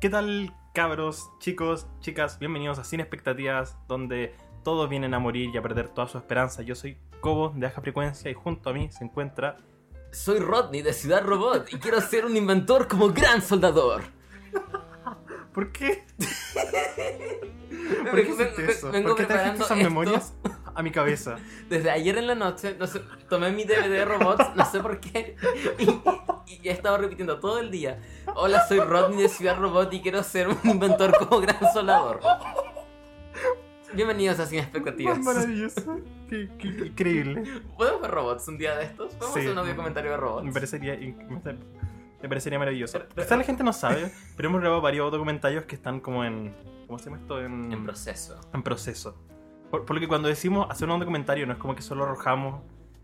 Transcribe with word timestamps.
¿Qué 0.00 0.08
tal, 0.08 0.56
cabros, 0.72 1.30
chicos, 1.40 1.86
chicas? 2.00 2.38
Bienvenidos 2.38 2.78
a 2.78 2.84
Sin 2.84 3.00
Expectativas, 3.00 3.76
donde 3.86 4.34
todos 4.64 4.88
vienen 4.88 5.12
a 5.12 5.18
morir 5.18 5.50
y 5.52 5.58
a 5.58 5.62
perder 5.62 5.90
toda 5.90 6.08
su 6.08 6.16
esperanza. 6.16 6.62
Yo 6.62 6.74
soy 6.74 6.96
Cobo 7.20 7.50
de 7.50 7.66
Baja 7.66 7.82
Frecuencia 7.82 8.30
y 8.30 8.34
junto 8.34 8.70
a 8.70 8.72
mí 8.72 8.90
se 8.90 9.04
encuentra. 9.04 9.58
Soy 10.10 10.38
Rodney 10.38 10.80
de 10.80 10.94
Ciudad 10.94 11.22
Robot 11.22 11.70
y 11.70 11.76
quiero 11.76 12.00
ser 12.00 12.24
un 12.24 12.34
inventor 12.34 12.88
como 12.88 13.10
gran 13.10 13.42
soldador. 13.42 14.04
¿Por 15.52 15.70
qué? 15.70 16.06
¿Por 18.10 18.14
qué 18.14 18.30
hiciste 18.30 18.72
eso? 18.72 18.90
vengo 18.90 19.08
¿Por 19.10 19.18
qué 19.18 19.26
trajiste 19.26 19.64
esas 19.64 19.76
memorias 19.76 20.32
a 20.74 20.82
mi 20.82 20.92
cabeza? 20.92 21.36
Desde 21.68 21.90
ayer 21.90 22.16
en 22.16 22.26
la 22.26 22.34
noche, 22.34 22.74
no 22.78 22.86
sé, 22.86 23.02
tomé 23.28 23.52
mi 23.52 23.64
DVD 23.64 23.90
de 23.90 24.04
robots, 24.06 24.46
no 24.56 24.64
sé 24.64 24.80
por 24.80 24.98
qué, 24.98 25.36
y, 25.78 25.86
y- 26.50 26.68
he 26.68 26.72
estado 26.72 26.98
repitiendo 26.98 27.38
todo 27.40 27.58
el 27.60 27.70
día. 27.70 28.00
Hola, 28.34 28.66
soy 28.66 28.80
Rodney 28.80 29.22
de 29.22 29.28
Ciudad 29.28 29.56
Robot 29.58 29.92
y 29.94 30.00
quiero 30.00 30.22
ser 30.22 30.48
un 30.48 30.58
inventor 30.64 31.16
como 31.18 31.40
gran 31.40 31.58
soldador. 31.72 32.20
Bienvenidos 33.92 34.38
a 34.38 34.46
Sin 34.46 34.60
Expectativas. 34.60 35.18
Maravilloso. 35.18 35.96
Qué, 36.28 36.48
qué- 36.58 36.76
qué 36.76 36.86
increíble. 36.86 37.42
¿Podemos 37.76 38.00
ver 38.02 38.10
robots 38.10 38.46
un 38.48 38.56
día 38.58 38.76
de 38.76 38.84
estos? 38.84 39.14
¿Podemos 39.14 39.34
Sí. 39.34 39.40
hacer 39.40 39.52
un 39.52 39.58
audio 39.58 39.76
comentario 39.76 40.10
de 40.12 40.16
robots? 40.16 40.44
Me 40.44 40.52
parecería, 40.52 40.96
me 40.96 42.28
parecería 42.28 42.58
maravilloso. 42.58 43.00
Pero- 43.14 43.36
la 43.36 43.42
gente 43.44 43.64
no 43.64 43.72
sabe, 43.72 44.12
pero 44.36 44.48
hemos 44.48 44.60
grabado 44.60 44.80
varios 44.80 45.10
documentarios 45.10 45.64
que 45.64 45.74
están 45.74 45.98
como 46.00 46.24
en. 46.24 46.54
¿Cómo 46.86 46.98
se 46.98 47.06
llama 47.06 47.18
esto? 47.18 47.40
En, 47.40 47.72
En 47.72 47.84
proceso. 47.84 48.38
en 48.52 48.62
proceso. 48.62 49.16
Por, 49.70 49.84
por 49.84 49.94
lo 49.96 50.00
que 50.00 50.08
cuando 50.08 50.28
decimos 50.28 50.66
hacer 50.70 50.88
un 50.88 50.98
documentario 50.98 51.46
no 51.46 51.52
es 51.52 51.58
como 51.58 51.74
que 51.74 51.82
solo 51.82 52.04
arrojamos 52.04 52.62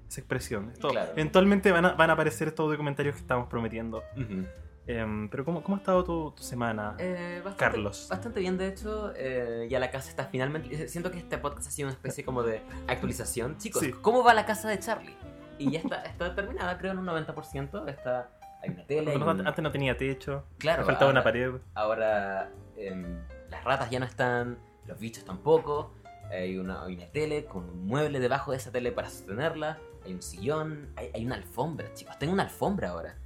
esa 0.08 0.20
expresión. 0.20 0.70
Esto, 0.70 0.88
Claro. 0.88 1.12
Eventualmente 1.12 1.72
van 1.72 1.84
a, 1.84 1.92
van 1.92 2.10
a 2.10 2.12
aparecer 2.14 2.48
estos 2.48 2.70
documentarios 2.70 3.14
que 3.14 3.20
estamos 3.20 3.48
prometiendo. 3.48 4.02
Ujú. 4.16 4.46
Em, 4.88 5.28
pero 5.28 5.44
¿cómo, 5.44 5.62
¿cómo 5.64 5.76
ha 5.76 5.80
estado 5.80 6.04
tu, 6.04 6.30
tu 6.30 6.42
semana? 6.44 6.94
Eh, 6.98 7.40
bastante, 7.44 7.58
Carlos. 7.58 8.06
Bastante 8.08 8.38
bien, 8.40 8.56
de 8.56 8.68
hecho. 8.68 9.12
eh, 9.16 9.66
ya 9.68 9.80
la 9.80 9.90
casa 9.90 10.10
está 10.10 10.26
finalmente. 10.26 10.86
Siento 10.88 11.10
que 11.10 11.18
este 11.18 11.38
podcast 11.38 11.66
ha 11.66 11.70
sido 11.72 11.88
una 11.88 11.94
especie 11.94 12.24
como 12.24 12.42
de 12.44 12.62
actualización. 12.86 13.56
Chicos, 13.58 13.82
Sí. 13.82 13.92
¿cómo 14.00 14.22
va 14.22 14.32
la 14.34 14.46
casa 14.46 14.68
de 14.68 14.78
Charlie? 14.78 15.16
Y 15.58 15.70
ya 15.72 15.80
está, 15.80 16.02
está 16.04 16.34
terminada, 16.34 16.78
creo, 16.78 16.92
en 16.92 16.98
un 16.98 17.06
90%. 17.06 17.88
Está, 17.88 18.30
hay 18.62 18.70
una 18.70 18.86
tele. 18.86 19.10
hay 19.10 19.16
un- 19.16 19.46
antes 19.46 19.62
no 19.62 19.72
tenía 19.72 19.96
techo, 19.96 20.44
claro, 20.58 20.82
me 20.82 20.86
faltaba 20.86 21.10
una 21.10 21.20
ahora- 21.20 21.32
pared. 21.32 21.52
Ahora 21.74 22.50
em, 22.76 23.18
las 23.50 23.64
ratas 23.64 23.90
ya 23.90 23.98
no 23.98 24.06
están, 24.06 24.58
los 24.86 25.00
bichos 25.00 25.24
tampoco. 25.24 25.94
Hay 26.30 26.58
una, 26.58 26.84
hay 26.84 26.94
una 26.94 27.06
tele 27.06 27.44
con 27.46 27.64
un 27.68 27.86
mueble 27.86 28.20
debajo 28.20 28.50
de 28.52 28.58
esa 28.58 28.70
tele 28.70 28.92
para 28.92 29.08
sostenerla. 29.08 29.78
Hay 30.06 30.14
un 30.14 30.22
sillón, 30.22 30.88
hay, 30.96 31.10
hay 31.14 31.26
una 31.26 31.34
alfombra, 31.34 31.92
chicos. 31.94 32.16
Tengo 32.18 32.32
una 32.32 32.44
alfombra 32.44 32.90
ahora. 32.90 33.16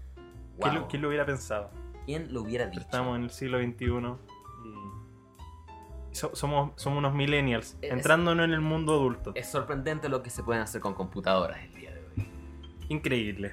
¿Quién, 0.61 0.75
lo, 0.75 0.89
quién 0.89 1.03
lo 1.03 1.09
hubiera 1.09 1.25
pensado? 1.27 1.71
¿Quién 2.07 2.33
lo 2.33 2.41
hubiera 2.43 2.67
dicho? 2.67 2.81
Estamos 2.81 3.17
en 3.17 3.25
el 3.25 3.31
siglo 3.31 3.59
XXI 3.59 3.85
y 6.11 6.15
so- 6.15 6.35
somos, 6.35 6.73
somos 6.77 6.99
unos 6.99 7.15
millennials, 7.15 7.77
Es- 7.81 7.93
entrándonos 7.93 8.45
en 8.45 8.53
el 8.53 8.61
mundo 8.61 8.95
adulto. 8.95 9.33
Es 9.35 9.49
sorprendente 9.51 10.09
lo 10.09 10.23
que 10.23 10.31
se 10.31 10.43
pueden 10.43 10.63
hacer 10.63 10.81
con 10.81 10.95
computadoras 10.95 11.59
el 11.63 11.75
día 11.75 11.91
de 11.95 12.01
hoy. 12.01 12.29
Increíble. 12.89 13.53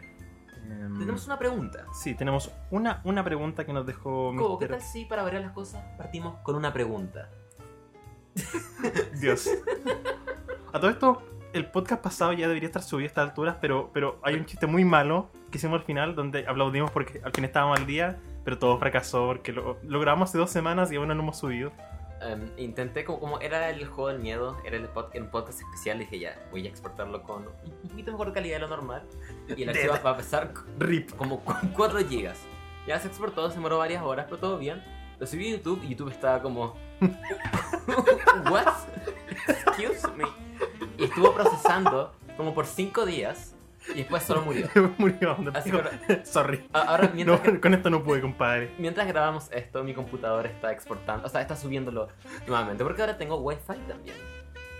Em, 0.69 0.97
Tenemos 0.99 1.25
una 1.27 1.37
pregunta. 1.37 1.85
Sí, 1.93 2.15
tenemos 2.15 2.51
una, 2.71 3.01
una 3.05 3.23
pregunta 3.23 3.65
que 3.65 3.71
nos 3.73 3.85
dejó 3.85 4.33
Cobo, 4.35 4.57
¿qué 4.57 4.67
tal 4.67 4.81
si 4.81 5.05
para 5.05 5.23
variar 5.23 5.43
las 5.43 5.51
cosas 5.51 5.83
partimos 5.97 6.39
con 6.43 6.55
una 6.55 6.73
pregunta? 6.73 7.29
Dios. 9.21 9.49
A 10.73 10.79
todo 10.79 10.89
esto, 10.89 11.21
el 11.53 11.65
podcast 11.67 12.01
pasado 12.03 12.33
ya 12.33 12.47
debería 12.47 12.67
estar 12.67 12.83
subido 12.83 13.05
a 13.05 13.07
estas 13.07 13.29
alturas, 13.29 13.57
pero, 13.61 13.89
pero 13.93 14.19
hay 14.23 14.35
un 14.35 14.45
chiste 14.45 14.67
muy 14.67 14.83
malo 14.85 15.29
que 15.51 15.57
hicimos 15.57 15.79
al 15.79 15.85
final 15.85 16.15
donde 16.15 16.45
aplaudimos 16.47 16.91
porque 16.91 17.21
al 17.23 17.31
fin 17.31 17.45
estábamos 17.45 17.79
al 17.79 17.85
día, 17.87 18.17
pero 18.43 18.57
todo 18.59 18.77
fracasó 18.77 19.25
porque 19.27 19.51
lo, 19.53 19.77
lo 19.83 19.99
grabamos 19.99 20.29
hace 20.29 20.37
dos 20.37 20.49
semanas 20.51 20.91
y 20.91 20.95
aún 20.97 21.07
no 21.07 21.13
lo 21.15 21.21
hemos 21.21 21.37
subido. 21.39 21.71
Em, 22.21 22.49
intenté, 22.57 23.03
como, 23.05 23.19
como 23.19 23.39
era 23.39 23.69
el 23.69 23.85
juego 23.85 24.09
del 24.09 24.19
miedo, 24.19 24.57
era 24.65 24.75
el 24.77 24.87
pod- 24.91 25.15
un 25.19 25.27
podcast 25.29 25.61
especial, 25.61 25.99
dije 25.99 26.17
ya, 26.19 26.35
voy 26.51 26.65
a 26.65 26.69
exportarlo 26.69 27.21
con 27.21 27.43
un 27.47 27.89
poquito 27.89 28.11
mejor 28.11 28.33
calidad 28.33 28.55
de 28.55 28.61
lo 28.61 28.67
normal. 28.69 29.03
Y 29.55 29.63
el 29.63 29.69
archivo 29.75 29.93
va 30.03 30.09
a 30.11 30.17
pesar 30.17 30.51
RIP. 30.79 31.11
como 31.15 31.39
4 31.41 31.99
gigas. 32.09 32.39
Ya 32.87 32.99
se 32.99 33.07
exportó, 33.07 33.47
se 33.49 33.55
demoró 33.57 33.77
varias 33.77 34.01
horas, 34.03 34.25
pero 34.29 34.37
todo 34.39 34.57
bien. 34.57 34.81
Lo 35.19 35.27
subí 35.27 35.47
a 35.53 35.57
YouTube 35.57 35.81
y 35.83 35.89
YouTube 35.89 36.09
estaba 36.11 36.41
como... 36.41 36.75
¿What? 38.49 38.67
Excuse 39.47 40.07
me. 40.15 40.25
Y 40.97 41.05
estuvo 41.05 41.33
procesando 41.33 42.13
como 42.35 42.53
por 42.53 42.65
5 42.65 43.05
días 43.05 43.55
y 43.89 43.99
después 43.99 44.23
solo 44.23 44.41
murió. 44.41 44.67
Murió. 44.97 45.37
Así 45.53 45.71
que 45.71 46.25
Sorry. 46.25 46.67
ahora 46.73 47.09
mientras, 47.13 47.41
No, 47.45 47.61
con 47.61 47.73
esto 47.73 47.89
no 47.89 48.03
pude, 48.03 48.19
compadre. 48.21 48.73
mientras 48.77 49.07
grabamos 49.07 49.49
esto, 49.51 49.83
mi 49.83 49.93
computador 49.93 50.45
está 50.47 50.71
exportando, 50.73 51.25
o 51.25 51.29
sea, 51.29 51.39
está 51.41 51.55
subiéndolo 51.55 52.09
nuevamente, 52.47 52.83
porque 52.83 53.01
ahora 53.01 53.17
tengo 53.17 53.37
wifi 53.37 53.75
también. 53.87 54.17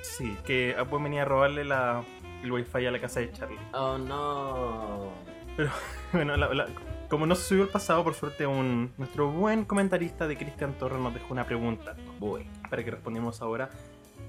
Sí, 0.02 0.38
que 0.46 0.76
pueden 0.90 1.06
venir 1.06 1.22
a 1.22 1.26
robarle 1.26 1.64
la, 1.64 2.04
el 2.44 2.52
wifi 2.52 2.86
a 2.86 2.92
la 2.92 3.00
casa 3.00 3.20
de 3.22 3.32
Charlie. 3.32 3.60
Oh 3.74 3.98
no. 3.98 5.12
Bueno, 6.14 6.36
la- 6.38 6.54
la- 6.54 6.68
como 7.10 7.26
no 7.26 7.36
se 7.36 7.44
subió 7.44 7.64
el 7.64 7.70
pasado, 7.70 8.04
por 8.04 8.14
suerte 8.14 8.46
un, 8.48 8.92
nuestro 8.98 9.32
buen 9.32 9.66
comentarista 9.66 10.28
de 10.28 10.38
Cristian 10.38 10.74
Torres 10.78 11.00
nos 11.00 11.14
dejó 11.14 11.28
una 11.34 11.46
pregunta 11.46 11.96
Voy. 12.20 12.48
para 12.70 12.84
que 12.84 12.92
respondamos 12.92 13.42
ahora. 13.42 13.70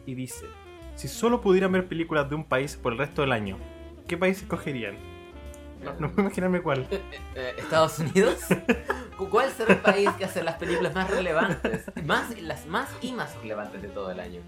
Y 0.06 0.14
dice, 0.14 0.46
si 0.94 1.08
solo 1.08 1.40
pudieran 1.40 1.72
ver 1.72 1.86
películas 1.86 2.28
de 2.28 2.34
un 2.36 2.44
país 2.44 2.76
por 2.76 2.92
el 2.92 2.98
resto 2.98 3.22
del 3.22 3.32
año, 3.32 3.58
¿qué 4.06 4.16
país 4.16 4.40
escogerían? 4.42 4.96
No, 5.84 5.92
no 6.00 6.08
puedo 6.08 6.22
imaginarme 6.22 6.60
cuál. 6.60 6.86
Eh, 6.90 7.00
eh, 7.36 7.54
¿Estados 7.58 7.98
Unidos? 8.00 8.40
¿Cu- 9.16 9.28
¿Cuál 9.28 9.50
será 9.52 9.74
el 9.74 9.80
país 9.80 10.10
que 10.18 10.24
hace 10.24 10.42
las 10.42 10.56
películas 10.56 10.92
más 10.94 11.08
relevantes? 11.10 11.84
Más, 12.04 12.40
las 12.40 12.66
más 12.66 12.88
y 13.00 13.12
más 13.12 13.36
relevantes 13.42 13.80
de 13.82 13.88
todo 13.88 14.10
el 14.10 14.18
año. 14.18 14.40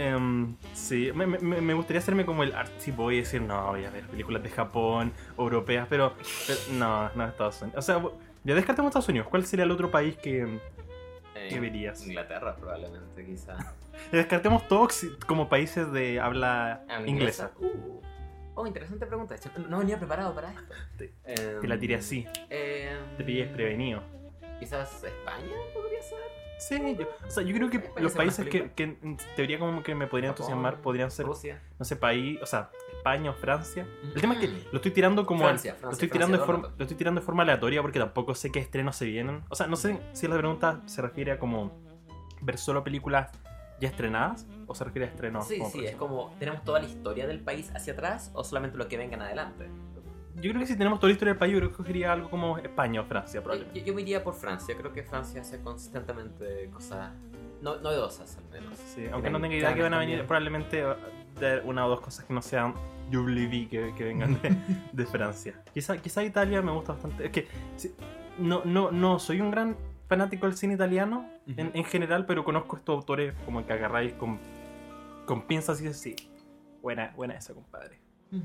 Em, 0.00 0.54
sí, 0.74 1.10
me, 1.12 1.26
me- 1.26 1.38
me 1.60 1.74
gustaría 1.74 1.98
hacerme 1.98 2.24
como 2.24 2.44
el 2.44 2.54
boy 2.96 3.16
y 3.16 3.18
decir, 3.18 3.42
no, 3.42 3.66
voy 3.68 3.84
a 3.84 3.90
ver 3.90 4.04
películas 4.06 4.42
de 4.44 4.48
Japón, 4.50 5.12
europeas, 5.36 5.88
pero, 5.90 6.14
pero 6.46 6.58
no, 6.74 7.10
no, 7.16 7.26
Estados 7.26 7.60
Unidos. 7.62 7.78
O 7.78 7.82
sea, 7.82 8.00
ya 8.44 8.54
descartemos 8.54 8.90
Estados 8.90 9.08
Unidos. 9.08 9.26
¿Cuál 9.28 9.44
sería 9.44 9.64
el 9.64 9.70
otro 9.72 9.90
país 9.90 10.16
que, 10.16 10.60
Eh, 11.34 11.48
que 11.48 11.58
verías? 11.58 12.06
Inglaterra 12.06 12.54
probablemente, 12.54 13.24
quizá. 13.26 13.56
Descartemos 14.12 14.68
todos 14.68 15.04
como 15.26 15.48
países 15.48 15.90
de 15.90 16.20
habla 16.20 16.84
inglesa. 17.04 17.50
Uh. 17.58 18.00
Oh, 18.54 18.66
interesante 18.66 19.04
pregunta. 19.06 19.34
de 19.34 19.40
hecho, 19.40 19.50
No 19.68 19.78
venía 19.78 19.98
preparado 19.98 20.32
para 20.34 20.50
esto. 20.52 20.74
Te- 20.96 21.12
Em, 21.24 21.60
Te 21.60 21.66
la 21.68 21.76
tiré 21.78 21.96
así, 21.96 22.24
em, 22.50 23.16
te 23.16 23.24
pillé 23.24 23.46
desprevenido. 23.46 24.00
Quizás 24.60 25.02
España 25.02 25.54
podría 25.74 26.02
ser. 26.02 26.18
Sí, 26.58 26.96
yo, 26.98 27.06
o 27.26 27.30
sea, 27.30 27.42
yo 27.42 27.54
creo 27.54 27.70
que 27.70 27.90
los 28.00 28.12
países 28.12 28.46
que, 28.46 28.72
que 28.72 28.82
en 28.82 29.16
teoría 29.36 29.58
como 29.58 29.82
que 29.82 29.94
me 29.94 30.06
podrían 30.06 30.32
Japón, 30.32 30.44
entusiasmar 30.44 30.80
podrían 30.80 31.10
ser, 31.10 31.26
Rusia. 31.26 31.62
no 31.78 31.84
sé, 31.84 31.96
país, 31.96 32.38
o 32.42 32.46
sea, 32.46 32.70
España 32.96 33.30
o 33.30 33.34
Francia. 33.34 33.86
El 34.14 34.20
tema 34.20 34.34
es 34.34 34.40
que 34.40 34.48
lo 34.48 34.76
estoy 34.76 34.90
tirando 34.90 35.24
como... 35.24 35.44
Francia, 35.44 35.76
lo, 35.80 35.90
estoy 35.90 36.08
Francia 36.08 36.12
tirando 36.12 36.38
de 36.38 36.44
forma, 36.44 36.74
lo 36.76 36.84
estoy 36.84 36.96
tirando 36.96 37.20
de 37.20 37.24
forma 37.24 37.42
aleatoria 37.44 37.80
porque 37.80 37.98
tampoco 37.98 38.34
sé 38.34 38.50
qué 38.50 38.58
estrenos 38.58 38.96
se 38.96 39.06
vienen. 39.06 39.44
O 39.48 39.54
sea, 39.54 39.66
no 39.66 39.76
sé 39.76 40.00
si 40.12 40.26
la 40.26 40.36
pregunta 40.36 40.82
se 40.86 41.00
refiere 41.00 41.32
a 41.32 41.38
como 41.38 41.72
ver 42.40 42.58
solo 42.58 42.82
películas 42.82 43.30
ya 43.80 43.88
estrenadas 43.88 44.46
o 44.66 44.74
se 44.74 44.84
refiere 44.84 45.06
a 45.06 45.10
estrenos. 45.10 45.46
sí, 45.46 45.58
como 45.58 45.70
sí, 45.70 45.86
es 45.86 45.96
como, 45.96 46.34
¿tenemos 46.38 46.64
toda 46.64 46.80
la 46.80 46.86
historia 46.86 47.26
del 47.26 47.40
país 47.40 47.70
hacia 47.74 47.92
atrás 47.92 48.30
o 48.34 48.42
solamente 48.44 48.76
lo 48.76 48.88
que 48.88 48.96
vengan 48.96 49.22
adelante? 49.22 49.68
Yo 50.40 50.50
creo 50.50 50.60
que 50.60 50.66
si 50.66 50.76
tenemos 50.76 50.98
toda 51.00 51.08
la 51.08 51.12
historia 51.14 51.32
del 51.34 51.38
país, 51.38 51.52
yo 51.52 51.58
creo 51.58 51.70
que 51.70 51.76
cogería 51.76 52.12
algo 52.12 52.30
como 52.30 52.58
España 52.58 53.00
o 53.00 53.04
Francia, 53.04 53.42
probablemente. 53.42 53.80
yo- 53.80 53.86
yo 53.86 53.94
me 53.94 54.02
iría 54.02 54.22
por 54.22 54.34
Francia, 54.34 54.74
creo 54.76 54.92
que 54.92 55.02
Francia 55.02 55.40
hace 55.40 55.60
consistentemente 55.60 56.68
cosas 56.72 57.12
no, 57.62 57.76
novedosas 57.80 58.36
al 58.38 58.44
menos. 58.50 58.78
Sí, 58.78 59.06
aunque 59.12 59.30
no 59.30 59.40
tenga 59.40 59.56
idea 59.56 59.74
que 59.74 59.82
van 59.82 59.94
a 59.94 59.98
venir, 59.98 60.18
también. 60.18 60.26
probablemente 60.28 60.82
haber 60.82 61.62
una 61.64 61.86
o 61.86 61.88
dos 61.88 62.00
cosas 62.00 62.24
que 62.24 62.32
no 62.32 62.40
sean 62.42 62.74
WB 63.10 63.68
que, 63.68 63.92
que 63.96 64.04
vengan 64.04 64.40
de, 64.40 64.50
de 64.92 65.06
Francia. 65.06 65.60
Quizá, 65.74 65.96
quizá 65.98 66.22
Italia 66.22 66.62
me 66.62 66.70
gusta 66.72 66.92
bastante. 66.92 67.26
Es 67.26 67.32
que 67.32 67.48
no, 68.38 68.62
no, 68.64 68.92
no 68.92 69.18
soy 69.18 69.40
un 69.40 69.50
gran 69.50 69.76
fanático 70.08 70.46
del 70.46 70.56
cine 70.56 70.74
italiano 70.74 71.28
en, 71.48 71.66
Ujú. 71.68 71.78
en 71.78 71.84
general, 71.84 72.26
pero 72.26 72.44
conozco 72.44 72.76
estos 72.76 72.94
autores 72.96 73.34
como 73.44 73.66
que 73.66 73.72
agarráis 73.72 74.12
con, 74.14 74.38
con 75.26 75.42
pinzas 75.42 75.80
y 75.80 75.84
dices, 75.84 76.00
sí, 76.00 76.16
buena, 76.80 77.12
buena 77.16 77.34
esa, 77.34 77.54
compadre. 77.54 77.98
Y 78.30 78.36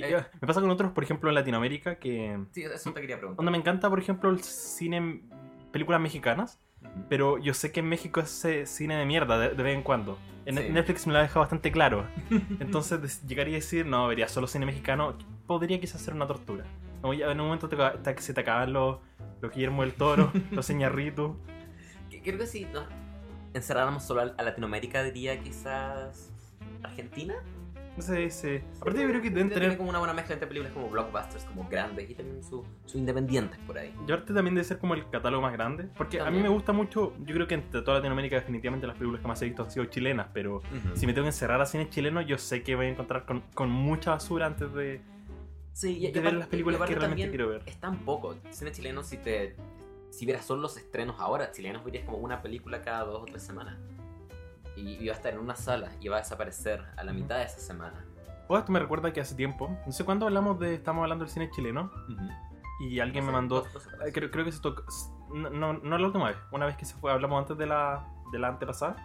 Eh. 0.00 0.16
eh, 0.18 0.24
me 0.40 0.46
pasa 0.46 0.60
con 0.60 0.70
otros, 0.70 0.92
por 0.92 1.02
ejemplo, 1.04 1.28
en 1.28 1.34
Latinoamérica, 1.34 1.96
que... 1.96 2.38
Sí, 2.52 2.62
eso 2.62 2.92
te 2.92 3.00
quería 3.00 3.16
preguntar. 3.18 3.36
Donde 3.36 3.50
me 3.52 3.58
encanta, 3.58 3.90
por 3.90 3.98
ejemplo, 3.98 4.30
el 4.30 4.42
cine, 4.42 5.22
películas 5.72 6.00
mexicanas. 6.00 6.58
Ujú. 6.82 7.04
Pero 7.08 7.38
yo 7.38 7.52
sé 7.54 7.72
que 7.72 7.80
en 7.80 7.88
México 7.88 8.20
es 8.20 8.44
eh, 8.44 8.66
cine 8.66 8.96
de 8.96 9.04
mierda 9.06 9.38
de, 9.38 9.50
de 9.50 9.62
vez 9.62 9.74
en 9.76 9.82
cuando. 9.82 10.18
En 10.46 10.56
Sí. 10.56 10.68
Netflix 10.70 11.06
me 11.06 11.12
lo 11.12 11.18
ha 11.20 11.22
dejado 11.22 11.40
bastante 11.40 11.70
claro. 11.70 12.06
Entonces 12.60 13.22
llegaría 13.26 13.54
a 13.54 13.60
decir, 13.60 13.86
no, 13.86 14.06
vería 14.08 14.26
solo 14.28 14.46
cine 14.46 14.66
mexicano. 14.66 15.16
Podría 15.46 15.78
quizás 15.80 16.00
ser 16.00 16.14
una 16.14 16.26
tortura. 16.26 16.64
Como 17.00 17.14
ya 17.14 17.30
en 17.30 17.40
un 17.40 17.46
momento 17.46 17.68
te, 17.68 17.76
te- 17.76 18.20
se 18.22 18.32
te 18.34 18.40
acaban 18.40 18.72
los, 18.72 18.98
los 19.40 19.52
Guillermo 19.52 19.82
del 19.82 19.92
Toro, 19.94 20.32
los 20.50 20.66
Señarritu. 20.66 21.36
Que- 22.10 22.20
Creo 22.22 22.38
que 22.38 22.46
si 22.46 22.64
nos 22.64 22.86
encerráramos 23.54 24.04
solo 24.04 24.22
a 24.36 24.42
Latinoamérica, 24.42 25.02
diría 25.04 25.38
quizás 25.40 26.32
Argentina. 26.82 27.34
Sí, 27.98 28.30
sí. 28.30 28.60
Aparte 28.80 29.02
yo 29.02 29.08
creo 29.08 29.20
que 29.20 29.28
deben 29.30 29.48
Tiene 29.48 29.60
tener... 29.62 29.76
como 29.76 29.90
una 29.90 29.98
buena 29.98 30.14
mezcla 30.14 30.32
entre 30.34 30.48
películas 30.48 30.72
como 30.72 30.88
blockbusters, 30.88 31.44
como 31.44 31.68
grandes 31.68 32.08
y 32.08 32.14
también 32.14 32.42
sus 32.42 32.64
su 32.86 32.98
independientes 32.98 33.58
por 33.66 33.76
ahí. 33.76 33.94
Yo 34.06 34.14
arte 34.14 34.32
también 34.32 34.54
debe 34.54 34.64
ser 34.64 34.78
como 34.78 34.94
el 34.94 35.08
catálogo 35.10 35.42
más 35.42 35.52
grande. 35.52 35.88
Porque 35.96 36.18
a 36.18 36.22
mí 36.22 36.24
También. 36.26 36.44
me 36.44 36.48
gusta 36.48 36.72
mucho, 36.72 37.12
yo 37.24 37.34
creo 37.34 37.46
que 37.46 37.54
entre 37.54 37.82
toda 37.82 37.98
Latinoamérica 37.98 38.36
definitivamente 38.36 38.86
las 38.86 38.96
películas 38.96 39.20
que 39.20 39.28
más 39.28 39.42
he 39.42 39.44
visto 39.44 39.62
han 39.62 39.70
sido 39.70 39.84
chilenas, 39.86 40.28
pero 40.32 40.62
si 40.94 41.06
me 41.06 41.12
tengo 41.12 41.24
que 41.26 41.28
encerrar 41.30 41.60
a 41.60 41.66
cine 41.66 41.88
chileno, 41.90 42.22
yo 42.22 42.38
sé 42.38 42.62
que 42.62 42.74
voy 42.76 42.86
a 42.86 42.88
encontrar 42.88 43.26
con, 43.26 43.42
con 43.54 43.70
mucha 43.70 44.12
basura 44.12 44.46
antes 44.46 44.72
de, 44.72 45.00
Sí, 45.74 45.98
y, 45.98 46.06
y 46.06 46.12
de 46.12 46.20
ver 46.20 46.28
aparte- 46.28 46.38
las 46.38 46.48
películas 46.48 46.74
y 46.74 46.76
aparte 46.76 46.94
que 46.94 46.98
realmente 47.00 47.22
también 47.24 47.30
quiero 47.30 47.48
ver. 47.50 47.62
Es 47.66 47.78
tan 47.80 47.98
poco. 48.04 48.36
Cine 48.50 48.72
chileno, 48.72 49.02
si 49.02 49.16
te. 49.18 49.56
Si 50.10 50.26
vieras 50.26 50.44
solo 50.44 50.60
los 50.60 50.76
estrenos 50.76 51.16
ahora, 51.18 51.50
chilenos 51.52 51.82
verías 51.84 52.04
como 52.04 52.18
una 52.18 52.42
película 52.42 52.82
cada 52.82 53.04
dos 53.04 53.22
o 53.22 53.24
tres 53.24 53.42
semanas. 53.42 53.78
Y 54.76 54.90
y 55.02 55.06
va 55.06 55.12
a 55.12 55.16
estar 55.16 55.32
en 55.32 55.38
una 55.40 55.54
sala 55.56 55.90
y 56.00 56.08
va 56.08 56.16
a 56.16 56.20
desaparecer 56.20 56.84
a 56.96 57.04
la 57.04 57.12
mitad 57.12 57.38
de 57.38 57.44
esa 57.44 57.58
semana. 57.58 58.04
Oh, 58.48 58.58
esto 58.58 58.72
me 58.72 58.78
recuerda 58.80 59.12
que 59.12 59.20
hace 59.20 59.34
tiempo, 59.34 59.76
no 59.86 59.92
sé 59.92 60.04
cuándo 60.04 60.26
hablamos 60.26 60.58
de, 60.58 60.74
estamos 60.74 61.02
hablando 61.02 61.24
del 61.24 61.32
cine 61.32 61.50
chileno, 61.50 61.90
y 62.80 62.98
alguien 63.00 63.24
me 63.24 63.30
Hace 63.30 63.36
mandó, 63.36 63.60
dos- 63.62 63.72
dos 63.72 63.82
semanas. 63.84 64.08
eh, 64.08 64.12
creo, 64.12 64.30
creo 64.30 64.44
que 64.44 64.52
se 64.52 64.60
tocó, 64.60 64.82
no, 65.32 65.48
no, 65.50 65.72
no 65.74 65.98
la 65.98 66.06
última 66.06 66.28
vez, 66.28 66.36
una 66.50 66.66
vez 66.66 66.76
que 66.76 66.84
se 66.84 66.94
fue, 66.96 67.12
hablamos 67.12 67.40
antes 67.40 67.56
de 67.56 67.66
la, 67.66 68.04
de 68.32 68.38
la 68.38 68.48
antepasada. 68.48 68.96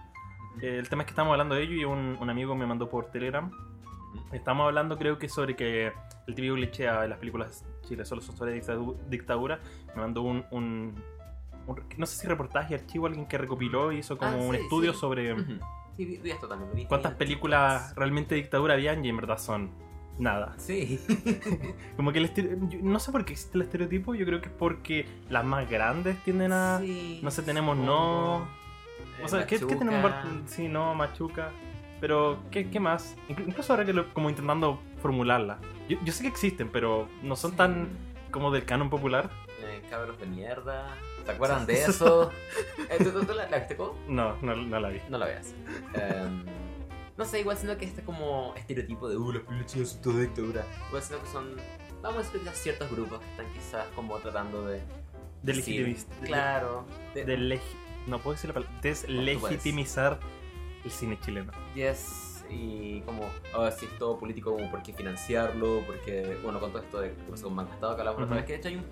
Ujú. 0.56 0.66
Eh, 0.66 0.80
el 0.80 0.90
tema 0.90 1.04
es 1.04 1.08
que 1.08 1.12
estábamos 1.12 1.34
hablando 1.34 1.56
de 1.56 1.64
ello 1.64 1.74
y 1.75 1.86
un, 1.86 2.18
un 2.20 2.30
amigo 2.30 2.56
me 2.56 2.66
mandó 2.66 2.90
por 2.90 3.06
Telegram. 3.12 3.50
Ujú. 3.50 4.36
Estamos 4.36 4.66
hablando, 4.66 4.98
creo 4.98 5.18
que 5.20 5.30
sobre 5.30 5.56
que 5.56 5.94
el 6.28 6.36
típico 6.36 6.56
cliché 6.56 6.90
a 6.90 7.08
las 7.08 7.20
películas 7.20 7.63
Chile 7.84 8.04
solo 8.06 8.22
son 8.22 8.36
sobre 8.36 8.60
dictadu- 8.62 8.98
dictadura. 9.08 9.60
Me 9.96 10.02
mandó 10.02 10.24
un, 10.24 10.44
un- 10.52 10.96
un- 11.68 11.84
no 11.98 12.06
sé 12.06 12.18
si 12.18 12.28
reportaje, 12.28 12.74
archivo, 12.75 13.06
alguien 13.08 13.28
que 13.28 13.38
recopiló 13.38 13.92
y 13.92 14.00
hizo 14.00 14.18
como 14.18 14.31
Ah, 14.31 14.36
un 14.38 14.56
sí, 14.56 14.62
estudio 14.64 14.94
sí. 14.94 15.00
sobre. 15.00 15.36
Sí, 15.96 16.06
vi, 16.06 16.18
vi 16.18 16.31
esto 16.31 16.48
también. 16.48 16.69
lo 16.72 16.75
vi- 16.75 16.86
cuántas 16.86 17.14
películas 17.16 17.94
realmente 17.96 18.36
de 18.36 18.42
dictadura 18.42 18.74
habían 18.75 19.04
y 19.06 19.10
en 19.10 19.18
verdad 19.18 19.38
son 19.38 19.69
nada. 20.19 20.54
Sí. 20.58 21.00
Como 21.96 22.12
que 22.12 22.19
el 22.19 22.69
yo 22.69 22.80
no 22.81 23.00
sé 23.00 23.12
por 23.12 23.24
qué 23.25 23.34
existe 23.34 23.58
el 23.58 23.64
estereotipo, 23.64 24.16
yo 24.16 24.25
creo 24.25 24.42
que 24.42 24.48
es 24.48 24.54
porque 24.58 25.06
las 25.30 25.44
más 25.46 25.69
grandes 25.69 26.18
tienden 26.24 26.52
a... 26.54 26.80
Sí, 26.80 27.19
no 27.24 27.30
sé, 27.31 27.42
tenemos 27.44 27.78
no... 27.78 28.48
Eh, 29.20 29.24
O 29.24 29.28
sea, 29.28 29.46
¿qué, 29.48 29.60
tenemos? 29.60 30.12
Sí, 30.46 30.68
no, 30.68 30.94
Machuca. 30.96 31.52
Pero, 32.00 32.40
¿qué, 32.52 32.70
qué 32.70 32.80
más? 32.80 33.16
Inclu- 33.30 33.48
Incluso 33.48 33.74
ahora 33.74 33.84
que 33.86 33.94
lo, 33.94 34.12
como 34.13 34.30
intentando 34.30 34.80
formularla. 35.02 35.58
Yo, 35.90 35.98
yo 36.04 36.13
sé 36.13 36.22
que 36.24 36.30
existen, 36.30 36.70
pero 36.72 37.08
no 37.24 37.36
son 37.36 37.52
Sí. 37.52 37.58
tan 37.58 37.88
como 38.31 38.52
del 38.52 38.66
canon 38.66 38.90
popular. 38.92 39.30
Eh, 39.63 39.81
cabros 39.90 40.20
de 40.20 40.28
mierda. 40.28 40.96
¿Se 41.27 41.31
acuerdan 41.33 41.65
de 41.68 41.83
eso? 41.85 42.31
Eh, 42.89 42.97
¿tú, 42.97 43.12
tú- 43.12 43.25
tú 43.25 43.33
la, 43.33 43.47
la 43.47 43.59
viste, 43.59 43.75
Cobo? 43.77 43.95
No, 44.07 44.35
no, 44.41 44.56
no 44.56 44.79
la 44.79 44.89
vi. 44.89 45.00
No 45.09 45.18
la 45.19 45.25
veas. 45.27 45.53
Em, 45.94 46.44
no 47.18 47.25
sé, 47.25 47.41
igual 47.41 47.57
siento 47.57 47.77
que 47.77 47.85
este 47.85 48.01
como 48.01 48.53
estereotipo 48.56 49.07
de 49.09 49.18
uh, 49.18 49.31
las 49.33 49.44
películas 49.44 49.71
chinas 49.71 49.89
son 49.89 50.01
toda 50.01 50.19
dictadura. 50.21 50.65
Igual 50.88 51.03
siento 51.03 51.24
que 51.25 51.31
son, 51.31 51.56
vamos 52.01 52.18
a 52.19 52.24
decir, 52.24 52.39
quizás 52.41 52.57
ciertos 52.57 52.89
grupos 52.91 53.19
que 53.19 53.25
están 53.31 53.53
quizás 53.53 53.85
como 53.95 54.18
tratando 54.18 54.65
de... 54.65 54.81
De 55.44 55.53
legitimizar. 55.53 56.07
Claro. 56.24 56.85
De, 57.13 57.24
De 57.25 57.38
legi- 57.38 57.62
no 58.07 58.19
puedo 58.19 58.33
decir 58.35 58.47
la 58.50 58.53
palabra. 58.56 58.75
Deslegitimizar 58.81 60.19
el 60.83 60.91
cine 60.91 61.19
chileno. 61.19 61.51
Yes, 61.75 62.44
y 62.50 63.01
como, 63.01 63.29
ahora 63.53 63.71
si 63.71 63.85
es 63.85 63.97
todo 64.00 64.18
político, 64.18 64.53
como 64.56 64.69
por 64.71 64.81
qué 64.81 64.94
financiarlo, 64.94 65.81
porque, 65.85 66.38
bueno, 66.44 66.59
con 66.59 66.71
todo 66.71 66.81
esto 66.81 67.00
de 67.01 67.09
que 67.13 67.24
pasó 67.31 67.50
con 67.50 67.65
que 67.68 67.74
hablamos 67.83 68.03
la 68.06 68.12
otra 68.12 68.25
Ujú. 68.25 68.33
vez, 68.35 68.45
que 68.45 68.53
de 68.53 68.57
hecho 68.59 68.68
hay 68.69 68.75
un 68.77 68.85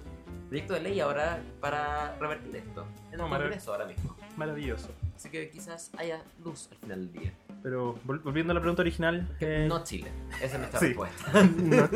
proyecto 0.55 0.73
de 0.75 0.79
ley 0.89 0.99
ahora 1.01 1.41
para 1.59 2.15
revertir 2.17 2.55
esto. 2.55 2.85
En 3.11 3.19
el 3.19 3.27
Congreso 3.29 3.71
ahora 3.73 3.85
mismo. 3.85 4.15
Maravilloso. 4.37 4.89
Así 5.15 5.29
que 5.29 5.49
quizás 5.49 5.91
haya 5.97 6.21
luz 6.43 6.69
al 6.71 6.77
final 6.77 7.11
del 7.11 7.21
día. 7.23 7.33
Pero 7.61 7.95
vol- 8.05 8.21
volviendo 8.23 8.51
a 8.51 8.53
la 8.53 8.61
pregunta 8.61 8.81
original. 8.81 9.27
eh, 9.41 9.65
No 9.67 9.83
Chile. 9.83 10.09
Esa 10.41 10.55
es 10.55 10.59
nuestra 10.59 10.79
Sí. 10.79 10.85
respuesta. 10.87 11.43
no. 11.43 11.89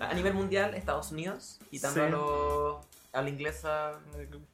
A 0.06 0.14
nivel 0.14 0.32
mundial, 0.34 0.74
Estados 0.74 1.10
Unidos, 1.10 1.58
quitando 1.70 1.94
Sí. 1.94 2.00
a, 2.06 2.08
lo- 2.10 2.80
a 3.12 3.22
la 3.22 3.28
inglesa 3.30 3.98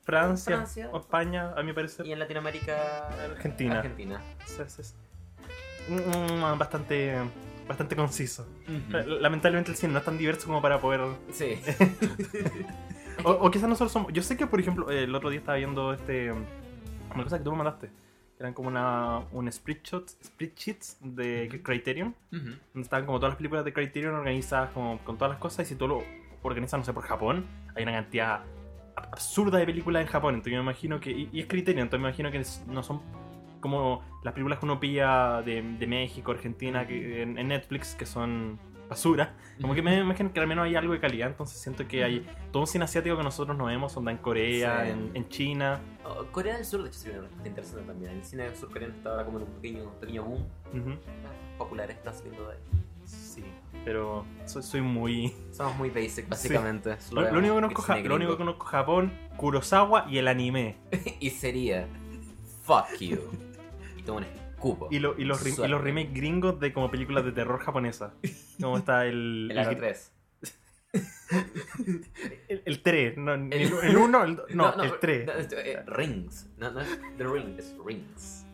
Francia, 0.02 0.56
Francia. 0.56 0.88
o 0.92 0.98
España, 0.98 1.52
a 1.56 1.62
mi 1.62 1.72
parecer. 1.72 2.06
y 2.06 2.12
en 2.12 2.18
Latinoamérica, 2.20 3.08
Argentina. 3.08 3.76
Argentina. 3.78 4.20
Sí, 4.46 4.62
sí. 4.82 4.94
Mm, 5.88 6.58
bastante, 6.58 7.18
bastante 7.68 7.96
conciso. 7.96 8.46
Lamentablemente 9.20 9.70
el 9.70 9.76
cine 9.76 9.92
no 9.92 9.98
es 10.00 10.04
tan 10.04 10.18
diverso 10.18 10.46
como 10.46 10.60
para 10.62 10.80
poder 10.80 11.00
Sí. 11.32 11.58
O, 13.24 13.30
o 13.30 13.50
quizás 13.50 13.68
nosotros 13.68 13.92
somos. 13.92 14.12
Yo 14.12 14.22
sé 14.22 14.36
que, 14.36 14.46
por 14.46 14.58
ejemplo, 14.58 14.90
el 14.90 15.14
otro 15.14 15.30
día 15.30 15.38
estaba 15.38 15.56
viendo 15.56 15.92
este. 15.92 16.32
Una 16.32 17.22
cosa 17.22 17.38
que 17.38 17.44
tú 17.44 17.52
me 17.52 17.58
mandaste. 17.58 17.88
Eran 18.40 18.52
como 18.52 18.68
una, 18.68 19.20
un 19.30 19.50
spreadsheet, 19.50 20.08
spreadsheets 20.24 20.96
de 21.00 21.60
Criterion. 21.62 22.08
Ujú. 22.32 22.42
Donde 22.42 22.80
estaban 22.82 23.06
como 23.06 23.18
todas 23.18 23.30
las 23.30 23.36
películas 23.36 23.64
de 23.64 23.72
Criterion 23.72 24.14
organizadas 24.14 24.70
como, 24.72 24.98
con 25.04 25.16
todas 25.16 25.30
las 25.30 25.38
cosas. 25.40 25.64
Y 25.66 25.68
si 25.70 25.76
tú 25.76 25.86
lo 25.86 26.02
organizas, 26.42 26.76
no 26.78 26.84
sé, 26.84 26.92
por 26.92 27.04
Japón, 27.04 27.46
hay 27.76 27.84
una 27.84 27.92
cantidad 27.92 28.40
ab- 28.96 29.08
absurda 29.12 29.58
de 29.58 29.66
películas 29.66 30.02
en 30.02 30.08
Japón. 30.08 30.34
Entonces 30.34 30.52
yo 30.54 30.58
me 30.58 30.64
imagino 30.64 30.98
que. 30.98 31.12
Y, 31.12 31.30
y 31.32 31.40
es 31.40 31.46
Criterion, 31.46 31.84
entonces 31.84 32.02
me 32.02 32.08
imagino 32.08 32.32
que 32.32 32.42
no 32.66 32.82
son 32.82 33.00
como 33.64 34.02
las 34.22 34.34
películas 34.34 34.58
que 34.58 34.66
uno 34.66 34.78
pilla 34.78 35.40
de, 35.42 35.62
de 35.62 35.86
México, 35.86 36.30
Argentina, 36.32 36.86
que, 36.86 37.22
en, 37.22 37.38
en 37.38 37.48
Netflix, 37.48 37.94
que 37.94 38.04
son 38.06 38.58
basura. 38.90 39.34
Como 39.60 39.74
que 39.74 39.80
me 39.80 39.96
imagino 39.98 40.30
que 40.34 40.40
al 40.40 40.46
menos 40.46 40.66
hay 40.66 40.76
algo 40.76 40.92
de 40.92 41.00
calidad, 41.00 41.28
entonces 41.28 41.58
siento 41.58 41.88
que 41.88 42.04
hay 42.04 42.26
todo 42.52 42.64
un 42.64 42.66
cine 42.66 42.84
asiático 42.84 43.16
que 43.16 43.22
nosotros 43.22 43.56
no 43.56 43.64
vemos, 43.64 43.96
onda 43.96 44.10
en 44.12 44.18
Corea, 44.18 44.84
Sí. 44.84 44.90
en, 44.90 45.10
en 45.14 45.28
China. 45.30 45.80
Oh, 46.04 46.24
Corea 46.30 46.56
del 46.56 46.66
Sur, 46.66 46.82
de 46.82 46.90
hecho, 46.90 47.08
una 47.10 47.20
respuesta 47.22 47.48
interesante 47.48 47.86
también. 47.86 48.10
El 48.12 48.24
cine 48.24 48.54
surcoreano 48.54 48.94
está 48.94 49.10
ahora 49.12 49.24
como 49.24 49.38
en 49.38 49.44
un 49.44 49.50
pequeño, 49.54 49.90
pequeño 50.00 50.24
boom. 50.24 50.42
Ujú. 50.74 50.98
Popular 51.56 51.90
está 51.90 52.12
saliendo 52.12 52.46
de 52.48 52.52
ahí. 52.54 52.60
Sí, 53.06 53.42
pero 53.86 54.24
soy, 54.44 54.62
soy 54.62 54.80
muy... 54.82 55.32
Somos 55.50 55.76
muy 55.76 55.88
basic, 55.90 56.28
básicamente. 56.28 57.00
Solo 57.00 57.22
Lo, 57.22 57.30
lo 57.32 57.38
único 57.38 57.54
que 57.54 57.74
conozco, 57.74 57.82
Ja- 57.82 57.98
lo 58.00 58.14
único 58.16 58.30
que 58.32 58.36
conozco 58.38 58.66
Japón, 58.66 59.12
Kurosawa 59.38 60.06
y 60.10 60.18
el 60.18 60.28
anime. 60.28 60.76
y 61.20 61.30
sería 61.30 61.86
Fuck 62.64 62.98
you. 63.00 63.18
Toma 64.04 64.18
un 64.18 64.24
escupo. 64.24 64.88
Y, 64.90 64.98
lo- 64.98 65.14
y 65.18 65.24
los, 65.24 65.46
y 65.58 65.68
los 65.68 65.80
remakes 65.80 66.14
gringos 66.14 66.58
de 66.60 66.72
como 66.72 66.90
películas 66.90 67.24
de 67.24 67.32
terror 67.32 67.60
japonesa. 67.60 68.14
Como 68.60 68.78
está 68.78 69.06
el... 69.06 69.48
El 69.50 69.58
aro 69.58 69.76
3. 69.76 70.12
El, 72.48 72.62
el 72.64 72.82
3, 72.82 73.16
no, 73.18 73.34
el 73.34 73.96
1, 73.96 74.24
el, 74.24 74.38
no, 74.54 74.82
el 74.82 74.98
3. 75.00 75.26
no, 75.26 75.32
esto, 75.32 75.56
eh, 75.58 75.82
rings. 75.86 76.48
No, 76.56 76.70
no 76.70 76.80
es 76.80 77.00
The 77.18 77.24
Ring, 77.24 77.58
es 77.58 77.74
Rings. 77.84 78.46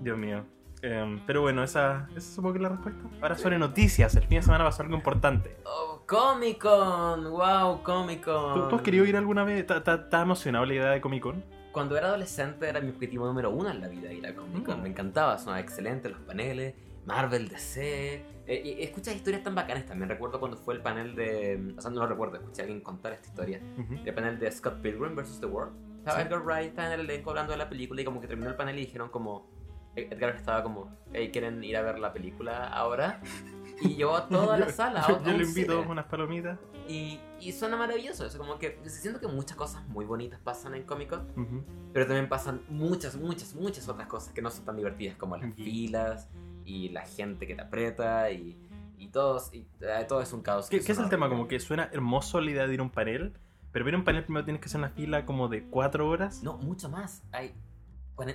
Dios 0.00 0.18
mío. 0.18 0.44
Em, 0.82 1.20
pero 1.26 1.42
bueno, 1.42 1.62
esa, 1.64 2.08
esa 2.16 2.34
supongo 2.36 2.52
que 2.54 2.58
es 2.58 2.62
la 2.62 2.68
respuesta. 2.70 3.02
Ahora 3.20 3.36
sobre 3.36 3.58
noticias. 3.58 4.14
El 4.14 4.22
fin 4.22 4.38
de 4.38 4.42
semana 4.42 4.64
pasó 4.64 4.82
algo 4.82 4.94
importante. 4.94 5.56
Oh, 5.64 6.04
Comic 6.06 6.58
Con. 6.58 7.30
Wow, 7.30 7.82
Comic 7.82 8.24
Con. 8.24 8.54
¿Tú, 8.54 8.68
tú 8.68 8.76
has 8.76 8.82
querido 8.82 9.04
ir 9.04 9.16
alguna 9.16 9.42
vez? 9.44 9.58
¿Estás 9.60 9.78
estás 9.86 10.22
emocionado 10.22 10.64
la 10.66 10.74
idea 10.74 10.90
de 10.90 11.00
Comic 11.00 11.22
Con? 11.22 11.44
Cuando 11.72 11.96
era 11.96 12.08
adolescente 12.08 12.68
era 12.68 12.80
mi 12.80 12.90
objetivo 12.90 13.26
número 13.26 13.50
uno 13.50 13.70
en 13.70 13.80
la 13.80 13.88
vida 13.88 14.12
ir 14.12 14.26
a 14.26 14.34
Comic 14.34 14.64
Con. 14.64 14.80
Mm. 14.80 14.82
Me 14.82 14.88
encantaba, 14.88 15.38
sonaba 15.38 15.60
excelente 15.60 16.08
los 16.08 16.20
paneles, 16.20 16.74
Marvel, 17.06 17.48
DC. 17.48 18.24
Eh, 18.46 18.62
y 18.64 18.82
escuchas 18.82 19.14
historias 19.14 19.42
tan 19.42 19.54
bacanas 19.54 19.84
también. 19.86 20.08
Recuerdo 20.08 20.40
cuando 20.40 20.56
fue 20.56 20.74
el 20.74 20.80
panel 20.80 21.14
de. 21.14 21.74
O 21.76 21.80
sea, 21.80 21.90
no 21.90 22.00
lo 22.00 22.06
recuerdo, 22.06 22.36
escuché 22.36 22.62
a 22.62 22.64
alguien 22.64 22.80
contar 22.80 23.12
esta 23.12 23.28
historia. 23.28 23.60
Ujú. 23.78 23.94
El 24.04 24.14
panel 24.14 24.38
de 24.38 24.50
Scott 24.50 24.80
Pilgrim 24.80 25.14
vs. 25.14 25.40
The 25.40 25.46
World. 25.46 25.74
Estaba 25.98 26.20
Sí. 26.20 26.26
Edgar 26.26 26.42
Wright, 26.42 26.68
estaba 26.70 26.88
en 26.94 27.00
el 27.00 27.10
elenco 27.10 27.30
hablando 27.30 27.52
de 27.52 27.58
la 27.58 27.68
película 27.68 28.00
y 28.00 28.04
como 28.04 28.20
que 28.20 28.26
terminó 28.26 28.48
el 28.48 28.56
panel 28.56 28.78
y 28.78 28.80
dijeron 28.86 29.10
como... 29.10 29.50
Edgar 29.96 30.36
estaba 30.36 30.62
como, 30.62 30.96
hey, 31.12 31.30
¿quieren 31.32 31.64
ir 31.64 31.76
a 31.76 31.82
ver 31.82 31.98
la 31.98 32.12
película 32.12 32.68
ahora? 32.68 33.20
Y 33.80 33.94
llevó 33.96 34.16
a 34.16 34.28
toda 34.28 34.58
la 34.58 34.68
sala 34.72 35.04
Yo, 35.08 35.22
yo 35.24 35.32
le 35.32 35.44
invito 35.44 35.80
unas 35.82 36.06
palomitas. 36.06 36.58
Y, 36.88 37.20
y 37.40 37.52
suena 37.52 37.76
maravilloso 37.76 38.24
eso, 38.26 38.38
como 38.38 38.58
que 38.58 38.78
siento 38.86 39.20
que 39.20 39.26
muchas 39.28 39.56
cosas 39.56 39.86
muy 39.88 40.04
bonitas 40.06 40.40
pasan 40.40 40.74
en 40.74 40.84
Comic 40.84 41.10
Con, 41.10 41.20
Ujú. 41.36 41.64
pero 41.92 42.06
también 42.06 42.28
pasan 42.28 42.62
muchas, 42.68 43.14
muchas, 43.16 43.54
muchas 43.54 43.88
otras 43.88 44.08
cosas 44.08 44.32
que 44.32 44.40
no 44.40 44.50
son 44.50 44.64
tan 44.64 44.76
divertidas 44.76 45.16
como 45.16 45.36
las 45.36 45.50
Ujú. 45.50 45.62
filas 45.62 46.28
y 46.64 46.88
la 46.88 47.02
gente 47.04 47.46
que 47.46 47.54
te 47.54 47.60
aprieta 47.62 48.30
y, 48.30 48.58
y, 48.96 49.08
todos, 49.08 49.52
y 49.52 49.66
eh, 49.80 50.04
todo 50.08 50.22
es 50.22 50.32
un 50.32 50.40
caos. 50.42 50.68
¿Qué, 50.68 50.80
qué 50.80 50.92
es 50.92 50.98
el 50.98 51.08
tema? 51.10 51.28
Como 51.28 51.46
que 51.46 51.60
suena 51.60 51.88
hermoso 51.92 52.40
la 52.40 52.50
idea 52.50 52.66
de 52.66 52.74
ir 52.74 52.80
a 52.80 52.82
un 52.84 52.90
panel. 52.90 53.34
Pero 53.70 53.84
ver 53.84 53.94
un 53.94 54.04
panel 54.04 54.24
primero 54.24 54.44
tienes 54.46 54.62
que 54.62 54.66
hacer 54.66 54.78
una 54.78 54.88
fila 54.88 55.26
como 55.26 55.48
de 55.48 55.64
4 55.64 56.08
horas. 56.08 56.42
No, 56.42 56.56
mucho 56.56 56.88
más. 56.88 57.22
Hay 57.32 57.48
40 57.48 57.67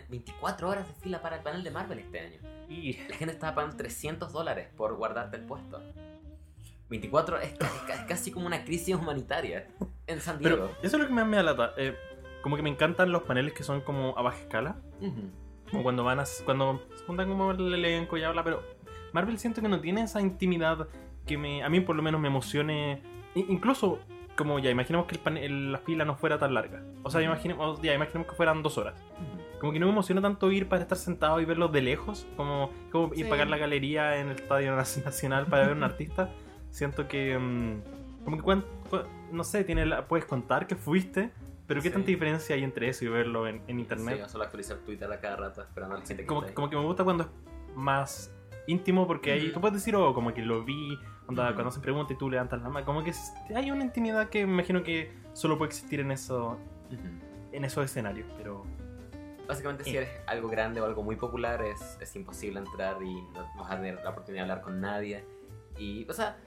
24 0.10 0.70
horas 0.70 0.88
de 0.88 0.94
fila 0.96 1.22
para 1.22 1.38
el 1.38 1.44
panel 1.44 1.64
de 1.64 1.72
Marvel 1.72 2.00
este 2.00 2.20
año. 2.20 2.38
Y 2.70 2.94
La 3.10 3.16
gente 3.16 3.34
estaba 3.34 3.54
pagando 3.56 3.78
300 3.78 4.32
dólares 4.32 4.70
por 4.76 4.96
guardarte 4.96 5.38
el 5.38 5.44
puesto. 5.44 5.82
24 6.90 7.40
es, 7.40 7.54
ca- 7.58 7.66
es 7.66 7.72
ca- 7.88 7.94
es 7.96 8.02
casi 8.02 8.32
como 8.32 8.46
una 8.46 8.64
crisis 8.64 8.96
humanitaria 8.96 9.68
en 10.08 10.22
San 10.22 10.38
Diego. 10.40 10.56
Pero 10.56 10.78
eso 10.84 10.98
es 10.98 11.02
lo 11.04 11.08
que 11.08 11.14
me 11.26 11.36
da 11.38 11.44
lata. 11.44 11.74
Eh, 11.78 11.96
como 12.42 12.56
que 12.56 12.62
me 12.62 12.70
encantan 12.70 13.12
los 13.12 13.24
paneles 13.24 13.54
que 13.54 13.64
son 13.64 13.82
como 13.82 14.18
a 14.18 14.22
baja 14.22 14.40
escala. 14.40 14.76
Ujú. 15.02 15.30
Como 15.72 15.84
cuando 15.84 16.04
van 16.04 16.20
a. 16.20 16.24
Cuando 16.46 16.84
se 16.96 17.04
juntan 17.06 17.30
como 17.30 17.52
el 17.52 17.74
elenco 17.74 18.18
y 18.18 18.24
habla. 18.24 18.44
Pero 18.44 18.62
Marvel 19.12 19.40
siento 19.40 19.62
que 19.62 19.68
no 19.70 19.80
tiene 19.82 20.04
esa 20.04 20.22
intimidad 20.22 20.88
que 21.26 21.38
me, 21.38 21.64
a 21.64 21.70
mí 21.70 21.80
por 21.80 21.96
lo 21.96 22.04
menos 22.04 22.20
me 22.22 22.28
emocione. 22.28 23.02
Incluso, 23.34 24.00
como 24.38 24.60
ya 24.60 24.70
imaginemos 24.70 25.08
que 25.08 25.16
el 25.16 25.22
panel, 25.22 25.72
la 25.72 25.80
fila 25.80 26.06
no 26.06 26.16
fuera 26.16 26.38
tan 26.38 26.54
larga. 26.54 26.84
O 27.02 27.10
sea, 27.10 27.22
imaginemos, 27.22 27.82
ya 27.82 27.94
imaginemos 27.94 28.28
que 28.28 28.36
fueran 28.36 28.62
dos 28.62 28.78
horas. 28.78 28.96
Ujú. 29.14 29.43
Como 29.64 29.72
que 29.72 29.80
no 29.80 29.86
me 29.86 29.94
emociona 29.94 30.22
tanto 30.22 30.52
ir 30.52 30.68
para 30.68 30.82
estar 30.82 30.98
sentado 30.98 31.40
y 31.40 31.46
verlos 31.46 31.72
de 31.72 31.82
lejos, 31.82 32.28
como, 32.36 32.70
como 32.92 33.14
ir 33.14 33.24
Sí. 33.24 33.30
pagar 33.30 33.48
la 33.48 33.56
galería 33.58 34.18
en 34.18 34.28
el 34.28 34.36
Estadio 34.36 34.76
Nacional 34.76 35.46
para 35.46 35.62
ver 35.64 35.72
a 35.72 35.78
un 35.78 35.84
artista. 35.86 36.30
Siento 36.70 37.08
que, 37.08 37.38
mm, 37.40 38.24
como 38.26 38.36
que, 38.36 38.44
cuan- 38.44 38.66
no 39.32 39.46
sé, 39.46 39.64
tiene 39.64 39.86
la- 39.86 40.06
puedes 40.06 40.26
contar 40.26 40.68
que 40.68 40.76
fuiste, 40.76 41.32
pero 41.66 41.82
¿qué 41.82 41.88
Sí. 41.88 41.94
tanta 41.94 42.08
diferencia 42.08 42.58
hay 42.58 42.64
entre 42.66 42.90
eso 42.90 43.06
y 43.06 43.08
verlo 43.08 43.48
en, 43.48 43.62
en 43.68 43.78
Sí, 43.78 43.82
internet? 43.84 44.20
yo 44.20 44.28
solo 44.28 44.44
actualizar 44.44 44.80
Twitter 44.80 45.10
a 45.10 45.22
cada 45.22 45.38
rato 45.38 45.62
esperando 45.62 45.96
al 45.96 46.02
siguiente 46.06 46.26
como, 46.26 46.44
como 46.54 46.70
que 46.70 46.76
me 46.76 46.84
gusta 46.84 47.06
cuando 47.06 47.24
es 47.24 47.30
más 47.74 48.36
íntimo 48.68 49.08
porque 49.08 49.32
ahí 49.32 49.50
tú 49.54 49.62
puedes 49.62 49.76
decir, 49.76 49.96
oh, 49.96 50.14
como 50.14 50.34
que 50.34 50.42
lo 50.42 50.66
vi, 50.66 51.00
onda, 51.28 51.46
Ujú. 51.46 51.54
cuando 51.54 51.72
se 51.72 51.80
pregunta 51.80 52.12
y 52.12 52.18
tú 52.18 52.30
levantas 52.30 52.62
la 52.62 52.68
mano, 52.68 52.86
como 52.86 53.02
que 53.02 53.14
hay 53.56 53.72
una 53.72 53.86
intimidad 53.86 54.28
que 54.28 54.46
me 54.46 54.52
imagino 54.56 54.84
que 54.84 55.10
solo 55.32 55.58
puede 55.58 55.70
existir 55.70 56.02
en 56.02 56.12
eso 56.12 56.58
Ujú. 56.92 57.32
en 57.54 57.64
esos 57.66 57.86
escenarios, 57.86 58.28
pero 58.36 58.66
Básicamente, 59.48 59.84
si 59.84 59.92
Sí. 59.92 59.98
eres 59.98 60.10
algo 60.28 60.48
grande 60.50 60.80
o 60.82 60.86
algo 60.86 61.04
muy 61.04 61.16
popular, 61.16 61.62
es, 61.64 61.98
es 62.00 62.16
imposible 62.16 62.60
entrar 62.60 63.02
y 63.04 63.14
no, 63.34 63.48
vas 63.58 63.72
a 63.72 63.76
tener 63.76 64.02
la 64.04 64.10
oportunidad 64.12 64.46
de 64.46 64.52
hablar 64.52 64.64
con 64.64 64.80
nadie. 64.80 65.26
Y, 65.78 66.08
o 66.10 66.14
sea, 66.14 66.38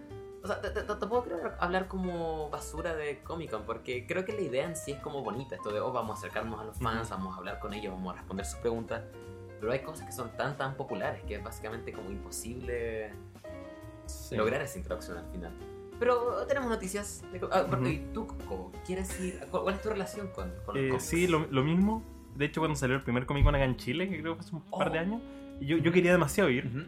o 0.43 0.47
sea, 0.47 0.61
tampoco 0.62 1.25
creo 1.25 1.53
hablar 1.59 1.88
como 1.88 2.49
basura 2.50 2.95
de 2.95 3.23
Comic 3.23 3.50
Con, 3.50 3.65
porque 3.65 4.07
creo 4.07 4.25
que 4.25 4.33
la 4.33 4.41
idea 4.41 4.65
en 4.65 4.76
sí 4.76 4.93
es 4.93 5.00
como 5.00 5.23
bonita. 5.23 5.57
Esto 5.57 5.71
de, 5.71 5.81
oh, 5.81 5.93
vamos 5.93 6.17
a 6.17 6.19
acercarnos 6.21 6.61
a 6.61 6.65
los 6.65 6.79
fans, 6.79 7.11
vamos 7.11 7.35
a 7.35 7.38
hablar 7.38 7.59
con 7.59 7.75
ellos, 7.75 7.93
vamos 7.93 8.15
a 8.15 8.17
responder 8.19 8.47
sus 8.47 8.59
preguntas. 8.61 9.03
Pero 9.61 9.73
hay 9.73 9.81
cosas 9.81 10.07
que 10.07 10.12
son 10.12 10.31
tan, 10.37 10.57
tan 10.57 10.76
populares 10.76 11.23
que 11.25 11.37
es 11.37 11.43
básicamente 11.43 11.93
como 11.93 12.11
imposible 12.11 13.11
lograr 14.33 14.62
esa 14.62 14.79
interacción 14.79 15.19
al 15.19 15.31
final. 15.33 15.53
Pero 15.99 16.47
tenemos 16.47 16.69
noticias. 16.69 17.23
De, 17.33 17.41
ah, 17.50 17.65
porque 17.69 18.03
Ujú. 18.05 18.12
tú, 18.12 18.26
Coco, 18.26 18.73
¿quieres 18.87 19.19
ir? 19.19 19.41
¿Cuál 19.50 19.75
es 19.75 19.81
tu 19.83 19.88
relación 19.88 20.29
con, 20.29 20.53
con 20.65 20.88
los 20.88 21.03
Eh, 21.03 21.07
sí, 21.07 21.26
lo, 21.26 21.47
lo 21.50 21.62
mismo. 21.65 22.03
De 22.37 22.45
hecho, 22.45 22.61
cuando 22.61 22.76
salió 22.76 22.97
el 22.97 23.02
primer 23.02 23.26
Comic 23.26 23.45
Con 23.45 23.55
acá 23.55 23.64
en 23.64 23.76
Chile, 23.76 24.09
que 24.09 24.21
creo 24.21 24.37
que 24.37 24.43
fue 24.43 24.47
hace 24.47 24.57
un 24.57 24.62
par 24.78 24.93
de 24.93 24.99
Oh. 24.99 25.02
años, 25.02 25.23
yo, 25.61 25.78
yo 25.78 25.93
quería 25.93 26.12
demasiado 26.12 26.50
ir 26.50 26.66
Ujú, 26.66 26.81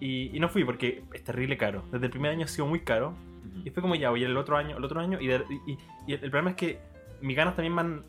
y, 0.00 0.36
y 0.36 0.40
no 0.40 0.48
fui 0.48 0.64
porque 0.64 1.02
es 1.14 1.24
terrible 1.24 1.56
caro. 1.56 1.82
Desde 1.90 2.06
el 2.06 2.10
primer 2.10 2.30
año 2.32 2.44
ha 2.44 2.48
sido 2.48 2.66
muy 2.66 2.80
caro 2.80 3.14
ujú. 3.48 3.62
y 3.64 3.70
fue 3.70 3.80
como 3.82 3.94
ya, 3.94 4.10
voy 4.10 4.22
el 4.24 4.36
otro 4.36 4.56
año, 4.56 4.76
el 4.76 4.84
otro 4.84 5.00
año 5.00 5.18
y, 5.20 5.26
de- 5.28 5.44
y- 5.66 5.78
y 6.06 6.12
el 6.12 6.20
problema 6.20 6.50
es 6.50 6.56
que 6.56 6.78
mis 7.20 7.36
ganas 7.36 7.54
también 7.56 7.74
van 7.76 8.02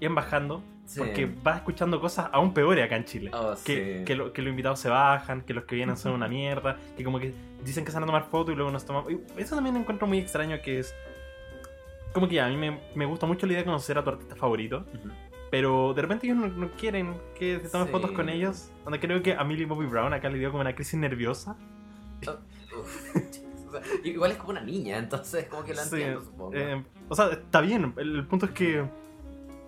iban 0.00 0.14
bajando 0.14 0.62
Sí. 0.84 1.00
porque 1.00 1.28
vas 1.42 1.56
escuchando 1.56 2.00
cosas 2.00 2.28
aún 2.32 2.54
peores 2.54 2.84
acá 2.84 2.94
en 2.94 3.04
Chile. 3.04 3.30
Oh, 3.34 3.54
Que, 3.64 3.98
sí. 3.98 4.04
que, 4.04 4.14
lo- 4.14 4.32
que 4.32 4.40
los 4.40 4.50
invitados 4.50 4.78
se 4.78 4.88
bajan, 4.88 5.40
que 5.42 5.52
los 5.52 5.64
que 5.64 5.74
vienen 5.74 5.96
son 5.96 6.12
una 6.12 6.28
mierda, 6.28 6.76
que 6.96 7.02
como 7.02 7.18
que 7.18 7.32
dicen 7.64 7.84
que 7.84 7.90
se 7.90 7.96
van 7.96 8.04
a 8.04 8.06
tomar 8.06 8.26
fotos 8.30 8.52
y 8.52 8.56
luego 8.56 8.70
nos 8.70 8.84
tomamos... 8.86 9.12
Eso 9.36 9.56
también 9.56 9.76
encuentro 9.76 10.06
muy 10.06 10.18
extraño 10.18 10.56
que 10.62 10.78
es... 10.78 10.94
Como 12.12 12.28
que 12.28 12.36
ya, 12.36 12.46
a 12.46 12.48
mí 12.50 12.56
me, 12.56 12.78
me 12.94 13.04
gusta 13.04 13.26
mucho 13.26 13.46
la 13.46 13.52
idea 13.54 13.62
de 13.62 13.66
conocer 13.66 13.98
a 13.98 14.04
tu 14.04 14.10
artista 14.10 14.36
favorito, 14.36 14.84
Ujú. 14.94 15.08
Pero 15.56 15.94
de 15.94 16.02
repente 16.02 16.26
ellos 16.26 16.36
no, 16.38 16.48
no 16.48 16.70
quieren 16.72 17.14
que 17.34 17.60
se 17.60 17.70
tomen 17.70 17.86
Sí. 17.86 17.92
fotos 17.92 18.12
con 18.12 18.28
ellos. 18.28 18.70
Donde 18.84 19.00
creo 19.00 19.22
que 19.22 19.32
a 19.32 19.42
Millie 19.42 19.64
Bobby 19.64 19.86
Brown 19.86 20.12
acá 20.12 20.28
le 20.28 20.36
dio 20.38 20.50
como 20.50 20.60
una 20.60 20.74
crisis 20.74 21.00
nerviosa. 21.00 21.56
Uf, 22.78 23.16
o 23.68 23.70
sea, 23.72 23.80
igual 24.04 24.32
es 24.32 24.36
como 24.36 24.50
una 24.50 24.60
niña, 24.60 24.98
entonces 24.98 25.46
como 25.46 25.64
que 25.64 25.72
la 25.72 25.82
Sí, 25.84 25.94
entiendo, 25.96 26.20
supongo. 26.20 26.54
eh, 26.54 26.84
o 27.08 27.14
sea, 27.14 27.28
está 27.32 27.62
bien. 27.62 27.94
El, 27.96 28.16
el 28.16 28.26
punto 28.26 28.44
es 28.46 28.52
que 28.52 28.84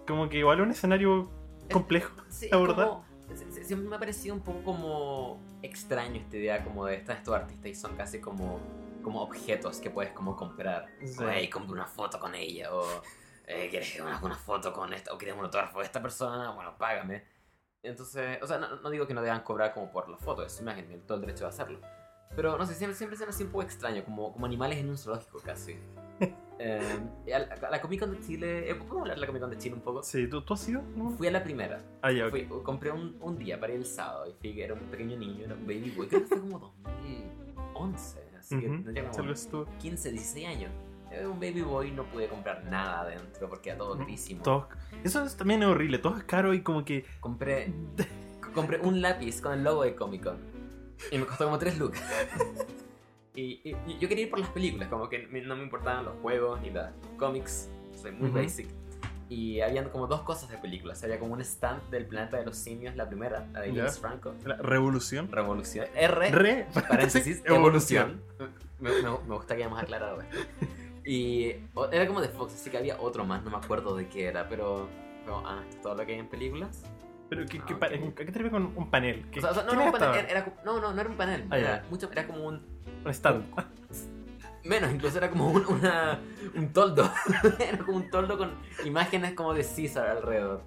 como 0.07 0.28
que 0.28 0.38
igual 0.40 0.59
es 0.59 0.64
un 0.66 0.71
escenario 0.73 1.30
complejo. 1.73 2.12
Sí, 2.28 2.49
se- 3.50 3.64
siempre 3.64 3.88
me 3.88 3.97
ha 3.97 3.99
parecido 3.99 4.35
un 4.35 4.42
poco 4.42 4.62
como 4.64 5.40
extraño 5.62 6.16
esta 6.21 6.37
idea 6.37 6.64
como 6.64 6.85
de 6.85 6.97
estar 6.97 7.16
estos 7.16 7.35
artistas 7.35 7.66
y 7.71 7.75
son 7.75 7.97
casi 7.97 8.21
como, 8.21 8.61
como 9.02 9.23
objetos 9.23 9.78
que 9.80 9.88
puedes 9.90 10.12
como 10.12 10.37
comprar. 10.37 10.87
Sí. 11.02 11.16
Como, 11.16 11.30
hey, 11.30 11.49
compra 11.49 11.73
una 11.73 11.87
foto 11.87 12.18
con 12.21 12.35
ella 12.35 12.75
o 12.75 12.85
eh, 13.49 13.69
¿quieres 13.71 13.99
una, 14.00 14.21
una 14.23 14.37
foto 14.37 14.73
con 14.73 14.93
esta 14.93 15.12
o 15.12 15.19
quieres 15.19 15.37
un 15.37 15.45
autógrafo 15.45 15.81
de 15.81 15.87
esta 15.87 16.00
persona? 16.02 16.50
Bueno, 16.50 16.76
págame. 16.78 17.25
Entonces, 17.83 18.38
o 18.43 18.47
sea, 18.47 18.59
no, 18.59 18.76
no 18.76 18.90
digo 18.90 19.07
que 19.07 19.14
no 19.14 19.23
deban 19.23 19.40
cobrar 19.43 19.73
como 19.73 19.90
por 19.90 20.09
la 20.09 20.17
foto, 20.19 20.45
es 20.45 20.52
su 20.52 20.62
imagen, 20.62 20.87
tienen 20.87 21.07
todo 21.07 21.17
el 21.17 21.23
derecho 21.23 21.45
de 21.45 21.50
hacerlo. 21.50 21.81
Pero 22.37 22.59
no 22.59 22.67
sé, 22.67 22.75
siempre, 22.75 22.97
siempre 22.97 23.17
se 23.17 23.25
me 23.25 23.31
hace 23.31 23.45
un 23.45 23.50
poco 23.50 23.62
extraño, 23.62 24.05
como, 24.05 24.33
como 24.33 24.45
animales 24.47 24.78
en 24.78 24.90
un 24.90 24.99
zoológico 24.99 25.38
casi. 25.40 25.76
Eh, 26.61 26.99
a 27.33 27.38
la, 27.38 27.55
a 27.69 27.71
la 27.71 27.81
Comic 27.81 28.00
Con 28.00 28.11
de 28.11 28.21
Chile, 28.26 28.69
eh, 28.69 28.75
¿podemos 28.75 29.00
hablar 29.02 29.14
de 29.17 29.21
la 29.21 29.26
Comic 29.28 29.40
Con 29.43 29.50
de 29.50 29.59
Chile 29.59 29.75
un 29.76 29.81
poco? 29.81 30.02
Sí, 30.02 30.26
¿tú, 30.28 30.43
tú 30.43 30.55
has 30.55 30.69
ido? 30.69 30.83
¿No? 30.97 31.11
Fui 31.11 31.28
a 31.28 31.31
la 31.31 31.43
primera. 31.45 31.81
Ah, 32.02 32.11
ya, 32.11 32.25
ok. 32.26 32.31
Fui- 32.31 32.49
compré 32.64 32.90
un, 32.90 33.17
un 33.21 33.38
día 33.38 33.59
para 33.61 33.73
ir 33.73 33.78
el 33.78 33.87
sábado 33.87 34.26
y 34.28 34.33
fui 34.33 34.55
que 34.55 34.64
era 34.64 34.75
un 34.75 34.81
pequeño 34.90 35.17
niño, 35.17 35.45
era 35.45 35.55
un 35.55 35.62
baby 35.67 35.93
boy. 35.97 36.09
Creo 36.09 36.23
que 36.23 36.26
fue 36.26 36.40
como 36.40 36.59
2011, 36.59 38.19
así 38.38 38.59
que 38.61 38.67
Ujú. 38.67 38.83
tendría 38.83 39.05
Tal 39.05 39.17
como 39.17 39.28
vez 39.28 39.49
tú. 39.49 39.67
15, 39.81 40.11
16 40.11 40.49
años. 40.49 40.71
Era 41.11 41.29
un 41.29 41.41
baby 41.41 41.62
boy 41.62 41.91
no 41.91 42.05
pude 42.05 42.29
comprar 42.29 42.65
nada 42.65 43.00
adentro 43.00 43.49
porque 43.49 43.71
era 43.71 43.79
todo 43.79 43.97
carísimo. 43.99 44.43
Todo- 44.43 44.69
Eso 45.05 45.25
es, 45.25 45.37
también 45.37 45.62
es 45.62 45.69
horrible. 45.69 45.99
Todo 45.99 46.17
es 46.19 46.25
caro 46.25 46.53
y 46.55 46.61
como 46.62 46.85
que... 46.85 47.05
Compré, 47.21 47.73
compré 48.55 48.79
un 48.81 49.00
lápiz 49.00 49.41
con 49.41 49.53
el 49.55 49.65
logo 49.65 49.83
de 49.85 49.95
Comic 49.95 50.23
Con 50.25 50.37
y 51.11 51.19
me 51.19 51.27
costó 51.27 51.45
como 51.45 51.59
3 51.59 51.79
lucas. 51.79 52.03
Y, 53.35 53.61
y- 53.62 53.77
y 53.87 53.99
yo 54.00 54.09
quería 54.09 54.25
ir 54.25 54.31
por 54.31 54.41
las 54.41 54.49
películas, 54.49 54.88
como 54.88 55.09
que 55.09 55.29
no 55.29 55.55
me 55.55 55.62
importaban 55.62 56.05
los 56.05 56.17
juegos 56.23 56.61
ni 56.61 56.71
los 56.71 56.87
cómics, 57.19 57.69
soy 57.95 58.11
muy 58.11 58.31
Ujú. 58.31 58.38
basic. 58.38 58.67
Y 59.29 59.61
habían 59.61 59.91
como 59.91 60.09
dos 60.09 60.23
cosas 60.23 60.50
de 60.50 60.59
películas. 60.59 61.05
Había 61.05 61.21
como 61.21 61.35
un 61.35 61.41
stand 61.43 61.88
del 61.91 62.07
planeta 62.07 62.37
de 62.38 62.47
los 62.47 62.57
simios, 62.57 62.97
la 62.97 63.07
primera, 63.09 63.47
la 63.53 63.61
de. 63.61 63.73
James 63.73 64.00
Franco. 64.00 64.35
La 64.45 64.57
revolución. 64.57 65.31
Revolución. 65.31 65.87
R, 65.95 66.31
Re... 66.33 66.67
paréntesis, 66.73 67.43
evolución. 67.47 68.23
Me, 68.81 68.91
me- 68.91 69.03
me 69.03 69.35
gusta 69.37 69.55
que 69.55 69.62
hayamos 69.62 69.81
aclarado 69.83 70.21
esto. 70.21 70.37
Y 71.09 71.55
era 71.91 72.07
como 72.07 72.21
de 72.21 72.29
Fox, 72.29 72.53
así 72.53 72.69
que 72.69 72.77
había 72.77 73.00
otro 73.00 73.25
más, 73.25 73.43
no 73.43 73.50
me 73.50 73.57
acuerdo 73.57 73.97
de 73.97 74.09
qué 74.09 74.27
era, 74.27 74.47
pero. 74.47 74.91
pero, 75.25 75.43
ah, 75.47 75.61
¿esto 75.62 75.77
es 75.77 75.83
todo 75.83 75.95
lo 75.95 76.05
que 76.05 76.12
hay 76.12 76.19
en 76.19 76.29
películas? 76.29 76.83
Pero 77.31 77.47
¿qué, 77.47 77.61
qué 77.61 77.73
Ah, 77.73 77.79
pa- 77.79 77.87
ok. 77.87 77.93
¿a 77.95 77.97
qué 77.97 78.12
te 78.12 78.25
refieres 78.25 78.53
con 78.53 78.73
un 78.77 78.91
panel? 78.91 79.25
¿Qué, 79.31 79.38
O 79.38 79.43
sea, 79.43 79.53
o 79.53 79.55
sea, 79.55 79.62
no, 79.62 79.69
¿quién 79.71 79.79
no, 79.81 79.87
un 79.87 79.93
panel, 79.93 80.15
era, 80.27 80.29
era 80.31 80.55
no, 80.67 80.79
no, 80.83 80.93
no 80.93 81.00
era 81.00 81.09
un 81.09 81.17
panel. 81.17 81.47
Ah, 81.50 81.59
era, 81.59 81.85
mucho, 81.88 82.12
era 82.12 82.27
como 82.27 82.45
un. 82.47 82.61
Un 83.07 83.11
stand. 83.11 83.43
Menos, 84.65 84.93
incluso 84.93 85.17
era 85.17 85.31
como 85.31 85.50
un, 85.50 85.65
una, 85.65 86.21
un 86.55 86.75
toldo. 86.75 87.11
era 87.59 87.79
como 87.79 87.97
un 87.97 88.11
toldo 88.11 88.37
con 88.37 88.53
imágenes 88.85 89.33
como 89.33 89.55
de 89.55 89.62
César 89.65 90.09
alrededor. 90.09 90.62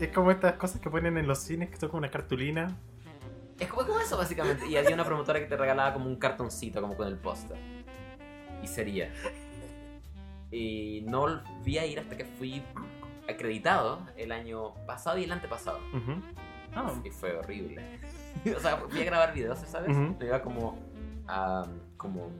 Es 0.00 0.12
como 0.12 0.30
estas 0.30 0.52
cosas 0.52 0.80
que 0.80 0.88
ponen 0.88 1.18
en 1.18 1.26
los 1.26 1.38
cines 1.40 1.68
que 1.68 1.76
son 1.78 1.88
como 1.88 1.98
una 1.98 2.12
cartulina. 2.12 2.76
Es 3.58 3.66
como, 3.66 3.84
como 3.88 3.98
eso, 3.98 4.16
básicamente. 4.16 4.68
Y 4.68 4.76
había 4.76 4.94
una 4.94 5.04
promotora 5.04 5.40
que 5.40 5.46
te 5.46 5.56
regalaba 5.56 5.92
como 5.92 6.06
un 6.06 6.14
cartoncito, 6.14 6.80
como 6.80 6.96
con 6.96 7.08
el 7.08 7.16
póster. 7.16 7.56
Y 8.62 8.68
sería. 8.68 9.12
Y 10.50 11.04
no 11.06 11.20
volví 11.20 11.78
a 11.78 11.86
ir 11.86 12.00
hasta 12.00 12.16
que 12.16 12.24
fui 12.24 12.62
acreditado 13.28 14.00
el 14.16 14.32
año 14.32 14.74
pasado 14.86 15.18
y 15.18 15.24
el 15.24 15.32
antepasado. 15.32 15.78
Ujú. 15.94 16.20
Ah, 16.74 16.92
Y 17.04 17.10
fue 17.10 17.36
horrible. 17.36 18.00
o 18.56 18.60
sea, 18.60 18.76
fui 18.76 19.00
a 19.00 19.04
grabar 19.04 19.34
videos, 19.34 19.58
¿sabes? 19.60 19.90
Ujú. 19.90 20.16
Me 20.18 20.26
iba 20.26 20.40
como 20.42 20.78
a, 21.28 21.66
como 21.96 22.30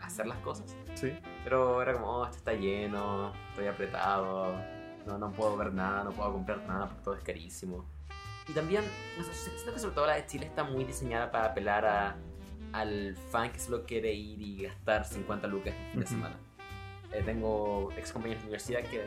a 0.00 0.06
hacer 0.06 0.26
las 0.26 0.38
cosas. 0.38 0.76
sí. 0.94 1.12
Pero 1.44 1.82
era 1.82 1.92
como, 1.92 2.06
oh, 2.06 2.24
esto 2.24 2.38
está 2.38 2.54
lleno, 2.54 3.30
estoy 3.50 3.66
apretado, 3.66 4.54
no, 5.06 5.18
no 5.18 5.30
puedo 5.32 5.56
ver 5.58 5.74
nada, 5.74 6.04
no 6.04 6.10
puedo 6.12 6.32
comprar 6.32 6.58
nada 6.66 6.86
porque 6.86 7.02
todo 7.04 7.14
es 7.16 7.22
carísimo. 7.22 7.84
Y 8.48 8.52
también, 8.52 8.82
no 9.18 9.24
sé, 9.24 9.32
siento 9.34 9.72
que 9.74 9.78
sobre 9.78 9.94
todo 9.94 10.06
la 10.06 10.14
de 10.14 10.26
Chile 10.26 10.46
está 10.46 10.64
muy 10.64 10.84
diseñada 10.84 11.30
para 11.30 11.46
apelar 11.46 11.84
a, 11.84 12.16
al 12.72 13.14
fan 13.30 13.52
que 13.52 13.58
solo 13.58 13.84
quiere 13.84 14.12
ir 14.14 14.40
y 14.40 14.62
gastar 14.62 15.04
50 15.04 15.46
lucas 15.48 15.74
en 15.74 15.90
fin 15.92 16.00
de 16.00 16.06
semana. 16.06 16.36
Eh, 17.14 17.22
tengo 17.24 17.90
ex 17.96 18.12
compañeros 18.12 18.42
de 18.42 18.48
universidad 18.48 18.80
que, 18.82 19.00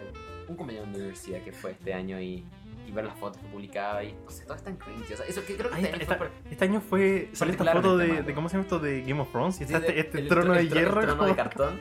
un 0.47 0.55
compañero 0.55 0.85
de 0.85 0.91
universidad 0.97 1.41
que 1.41 1.51
fue 1.51 1.71
este 1.71 1.93
año 1.93 2.19
y, 2.21 2.45
y 2.87 2.91
ver 2.91 3.03
las 3.05 3.17
fotos 3.19 3.41
que 3.41 3.47
publicaba 3.49 4.01
y, 4.03 4.13
no 4.13 4.29
sé, 4.31 4.45
todo 4.45 4.55
es 4.55 4.63
tan 4.63 4.77
cringy. 4.77 5.13
O 5.13 5.17
sea, 5.17 5.25
eso 5.25 5.43
que 5.45 5.57
creo 5.57 5.69
que 5.71 5.81
este 5.81 5.93
año 5.93 6.05
fue 6.17 6.29
Este 6.49 6.65
año 6.65 6.81
fue. 6.81 7.29
Salió 7.33 7.51
esta 7.51 7.73
foto 7.73 7.97
de. 7.97 8.33
¿Cómo 8.33 8.47
se 8.47 8.53
llama 8.53 8.63
esto? 8.63 8.79
De 8.79 9.01
Game 9.01 9.19
of 9.21 9.29
Thrones. 9.31 9.59
Y 9.59 9.63
está 9.65 9.77
este, 9.79 9.99
este 9.99 10.19
el 10.19 10.27
trono 10.29 10.53
tro- 10.53 10.55
de 10.55 10.61
el 10.61 10.69
hierro. 10.71 11.01
trono 11.01 11.25
de 11.25 11.35
cartón. 11.43 11.79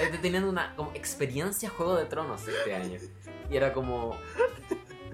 Este, 0.00 0.18
Teniendo 0.18 0.48
una 0.48 0.74
como 0.76 0.90
experiencia 0.94 1.68
Juego 1.68 1.96
de 1.96 2.06
Tronos 2.06 2.48
este 2.48 2.74
año. 2.74 2.98
Y 3.50 3.56
era 3.56 3.72
como 3.72 4.16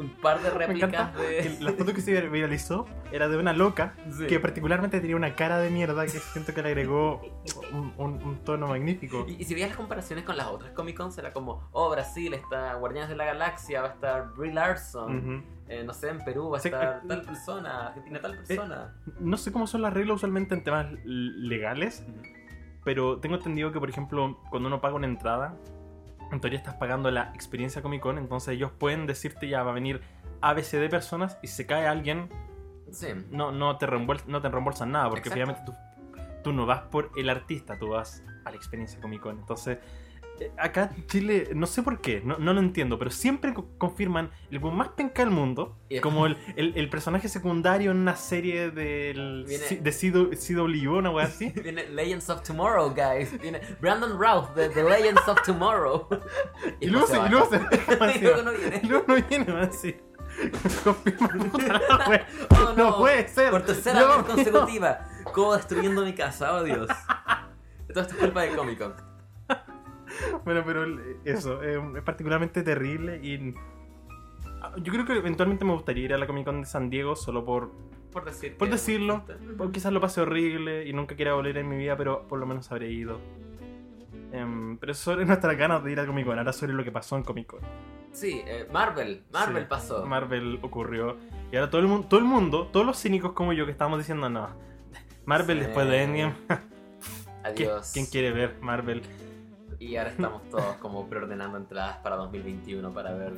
un 0.03 0.11
par 0.21 0.41
de 0.43 0.51
réplicas 0.51 1.15
de. 1.17 1.57
la 1.61 1.73
foto 1.73 1.95
que 1.95 2.01
se 2.01 2.21
viralizó 2.29 2.87
era 3.13 3.29
de 3.29 3.37
una 3.37 3.53
loca 3.53 3.95
Sí. 4.11 4.27
que 4.27 4.39
particularmente 4.41 5.01
tenía 5.01 5.17
una 5.17 5.35
cara 5.35 5.59
de 5.59 5.71
mierda 5.71 6.03
que 6.05 6.11
siento 6.11 6.53
que 6.55 6.63
le 6.63 6.69
agregó 6.69 7.21
un, 7.73 7.93
un- 7.97 8.23
un 8.23 8.37
tono 8.45 8.67
magnífico. 8.69 9.25
Y, 9.29 9.41
y 9.41 9.45
si 9.45 9.55
veías 9.55 9.71
las 9.71 9.77
comparaciones 9.77 10.25
con 10.25 10.37
las 10.37 10.47
otras 10.49 10.73
Comic 10.73 10.97
Cons, 10.97 11.17
era 11.19 11.33
como, 11.33 11.69
oh, 11.73 11.91
Brasil 11.91 12.35
está 12.35 12.75
Guardianes 12.75 13.09
de 13.09 13.17
la 13.17 13.25
Galaxia, 13.25 13.83
va 13.83 13.89
a 13.89 13.93
estar 13.93 14.33
Brie 14.35 14.53
Larson, 14.53 15.45
eh, 15.69 15.83
no 15.85 15.93
sé, 15.95 16.09
en 16.11 16.25
Perú 16.25 16.51
va 16.51 16.59
a 16.59 16.61
estar 16.61 17.01
eh, 17.05 17.07
tal 17.09 17.23
persona, 17.23 17.87
Argentina 17.89 18.21
tal 18.21 18.37
persona. 18.37 18.95
No 19.21 19.37
sé 19.37 19.53
cómo 19.53 19.67
son 19.67 19.83
las 19.83 19.93
reglas 19.95 20.17
usualmente 20.17 20.55
en 20.55 20.63
temas 20.65 20.87
legales, 21.05 22.05
pero 22.85 23.19
tengo 23.21 23.37
entendido 23.37 23.73
que, 23.73 23.79
por 23.79 23.89
ejemplo, 23.89 24.39
cuando 24.51 24.67
uno 24.69 24.81
paga 24.81 24.95
una 24.97 25.07
entrada, 25.07 25.55
en 26.33 26.41
teoría 26.41 26.59
estás 26.59 26.75
pagando 26.75 27.11
la 27.11 27.31
experiencia 27.35 27.83
Comic 27.83 28.01
Con, 28.03 28.19
entonces 28.19 28.55
ellos 28.55 28.73
pueden 28.73 29.07
decirte 29.07 29.49
ya 29.49 29.63
va 29.63 29.71
a 29.71 29.75
venir 29.75 30.01
ABC 30.41 30.73
de 30.79 30.89
personas 30.89 31.39
y 31.43 31.47
si 31.47 31.55
se 31.55 31.67
cae 31.67 31.87
alguien, 31.87 32.29
Sí. 32.91 33.09
no, 33.31 33.53
no, 33.53 33.79
te, 33.79 33.87
reembolsan, 33.87 34.31
no 34.31 34.41
te 34.43 34.49
reembolsan 34.49 34.91
nada, 34.93 35.09
porque 35.09 35.29
Exacto. 35.29 35.53
obviamente 35.53 35.63
tú, 35.65 36.43
tú 36.43 36.53
no 36.53 36.67
vas 36.67 36.81
por 36.83 37.11
el 37.17 37.31
artista, 37.31 37.79
tú 37.79 37.89
vas 37.91 38.23
a 38.45 38.51
la 38.51 38.57
experiencia 38.57 39.01
Comic 39.01 39.21
Con. 39.23 39.39
Entonces, 39.39 39.79
acá 40.59 40.91
en 40.97 41.07
Chile, 41.07 41.51
no 41.55 41.67
sé 41.67 41.83
por 41.83 42.01
qué, 42.01 42.21
no, 42.25 42.39
no 42.39 42.53
lo 42.53 42.61
entiendo, 42.61 42.99
pero 42.99 43.11
siempre 43.11 43.55
co- 43.55 43.69
confirman 43.79 44.31
el 44.51 44.59
weón 44.59 44.77
más 44.77 44.89
penca 44.89 45.23
del 45.23 45.31
mundo 45.31 45.79
Y- 45.89 46.01
como 46.01 46.27
el, 46.27 46.37
el, 46.57 46.73
el 46.77 46.89
personaje 46.91 47.29
secundario 47.29 47.91
en 47.91 47.99
una 47.99 48.17
serie 48.17 48.71
del, 48.71 49.45
Viene- 49.47 49.81
de 49.83 50.37
CW, 50.37 50.99
una 50.99 51.11
wea 51.11 51.27
así. 51.27 51.51
Viene 51.63 51.89
Legends 51.89 52.29
of 52.31 52.43
Tomorrow, 52.43 52.95
guys. 52.95 53.41
Viene 53.41 53.61
Brandon 53.81 54.19
Routh 54.19 54.55
de 54.55 54.69
The 54.71 54.83
Legends 54.83 55.27
of 55.29 55.41
Tomorrow. 55.43 56.09
Y 56.81 56.87
luego 56.89 57.07
se, 57.07 57.17
y 57.19 57.29
luego 57.29 57.49
se 57.49 57.57
Y 58.19 58.45
no 58.45 58.53
viene. 58.53 58.81
Y 58.83 58.87
luego 58.87 59.05
no 59.09 59.15
viene 59.29 59.53
así. 59.61 59.97
Confirman. 60.85 61.53
Oh, 62.51 62.73
no. 62.77 62.97
puede 62.99 63.29
ser. 63.29 63.51
Por 63.51 63.63
tercera 63.65 64.01
No, 64.01 64.09
vez 64.19 64.27
consecutiva. 64.27 64.99
Como 65.33 65.55
destruyendo 65.55 66.05
mi 66.05 66.15
casa, 66.15 66.55
oh 66.55 66.65
Dios. 66.65 66.89
Todo 67.93 68.01
esto 68.03 68.15
es 68.15 68.21
culpa 68.21 68.43
de 68.43 68.57
Comic 68.57 68.79
Con. 68.79 68.95
Bueno, 70.45 70.63
pero 70.65 70.85
el- 70.85 71.17
eso, 71.25 71.63
eh, 71.63 71.81
es 71.97 72.03
particularmente 72.03 72.63
terrible 72.63 73.19
y... 73.23 73.55
ah, 74.61 74.73
Yo 74.79 74.93
creo 74.93 75.05
que 75.05 75.15
eventualmente 75.15 75.65
me 75.65 75.73
gustaría 75.73 76.05
ir 76.05 76.15
a 76.15 76.19
la 76.19 76.27
Comic 76.27 76.45
Con 76.45 76.61
de 76.61 76.67
San 76.67 76.91
Diego 76.91 77.15
solo 77.17 77.45
por, 77.45 77.71
Por 78.13 78.25
decir 78.25 78.57
por 78.57 78.69
decirlo. 78.71 79.25
Porque 79.57 79.73
quizás 79.75 79.93
lo 79.93 80.01
pase 80.01 80.21
horrible 80.21 80.87
y 80.87 80.93
nunca 80.93 81.15
quiera 81.17 81.35
volver 81.35 81.57
en 81.59 81.69
mi 81.69 81.77
vida, 81.77 81.97
pero 81.97 82.27
por 82.29 82.39
lo 82.39 82.47
menos 82.47 82.71
habré 82.73 82.91
ido. 82.91 83.19
Em, 84.33 84.79
pero 84.79 84.95
sobre 84.95 85.25
nuestras 85.27 85.57
ganas 85.57 85.85
de 85.85 85.93
ir 85.93 86.01
a 86.01 86.07
Comic 86.07 86.27
Con, 86.27 86.39
ahora 86.39 86.53
sobre 86.53 86.73
lo 86.73 86.83
que 86.85 86.93
pasó 86.93 87.17
en 87.17 87.23
Comic 87.23 87.47
Con. 87.49 87.61
Sí, 88.13 88.43
eh, 88.47 88.67
Marvel. 88.73 89.23
Marvel 89.33 89.63
Sí, 89.63 89.69
pasó. 89.69 90.05
Marvel 90.07 90.59
ocurrió. 90.63 91.17
Y 91.51 91.57
ahora 91.57 91.71
todo 91.71 91.81
el, 91.81 91.87
mundo, 91.87 92.07
todo 92.09 92.21
el 92.21 92.27
mundo, 92.27 92.67
todos 92.73 92.85
los 92.85 93.01
cínicos 93.01 93.33
como 93.33 93.53
yo 93.55 93.65
que 93.67 93.73
estábamos 93.73 93.99
diciendo, 94.01 94.29
no. 94.29 94.49
Marvel 95.25 95.59
Sí. 95.61 95.65
después 95.67 95.89
de 95.89 96.03
Endgame. 96.03 96.35
¿Quién, 97.57 97.69
Adiós. 97.71 97.91
quién 97.93 98.07
quiere 98.07 98.31
ver 98.33 98.57
Marvel? 98.61 99.03
Y 99.83 99.97
ahora 99.97 100.11
estamos 100.11 100.49
todos 100.49 100.77
como 100.77 101.09
preordenando 101.09 101.59
entradas 101.59 101.97
para 101.99 102.15
2021 102.17 102.93
para 102.95 103.13
ver 103.15 103.35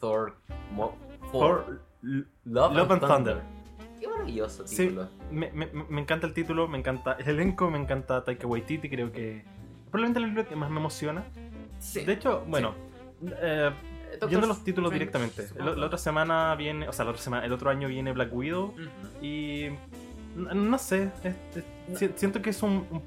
Thor. 0.00 0.34
Mo- 0.72 0.96
Thor. 1.30 1.64
Thor, 1.66 1.80
Love, 2.44 2.74
Love 2.74 2.90
and 2.92 3.00
Thunder. 3.06 3.42
Qué 4.00 4.08
maravilloso 4.08 4.66
Sí. 4.66 4.76
título. 4.88 5.08
Me, 5.30 5.50
me- 5.52 5.66
me 5.66 6.00
encanta 6.00 6.26
el 6.26 6.32
título, 6.32 6.68
me 6.68 6.78
encanta 6.78 7.12
el 7.18 7.28
elenco, 7.28 7.70
me 7.70 7.78
encanta 7.78 8.24
Taika 8.24 8.46
Waititi, 8.46 8.88
creo 8.88 9.12
que 9.12 9.44
probablemente 9.90 10.20
la 10.20 10.26
película 10.26 10.48
que 10.48 10.56
más 10.56 10.70
me 10.70 10.80
emociona. 10.80 11.22
Sí. 11.80 12.02
De 12.04 12.14
hecho, 12.14 12.44
bueno, 12.48 12.74
eh, 13.42 13.70
Eh, 13.70 14.16
Doctor 14.20 14.30
yendo 14.30 14.44
a 14.46 14.48
los 14.48 14.64
títulos 14.64 14.90
directamente. 14.92 15.48
El- 15.58 15.78
la 15.80 15.86
otra 15.86 15.98
semana 15.98 16.54
viene, 16.54 16.88
o 16.88 16.92
sea, 16.92 17.04
la 17.04 17.10
otra 17.10 17.22
semana, 17.22 17.44
el 17.44 17.52
otro 17.52 17.68
año 17.68 17.88
viene 17.88 18.12
Black 18.12 18.32
Widow 18.32 18.72
y 19.20 19.66
no 20.36 20.78
sé, 20.78 21.10
es- 21.24 21.36
es- 21.56 21.98
si- 21.98 22.10
siento 22.14 22.40
que 22.40 22.50
es 22.50 22.62
un- 22.62 22.86
un- 22.90 23.02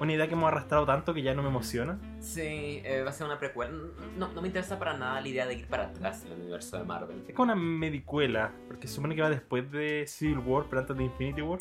una 0.00 0.12
idea 0.12 0.26
que 0.26 0.34
hemos 0.34 0.48
arrastrado 0.48 0.84
tanto 0.86 1.14
que 1.14 1.22
ya 1.22 1.34
no 1.34 1.42
me 1.42 1.48
emociona. 1.48 1.98
Sí, 2.20 2.80
eh, 2.84 3.02
va 3.04 3.10
a 3.10 3.12
ser 3.12 3.26
una 3.26 3.38
precuela. 3.38 3.72
No, 4.16 4.28
no 4.28 4.40
me 4.42 4.48
interesa 4.48 4.78
para 4.78 4.96
nada 4.96 5.20
la 5.20 5.28
idea 5.28 5.46
de 5.46 5.54
ir 5.54 5.66
para 5.68 5.84
atrás 5.84 6.24
en 6.26 6.32
el 6.32 6.40
universo 6.40 6.76
de 6.78 6.84
Marvel. 6.84 7.24
Es 7.28 7.34
como 7.34 7.52
una 7.52 7.54
medicuela, 7.60 8.52
porque 8.66 8.88
se 8.88 8.94
supone 8.96 9.14
que 9.14 9.22
va 9.22 9.30
después 9.30 9.70
de 9.70 10.04
Civil 10.06 10.38
War, 10.38 10.66
pero 10.68 10.80
antes 10.80 10.96
de 10.96 11.04
Infinity 11.04 11.42
War. 11.42 11.60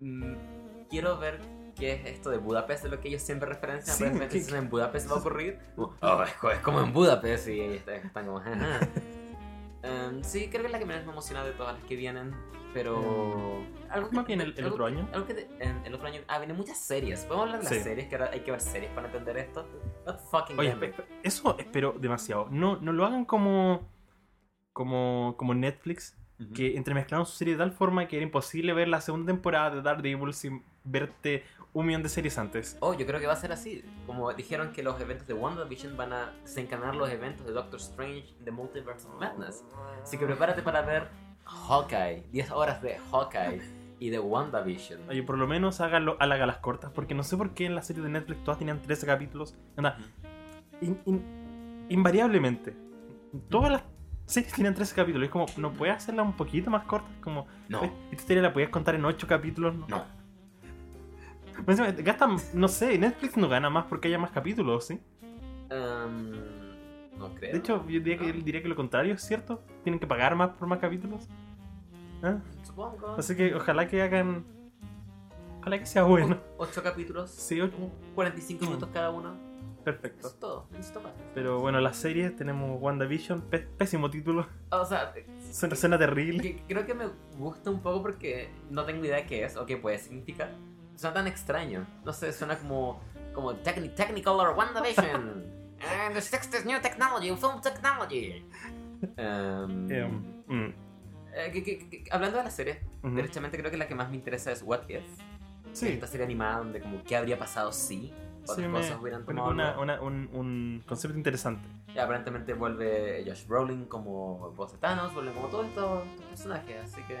Mm, 0.00 0.34
quiero 0.90 1.18
ver 1.18 1.40
qué 1.76 1.92
es 1.92 2.06
esto 2.06 2.30
de 2.30 2.38
Budapest, 2.38 2.82
de 2.84 2.88
lo 2.90 3.00
que 3.00 3.08
ellos 3.08 3.22
siempre 3.22 3.48
referencian. 3.48 3.96
Sí, 3.96 4.02
aparentemente 4.02 4.32
¿qué- 4.34 4.38
dicen 4.44 4.56
en 4.64 4.68
Budapest 4.70 5.10
va 5.10 5.14
a 5.14 5.18
ocurrir. 5.20 5.58
Oh, 5.76 6.22
es, 6.24 6.30
es 6.54 6.58
como 6.60 6.80
en 6.80 6.92
Budapest 6.92 7.48
y 7.48 7.60
están- 7.60 8.10
como... 8.12 8.42
Em, 9.82 10.24
sí, 10.24 10.48
creo 10.50 10.62
que 10.62 10.66
es 10.66 10.72
la 10.72 10.78
que 10.80 10.84
menos 10.86 11.06
me 11.06 11.12
emociona 11.12 11.44
de 11.44 11.52
todas 11.52 11.74
las 11.76 11.84
que 11.84 11.94
vienen, 11.94 12.34
pero... 12.82 13.62
Algo 13.90 14.08
¿Cómo 14.10 14.24
viene 14.24 14.44
el- 14.44 14.52
el 14.56 14.64
algo 14.64 14.74
otro 14.74 14.86
que- 14.86 14.92
año? 14.92 15.08
Algo 15.12 15.26
que 15.26 15.48
en- 15.60 15.82
el 15.86 15.94
otro 15.94 16.06
año... 16.08 16.20
Ah, 16.28 16.38
vienen 16.38 16.56
muchas 16.56 16.78
series. 16.78 17.24
¿Podemos 17.24 17.46
hablar 17.46 17.58
de 17.62 17.64
las 17.64 17.74
Sí. 17.74 17.80
series? 17.82 18.08
Que 18.08 18.16
ahora 18.16 18.30
hay 18.32 18.40
que 18.40 18.50
ver 18.50 18.60
series 18.60 18.90
para 18.92 19.06
entender 19.06 19.36
esto. 19.38 19.66
God 20.06 20.18
fucking 20.30 20.58
Oye, 20.58 20.76
eso 21.22 21.56
espero 21.58 21.94
demasiado. 21.98 22.48
No, 22.50 22.76
no 22.76 22.92
lo 22.92 23.04
hagan 23.06 23.24
como, 23.24 23.88
como, 24.72 25.34
como 25.38 25.54
Netflix, 25.54 26.16
que 26.54 26.76
entremezclaron 26.76 27.26
su 27.26 27.32
serie 27.36 27.54
de 27.54 27.58
tal 27.58 27.72
forma 27.72 28.06
que 28.06 28.16
era 28.16 28.24
imposible 28.24 28.72
ver 28.72 28.86
la 28.88 29.00
segunda 29.00 29.26
temporada 29.32 29.70
de 29.74 29.82
Daredevil 29.82 30.32
sin 30.32 30.62
verte 30.84 31.42
un 31.74 31.86
millón 31.86 32.02
de 32.02 32.08
series 32.08 32.38
antes. 32.38 32.76
Oh, 32.80 32.94
yo 32.94 33.06
creo 33.06 33.20
que 33.20 33.26
va 33.26 33.34
a 33.34 33.36
ser 33.36 33.52
así. 33.52 33.84
Como 34.06 34.32
dijeron 34.32 34.72
que 34.72 34.82
los 34.82 35.00
eventos 35.00 35.26
de 35.26 35.34
WandaVision 35.34 35.96
van 35.96 36.12
a 36.12 36.32
desencadenar 36.42 36.94
los 36.96 37.10
eventos 37.10 37.46
de 37.46 37.52
Doctor 37.52 37.78
Strange 37.80 38.34
The 38.44 38.50
Multiverse 38.50 39.06
of 39.06 39.20
Madness. 39.20 39.64
Así 40.02 40.16
que 40.18 40.26
prepárate 40.26 40.62
para 40.62 40.82
ver 40.82 41.08
Hawkeye, 41.44 42.24
10 42.32 42.50
horas 42.50 42.82
de 42.82 42.98
Hawkeye 43.10 43.60
y 44.00 44.10
de 44.10 44.18
WandaVision. 44.18 45.08
Oye, 45.08 45.22
por 45.22 45.38
lo 45.38 45.46
menos 45.46 45.80
háganlo 45.80 46.16
a 46.20 46.26
las 46.26 46.56
cortas, 46.58 46.90
porque 46.92 47.14
no 47.14 47.22
sé 47.22 47.36
por 47.36 47.54
qué 47.54 47.66
en 47.66 47.74
la 47.74 47.82
serie 47.82 48.02
de 48.02 48.08
Netflix 48.08 48.42
todas 48.44 48.58
tenían 48.58 48.80
13 48.82 49.06
capítulos. 49.06 49.54
Anda, 49.76 49.98
in- 50.80 51.00
in- 51.06 51.86
invariablemente, 51.88 52.76
todas 53.48 53.72
las 53.72 53.82
series 54.26 54.52
tienen 54.52 54.74
13 54.74 54.94
capítulos. 54.94 55.26
Es 55.26 55.30
como, 55.32 55.46
¿no 55.56 55.72
puedes 55.72 55.96
hacerla 55.96 56.22
un 56.22 56.34
poquito 56.36 56.70
más 56.70 56.84
corta? 56.84 57.08
Como, 57.22 57.46
No. 57.68 57.82
"Eh, 57.84 57.92
esta 58.12 58.26
serie 58.26 58.42
la 58.42 58.52
podías 58.52 58.70
contar 58.70 58.94
en 58.94 59.04
8 59.04 59.26
capítulos. 59.26 59.74
No. 59.74 59.86
No. 59.88 60.17
Encima, 61.66 61.90
Gastan, 61.92 62.36
no 62.54 62.68
sé, 62.68 62.98
Netflix 62.98 63.36
no 63.36 63.48
gana 63.48 63.68
más 63.70 63.86
porque 63.86 64.08
haya 64.08 64.18
más 64.18 64.30
capítulos, 64.30 64.86
¿sí? 64.86 65.00
Em, 65.70 66.32
no 67.18 67.34
creo. 67.34 67.52
De 67.52 67.58
hecho, 67.58 67.84
yo 67.88 68.00
diría 68.00 68.16
que, 68.18 68.32
diría 68.32 68.62
que 68.62 68.68
lo 68.68 68.76
contrario 68.76 69.14
es 69.14 69.22
cierto. 69.22 69.62
Tienen 69.82 69.98
que 70.00 70.06
pagar 70.06 70.34
más 70.36 70.50
por 70.50 70.68
más 70.68 70.78
capítulos. 70.78 71.28
¿Ah? 72.22 72.38
supongo. 72.62 73.14
Así 73.16 73.36
que 73.36 73.54
ojalá 73.54 73.86
que 73.86 74.02
hagan. 74.02 74.44
Ojalá 75.60 75.78
que 75.78 75.86
sea 75.86 76.02
bueno. 76.04 76.38
8 76.56 76.82
capítulos, 76.82 77.30
Sí, 77.30 77.60
ocho. 77.60 77.76
45 78.14 78.64
Mm. 78.64 78.68
minutos 78.68 78.88
cada 78.92 79.10
uno. 79.10 79.34
Eso 79.34 79.84
Perfecto. 79.84 80.26
es 80.28 80.38
todo. 80.38 80.66
Necesito 80.72 81.00
más. 81.00 81.12
Pero 81.34 81.60
bueno, 81.60 81.80
las 81.80 81.96
series 81.96 82.34
tenemos 82.36 82.80
WandaVision, 82.80 83.42
pé- 83.42 83.60
pésimo 83.76 84.10
título, 84.10 84.46
O 84.70 84.84
sea, 84.84 85.12
suena, 85.50 85.76
suena 85.76 85.98
terrible. 85.98 86.40
que- 86.42 86.62
creo 86.68 86.84
que 86.84 86.94
me 86.94 87.06
gusta 87.38 87.70
un 87.70 87.80
poco 87.80 88.02
porque 88.02 88.50
no 88.70 88.84
tengo 88.84 89.04
idea 89.04 89.16
de 89.16 89.26
qué 89.26 89.44
es 89.44 89.56
o 89.56 89.64
qué 89.66 89.76
puede 89.76 89.98
significar. 89.98 90.50
Suena 90.98 91.14
tan 91.14 91.26
extraño. 91.28 91.86
No 92.04 92.12
sé, 92.12 92.32
suena 92.32 92.56
como, 92.58 93.00
como 93.32 93.54
techni- 93.54 93.94
Technicolor 93.94 94.56
WandaVision. 94.56 95.44
And 96.06 96.12
the 96.14 96.20
sixth 96.20 96.52
is 96.54 96.64
new 96.66 96.80
technology, 96.80 97.28
film 97.36 97.60
technology. 97.62 98.44
Em, 99.16 99.90
Em, 99.92 100.42
mm, 100.48 100.74
eh, 101.34 101.50
que- 101.52 101.62
que- 101.62 101.88
que- 101.88 102.04
hablando 102.10 102.38
de 102.38 102.44
la 102.44 102.50
serie, 102.50 102.80
ujú. 103.04 103.14
derechamente 103.14 103.56
creo 103.56 103.70
que 103.70 103.76
la 103.76 103.86
que 103.86 103.94
más 103.94 104.10
me 104.10 104.16
interesa 104.16 104.50
es 104.50 104.62
What 104.62 104.88
If. 104.88 105.04
Sí, 105.72 105.86
Esta 105.90 106.08
serie 106.08 106.24
animada 106.26 106.58
donde 106.58 106.80
como 106.80 107.00
qué 107.04 107.16
habría 107.16 107.38
pasado 107.38 107.70
si 107.70 108.12
otras 108.42 108.56
sí, 108.56 108.62
me, 108.62 108.72
cosas 108.72 108.98
hubieran 109.00 109.24
tomado 109.24 109.50
una- 109.50 109.78
una- 109.78 110.00
un, 110.00 110.28
un 110.32 110.82
concepto 110.88 111.16
interesante. 111.16 111.68
Y 111.94 111.98
aparentemente 111.98 112.54
vuelve 112.54 113.22
Josh 113.24 113.46
Brolin 113.46 113.84
como 113.84 114.50
voz 114.56 114.72
de 114.72 114.78
Thanos, 114.78 115.14
vuelven 115.14 115.34
como 115.34 115.46
todos 115.48 115.66
estos 115.66 116.04
estos 116.08 116.24
personajes, 116.26 116.76
así 116.92 117.02
que 117.02 117.16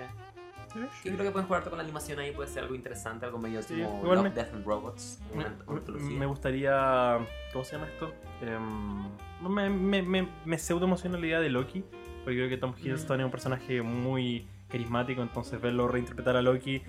Sí, 0.72 1.10
creo 1.10 1.16
que 1.24 1.30
pueden 1.30 1.46
jugar 1.46 1.64
con 1.64 1.76
la 1.78 1.82
animación 1.84 2.18
ahí, 2.18 2.32
puede 2.32 2.48
ser 2.48 2.62
algo 2.64 2.74
interesante, 2.74 3.24
algo 3.26 3.38
medio 3.38 3.62
Sí, 3.62 3.80
como 3.82 4.14
Love, 4.14 4.24
me- 4.24 4.30
Death 4.30 4.54
and 4.54 4.66
Robots. 4.66 5.20
Me, 6.00 6.26
gustaría. 6.26 7.18
¿Cómo 7.52 7.64
se 7.64 7.72
llama 7.76 7.88
esto? 7.88 8.12
Em, 8.42 9.08
me, 9.48 10.02
me, 10.02 10.28
me, 10.44 10.58
pseudo 10.58 10.84
emociona 10.84 11.18
la 11.18 11.26
idea 11.26 11.40
de 11.40 11.48
Loki. 11.50 11.84
Porque 12.24 12.36
creo 12.36 12.48
que 12.48 12.56
Tom 12.58 12.74
Hiddleston 12.76 13.20
es 13.20 13.24
un 13.24 13.30
personaje 13.30 13.80
muy 13.82 14.46
carismático. 14.68 15.22
Entonces, 15.22 15.60
verlo 15.60 15.88
reinterpretar 15.88 16.36
a 16.36 16.42
Loki. 16.42 16.82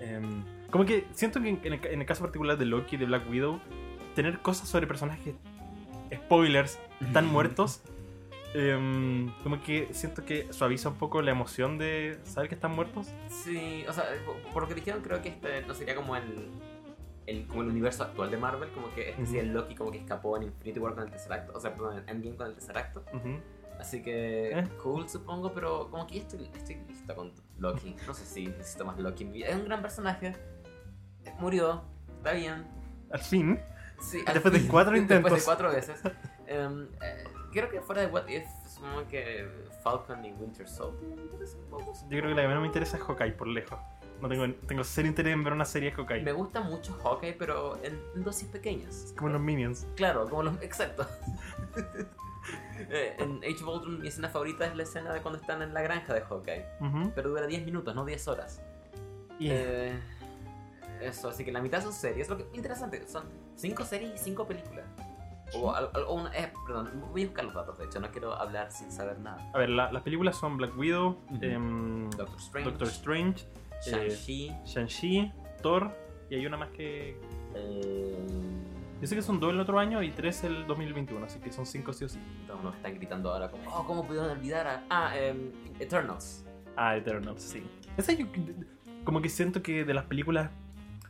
em, 0.00 0.44
como 0.70 0.84
que 0.84 1.06
siento 1.12 1.40
que 1.40 1.48
en 1.50 1.60
el, 1.64 1.86
en 1.86 2.00
el 2.00 2.06
caso 2.06 2.22
particular 2.22 2.56
de 2.58 2.64
Loki, 2.66 2.96
de 2.96 3.06
Black 3.06 3.28
Widow, 3.30 3.60
tener 4.14 4.40
cosas 4.40 4.68
sobre 4.68 4.86
personajes. 4.86 5.34
Spoilers, 6.14 6.78
están 7.00 7.26
muertos. 7.32 7.82
Em, 8.54 9.30
como 9.42 9.60
que 9.62 9.88
siento 9.92 10.24
que 10.24 10.52
suaviza 10.52 10.88
un 10.88 10.94
poco 10.96 11.20
la 11.20 11.30
emoción 11.32 11.76
de 11.76 12.18
saber 12.24 12.48
que 12.48 12.54
están 12.54 12.70
muertos. 12.74 13.08
Sí, 13.28 13.84
o 13.88 13.92
sea, 13.92 14.04
por- 14.24 14.36
por 14.52 14.62
lo 14.62 14.68
que 14.68 14.74
dijeron, 14.74 15.02
creo 15.02 15.20
que 15.20 15.28
este 15.30 15.62
no 15.62 15.74
sería 15.74 15.94
como 15.96 16.14
el, 16.16 16.48
el, 17.26 17.46
como 17.46 17.62
el 17.62 17.68
universo 17.68 18.04
actual 18.04 18.30
de 18.30 18.36
Marvel, 18.36 18.70
como 18.70 18.92
que 18.94 19.10
este 19.10 19.26
sí 19.26 19.32
Ujú. 19.32 19.40
el 19.40 19.52
Loki 19.52 19.74
como 19.74 19.90
que 19.90 19.98
escapó 19.98 20.36
en 20.36 20.44
Infinity 20.44 20.78
War 20.80 20.94
con 20.94 21.04
el 21.04 21.10
tercer 21.10 21.32
acto, 21.32 21.52
o 21.54 21.60
sea, 21.60 21.72
perdón, 21.74 21.98
en 21.98 22.08
Endgame 22.08 22.36
con 22.36 22.46
el 22.46 22.54
tercer 22.54 22.78
acto. 22.78 23.04
Ujú. 23.12 23.40
Así 23.80 24.02
que 24.02 24.50
Eh. 24.58 24.68
cool, 24.82 25.08
supongo, 25.08 25.52
pero 25.52 25.90
como 25.90 26.06
que 26.06 26.14
ya 26.14 26.20
estoy, 26.22 26.48
estoy 26.54 26.76
listo 26.88 27.14
con 27.16 27.32
Loki. 27.58 27.96
No 28.06 28.14
sé 28.14 28.24
si 28.24 28.46
necesito 28.46 28.84
más 28.84 28.98
Loki 29.00 29.24
en 29.24 29.32
mi 29.32 29.38
vida. 29.38 29.48
Es 29.48 29.56
un 29.56 29.64
gran 29.64 29.82
personaje. 29.82 30.32
Murió, 31.40 31.82
está 32.18 32.32
bien. 32.32 32.66
Al 33.10 33.20
fin. 33.20 33.58
Sí, 34.00 34.22
al 34.26 34.34
Después 34.34 34.54
de 34.54 34.60
fin, 34.60 34.68
cuatro 34.68 34.92
Después 34.96 35.18
intentos. 35.18 35.38
de 35.40 35.44
cuatro 35.44 35.70
veces. 35.70 36.00
Em, 36.46 36.88
eh, 37.02 37.24
creo 37.54 37.70
que 37.70 37.80
fuera 37.80 38.02
de 38.02 38.08
What 38.08 38.28
If, 38.28 38.44
supongo 38.68 39.06
que 39.08 39.48
Falcon 39.82 40.24
y 40.24 40.32
Winter 40.32 40.68
Soldier 40.68 41.16
me 41.16 41.22
interesan 41.22 41.60
un 41.60 41.70
poco. 41.70 41.92
Yo 41.94 42.08
creo 42.08 42.22
que 42.28 42.34
la 42.34 42.42
que 42.42 42.48
menos 42.48 42.60
me 42.60 42.66
interesa 42.66 42.96
es 42.96 43.02
Hawkeye, 43.02 43.32
por 43.32 43.46
lejos. 43.48 43.78
No 44.20 44.28
tengo, 44.28 44.46
tengo 44.66 44.84
cero 44.84 45.08
interés 45.08 45.32
en 45.34 45.44
ver 45.44 45.52
una 45.52 45.64
serie 45.64 45.90
de 45.90 45.96
Hawkeye. 45.96 46.22
Me 46.22 46.32
gusta 46.32 46.60
mucho 46.60 46.94
Hawkeye, 47.02 47.34
pero 47.34 47.76
en, 47.82 48.00
en 48.14 48.24
dosis 48.24 48.48
pequeñas. 48.48 49.12
Como 49.16 49.30
los 49.30 49.40
Minions. 49.40 49.86
Claro, 49.96 50.28
como 50.28 50.42
los. 50.44 50.60
Exacto. 50.62 51.06
Eh, 52.90 53.16
en 53.18 53.38
Age 53.38 53.64
of 53.64 53.68
Ultron, 53.76 54.00
mi 54.00 54.08
escena 54.08 54.28
favorita 54.28 54.66
es 54.66 54.76
la 54.76 54.82
escena 54.82 55.14
de 55.14 55.22
cuando 55.22 55.40
están 55.40 55.62
en 55.62 55.72
la 55.72 55.80
granja 55.80 56.12
de 56.12 56.20
Hawkeye. 56.20 56.66
Ujú. 56.80 57.12
Pero 57.14 57.30
dura 57.30 57.46
10 57.46 57.64
minutos, 57.64 57.94
no 57.94 58.04
10 58.04 58.28
horas. 58.28 58.60
Y 59.38 59.48
Eh, 59.50 59.98
eso, 61.00 61.28
así 61.30 61.42
que 61.42 61.50
la 61.52 61.62
mitad 61.62 61.82
son 61.82 61.94
series. 61.94 62.28
Lo 62.28 62.36
que 62.36 62.46
interesante, 62.52 63.06
son 63.08 63.24
5 63.56 63.84
series 63.86 64.14
y 64.14 64.18
5 64.24 64.46
películas. 64.46 64.84
O, 65.52 66.14
una, 66.14 66.30
eh, 66.36 66.52
perdón, 66.66 66.90
voy 67.12 67.22
a 67.22 67.26
buscar 67.26 67.44
los 67.44 67.54
datos, 67.54 67.78
de 67.78 67.84
hecho, 67.84 68.00
no 68.00 68.10
quiero 68.10 68.34
hablar 68.34 68.70
sin 68.72 68.90
saber 68.90 69.18
nada. 69.18 69.46
A 69.52 69.58
ver, 69.58 69.68
la- 69.70 69.92
las 69.92 70.02
películas 70.02 70.36
son 70.36 70.56
Black 70.56 70.76
Widow, 70.76 71.18
em, 71.40 72.10
Doctor 72.10 72.38
Strange, 72.38 72.70
Doctor 72.70 72.88
Strange, 72.88 73.46
eh, 73.86 74.60
Shang-Chi, 74.64 75.32
Thor, 75.62 75.90
y 76.30 76.36
hay 76.36 76.46
una 76.46 76.56
más 76.56 76.70
que... 76.70 77.20
eh, 77.54 78.26
Yo 79.00 79.06
sé 79.06 79.16
que 79.16 79.22
son 79.22 79.38
dos 79.38 79.52
el 79.52 79.60
otro 79.60 79.78
año 79.78 80.02
y 80.02 80.10
tres 80.12 80.44
el 80.44 80.66
2021, 80.66 81.26
así 81.26 81.38
que 81.38 81.52
son 81.52 81.66
cinco 81.66 81.92
sí 81.92 82.04
o 82.04 82.08
sí. 82.08 82.18
nos 82.62 82.74
están 82.76 82.94
gritando 82.94 83.30
ahora 83.32 83.50
como, 83.50 83.70
oh, 83.74 83.84
¿cómo 83.86 84.06
pudieron 84.06 84.30
olvidar 84.30 84.66
a... 84.66 84.82
Ah, 84.88 85.18
em, 85.18 85.52
Eternals. 85.78 86.44
Ah, 86.76 86.96
Eternals, 86.96 87.42
sí. 87.42 87.62
Esa 87.96 88.12
yo 88.12 88.26
como 89.04 89.20
que 89.20 89.28
siento 89.28 89.62
que 89.62 89.84
de 89.84 89.92
las 89.94 90.04
películas, 90.06 90.50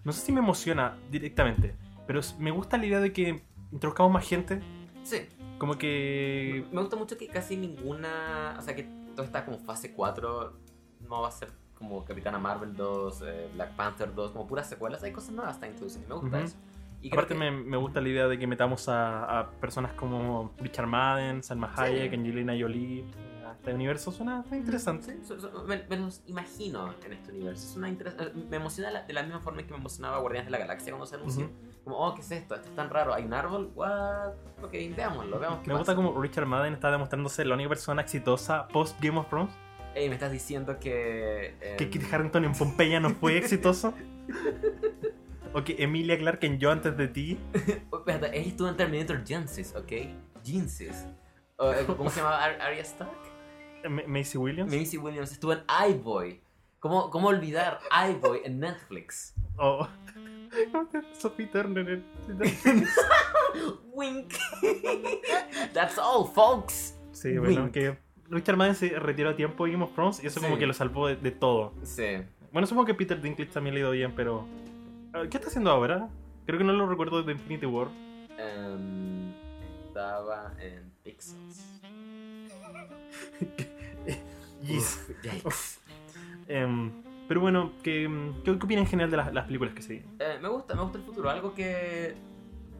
no 0.02 0.12
sé 0.12 0.20
si 0.26 0.32
me 0.32 0.40
emociona 0.40 0.96
directamente, 1.10 1.76
pero 2.06 2.20
me 2.38 2.50
gusta 2.50 2.76
la 2.76 2.86
idea 2.86 3.00
de 3.00 3.12
que 3.12 3.42
introduzcamos 3.74 4.10
más 4.12 4.26
gente, 4.26 4.60
Sí, 5.02 5.18
como 5.58 5.76
que... 5.76 6.64
me 6.72 6.80
gusta 6.80 6.96
mucho 6.96 7.18
que 7.18 7.26
casi 7.28 7.56
ninguna, 7.58 8.56
o 8.58 8.62
sea, 8.62 8.74
que 8.74 8.84
todo 9.14 9.26
está 9.26 9.44
como 9.44 9.58
fase 9.58 9.92
4, 9.92 10.52
no 11.08 11.20
va 11.20 11.28
a 11.28 11.30
ser 11.30 11.50
como 11.74 12.04
Capitana 12.06 12.38
Marvel 12.38 12.74
2, 12.74 13.22
eh, 13.26 13.48
Black 13.54 13.76
Panther 13.76 14.14
2, 14.14 14.30
como 14.30 14.46
puras 14.46 14.66
secuelas, 14.68 15.02
hay 15.02 15.12
cosas 15.12 15.32
nuevas 15.32 15.56
está 15.56 15.66
introduciendo 15.68 16.06
y 16.06 16.08
me 16.16 16.20
gusta 16.22 16.40
eso. 16.40 16.56
Y 17.02 17.08
Aparte 17.12 17.34
que- 17.34 17.40
me, 17.40 17.50
me 17.50 17.76
gusta 17.76 18.00
la 18.00 18.08
idea 18.08 18.28
de 18.28 18.38
que 18.38 18.46
metamos 18.46 18.88
a, 18.88 19.40
a 19.40 19.50
personas 19.50 19.92
como 19.92 20.54
Richard 20.58 20.86
Madden, 20.86 21.42
Salma 21.42 21.74
Sí. 21.76 21.82
Hayek, 21.82 22.14
Angelina 22.14 22.54
Jolie. 22.58 23.04
Este 23.64 23.74
universo 23.74 24.12
suena, 24.12 24.42
suena 24.42 24.58
interesante. 24.58 25.16
Sí, 25.26 25.34
me, 25.66 25.82
me 25.88 25.96
los 25.96 26.22
imagino 26.26 26.94
en 27.02 27.12
este 27.14 27.30
universo. 27.32 27.80
Interes- 27.80 28.14
eh, 28.20 28.30
me 28.50 28.56
emociona 28.58 28.90
la- 28.90 29.02
de 29.04 29.12
la 29.14 29.22
misma 29.22 29.40
forma 29.40 29.62
que 29.62 29.70
me 29.70 29.78
emocionaba 29.78 30.18
Guardianes 30.18 30.48
de 30.48 30.50
la 30.50 30.58
Galaxia 30.58 30.92
cuando 30.92 31.06
se 31.06 31.14
anunció. 31.16 31.50
Como, 31.82 31.96
oh, 31.96 32.14
¿qué 32.14 32.20
es 32.20 32.30
esto? 32.30 32.54
Esto 32.56 32.68
es 32.68 32.74
tan 32.76 32.90
raro. 32.90 33.14
¿Hay 33.14 33.24
un 33.24 33.32
árbol? 33.32 33.72
What? 33.74 34.34
Ok, 34.62 34.72
veámoslo, 34.94 35.38
veamos 35.38 35.60
qué 35.60 35.68
Me 35.70 35.76
gusta 35.78 35.94
como 35.96 36.20
Richard 36.20 36.44
Madden 36.44 36.74
está 36.74 36.90
demostrándose 36.90 37.42
la 37.46 37.54
única 37.54 37.70
persona 37.70 38.02
exitosa 38.02 38.68
post 38.68 39.00
Game 39.00 39.18
of 39.18 39.28
Thrones. 39.30 39.54
Ey, 39.94 40.08
me 40.08 40.14
estás 40.16 40.30
diciendo 40.30 40.78
que... 40.78 41.56
em, 41.62 41.76
Que 41.78 41.88
Kit 41.88 42.12
Harington 42.12 42.44
en 42.44 42.52
Pompeya 42.52 43.00
no 43.00 43.10
fue 43.14 43.38
exitoso. 43.38 43.94
o 45.54 45.64
que 45.64 45.76
Emilia 45.82 46.18
Clarke 46.18 46.44
en 46.48 46.58
Yo 46.58 46.70
antes 46.70 46.94
de 46.98 47.08
ti. 47.08 47.38
espérate, 47.54 48.38
ella 48.38 48.48
estuvo 48.48 48.68
en 48.68 48.76
Terminator 48.76 49.24
Genesis, 49.26 49.74
¿ok? 49.74 49.92
Genesis. 50.44 51.06
Eh, 51.60 51.84
¿Cómo 51.96 52.10
se 52.10 52.20
llama? 52.20 52.42
Ar- 52.44 52.60
Arya 52.60 52.82
Stark? 52.82 53.10
Macy 53.88 54.38
Williams. 54.38 54.72
Macy 54.74 54.98
Williams 54.98 55.32
estuvo 55.32 55.52
en 55.52 55.62
iBoy. 55.90 56.40
¿Cómo, 56.80 57.10
¿Cómo 57.10 57.28
olvidar 57.28 57.80
iBoy 58.10 58.40
en 58.44 58.60
Netflix? 58.60 59.34
O 59.56 59.86
Sophie 61.18 61.46
Turner. 61.46 61.88
en- 61.88 62.04
Wink. 63.92 64.32
That's 65.72 65.98
all, 65.98 66.26
folks. 66.34 66.98
Sí, 67.12 67.38
bueno, 67.38 67.62
Wink. 67.64 67.72
que 67.72 67.98
Richard 68.28 68.56
Madden 68.56 68.74
se 68.74 68.88
retiró 68.98 69.30
a 69.30 69.36
tiempo 69.36 69.64
de 69.64 69.72
Game 69.72 69.84
of 69.84 69.94
Thrones 69.94 70.22
y 70.22 70.26
eso 70.26 70.40
Sí. 70.40 70.46
como 70.46 70.58
que 70.58 70.66
lo 70.66 70.74
salvó 70.74 71.06
de, 71.08 71.16
de 71.16 71.30
todo. 71.30 71.72
Sí. 71.84 72.22
Bueno, 72.52 72.66
supongo 72.66 72.86
que 72.86 72.94
Peter 72.94 73.20
Dinklage 73.20 73.50
también 73.52 73.74
le 73.74 73.80
ha 73.80 73.84
ido 73.84 73.90
bien, 73.92 74.14
pero... 74.14 74.46
a 75.12 75.18
ver, 75.20 75.28
¿Qué 75.28 75.36
está 75.38 75.48
haciendo 75.48 75.70
ahora? 75.70 76.08
Creo 76.46 76.58
que 76.58 76.64
no 76.64 76.72
lo 76.72 76.86
recuerdo 76.88 77.18
desde 77.18 77.32
Infinity 77.32 77.66
War. 77.66 77.88
Em, 78.38 79.32
estaba 79.86 80.52
en 80.60 80.92
Pixels. 81.02 81.80
Yes. 84.64 85.06
Uf. 85.44 85.78
Em, 86.48 86.90
pero 87.28 87.40
bueno, 87.40 87.72
¿qué, 87.82 88.08
qué, 88.44 88.50
opinan 88.50 88.84
en 88.84 88.86
general 88.86 89.10
de 89.10 89.16
las, 89.16 89.32
las 89.32 89.44
películas 89.46 89.74
que 89.74 89.82
se 89.82 89.94
vienen? 89.94 90.10
Eh, 90.18 90.38
me 90.42 90.48
gusta, 90.48 90.74
me 90.74 90.82
gusta 90.82 90.98
el 90.98 91.04
futuro. 91.04 91.30
Algo 91.30 91.54
que 91.54 92.14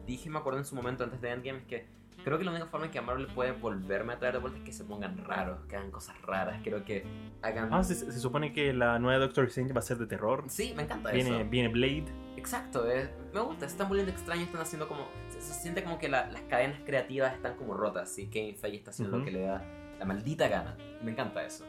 dije, 0.05 0.29
me 0.29 0.37
acuerdo 0.39 0.59
en 0.59 0.65
su 0.65 0.75
momento 0.75 1.03
antes 1.03 1.19
de 1.21 1.31
Endgame, 1.31 1.59
es 1.59 1.65
que 1.65 1.85
creo 2.23 2.37
que 2.37 2.43
la 2.43 2.51
única 2.51 2.67
forma 2.67 2.85
en 2.87 2.91
que 2.91 3.01
Marvel 3.01 3.27
puede 3.27 3.51
volverme 3.53 4.13
a 4.13 4.19
traer 4.19 4.35
de 4.35 4.39
vuelta 4.39 4.59
es 4.59 4.63
que 4.65 4.71
se 4.71 4.83
pongan 4.83 5.17
raros, 5.25 5.59
que 5.67 5.75
hagan 5.75 5.89
cosas 5.91 6.19
raras. 6.21 6.59
Creo 6.63 6.83
que 6.85 7.05
hagan. 7.41 7.73
Ah, 7.73 7.83
se, 7.83 7.95
se 7.95 8.19
supone 8.19 8.53
que 8.53 8.71
la 8.73 8.99
nueva 8.99 9.19
Doctor 9.19 9.45
Strange 9.45 9.73
va 9.73 9.79
a 9.79 9.83
ser 9.83 9.97
de 9.97 10.05
terror. 10.07 10.43
Sí, 10.47 10.73
me 10.75 10.83
encanta 10.83 11.11
Viene, 11.11 11.41
eso. 11.41 11.49
viene 11.49 11.69
Blade. 11.69 12.05
Exacto, 12.37 12.87
es- 12.89 13.09
me 13.33 13.39
gusta, 13.41 13.61
se 13.67 13.71
están 13.73 13.87
volviendo 13.89 14.11
extraños, 14.11 14.45
están 14.45 14.61
haciendo 14.61 14.87
como. 14.87 15.07
Se, 15.29 15.41
se 15.41 15.53
siente 15.55 15.83
como 15.83 15.97
que 15.97 16.07
la- 16.09 16.29
las 16.31 16.41
cadenas 16.43 16.79
creativas 16.85 17.33
están 17.33 17.55
como 17.55 17.73
rotas 17.73 18.15
y 18.19 18.27
Kevin 18.27 18.55
Feige 18.55 18.77
está 18.77 18.91
haciendo 18.91 19.17
Ujú. 19.17 19.25
lo 19.25 19.31
que 19.31 19.31
le 19.37 19.41
da 19.45 19.63
la 19.97 20.05
maldita 20.05 20.47
gana. 20.47 20.77
Me 21.03 21.11
encanta 21.11 21.43
eso. 21.43 21.65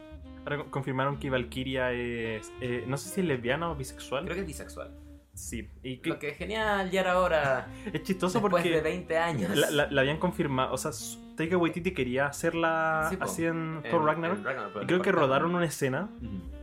Ahora 0.47 0.63
co- 0.63 0.71
confirmaron 0.71 1.17
que 1.19 1.29
Valkyria 1.29 1.91
es... 1.91 2.51
eh, 2.61 2.85
no 2.87 2.95
sé 2.97 3.09
si 3.09 3.19
es 3.21 3.27
lesbiana 3.27 3.69
o 3.69 3.75
bisexual. 3.75 4.23
Creo 4.23 4.35
que 4.35 4.41
es 4.41 4.47
bisexual. 4.47 4.91
Sí. 5.33 5.67
Y 5.83 5.97
que 5.97 6.09
Lo 6.09 6.17
que 6.19 6.29
es 6.29 6.37
genial, 6.37 6.89
ya 6.89 7.01
era 7.01 7.11
ahora. 7.13 7.67
es 7.93 8.01
chistoso 8.03 8.39
Después 8.39 8.63
porque... 8.63 8.75
de 8.75 8.81
20 8.81 9.17
años. 9.17 9.55
La, 9.55 9.69
la- 9.69 9.91
la 9.91 10.01
habían 10.01 10.17
confirmado, 10.17 10.73
o 10.73 10.77
sea, 10.77 10.91
Taika 11.35 11.57
Waititi 11.57 11.91
quería 11.91 12.25
hacerla 12.27 13.07
Sí, 13.11 13.17
así 13.19 13.45
en 13.45 13.83
Thor 13.91 14.03
Ragnarok. 14.05 14.39
pero 14.43 14.81
y 14.81 14.85
creo 14.87 15.01
que 15.01 15.11
rodaron 15.11 15.53
una 15.53 15.65
escena 15.65 16.09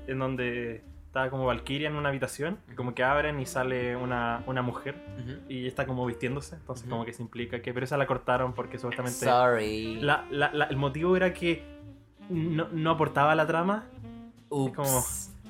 en 0.08 0.18
donde 0.18 0.82
estaba 1.06 1.30
como 1.30 1.44
Valkyria 1.46 1.88
en 1.88 1.94
una 1.94 2.08
habitación, 2.08 2.58
como 2.74 2.92
que 2.92 3.04
abren 3.04 3.38
y 3.38 3.46
sale 3.46 3.94
una, 3.94 4.42
una 4.48 4.62
mujer 4.62 4.96
y 5.48 5.68
está 5.68 5.86
como 5.86 6.04
vistiéndose, 6.06 6.56
entonces 6.56 6.88
como 6.88 7.04
que 7.04 7.12
se 7.12 7.22
implica 7.22 7.62
que, 7.62 7.72
pero 7.72 7.84
esa 7.84 7.96
la 7.96 8.06
cortaron 8.08 8.52
porque 8.54 8.78
supuestamente 8.78 9.18
Sorry. 9.24 10.00
la, 10.00 10.24
la- 10.32 10.52
la- 10.52 10.64
el 10.64 10.76
motivo 10.76 11.16
era 11.16 11.32
que 11.32 11.62
no, 12.30 12.68
no 12.70 12.90
aportaba 12.90 13.32
a 13.32 13.34
la 13.34 13.46
trama, 13.46 13.86
Ups. 14.48 14.74
como- 14.74 15.02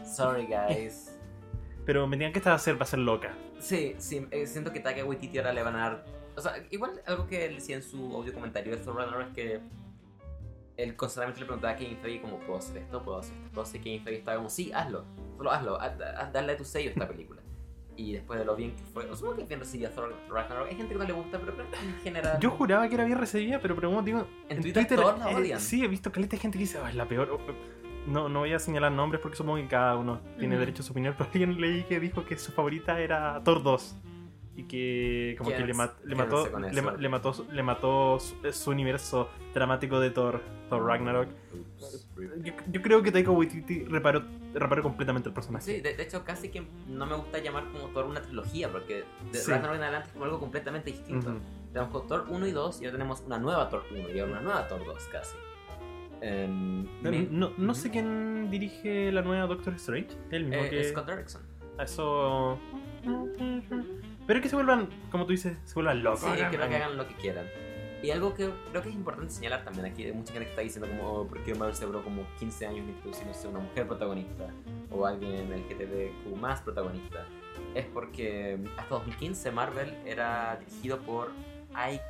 Sorry, 0.05 0.47
guys. 0.47 1.19
pero 1.87 2.07
me 2.07 2.17
tenían 2.17 2.33
que 2.33 2.39
estar 2.39 2.53
a 2.53 2.57
hacer 2.57 2.77
para 2.79 2.87
ser 2.91 2.99
loca. 3.01 3.35
Sí, 3.59 3.95
sí, 3.99 4.27
eh, 4.31 4.47
siento 4.47 4.73
que 4.73 4.81
Taika 4.81 5.05
Waititi 5.05 5.39
ahora 5.39 5.53
le 5.53 5.63
van 5.63 5.77
a 5.77 5.79
dar... 5.79 6.05
O 6.37 6.41
sea, 6.41 6.53
igual 6.71 7.01
algo 7.07 7.27
que 7.27 7.47
él 7.47 7.55
decía 7.57 7.77
en 7.77 7.83
su 7.83 8.15
audio 8.15 8.33
comentario 8.35 8.77
de 8.77 8.83
Thor 8.83 8.97
Ragnarok 8.97 9.29
es 9.29 9.35
que 9.35 9.61
él 10.77 10.97
constantemente 10.97 11.41
le 11.41 11.47
preguntaba 11.47 11.73
a 11.75 11.77
Kevin 11.77 11.97
Feige 11.99 12.21
como, 12.21 12.39
¿puedo 12.41 12.59
hacer 12.59 12.79
esto? 12.79 13.03
¿Puedo 13.03 13.19
hacer 13.19 13.35
esta 13.45 13.51
cosa? 13.55 13.77
Y 13.77 13.81
Kevin 13.81 14.03
Feige 14.03 14.19
estaba 14.19 14.37
como, 14.39 14.51
sí, 14.51 14.73
hazlo. 14.73 15.05
Solo 15.37 15.51
hazlo. 15.53 15.81
haz- 15.81 16.01
haz- 16.01 16.33
Dale 16.33 16.57
tu 16.57 16.65
sello 16.65 16.89
a 16.91 16.93
esta 16.93 17.07
película. 17.09 17.41
Y 17.97 18.13
después 18.13 18.39
de 18.39 18.45
lo 18.45 18.57
bien 18.57 18.73
que 18.75 18.83
fue... 18.93 19.05
Supongo 19.15 19.37
que 19.37 19.45
bien 19.45 19.61
recibía 19.61 19.95
Thor 19.95 20.15
Ragnarok. 20.29 20.69
Hay 20.69 20.77
gente 20.77 20.93
que 20.95 20.99
no 20.99 21.05
le 21.05 21.13
gusta, 21.13 21.39
pero 21.39 21.55
creo 21.55 21.71
que 21.71 21.77
en 21.79 21.95
general... 22.03 22.41
Yo 22.41 22.51
juraba 22.51 22.89
que 22.89 22.95
era 22.95 23.05
bien 23.05 23.19
recibida, 23.19 23.61
pero 23.61 23.75
por 23.75 23.85
algún 23.85 23.99
motivo 23.99 24.27
En 24.49 24.61
Twitter 24.63 24.87
todos 24.87 25.19
la 25.19 25.29
odian. 25.29 25.61
sí, 25.61 25.85
he 25.85 25.89
visto 25.89 26.11
que 26.11 26.21
hay 26.21 26.27
gente 26.29 26.59
que 26.59 26.65
dice, 26.65 26.79
"Ah, 26.83 26.89
es 26.91 26.97
la 26.97 27.07
peor. 27.07 27.39
No, 28.07 28.29
no 28.29 28.41
voy 28.41 28.53
a 28.53 28.59
señalar 28.59 28.93
nombres 28.93 29.21
porque 29.23 29.37
supongo 29.37 29.57
que 29.57 29.69
cada 29.69 29.97
uno 29.97 30.21
tiene 30.39 30.59
derecho 30.59 30.83
a 30.83 30.85
su 30.85 30.93
opinión, 30.93 31.15
pero 31.19 31.31
alguien 31.33 31.61
leí 31.61 31.85
que 31.85 32.01
dijo 32.01 32.25
que 32.25 32.37
su 32.37 32.53
favorita 32.53 33.01
era 33.01 33.41
Thor 33.45 33.63
2 33.63 33.97
y 34.57 34.65
que 34.65 35.35
como 35.39 35.51
que 35.51 35.65
le, 35.67 35.75
mat- 35.75 35.97
le 36.05 36.15
mató 36.15 36.47
le, 36.59 36.81
ma- 36.83 36.93
le 36.97 37.09
mató 37.09 37.33
su- 37.33 37.51
le 37.51 37.63
mató 37.63 38.19
su, 38.21 38.37
su 38.53 38.71
universo 38.71 39.29
dramático 39.53 39.99
de 39.99 40.11
Thor, 40.11 40.41
Thor 40.71 40.85
Ragnarok. 40.87 41.29
Yo, 42.45 42.53
yo 42.71 42.83
creo 42.83 43.03
que 43.03 43.11
Taika 43.11 43.31
Waititi 43.33 43.85
reparó, 43.85 44.23
reparó 44.55 44.83
completamente 44.83 45.29
el 45.29 45.35
personaje. 45.35 45.65
Sí, 45.65 45.81
de, 45.81 45.95
de 45.97 46.03
hecho 46.05 46.25
casi 46.25 46.51
que 46.51 46.63
no 46.89 47.05
me 47.07 47.17
gusta 47.17 47.39
llamar 47.39 47.65
como 47.73 47.89
Thor 47.89 48.05
una 48.07 48.23
trilogía, 48.23 48.71
porque 48.71 49.05
de 49.33 49.39
Sí. 49.39 49.51
Ragnarok 49.51 49.77
en 49.77 49.83
adelante 49.83 50.07
es 50.09 50.13
como 50.13 50.25
algo 50.27 50.39
completamente 50.39 50.93
distinto. 50.93 51.31
Ujú. 51.31 51.39
Tenemos 51.73 51.93
con 51.93 52.07
Thor 52.07 52.27
1 52.31 52.47
y 52.47 52.53
2 52.53 52.81
y 52.83 52.85
ahora 52.85 52.99
tenemos 52.99 53.21
una 53.27 53.39
nueva 53.39 53.69
Thor 53.69 53.83
1 53.91 54.11
y 54.11 54.19
ahora 54.21 54.33
una 54.33 54.41
nueva 54.41 54.69
Thor 54.69 54.85
2 54.87 55.05
casi. 55.11 55.37
Em, 56.21 56.87
me- 57.03 57.27
No, 57.29 57.51
no 57.59 57.75
sé 57.75 57.91
quién 57.91 58.49
dirige 58.51 59.11
la 59.11 59.23
nueva 59.23 59.47
Doctor 59.49 59.75
Strange. 59.75 60.17
El 60.31 60.45
mismo 60.45 60.63
Eh, 60.65 60.71
que. 60.71 60.85
Scott 60.85 61.07
Derrickson. 61.07 61.43
Eso. 61.81 62.59
Pero 64.27 64.41
que 64.41 64.49
se 64.49 64.57
vuelvan, 64.57 64.89
como 65.11 65.27
tú 65.27 65.33
dices, 65.33 65.57
se 65.65 65.75
vuelvan 65.75 66.03
locos. 66.03 66.21
Sí, 66.21 66.43
creo 66.51 66.69
que 66.69 66.77
hagan 66.77 66.97
lo 66.97 67.07
que 67.07 67.15
quieran. 67.15 67.47
Y 68.03 68.11
algo 68.11 68.35
que 68.35 68.51
creo 68.71 68.83
que 68.83 68.91
es 68.91 68.95
importante 68.95 69.33
señalar 69.33 69.65
también 69.65 69.87
aquí, 69.87 70.05
hay 70.05 70.13
mucha 70.13 70.33
gente 70.35 70.45
que 70.47 70.51
está 70.51 70.61
diciendo 70.63 70.89
como, 70.89 71.11
oh, 71.11 71.27
¿por 71.27 71.43
qué 71.43 71.55
Marvel 71.55 71.75
se 71.75 71.87
duró 71.87 72.03
como 72.05 72.27
15 72.39 72.67
años 72.67 72.81
en 72.81 72.91
introducirse 72.91 73.49
una 73.49 73.61
mujer 73.61 73.87
protagonista? 73.87 74.47
O 74.91 75.07
alguien 75.07 75.51
LGTBQ 75.51 76.37
más 76.37 76.61
protagonista. 76.61 77.27
Es 77.75 77.87
porque 77.87 78.59
hasta 78.77 78.95
2015 78.97 79.51
Marvel 79.53 79.97
era 80.05 80.57
dirigido 80.57 80.99
por 80.99 81.31
Ike, 81.75 82.03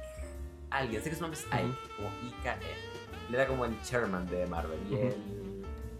alguien, 0.71 1.01
sé 1.01 1.11
que 1.11 1.17
su 1.17 1.23
nombre 1.23 1.39
es 1.39 1.47
Ike, 1.53 1.65
Ujú. 1.65 1.77
como 1.97 2.09
IKE. 2.29 2.67
Él 3.29 3.35
era 3.37 3.47
como 3.47 3.65
el 3.65 3.81
chairman 3.83 4.27
de 4.27 4.47
Marvel 4.47 4.79
y 4.91 4.95
él 4.97 5.15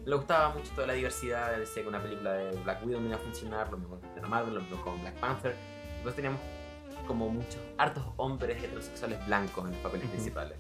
le 0.05 0.17
gustaba 0.17 0.53
mucho 0.55 0.71
toda 0.75 0.89
la 0.89 0.93
diversidad, 0.95 1.57
decía 1.57 1.83
que 1.83 1.89
una 1.89 2.03
película 2.03 2.33
de 2.33 2.51
Black 2.63 2.85
Widow 2.85 3.01
no 3.01 3.07
iba 3.07 3.17
a 3.17 3.21
funcionar, 3.21 3.71
lo 3.71 3.79
mismo 3.79 3.99
con 4.01 4.29
Marvel, 4.29 4.55
lo 4.55 4.61
mismo 4.61 4.83
con 4.83 5.01
Black 5.01 5.15
Panther. 5.21 5.55
Entonces 6.05 6.17
teníamos 6.17 6.41
como 7.07 7.31
muchos, 7.31 7.57
hartos 7.79 8.05
hombres 8.19 8.63
heterosexuales 8.63 9.25
blancos 9.27 9.65
en 9.65 9.71
los 9.73 9.81
papeles 9.81 10.05
Ujú. 10.05 10.13
principales. 10.13 10.59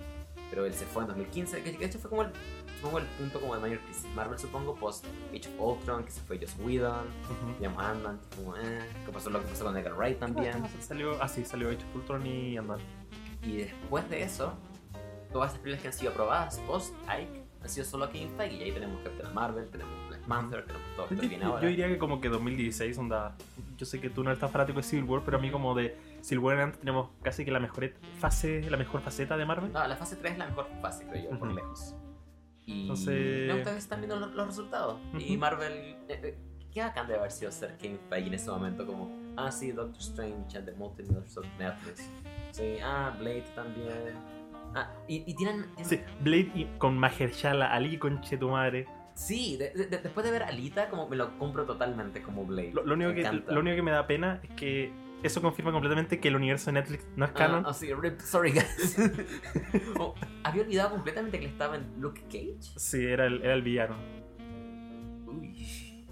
Pero 0.49 0.65
él 0.65 0.73
se 0.73 0.87
fue 0.87 1.03
en 1.03 1.09
2015, 1.09 1.63
que 1.63 1.73
de 1.73 1.85
hecho 1.85 1.99
fue 1.99 2.09
como 2.09 2.23
el, 2.23 2.31
supongo 2.77 2.99
el 3.01 3.05
punto 3.05 3.41
como 3.41 3.55
de 3.55 3.61
mayor 3.61 3.79
crisis. 3.81 4.07
Marvel 4.15 4.39
supongo 4.39 4.75
post 4.75 5.05
Age 5.35 5.49
of 5.59 5.79
Ultron, 5.79 6.03
que 6.05 6.11
se 6.11 6.21
fue 6.23 6.39
Joss 6.39 6.57
Whedon, 6.59 7.05
Ujú. 7.09 7.53
teníamos 7.55 7.83
a 7.83 7.91
Ant-Man, 7.91 8.21
como 8.37 8.57
eh, 8.57 8.89
que 9.05 9.13
pasó 9.13 9.29
lo 9.29 9.41
que 9.43 9.49
pasó 9.49 9.65
con 9.65 9.77
Edgar 9.77 9.95
Wright 9.95 10.19
también. 10.19 10.65
Salió, 10.81 11.23
ah, 11.23 11.29
sí, 11.29 11.45
salió 11.45 11.69
hecho 11.71 11.85
Ultron 11.95 12.27
y 12.27 12.57
Ant-Man. 12.57 12.79
Y 13.43 13.57
después 13.59 14.09
de 14.09 14.23
eso, 14.23 14.55
todas 15.31 15.51
esas 15.51 15.61
películas 15.61 15.83
que 15.83 15.89
han 15.89 15.95
sido 15.95 16.13
aprobadas 16.13 16.59
post 16.67 16.95
Ike 17.09 17.43
han 17.63 17.69
sido 17.69 17.85
solo 17.85 18.09
Kevin 18.11 18.31
Feige. 18.37 18.57
Y 18.57 18.63
ahí 18.63 18.73
tenemos 18.73 18.99
Captain 19.03 19.35
Marvel, 19.35 19.69
tenemos 19.69 19.93
Panther, 20.27 20.65
esto 20.91 21.09
que 21.09 21.29
viene 21.29 21.45
ahora. 21.45 21.63
yo 21.63 21.69
diría 21.69 21.89
que 21.89 21.99
como 21.99 22.21
que 22.21 22.29
2016, 22.29 22.97
onda. 22.99 23.37
Yo 23.77 23.87
sé 23.87 24.01
que 24.01 24.11
tú 24.11 24.23
no 24.25 24.35
tan 24.37 24.51
fanático 24.51 24.79
de 24.79 24.83
Civil 24.83 25.05
War, 25.05 25.23
pero 25.25 25.39
a 25.39 25.41
mí 25.41 25.51
como 25.51 25.75
de 25.75 25.97
si 26.21 26.35
luego 26.35 26.61
antes 26.63 26.79
tenemos 26.81 27.11
casi 27.23 27.45
que 27.45 27.51
la 27.51 27.61
mejor 27.61 27.93
fase, 28.19 28.63
la 28.71 28.77
mejor 28.77 29.01
faceta 29.01 29.37
de 29.37 29.45
Marvel. 29.45 29.73
No, 29.73 29.87
la 29.87 29.97
fase 29.97 30.17
3 30.17 30.33
es 30.33 30.39
la 30.39 30.47
mejor 30.47 30.69
fase, 30.81 31.07
creo 31.09 31.25
yo, 31.31 31.39
por 31.39 31.49
Ujú. 31.49 31.57
lejos. 31.57 31.95
Y 32.67 32.83
Entonces- 32.83 33.47
me 33.49 33.55
gusta 33.55 33.73
que 33.73 33.79
están 33.79 34.01
viendo 34.01 34.19
los, 34.19 34.33
los 34.35 34.47
resultados. 34.47 34.99
Y 35.19 35.33
Ujú. 35.33 35.39
Marvel, 35.41 35.73
eh, 35.73 35.97
eh, 36.09 36.39
qué 36.73 36.81
bacán 36.81 37.07
de 37.09 37.17
haber 37.17 37.31
sido 37.31 37.53
ser 37.53 37.77
Kevin 37.77 37.99
Feige 38.09 38.29
en 38.29 38.35
ese 38.35 38.51
momento, 38.51 38.87
como, 38.87 39.11
ah, 39.37 39.51
sí, 39.53 39.73
Doctor 39.73 40.01
Strange 40.01 40.57
and 40.57 40.67
the 40.67 40.73
Multiverse 40.73 41.39
of 41.41 41.47
Netflix. 41.59 42.09
Sí, 42.53 42.77
ah, 42.83 43.15
Blade 43.19 43.45
también. 43.55 44.15
Ah, 44.77 44.91
y, 45.07 45.17
y 45.31 45.37
Sí, 45.85 46.01
Blade 46.21 46.51
y 46.55 46.65
con 46.79 46.99
Mahershala 46.99 47.73
Ali, 47.73 47.99
conche 47.99 48.37
tu 48.37 48.49
madre. 48.51 48.87
Sí, 49.15 49.57
de- 49.57 49.71
de- 49.71 49.87
después 49.99 50.25
de 50.27 50.33
ver 50.33 50.43
Alita, 50.43 50.89
como 50.91 51.09
me 51.09 51.17
lo 51.17 51.39
compro 51.39 51.65
totalmente 51.65 52.21
como 52.23 52.45
Blade. 52.45 52.73
Lo, 52.75 52.85
lo 52.85 52.95
único 52.95 53.11
Me 53.11 53.15
que, 53.15 53.21
encanta. 53.23 53.53
lo 53.53 53.61
único 53.61 53.77
que 53.77 53.83
me 53.83 53.91
da 53.93 54.07
pena 54.07 54.41
es 54.43 54.51
que 54.51 54.93
eso 55.23 55.41
confirma 55.41 55.71
completamente 55.73 56.19
que 56.21 56.29
el 56.29 56.37
universo 56.37 56.67
de 56.67 56.73
Netflix 56.75 57.07
no 57.17 57.25
es 57.25 57.31
Ah, 57.31 57.35
canon. 57.35 57.65
ah, 57.67 57.73
sí, 57.73 57.93
rip, 57.95 58.19
sorry 58.21 58.51
guys. 58.53 58.97
Oh, 59.99 60.15
había 60.43 60.63
olvidado 60.63 60.91
completamente 60.91 61.39
que 61.39 61.47
estaba 61.47 61.77
en 61.77 61.87
Luke 62.01 62.23
Cage. 62.29 62.57
Sí, 62.77 63.05
era 63.05 63.27
el, 63.27 63.41
era 63.43 63.55
el 63.55 63.63
villano. 63.63 63.97
Uy. 65.27 66.05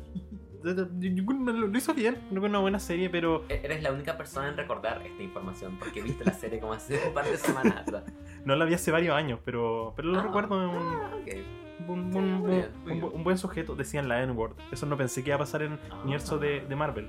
Lo 0.63 1.77
hizo 1.77 1.93
bien, 1.93 2.19
es 2.31 2.39
una 2.39 2.61
buena 2.61 2.79
serie, 2.79 3.11
pero 3.11 3.45
E- 3.49 3.63
Eres 3.65 3.83
la 3.83 3.91
única 3.93 4.17
persona 4.17 4.49
en 4.49 4.57
recordar 4.57 5.03
esta 5.05 5.21
información 5.23 5.77
porque 5.77 6.01
viste 6.03 6.25
la 6.25 6.33
serie 6.35 6.61
como 6.61 6.73
hace 6.73 7.01
un 7.09 7.13
par 7.13 7.25
de 7.29 7.37
semanas 7.37 7.79
atrás. 7.79 8.05
no 8.45 8.55
la 8.55 8.65
vi 8.65 8.75
hace 8.75 8.93
varios 8.93 9.17
años, 9.17 9.41
pero, 9.45 9.93
pero 9.97 10.09
lo 10.11 10.21
Ah, 10.21 10.23
recuerdo 10.23 10.63
en 10.63 10.69
un, 10.71 10.77
Ah, 10.95 11.11
ok. 11.21 11.35
Un, 11.89 12.15
un- 12.17 12.67
un- 12.87 13.03
un- 13.15 13.25
buen 13.25 13.39
sujeto. 13.39 13.75
Decían 13.75 14.09
la 14.09 14.23
N-word. 14.23 14.53
Eso 14.71 14.87
no 14.87 14.97
pensé 14.97 15.23
que 15.23 15.31
iba 15.31 15.37
a 15.37 15.39
pasar 15.41 15.63
en 15.63 15.73
el 15.73 15.79
Ah. 15.91 16.01
universo 16.03 16.39
de, 16.39 16.61
de 16.61 16.77
Marvel. 16.77 17.09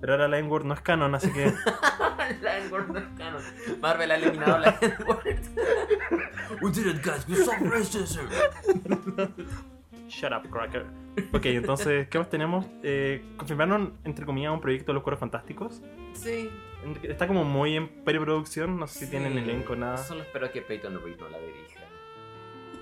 Pero 0.00 0.14
ahora 0.14 0.28
la 0.28 0.38
N-word 0.38 0.64
no 0.64 0.72
es 0.74 0.80
canon, 0.80 1.14
así 1.14 1.30
que 1.32 1.52
la 2.42 2.58
N-word 2.58 2.88
no 2.88 2.98
es 2.98 3.04
canon. 3.18 3.42
Marvel 3.82 4.10
ha 4.10 4.14
eliminado 4.16 4.58
la 4.58 4.78
N-word. 4.80 5.20
We 6.62 6.70
did 6.72 6.86
it, 6.86 7.04
guys. 7.04 7.26
We 7.28 7.36
so 7.36 7.52
racism. 7.70 8.22
Shut 10.08 10.32
up, 10.32 10.48
cracker. 10.50 10.86
Ok, 11.32 11.44
entonces, 11.46 12.08
¿qué 12.08 12.18
más 12.18 12.28
tenemos? 12.30 12.66
Eh, 12.82 13.22
confirmaron, 13.36 13.94
entre 14.04 14.24
comillas, 14.26 14.52
un 14.52 14.60
proyecto 14.60 14.90
de 14.92 14.94
los 14.94 15.02
Cueros 15.02 15.20
Fantásticos. 15.20 15.80
Sí. 16.14 16.50
Está 17.02 17.26
como 17.28 17.44
muy 17.44 17.76
en 17.76 17.88
preproducción, 18.04 18.78
no 18.78 18.86
sé 18.86 19.04
si 19.04 19.10
tienen 19.10 19.34
Sí. 19.34 19.38
elenco, 19.38 19.76
nada. 19.76 19.98
Solo 19.98 20.22
espero 20.22 20.50
que 20.50 20.62
Peyton 20.62 20.98
Reed 21.04 21.18
no 21.20 21.28
la 21.28 21.38
dirija. 21.38 21.80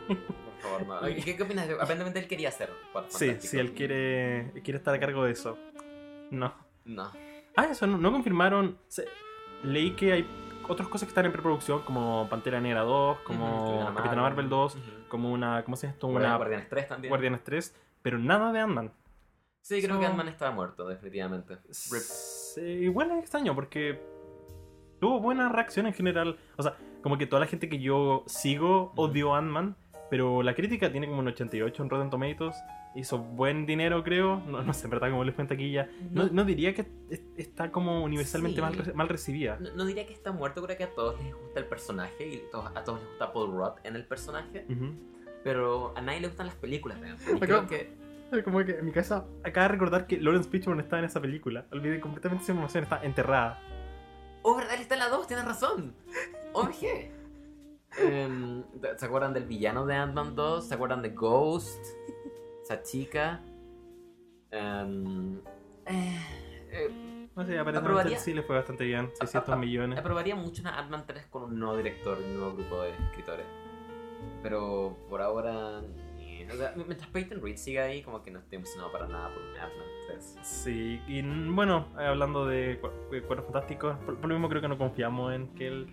Favor, 0.61 0.87
no. 0.87 1.01
¿Qué, 1.03 1.37
qué 1.37 1.43
opinas? 1.43 1.69
Aparentemente 1.71 2.19
él 2.19 2.29
quería 2.29 2.49
hacer 2.49 2.71
Cuatro 2.93 3.11
Sí, 3.11 3.27
Fantásticos. 3.27 3.51
sí, 3.51 3.59
él 3.59 3.73
quiere, 3.75 4.53
quiere 4.65 4.79
estar 4.79 4.95
a 4.95 5.01
cargo 5.01 5.25
de 5.25 5.33
eso. 5.33 5.57
No. 6.31 6.53
No. 6.85 7.11
Ah, 7.57 7.67
eso, 7.71 7.87
no, 7.87 7.99
no 7.99 8.13
confirmaron. 8.13 8.79
Se- 8.89 9.07
leí 9.63 9.93
que 9.93 10.13
hay 10.13 10.27
otras 10.69 10.89
cosas 10.89 11.07
que 11.07 11.11
están 11.11 11.27
en 11.27 11.33
preproducción, 11.33 11.83
como 11.83 12.27
Pantera 12.29 12.61
Negra 12.61 12.83
2, 12.83 13.19
como 13.21 13.77
Ujú, 13.87 13.95
Capitana 13.97 14.23
Marvel 14.23 14.49
2, 14.49 14.75
Ujú. 14.75 14.83
como 15.09 15.33
una, 15.33 15.65
¿cómo 15.65 15.77
se 15.77 15.87
llama 15.87 15.95
esto? 15.95 16.07
Guardianes- 16.09 16.27
Una 16.29 16.37
Guardianes 16.37 16.69
3 16.69 16.89
también. 16.89 17.11
Guardianes 17.11 17.45
3, 17.45 17.75
pero 18.03 18.19
nada 18.19 18.53
de 18.53 18.61
Ant-Man. 18.61 18.93
Sí, 19.63 19.81
creo 19.83 19.95
So- 19.95 20.01
que 20.01 20.07
Ant-Man 20.07 20.29
estaba 20.29 20.51
muerto, 20.51 20.87
definitivamente. 20.89 21.55
Rip. 21.57 21.73
Sí, 22.03 22.61
igual 22.63 23.11
es 23.13 23.19
extraño 23.19 23.55
porque 23.55 24.01
tuvo 25.01 25.21
buena 25.21 25.49
reacción 25.49 25.87
en 25.87 25.95
general. 25.95 26.39
O 26.57 26.63
sea, 26.63 26.77
como 27.03 27.19
que 27.19 27.27
toda 27.27 27.41
la 27.41 27.47
gente 27.47 27.69
que 27.69 27.79
yo 27.79 28.25
sigo 28.27 28.93
odió 28.97 29.35
a 29.35 29.39
Ant-Man, 29.39 29.77
pero 30.11 30.43
la 30.43 30.55
crítica 30.55 30.91
tiene 30.91 31.07
como 31.07 31.21
un 31.21 31.29
88 31.29 31.83
en 31.83 31.91
Rotten 31.91 32.11
Tomatoes. 32.11 32.57
Hizo 32.95 33.19
buen 33.19 33.67
dinero, 33.67 34.03
creo. 34.03 34.41
No, 34.47 34.63
no 34.63 34.73
sé, 34.73 34.87
en 34.87 34.91
verdad, 34.91 35.11
como 35.11 35.23
les 35.25 35.35
fue 35.35 35.43
en 35.43 35.49
taquilla. 35.49 35.89
No, 36.11 36.27
no 36.29 36.45
diría 36.45 36.75
que 36.75 36.87
es- 37.11 37.23
está 37.37 37.71
como 37.71 38.03
universalmente 38.03 38.57
Sí. 38.57 38.63
mal, 38.63 38.95
mal 38.95 39.09
recibida. 39.09 39.59
No, 39.61 39.71
no 39.75 39.85
diría 39.85 40.07
que 40.07 40.15
está 40.15 40.33
muerto, 40.33 40.63
creo 40.65 40.77
que 40.77 40.85
a 40.85 40.95
todos 40.95 41.23
les 41.23 41.35
gusta 41.35 41.61
el 41.61 41.67
personaje 41.67 42.27
y 42.29 42.43
a 42.75 42.83
todos 42.85 43.01
les 43.01 43.09
gusta 43.11 43.33
Paul 43.33 43.53
Rudd 43.53 43.79
en 43.85 43.95
el 43.97 44.05
personaje, 44.07 44.65
Ujú. 44.71 44.93
pero 45.45 45.93
a 45.97 46.01
nadie 46.01 46.21
le 46.21 46.29
gustan 46.29 46.47
las 46.47 46.57
películas. 46.57 46.99
Y 47.35 47.39
creo 47.39 47.67
que 47.67 47.93
Como 48.45 48.63
que 48.63 48.73
en 48.79 48.85
mi 48.85 48.93
casa 48.93 49.25
acaba 49.43 49.69
de 49.69 49.73
recordar 49.73 50.07
que 50.07 50.19
Lawrence 50.21 50.51
Fishburne 50.51 50.83
estaba 50.83 50.99
en 51.01 51.07
esa 51.07 51.19
película. 51.19 51.65
Olvidé 51.73 51.99
completamente 51.99 52.43
esa 52.45 52.53
información, 52.53 52.85
está 52.85 53.03
enterrada. 53.03 53.59
Oh, 54.43 54.55
verdad, 54.57 54.75
él 54.75 54.83
está 54.83 54.95
en 54.97 55.01
la 55.01 55.09
2, 55.09 55.27
tienes 55.27 55.47
razón. 55.47 55.95
OMG. 56.53 57.11
Em, 57.97 58.65
¿Se 58.97 59.07
acuerdan 59.07 59.33
del 59.33 59.45
villano 59.45 59.87
de 59.87 59.95
Ant-Man 59.95 60.35
2? 60.37 60.69
¿Se 60.69 60.75
acuerdan 60.75 61.03
de 61.03 61.11
Ghost? 61.11 61.85
Esa 62.63 62.83
chica. 62.83 63.41
Em, 64.51 65.39
eh, 65.87 66.21
eh, 66.71 67.29
No 67.35 67.45
sé, 67.45 67.59
aparentemente 67.59 68.17
sí 68.19 68.35
le 68.35 68.43
fue 68.43 68.57
bastante 68.57 68.85
bien. 68.85 69.11
600 69.15 69.51
a- 69.51 69.53
a- 69.55 69.57
millones. 69.57 69.99
aprobaría 69.99 70.37
mucho 70.37 70.61
una 70.63 70.79
Ant-Man 70.79 71.05
3 71.07 71.27
con 71.27 71.45
un 71.45 71.59
nuevo 71.59 71.77
director 71.77 72.19
y 72.21 72.25
un 72.25 72.37
nuevo 72.39 72.55
grupo 72.57 72.83
de 72.83 72.91
escritores. 72.91 73.47
Pero 74.43 74.97
por 75.09 75.23
ahora. 75.23 75.81
eh, 76.19 76.47
o 76.53 76.57
sea, 76.57 76.73
mientras 76.77 77.09
Peyton 77.11 77.41
Reed 77.43 77.57
siga 77.57 77.85
ahí, 77.85 78.03
como 78.03 78.23
que 78.23 78.31
no 78.31 78.39
estoy 78.41 78.57
emocionado 78.57 78.93
para 78.93 79.07
nada 79.09 79.29
por 79.33 79.43
Ant-Man 79.43 79.87
3. 80.09 80.39
Sí, 80.43 81.01
y 81.09 81.23
bueno, 81.51 81.89
eh, 81.99 82.05
hablando 82.07 82.47
de 82.47 82.79
Cu- 82.81 83.11
de 83.11 83.23
Cuerpos 83.23 83.47
Fantásticos, 83.53 83.97
por, 84.05 84.17
por 84.19 84.29
lo 84.29 84.35
mismo 84.35 84.49
creo 84.49 84.61
que 84.63 84.69
no 84.69 84.79
confiamos 84.79 85.33
en 85.35 85.49
que 85.55 85.67
él 85.69 85.87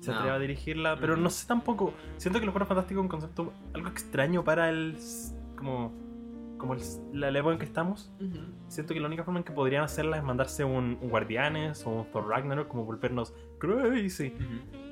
se 0.00 0.10
No. 0.10 0.16
atreva 0.18 0.36
a 0.36 0.38
dirigirla, 0.38 0.96
pero 1.00 1.16
no 1.16 1.30
sé 1.30 1.46
tampoco. 1.46 1.94
Siento 2.16 2.40
que 2.40 2.46
los 2.46 2.52
Cuerpos 2.52 2.68
Fantásticos 2.68 3.00
es 3.00 3.04
un 3.04 3.08
concepto 3.08 3.52
algo 3.74 3.88
extraño 3.88 4.42
para 4.44 4.68
el. 4.70 4.96
como. 5.56 5.92
como 6.58 6.74
el 6.74 6.80
la, 7.12 7.30
la 7.30 7.38
época 7.38 7.52
en 7.54 7.58
que 7.58 7.64
estamos. 7.66 8.10
Siento 8.68 8.92
que 8.94 9.00
la 9.00 9.06
única 9.06 9.24
forma 9.24 9.40
en 9.40 9.44
que 9.44 9.52
podrían 9.52 9.82
hacerla 9.82 10.16
es 10.18 10.22
mandarse 10.22 10.62
un, 10.64 10.98
un 11.00 11.08
Guardianes 11.10 11.86
o 11.86 11.90
un 11.90 12.04
Thor 12.12 12.28
Ragnarok, 12.28 12.68
como 12.68 12.84
volvernos 12.84 13.32
crazy 13.58 14.32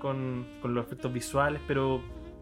con, 0.00 0.46
con 0.62 0.74
los 0.74 0.86
efectos 0.86 1.12
visuales, 1.12 1.60
pero 1.66 2.00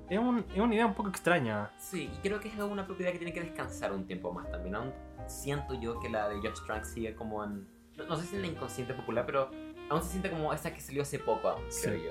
es, 0.09 0.19
un- 0.19 0.45
es 0.55 0.61
una 0.61 0.75
idea 0.75 0.87
un 0.87 0.95
poco 0.95 1.09
extraña. 1.09 1.71
Sí, 1.79 2.11
y 2.13 2.17
creo 2.23 2.39
que 2.41 2.49
es 2.49 2.57
una 2.59 2.87
propiedad 2.87 3.11
que 3.13 3.19
tiene 3.19 3.33
que 3.33 3.41
descansar 3.41 3.93
un 3.93 4.07
tiempo 4.07 4.33
más 4.33 4.51
también. 4.51 4.75
Aún 4.77 4.93
siento 5.27 5.75
yo 5.75 5.99
que 6.01 6.09
la 6.09 6.29
de 6.29 6.37
Josh 6.37 6.65
Trank 6.67 6.85
sigue 6.85 7.15
como 7.15 7.43
en. 7.45 7.67
No, 7.97 8.07
no 8.07 8.17
sé 8.17 8.27
si 8.27 8.37
en 8.37 8.43
la 8.43 8.49
inconsciente 8.49 8.95
popular, 8.95 9.25
pero 9.27 9.51
aún 9.91 10.03
se 10.03 10.11
siente 10.11 10.31
como 10.31 10.53
esa 10.53 10.73
que 10.73 10.81
salió 10.81 11.03
hace 11.03 11.19
poco, 11.19 11.49
aún, 11.49 11.63
Sí. 11.69 11.89
creo 11.89 12.05
yo. 12.05 12.11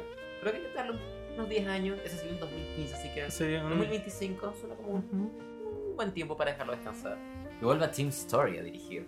Creo 0.52 0.62
que 0.62 0.68
hay 0.68 0.72
que 0.72 0.78
darle 0.78 1.00
unos 1.36 1.50
10 1.50 1.68
años. 1.68 2.00
Esa 2.06 2.18
salió 2.18 2.34
en 2.34 2.40
2015, 2.40 2.94
así 2.96 3.10
que. 3.14 3.32
Sí, 3.32 3.44
un- 3.56 3.70
2025 3.70 4.54
suena 4.60 4.76
como 4.76 4.90
un, 4.90 5.10
un 5.12 5.96
buen 5.96 6.12
tiempo 6.14 6.38
para 6.38 6.52
dejarlo 6.52 6.74
descansar. 6.74 7.18
Y 7.62 7.66
vuelve 7.66 7.86
a 7.86 7.92
Team 7.92 8.10
Story 8.10 8.58
a 8.60 8.64
dirigir. 8.64 9.08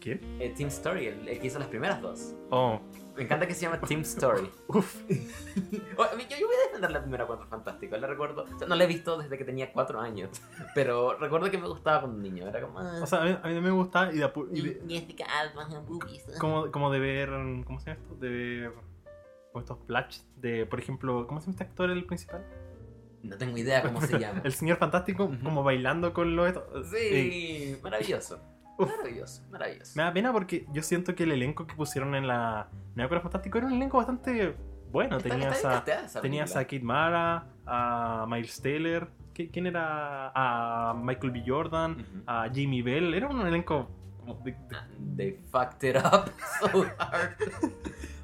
¿Quién? 0.00 0.20
Eh, 0.40 0.52
Team 0.56 0.68
Story, 0.68 1.06
el, 1.06 1.28
el 1.28 1.38
que 1.38 1.46
hizo 1.46 1.58
las 1.60 1.68
primeras 1.68 2.00
dos. 2.02 2.34
Oh, 2.50 2.80
Me 3.16 3.22
encanta 3.22 3.46
que 3.46 3.54
se 3.54 3.62
llama 3.62 3.80
Team 3.80 4.00
Story. 4.00 4.42
mí- 4.68 4.80
yo, 6.28 6.36
yo 6.38 6.46
voy 6.46 6.56
a 6.56 6.66
defender 6.66 6.90
la 6.90 7.00
primera 7.02 7.24
Cuatro 7.26 7.46
Fantásticos. 7.46 8.00
La 8.00 8.06
recuerdo. 8.08 8.44
o 8.52 8.58
sea, 8.58 8.66
no 8.66 8.74
la 8.74 8.82
he 8.84 8.86
visto 8.88 9.16
desde 9.18 9.38
que 9.38 9.44
tenía 9.44 9.72
4 9.72 10.00
años. 10.00 10.30
Pero 10.74 11.16
recuerdo 11.18 11.50
que 11.50 11.58
me 11.58 11.68
gustaba 11.68 12.00
cuando 12.00 12.18
niño. 12.20 12.48
Era 12.48 12.60
como. 12.62 12.80
ah, 12.80 12.98
O 13.02 13.06
sea, 13.06 13.22
a 13.22 13.24
mí, 13.26 13.38
a 13.42 13.48
mí 13.48 13.60
me 13.60 13.70
gusta 13.70 14.10
y 14.12 14.18
de, 14.18 14.32
y 14.52 14.60
de- 14.60 14.82
y 14.88 14.98
Jessica 15.00 15.24
Alba 15.38 15.68
en 15.72 15.86
boobies. 15.86 16.24
como, 16.40 16.70
como 16.72 16.90
de 16.90 16.98
ver. 16.98 17.28
¿Cómo 17.64 17.78
se 17.78 17.90
llama 17.90 18.00
esto? 18.02 18.14
De 18.16 18.28
ver. 18.28 18.72
Como 19.52 19.60
estos 19.62 19.78
flash 19.86 20.20
de, 20.36 20.64
por 20.66 20.78
ejemplo, 20.80 21.26
¿cómo 21.26 21.40
se 21.40 21.46
llama 21.46 21.52
este 21.52 21.64
actor 21.64 21.90
el 21.90 22.04
principal? 22.06 22.44
No 23.22 23.36
tengo 23.36 23.56
idea 23.56 23.82
cómo 23.82 24.00
se 24.00 24.18
llama. 24.18 24.40
El 24.44 24.52
señor 24.52 24.78
fantástico, 24.78 25.24
Ujú. 25.24 25.38
como 25.44 25.62
bailando 25.62 26.12
con 26.12 26.34
los. 26.34 26.48
estos- 26.48 26.88
Sí, 26.90 27.76
maravilloso. 27.82 28.40
Uf. 28.78 28.88
Maravilloso, 28.90 29.42
maravilloso. 29.50 29.92
Me 29.94 30.02
da 30.02 30.12
pena 30.12 30.32
porque 30.32 30.66
yo 30.72 30.82
siento 30.82 31.14
que 31.14 31.22
el 31.24 31.32
elenco 31.32 31.66
que 31.66 31.74
pusieron 31.76 32.14
en 32.16 32.26
la 32.26 32.68
Cuerpo 32.96 33.20
Fantástico 33.20 33.58
era 33.58 33.66
un 33.68 33.74
elenco 33.74 33.98
bastante 33.98 34.56
bueno. 34.90 35.18
Está- 35.18 35.28
tenías 35.28 35.56
está 35.56 35.78
a, 35.84 36.04
esa 36.06 36.20
tenías 36.20 36.56
a 36.56 36.64
Kid 36.66 36.82
Mara, 36.82 37.46
a 37.66 38.26
Miles 38.28 38.60
Taylor, 38.60 39.08
¿qui- 39.34 39.50
¿quién 39.52 39.66
era? 39.66 40.32
A 40.34 40.94
Michael 40.94 41.30
B. 41.32 41.44
Jordan, 41.46 41.92
Ujú. 41.92 42.22
a 42.26 42.48
Jimmy 42.52 42.82
Bell. 42.82 43.12
Era 43.14 43.28
un 43.28 43.46
elenco. 43.46 43.88
como 44.18 44.34
de- 44.44 44.52
de- 44.52 44.76
And 44.76 45.16
They 45.16 45.32
fucked 45.50 45.88
it 45.88 45.96
up 45.96 46.30
so 46.72 46.84
hard. 46.98 47.34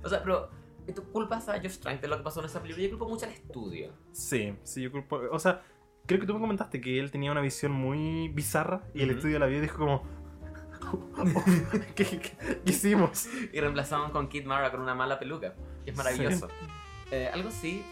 o 0.03 0.09
sea, 0.09 0.23
pero 0.23 0.49
tú 0.93 1.03
culpas 1.13 1.49
a 1.49 1.59
Josh 1.61 1.79
Trank 1.79 2.01
de 2.01 2.09
lo 2.09 2.17
que 2.17 2.23
pasó 2.23 2.41
en 2.41 2.47
esa 2.47 2.61
película. 2.61 2.85
Yo 2.85 2.91
culpo 2.91 3.09
mucho 3.09 3.27
al 3.27 3.33
estudio. 3.33 3.93
Sí, 4.13 4.55
sí, 4.63 4.83
yo 4.83 4.93
culpo. 4.93 5.21
O 5.31 5.39
sea, 5.39 5.63
creo 6.07 6.21
que 6.21 6.27
tú 6.27 6.35
me 6.35 6.41
comentaste 6.41 6.81
que 6.81 6.99
él 6.99 7.11
tenía 7.11 7.31
una 7.33 7.41
visión 7.41 7.73
muy 7.73 8.29
bizarra 8.29 8.83
y 8.95 9.03
el 9.03 9.11
Ujú. 9.11 9.19
estudio 9.19 9.39
la 9.39 9.47
vio 9.47 9.59
y 9.59 9.61
dijo 9.63 9.79
como. 9.79 10.03
¿Qué, 11.95 12.05
qué- 12.05 12.21
qué 12.21 12.61
hicimos? 12.65 13.29
Y 13.53 13.61
reemplazamos 13.61 14.11
con 14.13 14.29
Kid 14.29 14.45
Mara 14.47 14.71
con 14.71 14.81
una 14.81 14.95
mala 14.95 15.19
peluca. 15.19 15.55
Que 15.85 15.91
es 15.91 15.97
maravilloso. 15.97 16.49
Eh, 17.11 17.29
algo 17.33 17.51
sí, 17.51 17.83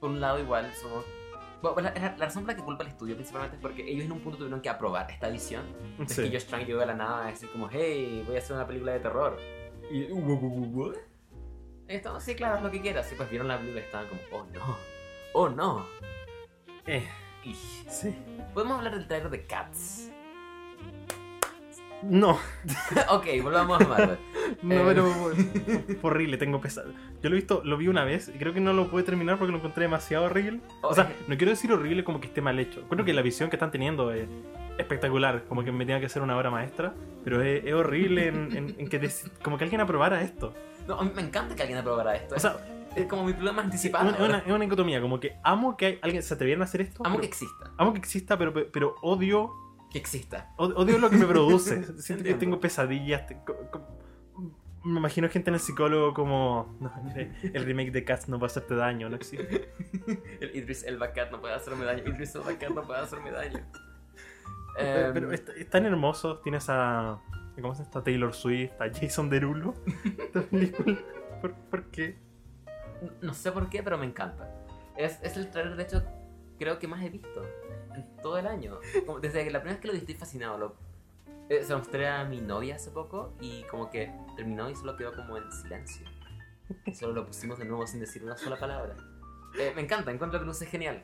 por 0.00 0.10
un 0.10 0.20
lado 0.20 0.38
igual, 0.40 0.72
somos... 0.74 1.04
Bueno, 1.62 1.80
la, 1.82 1.94
la- 1.94 2.16
razón 2.16 2.42
por 2.44 2.52
la 2.52 2.56
que 2.58 2.62
culpa 2.64 2.82
al 2.82 2.88
estudio 2.90 3.14
principalmente 3.14 3.56
es 3.56 3.62
porque 3.62 3.90
ellos 3.90 4.04
en 4.04 4.12
un 4.12 4.20
punto 4.20 4.36
tuvieron 4.38 4.60
que 4.60 4.68
aprobar 4.68 5.10
esta 5.10 5.28
visión. 5.28 5.62
Es 6.00 6.12
Sí. 6.12 6.22
que 6.22 6.30
Josh 6.38 6.46
Trank 6.48 6.66
llegó 6.66 6.80
de 6.80 6.86
la 6.86 6.94
nada 6.94 7.24
a 7.26 7.30
decir 7.30 7.48
como, 7.50 7.68
hey, 7.70 8.22
voy 8.26 8.36
a 8.36 8.38
hacer 8.40 8.54
una 8.56 8.66
película 8.66 8.92
de 8.92 9.00
terror. 9.00 9.38
Y, 9.90 10.10
uh, 10.10 10.92
estaban, 11.88 12.20
sí, 12.20 12.34
claro, 12.34 12.56
haz 12.56 12.62
lo 12.62 12.70
que 12.70 12.80
quieras. 12.80 13.10
Y 13.12 13.14
pues 13.14 13.28
vieron 13.30 13.48
la 13.48 13.56
película 13.58 13.80
y 13.80 13.84
estaban 13.84 14.06
como, 14.08 14.20
oh 14.32 14.46
no, 14.52 14.76
oh 15.34 15.48
no. 15.48 15.86
Eh, 16.86 17.06
Y 17.44 17.54
sí. 17.54 18.14
podemos 18.52 18.78
hablar 18.78 18.94
del 18.94 19.06
trailer 19.06 19.30
de 19.30 19.44
Cats. 19.46 20.10
No, 22.02 22.32
ok, 23.10 23.26
volvamos 23.42 23.80
a 23.80 23.88
Marvel. 23.88 24.18
no, 24.62 24.74
Eh. 24.74 24.82
pero 24.84 25.10
horrible, 26.02 26.36
tengo 26.36 26.60
pesado. 26.60 26.90
Yo 27.22 27.30
lo 27.30 27.36
he 27.36 27.38
visto, 27.38 27.62
lo 27.64 27.78
vi 27.78 27.88
una 27.88 28.04
vez 28.04 28.28
y 28.28 28.32
creo 28.38 28.52
que 28.52 28.60
no 28.60 28.74
lo 28.74 28.90
pude 28.90 29.04
terminar 29.04 29.38
porque 29.38 29.52
lo 29.52 29.58
encontré 29.58 29.84
demasiado 29.84 30.24
horrible. 30.26 30.60
O 30.82 30.94
sea, 30.94 31.10
no 31.28 31.36
quiero 31.38 31.50
decir 31.50 31.72
horrible 31.72 32.04
como 32.04 32.20
que 32.20 32.26
esté 32.26 32.42
mal 32.42 32.58
hecho. 32.58 32.82
Creo 32.90 33.06
que 33.06 33.14
la 33.14 33.22
visión 33.22 33.48
que 33.48 33.56
están 33.56 33.70
teniendo 33.70 34.12
es 34.12 34.28
espectacular, 34.76 35.44
como 35.48 35.64
que 35.64 35.72
me 35.72 35.86
tenga 35.86 35.98
que 36.00 36.06
hacer 36.06 36.20
una 36.20 36.36
obra 36.36 36.50
maestra, 36.50 36.92
pero 37.24 37.40
es, 37.42 37.64
es 37.64 37.72
horrible 37.72 38.26
en, 38.28 38.54
en- 38.54 38.74
en 38.78 38.88
que 38.88 38.98
des- 38.98 39.30
como 39.42 39.56
que 39.56 39.64
alguien 39.64 39.80
aprobara 39.80 40.20
esto. 40.20 40.52
No, 40.86 40.98
a 41.00 41.04
mí 41.04 41.10
me 41.14 41.22
encanta 41.22 41.54
que 41.54 41.62
alguien 41.62 41.78
aprobara 41.78 42.14
esto. 42.16 42.34
O 42.34 42.38
sea, 42.38 42.56
es 42.94 43.06
como 43.06 43.24
mi 43.24 43.32
problema 43.32 43.62
es 43.62 43.66
anticipado. 43.66 44.10
es 44.10 44.18
una- 44.20 44.38
es 44.38 44.46
una 44.46 44.58
dicotomía, 44.60 45.00
como 45.00 45.18
que 45.20 45.36
amo 45.42 45.76
que 45.76 45.86
hay- 45.86 45.98
alguien 46.02 46.22
se 46.22 46.34
atrevieran 46.34 46.62
a 46.62 46.64
hacer 46.66 46.80
esto. 46.82 47.02
Amo 47.04 47.16
pero- 47.16 47.20
que 47.22 47.26
exista. 47.28 47.70
amo 47.76 47.92
que 47.92 47.98
exista, 47.98 48.38
pero, 48.38 48.52
pero 48.70 48.96
odio 49.02 49.52
Que 49.90 49.98
exista. 49.98 50.52
Od- 50.56 50.74
Odio 50.76 50.98
lo 50.98 51.08
que 51.08 51.16
me 51.16 51.26
produce. 51.26 51.84
Siento 52.02 52.24
que 52.24 52.34
tengo 52.34 52.58
pesadillas. 52.60 53.22
Me 54.84 54.98
imagino 54.98 55.28
gente 55.30 55.48
en 55.50 55.54
el 55.54 55.60
psicólogo 55.60 56.12
como. 56.12 56.76
"No, 56.80 56.92
mire, 57.04 57.32
el 57.54 57.64
remake 57.64 57.90
de 57.90 58.04
Cats 58.04 58.28
no 58.28 58.38
va 58.38 58.44
a 58.44 58.48
hacerte 58.48 58.74
daño, 58.74 59.08
no 59.08 59.16
existe. 59.16 59.72
El 60.40 60.54
Idris 60.54 60.82
Elba 60.84 61.12
Cat 61.12 61.30
no 61.30 61.40
puede 61.40 61.54
hacerme 61.54 61.84
daño. 61.86 62.02
Idris 62.06 62.34
Elba 62.34 62.52
Cat 62.58 62.70
no 62.70 62.82
puede 62.82 63.00
hacerme 63.00 63.30
daño. 63.30 63.60
Pero, 64.76 65.06
Em, 65.06 65.14
pero 65.14 65.32
es, 65.32 65.42
es 65.56 65.70
tan 65.70 65.86
hermoso. 65.86 66.38
Tienes 66.40 66.66
a. 66.68 67.18
¿Cómo 67.60 67.74
se? 67.74 67.82
Está 67.82 68.02
Taylor 68.02 68.34
Swift, 68.34 68.72
a 68.80 68.86
Jason 68.92 69.30
Derulo. 69.30 69.74
Esta 70.18 70.42
película. 70.42 70.98
¿Por, 71.40 71.54
por 71.54 71.84
qué? 71.90 72.16
No 73.20 73.34
sé 73.34 73.52
por 73.52 73.68
qué, 73.68 73.82
pero 73.82 73.96
me 73.98 74.06
encanta. 74.06 74.50
Es, 74.96 75.18
es 75.22 75.36
el 75.36 75.50
trailer, 75.50 75.76
de 75.76 75.82
hecho, 75.84 76.02
creo 76.58 76.78
que 76.78 76.88
más 76.88 77.02
he 77.04 77.10
visto 77.10 77.42
en 77.94 78.16
todo 78.22 78.38
el 78.38 78.46
año. 78.46 78.78
Como 79.06 79.20
desde 79.20 79.44
que 79.44 79.50
la 79.50 79.60
primera 79.60 79.74
vez 79.76 79.80
que 79.80 79.86
lo 79.88 79.92
vi 79.92 80.00
estoy 80.00 80.14
fascinado. 80.14 80.58
Lo, 80.58 80.76
eh, 81.48 81.62
se 81.62 81.70
lo 81.72 81.78
mostré 81.78 82.08
a 82.08 82.24
mi 82.24 82.40
novia 82.40 82.76
hace 82.76 82.90
poco 82.90 83.34
y 83.40 83.62
como 83.64 83.90
que 83.90 84.12
terminó 84.36 84.70
y 84.70 84.74
solo 84.74 84.96
quedó 84.96 85.14
como 85.14 85.36
en 85.36 85.50
silencio. 85.52 86.06
Y 86.86 86.94
solo 86.94 87.12
lo 87.12 87.26
pusimos 87.26 87.58
de 87.58 87.66
nuevo 87.66 87.86
sin 87.86 88.00
decir 88.00 88.24
una 88.24 88.36
sola 88.36 88.56
palabra. 88.58 88.96
Eh, 89.58 89.72
me 89.76 89.82
encanta, 89.82 90.10
encuentro 90.10 90.40
que 90.40 90.46
luce 90.46 90.66
genial. 90.66 91.02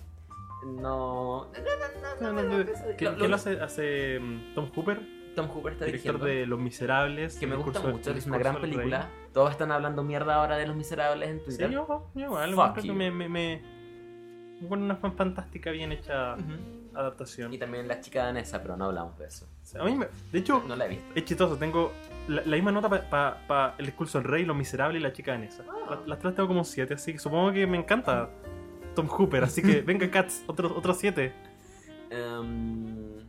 No... 0.65 1.51
No, 1.53 1.53
no, 1.53 1.53
no, 1.53 2.33
No, 2.33 2.43
no, 2.43 2.43
no, 2.43 2.65
no, 2.65 2.97
¿Qué, 2.97 3.05
lo- 3.29 3.35
hace, 3.35 3.61
hace 3.61 4.19
mm, 4.21 4.55
Tom 4.55 4.71
Hooper, 4.75 5.01
Tom 5.37 5.47
Hooper 5.49 5.73
está 5.75 5.85
director 5.85 6.15
dirigiendo. 6.15 6.25
de 6.41 6.47
Los 6.47 6.59
Miserables? 6.59 7.37
que 7.39 7.47
me 7.47 7.57
gusta 7.57 7.81
mucho, 7.81 8.13
que 8.13 8.19
es 8.19 8.27
una 8.27 8.39
gran 8.39 8.55
rey? 8.55 8.63
película. 8.63 9.09
Todos 9.33 9.51
están 9.53 9.71
hablando 9.73 10.03
mierda 10.03 10.35
ahora 10.35 10.57
de 10.57 10.67
Los 10.67 10.77
Miserables 10.77 11.29
en 11.31 11.39
Sí, 11.39 11.45
Twitter. 11.47 11.71
yo, 11.71 12.11
yo 12.15 12.27
igual. 12.27 12.55
Fuck 12.55 12.81
you. 12.83 12.95
me, 12.95 13.11
me, 13.11 13.29
me- 13.29 13.63
Bueno, 14.63 14.85
una 14.85 14.97
fan- 14.97 15.17
fantástica, 15.17 15.71
bien 15.71 15.93
hecha 15.93 16.37
adaptación. 16.95 17.53
Y 17.55 17.59
también 17.59 17.87
La 17.89 18.01
chica 18.01 18.25
danesa, 18.25 18.61
pero 18.61 18.77
no 18.77 18.87
hablamos 18.87 19.17
de 19.19 19.27
eso. 19.27 19.47
A 19.79 19.85
mí 19.85 19.95
me- 19.95 20.09
de 20.33 20.39
hecho, 20.39 20.63
No 20.67 20.75
la 20.77 20.87
he 20.87 20.89
visto. 20.89 21.05
es 21.15 21.25
chistoso. 21.25 21.57
Tengo 21.57 21.93
la, 22.29 22.43
la 22.45 22.57
misma 22.57 22.73
nota 22.73 22.89
para 23.09 23.75
El 23.79 23.87
discurso 23.87 24.19
del 24.19 24.29
rey, 24.29 24.45
Los 24.45 24.57
Miserables 24.57 25.01
y 25.01 25.03
La 25.03 25.13
chica 25.13 25.33
danesa. 25.33 25.65
Ah. 25.71 25.95
La- 26.01 26.07
Las 26.09 26.19
tres 26.19 26.35
tengo 26.35 26.49
como 26.49 26.65
siete, 26.65 26.95
así 26.95 27.13
que 27.13 27.19
supongo 27.21 27.53
que 27.53 27.67
me 27.67 27.79
encanta 27.79 28.29
Tom 28.97 29.07
Hooper. 29.07 29.45
Así 29.45 29.63
que 29.63 29.81
venga, 29.87 30.11
Cats, 30.11 30.43
otros 30.49 30.73
otros 30.73 30.99
siete. 30.99 31.33
Em, 32.11 33.21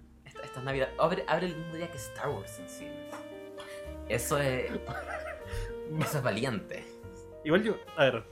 esta, 0.52 0.60
esta 0.60 0.60
es 0.60 0.66
Navidad. 0.66 0.90
Abre, 1.00 1.24
abre 1.28 1.48
el 1.48 1.56
mismo 1.56 1.76
día 1.76 1.90
que 1.90 1.98
Star 1.98 2.30
Wars 2.30 2.60
en 2.60 2.70
cines. 2.70 2.98
Eso 4.10 4.38
es. 4.38 4.72
Eso 6.00 6.18
es 6.18 6.24
valiente. 6.24 6.86
Igual 7.44 7.64
yo, 7.64 7.76
a 7.98 8.04
ver, 8.06 8.24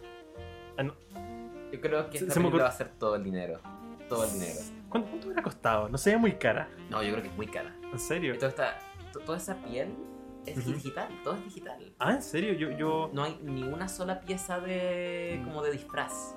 ah, 0.78 0.84
no, 0.84 0.94
Yo 1.72 1.82
creo 1.82 2.10
que 2.10 2.20
Se- 2.20 2.24
esta 2.26 2.34
se 2.36 2.40
me 2.40 2.46
película 2.46 2.64
va 2.66 2.70
a 2.70 2.74
ser 2.74 2.90
todo 2.90 3.16
el 3.16 3.24
dinero. 3.24 3.60
Todo 4.08 4.24
el 4.24 4.32
dinero. 4.34 4.60
¿cuánto, 4.90 5.10
cuánto 5.10 5.28
hubiera 5.28 5.44
costado? 5.44 5.90
No 5.90 5.98
se 5.98 6.12
ve 6.12 6.18
muy 6.18 6.34
cara. 6.34 6.70
No, 6.90 7.02
yo 7.04 7.12
creo 7.12 7.22
que 7.24 7.30
es 7.30 7.36
muy 7.36 7.48
cara. 7.48 7.76
¿En 7.92 8.00
serio? 8.00 8.36
Toda, 8.38 8.50
esta, 8.50 8.80
to- 9.12 9.20
toda 9.20 9.38
esa 9.38 9.56
piel 9.56 9.94
es 10.46 10.66
digital. 10.66 11.10
Todo 11.24 11.36
es 11.36 11.44
digital. 11.44 11.94
Ah, 12.00 12.14
¿en 12.14 12.22
serio? 12.22 12.54
Yo... 12.54 12.72
yo... 12.72 13.10
No 13.14 13.24
hay 13.24 13.38
ni 13.44 13.64
una 13.64 13.88
sola 13.90 14.22
pieza 14.22 14.60
de. 14.60 15.42
como 15.44 15.62
de 15.64 15.72
disfraz. 15.72 16.36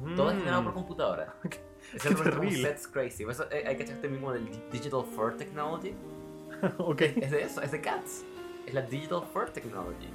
Mm. 0.00 0.14
Todo 0.16 0.30
es 0.30 0.38
generado 0.38 0.62
por 0.64 0.74
computadora. 0.74 1.34
Qué- 1.50 1.60
Es 1.94 2.06
el 2.06 2.16
terrible. 2.16 2.62
sets 2.62 2.86
crazy. 2.88 3.24
Por 3.24 3.32
eso 3.32 3.50
eh, 3.50 3.64
hay 3.66 3.76
que 3.76 3.82
echar 3.84 3.96
este 3.96 4.08
mismo 4.08 4.32
del 4.32 4.46
Digital 4.70 5.04
Fur 5.14 5.36
Technology. 5.36 5.94
ok. 6.78 7.00
Es 7.00 7.30
de 7.30 7.42
eso, 7.42 7.62
es 7.62 7.72
de 7.72 7.80
Cats. 7.80 8.24
Es 8.66 8.74
la 8.74 8.82
Digital 8.82 9.22
Fur 9.32 9.50
Technology. 9.50 10.08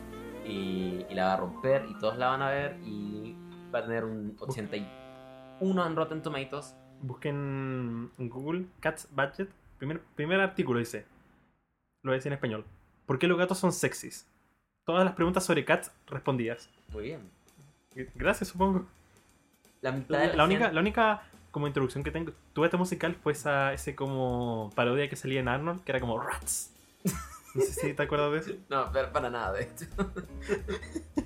Y, 0.46 1.06
y 1.10 1.14
la 1.16 1.26
va 1.26 1.34
a 1.34 1.38
romper 1.38 1.86
y 1.90 1.98
todos 1.98 2.18
la 2.18 2.28
van 2.28 2.42
a 2.42 2.50
ver 2.52 2.78
y 2.86 3.36
va 3.74 3.80
a 3.80 3.82
tener 3.84 4.04
un 4.06 4.36
81 4.40 5.88
en 5.88 5.96
Rotten 5.96 6.22
Tomatoes. 6.22 6.76
Busquen 7.02 8.10
en 8.18 8.30
Google 8.30 8.66
Cats 8.80 9.08
Budget. 9.12 9.50
Primer, 9.78 10.00
primer 10.16 10.40
artículo 10.40 10.80
dice. 10.80 11.06
Lo 12.04 12.10
voy 12.10 12.16
a 12.16 12.18
decir 12.18 12.32
en 12.32 12.36
español. 12.36 12.66
¿Por 13.06 13.20
qué 13.20 13.28
los 13.28 13.38
gatos 13.38 13.58
son 13.58 13.72
sexys? 13.74 14.28
Todas 14.86 15.04
las 15.04 15.14
preguntas 15.16 15.44
sobre 15.44 15.66
cats 15.66 15.92
respondidas. 16.08 16.70
Muy 16.90 17.04
bien. 17.06 17.20
Gracias, 18.14 18.50
supongo. 18.50 18.86
La 19.82 19.92
mitad 19.92 20.20
de 20.20 20.28
la, 20.28 20.36
la 20.36 20.44
única, 20.46 20.60
gente- 20.66 20.74
la 20.76 20.82
única 20.82 21.24
como 21.56 21.68
introducción 21.68 22.04
que 22.04 22.12
tengo, 22.12 22.34
tuve 22.52 22.66
este 22.68 22.76
musical 22.76 23.16
fue 23.16 23.32
esa, 23.32 23.72
ese 23.72 23.96
como 23.96 24.70
parodia 24.76 25.08
que 25.10 25.16
salía 25.16 25.40
en 25.40 25.48
Arnold, 25.48 25.86
que 25.86 25.92
era 25.94 26.02
como 26.02 26.20
Rats. 26.22 26.72
No 27.56 27.62
sé 27.62 27.72
si 27.72 27.94
te 27.94 28.04
acuerdas 28.04 28.32
de 28.34 28.38
eso. 28.40 28.60
No, 28.70 28.92
para, 28.92 29.12
para 29.14 29.30
nada, 29.30 29.54
de 29.54 29.64
hecho. 29.64 29.86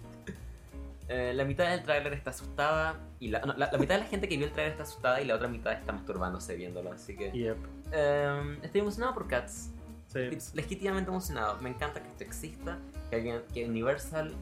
Eh, 1.12 1.34
la 1.34 1.44
mitad 1.44 1.68
del 1.72 1.82
tráiler 1.82 2.14
está 2.14 2.30
asustada 2.30 3.00
y 3.20 3.30
la, 3.30 3.40
no, 3.40 3.54
la, 3.58 3.72
la 3.72 3.78
mitad 3.80 3.96
de 3.96 4.02
la 4.02 4.06
gente 4.08 4.30
que 4.30 4.38
vio 4.38 4.46
el 4.46 4.52
tráiler 4.54 4.74
está 4.74 4.84
asustada 4.84 5.20
y 5.20 5.26
la 5.26 5.34
otra 5.34 5.48
mitad 5.48 5.74
está 5.74 5.92
masturbándose 5.92 6.56
viéndolo, 6.56 6.92
así 6.94 7.16
que 7.16 7.32
Yep. 7.32 7.58
eh, 7.94 8.60
estoy 8.62 8.82
emocionado 8.82 9.16
por 9.16 9.28
Cats. 9.28 9.72
Sí. 10.06 10.30
Legítimamente 10.54 11.10
emocionado. 11.10 11.60
Me 11.64 11.70
encanta 11.70 12.00
que 12.04 12.10
esto 12.10 12.24
exista, 12.24 12.78
que, 13.10 13.16
alguien- 13.16 13.42
que 13.52 13.66
Universal 13.66 14.36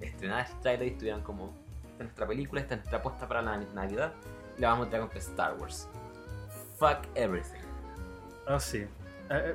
estrenara 0.00 0.42
este 0.42 0.54
trailer 0.62 0.86
y 0.86 0.90
estuvieran 0.92 1.22
como 1.22 1.46
esta 1.46 1.94
es 1.94 2.00
nuestra 2.04 2.26
película, 2.28 2.60
esta 2.60 2.74
es 2.74 2.80
nuestra 2.82 2.98
apuesta 3.00 3.26
para 3.26 3.42
la 3.42 3.56
Navidad 3.74 4.12
la 4.60 4.68
vamos 4.70 4.86
a 4.86 4.90
traer 4.90 5.06
con 5.08 5.16
Star 5.18 5.54
Wars. 5.58 5.88
Fuck 6.78 6.98
everything. 7.14 7.58
Ah, 8.46 8.60
sí. 8.60 8.78
Eh, 8.78 8.88
eh, 9.30 9.54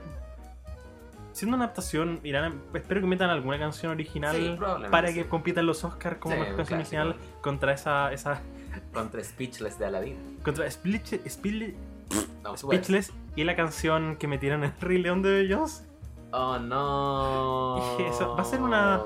siendo 1.34 1.56
una 1.58 1.65
adaptación, 1.65 2.20
irán 2.24 2.62
espero 2.74 3.02
que 3.02 3.08
metan 3.08 3.30
alguna 3.30 3.60
canción 3.60 3.91
original 3.91 4.36
Sí, 4.36 4.58
para 4.89 5.10
sí. 5.10 5.13
que 5.15 5.28
compitan 5.28 5.65
los 5.65 5.84
Oscars 5.84 6.18
como 6.18 6.34
Sí, 6.36 6.41
mejor 6.41 6.56
canción 6.58 6.80
original 6.80 7.15
contra 7.41 7.74
esa, 7.74 8.12
esa 8.13 8.41
Contra 8.94 9.24
Speechless 9.24 9.78
de 9.80 9.86
Aladdin. 9.86 10.39
contra 10.44 10.65
No, 12.44 12.58
sube. 12.58 12.76
Speechless 12.78 13.12
y 13.36 13.44
la 13.44 13.56
canción 13.56 14.15
que 14.18 14.28
metieron 14.28 14.63
en 14.63 14.74
Rey 14.82 14.98
León 14.98 15.22
de 15.22 15.48
Jones. 15.50 15.84
Oh 16.32 16.58
no. 16.60 17.98
Eso 18.10 18.36
va 18.36 18.41
a 18.41 18.46
ser 18.46 18.62
una- 18.62 19.02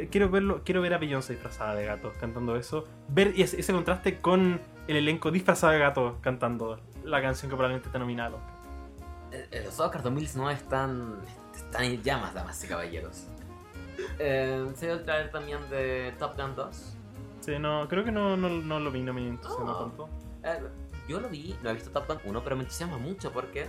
Qu- 0.00 0.08
Quiero 0.10 0.28
verlo, 0.30 0.62
quiero 0.64 0.80
ver 0.80 0.94
a 0.94 0.98
Beyoncé 0.98 1.34
disfrazada 1.34 1.74
de 1.74 1.84
gato 1.86 2.12
cantando 2.20 2.56
eso. 2.56 2.86
Ver 3.08 3.32
ese, 3.36 3.60
ese 3.60 3.72
contraste 3.72 4.20
con 4.20 4.60
el 4.88 4.96
elenco 4.96 5.30
disfrazado 5.30 5.72
de 5.72 5.78
gato 5.78 6.18
cantando 6.20 6.80
la 7.04 7.20
canción 7.22 7.50
que 7.50 7.56
probablemente 7.56 7.88
está 7.88 7.98
Oscar. 7.98 8.38
Eh, 9.32 9.46
eh, 9.50 9.62
Los 9.64 9.78
Oscars 9.80 10.04
2019 10.04 10.54
están, 10.54 11.16
están 11.54 11.84
en 11.84 12.02
llamas, 12.02 12.34
damas 12.34 12.62
y 12.64 12.68
caballeros. 12.68 13.24
Eh, 14.18 14.66
se 14.74 14.86
dio 14.86 14.94
el 14.96 15.04
trailer 15.04 15.30
también 15.30 15.58
de 15.70 16.12
Top 16.18 16.36
Gun 16.36 16.54
2. 16.54 16.94
Sí, 17.40 17.58
no, 17.58 17.88
creo 17.88 18.04
que 18.04 18.12
no, 18.12 18.36
no, 18.36 18.48
no 18.48 18.80
lo 18.80 18.90
vi, 18.90 19.02
no 19.02 19.12
me 19.12 19.26
entusiasma 19.26 19.72
Ah. 19.72 19.78
tanto. 19.80 20.08
Eh, 20.44 20.58
yo 21.08 21.20
lo 21.20 21.28
vi, 21.28 21.56
no 21.62 21.70
he 21.70 21.74
visto 21.74 21.90
Top 21.90 22.06
Gun 22.08 22.18
1, 22.24 22.44
pero 22.44 22.56
me 22.56 22.62
entusiasma 22.62 22.98
mucho 22.98 23.32
porque 23.32 23.66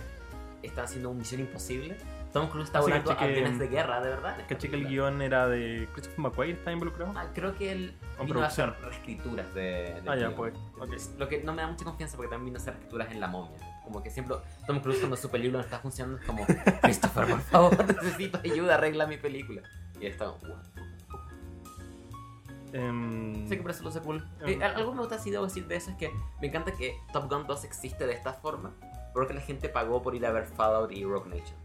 están 0.62 0.84
haciendo 0.84 1.10
una 1.10 1.18
misión 1.20 1.40
imposible. 1.40 1.96
Tom 2.34 2.48
Cruise 2.50 2.66
está 2.66 2.80
volando 2.80 3.12
cheque- 3.12 3.24
aviones 3.24 3.58
de 3.58 3.68
guerra, 3.68 4.00
de 4.02 4.10
verdad. 4.10 4.36
Caché 4.48 4.68
que 4.68 4.76
el 4.76 4.88
guion 4.88 5.22
era 5.22 5.46
de 5.48 5.88
Christopher 5.92 6.18
McQuarrie, 6.18 6.54
¿está 6.54 6.72
involucrado? 6.72 7.12
Ah, 7.16 7.28
creo 7.32 7.54
que 7.56 7.72
él 7.72 7.96
vino 8.24 8.42
a 8.42 8.46
hacer 8.46 8.66
producción. 8.74 8.90
reescrituras 8.90 9.54
de, 9.54 9.62
de 9.62 10.02
Ah, 10.06 10.16
ya, 10.16 10.34
pues. 10.34 10.52
ok. 10.78 10.90
Lo 11.18 11.28
que 11.28 11.42
no 11.44 11.52
me 11.54 11.62
da 11.62 11.68
mucha 11.68 11.84
confianza 11.84 12.16
porque 12.16 12.28
también 12.30 12.46
vino 12.46 12.58
a 12.58 12.60
hacer 12.60 12.74
reescrituras 12.74 13.10
en 13.12 13.20
La 13.20 13.28
Momia. 13.28 13.56
Como 13.84 14.02
que 14.02 14.10
siempre 14.10 14.36
Tom 14.66 14.80
Cruise 14.80 14.98
cuando 14.98 15.16
su 15.16 15.30
película 15.30 15.58
no 15.60 15.64
está 15.64 15.78
funcionando 15.78 16.18
es 16.20 16.26
como 16.26 16.44
Christopher, 16.82 17.26
por 17.28 17.40
favor, 17.40 17.86
necesito 18.02 18.38
ayuda, 18.42 18.74
arregla 18.74 19.06
mi 19.06 19.16
película. 19.16 19.62
Y 20.00 20.06
él 20.06 20.12
está 20.12 20.26
como. 20.26 20.54
Em, 22.72 23.46
Sé 23.48 23.56
que 23.56 23.62
por 23.62 23.70
eso 23.70 23.84
lo 23.84 23.90
sé 23.92 24.00
cool. 24.00 24.26
Eh, 24.46 24.60
algo 24.62 24.90
que 24.90 24.94
me 24.96 25.00
gusta 25.02 25.14
así 25.16 25.30
debo 25.30 25.44
decir 25.44 25.66
de 25.68 25.76
eso 25.76 25.90
es 25.92 25.96
que 25.96 26.10
me 26.40 26.48
encanta 26.48 26.72
que 26.72 26.96
Top 27.12 27.30
Gun 27.30 27.46
2 27.46 27.64
existe 27.64 28.06
de 28.06 28.12
esta 28.14 28.32
forma 28.32 28.72
porque 29.12 29.32
la 29.34 29.40
gente 29.40 29.68
pagó 29.68 30.02
por 30.02 30.16
ir 30.16 30.26
a 30.26 30.32
ver 30.32 30.46
Fallout 30.46 30.90
y 30.90 31.04
Rogue 31.04 31.28
Nation. 31.30 31.56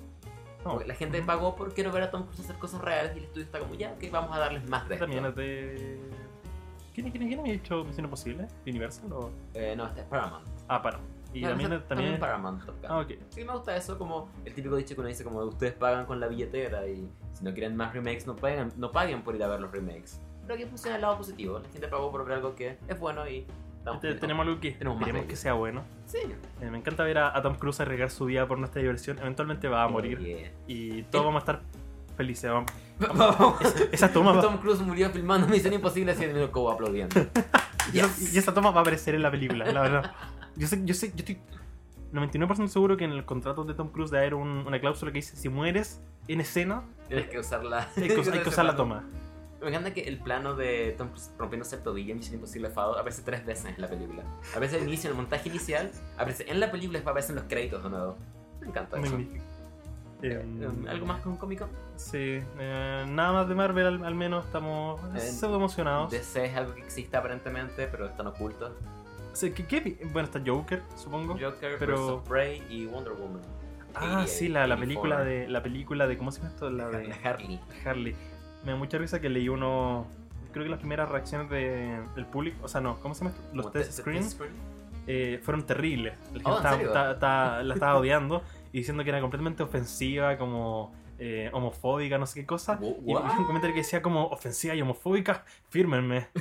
No, 0.66 0.80
la 0.80 0.94
gente 0.94 1.18
ujú. 1.20 1.28
pagó 1.28 1.56
por 1.56 1.74
quiero 1.74 1.92
ver 1.92 2.04
a 2.04 2.12
Tom 2.12 2.24
Cruise 2.24 2.40
hacer 2.42 2.58
cosas 2.58 2.82
reales 2.82 3.14
y 3.16 3.20
el 3.20 3.24
estudio 3.26 3.46
está 3.46 3.60
como 3.60 3.76
ya, 3.76 3.92
ok, 3.94 4.04
vamos 4.12 4.36
a 4.36 4.40
darles 4.40 4.68
más 4.70 4.88
de 4.88 4.96
esto. 4.96 5.06
También 5.06 5.26
es 5.26 5.36
de. 5.36 6.00
¿Quién, 6.94 7.12
quién, 7.12 7.28
quién 7.28 7.40
había 7.40 7.54
hecho 7.54 7.84
Misión 7.86 8.06
Imposible? 8.06 8.48
¿Universal 8.68 9.12
o.? 9.14 9.30
Eh, 9.54 9.74
no, 9.78 9.88
este 9.88 10.02
es 10.02 10.08
Paramount. 10.08 10.46
Ah, 10.68 10.82
para. 10.82 11.00
Y 11.34 11.42
No, 11.42 11.50
también, 11.50 11.74
está- 11.74 11.88
también, 11.88 12.20
Paramount 12.20 12.66
Top 12.66 12.76
Gun. 12.82 12.92
Ah, 12.92 13.00
ok. 13.00 13.12
Sí, 13.30 13.46
me 13.46 13.54
gusta 13.54 13.76
eso, 13.76 13.98
como 13.98 14.30
el 14.46 14.54
típico 14.54 14.76
dicho 14.76 14.96
que 14.96 15.02
uno 15.02 15.08
dice 15.10 15.24
como 15.24 15.40
ustedes 15.44 15.74
pagan 15.74 16.06
con 16.08 16.20
la 16.20 16.28
billetera 16.28 16.88
y 16.88 17.08
si 17.34 17.44
no 17.44 17.54
quieren 17.54 17.76
más 17.78 17.94
remakes 17.94 18.26
no 18.26 18.36
paguen, 18.36 18.74
no 18.78 18.92
paguen 18.92 19.22
por 19.22 19.36
ir 19.36 19.44
a 19.44 19.48
ver 19.48 19.62
los 19.62 19.72
remakes. 19.72 20.20
Pero 20.42 20.56
aquí 20.56 20.66
funciona 20.66 20.96
el 20.96 21.04
lado 21.04 21.18
positivo, 21.20 21.60
la 21.60 21.70
gente 21.70 21.88
pagó 21.88 22.12
por 22.12 22.26
ver 22.26 22.38
algo 22.38 22.56
que 22.56 22.78
es 22.88 23.00
bueno 23.00 23.28
y 23.30 23.46
estamos 23.98 24.02
Te- 24.02 24.08
felices. 24.08 24.22
tenemos 24.22 24.48
algo 24.48 24.60
que 24.60 24.72
Tenemos 24.72 25.00
esperemos 25.02 25.26
que 25.28 25.36
sea 25.36 25.54
bueno. 25.54 25.84
Sí. 26.06 26.18
Eh, 26.62 26.70
me 26.72 26.78
encanta 26.78 27.04
ver 27.04 27.18
a, 27.20 27.38
a 27.38 27.42
Tom 27.42 27.56
Cruise 27.56 27.80
arriesgar 27.82 28.10
su 28.12 28.26
vida 28.26 28.48
por 28.48 28.58
nuestra 28.60 28.82
diversión. 28.82 29.18
Eventualmente 29.20 29.68
va 29.68 29.84
a 29.84 29.88
morir 29.88 30.18
Oh, 30.22 30.26
Yeah. 30.26 30.52
y 30.68 31.04
todos 31.04 31.26
vamos 31.26 31.42
a 31.42 31.52
estar 31.52 31.62
felices. 32.18 32.50
vamos- 32.52 32.72
Vamos. 33.00 33.56
Esa 33.94 34.12
toma 34.12 34.34
va, 34.34 34.42
Tom 34.42 34.58
Cruise 34.58 34.82
murió 34.82 35.10
filmando 35.10 35.48
Misión 35.48 35.74
Imposible 35.74 36.12
haciendo 36.12 36.44
el 36.44 36.52
cobo 36.52 36.72
aplaudiendo. 36.72 37.16
y, 37.94 38.00
y 38.00 38.38
esa 38.38 38.54
toma 38.54 38.72
va 38.72 38.80
a 38.80 38.82
aparecer 38.82 39.16
en 39.16 39.22
la 39.24 39.32
película, 39.32 39.66
la 39.72 39.82
verdad. 39.82 40.12
Yo 40.58 40.68
sé, 40.68 40.82
yo 40.84 40.94
sé, 40.94 41.10
yo 41.12 41.20
estoy 41.20 41.40
99% 42.12 42.68
seguro 42.68 42.98
que 42.98 43.06
en 43.06 43.12
el 43.12 43.24
contrato 43.24 43.64
de 43.64 43.74
Tom 43.74 43.90
Cruise 43.90 44.10
debe 44.12 44.24
haber 44.24 44.34
un- 44.36 44.66
una 44.68 44.80
cláusula 44.80 45.12
que 45.12 45.20
dice 45.20 45.36
si 45.38 45.48
mueres 45.48 46.02
en 46.28 46.42
escena, 46.42 46.84
Tienes 47.08 47.28
que 47.30 47.40
usar 47.40 47.64
la. 47.64 47.88
hay 47.96 48.08
que, 48.08 48.14
hay 48.32 48.40
que 48.42 48.50
usar 48.50 48.66
la 48.66 48.76
toma. 48.76 49.04
Me 49.62 49.70
encanta 49.70 49.94
que 49.94 50.02
el 50.02 50.20
plano 50.20 50.56
de 50.56 50.96
Tom 50.98 51.10
Cruise 51.10 51.32
rompiéndose 51.38 51.76
el 51.76 51.84
tobillo 51.84 52.12
en 52.12 52.18
Misión 52.20 52.36
Imposible 52.36 52.70
Fado 52.70 52.98
aparece 52.98 53.22
tres 53.24 53.46
veces 53.46 53.66
en 53.76 53.82
la 53.82 53.88
película. 53.90 54.24
Aparece 54.52 54.78
al 54.78 54.84
inicio, 54.84 55.10
en 55.10 55.16
el 55.16 55.22
montaje 55.22 55.50
inicial, 55.50 55.92
aparece 56.18 56.46
en 56.50 56.60
la 56.60 56.72
película 56.72 56.98
y 56.98 57.00
después 57.00 57.12
aparece 57.12 57.32
en 57.34 57.36
los 57.38 57.46
créditos 57.46 57.84
de 57.84 57.90
nuevo. 57.90 58.18
Me 58.62 58.68
encanta 58.68 58.98
eso. 59.00 59.12
Magnífico. 59.12 59.44
Eh, 60.22 60.42
Em, 60.42 60.86
¿Algo 60.88 61.06
más 61.06 61.22
con 61.22 61.38
Comic 61.38 61.60
Con? 61.60 61.70
Sí, 61.96 62.42
eh, 62.60 63.06
nada 63.08 63.32
más 63.32 63.48
de 63.48 63.56
Marvel, 63.56 63.88
al, 63.88 64.06
al 64.06 64.16
menos 64.16 64.46
estamos 64.46 65.00
Eh, 65.16 65.20
pseudo 65.20 65.56
emocionados. 65.56 66.12
DC 66.12 66.46
es 66.46 66.56
algo 66.58 66.74
que 66.76 66.82
existe 66.82 67.16
aparentemente, 67.16 67.88
pero 67.88 68.06
están 68.08 68.28
ocultos. 68.28 68.72
O 69.32 69.36
sea, 69.36 69.54
¿qué- 69.54 69.66
qué- 69.66 69.98
bueno, 70.12 70.26
está 70.28 70.42
Joker, 70.46 70.82
supongo. 70.98 71.38
Joker, 71.40 71.78
pero- 71.80 72.22
Prey 72.28 72.62
y 72.70 72.86
Wonder 72.88 73.14
Woman. 73.14 73.42
ah, 73.94 74.00
88, 74.24 74.28
sí, 74.28 74.48
la, 74.50 74.68
la 74.68 74.76
84. 74.76 74.80
película 74.86 75.24
de 75.24 75.48
la 75.48 75.64
película 75.64 76.08
de 76.08 76.18
¿cómo 76.18 76.32
se 76.32 76.40
llama 76.42 76.50
esto? 76.54 76.70
La 76.70 76.90
La 76.90 76.98
de 76.98 77.14
Harley. 77.24 77.60
Harley. 77.86 78.16
Me 78.64 78.72
da 78.74 78.78
mucha 78.78 78.98
risa 78.98 79.20
que 79.22 79.30
leí 79.30 79.50
uno 79.50 80.06
creo 80.52 80.64
que 80.66 80.70
las 80.72 80.80
primeras 80.80 81.08
reacciones 81.10 81.50
de- 81.50 82.02
del 82.16 82.26
público, 82.26 82.58
o 82.64 82.68
sea, 82.68 82.82
no, 82.82 83.00
¿cómo 83.02 83.14
se 83.14 83.24
llama? 83.24 83.36
Los 83.54 83.72
test 83.72 84.00
screens 84.00 84.36
eh, 85.08 85.40
fueron 85.44 85.66
terribles. 85.66 86.18
La 86.34 86.40
gente 86.40 86.44
Oh, 86.46 86.58
¿en 86.74 86.82
estaba- 86.88 87.64
la 87.64 87.74
estaba 87.74 87.98
odiando 88.00 88.42
y 88.74 88.80
diciendo 88.80 89.04
que 89.04 89.10
era 89.12 89.22
completamente 89.22 89.62
ofensiva, 89.64 90.38
como 90.38 90.94
eh, 91.20 91.50
homofóbica, 91.54 92.18
no 92.18 92.26
sé 92.26 92.40
qué 92.42 92.46
cosa. 92.48 92.78
Wha- 92.82 92.96
Y 93.06 93.14
what? 93.14 93.24
un 93.40 93.46
comentario 93.46 93.74
que 93.76 93.82
decía 93.82 94.02
como 94.02 94.28
ofensiva 94.28 94.74
y 94.76 94.82
homofóbica, 94.82 95.44
fírmenme. 95.70 96.28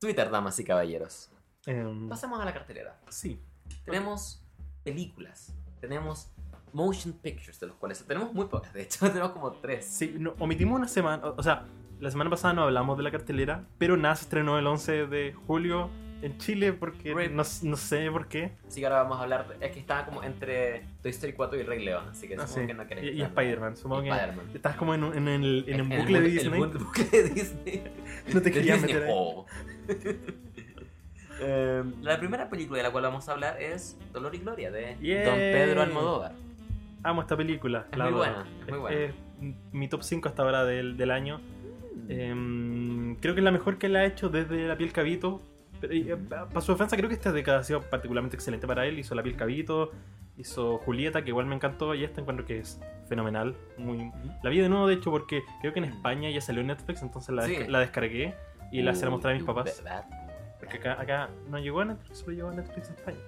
Twitter, 0.00 0.30
damas 0.30 0.58
y 0.58 0.64
caballeros. 0.64 1.30
Em, 1.66 2.08
Pasemos 2.08 2.40
a 2.40 2.44
la 2.44 2.52
cartelera. 2.52 2.98
sí. 3.08 3.40
Tenemos 3.84 4.42
películas, 4.82 5.54
tenemos 5.80 6.30
motion 6.74 7.14
pictures, 7.14 7.58
de 7.60 7.68
los 7.68 7.76
cuales 7.76 8.04
tenemos 8.06 8.34
muy 8.34 8.44
pocas, 8.46 8.72
de 8.74 8.82
hecho, 8.82 8.98
tenemos 9.08 9.30
como 9.30 9.52
tres. 9.52 9.86
Sí, 9.86 10.14
no, 10.18 10.34
omitimos 10.38 10.76
una 10.78 10.88
semana, 10.88 11.24
o 11.26 11.34
o 11.38 11.42
sea, 11.42 11.64
la 12.00 12.10
semana 12.10 12.28
pasada 12.28 12.52
no 12.52 12.62
hablamos 12.64 12.96
de 12.98 13.04
la 13.04 13.10
cartelera, 13.10 13.64
pero 13.78 13.96
nada 13.96 14.14
se 14.16 14.24
estrenó 14.24 14.58
el 14.58 14.66
11 14.66 15.06
de 15.06 15.32
julio 15.46 15.88
en 16.22 16.36
Chile 16.38 16.72
porque 16.72 17.14
no, 17.30 17.42
no 17.62 17.76
sé 17.76 18.10
por 18.10 18.28
qué. 18.28 18.52
Que 18.74 18.84
ahora 18.86 19.02
vamos 19.02 19.18
a 19.18 19.22
hablar, 19.22 19.56
es 19.60 19.70
que 19.72 19.78
estaba 19.80 20.04
como 20.06 20.22
entre 20.22 20.84
Toy 21.02 21.10
Story 21.10 21.32
4 21.34 21.60
y 21.60 21.62
Rey 21.64 21.84
León, 21.84 22.04
así 22.10 22.26
que 22.26 22.34
Ah, 22.34 22.46
supongo 22.46 22.60
sí. 22.62 22.66
que 22.66 22.74
no 22.74 22.86
querés. 22.86 23.04
Y, 23.04 23.08
y. 23.10 23.22
Spider-Man, 23.22 23.76
supongo 23.76 24.02
Y 24.02 24.04
que 24.06 24.10
Spider-Man. 24.10 24.50
estás 24.54 24.76
como 24.76 24.94
en, 24.94 25.04
un- 25.04 25.16
en 25.16 25.28
el, 25.28 25.64
en 25.68 25.80
un 25.82 25.92
el 25.92 25.98
bucle 26.00 26.20
de 26.20 26.28
Disney. 26.28 26.62
El 26.62 26.68
bu- 26.70 26.78
bucle 26.78 27.04
de 27.04 27.22
Disney. 27.30 27.84
No 28.34 28.42
te 28.42 28.50
quería 28.50 28.76
meter 28.78 29.02
ahí. 29.04 29.10
Hall. 29.14 29.44
Eh, 31.40 31.82
la 32.00 32.18
primera 32.18 32.48
película 32.48 32.78
de 32.78 32.84
la 32.84 32.90
cual 32.92 33.04
vamos 33.04 33.28
a 33.28 33.32
hablar 33.32 33.60
es 33.60 33.98
Dolor 34.12 34.34
y 34.34 34.38
Gloria 34.38 34.70
de 34.70 34.96
Yay. 35.00 35.24
Don 35.24 35.34
Pedro 35.34 35.82
Almodóvar. 35.82 36.32
Amo 37.04 37.20
esta 37.22 37.36
película. 37.36 37.86
Es 37.92 37.98
la 37.98 38.04
muy 38.06 38.14
buena, 38.14 38.44
es 38.62 38.66
muy 38.68 38.74
Es- 38.74 38.80
buena. 38.80 39.00
es 39.00 39.14
mi 39.72 39.88
top 39.88 40.02
5 40.02 40.28
hasta 40.28 40.42
ahora 40.42 40.64
del, 40.64 40.96
del 40.96 41.10
año. 41.12 41.40
Em, 42.08 43.16
creo 43.16 43.34
que 43.34 43.40
es 43.40 43.44
la 43.44 43.50
mejor 43.52 43.78
que 43.78 43.86
él 43.86 43.96
ha 43.96 44.04
hecho 44.04 44.28
desde 44.28 44.66
La 44.66 44.76
piel 44.76 44.92
cabito. 44.92 45.40
Pero, 45.80 45.92
eh, 45.92 46.16
para 46.28 46.60
su 46.60 46.72
defensa, 46.72 46.96
creo 46.96 47.08
que 47.08 47.14
esta 47.14 47.32
década 47.32 47.58
ha 47.58 47.64
sido 47.64 47.80
particularmente 47.82 48.36
excelente 48.36 48.66
para 48.66 48.86
él. 48.86 48.98
Hizo 48.98 49.14
La 49.14 49.22
piel 49.22 49.36
cabito, 49.36 49.90
hizo 50.36 50.78
Julieta, 50.78 51.22
que 51.22 51.30
igual 51.30 51.46
me 51.46 51.54
encantó, 51.54 51.94
y 51.94 52.04
esta 52.04 52.20
encuentro 52.20 52.46
que 52.46 52.58
es 52.58 52.80
fenomenal. 53.08 53.54
Muy... 53.76 54.10
La 54.42 54.50
vi 54.50 54.60
de 54.60 54.68
nuevo, 54.68 54.86
de 54.86 54.94
hecho, 54.94 55.10
porque 55.10 55.42
creo 55.60 55.72
que 55.72 55.80
en 55.80 55.84
España 55.86 56.30
ya 56.30 56.40
salió 56.40 56.60
en 56.62 56.68
Netflix, 56.68 57.02
entonces 57.02 57.34
la, 57.34 57.42
Sí. 57.46 57.54
desca- 57.56 57.68
la 57.68 57.80
descargué 57.80 58.34
y 58.72 58.82
la 58.82 58.94
se 58.94 59.04
la 59.04 59.10
mostré 59.10 59.32
a 59.32 59.34
mis 59.34 59.42
Uh, 59.42 59.46
papás. 59.46 59.82
Porque 60.58 60.76
acá, 60.78 61.00
acá 61.00 61.28
no 61.50 61.58
llegó 61.58 61.80
a 61.80 61.84
Netflix, 61.84 62.18
solo 62.18 62.32
llegó 62.32 62.48
a 62.48 62.54
Netflix 62.54 62.88
en 62.88 62.94
España. 62.94 63.18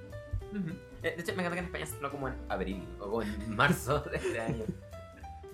Ujú. 0.53 0.70
Eh, 0.70 0.74
De 1.14 1.20
hecho, 1.22 1.34
me 1.34 1.42
encanta 1.42 1.54
que 1.54 1.59
en 1.61 1.64
España 1.66 1.86
se 1.86 2.11
como 2.11 2.28
en 2.28 2.34
abril 2.48 2.86
o 2.98 3.04
como 3.04 3.22
en 3.22 3.57
marzo 3.57 4.00
de 4.00 4.16
este 4.16 4.40
año. 4.40 4.64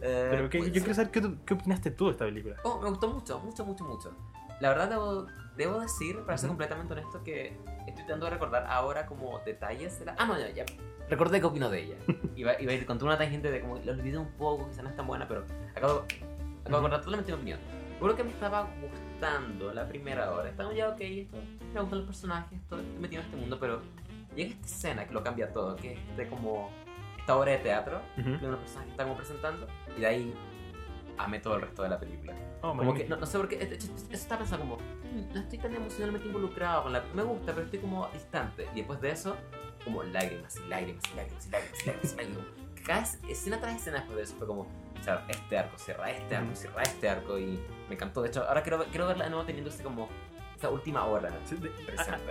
Eh, 0.00 0.28
Pero 0.30 0.50
que, 0.50 0.58
pues, 0.58 0.72
yo 0.72 0.80
quiero 0.80 0.94
saber 0.94 1.10
qué, 1.10 1.22
qué 1.46 1.54
opinaste 1.54 1.90
tú 1.90 2.06
de 2.06 2.12
esta 2.12 2.24
película. 2.24 2.56
Oh, 2.64 2.80
me 2.80 2.88
gustó 2.88 3.08
mucho, 3.08 3.38
mucho, 3.40 3.64
mucho, 3.64 3.84
mucho. 3.84 4.16
La 4.60 4.70
verdad, 4.70 4.88
debo, 4.88 5.26
debo 5.56 5.80
decir, 5.80 6.20
para 6.20 6.38
ser 6.38 6.48
Ujú. 6.48 6.56
completamente 6.56 6.92
honesto, 6.92 7.22
que 7.22 7.56
estoy 7.86 8.04
tratando 8.04 8.26
de 8.26 8.30
recordar 8.30 8.66
ahora 8.66 9.06
como 9.06 9.38
detalles 9.40 9.98
de 9.98 10.06
la... 10.06 10.16
Ah, 10.18 10.26
no, 10.26 10.38
ya, 10.38 10.50
ya. 10.50 10.64
Recordé 11.08 11.40
qué 11.40 11.46
opino 11.46 11.68
de 11.70 11.82
ella. 11.82 11.96
Iba, 12.36 12.60
iba 12.60 12.72
a 12.72 12.74
ir 12.74 12.86
con 12.86 12.98
toda 12.98 13.12
una 13.12 13.18
tangente 13.18 13.50
de 13.50 13.60
como, 13.60 13.78
lo 13.78 13.92
olvidé 13.92 14.18
un 14.18 14.30
poco, 14.32 14.68
quizá 14.68 14.82
no 14.82 14.88
es 14.88 14.96
tan 14.96 15.06
buena, 15.06 15.28
pero 15.28 15.44
acabo, 15.76 16.00
acabo 16.00 16.06
de 16.64 16.68
Ujú. 16.68 16.76
acordar 16.78 17.00
totalmente 17.00 17.32
mi 17.32 17.36
opinión. 17.36 17.60
Creo 18.00 18.16
que 18.16 18.24
me 18.24 18.30
estaba 18.30 18.68
gustando 18.80 19.72
la 19.72 19.86
primera 19.86 20.32
hora. 20.32 20.48
Estaba 20.48 20.72
ya, 20.74 20.88
ok, 20.88 21.00
esto, 21.00 21.36
me 21.72 21.80
gustan 21.80 21.98
los 21.98 22.06
personajes, 22.06 22.58
esto, 22.58 22.80
estoy 22.80 22.98
metido 22.98 23.20
en 23.22 23.26
este 23.26 23.36
mundo, 23.38 23.58
pero 23.60 23.80
llega 24.34 24.50
esta 24.50 24.66
escena 24.66 25.06
que 25.06 25.12
lo 25.14 25.22
cambia 25.22 25.52
todo, 25.52 25.76
que 25.76 25.92
es 25.94 26.16
de 26.16 26.28
como 26.28 26.70
esta 27.18 27.36
obra 27.36 27.52
de 27.52 27.58
teatro, 27.58 28.00
Ujú. 28.18 28.30
de 28.38 28.48
una 28.48 28.58
persona 28.58 28.84
que 28.84 28.90
está 28.90 29.04
como 29.04 29.16
presentando, 29.16 29.66
y 29.96 30.00
de 30.00 30.06
ahí 30.06 30.34
amé 31.18 31.38
todo 31.40 31.56
el 31.56 31.62
resto 31.62 31.82
de 31.82 31.88
la 31.90 32.00
película. 32.00 32.34
Oh, 32.62 32.76
Como 32.76 32.94
que, 32.94 33.04
no, 33.08 33.16
no 33.16 33.26
sé 33.26 33.38
por 33.38 33.48
qué, 33.48 33.56
de 33.58 33.74
hecho, 33.74 33.86
eso 33.94 34.06
estaba 34.10 34.38
pensando 34.40 34.64
como, 34.66 34.76
"Mm, 34.76 35.34
no 35.34 35.40
estoy 35.40 35.58
tan 35.58 35.74
emocionalmente 35.74 36.26
involucrado 36.28 36.84
con 36.84 36.92
la... 36.92 37.02
Me 37.14 37.22
gusta, 37.22 37.52
pero 37.52 37.64
estoy 37.64 37.80
como 37.80 38.08
distante. 38.08 38.68
Y 38.72 38.76
después 38.78 39.00
de 39.00 39.10
eso, 39.10 39.36
como 39.84 40.02
lágrimas 40.04 40.56
y 40.56 40.68
lágrimas 40.68 41.02
y 41.12 41.16
lágrimas 41.16 41.46
y 41.46 41.50
lágrimas 41.50 41.82
y 41.82 41.86
lágrimas 41.86 42.12
y 42.12 42.16
lágrimas. 42.16 42.44
Cada 42.86 43.02
es- 43.02 43.18
escena 43.28 43.60
tras 43.60 43.76
escena 43.76 43.98
después 43.98 44.16
de 44.16 44.22
eso 44.24 44.34
fue 44.36 44.46
como, 44.46 44.66
este 45.28 45.58
arco, 45.58 45.76
cierra 45.78 46.10
este 46.10 46.36
arco, 46.36 46.54
cierra 46.54 46.82
este 46.82 47.08
arco 47.08 47.38
y 47.38 47.60
me 47.88 47.94
encantó. 47.96 48.22
De 48.22 48.28
hecho, 48.28 48.44
ahora 48.48 48.62
quiero, 48.62 48.84
quiero 48.86 49.06
verla 49.08 49.24
de 49.24 49.30
nuevo 49.30 49.44
teniendo 49.44 49.70
ese 49.70 49.82
como, 49.82 50.08
esta 50.62 50.70
última 50.72 51.04
hora. 51.04 51.30
Sí, 51.44 51.56
de- 51.56 51.70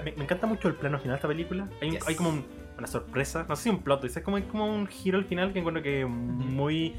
me, 0.05 0.11
me 0.13 0.23
encanta 0.23 0.47
mucho 0.47 0.67
el 0.69 0.75
plano 0.75 0.97
final 0.99 1.13
de 1.13 1.15
esta 1.17 1.27
película. 1.27 1.67
Hay, 1.81 1.89
un- 1.89 1.95
Yes. 1.95 2.07
hay 2.07 2.15
como 2.15 2.29
un- 2.29 2.45
una 2.77 2.87
sorpresa, 2.87 3.45
no 3.47 3.55
sé 3.57 3.63
si 3.63 3.69
un 3.69 3.79
plot, 3.83 4.05
es 4.05 4.17
como, 4.19 4.37
hay 4.37 4.43
como 4.43 4.65
un 4.65 4.87
giro 4.87 5.17
al 5.17 5.25
final 5.25 5.51
que 5.53 5.59
encuentro 5.59 5.83
que 5.83 6.05
muy 6.05 6.95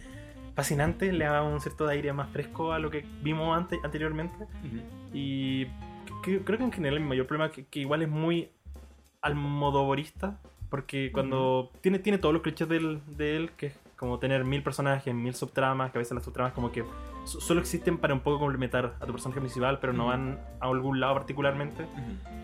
fascinante, 0.55 1.11
le 1.13 1.25
da 1.25 1.43
un 1.43 1.61
cierto 1.61 1.89
aire 1.89 2.13
más 2.13 2.29
fresco 2.31 2.73
a 2.73 2.79
lo 2.79 2.91
que 2.91 3.05
vimos 3.23 3.57
ante- 3.57 3.81
anteriormente. 3.83 4.35
Y 5.15 5.65
que- 6.23 6.41
creo 6.45 6.59
que 6.59 6.65
en 6.65 6.73
general 6.73 6.99
el 6.99 7.05
mayor 7.05 7.27
problema 7.27 7.47
es 7.47 7.53
que, 7.53 7.65
que 7.65 7.81
igual 7.81 8.03
es 8.03 8.09
muy 8.09 8.51
almodovorista, 9.23 10.39
porque 10.69 11.11
cuando 11.13 11.71
tiene, 11.81 11.99
tiene 11.99 12.19
todos 12.19 12.33
los 12.35 12.43
clichés 12.43 12.69
del- 12.69 13.01
de 13.17 13.37
él, 13.37 13.51
que 13.57 13.67
es 13.69 13.79
como 13.97 14.19
tener 14.19 14.45
mil 14.45 14.63
personajes, 14.63 15.15
mil 15.15 15.35
subtramas, 15.35 15.91
que 15.93 15.99
a 15.99 16.01
veces 16.01 16.13
las 16.15 16.25
subtramas 16.25 16.53
como 16.53 16.71
que 16.73 16.85
solo 17.25 17.61
existen 17.61 17.99
para 17.99 18.15
un 18.15 18.21
poco 18.21 18.39
complementar 18.41 18.97
a 19.01 19.07
tu 19.07 19.13
personaje 19.13 19.41
principal, 19.41 19.79
pero 19.81 19.93
no 19.93 20.07
van 20.07 20.39
a 20.61 20.67
algún 20.67 21.01
lado 21.01 21.15
particularmente. 21.15 21.87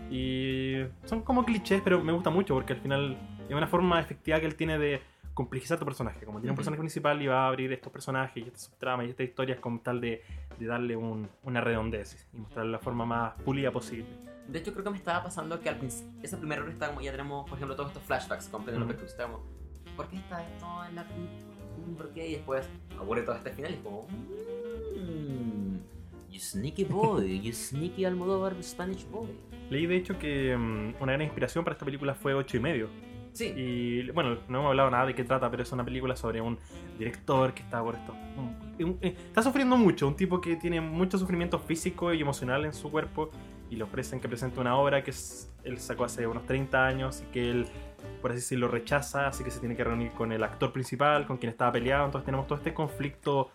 Y 0.09 0.75
son 1.05 1.21
como 1.21 1.45
clichés, 1.45 1.81
pero 1.83 2.03
me 2.03 2.11
gusta 2.11 2.29
mucho 2.29 2.53
porque 2.53 2.73
al 2.73 2.79
final 2.79 3.17
es 3.47 3.55
una 3.55 3.67
forma 3.67 3.99
efectiva 3.99 4.39
que 4.39 4.45
él 4.45 4.55
tiene 4.55 4.77
de 4.79 5.01
complejizar 5.33 5.77
tu 5.79 5.85
personaje. 5.85 6.25
Como 6.25 6.39
tiene 6.39 6.51
un 6.51 6.55
personaje 6.55 6.79
principal 6.79 7.21
y 7.21 7.27
va 7.27 7.45
a 7.45 7.47
abrir 7.47 7.71
estos 7.71 7.91
personajes 7.91 8.35
y 8.43 8.47
estas 8.47 8.63
subtramas 8.63 9.05
y 9.07 9.09
estas 9.11 9.27
historias 9.27 9.59
con 9.59 9.79
tal 9.79 10.01
de, 10.01 10.21
de 10.57 10.65
darle 10.65 10.95
un- 10.95 11.29
una 11.43 11.61
redondez 11.61 12.27
y 12.33 12.37
mostrarle 12.37 12.71
la 12.71 12.79
forma 12.79 13.05
más 13.05 13.33
pulida 13.43 13.71
posible. 13.71 14.09
De 14.47 14.59
hecho, 14.59 14.71
creo 14.73 14.83
que 14.83 14.89
me 14.89 14.97
estaba 14.97 15.23
pasando 15.23 15.59
que 15.61 15.69
al 15.69 15.77
principio, 15.77 16.11
esa 16.23 16.37
primera 16.37 16.61
hora 16.63 16.71
estaba 16.71 16.91
como, 16.91 17.01
ya 17.05 17.11
tenemos, 17.11 17.47
por 17.47 17.55
ejemplo, 17.57 17.75
todos 17.75 17.89
estos 17.91 18.03
flashbacks 18.03 18.49
con 18.49 18.65
Penelope 18.65 18.93
Ujú. 18.93 18.99
Cruz. 19.01 19.11
Estaba 19.11 19.31
como, 19.33 19.45
¿por 19.95 20.07
qué 20.09 20.17
está 20.17 20.43
esto 20.43 20.85
en 20.85 20.95
la 20.95 21.03
película? 21.03 21.55
¿Por 21.97 22.09
qué? 22.13 22.27
Y 22.27 22.31
después 22.33 22.67
ocurre 22.99 23.21
todo 23.21 23.35
este 23.35 23.51
final 23.51 23.71
y 23.71 23.75
es 23.75 23.79
como, 23.81 24.07
you 26.31 26.39
sneaky 26.39 26.83
boy, 26.85 27.39
you 27.41 27.51
sneaky 27.53 28.05
Almodóvar 28.05 28.55
Spanish 28.63 29.05
boy. 29.09 29.27
Leí 29.69 29.85
de 29.85 29.95
hecho 29.97 30.17
que 30.17 30.55
mm, 30.57 30.95
una 31.01 31.11
gran 31.13 31.21
inspiración 31.21 31.63
para 31.63 31.73
esta 31.73 31.85
película 31.85 32.13
fue 32.15 32.33
8 32.33 32.57
y 32.57 32.59
medio. 32.59 32.87
Sí, 33.33 33.53
Y 33.55 34.09
bueno, 34.11 34.39
no 34.47 34.57
hemos 34.59 34.69
hablado 34.69 34.89
nada 34.89 35.05
de 35.05 35.13
qué 35.13 35.23
trata, 35.23 35.49
pero 35.51 35.61
es 35.63 35.71
una 35.71 35.85
película 35.85 36.15
sobre 36.15 36.41
un 36.41 36.57
director 36.97 37.53
que 37.53 37.61
está 37.61 37.81
por 37.81 37.95
esto. 37.95 38.13
eh, 39.01 39.15
está 39.27 39.43
sufriendo 39.43 39.77
mucho, 39.77 40.07
un 40.07 40.15
tipo 40.15 40.41
que 40.41 40.55
tiene 40.55 40.81
mucho 40.81 41.17
sufrimiento 41.17 41.59
físico 41.59 42.11
y 42.13 42.21
emocional 42.21 42.65
en 42.65 42.73
su 42.73 42.89
cuerpo 42.89 43.29
y 43.69 43.75
le 43.75 43.83
ofrecen 43.83 44.19
que 44.19 44.27
presente 44.27 44.59
una 44.59 44.75
obra 44.75 45.03
que 45.03 45.11
es- 45.11 45.51
él 45.63 45.77
sacó 45.79 46.05
hace 46.05 46.25
unos 46.25 46.45
30 46.47 46.85
años 46.87 47.21
y 47.27 47.31
que 47.31 47.51
él, 47.51 47.67
por 48.21 48.31
así 48.31 48.39
decirlo, 48.39 48.67
rechaza, 48.67 49.27
así 49.27 49.43
que 49.43 49.51
se 49.51 49.59
tiene 49.59 49.75
que 49.75 49.83
reunir 49.83 50.11
con 50.13 50.31
el 50.31 50.43
actor 50.43 50.73
principal, 50.73 51.27
con 51.27 51.37
quien 51.37 51.51
estaba 51.51 51.71
peleado. 51.71 52.05
Entonces 52.05 52.25
tenemos 52.25 52.47
todo 52.47 52.57
este 52.57 52.73
conflicto 52.73 53.51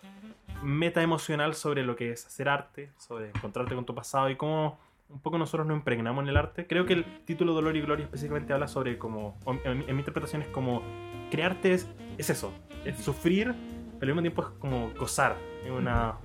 meta 0.63 1.01
emocional 1.01 1.53
sobre 1.55 1.83
lo 1.83 1.95
que 1.95 2.11
es 2.11 2.25
hacer 2.25 2.49
arte, 2.49 2.91
sobre 2.97 3.29
encontrarte 3.29 3.75
con 3.75 3.85
tu 3.85 3.93
pasado 3.95 4.29
y 4.29 4.35
cómo 4.35 4.77
un 5.09 5.19
poco 5.19 5.37
nosotros 5.37 5.67
nos 5.67 5.77
impregnamos 5.77 6.23
en 6.23 6.29
el 6.29 6.37
arte. 6.37 6.65
Creo 6.65 6.85
que 6.85 6.93
el 6.93 7.05
título 7.25 7.53
Dolor 7.53 7.75
y 7.75 7.81
Gloria 7.81 8.05
específicamente 8.05 8.53
habla 8.53 8.67
sobre 8.67 8.97
como, 8.97 9.37
en, 9.63 9.77
mi- 9.79 9.85
interpretación 9.99 10.41
es 10.41 10.47
como, 10.47 10.81
crearte 11.29 11.73
es, 11.73 11.87
es 12.17 12.29
eso, 12.31 12.51
es 12.83 12.97
sufrir, 12.97 13.53
pero 13.99 14.11
al 14.11 14.15
mismo 14.15 14.21
tiempo 14.21 14.41
es 14.41 14.47
como 14.59 14.91
gozar, 14.97 15.37
es 15.63 15.69
una, 15.71 16.15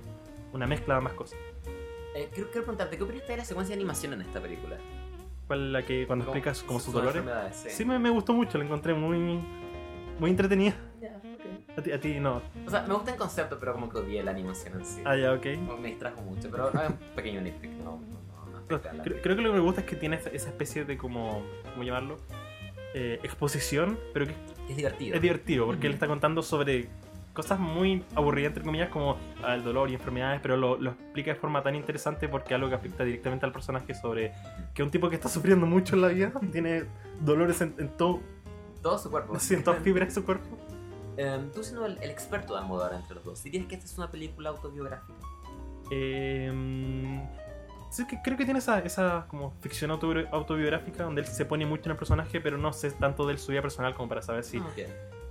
una 0.53 0.65
mezcla 0.65 0.95
de 0.95 0.97
ambas 0.99 1.13
cosas. 1.13 1.37
Eh, 2.15 2.29
quiero, 2.33 2.49
quiero 2.49 2.65
preguntarte, 2.65 2.97
¿qué 2.97 3.03
opinaste 3.03 3.31
de 3.31 3.37
la 3.37 3.45
secuencia 3.45 3.75
de 3.75 3.79
animación 3.81 4.13
en 4.13 4.21
esta 4.21 4.41
película? 4.41 4.77
¿Cuál 5.47 5.71
la 5.73 5.83
que 5.85 6.07
cuando 6.07 6.25
explicas 6.25 6.63
como 6.63 6.79
sus 6.79 6.85
sus 6.85 6.93
dolores? 6.95 7.23
sí. 7.53 7.69
Sí, 7.69 7.85
me, 7.85 7.99
me 7.99 8.09
gustó 8.09 8.33
mucho, 8.33 8.57
la 8.57 8.63
encontré 8.65 8.93
muy, 8.95 9.39
muy 10.19 10.29
entretenida. 10.31 10.75
A 11.77 11.81
ti, 11.81 11.91
a 11.91 11.99
ti 11.99 12.19
no. 12.19 12.41
O 12.65 12.69
sea, 12.69 12.83
me 12.83 12.93
gusta 12.93 13.11
el 13.11 13.17
concepto, 13.17 13.57
pero 13.59 13.73
como 13.73 13.89
que 13.89 13.99
odié 13.99 14.23
la 14.23 14.31
animación 14.31 14.79
en 14.79 14.85
sí. 14.85 15.01
Ah, 15.05 15.15
ya, 15.15 15.33
ok. 15.33 15.45
Me 15.79 15.89
distrajo 15.89 16.21
mucho, 16.21 16.49
pero 16.51 16.69
es 16.69 16.89
un 16.89 16.97
pequeño 17.15 17.41
nitpick, 17.41 17.71
no, 17.83 17.99
no, 17.99 18.59
no, 18.69 18.81
Creo, 19.03 19.21
creo 19.21 19.35
que 19.35 19.41
lo 19.41 19.49
que 19.51 19.57
me 19.57 19.59
gusta 19.59 19.81
es 19.81 19.87
que 19.87 19.95
tiene 19.95 20.15
esa, 20.15 20.29
especie 20.29 20.85
de 20.85 20.97
como, 20.97 21.43
¿cómo 21.71 21.83
llamarlo? 21.83 22.17
Eh, 22.93 23.19
exposición, 23.23 23.97
pero 24.13 24.27
que 24.27 24.33
Es 24.69 24.77
divertido. 24.77 25.15
es 25.15 25.21
divertido, 25.21 25.65
porque 25.65 25.87
él 25.87 25.93
está 25.93 26.07
contando 26.07 26.41
sobre 26.41 26.89
cosas 27.33 27.59
muy 27.59 28.03
aburridas, 28.15 28.49
entre 28.49 28.63
comillas, 28.63 28.89
como 28.89 29.17
el 29.47 29.63
dolor 29.63 29.89
y 29.89 29.93
enfermedades, 29.93 30.39
pero 30.41 30.57
lo, 30.57 30.77
lo 30.77 30.91
explica 30.91 31.33
de 31.33 31.39
forma 31.39 31.63
tan 31.63 31.75
interesante 31.75 32.27
porque 32.27 32.53
algo 32.53 32.69
que 32.69 32.75
afecta 32.75 33.03
directamente 33.03 33.45
al 33.45 33.51
personaje 33.51 33.93
sobre 33.93 34.33
que 34.73 34.83
un 34.83 34.91
tipo 34.91 35.09
que 35.09 35.15
está 35.15 35.29
sufriendo 35.29 35.65
mucho 35.65 35.95
en 35.95 36.01
la 36.01 36.07
vida 36.09 36.31
tiene 36.51 36.83
dolores 37.21 37.61
en, 37.61 37.75
en 37.77 37.89
todo, 37.89 38.19
Todo 38.81 38.97
su 38.97 39.09
cuerpo. 39.09 39.37
sí, 39.39 39.53
en 39.53 39.63
todas 39.63 39.81
fibras 39.81 40.09
de 40.09 40.15
su 40.15 40.25
cuerpo. 40.25 40.57
Em, 41.17 41.51
tú 41.51 41.63
siendo 41.63 41.85
el, 41.85 41.97
el 42.01 42.09
experto 42.09 42.53
de 42.53 42.59
Almodóvar 42.61 42.93
entre 42.93 43.15
los 43.15 43.23
dos, 43.23 43.43
¿dirías 43.43 43.65
que 43.67 43.75
esta 43.75 43.85
es 43.85 43.97
una 43.97 44.09
película 44.09 44.49
autobiográfica? 44.49 45.13
Eh, 45.91 47.21
sí, 47.89 48.07
que 48.07 48.21
creo 48.23 48.37
que 48.37 48.45
tiene 48.45 48.59
esa, 48.59 48.79
esa 48.79 49.25
como 49.27 49.51
ficción 49.61 49.91
autobi- 49.91 50.27
autobiográfica 50.31 51.03
donde 51.03 51.21
él 51.21 51.27
se 51.27 51.45
pone 51.45 51.65
mucho 51.65 51.83
en 51.85 51.91
el 51.91 51.97
personaje, 51.97 52.39
pero 52.41 52.57
no 52.57 52.71
sé 52.73 52.91
tanto 52.91 53.27
de 53.27 53.37
su 53.37 53.51
vida 53.51 53.61
personal 53.61 53.93
como 53.93 54.09
para 54.09 54.21
saber 54.21 54.43
si 54.43 54.57
Ah, 54.57 54.65
ok. 54.71 54.79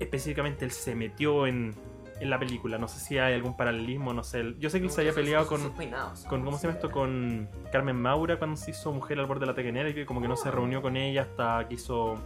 específicamente 0.00 0.64
él 0.64 0.70
se 0.70 0.94
metió 0.94 1.46
en, 1.46 1.74
en 2.20 2.30
la 2.30 2.38
película. 2.38 2.76
No 2.76 2.88
sé 2.88 3.00
si 3.00 3.18
hay 3.18 3.32
algún 3.34 3.56
paralelismo, 3.56 4.12
no 4.12 4.22
sé. 4.22 4.54
Yo 4.58 4.68
sé 4.68 4.80
que 4.80 4.86
él 4.86 4.92
se 4.92 5.00
había 5.00 5.14
peleado 5.14 5.46
con, 5.46 5.60
sus 5.62 5.70
peinados, 5.72 6.24
con 6.24 6.44
¿cómo 6.44 6.58
se 6.58 6.66
llama 6.66 6.74
esto? 6.78 6.90
Con 6.90 7.48
Carmen 7.72 7.96
Maura 7.96 8.38
cuando 8.38 8.56
se 8.58 8.70
hizo 8.72 8.92
mujer 8.92 9.18
al 9.18 9.26
borde 9.26 9.40
de 9.40 9.46
la 9.46 9.54
tequenera 9.54 9.88
y 9.88 9.94
que 9.94 10.04
como 10.04 10.20
que 10.20 10.28
no 10.28 10.36
se 10.36 10.48
Ah. 10.48 10.52
reunió 10.52 10.82
con 10.82 10.96
ella 10.98 11.22
hasta 11.22 11.66
quiso 11.68 12.16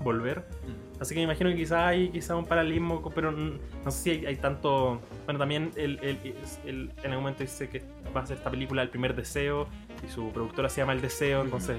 volver. 0.00 0.46
Mm. 0.66 0.85
Así 1.00 1.14
que 1.14 1.20
me 1.20 1.24
imagino 1.24 1.50
que 1.50 1.56
quizá 1.56 1.86
hay 1.88 2.08
quizá 2.08 2.36
un 2.36 2.46
paralelismo, 2.46 3.02
pero 3.14 3.30
no 3.30 3.90
sé 3.90 4.02
si 4.02 4.10
hay, 4.10 4.26
hay 4.26 4.36
tanto... 4.36 5.00
Bueno, 5.26 5.38
también 5.38 5.70
él, 5.76 5.98
él- 6.02 6.18
él 6.64 6.90
en 7.02 7.10
algún 7.10 7.24
momento 7.24 7.42
dice 7.42 7.68
que 7.68 7.82
va 8.16 8.20
a 8.20 8.24
hacer 8.24 8.38
esta 8.38 8.50
película 8.50 8.80
El 8.82 8.88
primer 8.88 9.14
deseo 9.14 9.68
y 10.06 10.10
su 10.10 10.30
productora 10.30 10.68
se 10.70 10.80
llama 10.80 10.92
El 10.94 11.00
Deseo, 11.02 11.42
entonces... 11.42 11.76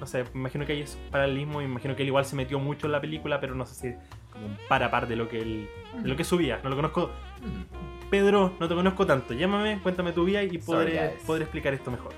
No 0.00 0.06
sé, 0.06 0.22
me 0.32 0.40
imagino 0.40 0.64
que 0.64 0.74
hay 0.74 0.82
ese 0.82 0.96
paralelismo 1.10 1.60
y 1.60 1.64
me 1.64 1.72
imagino 1.72 1.96
que 1.96 2.02
él 2.02 2.08
igual 2.08 2.24
se 2.24 2.36
metió 2.36 2.60
mucho 2.60 2.86
en 2.86 2.92
la 2.92 3.00
película, 3.00 3.40
pero 3.40 3.56
no 3.56 3.66
sé 3.66 3.74
si 3.74 3.94
como 4.32 4.46
un 4.46 4.56
par 4.68 4.80
a 4.84 4.92
par 4.92 5.08
de 5.08 5.16
lo 5.16 5.28
que 5.28 5.40
él, 5.40 5.68
de 6.00 6.08
lo 6.08 6.14
que 6.14 6.22
subía. 6.22 6.60
No 6.62 6.70
lo 6.70 6.76
conozco. 6.76 7.10
Pedro, 8.10 8.54
no 8.60 8.68
te 8.68 8.74
conozco 8.76 9.06
tanto. 9.06 9.34
Llámame, 9.34 9.80
cuéntame 9.82 10.12
tu 10.12 10.24
vida 10.24 10.42
y 10.42 10.58
podré, 10.58 10.92
podré 11.26 11.42
explicar 11.42 11.74
esto 11.74 11.90
mejor. 11.90 12.12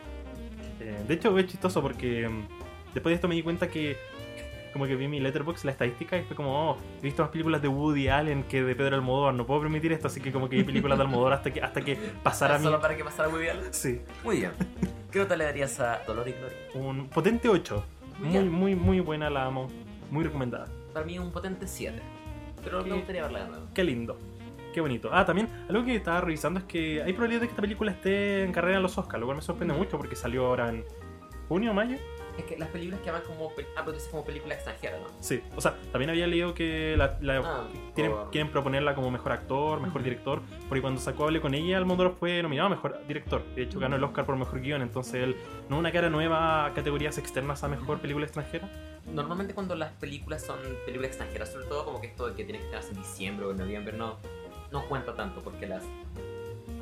Eh, 0.80 0.94
de 1.08 1.14
hecho, 1.14 1.36
es 1.38 1.46
chistoso 1.46 1.80
porque 1.82 2.28
mm, 2.28 2.42
después 2.94 3.12
de 3.12 3.14
esto 3.14 3.28
me 3.28 3.34
di 3.34 3.42
cuenta 3.42 3.68
que 3.68 3.96
como 4.72 4.86
que 4.86 4.96
vi 4.96 5.08
mi 5.08 5.20
letterbox, 5.20 5.64
la 5.64 5.72
estadística, 5.72 6.16
y 6.16 6.22
fue 6.22 6.36
como, 6.36 6.72
oh, 6.72 6.78
he 7.00 7.02
visto 7.02 7.22
más 7.22 7.30
películas 7.30 7.60
de 7.62 7.68
Woody 7.68 8.08
Allen 8.08 8.44
que 8.44 8.62
de 8.62 8.74
Pedro 8.74 8.96
Almodóvar, 8.96 9.34
no 9.34 9.46
puedo 9.46 9.60
permitir 9.60 9.92
esto, 9.92 10.06
así 10.08 10.20
que 10.20 10.32
como 10.32 10.48
que 10.48 10.56
vi 10.56 10.64
películas 10.64 10.98
de 10.98 11.04
Almodóvar 11.04 11.34
hasta 11.34 11.52
que, 11.52 11.60
hasta 11.60 11.80
que 11.80 11.96
pasara 12.22 12.58
mi... 12.58 12.64
Solo 12.64 12.80
para 12.80 12.96
que 12.96 13.04
pasara 13.04 13.28
muy 13.28 13.40
bien. 13.40 13.56
Sí, 13.70 14.00
Muy 14.24 14.38
bien. 14.38 14.52
¿Qué 15.10 15.18
nota 15.18 15.36
le 15.36 15.44
darías 15.44 15.80
a 15.80 16.02
Dolor 16.06 16.28
y 16.28 16.32
Gloria? 16.32 16.56
un 16.74 17.08
potente 17.08 17.48
8. 17.48 17.84
Muy 18.20 18.30
Muy, 18.30 18.44
muy, 18.48 18.74
muy 18.76 19.00
buena, 19.00 19.28
la 19.28 19.46
amo. 19.46 19.68
Muy 20.10 20.24
recomendada. 20.24 20.68
Para 20.92 21.04
mí 21.04 21.18
un 21.18 21.32
potente 21.32 21.66
7. 21.66 22.00
Pero 22.62 22.84
¿Qué? 22.84 22.90
me 22.90 22.96
gustaría 22.96 23.22
verla 23.22 23.44
de 23.44 23.48
nuevo. 23.48 23.66
Qué 23.74 23.82
lindo. 23.82 24.18
Qué 24.72 24.80
bonito. 24.80 25.10
Ah, 25.12 25.24
también, 25.24 25.48
algo 25.68 25.84
que 25.84 25.96
estaba 25.96 26.20
revisando 26.20 26.60
es 26.60 26.66
que 26.66 27.02
hay 27.02 27.12
probabilidad 27.12 27.40
de 27.40 27.46
que 27.48 27.52
esta 27.52 27.62
película 27.62 27.90
esté 27.90 28.44
en 28.44 28.52
carrera 28.52 28.76
en 28.76 28.82
los 28.82 28.96
Oscars, 28.96 29.18
lo 29.18 29.26
cual 29.26 29.36
me 29.36 29.42
sorprende 29.42 29.74
mucho 29.74 29.98
porque 29.98 30.14
salió 30.14 30.46
ahora 30.46 30.68
en 30.68 30.84
junio 31.48 31.72
o 31.72 31.74
mayo. 31.74 31.96
Es 32.38 32.44
que 32.44 32.56
las 32.58 32.68
películas 32.68 33.00
que 33.00 33.06
llaman 33.06 33.22
como, 33.26 33.50
pel- 33.50 33.66
ah, 33.76 33.80
pero 33.84 33.92
dices 33.92 34.08
como 34.08 34.24
película 34.24 34.54
extranjera, 34.54 34.98
¿no? 34.98 35.06
Sí, 35.20 35.42
o 35.56 35.60
sea, 35.60 35.76
también 35.92 36.10
había 36.10 36.26
leído 36.26 36.54
que 36.54 36.94
la, 36.96 37.18
la- 37.20 37.38
Ah, 37.44 37.66
tienen- 37.94 38.14
quieren 38.32 38.50
proponerla 38.50 38.94
como 38.94 39.10
mejor 39.10 39.32
actor, 39.32 39.80
mejor 39.80 40.02
director, 40.02 40.40
porque 40.68 40.80
cuando 40.80 41.00
sacó 41.00 41.24
Hable 41.24 41.40
con 41.40 41.54
ella, 41.54 41.76
Almodóvar 41.78 42.14
fue 42.14 42.42
nominado 42.42 42.68
a 42.68 42.70
mejor 42.70 43.00
director. 43.06 43.44
De 43.54 43.62
hecho, 43.62 43.78
ganó 43.78 43.96
el 43.96 44.04
Oscar 44.04 44.24
por 44.24 44.36
mejor 44.36 44.60
guion, 44.60 44.82
entonces 44.82 45.14
él, 45.14 45.36
no 45.68 45.78
una 45.78 45.92
cara 45.92 46.08
nueva 46.10 46.66
a 46.66 46.74
categorías 46.74 47.18
externas 47.18 47.62
a 47.64 47.68
mejor 47.68 48.00
película 48.00 48.24
extranjera. 48.24 48.68
Normalmente 49.12 49.54
cuando 49.54 49.74
las 49.74 49.92
películas 49.92 50.44
son 50.44 50.58
películas 50.84 51.08
extranjeras, 51.10 51.50
sobre 51.52 51.66
todo 51.66 51.84
como 51.84 52.00
que 52.00 52.06
esto 52.08 52.28
de 52.28 52.34
que 52.34 52.44
tienen 52.44 52.62
que 52.62 52.74
estar 52.76 52.84
en 52.90 52.96
diciembre 53.02 53.46
o 53.46 53.50
en 53.50 53.56
noviembre, 53.58 53.96
no, 53.96 54.16
no 54.70 54.86
cuenta 54.88 55.14
tanto 55.14 55.40
porque 55.42 55.66
las... 55.66 55.82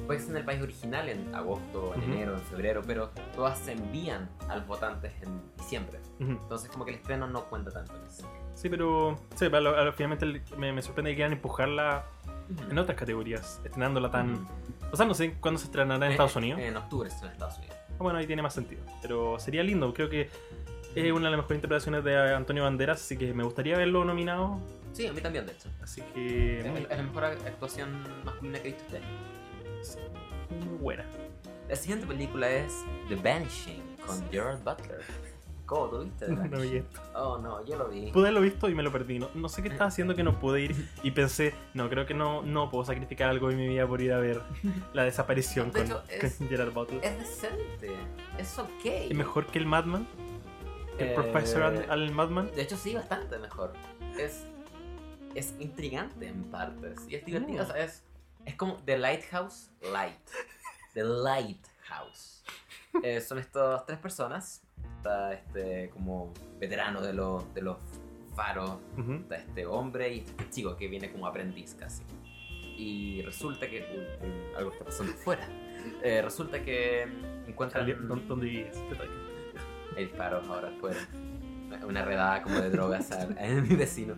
Puede 0.08 0.20
ser 0.20 0.30
en 0.30 0.36
el 0.38 0.44
país 0.44 0.60
original 0.62 1.08
en 1.08 1.32
agosto, 1.34 1.92
en 1.94 2.00
Ujú. 2.02 2.12
enero, 2.12 2.32
en 2.34 2.40
febrero, 2.40 2.82
pero 2.86 3.10
todas 3.36 3.58
se 3.58 3.72
envían 3.72 4.28
a 4.48 4.56
los 4.56 4.66
votantes 4.66 5.12
en 5.22 5.40
diciembre. 5.56 6.00
Ujú. 6.18 6.30
Entonces 6.32 6.70
como 6.70 6.84
que 6.86 6.92
el 6.92 6.96
estreno 6.96 7.26
no 7.28 7.44
cuenta 7.44 7.70
tanto 7.70 7.94
en 7.94 8.02
ese. 8.06 8.24
Sí, 8.54 8.68
pero 8.70 9.16
sí, 9.36 9.44
a 9.44 9.48
lo- 9.60 9.76
a 9.78 9.84
lo- 9.84 9.92
finalmente 9.92 10.42
me, 10.56 10.72
me 10.72 10.80
sorprende 10.82 11.10
que 11.10 11.16
quieran 11.16 11.34
empujarla 11.34 12.04
en 12.70 12.78
otras 12.78 12.96
categorías, 12.96 13.60
estrenándola 13.64 14.10
tan... 14.10 14.48
O 14.90 14.96
sea, 14.96 15.04
no 15.04 15.12
sé 15.12 15.34
cuándo 15.34 15.58
se 15.60 15.66
estrenará 15.66 16.06
en 16.06 16.12
Eh, 16.12 16.14
Estados 16.14 16.34
Unidos. 16.36 16.58
En 16.60 16.76
octubre 16.78 17.10
en 17.10 17.28
Estados 17.28 17.58
Unidos. 17.58 17.76
Ah, 17.90 17.94
Bueno, 17.98 18.18
ahí 18.18 18.26
tiene 18.26 18.40
más 18.40 18.54
sentido. 18.54 18.80
Pero 19.02 19.38
sería 19.38 19.62
lindo, 19.62 19.92
creo 19.92 20.08
que 20.08 20.30
es 20.94 21.12
una 21.12 21.26
de 21.26 21.30
las 21.32 21.38
mejores 21.38 21.56
interpretaciones 21.58 22.02
de 22.02 22.34
Antonio 22.34 22.62
Banderas, 22.64 23.02
así 23.02 23.18
que 23.18 23.34
me 23.34 23.44
gustaría 23.44 23.76
verlo 23.76 24.06
nominado. 24.06 24.58
Sí, 24.94 25.06
a 25.06 25.12
mí 25.12 25.20
también, 25.20 25.44
de 25.44 25.52
hecho. 25.52 25.68
Así 25.82 26.00
que... 26.14 26.60
Es 26.60 26.88
la 26.96 27.02
mejor 27.02 27.24
actuación 27.26 28.02
masculina 28.24 28.58
que 28.60 28.68
he 28.68 28.72
visto 28.72 28.84
este 28.84 28.96
año. 28.96 29.06
Muy 30.66 30.78
buena. 30.78 31.04
La 31.68 31.76
siguiente 31.76 32.06
película 32.06 32.48
es 32.50 32.72
The 33.08 33.16
Vanishing 33.16 33.82
con 34.06 34.30
Gerard 34.30 34.58
Butler. 34.64 35.00
¿Cómo 35.66 35.88
tú 35.88 35.98
viste 36.04 36.28
No 36.50 36.60
vi 36.60 36.76
esto. 36.78 37.00
Oh 37.14 37.36
no, 37.38 37.62
yo 37.66 37.76
lo 37.76 37.88
vi. 37.88 38.10
Pude 38.10 38.22
haberlo 38.28 38.40
visto 38.40 38.70
y 38.70 38.74
me 38.74 38.82
lo 38.82 38.90
perdí. 38.90 39.18
No, 39.18 39.28
no 39.34 39.50
sé 39.50 39.62
qué 39.62 39.68
estaba 39.68 39.88
haciendo 39.88 40.14
que 40.14 40.22
no 40.22 40.40
pude 40.40 40.62
ir. 40.62 40.88
Y 41.02 41.10
pensé, 41.10 41.52
no, 41.74 41.90
creo 41.90 42.06
que 42.06 42.14
no, 42.14 42.40
no 42.42 42.70
puedo 42.70 42.86
sacrificar 42.86 43.28
algo 43.28 43.48
de 43.50 43.56
mi 43.56 43.68
vida 43.68 43.86
por 43.86 44.00
ir 44.00 44.12
a 44.14 44.18
ver 44.18 44.40
la 44.94 45.04
desaparición 45.04 45.70
De 45.70 45.84
con, 45.84 45.98
es- 46.08 46.36
con 46.36 46.48
Gerard 46.48 46.72
Butler. 46.72 47.04
Es 47.04 47.18
decente, 47.18 47.92
es 48.38 48.58
ok. 48.58 48.84
¿Es 48.84 49.14
mejor 49.14 49.44
que 49.46 49.58
el 49.58 49.66
Madman? 49.66 50.06
¿El 50.98 51.08
Eh, 51.08 51.14
Professor 51.14 51.62
al, 51.62 51.90
al 51.90 52.10
Madman? 52.12 52.50
De 52.56 52.62
hecho, 52.62 52.76
sí, 52.78 52.94
bastante 52.94 53.38
mejor. 53.38 53.74
Es, 54.18 54.44
es 55.34 55.54
intrigante 55.60 56.28
en 56.28 56.44
partes 56.44 56.98
y 57.10 57.14
es 57.16 57.26
divertido. 57.26 57.62
Mm. 57.62 57.66
o 57.68 57.72
sea, 57.72 57.84
es, 57.84 58.02
es 58.48 58.54
como 58.56 58.74
The 58.84 58.98
Lighthouse 58.98 59.70
Light. 59.92 60.18
The 60.94 61.04
Lighthouse. 61.04 62.42
Eh, 63.02 63.20
son 63.20 63.38
estas 63.38 63.84
tres 63.86 63.98
personas. 63.98 64.62
Está 64.96 65.32
este 65.34 65.90
como 65.90 66.32
veterano 66.58 67.00
de, 67.00 67.12
los 67.12 67.52
de 67.54 67.62
los 67.62 67.76
faros. 68.34 68.78
Ujú. 68.96 69.12
Está 69.14 69.36
este 69.36 69.66
hombre 69.66 70.12
y 70.14 70.18
este 70.20 70.50
chico 70.50 70.76
que 70.76 70.88
viene 70.88 71.10
como 71.12 71.26
aprendiz 71.26 71.74
casi. 71.78 72.02
Y 72.76 73.22
resulta 73.22 73.68
que. 73.68 73.80
uy, 73.80 74.28
uy, 74.28 74.54
algo 74.56 74.72
está 74.72 74.84
pasando 74.84 75.12
fuera. 75.14 75.46
Eh, 76.02 76.22
resulta 76.22 76.62
que 76.62 77.02
encuentran. 77.46 77.84
Salió- 77.86 77.98
¿dó- 78.06 78.16
¿Dónde 78.26 78.46
vivías? 78.46 78.76
Hay 79.96 80.04
disparos 80.06 80.48
ahora 80.48 80.68
afuera. 80.68 80.98
Una 81.86 82.04
redada 82.04 82.42
como 82.42 82.58
de 82.60 82.70
drogas 82.70 83.10
a, 83.12 83.22
a 83.22 83.46
mi 83.60 83.76
vecino. 83.76 84.14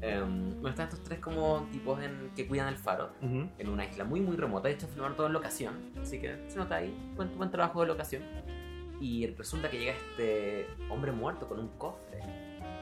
Em, 0.00 0.50
bueno, 0.54 0.68
están 0.70 0.86
estos 0.88 1.02
tres 1.02 1.18
como 1.18 1.66
tipos 1.72 2.00
en, 2.02 2.30
que 2.36 2.46
cuidan 2.46 2.68
el 2.68 2.76
faro 2.76 3.10
Ujú. 3.20 3.48
en 3.58 3.68
una 3.68 3.84
isla 3.84 4.04
muy 4.04 4.20
muy 4.20 4.36
remota. 4.36 4.68
De 4.68 4.74
hecho, 4.74 4.86
filmaron 4.86 5.16
todo 5.16 5.26
en 5.26 5.32
locación. 5.32 5.74
Así 6.00 6.20
que 6.20 6.44
se 6.48 6.56
nota 6.56 6.76
ahí. 6.76 6.94
Buen, 7.16 7.36
buen 7.36 7.50
trabajo 7.50 7.80
de 7.80 7.88
locación. 7.88 8.22
Y 9.00 9.26
resulta 9.28 9.70
que 9.70 9.78
llega 9.78 9.92
este 9.92 10.66
hombre 10.90 11.12
muerto 11.12 11.46
con 11.48 11.58
un 11.60 11.68
cofre 11.78 12.20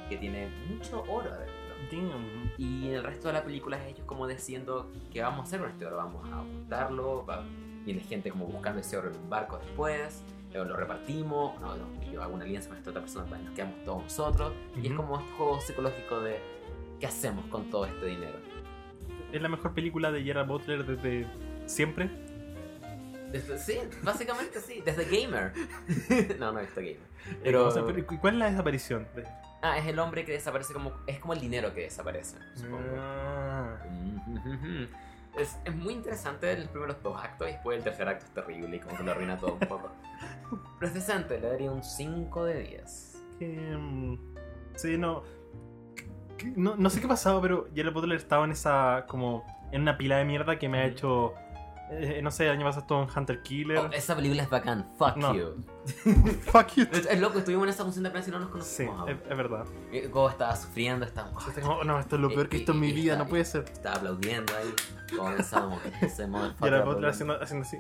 que 0.09 0.17
tiene 0.19 0.49
mucho 0.71 1.03
oro 1.09 1.31
adentro. 1.31 1.55
Damn. 1.91 2.51
Y 2.59 2.89
en 2.89 2.95
el 2.95 3.05
resto 3.05 3.29
de 3.29 3.35
la 3.35 3.45
película 3.45 3.77
es 3.79 3.95
ellos 3.95 4.07
como 4.07 4.27
diciendo 4.27 4.91
qué 5.13 5.21
vamos 5.23 5.41
a 5.41 5.43
hacer 5.45 5.61
con 5.61 5.71
este 5.71 5.87
oro. 5.87 5.97
Vamos 5.97 6.29
a 6.33 6.41
ocultarlo. 6.43 7.25
va- 7.27 7.45
Viene 7.85 8.01
gente 8.01 8.31
como 8.31 8.47
buscando 8.47 8.81
ese 8.81 8.97
oro 8.97 9.11
en 9.11 9.17
un 9.17 9.31
barco 9.31 9.59
después. 9.59 10.25
Luego 10.53 10.71
lo 10.71 10.77
repartimos. 10.77 11.61
No, 11.61 11.77
no, 11.77 12.03
yo 12.11 12.23
hago 12.23 12.35
una 12.35 12.45
alianza 12.45 12.69
con 12.71 12.79
esta 12.79 12.91
otra 12.91 13.03
persona 13.03 13.27
para 13.27 13.39
que 13.39 13.45
nos 13.45 13.55
quedamos 13.55 13.85
todos 13.85 14.03
nosotros. 14.03 14.53
Y 14.83 14.87
es 14.89 14.93
como 14.95 15.19
este 15.21 15.33
juego 15.33 15.61
psicológico 15.61 16.21
de 16.21 16.41
qué 17.01 17.07
hacemos 17.07 17.47
con 17.47 17.71
todo 17.71 17.87
este 17.87 18.07
dinero. 18.07 18.39
Es 19.33 19.43
la 19.43 19.49
mejor 19.49 19.75
película 19.75 20.11
de 20.13 20.23
Gerard 20.23 20.47
Butler 20.47 20.85
desde 20.87 21.27
siempre. 21.67 22.09
Desde- 23.33 23.59
sí, 23.59 23.79
básicamente 24.03 24.61
sí. 24.61 24.83
Desde 24.85 25.05
Gamer. 25.05 25.53
no, 26.39 26.53
no 26.53 26.59
he 26.61 26.63
visto 26.63 26.81
Gamer. 26.81 26.97
Pero, 27.25 27.41
Pero- 27.43 27.67
o 27.67 27.71
sea, 27.71 27.85
pero 27.85 28.07
¿Cuál 28.21 28.35
es 28.35 28.39
la 28.39 28.51
desaparición? 28.51 29.07
De- 29.15 29.25
Ah, 29.63 29.79
es 29.79 29.87
el 29.87 29.99
hombre 29.99 30.25
que 30.25 30.33
desaparece 30.33 30.73
como. 30.73 30.93
Es 31.07 31.19
como 31.19 31.33
el 31.33 31.41
dinero 31.41 31.75
que 31.75 31.81
desaparece, 31.83 32.37
supongo. 32.55 32.79
Ah. 32.99 33.77
Mhm. 34.29 34.87
Es, 35.37 35.57
es 35.65 35.75
muy 35.75 35.95
interesante 35.95 36.57
los 36.57 36.69
primeros 36.69 37.03
dos 37.03 37.21
actos 37.21 37.49
y 37.49 37.53
después 37.53 37.77
el 37.79 37.83
tercer 37.85 38.09
acto 38.09 38.27
es 38.27 38.33
terrible 38.33 38.77
y 38.77 38.81
como 38.81 38.97
que 38.97 39.03
lo 39.03 39.11
arruina 39.11 39.37
todo 39.39 39.55
un 39.55 39.59
poco. 39.61 39.91
Pero 40.79 40.87
es 40.89 40.95
decente, 40.95 41.41
le 41.41 41.49
daría 41.49 41.71
un 41.71 41.83
5 41.83 42.45
de 42.45 42.61
10. 42.63 43.23
Que, 43.39 43.47
mm, 43.77 44.19
sí, 44.77 44.97
no, 44.97 45.25
no. 46.57 46.77
No 46.77 46.91
sé 46.91 47.01
qué 47.01 47.09
pasaba, 47.09 47.41
pero 47.41 47.69
Gerard 47.75 47.93
Butler 47.95 48.17
estaba 48.19 48.45
en 48.45 48.53
esa. 48.53 49.05
como. 49.09 49.45
en 49.73 49.83
una 49.83 49.97
pila 49.99 50.19
de 50.19 50.25
mierda 50.25 50.59
que 50.59 50.69
me 50.69 50.79
ha 50.79 50.87
hecho 50.87 51.35
Eh, 51.89 52.21
no 52.21 52.33
sé, 52.33 52.47
el 52.47 52.51
año 52.51 52.65
pasado 52.67 53.03
en 53.05 53.09
Hunter 53.17 53.43
Killer. 53.43 53.79
Oh, 53.79 53.87
esa 53.93 54.17
película 54.17 54.43
es 54.43 54.51
bacán. 54.51 54.87
Fuck 54.99 55.17
No. 55.19 55.33
you. 55.35 55.55
Fuck 56.51 56.69
you. 56.75 56.87
Es, 56.91 57.07
es 57.07 57.21
loco, 57.21 57.39
estuvimos 57.39 57.63
en 57.65 57.71
esa 57.71 57.85
función 57.85 58.03
de 58.03 58.11
prensa 58.11 58.31
y 58.31 58.33
no 58.33 58.41
nos 58.41 58.49
Sí, 58.67 58.87
conocimos. 58.87 59.09
es, 59.09 59.15
aún. 59.17 59.31
es 59.31 59.37
verdad. 59.37 59.65
Eh, 59.93 60.09
Gogo 60.09 60.29
estaba 60.31 60.57
sufriendo. 60.57 61.07
Yo 61.07 61.53
tengo- 61.55 61.85
no, 61.85 62.01
esto 62.01 62.17
es 62.17 62.23
lo 62.23 62.29
peor 62.29 62.49
que 62.49 62.57
he 62.57 62.59
visto 62.59 62.73
en 62.73 62.81
mi 62.81 62.91
vida, 62.93 63.15
no 63.17 63.29
puede 63.29 63.45
ser. 63.45 63.65
Estaba 63.73 63.97
aplaudiendo 63.97 64.53
ahí. 64.57 64.75
Comenzábamos 65.17 65.81
que 65.81 66.07
ese 66.07 66.25
Y 66.25 66.65
ahora 66.65 66.85
otra 66.85 67.11
haciendo, 67.11 67.41
haciendo 67.41 67.65
así. 67.65 67.79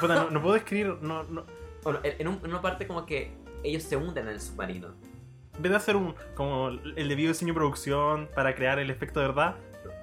Puta, 0.00 0.14
no, 0.14 0.30
no 0.30 0.40
puedo 0.40 0.54
escribir, 0.54 0.96
no, 1.02 1.24
no. 1.24 1.44
Bueno, 1.82 1.98
en, 2.04 2.14
en 2.20 2.28
un- 2.28 2.40
en 2.44 2.50
una 2.50 2.60
parte 2.62 2.86
como 2.86 3.06
que 3.06 3.36
ellos 3.64 3.82
se 3.82 3.96
hunden 3.96 4.28
en 4.28 4.34
el 4.34 4.40
submarino. 4.40 4.94
En 5.60 5.62
vez 5.64 5.72
de 5.72 5.76
hacer 5.76 5.94
un 5.94 6.14
como 6.34 6.68
el 6.68 7.06
debido 7.10 7.28
diseño 7.28 7.52
y 7.52 7.54
producción 7.54 8.30
para 8.34 8.54
crear 8.54 8.78
el 8.78 8.88
efecto 8.88 9.20
de 9.20 9.26
verdad, 9.26 9.56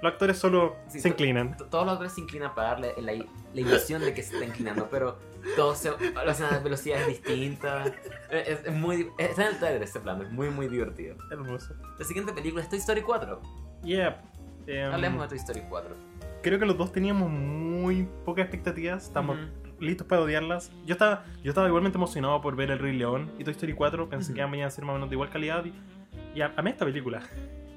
los 0.03 0.11
actores 0.11 0.37
solo 0.37 0.75
Sí, 0.87 0.99
se 0.99 1.07
inclinan. 1.07 1.57
Todos 1.71 1.83
los 1.83 1.93
actores 1.93 2.13
se 2.13 2.21
inclinan 2.21 2.53
para 2.53 2.67
darle 2.69 2.93
la, 3.01 3.13
la 3.13 3.61
ilusión 3.61 4.03
de 4.03 4.13
que 4.13 4.21
se 4.21 4.35
está 4.35 4.45
inclinando, 4.45 4.87
pero 4.91 5.17
todos 5.55 5.79
se, 5.79 5.89
lo 5.89 6.29
hacen 6.29 6.45
a 6.45 6.59
velocidades 6.59 7.07
distintas. 7.07 7.91
Es, 8.29 8.65
es 8.65 8.71
muy, 8.71 9.09
está 9.17 9.47
en 9.47 9.53
el 9.53 9.57
trailer 9.57 9.81
ese 9.81 9.99
plano, 9.99 10.21
es 10.25 10.29
muy 10.29 10.51
muy 10.51 10.67
divertido. 10.67 11.15
Hermoso. 11.31 11.73
La 11.97 12.05
siguiente 12.05 12.33
película 12.33 12.61
es 12.61 12.69
Toy 12.69 12.77
Story 12.77 13.01
4. 13.01 13.41
Yeah. 13.83 14.21
em, 14.67 14.93
Hablemos 14.93 15.23
de 15.23 15.29
Toy 15.29 15.37
Story 15.39 15.63
4. 15.67 15.95
creo 16.43 16.59
que 16.59 16.67
los 16.67 16.77
dos 16.77 16.91
teníamos 16.91 17.31
muy 17.31 18.07
pocas 18.25 18.43
expectativas. 18.43 19.05
Estamos. 19.05 19.39
Listos 19.79 20.07
para 20.07 20.21
odiarlas. 20.21 20.71
Yo 20.85 20.93
estaba, 20.93 21.25
yo 21.43 21.49
estaba 21.51 21.67
igualmente 21.67 21.97
emocionado 21.97 22.41
por 22.41 22.55
ver 22.55 22.71
El 22.71 22.79
Rey 22.79 22.95
León 22.97 23.31
y 23.39 23.43
Toy 23.43 23.51
Story 23.53 23.73
4. 23.73 24.09
Pensé 24.09 24.31
Ujú. 24.31 24.35
que 24.41 24.47
iban 24.47 24.61
a 24.61 24.69
ser 24.69 24.83
más 24.85 24.91
o 24.91 24.95
menos 24.95 25.09
de 25.09 25.15
igual 25.15 25.29
calidad. 25.29 25.63
Y, 25.65 25.73
y 26.35 26.41
a- 26.41 26.53
amé 26.57 26.71
esta 26.71 26.85
película. 26.85 27.21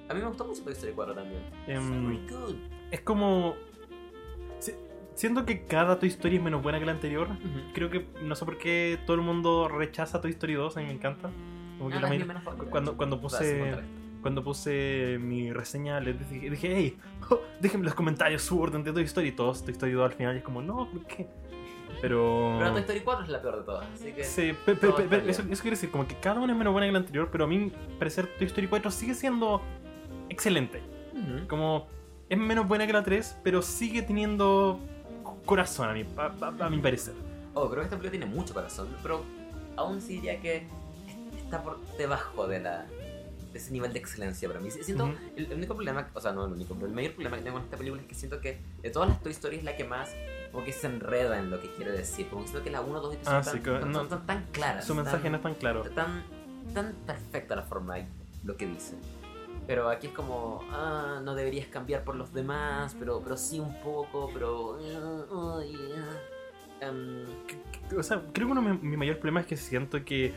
A 0.08 0.14
mí 0.14 0.20
me 0.20 0.26
gustó 0.26 0.44
mucho 0.46 0.62
Toy 0.62 0.72
Story 0.72 0.92
4 0.94 1.14
también. 1.14 1.42
Em, 1.66 2.06
Very 2.06 2.28
good. 2.28 2.54
es 2.90 3.00
como. 3.00 3.54
si- 4.58 4.74
Siento 5.14 5.44
que 5.44 5.66
cada 5.66 5.98
Toy 5.98 6.08
Story 6.08 6.36
es 6.36 6.42
menos 6.42 6.62
buena 6.62 6.78
que 6.78 6.86
la 6.86 6.92
anterior. 6.92 7.28
Ujú. 7.28 7.72
Creo 7.74 7.90
que 7.90 8.06
no 8.22 8.34
sé 8.34 8.44
por 8.44 8.56
qué 8.58 8.98
todo 9.06 9.16
el 9.16 9.22
mundo 9.22 9.68
rechaza 9.68 10.20
Toy 10.20 10.30
Story 10.30 10.54
2. 10.54 10.76
A 10.76 10.80
mí 10.80 10.86
me 10.86 10.92
encanta. 10.92 11.30
Como 11.78 11.90
que 11.90 11.96
Ah, 11.96 12.00
la 12.00 12.08
menos 12.08 12.42
cuando, 12.70 12.96
cuando 12.96 13.20
puse 13.20 13.74
cuando 14.22 14.44
puse 14.44 15.16
mi 15.18 15.50
reseña 15.50 15.98
les 15.98 16.18
dije, 16.30 16.50
dije 16.50 16.76
hey, 16.76 16.98
oh, 17.30 17.40
déjenme 17.62 17.84
en 17.84 17.86
los 17.86 17.94
comentarios 17.94 18.42
su 18.42 18.60
orden 18.60 18.84
de 18.84 18.92
Toy 18.92 19.04
Story 19.04 19.32
todos 19.32 19.62
Toy 19.64 19.72
Story 19.72 19.92
2 19.92 20.04
al 20.04 20.12
final 20.12 20.34
y 20.34 20.38
es 20.40 20.44
como 20.44 20.60
no, 20.60 20.90
¿por 20.90 21.06
qué? 21.06 21.26
Pero... 22.00 22.56
Pero 22.58 22.70
Toy 22.72 22.80
Story 22.80 23.00
4 23.00 23.24
es 23.24 23.30
la 23.30 23.42
peor 23.42 23.58
de 23.58 23.62
todas, 23.64 23.86
así 23.94 24.12
que... 24.12 24.24
Sí, 24.24 24.52
pe- 24.64 24.74
pe- 24.74 24.88
pe- 24.92 25.30
eso, 25.30 25.42
eso 25.50 25.62
quiere 25.62 25.76
decir 25.76 25.90
como 25.90 26.06
que 26.08 26.14
cada 26.16 26.40
una 26.40 26.52
es 26.52 26.58
menos 26.58 26.72
buena 26.72 26.86
que 26.86 26.92
la 26.92 26.98
anterior, 26.98 27.28
pero 27.30 27.44
a 27.44 27.46
mí 27.46 27.70
parecer 27.98 28.26
Toy 28.38 28.46
Story 28.46 28.66
4 28.68 28.90
sigue 28.90 29.14
siendo 29.14 29.60
excelente. 30.28 30.80
Ujú. 31.12 31.46
Como 31.48 31.86
es 32.28 32.38
menos 32.38 32.66
buena 32.66 32.86
que 32.86 32.92
la 32.92 33.02
3, 33.02 33.36
pero 33.42 33.60
sigue 33.62 34.02
teniendo 34.02 34.78
corazón 35.44 35.90
a 35.90 35.92
mi, 35.92 36.04
a, 36.16 36.32
a- 36.46 36.66
a 36.66 36.70
mi 36.70 36.78
parecer. 36.78 37.14
Oh, 37.54 37.68
creo 37.68 37.80
que 37.80 37.84
esta 37.84 37.96
película 37.98 38.10
tiene 38.12 38.26
mucho 38.26 38.54
corazón, 38.54 38.88
pero 39.02 39.24
aún 39.76 40.00
sí 40.00 40.14
diría 40.14 40.40
que 40.40 40.66
está 41.36 41.62
por 41.62 41.78
debajo 41.98 42.46
de 42.46 42.60
la 42.60 42.86
de 43.52 43.58
ese 43.58 43.72
nivel 43.72 43.92
de 43.92 43.98
excelencia 43.98 44.46
para 44.48 44.60
mí. 44.60 44.70
Siento, 44.70 45.06
Ujú. 45.06 45.14
el, 45.36 45.46
el 45.46 45.58
único 45.58 45.74
problema, 45.74 46.06
o 46.14 46.20
sea, 46.20 46.30
no 46.30 46.46
el 46.46 46.52
único, 46.52 46.74
pero 46.74 46.86
el 46.86 46.92
mayor 46.92 47.14
problema 47.14 47.36
que 47.36 47.42
tengo 47.42 47.56
con 47.56 47.64
esta 47.64 47.76
película 47.76 48.00
es 48.00 48.06
que 48.06 48.14
siento 48.14 48.40
que 48.40 48.60
de 48.80 48.90
todas 48.90 49.08
las 49.08 49.20
Toy 49.20 49.32
Story 49.32 49.56
es 49.56 49.64
la 49.64 49.76
que 49.76 49.82
más 49.82 50.14
como 50.52 50.64
que 50.64 50.72
se 50.72 50.86
enreda 50.86 51.38
en 51.38 51.50
lo 51.50 51.60
que 51.60 51.68
quiere 51.70 51.92
decir. 51.92 52.28
Como 52.28 52.42
que 52.42 52.48
siento 52.48 52.64
que 52.64 52.70
la 52.70 52.80
1, 52.80 53.00
2 53.00 53.14
y 53.14 53.16
3 53.18 53.28
Ah, 53.28 53.42
son, 53.42 53.52
sí, 53.54 53.60
tan, 53.60 53.80
que 53.80 53.86
no- 53.86 53.94
son 53.94 54.08
tan, 54.08 54.26
tan 54.26 54.44
claras. 54.52 54.84
Su 54.86 54.94
mensaje 54.94 55.22
tan, 55.22 55.32
no 55.32 55.36
es 55.38 55.42
tan 55.42 55.54
claro. 55.54 55.82
tan, 55.82 56.24
tan 56.74 56.92
perfecta 57.06 57.56
la 57.56 57.62
forma 57.62 57.98
y 57.98 58.06
lo 58.44 58.56
que 58.56 58.66
dice. 58.66 58.96
Pero 59.66 59.88
aquí 59.88 60.08
es 60.08 60.12
como, 60.12 60.64
ah, 60.72 61.20
no 61.22 61.34
deberías 61.34 61.66
cambiar 61.68 62.02
por 62.02 62.16
los 62.16 62.32
demás, 62.32 62.96
pero, 62.98 63.20
pero 63.22 63.36
sí 63.36 63.60
un 63.60 63.80
poco, 63.82 64.28
pero... 64.32 64.72
uh, 64.78 65.58
uh, 65.58 65.62
yeah. 65.62 66.20
Em, 66.88 67.24
O 67.96 68.02
sea, 68.02 68.22
creo 68.32 68.46
que 68.48 68.52
uno 68.52 68.62
de 68.62 68.72
mi, 68.72 68.78
mi 68.78 68.96
mayor 68.96 69.16
problema 69.18 69.40
es 69.40 69.46
que 69.46 69.56
siento 69.56 70.02
que 70.04 70.32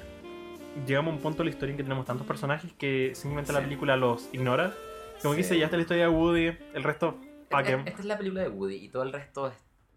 llegamos 0.86 1.14
a 1.14 1.16
un 1.16 1.22
punto 1.22 1.39
de 1.39 1.45
la 1.45 1.49
historia 1.51 1.72
en 1.72 1.78
que 1.78 1.84
tenemos 1.84 2.05
tantos 2.05 2.28
personajes 2.28 2.74
que 2.74 3.14
simplemente 3.16 3.53
la 3.53 3.59
Sí. 3.59 3.66
película 3.66 3.95
los 3.95 4.28
ignora. 4.34 4.74
Como 5.22 5.36
que 5.36 5.43
Sí. 5.43 5.49
dice, 5.49 5.57
ya 5.59 5.66
está 5.66 5.78
la 5.78 5.84
historia 5.84 6.03
de 6.03 6.09
Woody, 6.09 6.57
el 6.74 6.84
resto, 6.84 7.18
que... 7.64 7.74
esta 7.86 7.99
es 8.01 8.05
la 8.05 8.18
película 8.18 8.41
de 8.41 8.49
Woody 8.49 8.76
y 8.76 8.89
todo 8.89 9.03
el 9.03 9.14
resto 9.14 9.47
es. 9.47 9.53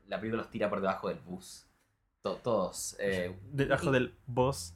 La 0.08 0.18
película 0.20 0.42
los 0.42 0.50
tira 0.50 0.68
por 0.70 0.80
debajo 0.80 1.08
del 1.08 1.18
bus. 1.20 1.66
To- 2.22 2.36
todos. 2.36 2.96
Eh, 2.98 3.36
Debajo 3.52 3.88
y- 3.90 3.92
del 3.92 4.14
boss. 4.26 4.74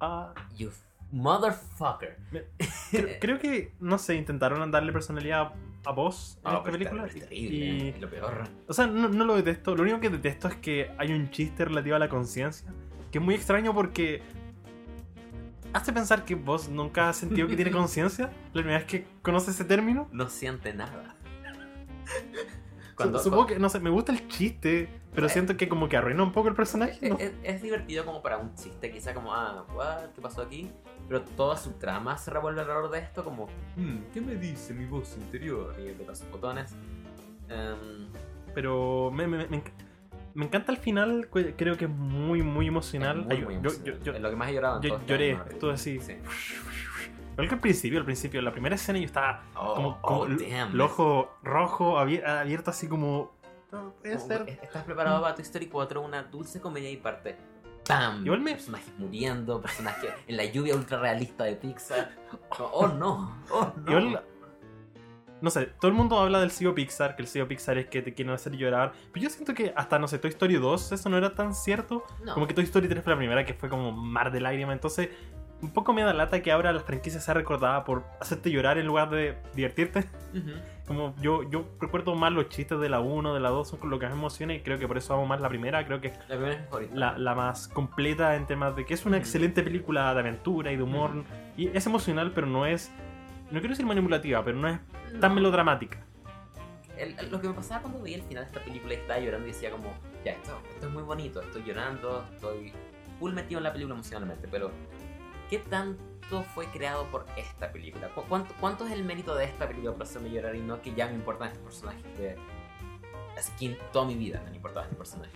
Ah, 0.00 0.32
You 0.56 0.70
motherfucker. 1.12 2.18
creo, 2.90 3.08
creo 3.20 3.38
que, 3.38 3.74
no 3.80 3.98
sé, 3.98 4.14
intentaron 4.14 4.70
darle 4.70 4.92
personalidad 4.92 5.52
a 5.84 5.90
Boss 5.92 6.38
en 6.44 6.52
No, 6.52 6.58
esta 6.58 6.70
película. 6.70 7.06
Es 7.06 7.14
terrible. 7.14 7.56
y- 7.56 7.88
Es 7.88 8.00
lo 8.00 8.08
peor. 8.10 8.44
O 8.68 8.72
sea, 8.72 8.86
no, 8.86 9.08
no 9.08 9.24
lo 9.24 9.34
detesto. 9.36 9.74
Lo 9.74 9.82
único 9.82 9.98
que 10.00 10.08
detesto 10.10 10.46
es 10.48 10.56
que 10.56 10.90
hay 10.98 11.12
un 11.12 11.30
chiste 11.30 11.64
relativo 11.64 11.96
a 11.96 11.98
la 11.98 12.08
conciencia. 12.08 12.72
Que 13.10 13.18
es 13.18 13.24
muy 13.24 13.34
extraño 13.34 13.74
porque 13.74 14.22
hace 15.72 15.92
pensar 15.92 16.24
que 16.24 16.34
vos 16.36 16.68
nunca 16.68 17.08
has 17.08 17.16
sentido 17.16 17.48
que 17.48 17.56
tiene 17.56 17.70
conciencia. 17.72 18.26
La 18.52 18.62
primera 18.62 18.78
vez 18.78 18.86
que 18.86 19.06
conoces 19.22 19.54
ese 19.56 19.64
término. 19.64 20.08
No 20.12 20.28
siente 20.28 20.72
nada. 20.74 21.16
Su- 23.04 23.18
Supongo 23.18 23.46
que, 23.46 23.58
no 23.58 23.68
sé, 23.68 23.80
me 23.80 23.90
gusta 23.90 24.12
el 24.12 24.28
chiste, 24.28 24.88
pero 25.14 25.28
Sí. 25.28 25.34
siento 25.34 25.56
que 25.56 25.68
como 25.68 25.88
que 25.88 25.96
arruina 25.96 26.22
un 26.22 26.32
poco 26.32 26.48
el 26.48 26.54
personaje. 26.54 26.98
Es, 27.00 27.10
¿no? 27.10 27.18
es- 27.18 27.32
es 27.42 27.62
divertido 27.62 28.04
como 28.04 28.22
para 28.22 28.38
un 28.38 28.54
chiste, 28.54 28.90
quizá 28.90 29.14
como, 29.14 29.34
ah, 29.34 29.64
what, 29.74 30.10
¿qué 30.14 30.20
pasó 30.20 30.42
aquí? 30.42 30.70
Pero 31.08 31.22
toda 31.22 31.56
su 31.56 31.72
trama 31.72 32.16
se 32.18 32.30
revuelve 32.30 32.60
alrededor 32.60 32.90
de 32.90 33.00
esto, 33.00 33.24
como, 33.24 33.46
"Hmm, 33.76 33.98
¿qué 34.14 34.20
me 34.20 34.36
dice 34.36 34.72
mi 34.74 34.84
voz 34.86 35.16
interior? 35.16 35.74
Y 35.78 35.92
de 35.92 36.04
los 36.06 36.30
botones. 36.30 36.74
Em, 37.48 38.08
Pero 38.54 39.10
me, 39.12 39.26
me- 39.26 39.46
me 39.48 39.62
enc- 39.62 39.72
me 40.34 40.44
encanta 40.44 40.70
el 40.70 40.78
final, 40.78 41.28
creo 41.30 41.76
que 41.76 41.84
es 41.86 41.90
muy, 41.90 42.42
muy 42.42 42.66
emocional. 42.68 43.20
es 43.20 43.26
muy, 43.26 43.36
muy 43.38 43.54
yo- 43.54 43.60
emocional. 43.60 43.84
yo- 43.98 44.02
yo- 44.04 44.12
Es 44.14 44.20
lo 44.20 44.30
que 44.30 44.36
más 44.36 44.48
he 44.50 44.54
llorado 44.54 44.76
en 44.76 44.82
yo 44.88 45.00
lloré, 45.06 45.36
todo 45.58 45.70
así. 45.72 45.98
Sí. 46.00 46.14
Igual 47.32 47.48
que 47.48 47.54
al 47.54 47.60
principio, 47.60 47.98
al 47.98 48.04
principio, 48.04 48.42
la 48.42 48.52
primera 48.52 48.74
escena 48.74 48.98
yo 48.98 49.06
estaba 49.06 49.42
Oh, 49.54 49.74
como, 49.74 50.00
como 50.02 50.20
oh, 50.20 50.26
el- 50.26 50.38
damn. 50.50 50.72
el 50.72 50.80
ojo 50.80 51.30
rojo 51.42 51.98
abier- 51.98 52.24
abierto 52.26 52.70
así 52.70 52.88
como... 52.88 53.32
No 53.72 53.92
puede 54.00 54.16
Como 54.16 54.26
ser. 54.26 54.44
que 54.44 54.50
¿Estás 54.62 54.82
preparado 54.84 55.22
para 55.22 55.34
Toy 55.34 55.42
Story 55.44 55.66
4? 55.68 56.00
Una 56.02 56.24
dulce 56.24 56.60
comedia 56.60 56.90
y 56.90 56.96
parte. 56.96 57.36
¡Pam! 57.86 58.24
Igual 58.24 58.40
me- 58.40 58.52
Personajes 58.52 58.92
muriendo, 58.98 59.60
personajes 59.62 60.12
en 60.26 60.36
la 60.36 60.44
lluvia 60.44 60.74
ultra 60.74 60.98
realista 60.98 61.44
de 61.44 61.54
Pixar. 61.56 62.10
Como, 62.48 62.68
¡Oh 62.70 62.88
no! 62.88 63.36
¡Oh 63.50 63.72
no! 63.76 63.90
Igual, 63.98 64.24
no 65.40 65.48
sé, 65.48 65.66
todo 65.80 65.88
el 65.88 65.94
mundo 65.96 66.18
habla 66.18 66.38
del 66.40 66.50
CEO 66.50 66.74
Pixar, 66.74 67.16
que 67.16 67.22
el 67.22 67.28
CEO 67.28 67.48
Pixar 67.48 67.78
es 67.78 67.86
que 67.86 68.02
te 68.02 68.12
quieren 68.12 68.34
hacer 68.34 68.52
llorar. 68.56 68.92
Pero 69.12 69.22
yo 69.24 69.30
siento 69.30 69.54
que 69.54 69.72
hasta, 69.74 69.98
no 69.98 70.06
sé, 70.06 70.18
Toy 70.18 70.28
Story 70.30 70.56
2 70.56 70.92
eso 70.92 71.08
no 71.08 71.16
era 71.16 71.34
tan 71.34 71.54
cierto. 71.54 72.04
No. 72.24 72.34
Como 72.34 72.46
que 72.46 72.52
Toy 72.52 72.64
Story 72.64 72.88
3 72.88 73.02
fue 73.02 73.12
la 73.14 73.16
primera 73.18 73.46
que 73.46 73.54
fue 73.54 73.70
como 73.70 73.90
mar 73.92 74.30
de 74.32 74.40
lágrimas. 74.40 74.74
Entonces, 74.74 75.08
un 75.62 75.70
poco 75.72 75.92
me 75.92 76.02
da 76.02 76.12
lata 76.14 76.40
que 76.42 76.50
ahora 76.52 76.72
la 76.72 76.80
franquicia 76.80 77.20
sea 77.20 77.34
recordada 77.34 77.84
por 77.84 78.04
hacerte 78.20 78.50
llorar 78.50 78.78
en 78.78 78.86
lugar 78.86 79.10
de 79.10 79.36
divertirte. 79.54 80.00
Ujú. 80.34 80.50
Como 80.86 81.14
yo, 81.20 81.48
yo 81.50 81.66
recuerdo 81.80 82.14
más 82.14 82.32
los 82.32 82.48
chistes 82.48 82.80
de 82.80 82.88
la 82.88 83.00
1, 83.00 83.34
de 83.34 83.40
la 83.40 83.50
2, 83.50 83.68
son 83.68 83.78
con 83.78 83.90
lo 83.90 83.98
que 83.98 84.06
más 84.06 84.14
me 84.14 84.20
emociona 84.20 84.54
y 84.54 84.60
creo 84.60 84.78
que 84.78 84.88
por 84.88 84.96
eso 84.98 85.14
amo 85.14 85.26
más 85.26 85.40
la 85.40 85.48
primera. 85.48 85.84
Creo 85.86 86.00
que 86.00 86.12
La 86.28 86.36
primera 86.36 86.52
es 86.80 86.90
la, 86.94 87.16
la 87.18 87.34
más 87.34 87.68
completa 87.68 88.34
en 88.36 88.46
temas 88.46 88.74
de 88.74 88.84
que 88.86 88.94
es 88.94 89.04
una 89.06 89.16
Ujú. 89.16 89.22
excelente 89.22 89.62
película 89.62 90.12
de 90.14 90.20
aventura 90.20 90.72
y 90.72 90.76
de 90.76 90.82
humor. 90.82 91.10
Ujú. 91.10 91.24
Y 91.56 91.68
es 91.76 91.86
emocional, 91.86 92.32
pero 92.34 92.46
no 92.46 92.66
es. 92.66 92.90
No 93.50 93.58
quiero 93.60 93.70
decir 93.70 93.86
manipulativa, 93.86 94.42
pero 94.44 94.56
no 94.56 94.68
es 94.68 94.78
No. 95.12 95.20
tan 95.20 95.34
melodramática. 95.34 95.98
El- 96.96 97.18
el- 97.18 97.30
lo 97.30 97.40
que 97.40 97.48
me 97.48 97.54
pasaba 97.54 97.80
cuando 97.82 98.02
veía 98.02 98.16
el 98.16 98.22
final 98.22 98.44
de 98.44 98.48
esta 98.50 98.60
película 98.64 98.92
y 98.94 98.96
estaba 98.96 99.18
llorando 99.20 99.46
y 99.48 99.52
decía 99.52 99.70
como, 99.70 99.92
ya, 100.24 100.32
esto, 100.32 100.58
esto 100.74 100.86
es 100.86 100.92
muy 100.92 101.02
bonito, 101.02 101.40
estoy 101.40 101.62
llorando, 101.64 102.26
estoy 102.34 102.72
full 103.18 103.32
metido 103.32 103.58
en 103.58 103.64
la 103.64 103.72
película 103.72 103.94
emocionalmente, 103.94 104.48
pero 104.50 104.70
¿qué 105.50 105.58
tanto 105.58 106.42
fue 106.54 106.66
creado 106.68 107.06
por 107.10 107.26
esta 107.36 107.70
película? 107.72 108.08
¿Cu- 108.14 108.24
¿Cuánto, 108.28 108.54
cuánto 108.60 108.86
es 108.86 108.92
el 108.92 109.04
mérito 109.04 109.34
de 109.34 109.44
esta 109.44 109.66
película 109.68 109.92
para 109.92 110.04
hacerme 110.04 110.30
llorar 110.30 110.54
y 110.54 110.60
no 110.60 110.80
que 110.80 110.94
ya 110.94 111.08
me 111.08 111.14
importan 111.14 111.48
estos 111.48 111.62
personajes 111.64 112.18
de... 112.18 112.36
Así 113.36 113.52
que 113.58 113.66
en 113.66 113.78
toda 113.92 114.06
mi 114.06 114.14
vida 114.14 114.40
me 114.42 114.48
han 114.48 114.54
importado 114.54 114.84
estos 114.84 114.98
personajes. 114.98 115.34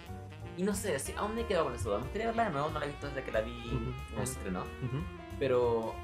Y 0.57 0.63
no 0.63 0.75
sé, 0.75 0.99
si 1.01 1.13
aún 1.13 1.35
me 1.35 1.41
he 1.43 1.47
quedado 1.47 1.65
con 1.67 1.77
duda. 1.83 1.97
Me 1.99 2.03
gustaría 2.05 2.27
verla 2.29 2.45
de 2.45 2.51
nuevo, 2.51 2.69
no 2.71 2.79
la 2.79 2.85
he 2.87 2.89
visto 2.89 3.09
desde 3.09 3.25
que 3.25 3.33
la 3.33 3.41
vi 3.41 3.95
cuando 4.13 4.27
se 4.27 4.33
estrenó. 4.35 4.61
Ujú. 4.61 5.03
Pero 5.39 5.95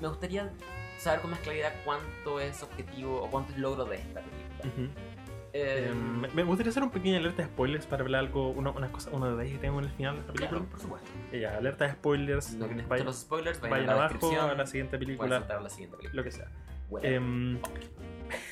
me 0.00 0.08
gustaría 0.08 0.50
saber 0.98 1.20
con 1.20 1.30
más 1.30 1.40
claridad 1.40 1.72
cuánto 1.84 2.40
es 2.40 2.62
objetivo 2.62 3.22
o 3.22 3.30
cuánto 3.30 3.52
es 3.52 3.58
logro 3.58 3.84
de 3.84 3.96
esta 3.96 4.20
película. 4.22 4.72
Ujú. 4.74 4.82
Eh, 4.82 5.11
Eh, 5.54 5.92
me- 5.94 6.28
me 6.28 6.42
gustaría 6.44 6.70
hacer 6.70 6.82
un 6.82 6.90
pequeño 6.90 7.18
alerta 7.18 7.42
de 7.42 7.48
spoilers 7.48 7.86
para 7.86 8.02
hablar 8.02 8.20
algo, 8.24 8.50
una, 8.50 8.70
una 8.70 8.90
cosa, 8.90 9.10
una 9.12 9.34
de 9.34 9.44
ellas 9.44 9.56
que 9.56 9.60
tengo 9.66 9.78
en 9.80 9.84
el 9.86 9.90
final 9.92 10.14
de 10.14 10.20
esta 10.20 10.32
película. 10.32 10.60
claro, 10.60 10.70
por 10.70 10.80
supuesto. 10.80 11.10
Eh, 11.30 11.40
ya, 11.40 11.56
alerta 11.58 11.84
de 11.86 11.92
spoilers. 11.92 12.54
No 12.54 12.66
vayan, 12.88 13.06
los 13.06 13.16
spoilers, 13.20 13.60
vayan, 13.60 13.70
vayan 13.70 13.90
a 13.90 13.94
la 13.94 14.04
abajo 14.06 14.40
a 14.50 14.54
la 14.54 14.66
siguiente 14.66 14.98
película, 14.98 15.36
a 15.36 15.60
la 15.60 15.68
siguiente 15.70 15.96
película. 15.96 16.20
lo 16.20 16.24
que 16.24 16.30
sea. 16.32 16.48
Bueno, 16.88 17.06
Em, 17.08 17.58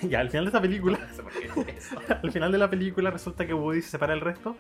ya, 0.10 0.20
al 0.20 0.28
final 0.30 0.44
de 0.44 0.48
esta 0.48 0.60
película, 0.60 0.98
no 1.56 1.64
al 2.22 2.32
final 2.32 2.52
de 2.52 2.58
la 2.58 2.68
película 2.68 3.10
resulta 3.10 3.46
que 3.46 3.54
Woody 3.54 3.80
se 3.82 3.90
separa 3.90 4.12
del 4.12 4.20
resto. 4.22 4.56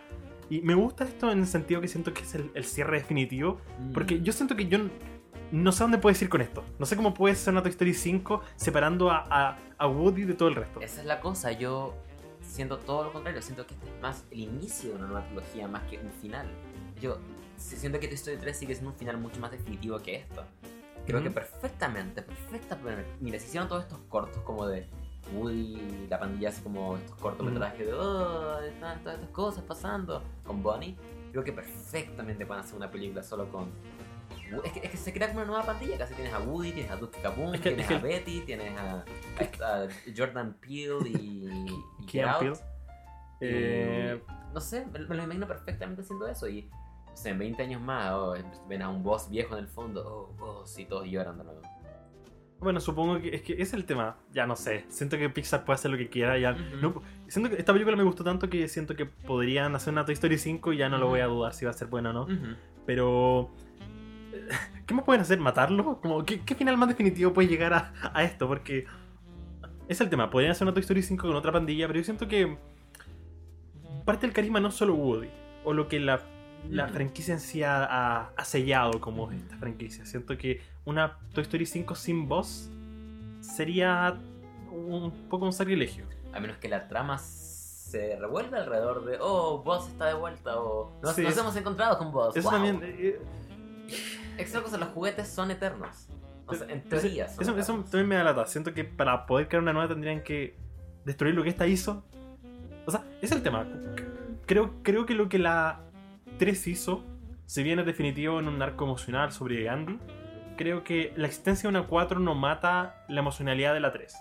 Y 0.48 0.62
me 0.62 0.74
gusta 0.74 1.04
esto 1.04 1.30
en 1.30 1.40
el 1.40 1.46
sentido 1.46 1.80
que 1.80 1.88
siento 1.88 2.12
que 2.12 2.22
es 2.22 2.34
el, 2.34 2.50
el 2.54 2.64
cierre 2.64 2.98
definitivo. 2.98 3.60
Porque 3.94 4.20
yo 4.20 4.32
siento 4.32 4.56
que 4.56 4.66
yo 4.66 4.78
no 5.52 5.70
sé 5.72 5.84
dónde 5.84 5.98
puedes 5.98 6.20
ir 6.22 6.28
con 6.28 6.40
esto. 6.40 6.64
No 6.78 6.86
sé 6.86 6.96
cómo 6.96 7.14
puede 7.14 7.36
ser 7.36 7.52
una 7.52 7.62
Toy 7.62 7.70
Story 7.70 7.94
5 7.94 8.42
separando 8.56 9.10
a, 9.10 9.24
a- 9.30 9.58
a 9.78 9.86
Woody 9.86 10.24
de 10.24 10.34
todo 10.34 10.48
el 10.48 10.56
resto. 10.56 10.80
Esa 10.80 11.00
es 11.02 11.06
la 11.06 11.20
cosa, 11.20 11.52
yo 11.52 11.94
siento 12.50 12.78
todo 12.78 13.04
lo 13.04 13.12
contrario, 13.12 13.40
siento 13.42 13.66
que 13.66 13.74
este 13.74 13.86
es 13.88 14.00
más 14.02 14.24
el 14.30 14.40
inicio 14.40 14.90
de 14.90 14.96
una 14.96 15.06
nueva 15.06 15.24
trilogía 15.26 15.68
más 15.68 15.82
que 15.84 15.98
un 15.98 16.10
final. 16.12 16.46
Yo 17.00 17.18
si- 17.56 17.76
siento 17.76 17.98
que 18.00 18.06
Toy 18.08 18.14
Story 18.16 18.36
3 18.38 18.56
sigue 18.58 18.74
siendo 18.74 18.90
un 18.90 18.96
final 18.96 19.16
mucho 19.18 19.40
más 19.40 19.50
definitivo 19.50 19.98
que 20.00 20.16
esto. 20.16 20.44
Creo 21.06 21.18
Ujú. 21.20 21.28
que 21.28 21.34
perfectamente, 21.34 22.22
perfectamente. 22.22 23.06
Mira, 23.20 23.38
se 23.38 23.46
hicieron 23.46 23.68
todos 23.68 23.84
estos 23.84 23.98
cortos 24.08 24.42
como 24.42 24.66
de 24.66 24.86
Woody, 25.34 26.06
la 26.08 26.18
pandilla, 26.18 26.48
así 26.50 26.60
como 26.62 26.96
estos 26.96 27.16
cortometrajes 27.16 27.86
de 27.86 27.94
oh, 27.94 28.58
están 28.60 29.02
todas 29.02 29.18
estas 29.18 29.30
cosas 29.34 29.64
pasando 29.64 30.22
con 30.44 30.62
Bonnie. 30.62 30.96
Creo 31.32 31.44
que 31.44 31.52
perfectamente 31.52 32.44
pueden 32.44 32.64
hacer 32.64 32.76
una 32.76 32.90
película 32.90 33.22
solo 33.22 33.48
con. 33.50 33.70
Es 34.64 34.72
que, 34.72 34.80
es 34.80 34.90
que 34.90 34.96
se 34.96 35.12
crea 35.12 35.28
como 35.28 35.40
una 35.40 35.46
nueva 35.48 35.64
pandilla. 35.66 35.96
Casi 35.98 36.14
tienes 36.14 36.32
a 36.32 36.40
Woody, 36.40 36.72
tienes 36.72 36.90
a 36.90 36.96
Duke 36.96 37.16
Es 37.18 37.60
que- 37.60 37.68
tienes 37.70 37.80
es 37.80 37.86
que- 37.88 37.94
a 37.94 37.98
Betty, 37.98 38.40
tienes 38.40 38.76
a, 38.78 39.04
a 39.38 39.42
esta- 39.42 39.82
a 39.84 39.88
Jordan 40.16 40.54
Peele 40.60 41.08
y. 41.08 41.48
Peele. 42.40 42.52
Eh, 43.40 44.22
no 44.52 44.60
sé, 44.60 44.86
me, 44.86 44.98
me 45.00 45.16
lo 45.16 45.24
imagino 45.24 45.46
perfectamente 45.46 46.02
haciendo 46.02 46.26
eso. 46.28 46.48
Y 46.48 46.62
no 47.08 47.16
sé, 47.16 47.30
en 47.30 47.38
20 47.38 47.62
años 47.62 47.80
más, 47.80 48.12
oh, 48.12 48.34
ven 48.68 48.82
a 48.82 48.88
un 48.90 49.02
boss 49.02 49.28
viejo 49.30 49.54
en 49.56 49.60
el 49.64 49.68
fondo, 49.68 50.34
oh, 50.40 50.64
y 50.76 50.84
todos 50.84 51.06
lloran 51.06 51.38
de 51.38 51.44
nuevo. 51.44 51.62
bueno, 52.60 52.78
supongo 52.78 53.18
que 53.22 53.34
es 53.36 53.40
que 53.42 53.54
ese 53.54 53.62
es 53.62 53.72
el 53.74 53.86
tema. 53.86 54.16
Ya 54.32 54.46
no 54.46 54.54
sé. 54.56 54.84
Siento 54.88 55.16
que 55.16 55.30
Pixar 55.30 55.64
puede 55.64 55.76
hacer 55.76 55.90
lo 55.90 55.96
que 55.96 56.10
quiera. 56.10 56.36
Ya, 56.38 56.52
no- 56.52 57.00
siento 57.28 57.48
que 57.50 57.56
esta 57.56 57.72
película 57.72 57.96
me 57.96 58.02
gustó 58.02 58.22
tanto 58.22 58.50
que 58.50 58.68
siento 58.68 58.94
que 58.94 59.06
podrían 59.06 59.74
hacer 59.74 59.92
una 59.94 60.04
Toy 60.04 60.12
Story 60.12 60.36
5 60.36 60.74
y 60.74 60.76
ya 60.76 60.90
no 60.90 60.98
lo 60.98 61.08
voy 61.08 61.20
a 61.20 61.26
dudar 61.26 61.54
si 61.54 61.64
va 61.64 61.70
a 61.70 61.74
ser 61.74 61.88
buena 61.88 62.10
o 62.10 62.12
no. 62.12 62.22
Ujú. 62.24 62.56
Pero. 62.84 63.50
¿Qué 64.86 64.94
más 64.94 65.04
pueden 65.04 65.20
hacer? 65.22 65.38
¿Matarlo? 65.38 66.00
Como, 66.00 66.24
¿qué, 66.24 66.40
qué 66.40 66.54
final 66.54 66.76
más 66.76 66.88
definitivo 66.88 67.32
puede 67.32 67.48
llegar 67.48 67.72
a, 67.74 67.92
a 68.12 68.22
esto? 68.24 68.46
Porque. 68.48 68.86
Es 69.88 70.00
el 70.00 70.08
tema. 70.08 70.30
Podrían 70.30 70.52
hacer 70.52 70.64
una 70.66 70.72
Toy 70.74 70.82
Story 70.82 71.02
5 71.02 71.26
con 71.26 71.36
otra 71.36 71.50
pandilla, 71.52 71.86
pero 71.86 71.98
yo 71.98 72.04
siento 72.04 72.28
que. 72.28 72.56
Parte 74.04 74.26
del 74.26 74.34
carisma 74.34 74.60
no 74.60 74.68
es 74.68 74.74
solo 74.74 74.94
Woody. 74.94 75.28
O 75.64 75.72
lo 75.72 75.88
que 75.88 76.00
la, 76.00 76.20
la 76.68 76.84
Ujú. 76.84 76.94
franquicia 76.94 77.34
en 77.34 77.40
sí 77.40 77.62
ha, 77.62 77.84
ha- 77.84 78.32
ha 78.36 78.44
sellado 78.44 79.00
como 79.00 79.24
Ujú. 79.24 79.32
esta 79.32 79.56
franquicia. 79.56 80.06
Siento 80.06 80.36
que 80.38 80.60
una 80.84 81.18
Toy 81.34 81.42
Story 81.42 81.66
5 81.66 81.94
sin 81.94 82.28
voz 82.28 82.70
sería 83.40 84.18
un 84.70 85.10
poco 85.28 85.44
un 85.46 85.52
sacrilegio. 85.52 86.04
A 86.32 86.40
menos 86.40 86.56
que 86.58 86.68
la 86.68 86.86
trama 86.88 87.18
se 87.18 88.16
revuelva 88.18 88.58
alrededor 88.58 89.04
de, 89.04 89.18
oh, 89.20 89.62
Boss 89.64 89.88
está 89.88 90.06
de 90.06 90.14
vuelta, 90.14 90.58
o 90.60 90.98
nos, 91.02 91.14
Sí, 91.16 91.22
nos 91.22 91.32
es- 91.32 91.38
hemos 91.38 91.56
encontrado 91.56 91.98
con 91.98 92.12
Boss. 92.12 92.36
Eso 92.36 92.48
wow". 92.50 92.58
también. 92.60 92.80
eh, 92.82 93.20
Extra 94.40 94.62
cosa, 94.62 94.78
los 94.78 94.88
juguetes 94.90 95.28
son 95.28 95.50
eternos. 95.50 96.08
O 96.46 96.54
sea, 96.54 96.66
en 96.68 96.78
Eso, 96.78 96.88
teoría 96.88 97.26
eso, 97.26 97.40
eso 97.42 97.52
eternos. 97.52 97.90
también 97.90 98.08
me 98.08 98.16
da 98.16 98.24
lata. 98.24 98.46
Siento 98.46 98.74
que 98.74 98.84
para 98.84 99.26
poder 99.26 99.48
crear 99.48 99.62
una 99.62 99.72
nueva 99.72 99.88
tendrían 99.88 100.22
que 100.22 100.56
destruir 101.04 101.34
lo 101.34 101.42
que 101.42 101.48
esta 101.50 101.66
hizo. 101.66 102.04
O 102.86 102.90
sea, 102.90 103.04
es 103.22 103.30
el 103.32 103.42
tema. 103.42 103.66
Creo, 104.46 104.74
creo 104.82 105.06
que 105.06 105.14
lo 105.14 105.28
que 105.28 105.38
la 105.38 105.80
3 106.38 106.66
hizo, 106.66 107.04
si 107.46 107.62
bien 107.62 107.78
es 107.78 107.86
definitivo 107.86 108.40
en 108.40 108.48
un 108.48 108.60
arco 108.62 108.84
emocional 108.84 109.30
sobre 109.32 109.62
Gandhi, 109.62 109.98
creo 110.56 110.82
que 110.82 111.12
la 111.16 111.26
existencia 111.28 111.70
de 111.70 111.76
una 111.78 111.86
4 111.86 112.18
no 112.18 112.34
mata 112.34 113.04
la 113.08 113.20
emocionalidad 113.20 113.72
de 113.74 113.80
la 113.80 113.92
3. 113.92 114.14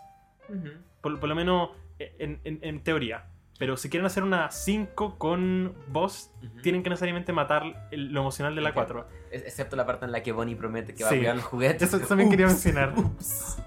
Ujú. 0.50 0.68
Por, 1.02 1.20
por 1.20 1.30
lo 1.30 1.36
menos 1.36 1.70
en, 1.98 2.40
en- 2.44 2.60
en 2.62 2.84
teoría. 2.84 3.26
Pero 3.60 3.78
si 3.78 3.90
quieren 3.90 4.08
hacer 4.08 4.24
una 4.24 4.50
5 4.50 5.20
con 5.20 5.76
voz, 5.90 6.32
Ujú. 6.42 6.62
tienen 6.64 6.82
que 6.82 6.90
necesariamente 6.90 7.32
matar 7.34 7.88
el- 7.92 8.12
lo 8.12 8.22
emocional 8.22 8.56
de 8.56 8.62
la 8.62 8.70
Entiendo. 8.70 9.04
4. 9.04 9.20
Es- 9.32 9.44
Excepto 9.44 9.76
la 9.76 9.86
parte 9.86 10.06
en 10.06 10.12
la 10.12 10.24
que 10.24 10.32
Bonnie 10.32 10.56
promete 10.56 10.96
que 10.96 11.04
va 11.04 11.10
Sí. 11.10 11.16
a 11.16 11.20
cuidar 11.20 11.36
los 11.36 11.46
juguetes. 11.46 11.94
Eso 11.94 12.00
también 12.08 12.30
quería 12.32 12.48
mencionar. 12.48 12.94
ups. 12.98 13.62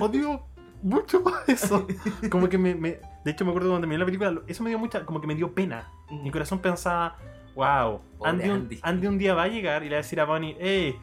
odio 0.00 0.44
mucho 0.82 1.20
más 1.22 1.48
eso. 1.48 1.86
Como 2.30 2.48
que 2.48 2.58
me, 2.58 2.74
me- 2.74 3.00
De 3.24 3.30
hecho, 3.30 3.44
me 3.44 3.52
acuerdo 3.52 3.68
cuando 3.68 3.82
terminé 3.86 3.98
la 4.00 4.04
película, 4.04 4.34
eso 4.48 4.62
me 4.64 4.70
dio 4.70 4.78
mucha. 4.80 5.06
Como 5.06 5.20
que 5.20 5.28
me 5.28 5.36
dio 5.36 5.54
pena. 5.54 5.88
Mi 6.10 6.30
corazón 6.32 6.58
pensaba, 6.58 7.16
wow, 7.54 8.00
Pobre 8.18 8.30
Andy, 8.30 8.44
un- 8.48 8.56
Andy. 8.56 8.80
Andy 8.82 9.06
un 9.06 9.18
día 9.18 9.34
va 9.34 9.44
a 9.44 9.48
llegar 9.48 9.82
y 9.84 9.86
le 9.88 9.92
va 9.94 9.98
a 10.00 10.02
decir 10.02 10.20
a 10.20 10.24
Bonnie, 10.24 10.56
hey, 10.58 10.96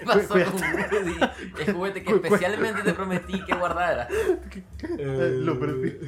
¿Qué 0.00 0.06
pasó 0.06 0.28
con 0.28 0.40
Woody? 0.40 1.20
El 1.66 1.74
juguete 1.74 2.02
que 2.02 2.12
especialmente 2.14 2.82
te 2.82 2.94
prometí 2.94 3.44
que 3.44 3.54
guardara. 3.54 4.08
Eh, 4.98 5.36
lo 5.38 5.60
perdí. 5.60 5.98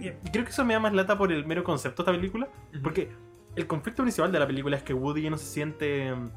Y 0.00 0.10
creo 0.30 0.44
que 0.44 0.50
eso 0.50 0.64
me 0.64 0.74
da 0.74 0.80
más 0.80 0.94
lata 0.94 1.18
por 1.18 1.32
el 1.32 1.44
mero 1.44 1.64
concepto 1.64 2.04
de 2.04 2.10
esta 2.10 2.20
película. 2.20 2.48
Porque 2.82 3.10
el 3.56 3.66
conflicto 3.66 4.02
principal 4.02 4.30
de 4.30 4.38
la 4.38 4.46
película 4.46 4.76
es 4.76 4.84
que 4.84 4.94
Woody 4.94 5.22
ya 5.22 5.30
no 5.30 5.38
se 5.38 5.46
siente 5.46 6.14
mm, 6.14 6.30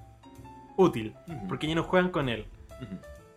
útil. 0.77 1.15
Porque 1.47 1.67
ya 1.67 1.75
no 1.75 1.83
juegan 1.83 2.09
con 2.09 2.29
él. 2.29 2.47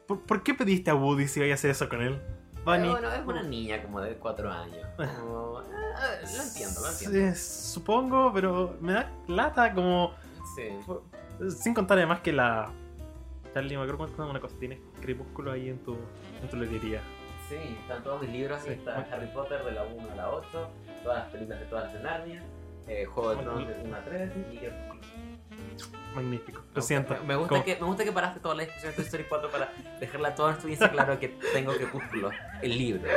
¿Por, 0.06 0.22
por 0.22 0.42
qué 0.42 0.54
pediste 0.54 0.90
a 0.90 0.94
Woody 0.94 1.28
si 1.28 1.40
iba 1.40 1.50
a 1.50 1.54
hacer 1.54 1.72
eso 1.72 1.88
con 1.88 2.00
él? 2.00 2.18
Bonnie. 2.64 2.90
Bueno, 2.90 3.12
es 3.12 3.24
una 3.24 3.42
niña 3.42 3.82
como 3.82 4.00
de 4.00 4.16
4 4.16 4.50
años. 4.50 4.86
Como, 4.96 5.60
eh, 5.60 5.64
lo 6.36 6.42
entiendo, 6.42 6.80
lo 6.80 6.90
entiendo. 6.90 7.34
Sí, 7.34 7.72
supongo, 7.72 8.32
pero 8.32 8.76
me 8.80 8.94
da 8.94 9.12
lata 9.28 9.72
como. 9.72 10.14
Sí. 10.56 11.50
Sin 11.50 11.74
contar 11.74 11.98
además 11.98 12.20
que 12.20 12.32
la. 12.32 12.72
Cuando 13.56 14.30
una 14.30 14.40
cosa. 14.40 14.54
Tienes 14.58 14.80
crepúsculo 15.00 15.52
ahí 15.52 15.70
en 15.70 15.78
tu, 15.78 15.96
en 16.42 16.48
tu 16.50 16.56
librería. 16.56 17.00
Sí, 17.48 17.56
están 17.80 18.02
todos 18.02 18.20
mis 18.20 18.30
libros. 18.30 18.60
Sí. 18.62 18.72
Está 18.72 19.06
Harry 19.10 19.28
Potter 19.28 19.64
de 19.64 19.72
la 19.72 19.84
1 19.84 20.12
a 20.12 20.14
la 20.14 20.30
8, 20.30 20.70
todas 21.02 21.18
las 21.18 21.32
películas 21.32 21.60
de 21.60 21.66
todas 21.66 21.84
las 21.84 21.94
de 21.94 22.00
Narnia, 22.00 22.42
eh, 22.86 23.04
Juego 23.06 23.30
de 23.30 23.42
Tronos 23.42 23.68
de 23.68 23.82
1 23.82 23.96
a 23.96 24.04
3 24.04 24.32
y 24.52 26.14
Magnífico. 26.14 26.60
Me 26.60 26.74
Lo 26.74 26.82
siento. 26.82 27.16
Me 27.24 27.36
gusta, 27.36 27.64
que, 27.64 27.76
me 27.76 27.86
gusta 27.86 28.04
que 28.04 28.12
paraste 28.12 28.40
toda 28.40 28.54
la 28.56 28.64
discusión 28.64 28.90
de 28.90 28.96
Toy 28.96 29.04
Story 29.04 29.24
4 29.28 29.50
para 29.50 29.72
dejarla 30.00 30.34
toda 30.34 30.52
estuviese 30.52 30.90
claro 30.90 31.18
que 31.18 31.28
tengo 31.52 31.72
Crepúsculo, 31.74 32.30
el 32.62 32.76
libro. 32.76 33.08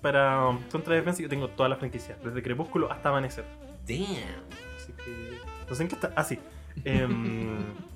Para 0.00 0.48
um, 0.48 0.62
contra 0.70 0.94
defensa, 0.94 1.22
yo 1.22 1.28
tengo 1.28 1.48
toda 1.48 1.68
la 1.68 1.76
franquicia. 1.76 2.16
Desde 2.24 2.42
crepúsculo 2.42 2.90
hasta 2.90 3.08
amanecer. 3.08 3.44
Damn. 3.86 4.06
Así 4.76 4.92
que. 4.92 5.38
No 5.68 5.74
sé 5.74 5.82
en 5.82 5.88
qué 5.88 5.94
está. 5.96 6.12
Ah, 6.16 6.24
sí. 6.24 6.38
Em, 6.84 7.64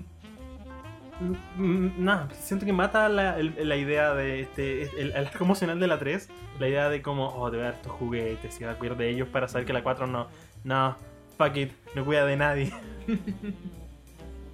Nada, 1.58 2.28
siento 2.32 2.66
que 2.66 2.72
mata 2.72 3.08
la, 3.08 3.38
el- 3.38 3.68
la 3.68 3.76
idea 3.76 4.14
de 4.14 4.40
este. 4.42 4.82
El, 5.00 5.12
el 5.12 5.26
arco 5.26 5.44
emocional 5.44 5.80
de 5.80 5.86
la 5.86 5.98
3. 5.98 6.28
La 6.58 6.68
idea 6.68 6.88
de 6.88 7.00
como, 7.02 7.28
oh, 7.28 7.50
te 7.50 7.56
voy 7.56 7.64
a 7.64 7.68
dar 7.70 7.74
estos 7.76 7.92
juguetes 7.92 8.60
y 8.60 8.64
voy 8.64 8.72
a 8.74 8.78
cuidar 8.78 8.96
de 8.96 9.08
ellos 9.10 9.28
para 9.28 9.48
saber 9.48 9.66
que 9.66 9.72
la 9.72 9.82
4 9.82 10.06
no. 10.06 10.26
No, 10.64 10.96
fuck 11.38 11.56
it, 11.56 11.72
no 11.94 12.04
cuida 12.04 12.24
de 12.26 12.36
nadie. 12.36 12.72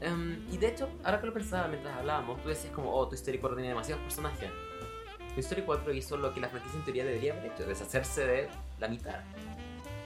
Em, 0.01 0.41
y 0.51 0.57
de 0.57 0.67
hecho, 0.67 0.89
ahora 1.05 1.21
que 1.21 1.27
lo 1.29 1.33
pensaba 1.33 1.69
mientras 1.69 1.97
hablábamos, 1.97 2.43
tú 2.43 2.49
decías 2.49 2.73
como, 2.75 2.93
oh, 2.93 3.07
Toy 3.07 3.15
Story 3.15 3.39
4 3.39 3.55
tenía 3.57 3.71
demasiados 3.71 4.03
personajes. 4.03 4.51
Toy 5.35 5.39
Story 5.41 5.63
4 5.63 5.93
hizo 5.95 6.17
lo 6.17 6.35
que 6.35 6.41
la 6.41 6.49
franquicia 6.49 6.77
en 6.79 6.85
teoría 6.85 7.05
debería 7.05 7.33
haber 7.35 7.53
hecho, 7.53 7.65
deshacerse 7.65 8.27
de 8.27 8.49
la 8.81 8.89
mitad. 8.89 9.21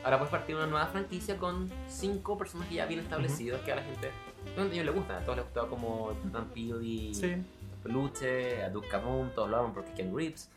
Ahora 0.04 0.18
puedes 0.18 0.30
partir 0.30 0.54
una 0.54 0.66
nueva 0.66 0.86
franquicia 0.88 1.38
con 1.38 1.70
cinco 1.88 2.36
personajes 2.36 2.74
ya 2.74 2.84
bien 2.86 3.00
establecidos 3.00 3.60
que 3.62 3.72
a 3.72 3.76
la 3.76 3.82
gente 3.82 4.10
a 4.56 4.62
ellos 4.62 4.84
les 4.86 4.94
gustan. 4.94 5.16
A 5.16 5.20
todos 5.24 5.36
les 5.36 5.44
gustaba 5.44 5.68
como 5.68 6.12
Jordan 6.22 6.48
Peele 6.54 6.84
y 6.84 7.14
Sí. 7.14 7.36
Peluche, 7.82 8.62
a 8.64 8.70
Duke 8.70 8.88
Kaboom, 8.88 9.30
todos 9.30 9.48
lo 9.50 9.58
aman 9.58 9.72
porque 9.72 9.92
Ken 9.92 10.14
Reeves. 10.16 10.50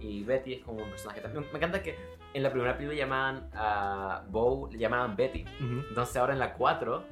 Y 0.00 0.22
Betty 0.24 0.54
es 0.54 0.60
como 0.64 0.82
un 0.82 0.90
personaje 0.90 1.20
también. 1.20 1.44
Me 1.52 1.56
encanta 1.58 1.82
que 1.82 1.96
en 2.34 2.42
la 2.42 2.50
primera 2.50 2.76
película 2.76 2.98
llamaban 2.98 3.48
a 3.54 4.22
Bo, 4.28 4.68
le 4.70 4.78
llamaban 4.78 5.16
Betty. 5.16 5.42
Ujú. 5.60 5.84
Entonces 5.88 6.16
ahora 6.16 6.34
en 6.34 6.38
la 6.38 6.52
4, 6.52 7.02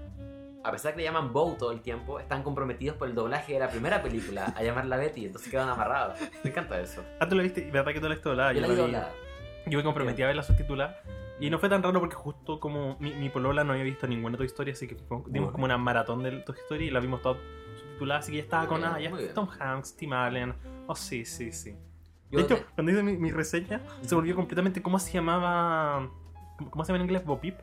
a 0.63 0.71
pesar 0.71 0.93
de 0.93 0.97
que 0.97 0.99
le 0.99 1.05
llaman 1.05 1.33
Bo 1.33 1.55
todo 1.59 1.73
el 1.73 1.81
tiempo, 1.81 2.21
están 2.21 2.43
comprometidos 2.43 2.97
por 2.97 3.09
el 3.09 3.15
doblaje 3.15 3.55
de 3.55 3.59
la 3.61 3.69
primera 3.69 4.03
película 4.03 4.53
a 4.57 4.63
llamarla 4.63 4.97
Betty, 4.99 5.27
entonces 5.27 5.51
quedan 5.51 5.69
amarrados. 5.69 6.19
Me 6.45 6.51
encanta 6.51 6.79
eso. 6.81 7.03
Ah, 7.21 7.29
tú 7.29 7.35
la 7.37 7.43
viste, 7.43 7.69
verdad 7.71 7.93
que 7.93 8.01
tú 8.01 8.09
la 8.09 8.15
viste 8.15 8.29
doblada. 8.29 8.53
Yo 8.53 8.61
la 8.61 8.69
la 8.69 8.75
vi 8.75 8.81
doblada. 8.81 9.11
Yo 9.67 9.79
me 9.79 9.85
comprometí 9.85 10.23
a 10.23 10.27
ver 10.27 10.37
la 10.37 10.43
subtitulada. 10.43 11.01
Y 11.45 11.51
no 11.51 11.59
fue 11.59 11.69
tan 11.69 11.83
raro 11.83 12.01
porque 12.01 12.15
justo 12.15 12.59
como 12.59 12.97
mi, 13.01 13.13
mi 13.13 13.29
polola 13.29 13.65
no 13.65 13.73
había 13.73 13.85
visto 13.85 14.07
ninguna 14.07 14.39
Toy 14.39 14.47
Story, 14.47 14.71
así 14.71 14.87
que 14.87 14.95
fue- 14.97 15.23
dimos 15.27 15.53
como 15.53 15.67
una 15.67 15.77
maratón 15.77 16.23
de 16.23 16.31
Toy 16.41 16.57
Story 16.57 16.87
y 16.87 16.91
la 16.91 17.01
vimos 17.01 17.21
toda 17.21 17.39
subtitulada, 17.79 18.21
así 18.21 18.33
que 18.33 18.39
ya 18.39 18.45
estaba 18.45 18.67
con 18.67 18.81
Muy 18.81 18.99
bien, 18.99 19.13
ya. 19.29 19.35
Tom 19.35 19.49
Hanks, 19.59 19.95
Tim 19.95 20.13
Allen. 20.15 20.55
Oh, 20.87 20.95
sí, 20.95 21.27
sí, 21.27 21.53
sí. 21.53 21.77
Yo 22.31 22.39
de 22.39 22.45
hecho, 22.45 22.57
te- 22.57 22.65
cuando 22.75 22.93
hice 22.93 23.03
mi, 23.03 23.19
mi 23.19 23.31
reseña, 23.31 23.83
se 24.01 24.15
volvió 24.15 24.35
completamente 24.35 24.81
cómo 24.81 24.99
se 24.99 25.13
llamaba. 25.13 26.09
¿Cómo, 26.71 26.83
se 26.85 26.93
llama 26.93 27.05
en 27.05 27.11
inglés? 27.11 27.25
Bo 27.27 27.39
Peep. 27.39 27.59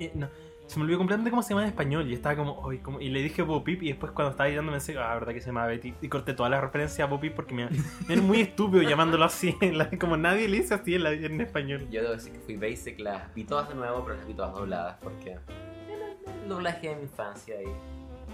Eh, 0.00 0.10
no, 0.14 0.28
se 0.70 0.78
me 0.78 0.84
olvidó 0.84 0.98
completamente 0.98 1.30
cómo 1.30 1.42
se 1.42 1.48
llama 1.50 1.62
en 1.62 1.68
español 1.68 2.08
y 2.08 2.14
estaba 2.14 2.36
como, 2.36 2.70
"Ay, 2.70 2.78
¿cómo?". 2.78 3.00
y 3.00 3.08
le 3.08 3.20
dije 3.22 3.42
Bo 3.42 3.64
Peep 3.64 3.82
y 3.82 3.88
después 3.88 4.12
cuando 4.12 4.30
estaba 4.30 4.48
editando 4.48 4.70
me 4.70 4.78
decía, 4.78 5.10
ah, 5.10 5.14
verdad 5.14 5.32
que 5.32 5.40
se 5.40 5.46
llama 5.46 5.66
Betty 5.66 5.94
y 6.00 6.08
corté 6.08 6.32
toda 6.32 6.48
la 6.48 6.60
referencia 6.60 7.04
a 7.04 7.08
Bo 7.08 7.18
Peep 7.18 7.34
porque 7.34 7.54
me, 7.54 7.68
me 8.06 8.14
era 8.14 8.22
muy 8.22 8.40
estúpido 8.40 8.82
llamándolo 8.82 9.24
así, 9.24 9.56
la- 9.72 9.90
como 9.98 10.16
nadie 10.16 10.48
le 10.48 10.58
dice 10.58 10.74
así 10.74 10.94
en, 10.94 11.02
la- 11.02 11.12
en 11.12 11.40
español. 11.40 11.88
Yo 11.90 12.02
debo 12.02 12.12
decir 12.14 12.32
que 12.32 12.38
fui 12.38 12.56
basic, 12.56 13.00
las 13.00 13.34
vi 13.34 13.42
todas 13.44 13.68
de 13.68 13.74
nuevo, 13.74 14.04
pero 14.04 14.16
las 14.16 14.26
vi 14.26 14.34
todas 14.34 14.52
dobladas 14.52 14.96
porque 15.02 15.30
era 15.32 15.42
el 16.42 16.48
doblaje 16.48 16.88
de 16.90 16.96
mi 16.96 17.02
infancia 17.02 17.56
y 17.60 17.66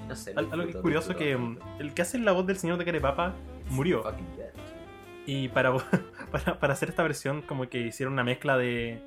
no 0.06 0.14
sé. 0.14 0.32
Al- 0.32 0.44
Algo 0.44 0.56
disfruto, 0.58 0.82
curioso 0.82 1.16
que 1.16 1.36
mm, 1.36 1.58
el 1.78 1.94
que 1.94 2.02
hace 2.02 2.18
la 2.18 2.32
voz 2.32 2.46
del 2.46 2.58
señor 2.58 2.76
de 2.76 2.84
Carepapa 2.84 3.34
murió. 3.70 4.02
Y 5.26 5.48
para, 5.48 5.74
para, 6.30 6.58
para 6.60 6.72
hacer 6.74 6.90
esta 6.90 7.02
versión, 7.02 7.40
como 7.42 7.68
que 7.68 7.80
hicieron 7.80 8.12
una 8.12 8.24
mezcla 8.24 8.56
de, 8.58 9.00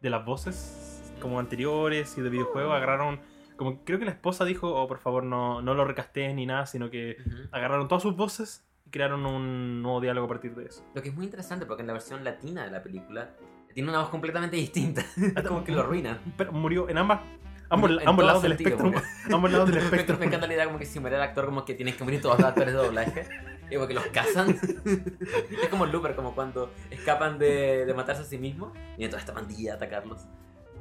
de 0.00 0.10
las 0.10 0.24
voces 0.24 0.95
como 1.20 1.38
anteriores 1.40 2.16
y 2.18 2.20
de 2.22 2.30
videojuegos. 2.30 2.74
Agarraron, 2.74 3.20
como 3.56 3.82
creo 3.84 3.98
que 3.98 4.04
la 4.04 4.10
esposa 4.12 4.44
dijo, 4.44 4.74
oh, 4.74 4.86
por 4.88 4.98
favor, 4.98 5.24
no, 5.24 5.62
no 5.62 5.74
lo 5.74 5.84
recasteen 5.84 6.36
ni 6.36 6.46
nada, 6.46 6.66
sino 6.66 6.90
que 6.90 7.16
Ujú. 7.26 7.36
agarraron 7.52 7.88
todas 7.88 8.02
sus 8.02 8.16
voces 8.16 8.64
y 8.86 8.90
crearon 8.90 9.26
un 9.26 9.82
nuevo 9.82 10.00
diálogo 10.00 10.26
a 10.26 10.28
partir 10.28 10.54
de 10.54 10.66
eso. 10.66 10.84
Lo 10.94 11.02
que 11.02 11.08
es 11.08 11.14
muy 11.14 11.24
interesante 11.24 11.66
porque 11.66 11.82
en 11.82 11.86
la 11.88 11.92
versión 11.92 12.22
latina 12.24 12.64
de 12.64 12.70
la 12.70 12.82
película 12.82 13.30
tiene 13.74 13.88
una 13.90 14.00
voz 14.00 14.08
completamente 14.08 14.56
distinta. 14.56 15.02
Es 15.16 15.42
como 15.46 15.64
que 15.64 15.72
lo 15.72 15.80
arruinan. 15.80 16.18
Pero 16.36 16.52
murió 16.52 16.88
en 16.88 16.96
ambas, 16.98 17.20
ambos, 17.68 17.90
En 17.90 18.08
ambos 18.08 18.24
lados 18.24 18.42
del 18.42 18.56
sentido, 18.56 18.76
espectro. 18.76 18.92
porque- 19.02 19.08
Ambos 19.34 19.50
lados 19.52 19.68
del 19.68 19.76
espectro. 19.84 20.18
me 20.18 20.26
encanta 20.26 20.46
la 20.46 20.54
idea 20.54 20.64
como 20.66 20.78
que 20.78 20.86
si 20.86 20.98
muere 21.00 21.16
el 21.16 21.22
actor 21.22 21.44
como 21.46 21.64
que 21.64 21.74
tienes 21.74 21.96
que 21.96 22.04
morir 22.04 22.20
todos 22.22 22.38
los 22.38 22.46
actores 22.48 22.72
de 22.72 22.78
doblaje. 22.78 23.26
Y 23.70 23.74
como 23.74 23.88
que 23.88 23.94
los 23.94 24.06
cazan. 24.06 24.50
es 24.50 25.68
como 25.70 25.86
Looper, 25.86 26.14
como 26.14 26.34
cuando 26.36 26.70
escapan 26.90 27.36
de, 27.38 27.84
de 27.84 27.94
matarse 27.94 28.22
a 28.22 28.24
sí 28.24 28.38
mismos. 28.38 28.72
Y 28.96 29.06
toda 29.08 29.18
esta 29.18 29.34
pandilla 29.34 29.72
a 29.72 29.76
atacarlos. 29.76 30.24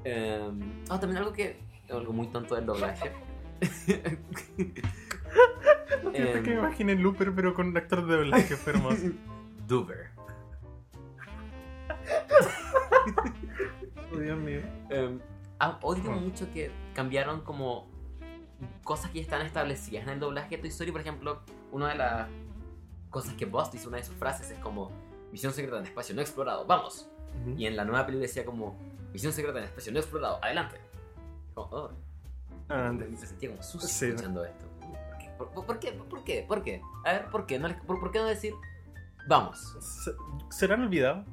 Eh, 0.05 0.49
ah, 0.89 0.99
también 0.99 1.17
algo 1.17 1.33
que... 1.33 1.57
Algo 1.89 2.13
muy 2.13 2.27
tonto 2.27 2.55
del 2.55 2.65
doblaje. 2.65 3.11
Siento 3.85 4.17
que 6.43 6.49
me 6.49 6.53
Em. 6.53 6.59
imaginé 6.59 6.95
Looper, 6.95 7.33
pero 7.35 7.53
con 7.53 7.67
un 7.67 7.77
actor 7.77 8.05
de 8.05 8.15
doblaje, 8.17 8.55
fue 8.55 8.73
hermoso. 8.73 9.07
Duber. 9.67 10.09
Oh, 14.13 14.17
Dios 14.17 14.37
mío. 14.39 14.59
Eh, 14.89 15.17
ah, 15.59 15.79
odio 15.81 16.11
mucho 16.11 16.51
que 16.53 16.71
cambiaron 16.93 17.41
como 17.41 17.87
cosas 18.83 19.11
que 19.11 19.17
ya 19.17 19.23
están 19.23 19.45
establecidas 19.45 20.03
en 20.03 20.09
el 20.13 20.19
doblaje 20.19 20.55
de 20.55 20.61
Toy 20.61 20.69
Story. 20.69 20.91
Por 20.91 21.01
ejemplo, 21.01 21.41
una 21.71 21.89
de 21.89 21.95
las 21.95 22.29
cosas 23.09 23.33
que 23.33 23.45
Buzz 23.45 23.71
dice, 23.71 23.87
una 23.87 23.97
de 23.97 24.03
sus 24.03 24.15
frases 24.15 24.51
es 24.51 24.59
como 24.59 24.91
Misión 25.31 25.53
secreta 25.53 25.79
en 25.79 25.85
espacio 25.85 26.15
no 26.15 26.21
explorado, 26.21 26.65
vamos. 26.65 27.09
Y 27.57 27.65
en 27.67 27.75
la 27.75 27.85
nueva 27.85 28.05
película 28.05 28.27
decía 28.27 28.45
como 28.45 28.75
Misión 29.13 29.31
secreta 29.33 29.59
en 29.59 29.65
espacio 29.65 29.91
no 29.93 29.99
explorado, 29.99 30.39
adelante. 30.43 30.77
Como, 31.53 31.67
oh, 31.71 31.91
me 32.69 33.05
de- 33.05 33.15
sentía 33.17 33.49
como 33.51 33.63
sucio 33.63 33.87
Sí. 33.87 34.05
escuchando 34.07 34.43
esto. 34.43 34.65
¿Por 34.79 35.17
qué? 35.17 35.29
¿Por, 35.37 35.65
por 35.65 35.79
qué? 35.79 35.91
¿Por 35.91 36.23
qué? 36.23 36.45
¿Por 36.47 36.63
qué? 36.63 36.81
A 37.05 37.11
ver, 37.13 37.25
¿por 37.29 37.45
qué? 37.45 37.59
No 37.59 37.67
les- 37.67 37.79
por, 37.81 38.11
qué 38.11 38.19
no 38.19 38.25
decir 38.25 38.53
vamos? 39.27 39.75
¿Se- 39.79 40.11
¿Será 40.49 40.75
olvidado? 40.75 41.23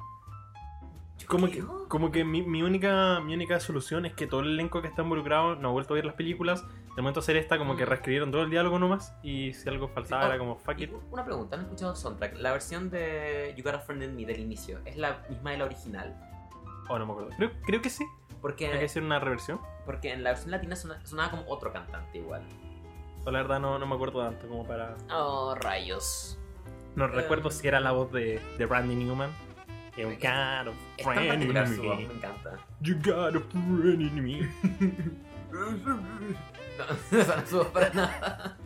Como 1.27 1.47
que, 1.49 1.63
como 1.87 2.11
que 2.11 2.23
mi, 2.23 2.41
mi 2.41 2.61
única, 2.63 3.19
mi 3.21 3.33
única 3.33 3.59
solución 3.59 4.05
es 4.05 4.13
que 4.13 4.27
todo 4.27 4.41
el 4.41 4.49
elenco 4.51 4.81
que 4.81 4.87
está 4.87 5.01
involucrado 5.03 5.55
no 5.55 5.69
ha 5.69 5.71
vuelto 5.71 5.93
a 5.93 5.95
ver 5.95 6.05
las 6.05 6.15
películas. 6.15 6.63
De 6.95 7.01
momento 7.01 7.21
hacer 7.21 7.35
esta, 7.37 7.57
como 7.57 7.75
que 7.75 7.85
Mm. 7.85 7.89
reescribieron 7.89 8.31
todo 8.31 8.43
el 8.43 8.49
diálogo 8.49 8.77
nomás. 8.79 9.13
Y 9.23 9.53
si 9.53 9.67
algo 9.69 9.87
faltaba, 9.87 10.23
Sí, 10.23 10.25
oh, 10.27 10.29
era 10.31 10.37
como 10.39 10.55
fuck 10.57 10.79
it. 10.79 10.91
Una 11.11 11.25
pregunta, 11.25 11.55
¿han 11.55 11.63
escuchado 11.63 11.95
soundtrack? 11.95 12.37
La 12.37 12.51
versión 12.51 12.89
de 12.89 13.53
You 13.57 13.63
Got 13.63 13.75
a 13.75 13.79
Friend 13.79 14.03
in 14.03 14.15
Me 14.15 14.25
del 14.25 14.39
inicio, 14.41 14.79
¿es 14.85 14.97
la 14.97 15.23
misma 15.29 15.51
de 15.51 15.57
la 15.57 15.65
original? 15.65 16.15
Oh, 16.89 16.99
no 16.99 17.05
me 17.05 17.11
acuerdo. 17.13 17.31
Creo, 17.37 17.51
creo 17.65 17.81
que 17.81 17.89
sí. 17.89 18.05
Porque, 18.41 18.67
Hay 18.67 18.79
que 18.79 18.85
hacer 18.85 19.01
una 19.03 19.19
reversión. 19.19 19.59
porque 19.85 20.11
en 20.11 20.23
la 20.23 20.31
versión 20.31 20.51
latina 20.51 20.75
sona- 20.75 21.03
sonaba 21.05 21.31
como 21.31 21.43
otro 21.47 21.71
cantante 21.71 22.17
igual. 22.17 22.43
O 23.25 23.31
la 23.31 23.41
verdad 23.41 23.59
no, 23.61 23.79
no 23.79 23.85
me 23.87 23.95
acuerdo 23.95 24.21
tanto 24.21 24.47
como 24.49 24.65
para. 24.67 24.95
Oh, 25.11 25.55
rayos. 25.55 26.37
No 26.95 27.05
Eh. 27.05 27.07
recuerdo 27.07 27.49
si 27.51 27.65
era 27.67 27.79
la 27.79 27.91
voz 27.93 28.11
de, 28.11 28.41
de 28.57 28.65
Randy 28.65 28.95
Newman. 28.95 29.31
You 29.95 30.09
got 30.19 30.67
a 30.67 30.73
friend 31.03 31.43
in 31.43 31.53
voz, 31.53 31.97
me. 31.97 32.03
encanta. 32.05 32.57
You 32.81 32.95
got 32.95 33.35
a 33.35 33.39
friend 33.39 34.01
in 34.01 34.23
me. 34.23 34.49
No, 35.53 35.69
no 37.11 37.19
es 37.19 37.49
su 37.49 37.57
voz 37.57 37.67
para 37.67 37.89
nada. 37.93 38.57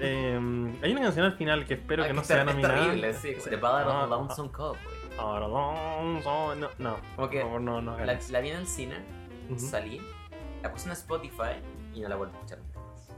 Eh, 0.00 0.36
hay 0.82 0.90
una 0.92 1.02
canción 1.02 1.24
al 1.26 1.34
final 1.36 1.64
que 1.64 1.74
espero 1.74 2.02
Ah, 2.02 2.08
que 2.08 2.12
no 2.12 2.24
sea 2.24 2.38
ter- 2.38 2.48
es 2.48 2.54
nominada. 2.56 2.80
terrible, 2.84 3.14
sí. 3.14 3.34
Sí. 3.40 3.50
The 3.50 3.56
Ballad 3.56 3.86
of 3.86 3.94
Ah, 3.94 4.02
the 4.04 4.10
Lonesome 4.10 4.50
Cowboy. 4.50 4.78
ah, 5.16 5.36
Alonso, 5.36 6.54
No, 6.56 6.68
no. 6.78 6.96
Como 7.14 7.30
que 7.30 7.44
no, 7.44 7.80
no 7.80 7.92
hagan 7.92 8.06
La, 8.08 8.18
la 8.30 8.40
vi 8.40 8.48
en 8.50 8.56
el 8.56 8.66
cine, 8.66 8.96
salí, 9.56 10.02
la 10.64 10.72
puse 10.72 10.86
en 10.86 10.92
Spotify 10.92 11.60
y 11.94 12.00
no 12.00 12.08
la 12.08 12.16
vuelvo 12.16 12.34
a 12.34 12.36
escuchar 12.38 12.58
nunca 12.58 12.80
más. 12.80 13.08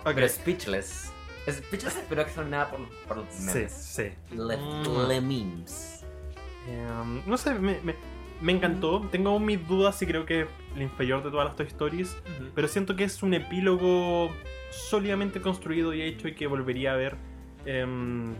Ok. 0.00 0.12
Pero 0.14 0.28
Speechless. 0.28 1.09
Speechless 1.48 1.96
espero 1.96 2.24
que 2.24 2.30
sea 2.30 2.42
nominada 2.42 2.70
por, 2.70 2.80
por 3.08 3.16
los 3.18 3.26
Sí, 3.30 3.44
memes. 3.46 3.72
sí. 3.72 4.02
Le, 4.36 4.56
Mm. 4.56 5.08
le 5.08 5.20
memes. 5.20 6.04
Eh, 6.68 6.86
no 7.26 7.36
sé, 7.38 7.54
me, 7.54 7.80
me, 7.82 7.94
me 8.40 8.52
encantó. 8.52 9.00
Tengo 9.10 9.30
aún 9.30 9.44
mis 9.44 9.66
dudas 9.66 10.00
y 10.02 10.06
creo 10.06 10.26
que 10.26 10.42
es 10.42 10.48
el 10.76 10.82
inferior 10.82 11.22
de 11.24 11.30
todas 11.30 11.46
las 11.46 11.56
Toy 11.56 11.66
Stories. 11.66 12.16
Pero 12.54 12.68
siento 12.68 12.94
que 12.96 13.04
es 13.04 13.22
un 13.22 13.34
epílogo 13.34 14.30
sólidamente 14.70 15.40
construido 15.40 15.92
y 15.94 16.02
hecho 16.02 16.28
y 16.28 16.34
que 16.34 16.46
volvería 16.46 16.92
a 16.92 16.96
ver. 16.96 17.16
Em, 17.64 18.34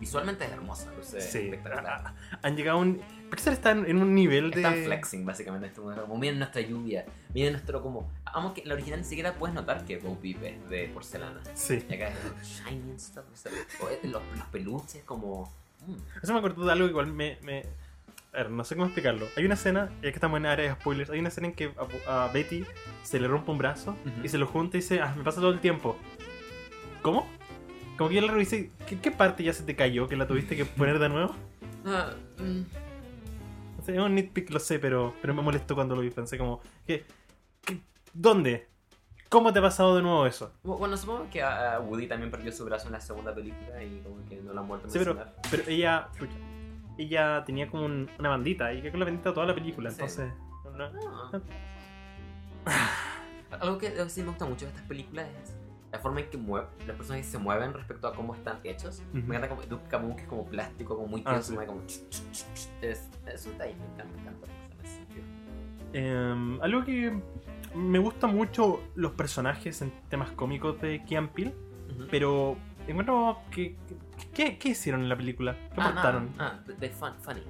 Visualmente 0.00 0.44
es 0.44 0.52
hermosa, 0.52 0.90
sí, 1.02 1.16
espectacular. 1.38 1.86
Ah, 1.86 2.14
han 2.42 2.54
llegado 2.56 2.78
a 2.78 2.80
un. 2.82 3.00
Pixar 3.30 3.52
está 3.52 3.72
en, 3.72 3.96
un 4.00 4.14
nivel 4.14 4.50
de. 4.50 4.58
Están 4.58 4.74
flexing 4.84 5.26
básicamente 5.26 5.66
este 5.66 5.80
mundo. 5.80 6.02
Como 6.02 6.16
miren 6.16 6.38
nuestra 6.38 6.60
lluvia, 6.60 7.04
miren 7.34 7.52
nuestro 7.54 7.82
como. 7.82 8.08
Vamos 8.24 8.52
que 8.52 8.64
la 8.64 8.74
original 8.74 9.00
ni 9.00 9.04
siquiera 9.06 9.34
puedes 9.34 9.54
notar 9.54 9.84
que 9.84 9.98
Bo 9.98 10.16
Peep 10.18 10.42
es 10.44 10.68
de 10.70 10.88
porcelana. 10.94 11.40
Sí. 11.54 11.84
Y 11.88 11.94
acá 11.94 12.08
es 12.08 12.48
shiny 12.48 12.90
and 12.90 13.00
stuff. 13.00 13.24
los, 14.04 14.12
los 14.36 14.46
peluches 14.52 15.02
como. 15.04 15.50
mm. 15.86 15.94
Eso 16.22 16.32
me 16.32 16.38
acordó 16.38 16.64
de 16.66 16.72
algo 16.72 16.86
que 16.86 16.90
igual 16.90 17.06
me, 17.08 17.38
me- 17.42 17.64
A 18.32 18.38
ver, 18.38 18.50
no 18.50 18.62
sé 18.64 18.74
cómo 18.76 18.86
explicarlo. 18.86 19.26
Hay 19.36 19.44
una 19.44 19.54
escena, 19.54 19.90
ya 19.96 20.02
que 20.02 20.08
estamos 20.10 20.36
en 20.38 20.46
área 20.46 20.68
de 20.68 20.80
spoilers, 20.80 21.10
hay 21.10 21.18
una 21.18 21.28
escena 21.28 21.48
en 21.48 21.54
que 21.54 21.72
a, 22.06 22.24
a 22.26 22.28
Betty 22.32 22.64
se 23.02 23.18
le 23.18 23.26
rompe 23.28 23.50
un 23.50 23.58
brazo 23.58 23.90
Ujú. 24.04 24.24
y 24.24 24.28
se 24.28 24.38
lo 24.38 24.46
junta 24.46 24.76
y 24.76 24.80
dice, 24.80 25.00
ah, 25.00 25.14
me 25.16 25.24
pasa 25.24 25.40
todo 25.40 25.50
el 25.50 25.60
tiempo. 25.60 25.96
¿Cómo? 27.02 27.26
Como 27.96 28.10
que 28.10 28.16
yo 28.16 28.20
le 28.20 28.28
revisé, 28.30 28.70
¿qué, 28.86 28.98
qué 29.00 29.10
parte 29.10 29.42
ya 29.42 29.52
se 29.52 29.62
te 29.62 29.74
cayó 29.74 30.06
que 30.06 30.16
la 30.16 30.26
tuviste 30.28 30.54
que 30.54 30.64
poner 30.66 30.98
de 30.98 31.08
nuevo? 31.08 31.34
Ah, 31.86 32.12
mm. 32.38 32.85
Es 33.88 33.98
un 33.98 34.14
nitpick, 34.14 34.50
lo 34.50 34.58
sé, 34.60 34.78
pero, 34.78 35.14
pero 35.20 35.34
me 35.34 35.42
molestó 35.42 35.74
cuando 35.74 35.94
lo 35.94 36.02
vi. 36.02 36.10
Pensé 36.10 36.36
como, 36.38 36.60
¿qué, 36.86 37.04
qué- 37.64 37.80
dónde 38.12 38.68
¿Cómo 39.28 39.52
te 39.52 39.58
ha 39.58 39.62
pasado 39.62 39.96
de 39.96 40.02
nuevo 40.02 40.24
eso? 40.24 40.52
Bu- 40.62 40.78
Bueno, 40.78 40.96
supongo 40.96 41.28
que 41.30 41.42
a 41.42 41.74
a 41.74 41.80
Woody 41.80 42.06
también 42.06 42.30
perdió 42.30 42.52
su 42.52 42.64
brazo 42.64 42.86
en 42.86 42.92
la 42.92 43.00
segunda 43.00 43.34
película 43.34 43.82
y 43.82 44.00
como 44.02 44.24
que 44.28 44.36
no 44.36 44.52
lo 44.52 44.60
han 44.60 44.68
vuelto 44.68 44.86
a 44.86 44.90
Sí, 44.90 44.98
pero, 45.00 45.18
pero 45.50 45.64
ella, 45.66 46.08
chucha, 46.16 46.36
ella 46.96 47.42
tenía 47.44 47.68
como 47.68 47.84
un- 47.86 48.08
una 48.20 48.28
bandita 48.28 48.72
y 48.72 48.82
que 48.82 48.90
con 48.92 49.00
la 49.00 49.06
bandita 49.06 49.34
toda 49.34 49.46
la 49.46 49.54
película, 49.54 49.90
Sí. 49.90 49.96
entonces... 50.00 50.32
no- 50.76 50.90
Ah. 52.66 52.90
Algo 53.60 53.78
que 53.78 54.08
sí 54.08 54.22
me 54.22 54.28
gusta 54.28 54.44
mucho 54.44 54.64
de 54.66 54.70
estas 54.70 54.86
películas 54.86 55.26
es 55.42 55.55
la 55.92 55.98
forma 56.00 56.20
en 56.20 56.30
que 56.30 56.36
mueve, 56.36 56.66
los 56.86 56.96
personajes 56.96 57.26
se 57.26 57.38
mueven 57.38 57.72
respecto 57.72 58.08
a 58.08 58.14
cómo 58.14 58.34
están 58.34 58.58
hechos. 58.64 59.02
Ujú. 59.10 59.18
Me 59.26 59.36
encanta 59.36 59.48
como 59.48 59.62
Duke 59.62 59.88
Camus, 59.88 60.16
que 60.16 60.22
es 60.22 60.28
como 60.28 60.44
plástico, 60.46 60.96
como 60.96 61.08
muy 61.08 61.22
Ah, 61.24 61.34
tieso, 61.34 61.58
sí. 61.58 61.66
como... 61.66 61.80
ch, 61.86 62.08
ch, 62.10 62.22
ch, 62.32 62.44
ch. 62.54 62.68
Es, 62.82 63.08
es 63.26 63.46
un 63.46 63.52
detalle, 63.52 63.74
me 63.76 63.84
encanta, 63.86 64.14
me 64.14 64.20
encanta. 64.22 64.46
Eh, 65.92 66.58
algo 66.62 66.84
que 66.84 67.18
me 67.74 67.98
gusta 67.98 68.26
mucho 68.26 68.80
los 68.94 69.12
personajes 69.12 69.80
en 69.82 69.92
temas 70.08 70.30
cómicos 70.32 70.80
de 70.80 71.02
Kian 71.04 71.28
Peele, 71.28 71.54
Ujú. 71.94 72.06
pero 72.10 72.56
encuentro 72.86 73.38
que... 73.50 73.76
¿Qué, 74.34 74.58
qué 74.58 74.70
hicieron 74.70 75.02
en 75.02 75.08
la 75.08 75.16
película? 75.16 75.54
¿Qué 75.74 75.80
Ah, 75.80 75.88
aportaron? 75.88 76.30
Ah, 76.38 76.58
de, 76.66 76.90
fun, 76.90 77.12
funny. 77.20 77.42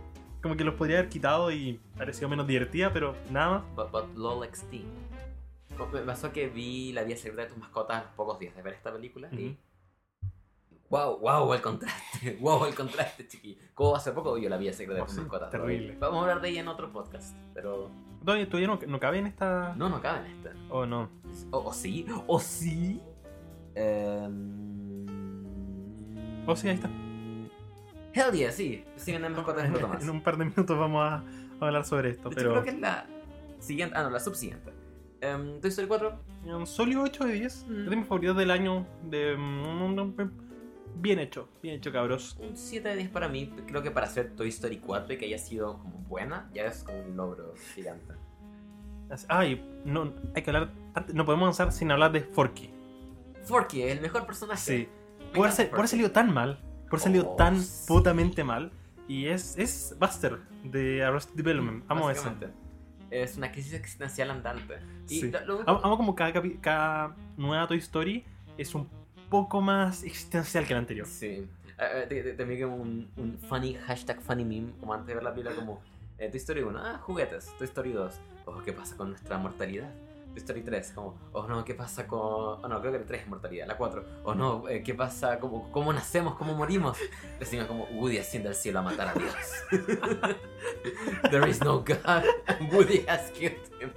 Como 0.42 0.56
que 0.56 0.64
los 0.64 0.74
podría 0.74 0.98
haber 0.98 1.08
quitado 1.08 1.50
y 1.50 1.80
parecido 1.96 2.28
menos 2.28 2.46
divertida, 2.46 2.92
pero 2.92 3.14
nada 3.30 3.50
más. 3.58 3.62
But, 3.76 3.90
but 3.90 4.16
LOL 4.16 4.44
XT. 4.48 4.74
Me 5.92 6.00
pasó 6.00 6.32
que 6.32 6.48
vi 6.48 6.92
La 6.92 7.02
vida 7.04 7.16
secreta 7.16 7.42
de 7.42 7.48
tus 7.48 7.58
mascotas 7.58 7.96
a 7.98 8.04
los 8.04 8.12
pocos 8.14 8.38
días 8.38 8.54
de 8.56 8.62
ver 8.62 8.74
esta 8.74 8.92
película 8.92 9.28
y... 9.32 9.56
Wow, 10.88 11.18
wow, 11.18 11.52
el 11.52 11.60
contraste, 11.62 12.36
wow, 12.40 12.64
el 12.66 12.74
contraste, 12.74 13.26
chiqui. 13.26 13.58
Como 13.74 13.96
hace 13.96 14.12
poco 14.12 14.38
yo 14.38 14.48
la 14.48 14.56
vida 14.56 14.72
secreta 14.72 14.94
de 14.98 15.02
Oh, 15.02 15.06
tus 15.06 15.14
sí, 15.14 15.20
mascotas. 15.20 15.50
terrible. 15.50 15.94
todavía. 15.94 15.98
Vamos 16.00 16.18
a 16.18 16.20
hablar 16.22 16.40
de 16.40 16.48
ella 16.50 16.60
en 16.60 16.68
otro 16.68 16.92
podcast, 16.92 17.36
pero... 17.54 17.90
Todavía, 18.24 18.48
todavía 18.48 18.68
no, 18.68 18.78
no 18.86 19.00
cabe 19.00 19.18
en 19.18 19.26
esta... 19.26 19.74
No, 19.76 19.88
no 19.88 20.00
cabe 20.00 20.26
en 20.28 20.36
esta. 20.36 20.52
Oh, 20.70 20.86
no. 20.86 21.08
¿O, 21.50 21.58
o 21.58 21.72
sí? 21.72 22.06
¿O 22.28 22.38
sí? 22.38 23.00
Em, 23.74 25.06
Oh, 26.46 26.54
sí, 26.54 26.68
ahí 26.68 26.76
está. 26.76 26.88
Hell 28.14 28.32
yeah, 28.32 28.52
sí. 28.52 28.84
Siguen 28.94 29.24
en 29.24 29.32
mascotas 29.32 29.64
en. 29.64 29.74
En 30.02 30.10
un 30.10 30.22
par 30.22 30.36
de 30.36 30.44
minutos 30.44 30.78
vamos 30.78 31.02
a, 31.02 31.16
a 31.16 31.66
hablar 31.66 31.84
sobre 31.84 32.10
esto, 32.10 32.28
De 32.28 32.34
hecho, 32.36 32.40
pero... 32.40 32.50
creo 32.52 32.62
que 32.62 32.70
es 32.70 32.78
la 32.78 33.06
siguiente. 33.58 33.96
Ah, 33.98 34.04
no, 34.04 34.10
la 34.10 34.20
subsiguiente. 34.20 34.72
Um, 35.22 35.60
Toy 35.60 35.68
Story 35.70 35.88
4. 35.88 36.18
Un 36.46 36.66
sólido 36.66 37.02
8 37.02 37.24
de 37.24 37.32
10. 37.32 37.66
Mm. 37.68 37.84
Es 37.84 37.90
de 37.90 37.96
mis 37.96 38.06
favoritos 38.06 38.36
del 38.36 38.50
año. 38.50 38.86
De... 39.04 39.36
mm, 39.36 40.20
Bien 40.98 41.18
hecho, 41.18 41.48
bien 41.62 41.74
hecho, 41.76 41.92
cabros. 41.92 42.36
Un 42.40 42.56
7 42.56 42.88
de 42.88 42.96
10 42.96 43.10
para 43.10 43.28
mí. 43.28 43.52
Creo 43.66 43.82
que 43.82 43.90
para 43.90 44.06
hacer 44.06 44.34
Toy 44.34 44.48
Story 44.48 44.78
4 44.78 45.14
y 45.14 45.18
que 45.18 45.26
haya 45.26 45.38
sido 45.38 45.78
como 45.78 45.98
buena, 46.08 46.48
ya 46.54 46.64
es 46.64 46.82
como 46.84 46.98
un 47.02 47.16
logro 47.16 47.52
gigante. 47.74 48.14
Ay, 49.28 49.62
no, 49.84 50.12
hay 50.34 50.42
que 50.42 50.50
hablar... 50.50 50.72
No 51.12 51.24
podemos 51.24 51.44
avanzar 51.44 51.70
sin 51.72 51.90
hablar 51.92 52.12
de 52.12 52.22
Forky. 52.22 52.70
Forky 53.44 53.82
el 53.82 54.00
mejor 54.00 54.26
personaje. 54.26 54.60
Sí. 54.60 54.88
Me 55.32 55.38
Por 55.38 55.48
haber, 55.48 55.88
salido 55.88 56.10
tan 56.10 56.32
mal. 56.32 56.58
Por 56.88 56.98
haber 56.98 57.00
salido 57.00 57.30
Oh, 57.32 57.36
tan 57.36 57.60
sí. 57.60 57.84
putamente 57.86 58.42
mal. 58.42 58.72
Y 59.06 59.26
es, 59.26 59.56
es 59.58 59.94
Buster 60.00 60.38
de 60.64 61.04
Arrested 61.04 61.34
Development. 61.36 61.84
Amo 61.88 62.10
eso. 62.10 62.32
Es 63.10 63.36
una 63.36 63.52
crisis 63.52 63.74
existencial 63.74 64.30
andante. 64.30 64.78
Y 65.08 65.20
Sí. 65.20 65.32
lo- 65.46 65.62
Amo, 65.68 65.96
como 65.96 66.14
cada, 66.14 66.32
cada 66.60 67.14
nueva 67.36 67.66
Toy 67.68 67.78
Story 67.78 68.24
es 68.58 68.74
un 68.74 68.88
poco 69.30 69.60
más 69.60 70.02
existencial 70.04 70.66
que 70.66 70.74
la 70.74 70.80
anterior. 70.80 71.06
Sí. 71.06 71.48
Eh, 71.78 72.06
eh, 72.10 72.34
También 72.36 72.62
como 72.62 72.76
un, 72.76 73.10
un 73.16 73.38
funny, 73.38 73.74
hashtag 73.74 74.20
funny 74.20 74.44
meme, 74.44 74.72
como 74.80 74.94
antes 74.94 75.08
de 75.08 75.14
ver 75.14 75.22
la 75.22 75.32
película, 75.34 75.54
como 75.54 75.80
eh, 76.18 76.28
Toy 76.30 76.38
Story 76.38 76.62
1, 76.62 76.78
ah, 76.78 76.98
juguetes, 77.02 77.52
Toy 77.58 77.66
Story 77.66 77.92
2, 77.92 78.14
oh, 78.46 78.62
¿qué 78.64 78.72
pasa 78.72 78.96
con 78.96 79.10
nuestra 79.10 79.36
mortalidad? 79.38 79.90
Story 80.38 80.62
3, 80.62 80.92
como, 80.92 81.18
oh 81.32 81.46
no, 81.46 81.64
¿qué 81.64 81.74
pasa 81.74 82.06
con...? 82.06 82.20
Oh 82.64 82.68
no, 82.68 82.80
creo 82.80 82.92
que 82.92 82.98
la 83.00 83.06
3 83.06 83.22
es 83.22 83.28
mortalidad, 83.28 83.66
la 83.66 83.76
4, 83.76 84.04
oh 84.24 84.34
no, 84.34 84.68
eh, 84.68 84.82
¿qué 84.82 84.94
pasa? 84.94 85.38
¿Cómo, 85.38 85.70
¿Cómo 85.72 85.92
nacemos? 85.92 86.34
¿Cómo 86.36 86.54
morimos? 86.54 86.98
Decimos 87.40 87.66
como, 87.66 87.84
Woody 87.92 88.18
asciende 88.18 88.48
al 88.50 88.54
cielo 88.54 88.78
a 88.80 88.82
matar 88.82 89.08
a 89.08 89.14
Dios. 89.14 89.34
There 91.30 91.48
is 91.48 91.60
no 91.62 91.78
God, 91.80 92.24
and 92.46 92.70
Woody 92.72 93.04
has 93.08 93.30
killed 93.32 93.58
him. 93.80 93.90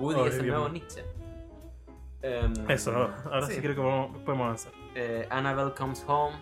Woody 0.00 0.20
Ay, 0.20 0.28
es 0.28 0.38
el 0.38 0.46
nuevo. 0.46 0.68
Nietzsche. 0.68 1.04
Em, 2.22 2.52
Eso, 2.70 2.92
ahora 3.24 3.46
sí, 3.46 3.54
Sí. 3.54 3.60
creo 3.60 3.74
que 3.74 3.80
podemos, 3.80 4.18
podemos 4.22 4.44
avanzar. 4.46 4.72
eh, 4.94 5.26
Annabelle 5.30 5.74
Comes 5.74 6.04
Home. 6.08 6.36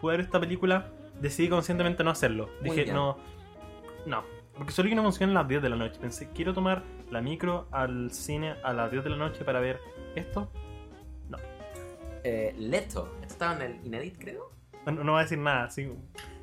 Pude 0.00 0.16
ver 0.16 0.20
esta 0.26 0.40
película, 0.40 0.90
decidí 1.20 1.48
conscientemente 1.48 2.02
no 2.04 2.10
hacerlo. 2.10 2.48
Dije, 2.62 2.92
no. 2.92 3.16
No. 4.06 4.24
Porque 4.60 4.74
solo 4.74 4.90
que 4.90 4.94
no 4.94 5.02
funciona 5.02 5.32
a 5.32 5.36
las 5.36 5.48
10 5.48 5.62
de 5.62 5.68
la 5.70 5.76
noche. 5.76 5.98
Pensé, 5.98 6.28
quiero 6.34 6.52
tomar 6.52 6.82
la 7.10 7.22
micro 7.22 7.66
al 7.70 8.10
cine 8.12 8.56
a 8.62 8.74
las 8.74 8.90
10 8.90 9.04
de 9.04 9.08
la 9.08 9.16
noche 9.16 9.42
para 9.42 9.58
ver 9.58 9.80
esto. 10.14 10.52
Eh, 12.24 12.54
Leto. 12.58 13.10
Esto 13.22 13.32
estaba 13.32 13.54
en 13.54 13.62
el 13.62 13.86
Inedit, 13.86 14.18
creo. 14.18 14.52
No, 14.84 14.92
no 14.92 15.12
voy 15.12 15.20
a 15.20 15.22
decir 15.22 15.38
nada. 15.38 15.64
Así, 15.64 15.90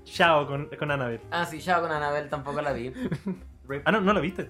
chao 0.04 0.48
con, 0.48 0.66
con 0.80 0.90
Annabelle. 0.90 1.22
Ah, 1.30 1.46
sí, 1.46 1.60
ya 1.60 1.80
con 1.80 1.92
Annabelle 1.92 2.28
tampoco 2.28 2.60
la 2.60 2.74
vi. 2.74 2.92
Ah, 3.86 3.92
no, 3.92 4.02
no 4.02 4.14
la 4.14 4.20
viste. 4.22 4.50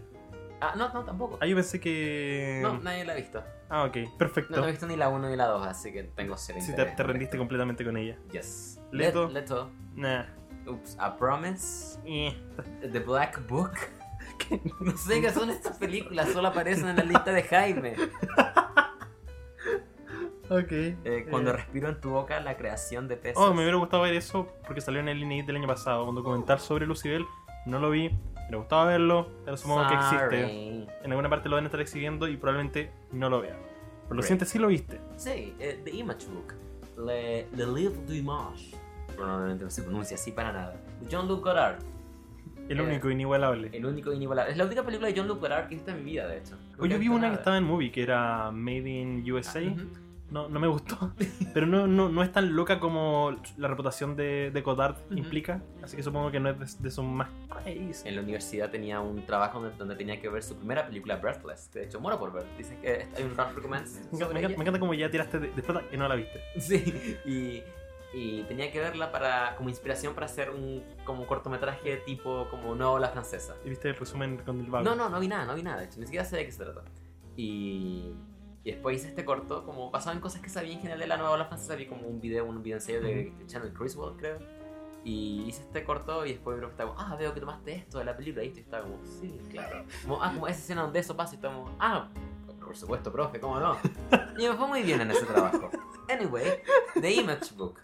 Ah, 0.62 0.76
no, 0.78 0.94
no, 0.94 1.04
tampoco. 1.04 1.38
Ah, 1.42 1.46
yo 1.46 1.56
pensé 1.56 1.82
que. 1.82 2.60
No, 2.62 2.78
nadie 2.80 3.04
la 3.04 3.12
ha 3.12 3.16
visto. 3.18 3.44
Ah, 3.68 3.84
ok, 3.84 3.98
perfecto. 4.18 4.56
No, 4.56 4.62
no 4.62 4.68
he 4.68 4.72
visto 4.72 4.88
ni 4.88 4.96
la 4.96 5.10
1 5.10 5.28
ni 5.30 5.36
la 5.36 5.48
2, 5.48 5.68
así 5.68 5.92
que 5.92 6.04
tengo 6.04 6.38
cero 6.38 6.60
Sí, 6.62 6.68
te, 6.68 6.72
interés. 6.74 6.96
te 6.96 7.04
rendiste 7.04 7.38
completamente 7.38 7.84
con 7.84 7.98
ella. 7.98 8.16
Yes. 8.32 8.80
Leto. 8.92 9.26
Let- 9.28 9.34
Leto. 9.34 9.72
Nah. 9.96 10.24
Oops, 10.68 10.98
A 11.00 11.16
Promise. 11.18 12.00
Eh. 12.06 12.34
The 12.92 13.00
Black 13.00 13.48
Book. 13.48 13.72
No 14.80 14.96
sé 14.96 15.20
qué 15.20 15.32
son 15.32 15.50
estas 15.50 15.78
películas, 15.78 16.30
solo 16.30 16.48
aparecen 16.50 16.88
en 16.90 16.96
la 16.98 17.04
lista 17.04 17.32
de 17.34 17.44
Jaime. 17.44 17.96
Ok. 20.50 20.72
Eh, 20.72 21.26
cuando 21.30 21.50
Eh. 21.52 21.54
respiro 21.58 21.90
en 21.90 22.00
tu 22.00 22.12
boca, 22.12 22.40
la 22.40 22.56
creación 22.56 23.08
de 23.08 23.18
peces. 23.18 23.38
Oh, 23.38 23.54
me 23.54 23.62
hubiera 23.64 23.78
gustado 23.78 24.04
ver 24.04 24.14
eso 24.14 24.48
porque 24.66 24.80
salió 24.80 25.02
en 25.02 25.10
el 25.10 25.22
Inedit 25.22 25.46
del 25.48 25.58
año 25.58 25.68
pasado, 25.68 26.08
un 26.08 26.16
documental 26.16 26.60
sobre 26.60 26.86
Lucibel. 26.86 27.26
No 27.66 27.80
lo 27.80 27.90
vi, 27.90 28.18
me 28.50 28.56
gustado 28.58 28.86
verlo, 28.88 29.30
pero 29.44 29.58
supongo 29.58 29.88
que 29.90 29.96
existe. 29.96 30.44
En 31.04 31.12
alguna 31.12 31.30
parte 31.30 31.50
lo 31.50 31.56
van 31.58 31.66
a 31.66 31.68
estar 31.68 31.82
exhibiendo 31.82 32.28
y 32.30 32.38
probablemente 32.38 32.92
no 33.12 33.30
lo 33.30 33.42
vea. 33.42 33.58
Por 34.08 34.16
lo 34.16 34.22
siguiente, 34.22 34.46
sí 34.46 34.58
lo 34.58 34.68
viste. 34.68 35.02
Sí, 35.18 35.54
eh, 35.60 35.82
The 35.84 35.92
Image 35.92 36.28
Book. 36.28 36.54
Le, 37.06 37.48
Le 37.54 37.68
Livre 37.68 37.98
du 38.08 38.14
Image. 38.14 38.74
Probablemente 39.18 39.64
no 39.66 39.70
se 39.70 39.82
pronuncia 39.84 40.16
así 40.16 40.32
para 40.32 40.54
nada. 40.54 40.76
John-Luc 41.12 41.44
Godard. 41.44 41.80
El 42.70 42.80
Eh, 42.80 42.84
único 42.84 43.10
inigualable. 43.10 43.70
El 43.74 43.86
único 43.86 44.12
inigualable. 44.14 44.52
Es 44.52 44.58
la 44.58 44.66
única 44.66 44.84
película 44.84 45.08
de 45.10 45.18
John-Luc 45.18 45.40
Godard 45.40 45.68
que 45.68 45.74
he 45.74 45.78
visto 45.78 45.92
en 45.92 45.98
mi 45.98 46.04
vida, 46.12 46.28
de 46.28 46.38
hecho. 46.40 46.56
Oye, 46.80 46.94
yo 46.94 47.00
vi 47.00 47.08
una 47.08 47.18
que 47.18 47.22
nada. 47.28 47.36
estaba 47.36 47.58
en 47.58 47.64
movie 47.64 47.92
que 47.92 48.04
era 48.04 48.52
Made 48.52 48.90
in 48.90 49.32
USA. 49.32 49.60
Ah, 49.60 49.72
ujú. 49.72 49.88
no, 50.32 50.50
no 50.50 50.60
me 50.60 50.68
gustó. 50.68 51.14
Pero 51.54 51.66
no, 51.66 51.88
no, 51.88 52.10
no 52.10 52.22
es 52.24 52.32
tan 52.34 52.54
loca 52.56 52.80
como 52.82 53.36
la 53.58 53.70
reputación 53.70 54.18
de, 54.18 54.52
de 54.54 54.62
Godard 54.62 54.98
Ujú. 55.10 55.18
implica. 55.18 55.62
Así 55.82 55.96
que 55.96 56.04
supongo 56.04 56.30
que 56.30 56.42
no 56.42 56.50
es 56.50 56.60
de, 56.78 56.84
de 56.84 56.92
sus 56.92 57.06
más 57.06 57.30
crazy. 57.50 58.06
En 58.10 58.16
la 58.18 58.22
universidad 58.22 58.70
tenía 58.70 59.00
un 59.00 59.26
trabajo 59.26 59.62
donde, 59.78 59.96
tenía 59.96 60.20
que 60.20 60.28
ver 60.28 60.44
su 60.44 60.56
primera 60.58 60.86
película, 60.86 61.16
Breathless. 61.16 61.70
Que 61.72 61.80
de 61.80 61.86
hecho, 61.86 62.02
muero 62.02 62.20
por 62.20 62.34
ver. 62.34 62.44
Dicen 62.58 62.78
que 62.82 63.08
hay 63.16 63.24
un 63.24 63.36
rough 63.38 63.56
recommends. 63.56 64.02
Me 64.12 64.18
me 64.20 64.26
encanta- 64.42 64.58
me 64.58 64.64
encanta 64.64 64.80
como 64.80 64.94
ya 64.94 65.10
tiraste 65.10 65.40
de, 65.40 65.52
de 65.52 65.64
plata 65.64 65.88
que 65.90 65.96
no 65.98 66.06
la 66.10 66.16
viste. 66.16 66.42
Sí, 66.60 67.16
y, 67.26 67.64
y 68.14 68.44
tenía 68.44 68.72
que 68.72 68.80
verla 68.80 69.12
para, 69.12 69.56
como 69.56 69.70
inspiración 69.70 70.14
para 70.14 70.28
hacer 70.28 70.50
un 70.50 70.84
como 71.04 71.28
cortometraje 71.28 71.98
tipo 71.98 72.48
como 72.50 72.74
Nueva 72.76 73.00
la 73.00 73.10
Francesa. 73.10 73.56
¿Y 73.66 73.70
viste 73.70 73.90
el 73.90 73.96
resumen 73.96 74.38
con 74.38 74.60
el 74.60 74.68
vago? 74.68 74.86
No, 74.86 74.96
no, 74.96 75.10
no 75.10 75.20
vi 75.20 75.28
nada, 75.28 75.46
no 75.46 75.56
vi 75.56 75.64
nada, 75.64 75.80
de 75.80 75.86
hecho, 75.86 76.00
ni 76.00 76.06
siquiera 76.06 76.26
sé 76.26 76.38
de 76.38 76.46
qué 76.46 76.52
se 76.52 76.64
trata. 76.64 76.84
Y, 77.36 78.14
y 78.64 78.72
después 78.72 78.98
hice 78.98 79.10
este 79.10 79.26
corto, 79.26 79.66
como 79.66 79.92
basado 79.92 80.16
en 80.16 80.22
cosas 80.22 80.42
que 80.42 80.50
sabía 80.50 80.74
en 80.74 80.80
general 80.80 81.00
de 81.00 81.08
la 81.08 81.18
Nueva 81.18 81.32
Ola 81.32 81.46
Francesa, 81.46 81.76
vi 81.76 81.86
como 81.86 82.08
un 82.08 82.20
video, 82.20 82.46
un 82.46 82.64
video 82.64 82.78
ensayo 82.78 83.02
de 83.02 83.34
Channel 83.46 83.74
Criswell, 83.74 84.16
creo. 84.18 84.40
Y 85.04 85.46
hice 85.48 85.62
este 85.62 85.84
corto 85.84 86.26
y 86.26 86.34
después 86.34 86.56
me 86.56 86.62
preguntaba, 86.62 86.96
ah, 86.98 87.16
veo 87.18 87.34
que 87.34 87.40
tomaste 87.40 87.76
esto 87.76 88.00
de 88.00 88.06
la 88.06 88.18
película, 88.18 88.44
y 88.44 88.48
estaba 88.50 88.84
como, 88.84 88.98
sí, 89.06 89.40
claro. 89.50 89.86
Como, 90.02 90.22
ah, 90.22 90.32
como 90.34 90.48
esa 90.48 90.60
escena 90.60 90.82
donde 90.82 91.00
eso 91.00 91.16
pasa 91.16 91.34
y 91.34 91.36
estamos, 91.36 91.72
ah, 91.80 92.10
por 92.60 92.76
supuesto, 92.76 93.12
profe, 93.12 93.40
¿cómo 93.40 93.60
no? 93.60 93.78
Y 94.38 94.48
me 94.48 94.56
fue 94.56 94.68
muy 94.68 94.82
bien 94.82 95.00
en 95.00 95.12
ese 95.12 95.26
trabajo. 95.26 95.70
Anyway, 96.10 96.62
The 97.00 97.12
Image 97.14 97.54
Book. 97.56 97.80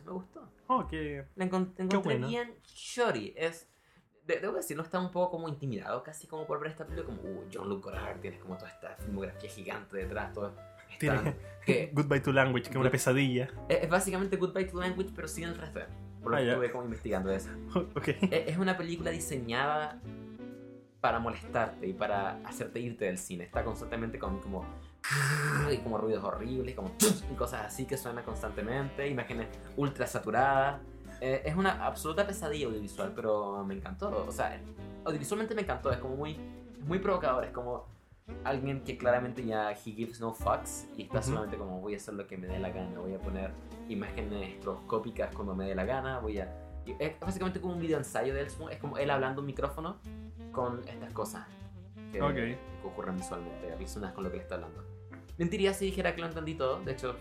Hecho, 0.00 0.04
me 0.06 0.12
gustó. 0.12 0.48
Oh, 0.66 0.86
que. 0.86 1.24
La 1.36 1.44
la 1.44 1.44
encontré 1.46 1.98
bueno. 1.98 2.28
bien 2.28 2.54
shorty. 2.64 3.34
Es, 3.36 3.68
de- 4.26 4.40
debo 4.40 4.54
decirlo, 4.56 4.82
está 4.82 4.98
un 5.00 5.10
poco 5.10 5.30
como 5.32 5.48
intimidado, 5.48 6.02
casi 6.02 6.26
como 6.26 6.46
por 6.46 6.60
ver 6.60 6.70
esta 6.70 6.86
película, 6.86 7.06
como, 7.16 7.22
uh, 7.30 7.44
John 7.52 7.68
Luke 7.68 7.82
Godard, 7.90 8.20
tienes 8.20 8.40
como 8.40 8.56
toda 8.56 8.70
esta 8.70 8.96
filmografía 8.96 9.48
gigante 9.50 9.96
detrás, 9.96 10.32
todo. 10.32 10.54
Tiene- 10.98 11.36
que 11.64 11.90
Goodbye 11.94 12.20
to 12.20 12.32
Language, 12.32 12.64
que 12.64 12.70
es 12.70 12.76
una 12.76 12.90
pesadilla. 12.90 13.48
es, 13.68 13.82
es 13.84 13.88
básicamente 13.90 14.36
Goodbye 14.36 14.64
to 14.66 14.78
Language, 14.80 15.10
pero 15.14 15.28
sin 15.28 15.44
el 15.44 15.56
3D. 15.60 15.86
Por 16.22 16.32
lo 16.32 16.36
Ah, 16.36 16.40
que 16.40 16.48
estuve 16.48 16.70
como 16.72 16.84
investigando 16.84 17.30
eso. 17.30 17.50
ok. 17.74 18.08
Es, 18.08 18.48
es 18.48 18.58
una 18.58 18.76
película 18.76 19.10
diseñada 19.10 20.00
para 21.00 21.20
molestarte 21.20 21.86
y 21.86 21.92
para 21.92 22.40
hacerte 22.44 22.80
irte 22.80 23.04
del 23.04 23.18
cine. 23.18 23.44
Está 23.44 23.64
constantemente 23.64 24.18
con 24.18 24.40
como 24.40 24.64
y 25.72 25.76
como 25.78 25.98
ruidos 25.98 26.24
horribles, 26.24 26.74
como 26.74 26.90
y 27.30 27.34
cosas 27.34 27.66
así 27.66 27.86
que 27.86 27.96
suenan 27.96 28.24
constantemente, 28.24 29.06
imágenes 29.08 29.48
ultra 29.76 30.06
saturadas. 30.06 30.80
Eh, 31.20 31.42
es 31.44 31.56
una 31.56 31.84
absoluta 31.84 32.26
pesadilla 32.26 32.66
audiovisual, 32.66 33.12
pero 33.14 33.64
me 33.64 33.74
encantó. 33.74 34.24
O 34.26 34.32
sea, 34.32 34.60
audiovisualmente 35.04 35.54
me 35.54 35.62
encantó. 35.62 35.90
Es 35.90 35.98
como 35.98 36.16
muy, 36.16 36.36
muy 36.86 36.98
provocador. 36.98 37.44
Es 37.44 37.50
como 37.50 37.86
alguien 38.44 38.82
que 38.84 38.96
claramente 38.98 39.44
ya 39.44 39.72
he 39.72 39.74
gives 39.74 40.20
no 40.20 40.32
fucks 40.34 40.86
y 40.96 41.02
está 41.02 41.18
Ujú. 41.18 41.28
solamente 41.28 41.56
como 41.56 41.80
voy 41.80 41.94
a 41.94 41.96
hacer 41.96 42.14
lo 42.14 42.26
que 42.26 42.36
me 42.36 42.46
dé 42.46 42.58
la 42.58 42.70
gana. 42.70 43.00
Voy 43.00 43.14
a 43.14 43.18
poner 43.18 43.50
imágenes 43.88 44.50
estroboscópicas 44.54 45.34
cuando 45.34 45.54
me 45.54 45.66
dé 45.66 45.74
la 45.74 45.84
gana. 45.84 46.18
Voy 46.20 46.38
a 46.38 46.54
es 46.98 47.20
básicamente 47.20 47.60
como 47.60 47.74
un 47.74 47.80
video 47.80 47.98
ensayo 47.98 48.32
de 48.32 48.40
él. 48.42 48.46
Es 48.70 48.78
como 48.78 48.96
él 48.96 49.10
hablando 49.10 49.40
un 49.40 49.46
micrófono 49.46 49.96
con 50.52 50.80
estas 50.88 51.12
cosas 51.12 51.46
que, 52.12 52.22
Ok. 52.22 52.34
que 52.34 52.58
ocurren 52.84 53.16
visualmente, 53.16 53.68
relacionadas 53.70 54.14
con 54.14 54.24
lo 54.24 54.30
que 54.30 54.36
le 54.36 54.42
está 54.42 54.54
hablando. 54.54 54.84
Mentiría 55.38 55.72
si 55.74 55.86
dijera 55.86 56.14
que 56.14 56.20
lo 56.20 56.26
entendí 56.26 56.54
todo. 56.54 56.80
De 56.82 56.92
hecho, 56.92 57.16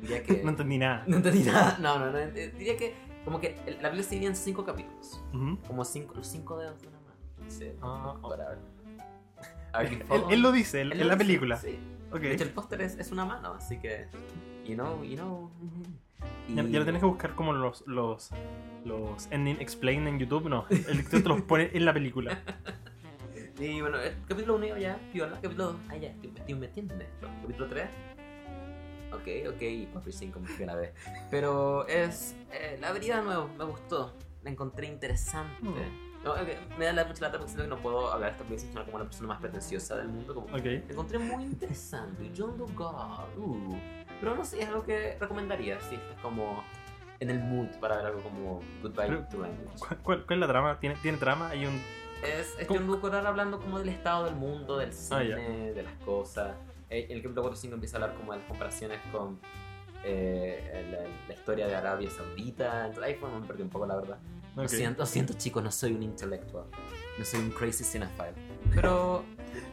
diría 0.00 0.22
que. 0.22 0.40
No 0.44 0.50
entendí 0.50 0.78
nada. 0.78 1.04
no 1.06 1.16
entendí 1.16 1.42
nada. 1.44 1.78
No, 1.80 1.98
no, 1.98 2.10
no. 2.10 2.18
eh, 2.18 2.52
Diría 2.56 2.76
que, 2.76 2.94
como 3.24 3.40
que 3.40 3.56
la 3.80 3.88
Biblia 3.90 4.02
se 4.04 4.14
divide 4.14 4.28
en 4.28 4.36
cinco 4.36 4.64
capítulos. 4.64 5.20
Como 5.66 5.84
cinco, 5.84 6.14
los 6.14 6.26
cinco 6.26 6.58
dedos 6.58 6.80
de 6.80 6.88
una 6.88 6.98
mano. 7.00 7.16
Sí. 7.48 7.72
Ah, 7.82 8.16
oh. 8.22 8.32
Are 9.72 9.88
you 9.90 9.98
Él, 10.10 10.22
él 10.30 10.40
lo 10.42 10.50
dice 10.52 10.80
él- 10.80 10.92
Él 10.92 11.00
en 11.00 11.06
lo 11.06 11.12
la 11.12 11.14
dice, 11.14 11.26
película. 11.26 11.56
Sí. 11.56 11.78
De 12.12 12.32
hecho, 12.32 12.42
el 12.44 12.50
póster 12.50 12.80
es, 12.80 12.96
es 12.98 13.12
una 13.12 13.24
mano, 13.24 13.54
así 13.54 13.78
que. 13.78 14.06
You 14.66 14.74
know, 14.74 15.02
you 15.04 15.16
know. 15.16 15.50
Y- 16.48 16.54
Ya, 16.56 16.62
ya 16.64 16.78
lo 16.80 16.84
tienes 16.84 17.00
que 17.00 17.06
buscar 17.06 17.34
como 17.36 17.52
los, 17.52 17.84
los, 17.86 18.30
los 18.84 19.28
ending 19.30 19.56
explain 19.60 20.06
en 20.08 20.18
YouTube. 20.18 20.48
No, 20.48 20.66
el 20.70 20.98
dictador 20.98 21.22
te 21.22 21.28
los 21.28 21.42
pone 21.42 21.70
en 21.72 21.84
la 21.84 21.92
película. 21.94 22.42
Y 23.60 23.80
bueno, 23.82 23.98
el 24.00 24.14
capítulo 24.26 24.56
1 24.56 24.78
ya, 24.78 24.98
piola. 25.12 25.34
Capítulo 25.36 25.72
2, 25.72 25.76
ah, 25.90 25.96
ya, 25.96 26.08
estoy, 26.08 26.32
estoy 26.34 26.54
metiendo 26.54 26.94
en 26.94 27.02
esto. 27.02 27.28
Capítulo 27.42 27.68
3, 27.68 27.88
ok, 29.12 29.54
ok. 29.54 29.62
Y 29.62 29.86
4 29.92 30.08
y 30.10 30.12
5 30.12 30.40
me 30.40 30.48
fui 30.48 30.64
a 30.64 30.66
la 30.68 30.74
vez. 30.76 30.94
Pero 31.30 31.86
es. 31.86 32.34
Eh, 32.52 32.78
la 32.80 32.92
vería 32.92 33.18
de 33.18 33.22
nuevo, 33.22 33.48
me 33.58 33.64
gustó. 33.64 34.14
La 34.42 34.50
encontré 34.50 34.86
interesante. 34.86 35.60
Mm. 35.62 36.24
No, 36.24 36.32
ok, 36.32 36.48
me 36.78 36.84
da 36.86 36.92
la 36.92 37.04
mucha 37.04 37.22
lata 37.22 37.38
porque 37.38 37.52
siento 37.52 37.64
que 37.64 37.68
no 37.76 37.82
puedo 37.82 38.12
hablar 38.12 38.36
de 38.36 38.54
esta 38.56 38.66
sino 38.68 38.84
como 38.84 38.98
la 38.98 39.04
persona 39.04 39.28
más 39.28 39.40
pretenciosa 39.40 39.96
del 39.96 40.08
mundo. 40.08 40.34
Como, 40.34 40.46
Ok. 40.48 40.64
La 40.64 40.72
encontré 40.90 41.18
muy 41.18 41.44
interesante. 41.44 42.30
John 42.36 42.56
Lugard. 42.58 43.38
Uh. 43.38 43.76
Pero 44.20 44.34
no 44.36 44.44
sé, 44.44 44.62
es 44.62 44.68
algo 44.68 44.84
que 44.84 45.16
recomendaría 45.18 45.78
si 45.80 45.94
estás 45.96 46.18
como 46.20 46.62
en 47.20 47.30
el 47.30 47.38
mood 47.40 47.68
para 47.80 47.96
ver 47.96 48.06
algo 48.06 48.22
como 48.22 48.60
Goodbye 48.82 49.06
Pero- 49.06 49.26
to 49.28 49.38
Language. 49.38 49.78
¿Cuál, 49.78 49.98
cuál- 50.02 50.26
cuál 50.26 50.38
es 50.38 50.40
la 50.40 50.48
trama? 50.48 50.78
¿Tiene, 50.80 50.96
¿Tiene 50.96 51.18
trama? 51.18 51.48
Hay 51.50 51.66
un. 51.66 51.80
Es, 52.22 52.54
es. 52.58 52.66
John 52.68 52.86
Lugard 52.86 53.26
hablando 53.26 53.58
como 53.60 53.78
del 53.78 53.88
estado 53.88 54.24
del 54.26 54.34
mundo, 54.36 54.76
del 54.76 54.92
cine, 54.92 55.20
Ah, 55.20 55.22
ya. 55.24 55.36
de 55.36 55.82
las 55.82 55.94
cosas. 56.04 56.54
Eh, 56.90 57.06
En 57.08 57.16
el 57.16 57.22
capítulo 57.22 57.42
4 57.42 57.56
5 57.56 57.74
empieza 57.74 57.96
a 57.98 58.02
hablar 58.02 58.16
como 58.16 58.32
de 58.32 58.38
las 58.38 58.48
comparaciones 58.48 59.00
con 59.12 59.38
eh, 60.04 60.86
la, 60.90 61.28
la 61.28 61.34
historia 61.34 61.66
de 61.66 61.74
Arabia 61.74 62.10
Saudita. 62.10 62.86
Entonces 62.86 63.04
ahí 63.04 63.14
fue 63.14 63.30
me 63.30 63.46
perdí 63.46 63.62
un 63.62 63.70
poco 63.70 63.86
la 63.86 63.96
verdad. 63.96 64.18
Lo, 64.56 64.62
Ok. 64.62 64.68
siento, 64.68 65.02
lo 65.02 65.06
siento 65.06 65.32
chicos, 65.34 65.62
no 65.62 65.70
soy 65.70 65.92
un 65.92 66.02
intelectual. 66.02 66.64
No 67.18 67.24
soy 67.24 67.40
un 67.40 67.50
crazy 67.50 67.84
cinephile. 67.84 68.34
Pero 68.74 69.24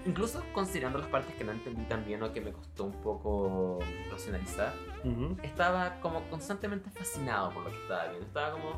incluso 0.06 0.44
considerando 0.54 1.00
las 1.00 1.08
partes 1.08 1.34
que 1.36 1.44
no 1.44 1.52
entendí 1.52 1.84
tan 1.86 2.06
bien 2.06 2.22
o 2.24 2.32
que 2.32 2.42
me 2.42 2.52
costó 2.52 2.84
un 2.86 2.94
poco 3.02 3.80
racionalizar, 4.12 4.74
Ujú. 5.04 5.36
estaba 5.44 6.00
como 6.02 6.22
constantemente 6.30 6.90
fascinado 6.92 7.52
por 7.52 7.64
lo 7.64 7.72
que 7.72 7.78
estaba 7.82 8.06
viendo. 8.08 8.26
Estaba 8.28 8.52
como, 8.52 8.72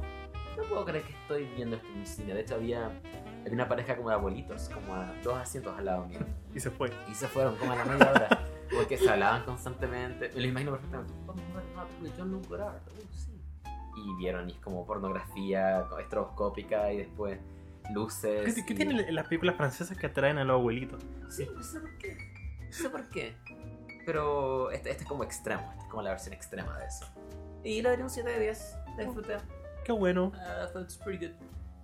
no 0.58 0.64
puedo 0.70 0.86
creer 0.86 1.04
que 1.04 1.12
estoy 1.14 1.46
viendo 1.56 1.76
esto 1.76 1.88
en 1.90 2.00
un 2.00 2.06
cine. 2.06 2.34
De 2.34 2.42
hecho, 2.42 2.56
había, 2.56 2.90
había 3.42 3.54
una 3.54 3.68
pareja 3.68 3.96
como 3.96 4.10
de 4.10 4.16
abuelitos, 4.16 4.70
como 4.70 4.94
a 4.96 5.12
dos 5.24 5.36
asientos 5.38 5.78
al 5.78 5.86
lado 5.86 6.06
mío. 6.06 6.20
Y 6.54 6.60
se 6.60 6.70
fue. 6.70 6.92
Y 7.10 7.14
se 7.16 7.28
fueron 7.28 7.56
como 7.58 7.72
a 7.74 7.76
la 7.76 7.86
media 7.86 8.10
hora. 8.12 8.46
Porque 8.74 8.98
se 8.98 9.10
hablaban 9.10 9.44
constantemente. 9.44 10.30
Me 10.36 10.42
lo 10.42 10.48
imagino 10.48 10.72
perfectamente. 10.72 11.14
Vamos 11.26 11.42
a 11.42 11.56
ver 11.58 11.66
una 11.74 11.86
película 11.86 12.10
de 12.12 12.18
John 12.22 12.32
Luke 12.32 12.48
Godard. 12.48 12.76
Uh, 12.88 13.16
sí. 13.16 13.42
Y 13.98 14.16
vieron 14.18 14.50
y 14.50 14.54
es 14.54 14.60
como 14.60 14.86
pornografía 14.86 15.86
estroboscópica 16.00 16.92
y 16.94 16.98
después 16.98 17.40
luces. 17.94 18.54
¿Qué, 18.56 18.66
qué 18.66 18.74
y- 18.74 18.76
tienen 18.76 19.16
las 19.16 19.26
películas 19.28 19.56
francesas 19.56 19.98
que 19.98 20.08
atraen 20.08 20.38
a 20.38 20.44
los 20.44 20.56
abuelitos? 20.56 21.02
Sí, 21.30 21.48
no 21.54 21.64
sé 21.64 21.80
por 21.80 21.98
qué. 21.98 22.18
No 22.68 22.72
sé 22.72 22.90
por 22.90 23.10
qué. 23.10 23.36
Pero 24.06 24.72
este, 24.72 24.92
este 24.92 25.04
es 25.04 25.10
como 25.10 25.24
extremo, 25.24 25.68
este 25.72 25.84
es 25.84 25.90
como 25.90 26.02
la 26.04 26.12
versión 26.12 26.34
extrema 26.34 26.78
de 26.80 26.86
eso. 26.86 27.06
Y 27.64 27.82
le 27.82 27.90
daría 27.90 28.06
un 28.06 28.10
7 28.10 28.30
de 28.30 28.40
10. 28.40 28.76
La 28.98 29.04
disfruté. 29.04 29.38
Qué 29.84 29.92
bueno. 29.92 30.28
Uh, 30.34 30.38
I 30.38 30.72
thought 30.72 30.84
it's 30.86 30.98
pretty 30.98 31.26
good. 31.28 31.36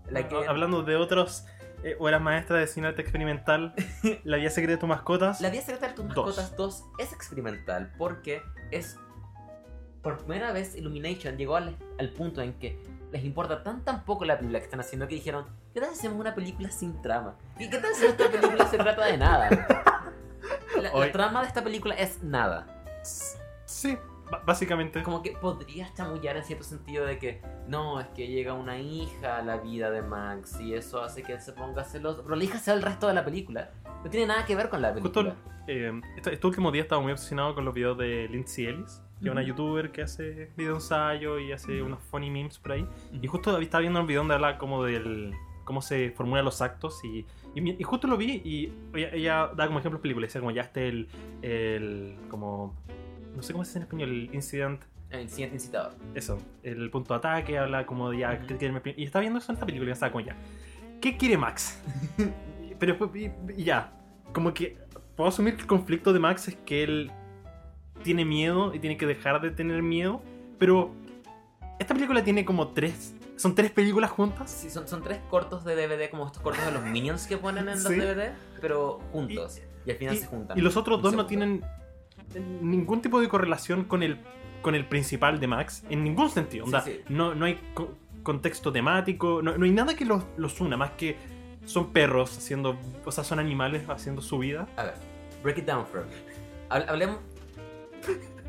Like, 0.09 0.33
Ha- 0.35 0.41
eh, 0.41 0.47
Hablando 0.47 0.83
de 0.83 0.95
otros 0.95 1.45
eh, 1.83 1.95
obras 1.99 2.21
maestras 2.21 2.59
de 2.59 2.67
cine 2.67 2.87
arte 2.87 3.01
experimental, 3.01 3.73
La 4.23 4.37
vida 4.37 4.49
secreta 4.49 4.71
de 4.73 4.77
tus 4.77 4.89
mascotas. 4.89 5.41
La 5.41 5.49
vida 5.49 5.61
secreta 5.61 5.87
de 5.89 5.93
tus 5.93 6.05
mascotas 6.05 6.55
2 6.55 6.83
es 6.99 7.13
experimental 7.13 7.91
porque 7.97 8.41
es. 8.71 8.97
Por 10.01 10.17
primera 10.19 10.51
vez, 10.51 10.75
Illumination 10.75 11.35
llegó 11.35 11.55
al, 11.55 11.75
al 11.97 12.09
punto 12.11 12.41
en 12.41 12.53
que 12.59 12.79
les 13.11 13.23
importa 13.23 13.63
tan 13.63 13.83
tan 13.83 14.03
poco 14.05 14.23
la 14.25 14.35
película 14.37 14.59
que 14.59 14.65
están 14.65 14.79
haciendo 14.79 15.07
que 15.07 15.15
dijeron: 15.15 15.45
¿Qué 15.73 15.81
tal 15.81 15.89
si 15.91 15.99
hacemos 15.99 16.19
una 16.19 16.35
película 16.35 16.69
sin 16.69 17.01
trama? 17.01 17.35
¿Y 17.57 17.69
qué 17.69 17.79
tal 17.79 17.93
si 17.95 18.05
esta 18.05 18.29
película 18.29 18.67
se 18.67 18.77
trata 18.77 19.05
de 19.05 19.17
nada? 19.17 19.49
La, 20.75 20.81
la 20.83 20.93
Hoy- 20.93 21.11
trama 21.11 21.41
de 21.41 21.47
esta 21.47 21.63
película 21.63 21.95
es 21.95 22.21
nada. 22.21 22.67
Sí, 23.65 23.97
básicamente. 24.45 25.03
Como 25.03 25.21
que 25.21 25.31
podrías 25.31 25.93
chamullar 25.93 26.37
en 26.37 26.43
cierto 26.43 26.63
sentido 26.63 27.05
de 27.05 27.17
que 27.17 27.41
no, 27.67 27.99
es 27.99 28.07
que 28.07 28.27
llega 28.27 28.53
una 28.53 28.77
hija 28.79 29.37
a 29.37 29.41
la 29.41 29.57
vida 29.57 29.91
de 29.91 30.01
Max 30.01 30.59
y 30.59 30.73
eso 30.73 31.01
hace 31.01 31.23
que 31.23 31.33
él 31.33 31.41
se 31.41 31.53
ponga 31.53 31.83
celoso. 31.83 32.23
Pero 32.23 32.35
la 32.35 32.43
hija 32.43 32.57
sea 32.59 32.73
el 32.73 32.81
resto 32.81 33.07
de 33.07 33.13
la 33.13 33.23
película. 33.25 33.71
No 34.03 34.09
tiene 34.09 34.27
nada 34.27 34.45
que 34.45 34.55
ver 34.55 34.69
con 34.69 34.81
la 34.81 34.93
Justo 34.93 35.11
película. 35.23 35.35
eh, 35.67 36.01
este, 36.17 36.33
este 36.33 36.47
último 36.47 36.71
día 36.71 36.83
estaba 36.83 37.01
muy 37.01 37.11
obsesionado 37.11 37.55
con 37.55 37.65
los 37.65 37.73
videos 37.73 37.97
de 37.97 38.27
Lindsay 38.29 38.65
Ellis, 38.67 39.01
que 39.19 39.25
es 39.27 39.31
una 39.31 39.41
youtuber 39.41 39.91
que 39.91 40.01
hace 40.03 40.51
video 40.57 40.75
ensayo 40.75 41.39
y 41.39 41.51
hace 41.51 41.77
Ujú. 41.77 41.87
unos 41.87 42.03
funny 42.03 42.29
memes 42.29 42.59
por 42.59 42.73
ahí. 42.73 42.87
Y 43.13 43.17
Ujú. 43.19 43.27
justo 43.29 43.57
estaba 43.59 43.81
viendo 43.81 43.99
un 43.99 44.07
video 44.07 44.21
donde 44.21 44.35
habla 44.35 44.57
como 44.57 44.83
del 44.83 45.33
cómo 45.63 45.81
se 45.81 46.11
formulan 46.11 46.45
los 46.45 46.61
actos 46.61 47.03
y, 47.03 47.25
y, 47.55 47.71
y 47.71 47.83
justo 47.83 48.05
lo 48.05 48.17
vi 48.17 48.39
y 48.45 48.71
ella, 48.93 49.09
ella 49.13 49.47
da 49.55 49.65
como 49.65 49.79
ejemplos 49.79 49.99
películas, 49.99 50.27
decía 50.29 50.39
como 50.41 50.51
ya 50.51 50.61
este 50.61 50.87
el, 50.87 51.07
el 51.41 52.15
como 52.29 52.75
no 53.35 53.43
sé 53.43 53.53
cómo 53.53 53.63
se 53.65 53.69
dice 53.69 53.77
en 53.79 53.83
español, 53.83 54.09
el 54.09 54.33
incident, 54.35 54.81
El 55.09 55.29
siguiente 55.29 55.55
incitador. 55.55 55.93
eso, 56.13 56.37
el 56.63 56.89
punto 56.89 57.13
de 57.13 57.17
ataque, 57.19 57.57
habla 57.57 57.85
como 57.85 58.09
de 58.11 58.19
ya, 58.19 58.39
y 58.95 59.03
estaba 59.03 59.21
viendo 59.21 59.39
eso 59.39 59.51
en 59.51 59.55
esta 59.55 59.65
película 59.65 59.89
y 59.89 59.93
estaba 59.93 60.11
como 60.11 60.25
ya, 60.25 60.35
¿qué 61.01 61.17
quiere 61.17 61.37
Max? 61.37 61.81
Pero 62.79 63.11
y, 63.15 63.31
y 63.57 63.63
ya, 63.63 63.93
como 64.33 64.53
que 64.53 64.77
puedo 65.15 65.29
asumir 65.29 65.55
que 65.55 65.61
el 65.61 65.67
conflicto 65.67 66.11
de 66.13 66.19
Max 66.19 66.47
es 66.49 66.55
que 66.65 66.83
él 66.83 67.11
tiene 68.03 68.25
miedo 68.25 68.73
y 68.73 68.79
tiene 68.79 68.97
que 68.97 69.05
dejar 69.05 69.41
de 69.41 69.49
tener 69.51 69.81
miedo, 69.81 70.21
pero 70.59 70.91
esta 71.79 71.93
película 71.93 72.23
tiene 72.23 72.43
como 72.43 72.67
tres, 72.69 73.15
son 73.37 73.55
tres 73.55 73.71
películas 73.71 74.11
juntas. 74.11 74.51
Sí, 74.51 74.69
son, 74.69 74.87
son 74.87 75.01
tres 75.01 75.19
cortos 75.29 75.63
de 75.63 75.75
DVD, 75.75 76.09
como 76.09 76.25
estos 76.25 76.41
cortos 76.41 76.65
de 76.65 76.71
los 76.73 76.83
Minions 76.85 77.25
que 77.27 77.37
ponen 77.37 77.69
en 77.69 77.75
los 77.81 77.83
Sí. 77.83 77.95
DVD, 77.95 78.33
pero 78.59 78.99
juntos. 79.13 79.61
Y, 79.85 79.91
al 79.91 79.97
final 79.97 80.15
Y, 80.15 80.17
se 80.17 80.25
juntan. 80.27 80.57
y 80.57 80.61
los 80.61 80.75
otros 80.75 81.01
dos 81.01 81.13
no 81.15 81.25
tienen 81.25 81.63
ningún 82.61 83.01
tipo 83.01 83.19
de 83.21 83.27
correlación 83.29 83.83
con 83.85 84.03
el, 84.03 84.17
con 84.61 84.75
el 84.75 84.85
principal 84.85 85.39
de 85.39 85.47
Max, 85.47 85.83
en 85.89 86.03
ningún 86.03 86.29
sentido. 86.29 86.65
Onda, 86.65 86.81
sí. 86.81 87.01
No, 87.09 87.35
no 87.35 87.45
hay 87.45 87.59
co- 87.73 87.93
contexto 88.23 88.71
temático, 88.71 89.41
no, 89.41 89.57
no 89.57 89.65
hay 89.65 89.71
nada 89.71 89.95
que 89.95 90.05
los, 90.05 90.23
los 90.37 90.59
una, 90.61 90.77
más 90.77 90.91
que 90.91 91.15
son 91.65 91.91
perros 91.93 92.37
haciendo, 92.37 92.77
o 93.05 93.11
sea, 93.11 93.23
son 93.23 93.39
animales 93.39 93.87
haciendo 93.89 94.21
su 94.21 94.39
vida. 94.39 94.67
A 94.77 94.83
ver, 94.83 94.93
break 95.43 95.59
it 95.59 95.65
down 95.65 95.85
for 95.85 96.05
me. 96.05 96.11
Hablemos 96.69 97.19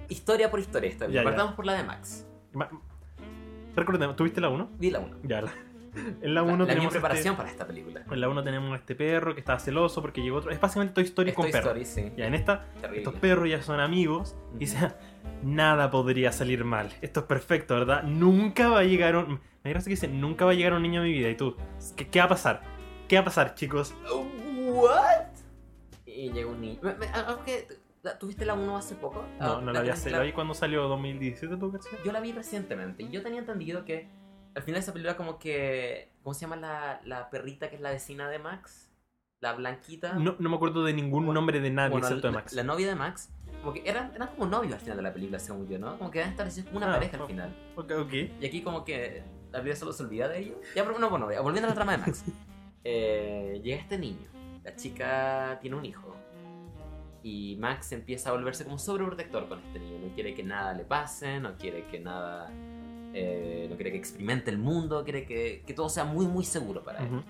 historia 0.09 0.51
por 0.51 0.61
historia. 0.61 0.91
Esta 0.91 1.07
vez. 1.07 1.23
Partamos 1.23 1.55
por 1.55 1.67
la 1.67 1.75
de 1.75 1.85
Max. 1.85 2.27
Ma- 2.53 2.71
Recordemos, 3.75 4.17
¿tuviste 4.17 4.41
la 4.41 4.49
1? 4.49 4.71
Vi 4.79 4.91
la 4.91 5.01
1. 5.01 5.17
Ya, 5.25 5.43
la, 5.43 5.53
en 5.97 6.35
la 6.35 6.43
La, 6.43 6.43
1 6.43 6.57
la 6.57 6.65
mi 6.65 6.67
tenemos 6.69 6.93
preparación 6.93 7.33
este- 7.33 7.37
para 7.37 7.51
esta 7.51 7.67
película. 7.67 8.03
en 8.11 8.21
la 8.21 8.29
1 8.29 8.43
tenemos 8.45 8.79
este 8.79 8.95
perro 8.95 9.35
que 9.35 9.41
estaba 9.41 9.59
celoso 9.59 10.01
porque 10.03 10.23
llegó 10.23 10.39
otro. 10.39 10.51
Es 10.51 10.61
básicamente 10.61 10.95
Toy 10.95 11.05
Story 11.05 11.31
Es 11.31 11.35
con 11.37 11.45
Toy 11.45 11.53
perros. 11.53 11.77
Story, 11.79 11.85
sí. 11.85 12.13
Ya, 12.17 12.27
en 12.27 12.35
esta, 12.35 12.65
Terrible. 12.81 12.99
estos 12.99 13.15
perros 13.15 13.49
ya 13.49 13.63
son 13.63 13.81
amigos 13.81 14.37
y 14.37 14.49
Ujú. 14.51 14.59
dicen, 14.59 14.93
nada 15.43 15.91
podría 15.91 16.33
salir 16.33 16.65
mal. 16.65 16.91
Esto 17.03 17.21
es 17.21 17.27
perfecto, 17.27 17.75
¿verdad? 17.75 18.03
Nunca 18.05 18.69
va 18.69 18.81
a 18.81 18.85
llegar 18.85 19.17
un... 19.17 19.41
Me 19.65 19.71
gracia 19.71 19.85
que 19.91 19.95
dice, 19.95 20.09
nunca 20.09 20.45
va 20.45 20.53
a 20.53 20.55
llegar 20.55 20.73
un 20.75 20.83
niño 20.83 21.01
a 21.01 21.05
mi 21.05 21.13
vida. 21.13 21.29
Y 21.29 21.37
tú, 21.37 21.57
¿qué, 21.97 22.09
qué 22.09 22.19
va 22.21 22.27
a 22.27 22.29
pasar? 22.29 22.63
¿Qué 23.09 23.17
va 23.17 23.23
a 23.23 23.25
pasar, 23.25 23.55
chicos? 23.55 23.95
¿What? 24.69 25.27
Y 26.07 26.31
llegó 26.33 26.53
un 26.53 26.61
niño. 26.61 26.81
Algo 27.13 27.45
que- 27.45 27.67
¿Tuviste 28.21 28.45
la 28.45 28.55
1 28.55 28.77
hace 28.77 28.95
poco? 28.95 29.25
No, 29.41 29.57
Ah, 29.57 29.61
no 29.61 29.73
la 29.73 29.81
vi 29.81 29.89
hace... 29.89 30.11
La 30.11 30.21
vi 30.21 30.31
cuando 30.33 30.55
salió 30.55 30.83
2017, 30.87 31.57
¿tú? 31.57 31.77
Yo 32.05 32.13
la 32.13 32.21
vi 32.21 32.31
recientemente 32.31 33.03
y 33.03 33.09
yo 33.11 33.21
tenía 33.21 33.41
entendido 33.41 33.85
que 33.85 34.09
al 34.57 34.63
final 34.63 34.75
de 34.77 34.81
esa 34.81 34.93
película 34.93 35.17
como 35.17 35.39
que... 35.39 36.11
¿Cómo 36.23 36.35
se 36.35 36.41
llama 36.41 36.57
la, 36.57 37.01
la 37.05 37.31
perrita 37.31 37.69
que 37.71 37.77
es 37.77 37.81
la 37.83 37.91
vecina 37.91 38.29
de 38.29 38.39
Max? 38.41 38.91
La 39.41 39.53
blanquita. 39.53 40.15
No, 40.15 40.35
no 40.39 40.49
me 40.51 40.57
acuerdo 40.57 40.83
de 40.83 40.93
ningún 40.93 41.27
Bueno, 41.27 41.35
nombre 41.35 41.61
de 41.61 41.71
nadie 41.71 41.91
Bueno, 41.93 42.07
excepto 42.09 42.29
de 42.29 42.35
Max. 42.35 42.53
la 42.55 42.65
novia 42.65 42.89
de 42.89 42.95
Max. 42.95 43.31
Como 43.61 43.73
que 43.75 43.89
eran, 43.89 44.13
eran 44.15 44.29
como 44.29 44.47
novios 44.47 44.73
al 44.75 44.81
final 44.81 44.97
de 44.97 45.03
la 45.05 45.13
película, 45.13 45.39
según 45.39 45.69
yo, 45.69 45.79
¿no? 45.79 45.97
Como 45.99 46.11
que 46.11 46.19
eran 46.19 46.31
establecidos 46.31 46.67
como 46.69 46.79
una 46.79 46.91
Ah, 46.91 46.95
pareja 46.95 47.17
al 47.19 47.27
final. 47.27 47.55
Ok, 47.77 47.93
ok. 48.01 48.13
Y 48.41 48.47
aquí 48.47 48.63
como 48.63 48.85
que 48.85 49.23
la 49.53 49.61
vida 49.61 49.77
solo 49.77 49.93
se 49.93 50.03
olvida 50.03 50.27
de 50.29 50.39
ellos. 50.41 50.57
Ya, 50.75 50.85
pero 50.85 50.99
no, 50.99 51.11
bueno, 51.11 51.27
volviendo 51.27 51.67
a 51.67 51.71
la 51.71 51.75
trama 51.75 51.93
de 51.93 51.99
Max. 51.99 52.25
Eh, 52.89 53.61
llega 53.65 53.81
este 53.81 53.99
niño. 53.99 54.29
La 54.63 54.77
chica 54.77 55.59
tiene 55.61 55.77
un 55.77 55.85
hijo. 55.85 56.15
Y 57.23 57.57
Max 57.59 57.91
empieza 57.91 58.31
a 58.31 58.33
volverse 58.33 58.63
como 58.65 58.79
sobreprotector 58.79 59.49
con 59.49 59.59
este 59.59 59.81
niño. 59.81 60.07
No 60.07 60.15
quiere 60.15 60.35
que 60.35 60.45
nada 60.45 60.73
le 60.73 60.85
pase, 60.85 61.41
no 61.41 61.57
quiere 61.59 61.85
que 61.89 61.99
nada... 61.99 62.49
eh, 63.19 63.67
no 63.71 63.77
quiere 63.77 63.93
que 63.93 63.97
experimente 63.99 64.51
el 64.51 64.59
mundo, 64.59 65.03
quiere 65.05 65.25
que, 65.25 65.63
que 65.67 65.73
todo 65.73 65.89
sea 65.89 66.05
muy, 66.05 66.27
muy 66.27 66.45
seguro 66.45 66.83
para 66.85 66.99
él. 67.01 67.23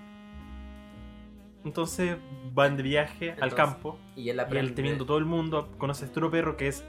Entonces 1.63 2.17
van 2.53 2.77
de 2.77 2.83
viaje 2.83 3.35
al 3.41 3.53
campo 3.53 3.97
Y 4.15 4.29
él 4.29 4.37
y 4.37 4.39
aprende... 4.39 4.69
él 4.69 4.75
teniendo 4.75 5.05
todo 5.05 5.17
el 5.17 5.25
mundo 5.25 5.69
conoce 5.77 6.05
a 6.05 6.07
este 6.07 6.19
otro 6.19 6.31
perro 6.31 6.55
que 6.55 6.67
es 6.67 6.85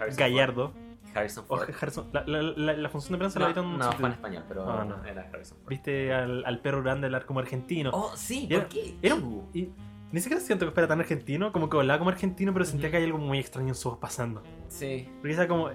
Harrison 0.00 0.18
Gallardo. 0.20 0.68
Ford. 0.70 0.82
Harrison 1.14 1.44
O 1.48 1.56
Ford. 1.56 1.68
Harrison- 1.70 2.06
la, 2.12 2.24
la- 2.26 2.42
la- 2.42 2.72
la 2.74 2.88
función 2.88 3.12
de 3.12 3.18
prensa 3.18 3.38
la 3.38 3.46
No, 3.46 3.48
vi 3.50 3.54
tan 3.54 3.78
no, 3.78 3.92
fue 3.92 4.06
en 4.06 4.12
español, 4.12 4.44
pero 4.48 4.70
Ah, 4.70 4.84
no. 4.84 5.04
era 5.04 5.28
Harrison 5.32 5.58
Ford. 5.58 5.68
Viste 5.68 6.12
al, 6.14 6.44
al 6.46 6.60
perro 6.60 6.82
grande 6.82 7.06
hablar 7.06 7.26
como 7.26 7.40
argentino. 7.40 7.90
Oh, 7.92 8.12
sí, 8.16 8.46
Era- 8.48 8.60
¿por 8.60 8.68
qué? 8.68 8.94
era- 9.02 9.16
Ew. 9.16 9.48
Y 9.52 9.68
ni 10.12 10.20
siquiera 10.20 10.40
siento 10.42 10.64
que 10.64 10.72
fuera 10.72 10.88
tan 10.88 11.00
argentino, 11.00 11.52
como 11.52 11.68
que 11.68 11.76
hablaba 11.76 11.98
como 11.98 12.10
argentino, 12.10 12.52
pero 12.54 12.64
sentía 12.64 12.90
que 12.90 12.96
hay 12.98 13.04
algo 13.04 13.18
muy 13.18 13.38
extraño 13.38 13.68
en 13.68 13.74
su 13.74 13.90
voz 13.90 13.98
pasando. 13.98 14.42
Sí. 14.68 15.08
Porque 15.20 15.32
esa 15.32 15.46
como. 15.48 15.68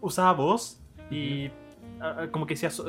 Usaba 0.00 0.32
voz 0.32 0.80
y. 1.10 1.50
como 2.30 2.46
que 2.46 2.56
so- 2.56 2.86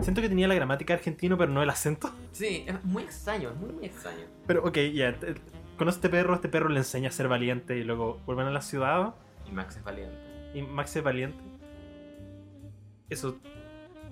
Siento 0.00 0.20
que 0.20 0.28
tenía 0.28 0.48
la 0.48 0.54
gramática 0.54 0.94
argentino, 0.94 1.38
pero 1.38 1.52
no 1.52 1.62
el 1.62 1.70
acento. 1.70 2.10
Sí, 2.32 2.64
es 2.66 2.84
muy 2.84 3.02
extraño, 3.04 3.50
es 3.50 3.56
muy, 3.56 3.72
muy 3.72 3.84
extraño. 3.86 4.24
Pero 4.46 4.64
ok, 4.64 4.76
ya. 4.92 5.18
te- 5.18 5.34
conoce 5.78 5.96
a 5.96 5.98
este 5.98 6.08
perro, 6.08 6.34
este 6.34 6.48
perro 6.48 6.68
le 6.68 6.78
enseña 6.78 7.08
a 7.08 7.12
ser 7.12 7.28
valiente 7.28 7.76
y 7.78 7.84
luego 7.84 8.20
vuelven 8.26 8.46
a 8.46 8.50
la 8.50 8.60
ciudad 8.60 9.14
Y 9.48 9.52
Max 9.52 9.76
es 9.76 9.84
valiente. 9.84 10.16
y 10.54 10.62
Max 10.62 10.96
es 10.96 11.02
valiente. 11.02 11.38
Eso. 13.10 13.36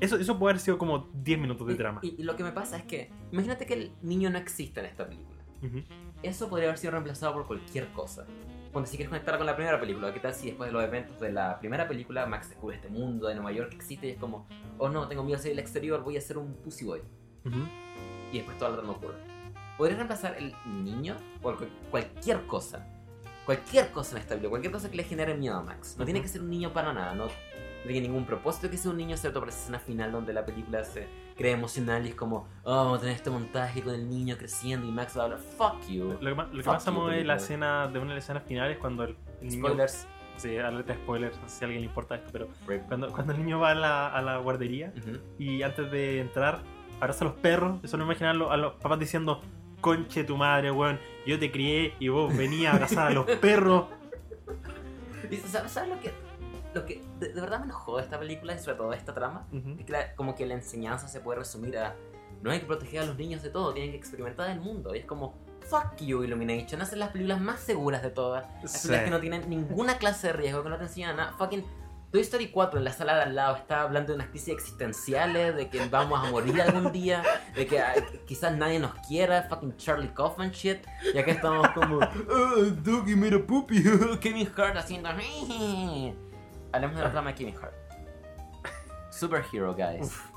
Eso, 0.00 0.16
eso 0.16 0.38
puede 0.38 0.52
haber 0.52 0.60
sido 0.60 0.78
como 0.78 1.08
10 1.14 1.38
minutos 1.38 1.66
de 1.66 1.74
Y- 1.74 1.76
drama. 1.76 2.00
Y, 2.02 2.16
y 2.20 2.22
lo 2.24 2.34
que 2.36 2.42
me 2.42 2.50
pasa 2.52 2.76
es 2.76 2.84
que, 2.84 3.10
imagínate 3.30 3.66
que 3.66 3.74
el 3.74 3.92
niño 4.02 4.30
no 4.30 4.38
existe 4.38 4.80
en 4.80 4.86
esta 4.86 5.06
película. 5.06 5.38
Ujú. 5.62 5.82
Eso 6.22 6.48
podría 6.48 6.68
haber 6.68 6.78
sido 6.78 6.90
reemplazado 6.92 7.32
por 7.34 7.46
cualquier 7.46 7.88
cosa. 7.92 8.26
Cuando 8.72 8.88
si 8.90 8.96
quieres 8.96 9.10
conectar 9.10 9.36
con 9.36 9.46
la 9.46 9.54
primera 9.54 9.78
película, 9.78 10.12
¿qué 10.14 10.20
tal 10.20 10.32
si 10.34 10.46
después 10.48 10.68
de 10.70 10.72
los 10.72 10.82
eventos 10.82 11.20
de 11.20 11.30
la 11.30 11.58
primera 11.58 11.86
película 11.86 12.24
Max 12.24 12.48
descubre 12.48 12.76
este 12.76 12.88
mundo 12.88 13.28
de 13.28 13.34
Nueva 13.34 13.52
York 13.52 13.68
que 13.70 13.76
existe 13.76 14.06
y 14.06 14.10
es 14.12 14.16
como, 14.18 14.46
oh 14.78 14.88
no, 14.88 15.06
tengo 15.08 15.22
miedo 15.22 15.36
de 15.36 15.42
salir 15.42 15.56
al 15.56 15.60
exterior, 15.60 16.02
voy 16.02 16.16
a 16.16 16.20
ser 16.22 16.38
un 16.38 16.54
pussy 16.54 16.86
boy. 16.86 17.00
Ujú. 17.44 17.58
Y 18.32 18.36
después 18.38 18.56
toda 18.56 18.70
la 18.70 18.76
trama 18.78 18.92
ocurre. 18.94 19.16
Podrías 19.76 19.98
reemplazar 19.98 20.36
el 20.38 20.54
niño 20.84 21.16
por 21.42 21.58
cu- 21.58 21.66
cualquier 21.90 22.46
cosa. 22.46 22.86
Cualquier 23.44 23.90
cosa 23.90 24.12
en 24.16 24.22
esta 24.22 24.30
película, 24.30 24.50
cualquier 24.50 24.72
cosa 24.72 24.90
que 24.90 24.96
le 24.96 25.04
genere 25.04 25.34
miedo 25.34 25.56
a 25.56 25.62
Max. 25.62 25.96
No 25.98 26.04
tiene 26.06 26.20
Ujú. 26.20 26.24
que 26.26 26.32
ser 26.32 26.40
un 26.40 26.48
niño 26.48 26.72
para 26.72 26.94
nada, 26.94 27.14
no 27.14 27.26
tiene 27.82 28.08
ningún 28.08 28.24
propósito 28.24 28.70
que 28.70 28.76
sea 28.76 28.90
un 28.90 28.96
niño, 28.96 29.14
excepto 29.14 29.40
por 29.40 29.48
esa 29.48 29.58
escena 29.58 29.78
final 29.78 30.12
donde 30.12 30.32
la 30.32 30.44
película 30.44 30.84
se 30.84 31.08
crea 31.36 31.52
emocional 31.52 32.06
y 32.06 32.10
es 32.10 32.14
como, 32.14 32.48
oh, 32.62 32.76
vamos 32.76 32.98
a 32.98 33.00
tener 33.00 33.16
este 33.16 33.30
montaje 33.30 33.82
con 33.82 33.94
el 33.94 34.08
niño 34.08 34.36
creciendo 34.36 34.86
y 34.86 34.92
Max 34.92 35.16
va 35.16 35.22
a 35.22 35.24
hablar, 35.24 35.40
fuck 35.40 35.88
you. 35.88 36.16
Lo 36.20 36.36
que, 36.36 36.56
lo 36.56 36.62
que 36.62 36.70
amo 36.86 37.10
es 37.10 37.26
la 37.26 37.36
escena 37.36 37.88
de 37.88 37.98
una 37.98 38.10
de 38.10 38.14
las 38.16 38.24
escenas 38.24 38.44
finales 38.44 38.78
cuando 38.78 39.04
el, 39.04 39.16
niño. 39.40 39.66
Spoilers. 39.66 40.06
Sí, 40.36 40.56
alerta 40.56 40.94
de 40.94 40.98
spoilers, 40.98 41.38
no 41.40 41.48
sé 41.48 41.56
si 41.56 41.64
a 41.64 41.66
alguien 41.66 41.82
le 41.82 41.88
importa 41.88 42.14
esto, 42.16 42.30
pero 42.32 42.48
cuando, 42.88 43.12
cuando 43.12 43.32
el 43.34 43.38
niño 43.38 43.60
va 43.60 43.70
a 43.70 43.74
la, 43.74 44.08
a 44.08 44.22
la 44.22 44.38
guardería 44.38 44.92
y 45.38 45.62
antes 45.62 45.90
de 45.90 46.20
entrar 46.20 46.62
abraza 47.02 47.24
a 47.24 47.28
los 47.28 47.36
perros, 47.36 47.80
eso 47.82 47.96
no 47.96 48.04
imaginar 48.04 48.36
a 48.50 48.56
los, 48.56 48.74
papás 48.74 48.98
diciendo, 48.98 49.40
conche 49.80 50.24
tu 50.24 50.36
madre, 50.36 50.70
weón, 50.70 50.98
yo 51.26 51.38
te 51.38 51.50
crié 51.50 51.94
y 51.98 52.08
vos 52.08 52.34
venías 52.36 52.72
a 52.72 52.76
abrazar 52.76 53.08
a 53.08 53.10
los 53.10 53.26
perros. 53.40 53.86
Y 55.30 55.36
¿Sabes, 55.36 55.72
sabes 55.72 55.90
lo 55.90 56.00
que, 56.00 56.12
lo 56.74 56.84
que 56.86 57.02
de, 57.18 57.32
de 57.32 57.40
verdad 57.40 57.58
me 57.60 57.66
enojó 57.66 57.96
de 57.98 58.02
esta 58.02 58.18
película 58.18 58.54
y 58.54 58.58
sobre 58.58 58.76
todo 58.76 58.90
de 58.90 58.96
esta 58.96 59.12
trama? 59.14 59.46
Ujú. 59.52 59.76
Es 59.78 59.84
que 59.86 59.92
la- 59.92 60.14
como 60.14 60.34
que 60.34 60.46
la 60.46 60.54
enseñanza 60.54 61.08
se 61.08 61.20
puede 61.20 61.38
resumir 61.40 61.76
a 61.78 61.94
no 62.42 62.50
hay 62.50 62.58
que 62.60 62.66
proteger 62.66 63.02
a 63.02 63.06
los 63.06 63.16
niños 63.16 63.42
de 63.42 63.50
todo, 63.50 63.72
tienen 63.72 63.92
que 63.92 63.96
experimentar 63.98 64.50
el 64.50 64.58
mundo. 64.60 64.94
Y 64.94 64.98
es 64.98 65.04
como, 65.04 65.38
fuck 65.68 65.96
you, 66.00 66.24
Illumination, 66.24 66.80
hacen 66.82 66.98
las 66.98 67.10
películas 67.10 67.40
más 67.40 67.60
seguras 67.60 68.02
de 68.02 68.10
todas. 68.10 68.44
Las 68.62 68.72
Sí. 68.72 68.88
películas 68.88 69.04
que 69.04 69.10
no 69.10 69.20
tienen 69.20 69.48
ninguna 69.48 69.96
clase 69.98 70.26
de 70.28 70.32
riesgo, 70.32 70.62
que 70.64 70.68
no 70.70 70.76
te 70.76 70.84
enseñan 70.84 71.16
nada. 71.16 71.32
Fucking 71.38 71.64
Toy 72.10 72.20
Story 72.20 72.48
4 72.50 72.78
en 72.78 72.84
la 72.84 72.92
sala 72.92 73.14
de 73.14 73.22
al 73.22 73.34
lado 73.36 73.56
está 73.56 73.80
hablando 73.82 74.08
de 74.08 74.16
unas 74.16 74.28
crisis 74.28 74.48
existenciales, 74.52 75.54
de 75.56 75.70
que 75.70 75.86
vamos 75.88 76.20
a 76.22 76.30
morir 76.30 76.60
algún 76.60 76.90
día, 76.92 77.22
de 77.54 77.66
que 77.66 77.80
ah, 77.80 77.94
quizás 78.26 78.54
nadie 78.56 78.78
nos 78.80 78.92
quiera, 79.06 79.44
fucking 79.44 79.76
Charlie 79.76 80.12
Kaufman 80.12 80.50
shit. 80.50 80.84
Y 81.14 81.16
acá 81.18 81.30
estamos 81.30 81.68
como, 81.70 81.98
oh, 81.98 82.56
Dougie 82.84 83.16
mira 83.16 83.38
puppy, 83.38 83.82
Kevin 84.20 84.50
Hart 84.56 84.76
haciendo. 84.76 85.08
Hablemos 86.72 86.96
de 86.96 87.02
la 87.02 87.10
trama 87.10 87.30
de 87.30 87.34
Kevin 87.36 87.54
Hart. 87.60 87.74
Superhero, 89.10 89.74
guys. 89.74 90.00
Uf. 90.02 90.30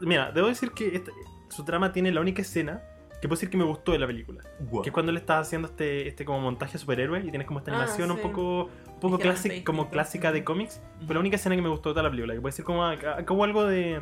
Mira, 0.00 0.30
debo 0.32 0.48
decir 0.48 0.70
que 0.72 0.94
esta- 0.96 1.12
su 1.48 1.64
trama 1.64 1.92
tiene 1.92 2.10
la 2.12 2.20
única 2.20 2.42
escena 2.42 2.82
que 3.20 3.28
puedo 3.28 3.36
decir 3.36 3.50
que 3.50 3.56
me 3.56 3.64
gustó 3.64 3.92
de 3.92 3.98
la 3.98 4.06
película. 4.06 4.42
Que 4.82 4.88
es 4.88 4.92
cuando 4.92 5.10
le 5.12 5.18
estás 5.20 5.46
haciendo 5.46 5.68
este, 5.68 6.06
este 6.08 6.24
como 6.24 6.40
montaje 6.40 6.74
de 6.74 6.78
superhéroe 6.78 7.20
y 7.20 7.30
tienes 7.30 7.46
como 7.46 7.58
esta 7.60 7.72
Ah, 7.72 7.76
animación 7.76 8.10
un 8.10 8.18
poco, 8.18 8.64
un 8.64 9.00
poco 9.00 9.18
clásica, 9.18 9.54
como 9.64 9.90
clásica 9.90 10.32
de 10.32 10.44
cómics. 10.44 10.80
Fue 11.04 11.14
la 11.14 11.20
única 11.20 11.36
escena 11.36 11.56
que 11.56 11.62
me 11.62 11.68
gustó 11.68 11.90
de 11.90 11.94
toda 11.94 12.04
la 12.04 12.10
película. 12.10 12.34
Que 12.34 12.40
puede 12.40 12.52
decir 12.52 12.64
como 12.64 12.84
acá 12.84 13.24
hubo 13.30 13.44
algo 13.44 13.64
de, 13.64 14.00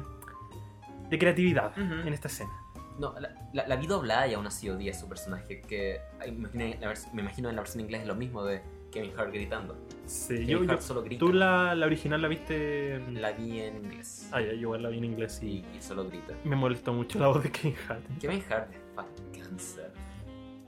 de 1.11 1.19
creatividad 1.19 1.77
en 1.79 2.13
esta 2.13 2.29
escena. 2.29 2.51
No, 2.99 3.13
la, 3.19 3.35
la, 3.53 3.67
la 3.67 3.77
vi 3.77 3.89
doblada 3.89 4.29
y 4.29 4.35
aún 4.35 4.47
así 4.47 4.69
odié 4.71 4.91
a 4.91 4.95
su 4.95 5.09
personaje. 5.09 5.61
Que 5.63 6.01
ay, 6.21 6.31
me 6.31 6.39
imagino, 6.49 6.65
en 6.65 6.81
la 6.81 6.93
vers- 6.93 7.13
me 7.13 7.23
imagino 7.23 7.49
en 7.51 7.57
la 7.57 7.63
versión 7.63 7.81
inglés 7.81 8.03
es 8.03 8.07
lo 8.07 8.15
mismo 8.15 8.45
de 8.45 8.63
Kevin 8.95 9.13
Hart 9.19 9.33
gritando. 9.33 9.77
Sí, 10.07 10.47
Kevin 10.47 10.65
yo, 10.67 10.71
Hart 10.73 10.81
solo 10.81 11.03
grita. 11.03 11.19
tú 11.19 11.33
la, 11.33 11.75
la 11.75 11.85
original 11.87 12.23
la 12.23 12.29
viste. 12.29 12.95
en- 12.95 13.21
La 13.21 13.33
vi 13.33 13.61
en 13.61 13.77
inglés. 13.85 14.29
Ah, 14.33 14.41
ya, 14.41 14.49
yo 14.53 14.55
igual 14.61 14.83
la 14.85 14.89
vi 14.89 14.99
en 14.99 15.05
inglés 15.05 15.43
y 15.43 15.65
solo 15.81 16.05
grita. 16.09 16.35
me 16.45 16.57
molestó 16.57 16.93
mucho 16.93 17.19
la 17.19 17.27
voz 17.27 17.43
de 17.43 17.51
Kevin 17.51 17.77
Hart. 17.89 18.03
Kevin 18.21 18.43
Hart 18.51 18.71
es 18.73 19.39
cáncer. 19.43 19.93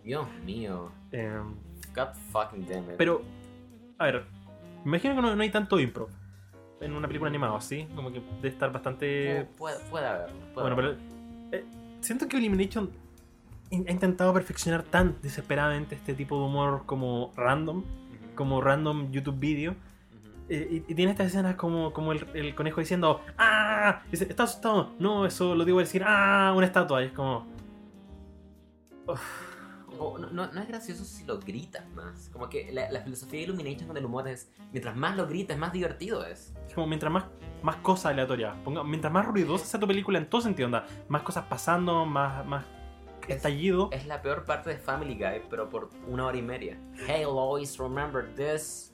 Dios 0.05 0.27
mío. 0.45 0.91
Em, 1.13 1.55
God 1.95 2.09
fucking 2.33 2.67
damn 2.69 2.85
it. 2.91 2.97
pero, 2.99 3.23
a 3.99 4.05
ver, 4.05 4.25
me 4.85 4.91
imagino 4.91 5.15
que 5.17 5.23
no, 5.23 5.35
no 5.35 5.43
hay 5.43 5.51
tanto 5.51 5.81
improv 5.81 6.09
en 6.81 6.93
una 6.93 7.07
película 7.09 7.29
animada, 7.29 7.61
¿sí? 7.61 7.89
Como 7.95 8.13
que 8.13 8.21
debe 8.37 8.49
estar 8.49 8.73
bastante. 8.73 9.43
Pu- 9.43 9.57
puede, 9.57 9.79
puede 9.91 10.07
haberlo. 10.07 10.37
puede 10.55 10.75
Bueno, 10.75 10.77
pero 10.77 10.97
eh, 11.53 11.65
siento 12.01 12.29
que 12.29 12.37
Elimination 12.37 12.91
in- 13.71 13.87
ha 13.89 13.93
intentado 13.93 14.33
perfeccionar 14.35 14.83
tan 14.85 15.17
desesperadamente 15.23 15.95
este 15.95 16.15
tipo 16.15 16.39
de 16.39 16.45
humor 16.47 16.83
como 16.87 17.33
random, 17.37 17.83
como 18.37 18.61
random 18.61 19.11
YouTube 19.11 19.41
video. 19.41 19.75
eh, 20.49 20.83
y, 20.87 20.93
y 20.93 20.95
tiene 20.95 21.11
estas 21.11 21.27
escenas 21.27 21.57
como, 21.57 21.93
como 21.93 22.13
el, 22.13 22.25
el 22.35 22.55
conejo 22.55 22.81
diciendo 22.81 23.21
¡Ah! 23.37 24.03
Y 24.07 24.11
dice, 24.13 24.27
¿estás 24.29 24.51
asustado? 24.51 24.93
No, 24.99 25.27
eso 25.27 25.55
lo 25.57 25.65
digo 25.65 25.79
a 25.79 25.83
decir 25.83 26.05
¡Ah! 26.07 26.53
Una 26.55 26.67
estatua. 26.67 27.03
Y 27.03 27.07
es 27.07 27.13
como. 27.13 27.47
O 29.99 30.19
no, 30.19 30.29
no, 30.31 30.53
no 30.53 30.61
es 30.61 30.69
gracioso 30.69 31.05
si 31.05 31.25
lo 31.25 31.39
gritas 31.39 31.89
más. 31.95 32.29
Como 32.33 32.49
que 32.49 32.71
la, 32.71 32.91
la 32.91 33.01
filosofía 33.01 33.41
de 33.41 33.45
Illumination 33.47 33.89
con 33.89 33.97
el 33.97 34.05
humor 34.05 34.29
es: 34.29 34.51
mientras 34.71 34.95
más 34.95 35.17
lo 35.17 35.27
gritas, 35.27 35.57
más 35.57 35.73
divertido 35.73 36.25
es. 36.25 36.53
Es 36.69 36.75
como 36.75 36.87
mientras 36.87 37.11
más, 37.11 37.25
más 37.63 37.77
cosas 37.77 38.13
aleatorias. 38.13 38.55
Mientras 38.85 39.13
más 39.13 39.27
ruidosa 39.27 39.65
sea 39.65 39.81
tu 39.81 39.87
película 39.87 40.19
en 40.19 40.29
todo 40.29 40.43
sentido, 40.43 40.67
onda. 40.67 40.87
Más 41.09 41.23
cosas 41.23 41.47
pasando, 41.47 42.05
más, 42.05 42.45
más 42.45 42.65
estallido. 43.35 43.89
Es 43.93 44.07
la 44.07 44.23
peor 44.23 44.45
parte 44.45 44.71
de 44.71 44.77
Family 44.79 45.15
Guy, 45.15 45.43
pero 45.51 45.69
por 45.69 45.91
una 46.07 46.27
hora 46.27 46.37
y 46.37 46.43
media. 46.43 46.79
Hey 47.07 47.23
Lois, 47.25 47.77
remember 47.79 48.27
this? 48.35 48.93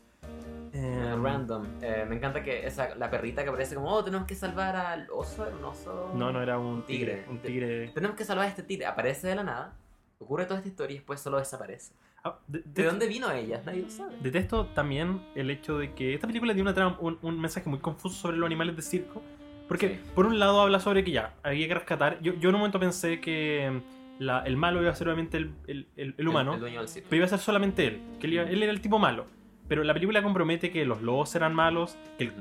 Eh, 0.74 1.10
Em, 1.12 1.22
random. 1.22 1.66
Eh, 1.82 2.06
me 2.08 2.16
encanta 2.16 2.42
que 2.42 2.66
esa, 2.66 2.94
la 2.94 3.10
perrita 3.10 3.42
que 3.42 3.50
aparece 3.50 3.74
como, 3.74 3.90
oh, 3.92 4.02
tenemos 4.02 4.26
que 4.26 4.34
salvar 4.34 4.74
al 4.76 5.06
oso, 5.10 5.46
era 5.46 5.54
un 5.56 5.64
oso. 5.64 6.10
No, 6.14 6.32
no 6.32 6.40
era 6.42 6.58
un 6.58 6.82
tigre. 6.86 7.16
Tigre. 7.16 7.30
Un 7.30 7.38
tigre. 7.40 7.88
Tenemos 7.88 8.16
que 8.16 8.24
salvar 8.24 8.46
a 8.46 8.48
este 8.48 8.62
tigre. 8.62 8.86
Aparece 8.86 9.26
de 9.28 9.34
la 9.34 9.42
nada, 9.44 9.74
ocurre 10.18 10.44
toda 10.46 10.58
esta 10.60 10.68
historia 10.68 10.94
y 10.94 10.98
después 10.98 11.20
solo 11.20 11.38
desaparece. 11.38 11.92
Ah, 12.24 12.38
de- 12.46 12.60
¿De 12.60 12.64
de- 12.82 12.84
dónde 12.84 13.08
vino 13.08 13.30
ella? 13.32 13.60
Nadie 13.66 13.82
lo 13.82 13.90
sabe. 13.90 14.14
Detesto 14.22 14.66
también 14.68 15.20
el 15.34 15.50
hecho 15.50 15.76
de 15.78 15.92
que 15.92 16.14
esta 16.14 16.26
película 16.28 16.54
tiene 16.54 16.70
una 16.70 16.96
un, 17.00 17.18
un 17.20 17.40
mensaje 17.40 17.68
muy 17.68 17.80
confuso 17.80 18.14
sobre 18.14 18.36
los 18.38 18.46
animales 18.46 18.76
de 18.76 18.82
circo. 18.82 19.20
Porque, 19.68 19.88
Sí. 19.88 20.00
por 20.14 20.26
un 20.26 20.38
lado, 20.38 20.60
habla 20.60 20.78
sobre 20.80 21.02
que 21.04 21.10
ya, 21.10 21.34
había 21.42 21.66
que 21.66 21.74
rescatar. 21.74 22.20
Yo, 22.22 22.34
yo 22.34 22.48
en 22.50 22.54
un 22.54 22.60
momento 22.60 22.78
pensé 22.78 23.20
que 23.20 23.82
la- 24.26 24.40
el 24.44 24.56
malo 24.56 24.80
iba 24.82 24.90
a 24.90 24.94
ser 24.94 25.08
obviamente 25.08 25.36
el, 25.36 25.52
el- 25.66 25.88
el- 25.96 26.14
el 26.18 26.28
humano, 26.28 26.54
El, 26.54 26.60
dueño 26.60 26.80
del 26.80 26.88
circo. 26.88 27.08
pero 27.10 27.18
iba 27.18 27.26
a 27.26 27.28
ser 27.28 27.38
solamente 27.38 27.86
él. 27.86 28.00
Que 28.20 28.26
él, 28.26 28.32
iba- 28.34 28.42
él 28.44 28.62
era 28.62 28.72
el 28.72 28.80
tipo 28.80 28.98
malo. 28.98 29.26
Pero 29.68 29.84
la 29.84 29.94
película 29.94 30.22
compromete 30.22 30.70
que 30.70 30.84
los 30.84 31.02
lobos 31.02 31.34
eran 31.34 31.54
malos, 31.54 31.96
que 32.18 32.24
el 32.24 32.32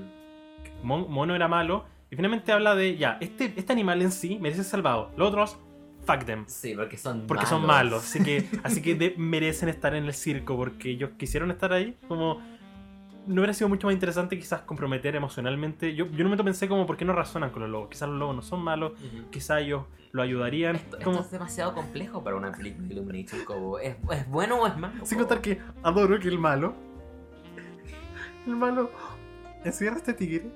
mono 0.83 1.35
era 1.35 1.47
malo. 1.47 1.85
Y 2.09 2.15
finalmente 2.15 2.51
habla 2.51 2.75
de, 2.75 2.97
ya, 2.97 3.17
este, 3.21 3.53
este 3.55 3.71
animal 3.71 4.01
en 4.01 4.11
sí 4.11 4.37
merece 4.41 4.63
ser 4.63 4.71
salvado. 4.71 5.11
Los 5.15 5.29
otros, 5.29 5.57
fuck 6.05 6.25
them. 6.25 6.43
Sí, 6.47 6.73
porque 6.75 6.97
son 6.97 7.25
Porque 7.27 7.45
son 7.45 7.65
malos, 7.65 8.03
así 8.03 8.21
que, 8.23 8.45
así 8.63 8.81
que 8.81 8.95
de- 8.95 9.13
merecen 9.17 9.69
estar 9.69 9.95
en 9.95 10.05
el 10.05 10.13
circo 10.13 10.57
porque 10.57 10.89
ellos 10.89 11.11
quisieron 11.17 11.51
estar 11.51 11.71
ahí. 11.71 11.95
Como 12.07 12.41
no 13.27 13.41
hubiera 13.41 13.53
sido 13.53 13.69
mucho 13.69 13.87
más 13.87 13.93
interesante 13.93 14.37
quizás 14.37 14.61
comprometer 14.61 15.15
emocionalmente. 15.15 15.95
Yo, 15.95 16.05
yo 16.05 16.11
en 16.13 16.21
un 16.21 16.23
momento 16.25 16.43
pensé 16.43 16.67
como, 16.67 16.85
¿por 16.85 16.97
qué 16.97 17.05
no 17.05 17.13
razonan 17.13 17.51
con 17.51 17.61
los 17.61 17.69
lobos? 17.69 17.89
Quizás 17.89 18.09
los 18.09 18.17
lobos 18.17 18.35
no 18.35 18.41
son 18.41 18.61
malos, 18.61 18.93
quizás 19.29 19.61
ellos 19.61 19.85
lo 20.11 20.21
ayudarían. 20.21 20.75
Esto, 20.75 21.19
es 21.19 21.31
demasiado 21.31 21.73
complejo 21.73 22.23
para 22.23 22.35
una 22.35 22.51
película 22.51 22.87
de 22.87 22.93
Illumination 22.93 23.45
como 23.45 23.79
¿es, 23.79 23.95
es 24.11 24.27
bueno 24.29 24.61
o 24.61 24.67
es 24.67 24.77
malo? 24.77 25.05
sin 25.05 25.17
contar 25.17 25.41
que 25.41 25.59
adoro 25.83 26.19
que 26.19 26.27
el 26.27 26.39
malo, 26.39 26.73
el 28.47 28.55
malo 28.55 28.91
encierra 29.63 29.95
a 29.95 29.99
este 29.99 30.13
tigre 30.13 30.51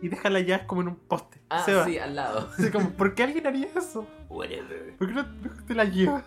y 0.00 0.08
deja 0.08 0.30
la 0.30 0.40
llave 0.40 0.66
como 0.66 0.82
en 0.82 0.88
un 0.88 0.96
poste. 0.96 1.40
Ah, 1.48 1.62
Se 1.64 1.74
va. 1.74 1.84
sí, 1.84 1.98
al 1.98 2.14
lado. 2.14 2.48
Así 2.58 2.70
como, 2.70 2.90
¿por 2.90 3.14
qué 3.14 3.24
alguien 3.24 3.46
haría 3.46 3.68
eso? 3.74 4.06
Whatever. 4.28 4.96
¿Por 4.96 5.08
qué 5.08 5.14
no 5.14 5.26
te 5.66 5.74
la 5.74 5.84
llevas? 5.84 6.24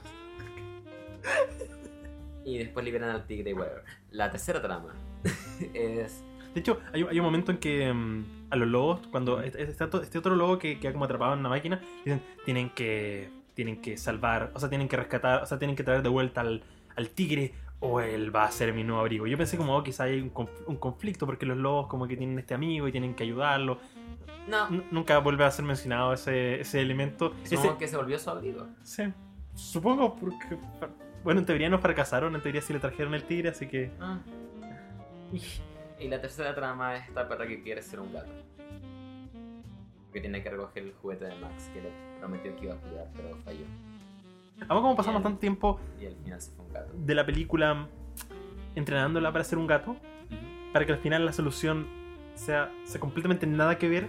Y 2.45 2.57
después 2.57 2.84
liberan 2.84 3.11
al 3.11 3.26
tigre 3.26 3.52
y 3.52 3.53
whatever. 3.53 3.84
La 4.11 4.32
tercera 4.32 4.61
trama 4.61 4.94
es... 5.74 6.24
De 6.54 6.62
hecho, 6.62 6.80
hay, 6.94 7.04
hay 7.04 7.20
un 7.20 7.26
momento 7.26 7.52
en 7.52 7.58
que 7.60 7.94
mm, 7.94 8.24
a 8.50 8.56
los 8.56 8.68
lobos, 8.68 9.02
cuando 9.12 9.41
est- 9.41 9.56
está 9.56 9.90
to- 9.90 10.02
este 10.02 10.18
otro 10.18 10.36
lobo 10.36 10.58
que 10.58 10.80
queda 10.80 10.91
como 10.94 11.06
atrapado 11.06 11.34
en 11.34 11.40
una 11.40 11.50
máquina, 11.50 11.80
dicen, 12.04 12.22
tienen 12.46 12.70
que, 12.72 13.30
tienen 13.54 13.82
que 13.82 13.98
salvar, 13.98 14.52
o 14.56 14.60
sea, 14.60 14.68
tienen 14.70 14.88
que 14.88 14.98
rescatar, 14.98 15.44
o 15.44 15.46
sea, 15.46 15.60
tienen 15.60 15.76
que 15.76 15.84
traer 15.84 16.02
de 16.02 16.10
vuelta 16.10 16.41
al, 16.41 16.64
al 16.96 17.10
tigre 17.10 17.54
o 17.82 18.02
él 18.02 18.36
va 18.36 18.46
a 18.46 18.52
ser 18.52 18.74
mi 18.74 18.84
nuevo 18.84 19.00
abrigo. 19.00 19.28
Yo 19.28 19.38
pensé 19.38 19.58
como, 19.58 19.78
oh, 19.78 19.84
quizá 19.84 20.06
hay 20.06 20.20
un, 20.22 20.34
conf- 20.34 20.50
un 20.66 20.76
conflicto 20.78 21.26
porque 21.26 21.46
los 21.46 21.58
lobos 21.58 21.88
como 21.88 22.08
que 22.08 22.18
tienen 22.18 22.38
este 22.40 22.54
amigo 22.56 22.88
y 22.88 22.91
tienen 22.91 23.14
que 23.14 23.24
ayudarlo. 23.24 23.78
No, 24.48 24.68
N- 24.70 24.84
nunca 24.91 25.20
vuelve 25.20 25.46
a 25.46 25.52
ser 25.52 25.64
mencionado 25.66 26.14
ese, 26.14 26.62
ese 26.62 26.82
elemento. 26.82 27.34
supongo 27.44 27.68
Ese, 27.70 27.78
que 27.78 27.88
se 27.88 27.96
volvió 27.96 28.18
su 28.18 28.30
abrigo. 28.32 28.66
sí, 28.84 29.04
supongo 29.54 30.16
porque... 30.16 30.58
Bueno, 31.24 31.41
en 31.41 31.46
teoría 31.46 31.70
no 31.70 31.80
fracasaron, 31.80 32.34
en 32.36 32.41
teoría 32.41 32.62
sí 32.62 32.74
le 32.74 32.80
trajeron 32.80 33.14
el 33.14 33.24
tigre, 33.24 33.50
así 33.50 33.68
que... 33.68 33.91
Ah. 34.00 34.20
Y 36.00 36.08
la 36.08 36.22
tercera 36.22 36.56
trama 36.56 36.96
es 36.96 37.10
esta 37.10 37.28
perra 37.28 37.46
que 37.46 37.62
quiere 37.62 37.82
ser 37.82 38.00
un 38.00 38.14
gato. 38.14 38.32
Que 40.14 40.22
tiene 40.22 40.42
que 40.42 40.50
recoger 40.50 40.84
el 40.84 40.94
juguete 40.94 41.26
de 41.26 41.36
Max 41.40 41.70
que 41.74 41.82
le 41.82 41.90
prometió 42.20 42.56
que 42.56 42.66
iba 42.66 42.74
a 42.74 42.78
cuidar, 42.78 43.08
pero 43.16 43.36
falló. 43.44 43.66
Vamos 44.68 44.82
como 44.82 44.96
pasamos 44.96 45.22
tanto 45.24 45.40
tiempo 45.40 45.80
Y 46.02 46.06
al 46.06 46.16
final 46.16 46.42
se 46.42 46.52
fue 46.52 46.66
un 46.66 46.74
gato. 46.74 46.92
de 46.94 47.16
la 47.16 47.26
película 47.26 47.88
entrenándola 48.76 49.32
para 49.32 49.44
ser 49.44 49.58
un 49.58 49.68
gato, 49.68 49.96
para 50.74 50.86
que 50.86 50.94
al 50.94 51.00
final 51.00 51.26
la 51.26 51.34
solución 51.34 51.86
sea, 52.34 52.72
sea 52.86 53.00
completamente 53.02 53.46
nada 53.46 53.78
que 53.78 53.90
ver. 53.90 54.08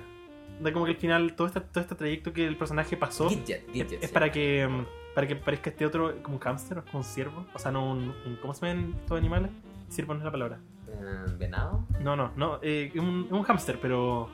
Da 0.60 0.72
como 0.72 0.84
que 0.84 0.92
al 0.92 0.96
final 0.96 1.34
todo 1.34 1.46
este, 1.48 1.60
todo 1.60 1.80
este 1.80 1.94
trayecto 1.96 2.32
que 2.32 2.46
el 2.46 2.56
personaje 2.56 2.96
pasó 2.96 3.28
Gidget, 3.28 3.68
Gidget. 3.72 4.02
es 4.02 4.08
sí. 4.10 4.14
para 4.14 4.30
que 4.30 4.66
mm, 4.68 4.84
para 5.14 5.26
que 5.26 5.34
parezca 5.36 5.70
este 5.70 5.86
otro 5.86 6.22
como 6.22 6.36
un 6.36 6.40
hámster 6.40 6.82
como 6.84 6.98
un 6.98 7.04
ciervo. 7.04 7.46
O 7.54 7.58
sea, 7.58 7.72
no 7.72 7.90
un, 7.90 8.14
un- 8.26 8.38
¿Cómo 8.40 8.54
se 8.54 8.64
ven 8.66 8.94
estos 9.00 9.18
animales? 9.18 9.50
Ciervo 9.88 10.14
no 10.14 10.20
es 10.20 10.24
la 10.24 10.30
palabra. 10.30 10.60
Eh, 10.92 11.24
¿Venado? 11.38 11.84
No, 12.00 12.16
no, 12.16 12.32
no. 12.36 12.58
eh, 12.62 12.90
un, 12.96 13.28
un 13.30 13.42
hámster, 13.42 13.78
pero. 13.80 14.28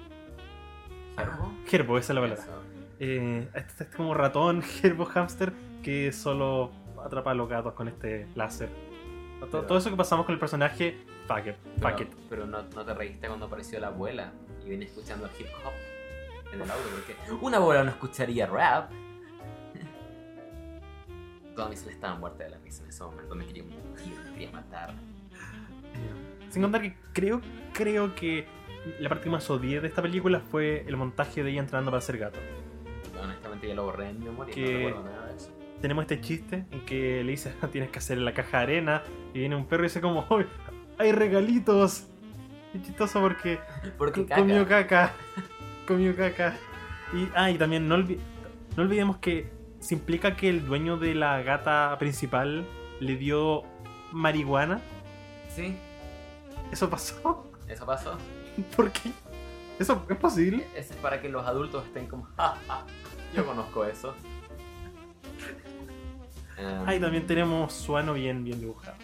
¿Gerbo? 1.17 1.53
Gerbo, 1.67 1.99
esa 1.99 2.13
es 2.13 2.15
la 2.15 2.21
palabra. 2.23 2.43
Eso. 2.43 2.63
Eh, 2.99 3.49
este 3.55 3.85
es 3.85 3.95
como 3.95 4.15
ratón, 4.15 4.63
gerbo, 4.63 5.05
hámster, 5.07 5.53
que 5.83 6.13
solo 6.13 6.71
atrapa 7.05 7.31
a 7.31 7.35
los 7.35 7.49
gatos 7.49 7.75
con 7.75 7.89
este 7.89 8.27
láser. 8.35 8.69
Todo, 9.41 9.51
Pero- 9.51 9.67
todo 9.67 9.79
eso 9.79 9.91
que 9.91 9.97
pasamos 9.97 10.25
con 10.27 10.33
el 10.33 10.39
personaje, 10.39 10.99
fuck 11.29 11.47
it, 11.47 11.57
fuck 11.79 11.93
Pero, 11.97 12.03
it. 12.03 12.15
pero 12.31 12.47
no, 12.47 12.63
no 12.63 12.85
te 12.85 12.95
reíste 12.95 13.27
cuando 13.29 13.47
apareció 13.47 13.79
la 13.81 13.89
abuela 13.89 14.33
y 14.65 14.71
vine 14.71 14.87
escuchando 14.87 15.27
el 15.27 15.33
hip 15.39 15.47
hop 15.65 15.73
en 16.55 16.63
el 16.63 16.71
auto 16.71 16.83
porque 16.95 17.15
una 17.45 17.59
abuela 17.59 17.85
no 17.85 17.91
escucharía 17.91 18.47
rap. 18.47 18.91
Toda 21.55 21.69
mi 21.69 21.77
cel 21.77 21.93
estaba 21.93 22.15
muerta 22.17 22.45
de 22.45 22.51
la 22.51 22.59
risa 22.59 22.83
en 22.83 22.89
ese 22.89 23.05
momento, 23.05 23.35
me 23.35 23.47
quería 23.47 23.65
me 23.65 24.33
quería 24.33 24.51
matar. 24.53 24.95
Sin 26.57 26.63
contar 26.63 26.81
que 26.81 26.95
creo, 27.13 27.43
creo 27.75 28.15
que 28.15 28.47
la 28.99 29.11
parte 29.11 29.25
que 29.25 29.31
más 29.31 29.51
odié 29.51 29.83
de 29.83 29.89
esta 29.89 30.01
película 30.01 30.41
fue 30.41 30.87
el 30.89 30.97
montaje 30.97 31.43
de 31.43 31.51
ella 31.51 31.61
entrando 31.61 31.91
para 31.91 32.01
ser 32.01 32.17
gato. 32.17 32.39
Honestamente 33.23 33.69
ya 33.69 33.75
lo 33.75 33.85
borré 33.85 34.09
en 34.09 34.21
mi 34.21 34.25
memoria, 34.25 34.55
Que- 34.55 34.91
no 34.91 35.05
nada 35.05 35.27
de 35.27 35.37
eso. 35.37 35.51
Tenemos 35.83 36.01
este 36.05 36.19
chiste 36.23 36.65
en 36.71 36.81
que 36.87 37.23
le 37.23 37.33
dice, 37.33 37.53
tienes 37.73 37.91
que 37.91 37.99
hacer 37.99 38.17
la 38.17 38.33
caja 38.33 38.57
de 38.57 38.63
arena, 38.63 39.03
y 39.35 39.41
viene 39.41 39.55
un 39.55 39.67
perro 39.67 39.83
y 39.85 39.89
dice 39.89 40.01
como, 40.01 40.25
"Uy, 40.31 40.47
hay 40.97 41.13
regalitos. 41.13 42.07
Es 42.73 42.83
chistoso 42.85 43.21
porque 43.21 43.59
Porque 43.99 44.23
co- 44.23 44.27
caca. 44.29 44.41
comió 44.41 44.67
caca, 44.67 45.13
comió 45.87 46.17
caca. 46.17 46.57
Y, 47.13 47.29
ah, 47.35 47.51
y 47.51 47.59
también 47.59 47.87
no, 47.87 47.99
olvi- 47.99 48.19
no 48.79 48.83
olvidemos 48.83 49.19
que 49.19 49.51
se 49.79 49.93
implica 49.95 50.37
que 50.37 50.49
el 50.49 50.65
dueño 50.65 50.97
de 50.97 51.15
la 51.15 51.43
gata 51.43 51.95
principal 51.99 52.65
le 53.01 53.17
dio 53.17 53.63
marihuana. 54.11 54.81
Sí, 55.55 55.77
¿Eso 56.73 56.89
pasó? 56.91 57.45
eso 57.69 57.85
pasó. 57.87 58.17
¿Por 58.77 58.91
qué? 58.93 59.11
¿Eso 59.79 60.05
es 60.09 60.17
posible? 60.17 60.67
Es 60.75 60.93
para 60.95 61.21
que 61.21 61.29
los 61.29 61.47
adultos 61.47 61.85
estén 61.85 62.07
como, 62.07 62.25
"Ja, 62.37 62.57
ja, 62.67 62.85
yo 63.35 63.45
conozco 63.45 63.85
eso. 63.85 64.15
Em, 66.57 66.89
Ahí 66.89 66.99
también 67.01 67.27
tenemos 67.27 67.73
su 67.73 67.97
ano 67.97 68.15
bien, 68.15 68.45
bien 68.45 68.61
dibujado. 68.61 68.97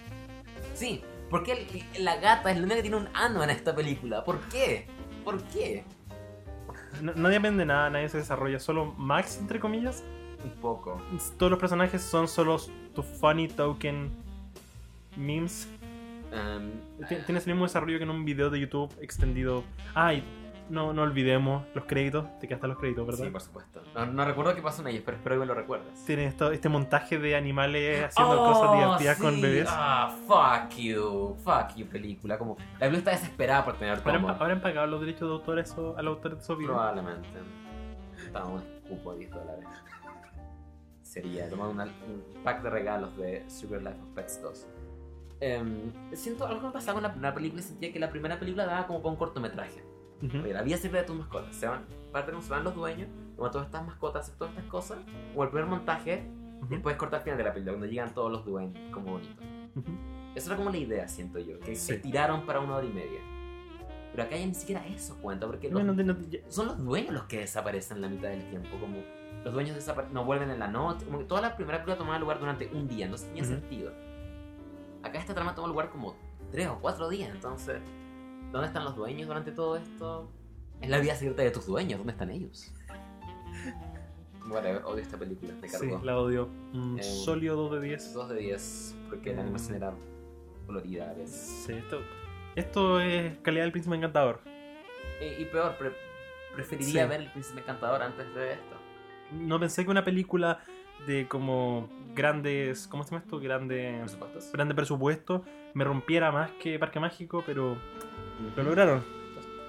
Sí, 0.75 1.03
porque 1.29 1.53
el- 1.95 2.05
la 2.05 2.17
gata 2.17 2.51
es 2.51 2.57
la 2.57 2.63
única 2.63 2.77
que 2.77 2.83
tiene 2.83 2.97
un 2.97 3.09
ano 3.15 3.43
en 3.45 3.51
esta 3.51 3.75
película. 3.75 4.25
¿Por 4.25 4.41
qué? 4.49 4.87
¿Por 5.25 5.43
qué? 5.45 5.85
No- 7.03 7.13
nadie 7.15 7.37
aprende 7.37 7.67
nada, 7.67 7.91
nadie 7.91 8.09
se 8.09 8.19
desarrolla, 8.19 8.59
solo 8.59 8.87
Max, 8.97 9.37
entre 9.39 9.61
comillas. 9.61 10.03
Un 10.45 10.51
poco. 10.61 11.01
Todos 11.39 11.51
los 11.51 11.61
personajes 11.61 12.03
son 12.03 12.27
solo 12.27 12.57
tu 12.95 13.03
funny 13.03 13.49
token 13.49 14.11
memes. 15.17 15.69
Ti- 17.09 17.17
Tienes 17.27 17.47
el 17.47 17.53
mismo 17.55 17.65
desarrollo 17.67 17.99
que 17.99 18.05
en 18.05 18.11
un 18.11 18.25
video 18.25 18.51
de 18.51 18.61
YouTube 18.61 18.95
extendido. 19.01 19.65
Ay, 19.95 20.23
no, 20.71 20.93
no 20.93 21.03
olvidemos 21.03 21.65
los 21.75 21.85
créditos. 21.85 22.25
Te 22.39 22.49
quedaste 22.49 22.69
los 22.69 22.79
créditos, 22.79 23.07
¿verdad? 23.07 23.25
sí, 23.25 23.31
por 23.31 23.41
supuesto. 23.43 23.83
No, 23.95 24.07
no 24.07 24.25
recuerdo 24.25 24.55
qué 24.55 24.63
pasó 24.63 24.81
en 24.83 24.89
ellos, 24.89 25.03
pero 25.05 25.17
espero 25.19 25.37
que 25.37 25.41
me 25.41 25.47
lo 25.47 25.55
recuerdes. 25.55 26.05
Tiene 26.07 26.27
esto, 26.27 26.51
este 26.53 26.69
montaje 26.69 27.19
de 27.19 27.37
animales 27.37 28.05
haciendo 28.05 28.43
Oh, 28.43 28.53
cosas 28.53 28.73
divertidas 28.79 29.19
con 29.19 29.35
sí. 29.35 29.43
bebés. 29.43 29.69
Ah, 29.71 30.17
fuck 30.27 30.75
you. 30.79 31.37
Fuck 31.45 31.75
you, 31.77 31.87
película. 31.87 32.39
Como, 32.39 32.57
la 32.75 32.79
película 32.89 32.99
está 32.99 33.11
desesperada 33.11 33.65
por 33.65 33.77
tener 33.77 33.99
¿Habrán, 33.99 34.23
todo. 34.23 34.31
habrán 34.31 34.61
pagado 34.63 34.87
los 34.87 35.01
derechos 35.01 35.29
de 35.29 35.35
autor 35.35 35.59
a 35.59 35.63
eso- 35.63 35.95
al 35.99 36.07
autor 36.07 36.37
de 36.37 36.41
esos 36.43 36.57
videos? 36.57 36.73
Probablemente. 36.75 37.29
Estaba 38.25 38.47
un 38.47 38.63
cupo 38.89 39.13
de 39.13 39.19
10 39.19 39.31
dólares. 39.33 39.67
Sería 41.03 41.51
tomar 41.51 41.69
una- 41.69 41.85
un 41.85 42.43
pack 42.43 42.63
de 42.63 42.71
regalos 42.71 43.15
de 43.19 43.45
Sugar 43.51 43.83
Life 43.83 44.01
of 44.01 44.09
Pets 44.15 44.41
2. 44.41 44.67
Em, 45.45 45.91
siento 46.13 46.47
algo 46.47 46.61
que 46.61 46.67
me 46.69 46.73
pasaba 46.73 46.95
con 46.95 47.03
la 47.03 47.11
primera 47.11 47.35
película 47.35 47.61
y 47.61 47.65
sentía 47.65 47.93
que 47.93 47.99
la 47.99 48.09
primera 48.11 48.39
película 48.39 48.65
daba 48.65 48.87
como 48.87 49.01
para 49.03 49.11
un 49.11 49.17
cortometraje. 49.17 49.83
Ujú. 50.23 50.39
Oye, 50.39 50.53
la 50.53 50.63
vida 50.63 50.77
sirve 50.77 50.99
de 50.99 51.05
tus 51.05 51.17
mascotas. 51.17 51.53
Se 51.57 51.67
van, 51.67 51.85
parte 52.13 52.31
como 52.31 52.43
se 52.45 52.51
van 52.51 52.63
los 52.63 52.77
dueños, 52.77 53.09
como 53.37 53.51
todas 53.51 53.67
estas 53.67 53.85
mascotas 53.85 54.33
todas 54.39 54.53
estas 54.55 54.71
cosas, 54.71 54.99
o 55.35 55.43
el 55.43 55.51
primer 55.51 55.67
montaje, 55.69 56.29
y 56.31 56.63
Ujú. 56.63 56.69
después 56.71 56.95
cortar 56.97 57.19
al 57.19 57.25
final 57.25 57.39
de 57.39 57.45
la 57.45 57.53
película, 57.53 57.73
cuando 57.73 57.87
llegan 57.89 58.15
todos 58.15 58.31
los 58.31 58.45
dueños, 58.45 58.79
como 58.93 59.13
bonito. 59.15 59.43
Ujú. 59.75 59.91
Esa 60.37 60.51
era 60.51 60.57
como 60.57 60.71
la 60.71 60.77
idea, 60.79 61.09
siento 61.09 61.41
yo, 61.41 61.59
que 61.59 61.75
Sí. 61.75 61.95
se 61.95 61.99
tiraron 61.99 62.47
para 62.47 62.61
una 62.61 62.77
hora 62.77 62.87
y 62.87 62.93
media. 62.93 63.19
Pero 64.13 64.23
acá 64.23 64.37
ya 64.37 64.47
ni 64.47 64.55
siquiera 64.55 64.87
eso 64.87 65.19
cuenta, 65.21 65.47
porque 65.49 65.69
los- 65.71 65.83
No, 65.83 65.93
no, 65.93 66.17
son 66.49 66.67
los 66.69 66.85
dueños 66.85 67.13
los 67.15 67.25
que 67.25 67.39
desaparecen 67.41 68.01
la 68.01 68.09
mitad 68.09 68.29
del 68.29 68.49
tiempo, 68.49 68.69
como 68.79 68.99
los 69.45 69.53
dueños 69.53 69.77
no 70.13 70.25
vuelven 70.25 70.51
en 70.51 70.61
la 70.61 70.69
noche, 70.69 71.05
como 71.05 71.19
que 71.19 71.25
toda 71.25 71.41
la 71.41 71.57
primera 71.57 71.79
película 71.79 71.97
tomaba 71.99 72.19
lugar 72.21 72.39
durante 72.39 72.69
un 72.73 72.87
día, 72.87 73.09
no 73.09 73.17
tenía 73.17 73.43
sentido. 73.43 73.93
Acá 75.03 75.19
esta 75.19 75.35
trama 75.35 75.55
toma 75.55 75.69
lugar 75.69 75.91
como 75.91 76.15
tres 76.51 76.69
o 76.69 76.79
cuatro 76.81 77.09
días, 77.09 77.31
entonces, 77.31 77.81
¿dónde 78.53 78.67
están 78.69 78.85
los 78.85 78.95
dueños 78.97 79.27
durante 79.29 79.53
todo 79.53 79.77
esto? 79.77 80.31
Es 80.81 80.89
la 80.91 80.99
vida 80.99 81.15
secreta 81.15 81.43
de 81.43 81.51
tus 81.51 81.67
dueños, 81.67 81.99
¿dónde 81.99 82.13
están 82.13 82.31
ellos? 82.31 82.73
Whatever, 84.49 84.83
odio 84.85 85.03
esta 85.03 85.17
película, 85.17 85.55
me 85.61 85.69
sí, 85.69 85.79
cargó. 85.89 86.05
la 86.05 86.19
odio. 86.19 86.49
Un 86.75 86.99
Eh, 86.99 87.03
sólido 87.03 87.57
2 87.57 87.81
de 87.81 87.89
10. 87.89 88.13
2 88.15 88.29
de 88.31 88.37
10, 88.37 88.97
porque 89.09 89.33
la 89.35 89.43
animación 89.43 89.77
era 89.77 89.95
colorida 90.67 91.11
a 91.11 91.15
veces. 91.15 91.65
Sí, 91.67 91.73
esto, 91.73 92.01
esto 92.57 93.01
es 93.01 93.39
calidad 93.39 93.63
del 93.65 93.73
príncipe 93.73 93.95
encantador. 93.97 94.41
Y, 95.21 95.43
y 95.43 95.45
peor, 95.47 95.77
pre- 95.79 95.95
preferiría 96.55 97.05
Sí. 97.05 97.09
ver 97.09 97.21
El 97.23 97.31
Príncipe 97.31 97.61
Encantador 97.61 98.03
antes 98.03 98.35
de 98.35 98.53
esto. 98.55 98.77
No 99.33 99.59
pensé 99.61 99.85
que 99.85 99.91
una 99.91 100.05
película 100.05 100.59
de 101.07 101.27
como 101.29 101.89
grandes. 102.15 102.87
¿Cómo 102.89 103.03
se 103.05 103.11
llama 103.11 103.23
esto? 103.25 103.39
Grande, 103.41 103.97
Por 104.01 104.09
supuesto. 104.09 104.41
grande 104.53 104.75
presupuesto 104.75 105.45
me 105.75 105.85
rompiera 105.85 106.31
más 106.31 106.51
que 106.53 106.79
Parque 106.79 107.01
Mágico, 107.01 107.43
pero 107.47 107.77
lo 108.57 108.63
lograron. 108.63 109.05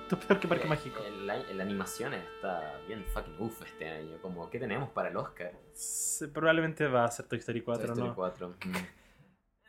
Esto 0.04 0.16
es 0.20 0.26
peor 0.26 0.40
que 0.40 0.48
Parque 0.48 0.68
Mágico. 0.68 1.02
el- 1.04 1.26
La, 1.26 1.64
animación 1.64 2.14
está 2.14 2.78
bien 2.88 3.04
fucking 3.06 3.36
uff 3.40 3.62
este 3.64 3.88
año. 3.90 4.18
Como, 4.22 4.50
¿qué 4.50 4.60
tenemos 4.60 4.90
para 4.90 5.10
el 5.10 5.18
Oscar? 5.18 5.54
Sí, 5.74 6.28
probablemente 6.28 6.86
va 6.88 7.06
a 7.06 7.12
ser 7.12 7.26
Toy 7.28 7.40
Story 7.40 7.62
4, 7.62 7.82
Toy 7.86 7.92
Story 7.94 8.10
¿no? 8.10 8.16
4. 8.16 8.56
Mm. 8.66 8.74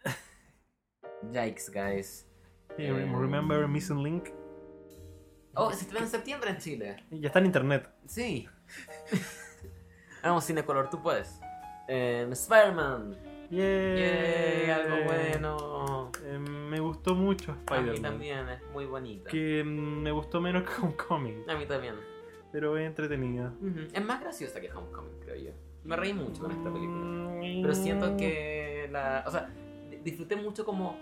Yikes, 1.32 1.70
guys. 1.72 2.28
Sí, 2.76 2.86
Remember 2.90 3.68
Missing 3.68 4.02
Link. 4.02 4.28
Oh, 5.55 5.70
se 5.72 5.82
estrena 5.82 6.05
en 6.06 6.10
septiembre 6.10 6.51
en 6.51 6.59
Chile. 6.59 6.96
Ya 7.10 7.28
está 7.28 7.38
en 7.38 7.46
internet. 7.46 7.88
Sí. 8.06 8.48
Vamos, 10.22 10.44
cine 10.44 10.64
color, 10.64 10.90
tú 10.90 11.01
puedes. 11.01 11.40
Eh, 11.89 12.27
Spider-Man. 12.32 13.16
Yay, 13.51 13.97
Yay, 13.98 14.70
algo 14.70 14.97
bueno. 15.05 16.11
Eh, 16.24 16.39
me 16.39 16.81
gustó 16.81 17.15
mucho 17.15 17.52
A 17.52 17.55
mí 17.55 17.61
Spider-Man. 17.61 18.02
también, 18.02 18.48
es 18.48 18.62
muy 18.73 18.86
bonita. 18.86 19.31
Que 19.31 19.62
mm, 19.62 20.02
me 20.02 20.11
gustó 20.11 20.40
menos 20.40 20.62
que 20.65 20.70
Homecoming, 20.82 21.44
A 21.48 21.56
mí 21.56 21.66
también. 21.66 21.94
pero 22.51 22.77
es 22.78 22.86
entretenida. 22.86 23.52
Ujú. 23.61 23.81
Es 23.93 24.05
más 24.05 24.20
graciosa 24.20 24.61
que 24.61 24.70
Homecoming, 24.73 25.20
creo 25.20 25.36
yo. 25.36 25.51
Me 25.85 25.97
reí 25.97 26.15
mucho 26.15 26.40
con 26.43 26.51
esta 26.52 26.73
película. 26.73 27.05
Mm, 27.05 27.62
Pero 27.62 27.74
siento 27.74 28.16
que 28.16 28.89
la. 28.90 29.23
O 29.27 29.31
sea, 29.31 29.51
di- 29.90 29.98
disfruté 29.98 30.35
mucho 30.36 30.65
como 30.65 30.98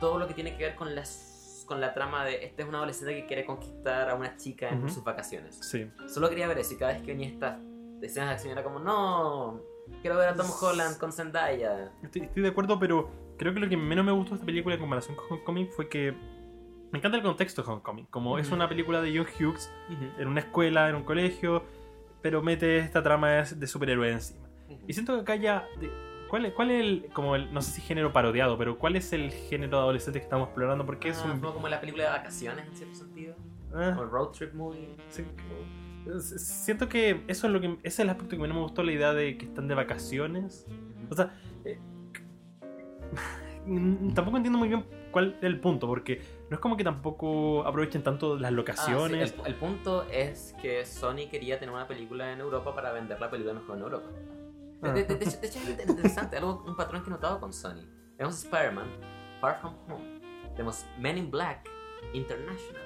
todo 0.00 0.18
lo 0.18 0.26
que 0.28 0.34
tiene 0.34 0.56
que 0.56 0.64
ver 0.64 0.74
con 0.76 0.94
las 0.94 1.64
con 1.66 1.80
la 1.80 1.94
trama 1.94 2.26
de 2.26 2.44
esta 2.44 2.62
es 2.62 2.68
una 2.68 2.76
adolescente 2.76 3.14
que 3.14 3.24
quiere 3.26 3.46
conquistar 3.46 4.10
a 4.10 4.14
una 4.14 4.36
chica 4.36 4.68
en 4.68 4.86
sus 4.90 5.02
vacaciones. 5.02 5.56
Sí. 5.62 5.90
Solo 6.06 6.28
quería 6.28 6.46
ver 6.46 6.58
eso 6.58 6.74
y 6.74 6.76
cada 6.76 6.92
vez 6.92 7.00
que 7.00 7.12
venía 7.12 7.26
estas 8.06 8.12
escenas 8.12 8.28
de 8.30 8.34
acción 8.34 8.52
era 8.52 8.62
como, 8.64 8.78
no, 8.78 9.60
quiero 10.02 10.16
ver 10.16 10.28
a 10.30 10.34
Tom 10.34 10.46
Holland 10.60 10.98
con 10.98 11.12
Zendaya. 11.12 11.92
Estoy, 12.02 12.22
estoy 12.22 12.42
de 12.42 12.48
acuerdo, 12.48 12.78
pero 12.78 13.10
creo 13.38 13.52
que 13.54 13.60
lo 13.60 13.68
que 13.68 13.76
menos 13.76 14.04
me 14.04 14.12
gustó 14.12 14.30
de 14.30 14.34
esta 14.36 14.46
película 14.46 14.74
en 14.74 14.80
comparación 14.80 15.16
con 15.16 15.26
Homecoming 15.30 15.68
fue 15.68 15.88
que 15.88 16.12
me 16.92 16.98
encanta 16.98 17.16
el 17.16 17.22
contexto 17.24 17.62
de 17.62 17.70
Homecoming. 17.70 18.06
Como 18.06 18.38
es 18.38 18.50
una 18.52 18.68
película 18.68 19.00
de 19.02 19.16
John 19.16 19.26
Hughes 19.26 19.70
en 20.18 20.28
una 20.28 20.40
escuela, 20.40 20.88
en 20.88 20.94
un 20.96 21.02
colegio, 21.04 21.64
pero 22.22 22.40
mete 22.42 22.78
esta 22.78 23.02
trama 23.02 23.30
de, 23.30 23.54
de 23.56 23.66
superhéroe 23.66 24.10
encima. 24.12 24.46
Y 24.86 24.92
siento 24.92 25.14
que 25.16 25.20
acá 25.22 25.36
ya. 25.36 25.66
de- 25.80 25.90
¿Cuál 26.30 26.46
es, 26.46 26.54
cuál 26.54 26.70
es 26.72 26.80
el, 26.80 27.10
como 27.12 27.36
el, 27.36 27.52
no 27.52 27.62
sé 27.62 27.70
si 27.72 27.80
género 27.82 28.12
parodiado, 28.12 28.56
pero 28.58 28.76
cuál 28.78 28.96
es 28.96 29.12
el 29.12 29.30
género 29.30 29.76
de 29.76 29.82
adolescente 29.84 30.18
que 30.18 30.24
estamos 30.24 30.46
explorando? 30.48 30.84
Porque 30.86 31.10
es 31.10 31.18
Ah, 31.24 31.30
un. 31.32 31.38
fue 31.40 31.52
como 31.52 31.68
la 31.68 31.80
película 31.80 32.04
de 32.04 32.10
vacaciones 32.10 32.66
en 32.66 32.74
cierto 32.76 32.94
sentido. 32.96 33.36
ah, 33.74 33.94
O 33.98 34.02
el 34.02 34.10
road 34.10 34.28
trip 34.30 34.52
movie. 34.54 34.96
sí. 35.10 35.22
Siento 36.20 36.88
que 36.88 37.22
eso 37.28 37.46
es 37.46 37.52
lo 37.52 37.60
que 37.60 37.66
ese 37.78 37.78
es 37.88 37.98
el 38.00 38.10
aspecto 38.10 38.36
que 38.36 38.42
menos 38.42 38.56
me 38.56 38.62
gustó 38.62 38.82
la 38.82 38.92
idea 38.92 39.12
de 39.14 39.36
que 39.38 39.46
están 39.46 39.68
de 39.68 39.74
vacaciones. 39.74 40.66
O 41.10 41.14
sea, 41.14 41.34
eh, 41.64 41.78
tampoco 44.14 44.36
entiendo 44.36 44.58
muy 44.58 44.68
bien 44.68 44.84
cuál 45.10 45.36
es 45.38 45.44
el 45.44 45.60
punto, 45.60 45.86
porque 45.86 46.20
no 46.50 46.56
es 46.56 46.60
como 46.60 46.76
que 46.76 46.84
tampoco 46.84 47.66
aprovechen 47.66 48.02
tanto 48.02 48.34
las 48.36 48.46
Ah, 48.46 48.48
sí, 48.50 48.54
locaciones. 48.56 49.34
el, 49.40 49.46
el 49.46 49.54
punto 49.54 50.02
es 50.10 50.54
que 50.60 50.84
Sony 50.84 51.28
quería 51.30 51.58
tener 51.58 51.74
una 51.74 51.86
película 51.88 52.32
en 52.32 52.40
Europa 52.40 52.74
para 52.74 52.92
vender 52.92 53.20
la 53.20 53.30
película 53.30 53.54
mejor 53.54 53.76
en 53.76 53.82
Europa. 53.84 54.08
De, 54.82 54.92
de- 54.92 55.04
de- 55.04 55.14
de 55.16 55.24
hecho, 55.24 55.38
hecho 55.42 55.58
es 55.60 55.88
interesante, 55.88 56.36
algo, 56.36 56.62
un 56.66 56.76
patrón 56.76 57.02
que 57.02 57.08
he 57.08 57.12
notado 57.12 57.40
con 57.40 57.52
Sony. 57.52 57.86
Tenemos 58.18 58.44
Spider-Man, 58.44 58.86
Far 59.40 59.58
From 59.60 59.74
Home, 59.88 60.20
tenemos 60.52 60.84
Men 60.98 61.16
in 61.16 61.30
Black, 61.30 61.66
International. 62.12 62.82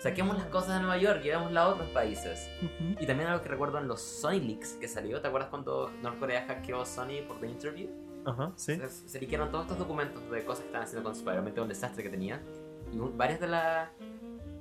Saquemos 0.00 0.38
las 0.38 0.46
cosas 0.46 0.76
de 0.76 0.80
Nueva 0.80 0.96
York, 0.96 1.22
llevémoslas 1.22 1.62
a 1.62 1.68
otros 1.68 1.90
países. 1.90 2.50
Ujú. 2.62 2.96
Y 2.98 3.06
también 3.06 3.28
algo 3.28 3.42
que 3.42 3.50
recuerdo 3.50 3.78
en 3.78 3.86
los 3.86 4.00
Sony 4.00 4.40
Leaks 4.40 4.72
que 4.80 4.88
salió, 4.88 5.20
¿te 5.20 5.28
acuerdas 5.28 5.50
cuando 5.50 5.90
Norcorea 6.02 6.46
hackeó 6.46 6.86
Sony 6.86 7.22
por 7.28 7.38
The 7.38 7.46
Interview? 7.46 7.90
Ajá, 8.24 8.52
sí. 8.56 8.76
Se, 8.76 8.88
se 8.88 9.20
liquearon 9.20 9.50
todos 9.50 9.64
estos 9.64 9.78
documentos 9.78 10.30
de 10.30 10.42
cosas 10.42 10.62
que 10.62 10.68
estaban 10.68 10.86
haciendo 10.86 11.04
con 11.04 11.12
Spider-Man, 11.12 11.60
un 11.60 11.68
desastre 11.68 12.02
que 12.02 12.08
tenía. 12.08 12.42
Y 12.90 12.96
varias 12.98 13.40
de 13.40 13.48
las 13.48 13.90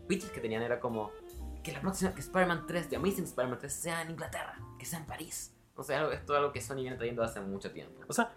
pitches 0.08 0.30
que 0.32 0.42
tenían 0.42 0.62
era 0.62 0.80
como 0.82 1.12
que 1.64 1.72
la 1.72 1.80
próxima, 1.80 2.14
que 2.14 2.20
Spider-Man 2.20 2.66
3, 2.68 2.90
The 2.90 2.96
Amazing 2.98 3.24
Spider-Man 3.24 3.60
3 3.60 3.74
sea 3.74 4.02
en 4.02 4.12
Inglaterra, 4.12 4.60
que 4.78 4.86
sea 4.86 5.00
en 5.00 5.06
París. 5.06 5.56
O 5.76 5.84
sea, 5.84 6.12
esto 6.12 6.34
es 6.34 6.38
algo 6.38 6.52
que 6.52 6.60
Sony 6.60 6.82
viene 6.82 6.98
trayendo 6.98 7.24
hace 7.24 7.40
mucho 7.40 7.72
tiempo. 7.72 8.02
O 8.08 8.14
sea, 8.14 8.34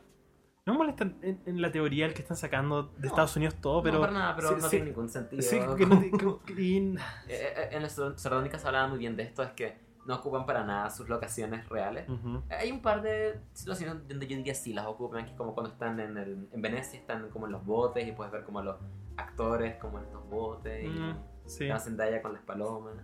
no 0.64 0.74
me 0.74 0.78
molesta 0.78 1.04
en, 1.22 1.40
en 1.44 1.60
la 1.60 1.72
teoría 1.72 2.06
el 2.06 2.14
que 2.14 2.22
están 2.22 2.36
sacando 2.36 2.84
de 2.84 3.00
No. 3.00 3.06
Estados 3.08 3.34
Unidos 3.36 3.56
todo, 3.60 3.82
pero. 3.82 3.94
no, 3.96 4.00
para 4.00 4.12
nada, 4.12 4.36
pero 4.36 4.48
sí, 4.50 4.54
no 4.54 4.60
sí, 4.62 4.70
tiene 4.70 4.84
ningún 4.86 5.08
sentido. 5.08 5.42
Sí, 5.42 5.58
que 5.58 5.86
no. 5.86 6.00
que- 6.46 6.54
que- 6.54 6.62
y- 6.62 6.94
Eh, 7.28 7.54
eh, 7.56 7.68
en 7.72 7.82
las 7.82 7.92
Sordónicas 7.94 8.64
hablaban 8.64 8.90
muy 8.90 8.98
bien 9.00 9.16
de 9.16 9.24
esto, 9.24 9.42
es 9.42 9.50
que 9.52 9.76
no 10.06 10.16
ocupan 10.16 10.46
para 10.46 10.64
nada 10.64 10.88
sus 10.90 11.08
locaciones 11.08 11.68
reales. 11.68 12.08
Ujú. 12.08 12.42
Hay 12.50 12.70
un 12.70 12.80
par 12.80 13.02
de 13.02 13.40
situaciones 13.54 14.06
donde 14.08 14.26
yo 14.28 14.36
diría 14.36 14.54
sí 14.54 14.72
las 14.72 14.86
ocupan, 14.86 15.24
que 15.24 15.32
es 15.32 15.36
como 15.36 15.52
cuando 15.54 15.72
están 15.72 15.98
en, 15.98 16.16
el, 16.16 16.48
en 16.52 16.62
Venecia, 16.62 16.98
están 16.98 17.28
como 17.30 17.46
en 17.46 17.52
los 17.52 17.64
botes 17.64 18.06
y 18.06 18.12
puedes 18.12 18.32
ver 18.32 18.44
como 18.44 18.62
los 18.62 18.76
actores 19.16 19.76
como 19.76 19.98
en 19.98 20.04
estos 20.04 20.28
botes 20.28 20.84
y 20.84 20.88
Mm, 20.88 21.16
sí. 21.46 21.66
la 21.66 21.78
Zendaya 21.80 22.22
con 22.22 22.32
las 22.34 22.42
palomas. 22.42 22.94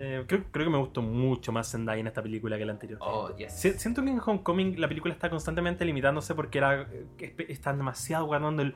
Eh, 0.00 0.24
creo, 0.26 0.44
creo 0.52 0.66
que 0.66 0.70
me 0.70 0.78
gustó 0.78 1.02
mucho 1.02 1.50
más 1.50 1.70
Zendaya 1.70 2.00
en 2.00 2.06
esta 2.06 2.22
película 2.22 2.56
que 2.56 2.64
la 2.64 2.72
anterior. 2.72 2.98
Oh, 3.02 3.34
yes. 3.36 3.52
Si- 3.52 3.72
Siento 3.72 4.02
que 4.02 4.10
en 4.10 4.20
Homecoming 4.24 4.80
la 4.80 4.86
película 4.88 5.12
está 5.12 5.28
constantemente 5.28 5.84
limitándose 5.84 6.34
porque 6.34 6.58
era, 6.58 6.82
eh, 7.18 7.34
están 7.48 7.76
demasiado 7.78 8.26
guardando 8.26 8.62
el. 8.62 8.74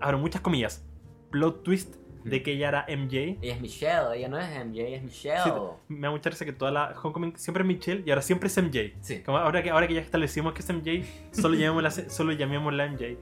Abro 0.00 0.18
muchas 0.18 0.40
comillas. 0.42 0.84
Plot 1.30 1.62
twist 1.62 1.96
de 2.24 2.42
que 2.42 2.52
ella 2.52 2.68
era 2.68 2.86
MJ. 2.88 3.38
Ella 3.40 3.54
es 3.54 3.60
Michelle, 3.60 4.14
ella 4.16 4.28
no 4.28 4.38
es 4.38 4.46
MJ, 4.64 4.80
ella 4.86 4.96
es 4.98 5.02
Michelle. 5.02 5.40
Sí, 5.44 5.50
Me 5.88 6.00
da 6.02 6.10
mucha 6.10 6.30
risa 6.30 6.44
que 6.44 6.52
toda 6.52 6.70
la 6.70 6.94
Homecoming 7.02 7.36
siempre 7.36 7.62
es 7.62 7.66
Michelle 7.68 8.02
y 8.06 8.10
ahora 8.10 8.22
siempre 8.22 8.46
es 8.48 8.56
MJ. 8.56 8.92
Sí. 9.00 9.22
Como 9.22 9.38
ahora, 9.38 9.62
que, 9.62 9.70
ahora 9.70 9.88
que 9.88 9.94
ya 9.94 10.00
establecimos 10.00 10.52
que 10.52 10.60
es 10.60 10.68
MJ, 10.72 11.04
solo 11.32 11.54
llamémosla, 11.58 11.90
solo 11.90 12.32
llamémosla 12.32 12.86
MJ. 12.88 13.16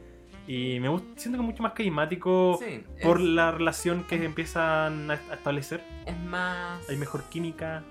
Y 0.47 0.81
me 0.81 0.89
gusta, 0.89 1.07
siento 1.21 1.39
que 1.39 1.45
es 1.45 1.51
mucho 1.51 1.63
más 1.63 1.73
carismático 1.73 2.59
Sí, 2.61 2.85
por 3.03 3.19
es, 3.21 3.27
la 3.27 3.51
relación 3.53 4.05
que 4.05 4.25
empiezan 4.25 5.11
a, 5.11 5.15
a 5.15 5.35
establecer. 5.35 5.83
es 6.07 6.19
más. 6.19 6.89
Hay 6.89 6.97
mejor 6.97 7.23
química. 7.25 7.83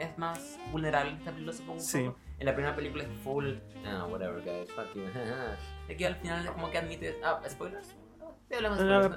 Es 0.00 0.16
más 0.18 0.58
vulnerable 0.72 1.12
esta 1.12 1.30
película, 1.30 1.52
supongo. 1.56 1.80
Sí. 1.80 2.10
En 2.38 2.46
la 2.46 2.54
primera 2.54 2.74
película 2.74 3.04
es 3.04 3.10
full. 3.22 3.52
Ah, 3.86 4.06
whatever, 4.10 4.42
guys, 4.42 4.70
fuck 4.72 4.92
you. 4.94 5.02
Aquí 5.92 6.04
al 6.04 6.16
final 6.16 6.44
es 6.44 6.50
como 6.50 6.70
que 6.70 6.78
admite. 6.78 7.16
Ah, 7.24 7.40
¿spoilers? 7.48 7.94
Sí, 8.48 8.54
hablamos 8.56 8.80
Ah, 8.80 9.10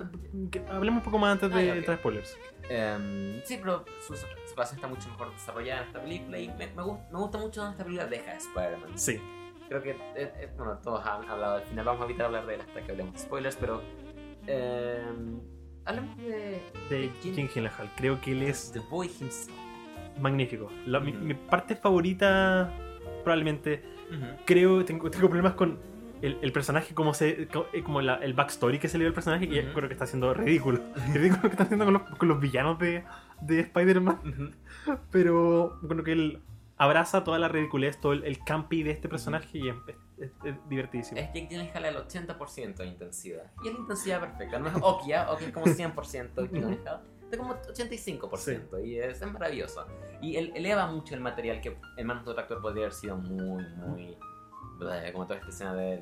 spoilers, 0.46 0.70
hablemos 0.72 0.98
un 1.00 1.04
poco 1.04 1.18
más 1.18 1.32
antes 1.34 1.50
Ah, 1.52 1.58
de 1.58 1.66
ya, 1.66 1.72
ok. 1.74 1.78
entrar 1.80 1.96
a 1.96 2.00
spoilers. 2.00 2.38
Em, 2.70 3.42
sí, 3.44 3.58
pero 3.60 3.84
su, 4.06 4.16
su 4.16 4.56
base 4.56 4.76
está 4.76 4.88
mucho 4.88 5.10
mejor 5.10 5.32
desarrollada 5.34 5.82
en 5.82 5.88
esta 5.88 6.02
película 6.02 6.40
y 6.40 6.48
me, 6.50 6.68
me, 6.68 6.82
gu- 6.84 7.00
me 7.12 7.18
gusta 7.20 7.38
mucho 7.38 7.62
donde 7.62 7.74
esta 7.74 7.84
película 7.84 8.08
deja 8.10 8.34
Spider-Man. 8.34 8.92
Sí. 8.98 9.20
Creo 9.68 9.82
que, 9.82 9.92
eh, 9.92 9.96
eh, 10.16 10.50
bueno, 10.58 10.78
todos 10.84 11.06
han 11.06 11.28
hablado 11.30 11.56
al 11.58 11.64
final, 11.64 11.86
vamos 11.86 12.02
a 12.02 12.06
evitar 12.06 12.28
hablar 12.28 12.46
de 12.46 12.56
él 12.56 12.62
hasta 12.62 12.82
que 12.82 12.92
hablemos 12.92 13.14
de 13.14 13.20
spoilers, 13.20 13.56
pero... 13.56 13.82
em, 14.48 15.40
hablemos 15.86 16.18
de... 16.18 16.62
De 16.90 17.10
Jim- 17.22 17.48
Gyllenhaal. 17.48 17.90
Creo 17.98 18.22
que 18.22 18.32
él 18.32 18.44
es 18.44 18.72
The 18.72 18.80
Boy 18.80 19.08
himself. 19.08 19.56
magnífico. 20.20 20.72
La- 20.86 21.00
mi, 21.00 21.12
Ujú. 21.12 21.20
mi 21.26 21.34
parte 21.34 21.76
favorita, 21.76 22.72
probablemente, 23.24 23.84
creo, 24.46 24.86
tengo, 24.86 25.10
tengo 25.10 25.28
problemas 25.28 25.54
con 25.56 25.80
el, 26.22 26.38
el 26.42 26.52
personaje, 26.52 26.94
como, 26.94 27.14
se, 27.14 27.48
co- 27.48 27.68
eh, 27.74 27.82
como 27.84 28.02
la- 28.02 28.16
el 28.18 28.34
backstory 28.34 28.78
que 28.80 28.88
se 28.88 28.98
le 28.98 29.04
dio 29.04 29.10
al 29.10 29.14
personaje, 29.16 29.46
y 29.46 29.50
creo 29.74 29.88
que 29.88 29.94
está 29.94 30.06
haciendo 30.06 30.34
ridículo. 30.34 30.80
ridículo 31.14 31.42
lo 31.44 31.50
que 31.50 31.54
está 31.54 31.64
haciendo 31.64 31.86
con 31.86 31.94
los, 31.96 32.02
con 32.04 32.28
los 32.30 32.40
villanos 32.40 32.78
de, 32.80 33.04
de 33.42 33.60
Spider-Man. 33.62 34.54
Pero 35.12 35.80
creo 35.88 36.04
que 36.04 36.12
él 36.12 36.40
abraza 36.78 37.24
toda 37.24 37.40
la 37.40 37.48
ridiculez, 37.48 38.00
todo 38.00 38.14
el, 38.14 38.24
el 38.26 38.44
campi 38.44 38.84
de 38.84 38.92
este 38.92 39.08
personaje 39.10 39.58
y 39.58 39.70
es, 39.70 39.76
es- 40.18 40.32
es 40.44 40.56
divertidísimo. 40.70 41.20
Es 41.20 41.28
Jake 41.28 41.48
Gyllenhaal 41.50 41.86
al 41.86 42.08
80% 42.08 42.76
de 42.76 42.86
intensidad. 42.88 43.52
Y 43.64 43.68
es 43.70 43.74
la 43.74 43.80
intensidad 43.80 44.20
perfecta. 44.20 44.60
No 44.60 44.68
es 44.68 44.76
Okia, 44.82 45.32
Okia 45.32 45.48
es 45.48 45.54
como 45.54 45.66
100% 45.68 46.34
de 46.34 46.48
Gyllenhaal. 46.48 47.02
Está 47.24 47.38
como 47.38 47.56
85% 47.56 48.86
y 48.86 49.00
es, 49.00 49.22
es 49.22 49.32
maravilloso. 49.32 49.86
Y 50.22 50.36
él 50.36 50.52
eleva 50.56 50.88
mucho 50.88 51.16
el 51.16 51.22
material 51.22 51.60
que 51.62 51.78
en 51.98 52.08
manos 52.08 52.24
de 52.26 52.32
otro 52.32 52.42
actor 52.44 52.62
podría 52.62 52.84
haber 52.84 52.94
sido 52.94 53.18
muy, 53.18 53.64
muy... 53.78 54.18
bleh, 54.78 55.12
Como 55.12 55.26
toda 55.26 55.40
esta 55.40 55.50
escena 55.50 55.74
del... 55.76 56.02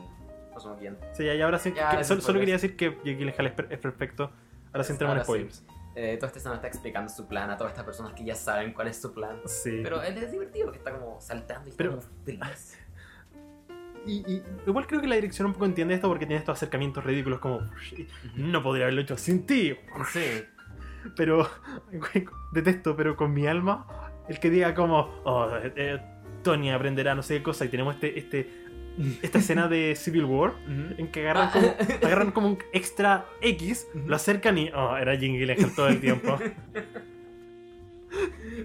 No 0.53 0.59
sé 0.59 0.69
quién. 0.79 0.97
Sí, 1.13 1.23
y 1.23 1.41
ahora 1.41 1.57
sí, 1.57 1.73
Ya, 1.75 1.91
que- 1.91 1.97
de 1.97 2.03
solo, 2.03 2.21
solo 2.21 2.39
spoilers. 2.39 2.39
quería 2.41 2.55
decir 2.55 2.75
que 2.77 2.89
Jake 3.09 3.15
Gyllenhaal 3.17 3.47
es, 3.47 3.53
per- 3.53 3.67
es 3.73 3.79
perfecto. 3.79 4.31
Ahora 4.71 4.83
sí 4.83 4.91
entramos 4.93 5.15
en 5.15 5.21
Ahora 5.35 5.49
sí. 5.51 5.63
Eh, 5.95 6.17
toda 6.17 6.27
esta 6.27 6.39
escena 6.39 6.55
está 6.55 6.67
explicando 6.67 7.09
su 7.11 7.27
plan 7.27 7.49
a 7.51 7.57
todas 7.57 7.71
estas 7.73 7.85
personas 7.85 8.13
que 8.13 8.23
ya 8.23 8.35
saben 8.35 8.73
cuál 8.73 8.87
es 8.87 8.99
su 8.99 9.13
plan. 9.13 9.37
Sí. 9.45 9.81
Pero 9.83 10.01
él 10.01 10.17
es 10.17 10.31
divertido, 10.31 10.71
que 10.71 10.77
está 10.79 10.91
como 10.91 11.21
saltando 11.21 11.69
y 11.69 11.73
Pero- 11.73 11.99
y 14.05 14.41
igual 14.67 14.85
creo 14.87 14.99
que 15.01 15.07
la 15.07 15.15
dirección 15.15 15.47
un 15.47 15.53
poco 15.53 15.65
entiende 15.65 15.93
esto 15.93 16.07
porque 16.09 16.25
tiene 16.25 16.39
estos 16.39 16.57
acercamientos 16.57 17.03
ridículos 17.03 17.39
como 17.39 17.61
no 18.35 18.61
podría 18.61 18.85
haberlo 18.85 19.01
hecho 19.01 19.17
sin 19.17 19.45
ti. 19.45 19.75
Sí. 20.11 20.43
Pero 21.15 21.49
detesto, 22.53 22.95
pero 22.95 23.17
con 23.17 23.33
mi 23.33 23.45
alma, 23.45 23.85
el 24.29 24.39
que 24.39 24.49
diga 24.49 24.73
como 24.73 25.21
oh, 25.25 25.49
eh, 25.57 25.73
eh, 25.75 25.99
Tony 26.43 26.71
aprenderá 26.71 27.13
no 27.13 27.21
sé 27.21 27.37
qué 27.37 27.43
cosa 27.43 27.65
y 27.65 27.67
tenemos 27.67 27.95
este, 27.95 28.17
este, 28.17 28.62
esta 29.21 29.39
escena 29.39 29.67
de 29.67 29.95
Civil 29.95 30.25
War 30.25 30.53
en 30.67 31.07
que 31.11 31.21
agarran 31.29 31.47
Ah. 31.47 31.51
como, 31.51 31.75
agarran 32.05 32.31
como 32.31 32.47
un 32.49 32.57
extra 32.73 33.25
X, 33.41 33.87
lo 34.05 34.15
acercan 34.15 34.57
y 34.57 34.69
oh, 34.73 34.95
era 34.97 35.15
Jim 35.17 35.33
Gyllenhaal 35.33 35.73
todo 35.75 35.87
el 35.87 35.99
tiempo. 35.99 36.37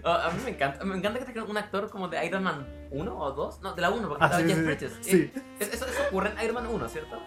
Ah, 0.05 0.29
a 0.29 0.31
mí 0.31 0.41
me 0.45 0.51
encanta, 0.51 0.85
me 0.85 0.95
encanta 0.97 1.25
que 1.33 1.41
un 1.41 1.57
actor 1.57 1.89
como 1.91 2.09
de 2.09 2.25
Iron 2.27 2.43
Man 2.43 2.67
1 2.91 3.19
o 3.19 3.33
2, 3.33 3.63
no, 3.63 3.75
de 3.75 3.81
la 3.81 3.91
1, 3.91 4.07
porque 4.09 4.23
Ah, 4.23 4.27
estaba 4.27 4.43
sí, 4.43 4.49
Jeff 4.49 4.59
sí, 4.59 4.65
Bridges. 4.65 4.99
sí. 5.01 5.31
Eh, 5.35 5.43
Eso, 5.61 5.87
eso 5.87 6.03
ocurre 6.09 6.31
en 6.37 6.45
Iron 6.45 6.55
Man 6.55 6.67
1, 6.67 6.89
¿cierto? 6.89 7.19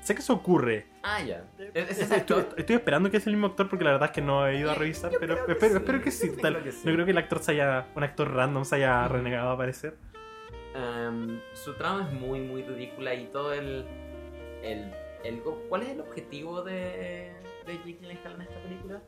sé 0.00 0.14
que 0.16 0.20
eso 0.20 0.32
ocurre. 0.32 0.86
Ah, 1.04 1.20
ya. 1.22 1.44
¿Es, 1.74 1.98
es 2.00 2.10
Estoy, 2.10 2.44
esperando 2.56 3.08
que 3.10 3.20
sea 3.20 3.30
el 3.30 3.36
mismo 3.36 3.46
actor 3.48 3.68
porque 3.68 3.84
la 3.84 3.92
verdad 3.92 4.08
es 4.08 4.12
que 4.14 4.20
no 4.22 4.48
he 4.48 4.58
ido 4.58 4.70
a 4.70 4.74
revisar, 4.74 5.12
Yo 5.12 5.20
pero 5.20 5.46
que 5.46 5.52
espero, 5.52 5.72
sí. 5.74 5.76
espero 5.78 6.02
que 6.02 6.10
sí. 6.10 6.26
Yo 6.34 6.40
tal- 6.42 6.54
creo 6.54 6.64
que 6.64 6.72
sí. 6.72 6.80
No 6.84 6.92
creo 6.92 7.04
que 7.04 7.10
el 7.12 7.18
actor 7.18 7.38
se 7.40 7.52
haya, 7.52 7.86
un 7.94 8.02
actor 8.02 8.32
random 8.34 8.64
se 8.64 8.76
haya 8.76 9.06
renegado 9.06 9.50
a 9.50 9.52
aparecer. 9.52 9.96
Em, 10.74 11.40
su 11.54 11.74
trama 11.74 12.06
es 12.08 12.12
muy, 12.14 12.40
muy 12.40 12.62
ridícula 12.62 13.14
y 13.14 13.26
todo 13.26 13.52
el, 13.52 13.84
el, 14.62 14.90
el- 15.24 15.42
¿Cuál 15.68 15.82
es 15.82 15.90
el 15.90 16.00
objetivo 16.00 16.62
de, 16.62 17.32
de 17.66 17.76
Jake 17.78 17.98
Gyllenhaal 18.00 18.34
en 18.36 18.42
esta 18.42 18.58
película? 18.60 19.02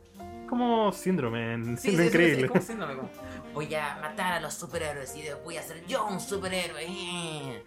Como 0.47 0.91
síndrome, 0.91 1.53
síndrome 1.55 1.77
sí, 1.77 1.97
sí, 1.97 2.03
increíble. 2.03 2.47
como 2.49 2.61
síndrome, 2.61 2.95
como, 2.95 3.09
Voy 3.53 3.73
a 3.73 3.97
matar 4.01 4.33
a 4.33 4.39
los 4.39 4.53
superhéroes 4.53 5.15
y 5.17 5.23
voy 5.43 5.57
a 5.57 5.61
ser 5.63 5.83
yo 5.87 6.05
un 6.05 6.19
superhéroe. 6.19 6.85
eh". 6.87 7.63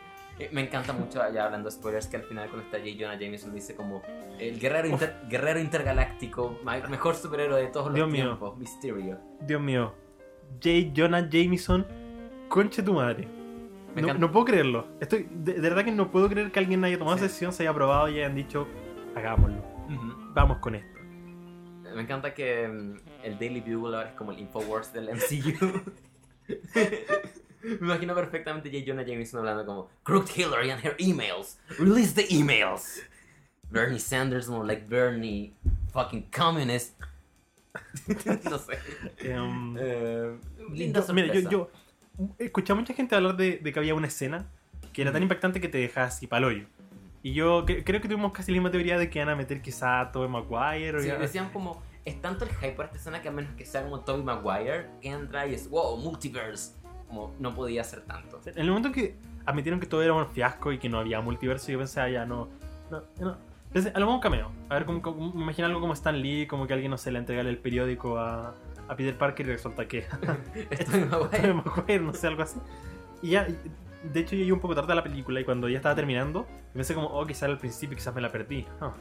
Me 0.53 0.61
encanta 0.61 0.93
mucho, 0.93 1.21
ya 1.33 1.47
hablando 1.47 1.69
de 1.69 1.75
spoilers, 1.75 2.07
que 2.07 2.17
al 2.19 2.23
final 2.23 2.49
cuando 2.49 2.65
está 2.67 2.79
J. 2.79 2.91
Jonah 2.97 3.19
Jameson 3.19 3.53
dice 3.53 3.75
como 3.75 4.03
el 4.39 4.61
guerrero, 4.61 4.87
inter- 4.87 5.17
guerrero 5.29 5.59
intergaláctico, 5.59 6.57
mejor 6.89 7.17
superhéroe 7.17 7.61
de 7.61 7.67
todos 7.67 7.87
los 7.87 7.97
Dios 7.97 8.09
mío. 8.09 8.25
tiempos, 8.27 8.57
Mysterio. 8.57 9.19
Dios 9.41 9.61
mío. 9.61 9.93
J. 10.63 10.93
Jonah 10.95 11.29
Jameson, 11.29 11.85
conche 12.49 12.85
tu 12.85 12.95
madre. 12.95 13.27
Me 14.03 14.15
No, 14.15 14.33
puedo 14.33 14.45
creerlo. 14.45 14.87
Estoy, 15.01 15.29
de, 15.31 15.55
de 15.55 15.61
verdad 15.61 15.85
que 15.85 15.93
no 15.93 16.11
puedo 16.11 16.29
creer 16.29 16.51
que 16.53 16.59
alguien 16.59 16.85
haya 16.85 16.99
tomado 16.99 17.17
Sí. 17.17 17.25
esa 17.25 17.29
decisión, 17.29 17.53
se 17.53 17.63
haya 17.63 17.71
aprobado 17.71 18.09
y 18.09 18.19
hayan 18.19 18.35
dicho, 18.35 18.67
hagámoslo. 19.15 19.63
Vamos 20.35 20.59
con 20.59 20.75
esto. 20.75 20.99
Me 21.95 22.03
encanta 22.03 22.35
que 22.35 22.69
mm, 22.69 22.97
el 23.25 23.39
Daily 23.39 23.61
Bugle 23.61 23.97
ahora 23.97 24.09
es 24.11 24.15
como 24.15 24.33
el 24.33 24.39
Infowars 24.39 24.93
del 24.93 25.09
MCU. 25.11 25.83
Me 27.63 27.75
imagino 27.81 28.15
perfectamente 28.15 28.71
J. 28.71 28.85
Jonah 28.87 29.03
Jameson 29.05 29.41
hablando 29.41 29.67
como 29.67 29.91
Crooked 30.05 30.31
Hillary 30.37 30.71
and 30.71 30.85
her 30.85 30.95
emails. 30.99 31.59
Release 31.79 32.15
the 32.15 32.27
emails. 32.35 33.01
Bernie 33.71 33.99
Sanders 33.99 34.49
more 34.49 34.65
like 34.67 34.87
Bernie 34.89 35.53
fucking 35.93 36.29
communist. 36.31 36.95
no 38.45 38.59
sé. 38.59 38.79
Linda 40.71 41.05
yo- 41.07 41.15
mira, 41.15 41.35
yo 41.35 41.71
escuché 42.39 42.73
a 42.73 42.77
mucha 42.77 42.95
gente 42.95 43.15
hablar 43.15 43.37
de, 43.37 43.59
de 43.59 43.73
que 43.73 43.79
había 43.79 43.95
una 43.95 44.07
escena 44.07 44.47
que 44.93 45.03
era 45.03 45.13
tan 45.13 45.23
impactante 45.23 45.61
que 45.61 45.69
te 45.69 45.79
deja 45.79 46.05
así 46.05 46.27
pa'l 46.27 46.45
hoyo. 46.45 46.67
Y 47.23 47.33
yo 47.33 47.65
cre- 47.67 47.83
creo 47.85 48.01
que 48.01 48.09
tuvimos 48.09 48.33
casi 48.33 48.53
la 48.53 48.57
misma 48.57 48.71
teoría 48.71 48.97
de 48.99 49.11
que 49.11 49.19
iban 49.19 49.29
a 49.29 49.37
meter 49.37 49.61
quizá 49.61 50.01
a 50.01 50.13
Tobey 50.13 50.29
Maguire 50.29 50.97
o 50.97 51.01
Sí, 51.01 51.09
ya- 51.09 51.19
decían 51.19 51.51
como, 51.53 51.83
es 52.05 52.21
tanto 52.21 52.45
el 52.45 52.51
hype 52.51 52.73
por 52.73 52.85
esta 52.87 52.97
escena 52.97 53.21
que 53.23 53.29
a 53.29 53.33
menos 53.33 53.53
que 53.55 53.65
sea 53.67 53.83
como 53.83 54.01
Tobey 54.01 54.23
Maguire, 54.23 54.87
que 55.01 55.09
entra 55.11 55.47
y 55.47 55.55
es, 55.55 55.69
wow, 55.71 55.97
multiverse. 55.99 56.73
Como 57.09 57.35
no 57.39 57.55
podía 57.55 57.83
ser 57.85 58.03
tanto. 58.03 58.39
En 58.45 58.59
el 58.59 58.69
momento 58.69 58.93
que 58.93 59.17
admitieron 59.47 59.81
que 59.81 59.87
todo 59.87 60.03
era 60.03 60.13
un 60.13 60.27
fiasco 60.29 60.73
y 60.73 60.79
que 60.79 60.89
no 60.91 60.99
había 60.99 61.21
multiverso, 61.23 61.73
yo 61.73 61.79
pensé, 61.79 62.01
ah, 62.03 62.09
ya 62.11 62.27
no. 62.27 62.49
no, 62.91 63.03
no. 63.19 63.37
Pensé, 63.73 63.89
a 63.91 63.99
lo 63.99 64.01
mejor 64.07 64.15
un 64.17 64.21
cameo. 64.21 64.53
A 64.69 64.75
ver, 64.75 64.85
como, 64.85 65.01
como- 65.01 65.33
me 65.33 65.43
imagino 65.43 65.67
algo 65.67 65.81
como 65.81 65.95
Stan 65.95 66.21
Lee, 66.21 66.47
como 66.47 66.67
que 66.67 66.75
alguien, 66.75 66.91
no 66.91 66.99
sé, 66.99 67.11
le 67.11 67.19
entregara 67.19 67.49
el 67.49 67.57
periódico 67.59 68.19
a, 68.19 68.55
a 68.89 68.97
Peter 68.97 69.17
Parker 69.17 69.47
y 69.47 69.51
resulta 69.51 69.87
que 69.87 70.07
Es 70.71 70.89
Maguire. 70.89 71.55
Maguire, 71.55 72.01
no 72.01 72.13
sé, 72.13 72.27
algo 72.27 72.43
así. 72.43 72.59
Y 73.23 73.31
ya, 73.31 73.47
de 74.13 74.21
hecho, 74.21 74.33
yo 74.33 74.39
llegué 74.39 74.53
un 74.53 74.61
poco 74.61 74.75
tarde 74.75 74.93
a 74.93 74.97
la 74.97 75.03
película 75.03 75.41
y 75.41 75.45
cuando 75.45 75.69
ya 75.69 75.77
estaba 75.77 75.95
terminando, 75.95 76.47
pensé 76.73 76.95
como, 76.95 77.09
oh, 77.09 77.27
quizás 77.27 77.45
al 77.45 77.59
principio, 77.59 77.97
quizás 77.97 78.15
me 78.15 78.21
la 78.21 78.31
perdí. 78.31 78.67
Ah. 78.81 78.93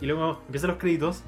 Y 0.00 0.06
luego 0.06 0.40
empiezan 0.46 0.70
los 0.70 0.78
créditos 0.78 1.22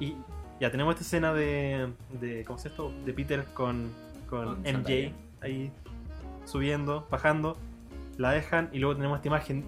y 0.00 0.16
ya 0.60 0.70
tenemos 0.70 0.94
esta 0.94 1.04
escena 1.04 1.32
de, 1.32 1.92
de 2.20 2.44
¿cómo 2.44 2.58
se 2.58 2.68
llama 2.68 2.88
esto? 2.88 3.04
De 3.04 3.12
Peter 3.12 3.44
con, 3.54 3.90
con, 4.28 4.56
Con 4.56 4.62
MJ 4.62 5.12
ahí 5.40 5.70
subiendo, 6.44 7.06
bajando, 7.10 7.56
la 8.18 8.32
dejan 8.32 8.68
y 8.72 8.78
luego 8.78 8.96
tenemos 8.96 9.16
esta 9.16 9.28
imagen. 9.28 9.64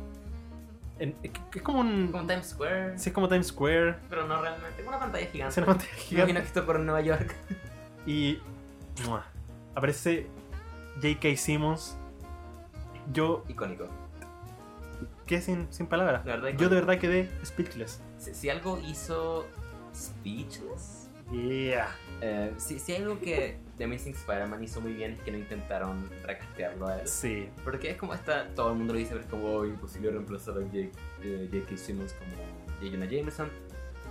En- 0.99 1.17
es 1.23 1.31
que 1.31 1.59
es 1.59 1.63
como 1.63 1.81
un... 1.81 2.09
Como 2.13 2.27
Times 2.27 2.47
Square. 2.49 2.99
Sí, 2.99 3.11
es 3.11 3.15
como 3.15 3.29
Times 3.29 3.49
Square, 3.49 3.97
Pero 4.09 4.27
no 4.27 4.41
realmente. 4.41 4.83
Una 4.87 4.99
pantalla 4.99 5.27
gigante. 5.27 5.53
es 5.53 5.57
una 5.59 5.67
pantalla 5.67 5.91
Me 5.93 5.99
gigante. 5.99 6.31
imagino 6.31 6.41
que 6.41 6.47
esto 6.47 6.61
en 6.79 6.87
Nueva 6.87 7.01
York. 7.03 7.35
Y 8.07 8.39
aparece 9.75 10.27
J.K. 11.03 11.37
Simmons. 11.37 11.97
Yo 13.13 13.45
Icónico. 13.49 13.89
quedé 15.27 15.43
sin, 15.43 15.67
sin 15.73 15.87
palabras. 15.87 16.25
La 16.25 16.37
verdad, 16.37 16.59
Yo 16.59 16.69
de 16.69 16.75
verdad 16.77 16.99
quedé 16.99 17.31
speechless. 17.45 18.01
Si, 18.19 18.35
si 18.35 18.49
algo 18.51 18.79
hizo 18.79 19.47
Speechless. 19.95 21.09
Yeah. 21.33 21.89
eh, 22.21 22.53
si, 22.57 22.79
si 22.79 22.93
hay 22.93 23.03
algo 23.03 23.19
que 23.21 23.59
The 23.77 23.85
Amazing 23.85 24.15
Spider-Man 24.15 24.63
hizo 24.65 24.81
muy 24.81 24.95
bien 24.95 25.13
es 25.13 25.21
que 25.21 25.31
no 25.31 25.39
intentaron 25.39 26.09
recastearlo 26.25 26.89
a 26.89 27.01
él. 27.01 27.07
Sí. 27.07 27.49
Porque 27.63 27.91
es 27.91 27.97
como 27.97 28.15
esta, 28.15 28.49
todo 28.55 28.73
el 28.73 28.79
mundo 28.79 28.95
lo 28.95 28.99
dice, 28.99 29.11
pero 29.13 29.25
es 29.25 29.31
como 29.31 29.47
"Oh, 29.49 29.67
imposible 29.67 30.11
reemplazar 30.11 30.57
a 30.57 30.61
Jake, 30.63 30.93
eh, 31.23 31.49
J.K. 31.53 31.77
Simmons 31.77 32.13
como 32.15 32.33
J. 32.81 32.91
Jonah 32.91 33.07
Jameson. 33.07 33.51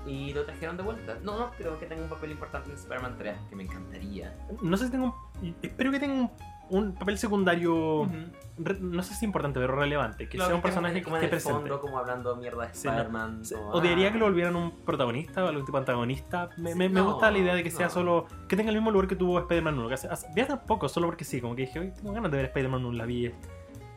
Y 0.06 0.34
lo 0.34 0.46
trajeron 0.46 0.78
de 0.78 0.84
vuelta. 0.84 1.18
No, 1.24 1.40
no, 1.40 1.52
creo 1.52 1.80
que 1.80 1.88
tenga 1.88 2.04
un 2.04 2.10
papel 2.10 2.32
importante 2.32 2.70
en 2.70 2.76
Spider-Man 2.76 3.16
3, 3.18 3.36
que 3.50 3.56
me 3.56 3.64
encantaría. 3.64 4.38
No 4.62 4.78
sé 4.78 4.86
si 4.86 4.92
tengo 4.92 5.32
un, 5.42 5.56
Espero 5.64 5.92
que 5.92 6.00
tenga 6.00 6.14
un, 6.14 6.32
un 6.70 6.94
papel 6.94 7.18
secundario. 7.18 8.10
re- 8.58 8.80
no 8.80 9.04
sé 9.04 9.14
si 9.14 9.26
importante, 9.26 9.60
pero 9.60 9.76
relevante. 9.76 10.28
Que 10.30 10.38
Claro, 10.38 10.48
sea 10.50 10.56
un 10.56 10.62
que 10.62 10.68
personaje 10.68 10.96
que 10.96 11.04
como 11.04 11.18
en 11.18 11.24
esté 11.24 11.30
presente. 11.36 11.60
fondo, 11.60 11.80
como 11.82 11.98
hablando 12.00 12.36
mierda 12.38 12.68
de 12.68 12.74
Sí, 12.74 12.88
no. 12.88 12.94
Spider-Man. 12.94 13.42
Como, 13.54 13.70
Odiaría 13.72 14.08
ah. 14.10 14.12
que 14.14 14.18
lo 14.18 14.26
volvieran 14.26 14.56
un 14.56 14.72
protagonista 14.72 15.44
o 15.44 15.48
algún 15.48 15.66
tipo 15.66 15.78
de 15.78 15.82
antagonista. 15.82 16.50
Me, 16.58 16.74
me- 16.76 16.90
me 16.90 17.02
No, 17.02 17.12
gusta 17.12 17.30
la 17.32 17.38
idea 17.38 17.54
de 17.56 17.64
que 17.64 17.72
sea 17.72 17.88
no. 17.88 17.92
solo. 17.92 18.26
Que 18.48 18.56
tenga 18.56 18.70
el 18.70 18.76
mismo 18.76 18.92
lugar 18.92 19.08
que 19.08 19.16
tuvo 19.16 19.38
Spider-Man 19.40 19.78
1. 19.78 19.88
Que 19.90 19.94
hace, 19.94 20.08
hace- 20.08 20.28
vi 20.34 20.42
hace 20.42 20.58
poco, 20.58 20.88
solo 20.90 21.08
porque 21.08 21.24
sí. 21.26 21.42
Como 21.42 21.56
que 21.56 21.64
dije, 21.64 21.80
hoy 21.80 21.92
tengo 21.96 22.14
ganas 22.14 22.32
de 22.32 22.38
ver 22.38 22.46
Spider-Man 22.48 22.86
1. 22.86 22.98
La 22.98 23.06
vi. 23.06 23.32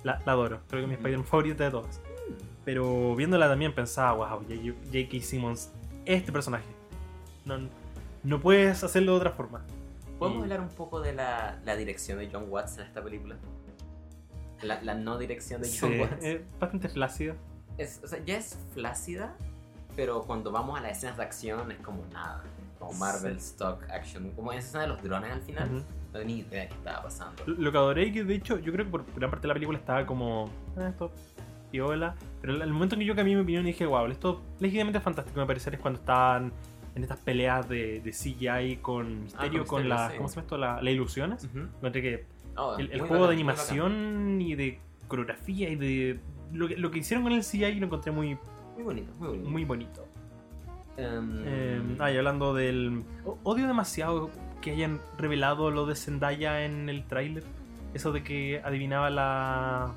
La, 0.04 0.20
la 0.26 0.32
adoro. 0.32 0.60
Creo 0.68 0.80
que 0.80 0.84
es 0.84 0.88
mi. 0.88 0.94
Spider-Man 0.94 1.26
favorita 1.26 1.64
de 1.64 1.70
todas. 1.70 2.00
Pero 2.64 3.14
viéndola 3.16 3.48
también 3.48 3.74
pensaba, 3.74 4.12
wow, 4.12 4.40
J.K. 4.40 5.20
Simmons, 5.22 5.72
este 6.04 6.32
personaje. 6.32 6.66
No, 7.46 7.56
no 8.24 8.40
puedes 8.40 8.84
hacerlo 8.84 9.12
de 9.12 9.18
otra 9.18 9.30
forma. 9.30 9.62
¿Podemos 10.18 10.40
Y- 10.40 10.42
hablar 10.42 10.60
un 10.60 10.68
poco 10.68 11.00
de 11.00 11.12
la, 11.14 11.58
la 11.64 11.76
dirección 11.76 12.18
de 12.18 12.28
John 12.32 12.46
Watts 12.48 12.78
en 12.78 12.86
esta 12.86 13.02
película? 13.02 13.36
La, 14.62 14.82
la 14.82 14.94
no 14.94 15.18
dirección 15.18 15.62
de 15.62 15.68
John 15.68 15.92
Sí, 15.92 16.00
Watts. 16.00 16.24
es 16.24 16.40
bastante 16.58 16.88
flácido. 16.88 17.34
Es, 17.76 18.00
o 18.02 18.08
sea, 18.08 18.18
ya 18.24 18.36
es 18.36 18.58
flácida, 18.74 19.36
pero 19.94 20.22
cuando 20.22 20.50
vamos 20.50 20.76
a 20.78 20.82
las 20.82 20.98
escenas 20.98 21.16
de 21.16 21.22
acción 21.22 21.70
es 21.70 21.78
como 21.78 22.04
nada. 22.12 22.42
Como 22.78 22.92
Marvel 22.94 23.36
Stock 23.36 23.82
Action. 23.90 24.30
Como 24.32 24.52
esa 24.52 24.60
escena 24.60 24.82
de 24.82 24.88
los 24.88 25.02
drones 25.02 25.32
al 25.32 25.42
final. 25.42 25.68
Ujú. 25.68 25.76
No 26.12 26.18
tenía 26.20 26.26
ni 26.36 26.40
idea 26.40 26.62
de 26.62 26.68
qué 26.68 26.74
estaba 26.74 27.02
pasando. 27.02 27.42
Lo 27.46 27.70
que 27.70 27.78
adoré 27.78 28.12
que 28.12 28.24
de 28.24 28.34
hecho 28.34 28.58
yo 28.58 28.72
creo 28.72 28.84
que 28.86 28.90
por 28.90 29.04
gran 29.14 29.30
parte 29.30 29.42
de 29.42 29.48
la 29.48 29.54
película 29.54 29.78
estaba 29.78 30.06
como 30.06 30.48
"Ah, 30.76 30.88
esto 30.88 31.12
piola 31.70 32.14
pero 32.40 32.54
el 32.62 32.72
momento 32.72 32.94
en 32.94 33.00
que 33.00 33.04
yo 33.04 33.14
cambié 33.14 33.34
mi 33.36 33.42
opinión 33.42 33.64
y 33.64 33.72
dije 33.72 33.84
wow 33.84 34.06
esto 34.06 34.40
legítimamente 34.58 35.00
fantástico 35.00 35.38
me 35.38 35.44
parece 35.44 35.68
es 35.68 35.78
cuando 35.78 36.00
estaban 36.00 36.50
en 36.98 37.04
estas 37.04 37.20
peleas 37.20 37.68
de, 37.68 38.00
de 38.00 38.10
CGI 38.10 38.76
con 38.82 39.22
Misterio, 39.24 39.64
con, 39.64 39.82
Misterio, 39.82 39.88
la 39.88 40.10
sí. 40.10 40.16
¿cómo 40.16 40.28
se 40.28 40.34
llama 40.34 40.42
esto? 40.42 40.58
La, 40.58 40.82
la 40.82 40.90
ilusiones 40.90 41.48
encontré 41.54 42.02
que 42.02 42.24
Oh, 42.60 42.76
el, 42.76 42.88
juego 42.98 43.14
de 43.14 43.20
bacán, 43.20 43.32
animación 43.34 44.40
y 44.40 44.56
de 44.56 44.80
coreografía 45.06 45.68
y 45.68 45.76
de 45.76 46.18
lo 46.52 46.66
que, 46.66 46.76
lo 46.76 46.90
que 46.90 46.98
hicieron 46.98 47.22
con 47.22 47.32
el 47.32 47.42
CGI 47.42 47.74
lo 47.78 47.86
encontré 47.86 48.10
muy, 48.10 48.36
Muy 48.74 48.82
bonito, 48.82 49.12
muy 49.18 49.28
bonito. 49.28 49.50
muy 49.50 49.64
bonito 49.64 50.08
Em, 50.96 51.42
Eh, 51.46 51.80
ah, 52.00 52.10
y 52.10 52.16
hablando 52.16 52.52
del. 52.54 53.04
Odio 53.44 53.68
demasiado 53.68 54.30
que 54.60 54.72
hayan 54.72 55.00
revelado 55.16 55.70
lo 55.70 55.86
de 55.86 55.94
Zendaya 55.94 56.64
en 56.64 56.88
el 56.88 57.06
tráiler. 57.06 57.44
Eso 57.94 58.10
de 58.10 58.24
que 58.24 58.60
adivinaba 58.64 59.08
la. 59.08 59.94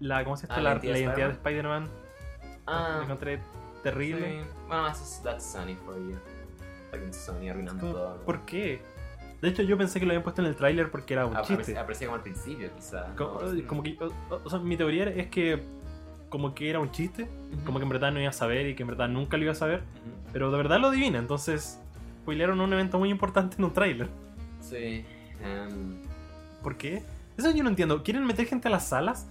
la 0.00 0.22
¿Cómo 0.24 0.36
se 0.36 0.46
llama? 0.46 0.58
Ah, 0.58 0.62
la, 0.62 0.74
la 0.74 0.98
identidad 0.98 1.28
de 1.28 1.32
Spider-Man. 1.32 1.88
ah, 2.66 2.96
Lo 2.98 3.04
encontré 3.04 3.40
terrible. 3.82 4.42
sí. 4.42 4.48
Bueno, 4.68 4.88
eso 4.88 5.02
es 5.02 5.20
That's 5.22 5.44
Sunny 5.44 5.74
for 5.76 5.96
you. 5.96 6.16
Fucking 6.90 7.12
Sony 7.14 7.48
arruinando 7.50 7.92
todo. 7.92 8.20
¿Por 8.24 8.40
qué? 8.46 8.80
De 9.42 9.48
hecho, 9.48 9.62
yo 9.62 9.76
pensé 9.76 10.00
que 10.00 10.06
lo 10.06 10.12
habían 10.12 10.22
puesto 10.22 10.40
en 10.40 10.48
el 10.48 10.56
tráiler 10.56 10.90
porque 10.90 11.14
era 11.14 11.26
un 11.26 11.36
chiste. 11.42 11.76
Aparecía, 11.78 12.06
como 12.06 12.16
al 12.16 12.22
principio, 12.22 12.70
quizá. 12.74 13.14
Como, 13.16 13.40
No, 13.42 13.66
como 13.68 13.82
que, 13.82 13.96
o, 14.00 14.10
o- 14.44 14.50
sea, 14.50 14.58
mi 14.60 14.76
teoría 14.76 15.04
es 15.08 15.26
que. 15.28 15.62
Como 16.30 16.54
que 16.54 16.68
era 16.70 16.80
un 16.80 16.90
chiste. 16.90 17.22
Ujú. 17.52 17.64
Como 17.64 17.78
que 17.78 17.84
en 17.84 17.88
verdad 17.90 18.10
no 18.12 18.20
iba 18.20 18.30
a 18.30 18.32
saber 18.32 18.66
y 18.66 18.74
que 18.74 18.82
en 18.82 18.88
verdad 18.88 19.08
nunca 19.08 19.36
lo 19.36 19.44
iba 19.44 19.52
a 19.52 19.56
saber. 19.56 19.80
Ujú. 19.80 20.30
Pero 20.32 20.50
de 20.50 20.56
verdad 20.56 20.80
lo 20.80 20.88
adivina. 20.88 21.18
Entonces. 21.18 21.80
Spoilearon 22.22 22.60
un 22.60 22.72
evento 22.72 22.98
muy 22.98 23.10
importante 23.10 23.56
en 23.58 23.64
un 23.64 23.72
tráiler. 23.72 24.08
Sí. 24.60 25.04
em, 25.44 26.02
¿Por 26.62 26.76
qué? 26.76 27.04
Eso 27.36 27.50
yo 27.52 27.62
no 27.62 27.68
entiendo. 27.68 28.02
¿Quieren 28.02 28.24
meter 28.26 28.46
gente 28.46 28.66
a 28.66 28.70
las 28.72 28.88
salas? 28.88 29.28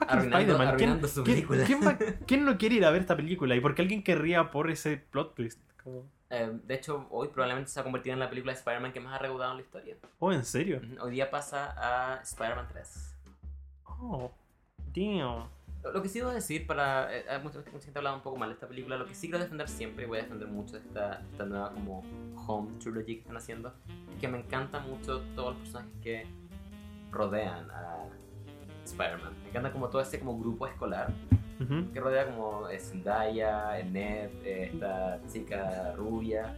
Arruinando-. 0.00 0.56
¿Quién, 0.56 0.68
arruinando 0.68 1.08
su 1.08 1.24
quién- 1.24 1.36
película. 1.36 1.64
quién 1.64 1.80
va- 1.86 1.98
quién 2.26 2.44
no 2.44 2.58
quiere 2.58 2.74
ir 2.76 2.84
a 2.84 2.90
ver 2.90 3.00
esta 3.02 3.16
película? 3.16 3.54
¿Y 3.56 3.60
por 3.60 3.74
qué 3.74 3.82
alguien 3.82 4.02
querría 4.02 4.50
por 4.50 4.70
ese 4.70 4.96
plot 4.96 5.34
twist? 5.34 5.60
Como, 5.82 6.04
em, 6.30 6.60
de 6.66 6.74
hecho, 6.74 7.06
hoy 7.10 7.28
probablemente 7.28 7.70
se 7.70 7.80
ha 7.80 7.82
convertido 7.84 8.14
en 8.14 8.20
la 8.20 8.28
película 8.28 8.52
de 8.52 8.58
Spider-Man 8.58 8.92
que 8.92 9.00
más 9.00 9.14
ha 9.14 9.18
recaudado 9.18 9.52
en 9.52 9.56
la 9.58 9.62
historia. 9.62 9.96
oh, 10.18 10.32
¿en 10.32 10.44
serio? 10.44 10.80
Hoy 11.00 11.12
día 11.12 11.30
pasa 11.30 11.74
a 11.76 12.20
Spider-Man 12.22 12.66
3. 12.72 13.14
Oh, 13.84 14.30
damn. 14.94 15.48
Lo, 15.82 15.92
lo 15.92 16.02
que 16.02 16.08
sí 16.08 16.18
debo 16.18 16.32
decir, 16.32 16.66
para. 16.66 17.14
eh, 17.16 17.24
hay 17.30 17.40
mucha, 17.42 17.58
mucha 17.72 17.84
gente 17.84 17.92
ha 17.94 18.00
hablado 18.00 18.16
un 18.16 18.22
poco 18.22 18.36
mal 18.36 18.48
de 18.48 18.54
esta 18.54 18.66
película. 18.66 18.96
Lo 18.96 19.06
que 19.06 19.14
sí 19.14 19.28
quiero 19.28 19.38
defender 19.42 19.68
siempre, 19.68 20.04
y 20.04 20.08
voy 20.08 20.18
a 20.18 20.22
defender 20.22 20.48
mucho 20.48 20.76
esta, 20.76 21.22
esta 21.30 21.44
nueva 21.44 21.70
como 21.72 22.02
Home 22.46 22.72
Trilogy 22.80 23.14
que 23.14 23.20
están 23.20 23.36
haciendo, 23.36 23.72
es 24.12 24.20
que 24.20 24.26
me 24.28 24.38
encanta 24.38 24.80
mucho 24.80 25.20
todos 25.36 25.50
los 25.54 25.58
personajes 25.58 25.92
que 26.02 26.26
rodean 27.12 27.70
a 27.70 28.08
Spider-Man. 28.86 29.32
Me 29.44 29.48
encanta 29.50 29.72
como 29.72 29.88
todo 29.88 30.00
ese 30.02 30.18
como 30.18 30.38
grupo 30.38 30.66
escolar 30.66 31.12
Ujú. 31.60 31.90
que 31.92 32.00
rodea 32.00 32.26
como 32.26 32.68
eh, 32.68 32.78
Zendaya, 32.78 33.82
Ned, 33.84 34.30
eh, 34.44 34.70
esta 34.72 35.20
chica 35.32 35.92
rubia. 35.96 36.56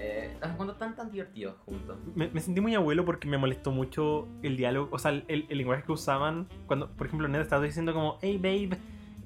Eh, 0.00 0.36
los 0.40 0.50
encuentro 0.50 0.76
tan 0.76 0.96
tan 0.96 1.10
divertidos 1.10 1.54
juntos. 1.64 1.96
Me, 2.16 2.28
me 2.28 2.40
sentí 2.40 2.60
muy 2.60 2.74
abuelo 2.74 3.04
porque 3.04 3.28
me 3.28 3.38
molestó 3.38 3.70
mucho 3.70 4.26
el 4.42 4.56
diálogo, 4.56 4.88
o 4.90 4.98
sea, 4.98 5.12
el, 5.12 5.24
el- 5.28 5.46
lenguaje 5.56 5.84
que 5.84 5.92
usaban 5.92 6.48
cuando, 6.66 6.90
por 6.90 7.06
ejemplo, 7.06 7.28
Ned 7.28 7.40
estaba 7.40 7.62
diciendo 7.62 7.94
como, 7.94 8.18
hey 8.20 8.36
babe, 8.38 8.76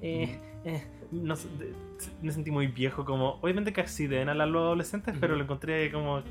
eh, 0.01 0.39
eh", 0.65 0.83
no 1.11 1.33
me 2.21 2.31
sentí 2.31 2.51
muy 2.51 2.67
viejo, 2.67 3.03
como, 3.03 3.39
obviamente 3.41 3.73
que 3.73 3.83
deben 4.07 4.29
hablar 4.29 4.47
los 4.49 4.61
adolescentes, 4.61 5.15
pero 5.19 5.35
lo 5.35 5.43
encontré 5.43 5.91
como, 5.91 6.21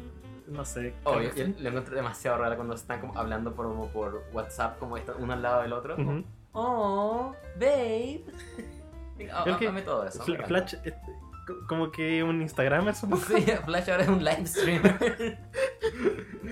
no 0.50 0.64
sé. 0.64 0.94
Oh, 1.04 1.20
yo, 1.20 1.30
como- 1.30 1.42
yo 1.42 1.54
lo 1.58 1.68
encontré 1.68 1.94
demasiado 1.96 2.38
raro 2.38 2.56
cuando 2.56 2.74
están 2.74 3.00
como 3.00 3.16
hablando 3.18 3.54
por, 3.54 3.66
como 3.66 3.88
por 3.88 4.24
WhatsApp, 4.32 4.78
como 4.78 4.96
están 4.96 5.16
uno 5.18 5.32
al 5.32 5.42
lado 5.42 5.62
del 5.62 5.72
otro. 5.72 5.96
Oh, 6.52 7.34
babe. 7.56 8.24
Oh, 9.34 9.56
que 9.58 9.66
amé 9.66 9.82
todo 9.82 10.04
eso. 10.06 10.24
me. 10.28 10.38
Flash, 10.44 10.76
co- 11.44 11.66
como 11.68 11.90
que 11.90 12.22
un 12.22 12.40
Instagramer, 12.40 12.94
supongo. 12.94 13.24
Sí, 13.26 13.44
Flash 13.64 13.90
ahora 13.90 14.04
es 14.04 14.08
un 14.08 14.22
live 14.24 14.46
streamer. 14.46 14.96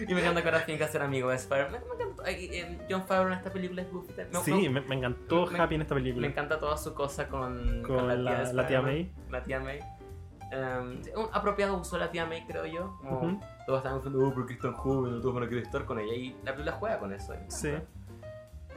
y 0.09 0.13
me 0.13 0.21
encanta 0.21 0.43
que 0.43 0.49
ahora 0.49 0.65
tiene 0.65 0.77
que 0.79 0.85
hacer 0.85 1.01
amigo 1.01 1.29
de 1.31 1.37
Spider-Man. 1.37 1.81
Me 1.89 1.95
encanta. 2.05 2.23
ay, 2.27 2.49
eh, 2.53 2.79
John 2.91 3.07
Favreau 3.07 3.29
en 3.33 3.39
esta 3.39 3.53
película 3.53 3.83
es 3.83 3.93
Goofy. 3.93 4.13
Me, 4.17 4.41
Sí, 4.43 4.51
me- 4.69 4.69
me, 4.69 4.81
me 4.81 4.95
encantó 4.97 5.47
me- 5.47 5.61
Happy 5.61 5.77
en 5.77 5.83
esta 5.83 5.95
me 5.95 6.01
película. 6.01 6.27
encanta 6.27 6.59
toda 6.59 6.77
su 6.77 6.93
cosa 6.93 7.29
con, 7.29 7.85
Con 7.85 8.09
de 8.09 8.17
la, 8.17 8.53
la 8.53 8.67
tía 8.67 8.83
May. 8.83 9.13
La 9.31 9.43
tía 9.45 9.61
May. 9.61 9.79
Um, 10.53 11.03
sí, 11.03 11.11
un 11.17 11.27
apropiado 11.33 11.77
uso 11.79 11.99
la 11.99 12.11
tía 12.11 12.25
May, 12.27 12.47
creo 12.47 12.67
yo. 12.67 12.97
Como. 13.01 13.41
Todos 13.67 13.79
están 13.79 13.97
diciendo, 13.97 14.27
oh, 14.29 14.33
porque 14.33 14.53
es 14.55 14.61
tan 14.61 14.75
joven, 14.75 15.13
no 15.13 15.21
todos 15.21 15.35
van 15.35 15.45
a 15.45 15.49
querer 15.49 15.65
estar 15.65 15.85
con 15.85 15.99
ella. 15.99 16.15
Y 16.15 16.37
la 16.45 16.53
película 16.53 16.73
juega 16.73 16.99
con 17.01 17.13
eso. 17.13 17.35
Sí. 17.49 17.71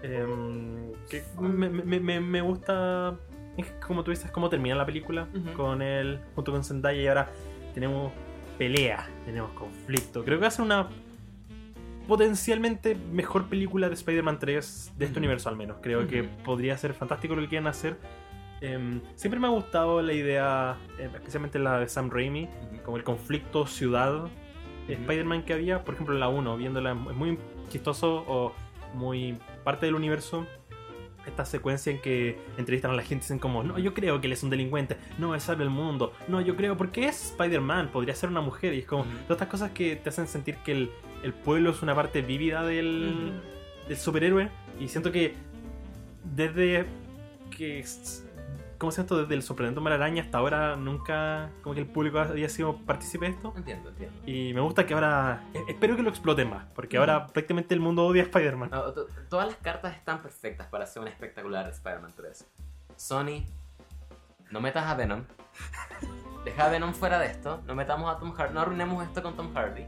Em, 0.02 0.92
que 1.10 1.24
me, 1.40 1.70
me- 1.70 2.20
me- 2.22 2.42
gusta, 2.42 3.16
como 3.86 4.04
tú 4.04 4.12
dices, 4.12 4.32
cómo 4.32 4.50
termina 4.50 4.74
la 4.76 4.86
película 4.86 5.28
con 5.56 5.82
él 5.82 6.22
junto 6.36 6.52
con 6.54 6.64
Zendaya 6.64 7.02
y 7.02 7.08
ahora 7.08 7.30
tenemos 7.74 8.12
pelea, 8.58 9.08
tenemos 9.26 9.52
conflicto. 9.52 10.24
Creo 10.24 10.38
que 10.38 10.42
va 10.44 10.48
a 10.48 10.52
ser 10.52 10.64
una 10.66 10.88
potencialmente 12.08 12.96
mejor 12.96 13.48
película 13.48 13.88
de 13.90 13.94
Spider-Man 13.94 14.40
3 14.40 14.94
de 14.98 15.06
este 15.06 15.20
universo 15.20 15.50
al 15.50 15.56
menos. 15.56 15.78
Creo 15.82 16.08
que 16.08 16.24
podría 16.24 16.76
ser 16.78 16.94
fantástico 16.94 17.36
lo 17.36 17.42
que 17.42 17.50
quieran 17.50 17.68
hacer. 17.68 17.98
Em, 18.62 19.02
siempre 19.16 19.40
me 19.40 19.48
ha 19.48 19.52
gustado 19.52 20.02
la 20.02 20.14
idea, 20.14 20.78
em, 20.98 21.14
especialmente 21.16 21.60
la 21.60 21.80
de 21.80 21.88
Sam 21.88 22.10
Raimi, 22.10 22.44
Ujú. 22.44 22.84
como 22.84 22.98
el 22.98 23.04
conflicto 23.04 23.66
ciudad 23.66 24.26
de. 24.88 24.94
Spider-Man 24.94 25.44
que 25.44 25.54
había, 25.54 25.84
por 25.86 25.94
ejemplo 25.94 26.16
en 26.16 26.20
la 26.20 26.30
1, 26.30 26.58
viéndola, 26.58 26.92
es 26.92 27.16
muy 27.16 27.38
chistoso 27.70 28.26
o 28.28 28.54
muy 28.96 29.38
parte 29.64 29.86
del 29.86 29.96
universo. 29.96 30.46
Esta 31.28 31.46
secuencia 31.46 31.92
en 31.92 32.02
que 32.02 32.40
entrevistan 32.58 32.90
a 32.92 32.96
la 32.96 33.04
gente 33.04 33.18
y 33.18 33.20
dicen 33.26 33.38
como, 33.38 33.62
no, 33.62 33.78
yo 33.78 33.94
creo 33.94 34.20
que 34.20 34.26
él 34.26 34.34
es 34.34 34.42
un 34.42 34.50
delincuente, 34.50 34.98
no, 35.20 35.36
él 35.36 35.42
salva 35.42 35.62
el 35.64 35.70
mundo, 35.70 36.14
no, 36.28 36.42
yo 36.42 36.56
creo, 36.56 36.76
porque 36.76 37.06
es 37.06 37.34
Spider-Man, 37.34 37.90
podría 37.90 38.16
ser 38.16 38.30
una 38.30 38.42
mujer, 38.42 38.74
y 38.74 38.80
es 38.80 38.86
como, 38.86 39.04
todas 39.04 39.32
estas 39.32 39.48
cosas 39.50 39.72
que 39.72 39.96
te 39.96 40.10
hacen 40.10 40.28
sentir 40.28 40.56
que 40.66 40.72
el, 40.72 40.92
el 41.22 41.34
pueblo 41.34 41.70
es 41.70 41.84
una 41.84 41.94
parte 41.94 42.24
vívida 42.24 42.64
del, 42.64 43.34
del 43.88 43.98
superhéroe, 43.98 44.50
y 44.80 44.88
siento 44.88 45.12
que 45.12 45.36
desde 46.24 46.88
que 47.56 47.84
¿cómo 48.80 48.92
se 48.92 49.02
esto? 49.02 49.22
Desde 49.22 49.36
el 49.36 49.44
sorprendente 49.44 49.78
Hombre 49.78 49.94
Araña 49.94 50.24
hasta 50.24 50.40
ahora 50.40 50.76
nunca 50.76 51.52
como 51.62 51.76
que 51.76 51.82
el 51.82 51.88
público 51.88 52.20
había 52.20 52.50
sido 52.50 52.78
partícipe 52.78 53.26
de 53.26 53.32
esto. 53.34 53.54
Entiendo, 53.56 53.90
entiendo. 53.90 54.16
Y 54.26 54.54
me 54.56 54.62
gusta 54.62 54.86
que 54.88 54.94
ahora. 54.96 55.44
e- 55.54 55.64
Espero 55.72 55.96
que 55.96 56.02
lo 56.02 56.10
exploten 56.10 56.50
más. 56.50 56.66
Porque 56.74 56.98
ahora 56.98 57.28
prácticamente 57.28 57.74
el 57.76 57.80
mundo 57.82 58.06
odia 58.08 58.24
a 58.24 58.26
Spider-Man. 58.26 58.70
No, 58.72 58.92
to- 58.94 59.08
todas 59.30 59.48
las 59.48 59.58
cartas 59.58 59.96
están 59.96 60.22
perfectas 60.22 60.66
para 60.68 60.86
hacer 60.86 61.02
un 61.02 61.08
espectacular 61.08 61.70
Spider-Man 61.70 62.14
3. 62.16 62.48
Sony, 62.96 63.44
no 64.52 64.62
metas 64.62 64.86
a 64.86 64.96
Venom. 64.96 65.24
Deja 66.46 66.66
a 66.66 66.70
Venom 66.70 66.94
fuera 66.94 67.20
de 67.20 67.28
esto. 67.28 67.62
No 67.68 67.76
metamos 67.76 68.10
a 68.14 68.18
Tom 68.20 68.32
Hardy. 68.34 68.54
No 68.54 68.62
arruinemos 68.62 69.04
esto 69.06 69.22
con 69.22 69.36
Tom 69.36 69.54
Hardy. 69.54 69.84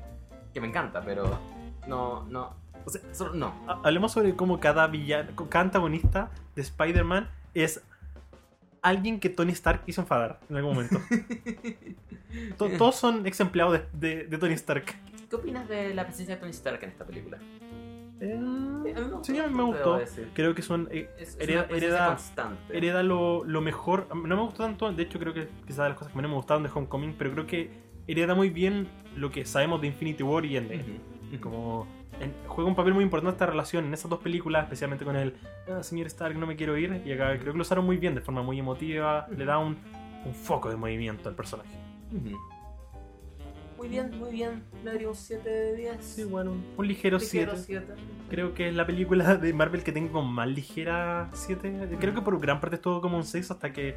Que 0.54 0.62
me 0.62 0.68
encanta, 0.68 1.02
pero. 1.02 1.40
No, 1.88 2.26
no. 2.30 2.54
O 2.86 2.90
sea, 2.90 3.02
no. 3.34 3.54
ha- 3.68 3.80
Hablemos 3.84 4.12
sobre 4.12 4.36
cómo 4.36 4.60
cada 4.60 4.88
villano, 4.88 5.32
cada 5.50 5.66
antagonista 5.66 6.30
de 6.56 6.62
Spider-Man 6.62 7.30
es 7.54 7.84
alguien 8.82 9.20
que 9.20 9.30
Tony 9.30 9.52
Stark 9.52 9.82
hizo 9.88 10.02
enfadar 10.02 10.40
en 10.50 10.56
algún 10.58 10.74
momento. 10.76 11.00
To- 12.58 12.70
todos 12.78 12.96
son 12.96 13.26
ex 13.28 13.40
empleados 13.42 13.82
de, 13.94 14.16
de- 14.16 14.24
de 14.26 14.38
Tony 14.38 14.54
Stark. 14.54 14.86
¿Qué 15.30 15.36
opinas 15.36 15.68
de 15.68 15.94
la 15.94 16.06
presencia 16.06 16.36
de 16.36 16.40
Tony 16.42 16.52
Stark 16.52 16.80
en 16.84 16.90
esta 16.90 17.06
película? 17.06 17.38
Eh, 18.22 18.34
A 18.36 18.40
mí 18.40 18.94
me 18.94 19.02
gustó, 19.02 19.24
sí, 19.24 19.38
a 19.40 19.48
mí 19.48 19.54
me 19.54 19.64
gustó. 19.64 20.00
Creo 20.34 20.56
que 20.56 20.62
son. 20.62 20.88
eh, 20.92 21.10
Es, 21.20 21.30
es 21.30 21.40
hereda- 21.40 21.68
hereda- 21.70 22.08
constante. 22.08 22.78
hereda 22.78 23.04
lo, 23.04 23.44
lo 23.44 23.62
mejor. 23.62 24.08
No 24.16 24.36
me 24.38 24.42
gustó 24.44 24.64
tanto, 24.64 24.92
de 24.94 25.04
hecho 25.04 25.20
creo 25.20 25.34
que 25.34 25.48
quizás 25.68 25.80
de 25.84 25.90
las 25.90 25.98
cosas 25.98 26.12
que 26.14 26.18
menos 26.18 26.30
me 26.32 26.38
gustaron 26.38 26.64
de 26.64 26.70
Homecoming, 26.74 27.16
pero 27.18 27.32
creo 27.34 27.48
que 27.48 27.70
hereda 28.08 28.34
muy 28.36 28.50
bien 28.50 28.88
lo 29.16 29.30
que 29.32 29.44
sabemos 29.46 29.82
de 29.82 29.88
Infinity 29.88 30.24
War 30.24 30.46
y 30.46 30.56
Endgame. 30.58 31.00
Ujú. 31.34 31.40
Como 31.42 31.88
en- 32.22 32.34
juega 32.48 32.70
un 32.70 32.76
papel 32.76 32.94
muy 32.94 33.04
importante 33.04 33.34
esta 33.36 33.46
relación 33.46 33.86
en 33.86 33.94
esas 33.94 34.10
dos 34.10 34.20
películas, 34.20 34.64
especialmente 34.64 35.04
con 35.06 35.16
el 35.16 35.36
"Ah, 35.70 35.84
señor 35.84 36.08
Stark, 36.08 36.38
no 36.38 36.48
me 36.48 36.56
quiero 36.56 36.78
ir. 36.78 37.02
Y 37.06 37.12
acá 37.14 37.38
creo 37.40 37.52
que 37.54 37.58
lo 37.58 37.62
usaron 37.64 37.86
muy 37.86 37.98
bien, 37.98 38.16
de 38.16 38.22
forma 38.22 38.42
muy 38.44 38.60
emotiva, 38.60 39.28
le 39.36 39.46
da 39.46 39.58
un, 39.58 39.78
un 40.26 40.34
foco 40.34 40.70
de 40.70 40.76
movimiento 40.76 41.28
al 41.30 41.36
personaje. 41.36 41.70
Ujú. 42.14 42.38
muy 43.78 43.88
bien, 43.90 44.12
muy 44.20 44.32
bien. 44.32 44.64
Le 44.84 44.92
daría 44.92 45.10
un 45.10 45.16
7 45.16 45.50
de 45.50 45.76
10. 45.76 46.04
Sí, 46.06 46.24
bueno, 46.24 46.52
un, 46.52 46.64
un 46.78 46.88
ligero 46.88 47.20
7. 47.20 47.52
Ligero 47.56 47.58
7. 47.88 47.94
Creo 48.30 48.54
que 48.54 48.70
es 48.70 48.76
la 48.76 48.86
película 48.86 49.36
de 49.38 49.54
Marvel 49.54 49.84
que 49.84 49.92
tengo 49.92 50.12
como 50.12 50.32
más 50.32 50.48
ligera 50.48 51.30
7. 51.34 51.98
Creo 52.00 52.14
que 52.14 52.22
por 52.22 52.40
gran 52.40 52.62
parte 52.62 52.76
estuvo 52.76 53.02
como 53.02 53.18
un 53.18 53.24
6 53.24 53.50
hasta 53.50 53.74
que 53.74 53.96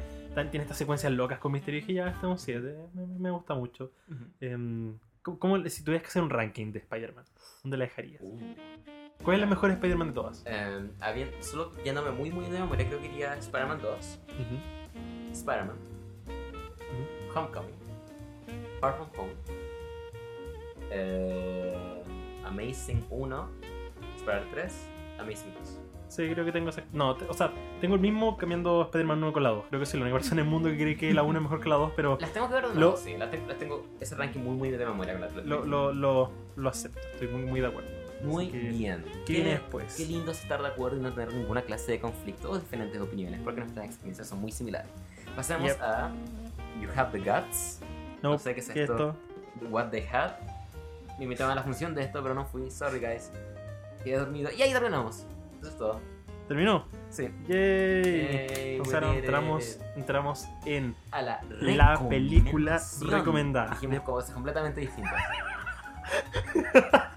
tiene 0.49 0.63
estas 0.63 0.77
secuencias 0.77 1.13
locas 1.13 1.37
con 1.37 1.51
Misterio 1.51 1.77
y 1.77 1.81
dije 1.81 1.93
ya 1.93 2.09
está 2.09 2.27
un 2.27 2.39
7. 2.39 2.75
Me, 2.95 3.05
me 3.05 3.29
gusta 3.29 3.53
mucho. 3.53 3.91
Em, 4.41 4.97
¿cómo- 5.21 5.37
cómo- 5.37 5.69
si 5.69 5.83
tuvieras 5.83 6.01
que 6.01 6.07
hacer 6.09 6.23
un 6.23 6.31
ranking 6.31 6.71
de 6.71 6.79
Spider-Man, 6.79 7.25
¿dónde 7.65 7.77
la 7.77 7.85
dejarías? 7.85 8.21
Uh. 8.21 8.39
¿Cuál 9.23 9.37
es 9.37 9.41
la 9.41 9.47
mejor 9.47 9.71
Spider-Man 9.71 10.09
de 10.09 10.13
todas? 10.13 10.43
Eh, 10.45 10.87
había- 10.99 11.27
solo 11.41 11.71
yéndome 11.83 12.11
muy 12.11 12.29
muy 12.31 12.45
de 12.45 12.59
memoria, 12.59 12.87
creo 12.87 12.99
que 13.01 13.07
iría 13.07 13.33
Spider-Man 13.37 13.79
2, 13.81 14.19
Spider-Man, 15.31 15.75
Homecoming, 17.33 17.73
Far 18.79 18.95
From 18.97 19.09
Home, 19.17 19.33
eh, 20.91 22.03
Amazing 22.45 23.03
1, 23.09 23.49
Spider-Man 24.17 24.51
3, 24.51 24.87
Amazing 25.19 25.53
2. 25.55 25.79
Sí, 26.15 26.29
creo 26.29 26.45
que 26.45 26.51
tengo 26.51 26.69
esa... 26.69 26.81
No, 26.93 27.17
o 27.27 27.33
sea, 27.33 27.51
tengo 27.81 27.95
el 27.95 28.01
mismo 28.01 28.37
cambiando 28.37 28.83
Spider-Man 28.83 29.23
1 29.23 29.33
con 29.33 29.43
la 29.43 29.49
2. 29.49 29.65
Creo 29.69 29.79
que 29.79 29.85
soy 29.85 29.99
la 29.99 30.05
única 30.05 30.17
persona 30.19 30.41
en 30.41 30.47
el 30.47 30.51
mundo 30.51 30.69
que 30.69 30.77
cree 30.77 30.95
que 30.97 31.13
la 31.13 31.23
1 31.23 31.37
es 31.39 31.43
mejor 31.43 31.59
que 31.59 31.69
la 31.69 31.75
2, 31.75 31.91
pero 31.95 32.17
Las 32.21 32.31
tengo 32.31 32.47
que 32.47 32.53
ver 32.53 32.63
de 32.67 32.73
Lo- 32.75 32.79
nuevo, 32.79 32.97
sí, 32.97 33.17
las 33.17 33.31
tengo, 33.31 33.47
las 33.47 33.57
tengo 33.57 33.85
ese 33.99 34.15
ranking 34.15 34.39
muy 34.39 34.55
muy 34.55 34.69
de 34.71 34.77
memoria. 34.85 35.13
con 35.13 35.21
las- 35.21 35.33
lo, 35.45 35.65
lo, 35.65 35.91
lo, 35.93 36.31
lo 36.55 36.69
acepto. 36.69 36.99
Estoy 37.13 37.27
muy, 37.27 37.41
muy 37.43 37.59
de 37.59 37.67
acuerdo. 37.67 37.89
Muy 38.23 38.47
que, 38.49 38.57
bien. 38.57 39.03
¿Qué 39.25 39.33
viene 39.33 39.49
después? 39.51 39.93
Qué 39.95 40.05
lindo 40.05 40.31
es 40.31 40.41
estar 40.41 40.61
de 40.61 40.67
acuerdo 40.69 40.97
y 40.97 41.01
no 41.01 41.11
tener 41.13 41.33
ninguna 41.33 41.61
clase 41.63 41.91
de 41.91 41.99
conflicto 41.99 42.49
o 42.51 42.57
diferentes 42.57 42.99
opiniones, 43.01 43.41
porque 43.43 43.59
nuestras 43.59 43.85
experiencias 43.85 44.27
son 44.29 44.39
muy 44.39 44.51
similares. 44.51 44.89
Pasemos 45.35 45.67
Yep. 45.69 45.81
a 45.81 46.11
You 46.81 46.89
Have 46.95 47.11
the 47.19 47.29
Guts, 47.29 47.81
No, 48.23 48.31
no 48.31 48.39
sé 48.39 48.53
qué 48.53 48.61
es 48.61 48.69
¿qué 48.69 48.83
esto. 48.83 49.15
What 49.69 49.89
They 49.89 50.05
Had. 50.11 50.31
Me 51.17 51.25
invitaban 51.25 51.51
a 51.51 51.55
la 51.55 51.63
función 51.63 51.93
de 51.93 52.03
esto, 52.03 52.21
pero 52.23 52.33
no 52.33 52.45
fui. 52.45 52.71
Sorry, 52.71 52.99
guys. 52.99 53.31
Quedé 54.03 54.17
dormido. 54.17 54.49
Y 54.51 54.61
ahí 54.61 54.71
terminamos. 54.71 55.25
Eso 55.65 55.71
es 55.71 55.77
todo. 55.79 55.99
¿Terminó? 56.47 56.85
Sí. 57.09 57.23
¡Yay! 57.47 58.03
Yay, 58.03 58.77
no, 58.77 58.83
did 58.83 59.17
it. 59.17 59.23
entramos, 59.23 59.79
entramos 59.95 60.47
en 60.63 60.95
A 61.09 61.23
la, 61.23 61.41
La 61.59 62.07
película 62.07 62.79
recomendada. 63.01 63.71
Dijimos 63.71 64.01
cosas 64.01 64.31
completamente 64.31 64.81
distintas. 64.81 65.23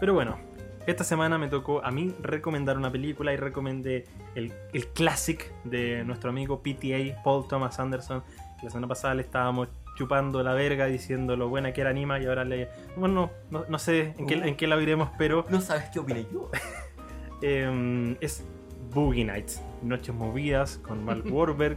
Pero 0.00 0.14
bueno, 0.14 0.38
esta 0.86 1.04
semana 1.04 1.36
me 1.36 1.48
tocó 1.48 1.84
a 1.84 1.90
mí 1.90 2.14
recomendar 2.22 2.78
una 2.78 2.90
película 2.90 3.30
y 3.34 3.36
recomendé 3.36 4.06
el, 4.34 4.54
el 4.72 4.86
classic 4.88 5.52
de 5.64 6.02
nuestro 6.04 6.30
amigo 6.30 6.62
PTA, 6.62 7.22
Paul 7.22 7.46
Thomas 7.46 7.78
Anderson, 7.78 8.24
la 8.62 8.70
semana 8.70 8.88
pasada 8.88 9.14
le 9.16 9.20
estábamos 9.20 9.68
chupando 9.96 10.42
la 10.42 10.54
verga 10.54 10.86
diciendo 10.86 11.36
lo 11.36 11.50
buena 11.50 11.74
que 11.74 11.82
era 11.82 11.90
Anima 11.90 12.18
y 12.18 12.24
ahora 12.24 12.44
le... 12.44 12.70
Bueno, 12.96 13.30
no, 13.50 13.66
no 13.68 13.78
sé 13.78 14.14
en 14.16 14.26
qué, 14.26 14.34
en 14.34 14.56
qué 14.56 14.66
la 14.66 14.76
veremos, 14.76 15.10
pero 15.18 15.44
No 15.50 15.60
sabes 15.60 15.90
qué 15.90 15.98
opiné 15.98 16.26
yo. 16.32 16.50
eh, 17.46 18.16
es 18.22 18.42
Boogie 18.94 19.24
Nights, 19.24 19.60
Noches 19.82 20.14
Movidas 20.14 20.78
con 20.78 21.04
Mark 21.04 21.24
español. 21.26 21.76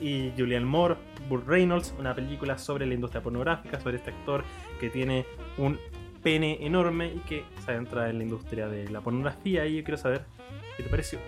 y 0.00 0.32
Julian 0.38 0.64
Moore, 0.64 0.96
Burt 1.28 1.46
Reynolds, 1.46 1.94
una 1.98 2.14
película 2.14 2.56
sobre 2.56 2.86
la 2.86 2.94
industria 2.94 3.22
pornográfica, 3.22 3.78
sobre 3.80 3.96
este 3.96 4.10
actor 4.10 4.44
que 4.80 4.88
tiene 4.88 5.26
un 5.58 5.78
pene 6.22 6.64
enorme 6.64 7.08
y 7.08 7.18
que 7.20 7.44
se 7.64 7.72
adentra 7.72 8.08
en 8.08 8.18
la 8.18 8.24
industria 8.24 8.66
de 8.68 8.88
la 8.88 9.02
pornografía 9.02 9.66
y 9.66 9.76
yo 9.76 9.84
quiero 9.84 9.98
saber 9.98 10.24
qué 10.78 10.82
te 10.82 10.88
pareció. 10.88 11.18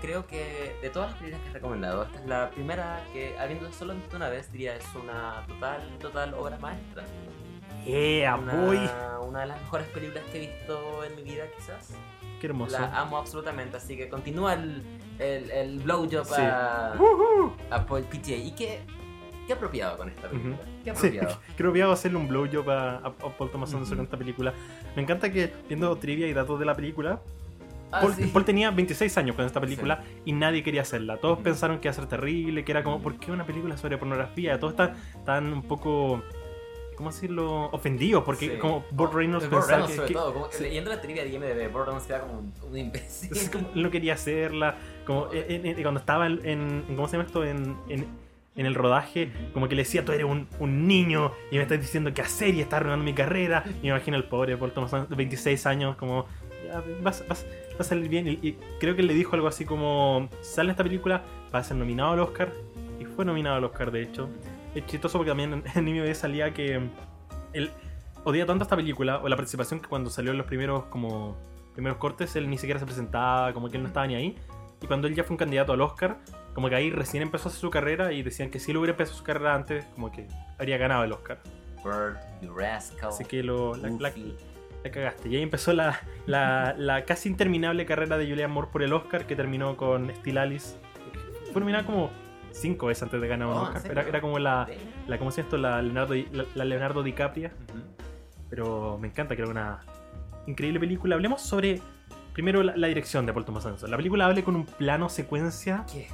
Creo 0.00 0.26
que 0.26 0.74
de 0.82 0.90
todas 0.90 1.10
las 1.10 1.20
películas 1.20 1.44
que 1.44 1.50
he 1.50 1.52
recomendado, 1.52 2.02
esta 2.04 2.18
es 2.18 2.26
la 2.26 2.50
primera 2.50 3.04
que, 3.12 3.38
habiendo 3.38 3.70
solo 3.72 3.94
visto 3.94 4.16
una 4.16 4.30
vez, 4.30 4.50
diría 4.50 4.74
es 4.74 4.86
una 4.94 5.44
total, 5.46 5.82
total 6.00 6.34
obra 6.34 6.58
maestra. 6.58 7.04
¡Yeah, 7.86 8.36
boy! 8.36 8.76
Una, 8.76 9.20
una 9.20 9.40
de 9.40 9.46
las 9.46 9.60
mejores 9.62 9.86
películas 9.88 10.22
que 10.30 10.38
he 10.38 10.40
visto 10.48 11.04
en 11.04 11.16
mi 11.16 11.22
vida, 11.22 11.44
quizás. 11.56 11.94
¡Qué 12.40 12.46
hermoso! 12.46 12.78
La 12.78 12.98
amo 13.00 13.18
absolutamente, 13.18 13.76
así 13.76 13.96
que 13.96 14.08
continúa 14.08 14.54
el, 14.54 14.82
el, 15.18 15.50
el 15.50 15.78
blowjob 15.80 16.24
Sí. 16.24 16.34
a, 16.40 16.94
¡Woohoo! 16.98 17.52
a 17.70 17.84
Paul 17.86 18.02
PTA. 18.04 18.32
Y 18.36 18.52
qué, 18.52 18.80
qué 19.46 19.52
apropiado 19.52 19.96
con 19.98 20.08
esta 20.08 20.28
película. 20.28 20.56
Qué 20.84 20.94
Sí, 20.94 21.06
apropiado. 21.08 21.38
creo 21.56 21.72
que 21.72 21.80
voy 21.82 21.90
a 21.90 21.92
hacerle 21.92 22.18
un 22.18 22.28
blowjob 22.28 22.68
a, 22.70 22.96
a 22.96 23.12
Paul 23.14 23.50
Thomas 23.50 23.70
Anderson 23.72 23.94
Ujú. 23.94 24.00
en 24.00 24.04
esta 24.06 24.16
película. 24.16 24.52
Me 24.96 25.02
encanta 25.02 25.30
que, 25.30 25.52
viendo 25.68 25.94
trivia 25.96 26.26
y 26.28 26.32
datos 26.32 26.58
de 26.58 26.64
la 26.66 26.74
película, 26.74 27.20
Ah, 27.92 28.02
Paul, 28.02 28.14
sí. 28.14 28.24
Paul 28.32 28.44
tenía 28.44 28.70
26 28.70 29.18
años 29.18 29.34
con 29.34 29.44
esta 29.44 29.60
película 29.60 30.04
y 30.24 30.30
nadie 30.32 30.62
quería 30.62 30.82
hacerla. 30.82 31.16
Todos 31.16 31.40
pensaron 31.40 31.80
que 31.80 31.88
iba 31.88 31.90
a 31.90 31.94
ser 31.94 32.06
terrible, 32.06 32.64
que 32.64 32.70
era 32.70 32.84
como, 32.84 33.02
¿por 33.02 33.18
qué 33.18 33.32
una 33.32 33.44
película 33.44 33.76
sobre 33.76 33.98
pornografía? 33.98 34.60
Todos 34.60 34.74
están, 34.74 34.94
están 35.18 35.52
un 35.52 35.62
poco, 35.64 36.22
¿cómo 37.00 37.10
decirlo? 37.10 37.70
Ofendidos, 37.72 38.22
porque 38.24 38.50
Sí. 38.52 38.58
como 38.58 38.84
Burt 38.90 39.12
Oh, 39.12 39.16
Reynolds 39.16 39.48
Burt 39.50 39.60
pensaba 39.62 39.86
Reynolds, 39.86 39.90
que, 39.90 39.96
sobre 39.96 40.08
que- 40.08 40.14
todo, 40.14 40.32
como 40.34 40.48
que 40.50 40.56
sí. 40.56 40.62
leyendo 40.64 40.90
la 40.90 41.00
trivia 41.00 41.24
de 41.24 41.30
IMDb, 41.30 41.68
Burt 41.72 41.86
Reynolds 41.86 42.06
queda 42.06 42.20
como 42.20 42.38
un, 42.40 42.52
un 42.70 42.76
imbécil. 42.78 43.32
es 43.36 43.48
como, 43.50 43.68
él 43.74 43.82
no 43.82 43.90
quería 43.90 44.14
hacerla. 44.14 44.76
Como 45.06 45.32
en- 45.32 45.64
en- 45.66 45.82
cuando 45.82 46.00
estaba 46.00 46.26
en, 46.26 46.40
en- 46.44 46.84
¿cómo 46.94 47.08
se 47.08 47.12
llama 47.16 47.26
esto? 47.26 47.42
En, 47.44 47.76
en- 47.88 48.06
en 48.56 48.66
el 48.66 48.74
rodaje, 48.74 49.30
como 49.54 49.68
que 49.68 49.74
le 49.74 49.82
decía, 49.82 50.04
tú 50.04 50.12
eres 50.12 50.26
un, 50.26 50.46
un 50.58 50.86
niño 50.86 51.32
y 51.50 51.56
me 51.56 51.62
estás 51.62 51.80
diciendo 51.80 52.12
qué 52.12 52.20
hacer 52.20 52.54
y 52.54 52.60
estás 52.60 52.78
arruinando 52.80 53.04
mi 53.04 53.14
carrera. 53.14 53.64
Y 53.78 53.84
me 53.84 53.88
imagino 53.88 54.16
el 54.18 54.24
pobre 54.24 54.56
Paul 54.58 54.72
Thomas 54.72 54.92
Anderson, 54.92 55.10
de 55.10 55.16
26 55.16 55.64
años, 55.66 55.96
como, 55.96 56.26
ya, 56.66 56.82
vas, 57.02 57.24
vas- 57.28 57.46
va 57.72 57.80
a 57.80 57.84
salir 57.84 58.08
bien. 58.10 58.28
Y, 58.28 58.32
y 58.42 58.58
creo 58.78 58.94
que 58.94 59.00
él 59.00 59.06
le 59.06 59.14
dijo 59.14 59.34
algo 59.36 59.48
así 59.48 59.64
como, 59.64 60.28
sale 60.42 60.72
esta 60.72 60.82
película, 60.82 61.22
va 61.54 61.60
a 61.60 61.64
ser 61.64 61.76
nominado 61.78 62.12
al 62.12 62.20
Oscar. 62.20 62.52
Y 63.00 63.04
fue 63.06 63.24
nominado 63.24 63.56
al 63.56 63.64
Oscar, 63.64 63.90
de 63.90 64.02
hecho. 64.02 64.28
Es 64.74 64.86
chistoso 64.86 65.18
porque 65.18 65.30
también 65.30 65.52
en, 65.52 65.64
en 65.74 65.88
IMDb 65.88 66.14
salía 66.14 66.52
que 66.54 66.80
él 67.52 67.70
odia 68.24 68.46
tanto 68.46 68.64
esta 68.64 68.76
película, 68.76 69.18
o 69.18 69.28
la 69.28 69.36
participación, 69.36 69.80
que 69.80 69.88
cuando 69.88 70.10
salió 70.10 70.30
en 70.32 70.38
los 70.38 70.46
primeros 70.46 70.84
como 70.84 71.36
primeros 71.72 71.98
cortes, 71.98 72.36
él 72.36 72.48
ni 72.50 72.58
siquiera 72.58 72.78
se 72.78 72.86
presentaba, 72.86 73.52
como 73.52 73.68
que 73.70 73.76
él 73.76 73.82
no 73.82 73.88
estaba 73.88 74.06
ni 74.06 74.14
ahí. 74.14 74.36
Y 74.82 74.86
cuando 74.86 75.06
él 75.08 75.14
ya 75.14 75.24
fue 75.24 75.34
un 75.34 75.38
candidato 75.38 75.72
al 75.72 75.80
Oscar, 75.80 76.18
como 76.54 76.68
que 76.68 76.74
ahí 76.74 76.90
recién 76.90 77.22
empezó 77.22 77.48
a 77.48 77.50
hacer 77.50 77.60
su 77.60 77.70
carrera 77.70 78.12
y 78.12 78.22
decían 78.22 78.50
que 78.50 78.58
si 78.60 78.70
él 78.70 78.76
hubiera 78.78 78.92
empezado 78.92 79.16
su 79.18 79.24
carrera 79.24 79.54
antes, 79.54 79.84
como 79.94 80.10
que 80.10 80.26
habría 80.58 80.78
ganado 80.78 81.04
el 81.04 81.12
Oscar. 81.12 81.38
Bird, 81.84 82.16
you 82.42 82.52
rascal. 82.54 83.08
Así 83.08 83.24
que 83.24 83.42
lo, 83.42 83.74
la, 83.76 83.88
la- 83.88 84.12
la 84.84 84.90
cagaste. 84.90 85.28
Y 85.28 85.36
ahí 85.36 85.42
empezó 85.42 85.72
la, 85.74 86.00
la, 86.26 86.74
la 86.78 87.04
casi 87.04 87.28
interminable 87.28 87.84
carrera 87.86 88.16
de 88.18 88.26
Julianne 88.28 88.52
Moore 88.52 88.68
por 88.72 88.82
el 88.82 88.92
Oscar, 88.94 89.26
que 89.26 89.36
terminó 89.36 89.76
con 89.76 90.10
Steel 90.16 90.38
Alice. 90.38 90.76
Fue 91.52 91.60
nominada 91.60 91.84
como 91.84 92.10
cinco 92.52 92.86
veces 92.86 93.02
antes 93.04 93.20
de 93.20 93.28
ganar 93.28 93.48
un 93.48 93.54
Oh. 93.54 93.72
Era, 93.84 94.02
era 94.02 94.20
como 94.20 94.38
la, 94.38 94.68
¿cómo 95.18 95.30
se 95.30 95.40
esto? 95.42 95.56
La 95.56 95.80
Leonardo, 95.82 96.14
la, 96.32 96.44
la 96.54 96.64
Leonardo 96.64 97.02
DiCaprio. 97.02 97.50
Pero 98.48 98.98
me 98.98 99.08
encanta, 99.08 99.34
creo 99.34 99.46
que 99.46 99.52
una 99.52 99.80
increíble 100.46 100.80
película. 100.80 101.14
Hablemos 101.14 101.40
sobre, 101.42 101.80
primero, 102.32 102.62
la, 102.62 102.76
la 102.76 102.86
dirección 102.88 103.26
de 103.26 103.32
Paul 103.32 103.44
Thomas 103.44 103.64
Anderson. 103.66 103.90
La 103.90 103.96
película 103.96 104.26
habla 104.26 104.42
con 104.42 104.56
un 104.56 104.66
plano 104.66 105.08
secuencia 105.08 105.84
¿Qué? 105.90 106.08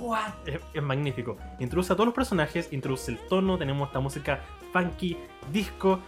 What? 0.00 0.32
es, 0.46 0.60
es 0.72 0.82
magnífico. 0.82 1.36
Introduce 1.60 1.92
a 1.92 1.96
todos 1.96 2.06
los 2.06 2.14
personajes, 2.14 2.72
introduce 2.72 3.12
el 3.12 3.18
tono, 3.28 3.58
tenemos 3.58 3.88
esta 3.88 4.00
música 4.00 4.40
funky, 4.72 5.16
disco, 5.52 6.00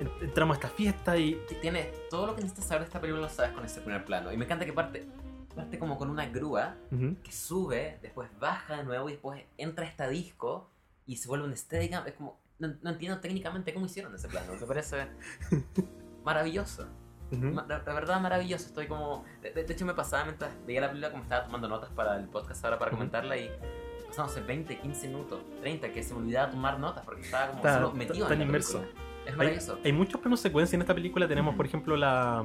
en- 0.00 0.10
entramos 0.26 0.56
a 0.56 0.60
esta 0.60 0.68
fiesta 0.68 1.16
y... 1.16 1.34
Que 1.48 1.54
Tiene 1.56 1.90
todo 2.10 2.26
lo 2.26 2.34
que 2.34 2.42
necesitas 2.42 2.66
saber 2.66 2.82
de 2.82 2.86
esta 2.86 3.00
película 3.00 3.22
lo 3.26 3.28
sabes 3.32 3.52
con 3.52 3.64
ese 3.64 3.80
primer 3.80 4.04
plano. 4.04 4.32
Y 4.32 4.36
me 4.36 4.44
encanta 4.44 4.64
que 4.66 4.72
parte, 4.72 5.06
parte 5.60 5.78
como 5.78 5.96
con 5.98 6.10
una 6.10 6.26
grúa 6.28 6.76
Ujú. 6.90 7.16
que 7.22 7.32
sube, 7.32 7.98
después 8.02 8.28
baja 8.38 8.76
de 8.78 8.84
nuevo 8.84 9.08
y 9.08 9.12
después 9.12 9.42
entra 9.58 9.84
esta 9.86 10.08
disco 10.08 10.70
y 11.06 11.16
se 11.16 11.28
vuelve 11.28 11.46
un 11.46 11.56
Steadicam. 11.56 12.06
Es 12.06 12.14
como. 12.14 12.38
No, 12.58 12.74
no 12.82 12.90
entiendo 12.90 13.20
técnicamente 13.20 13.72
cómo 13.72 13.86
hicieron 13.86 14.14
ese 14.14 14.28
plano. 14.28 14.52
Me 14.60 14.66
parece 14.66 15.08
maravilloso. 16.24 16.86
Ma- 17.30 17.62
De, 17.62 17.74
de 17.78 17.92
verdad 17.92 18.20
maravilloso. 18.20 18.66
Estoy 18.66 18.86
como. 18.86 19.24
De, 19.42 19.52
de- 19.52 19.72
hecho, 19.72 19.86
me 19.86 19.94
pasaba 19.94 20.24
mientras 20.24 20.50
veía 20.66 20.80
la 20.82 20.88
película, 20.88 21.10
como 21.10 21.22
estaba 21.22 21.44
tomando 21.44 21.68
notas 21.68 21.90
para 21.90 22.16
el 22.16 22.26
podcast 22.28 22.64
ahora 22.64 22.78
para 22.78 22.90
Ujú. 22.90 22.98
comentarla 22.98 23.36
y. 23.36 23.50
Pasaron, 24.08 24.26
no 24.28 24.34
sé, 24.34 24.40
20, 24.40 24.78
15 24.80 25.06
minutos, 25.08 25.40
30, 25.60 25.92
que 25.92 26.02
se 26.02 26.12
me 26.14 26.20
olvidaba 26.20 26.50
tomar 26.50 26.80
notas 26.80 27.04
porque 27.04 27.22
estaba 27.22 27.46
como 27.48 27.58
Está- 27.60 27.74
solo 27.74 27.92
metido 27.92 28.24
tan 28.26 28.32
en 28.34 28.38
la 28.40 28.44
inmerso. 28.46 28.80
película. 28.80 29.02
Es 29.24 29.30
Hay, 29.32 29.36
maravilloso. 29.38 29.78
hay 29.84 29.92
muchos 29.92 30.20
planos 30.20 30.40
secuencia 30.40 30.74
en 30.76 30.80
esta 30.82 30.94
película. 30.94 31.28
Tenemos, 31.28 31.54
por 31.54 31.64
ejemplo, 31.66 31.96
la 31.96 32.44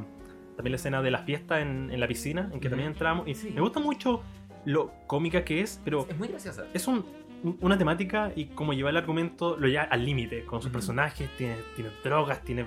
también 0.56 0.72
la 0.72 0.78
escena 0.78 1.02
de 1.02 1.12
la 1.12 1.20
fiesta 1.20 1.62
en, 1.62 1.90
en 1.92 2.00
la 2.00 2.08
piscina, 2.08 2.50
en 2.54 2.60
que 2.60 2.70
también 2.70 2.90
entramos. 2.92 3.28
Y 3.28 3.36
Sí. 3.36 3.52
me 3.52 3.62
gusta 3.62 3.80
mucho 3.80 4.22
lo 4.66 4.92
cómica 5.08 5.44
que 5.46 5.62
es, 5.62 5.80
pero 5.84 6.08
Es 6.10 6.18
muy 6.18 6.28
graciosa. 6.28 6.66
es 6.74 6.88
un- 6.88 7.06
un- 7.44 7.58
una 7.62 7.78
temática 7.78 8.32
y 8.36 8.46
como 8.46 8.74
lleva 8.74 8.90
el 8.90 8.98
argumento 8.98 9.58
lo 9.58 9.68
lleva 9.68 9.84
al 9.84 10.04
límite 10.06 10.44
con 10.46 10.62
sus 10.62 10.72
personajes. 10.72 11.30
Tiene, 11.38 11.58
tiene 11.76 11.92
drogas, 12.04 12.42
tiene 12.44 12.66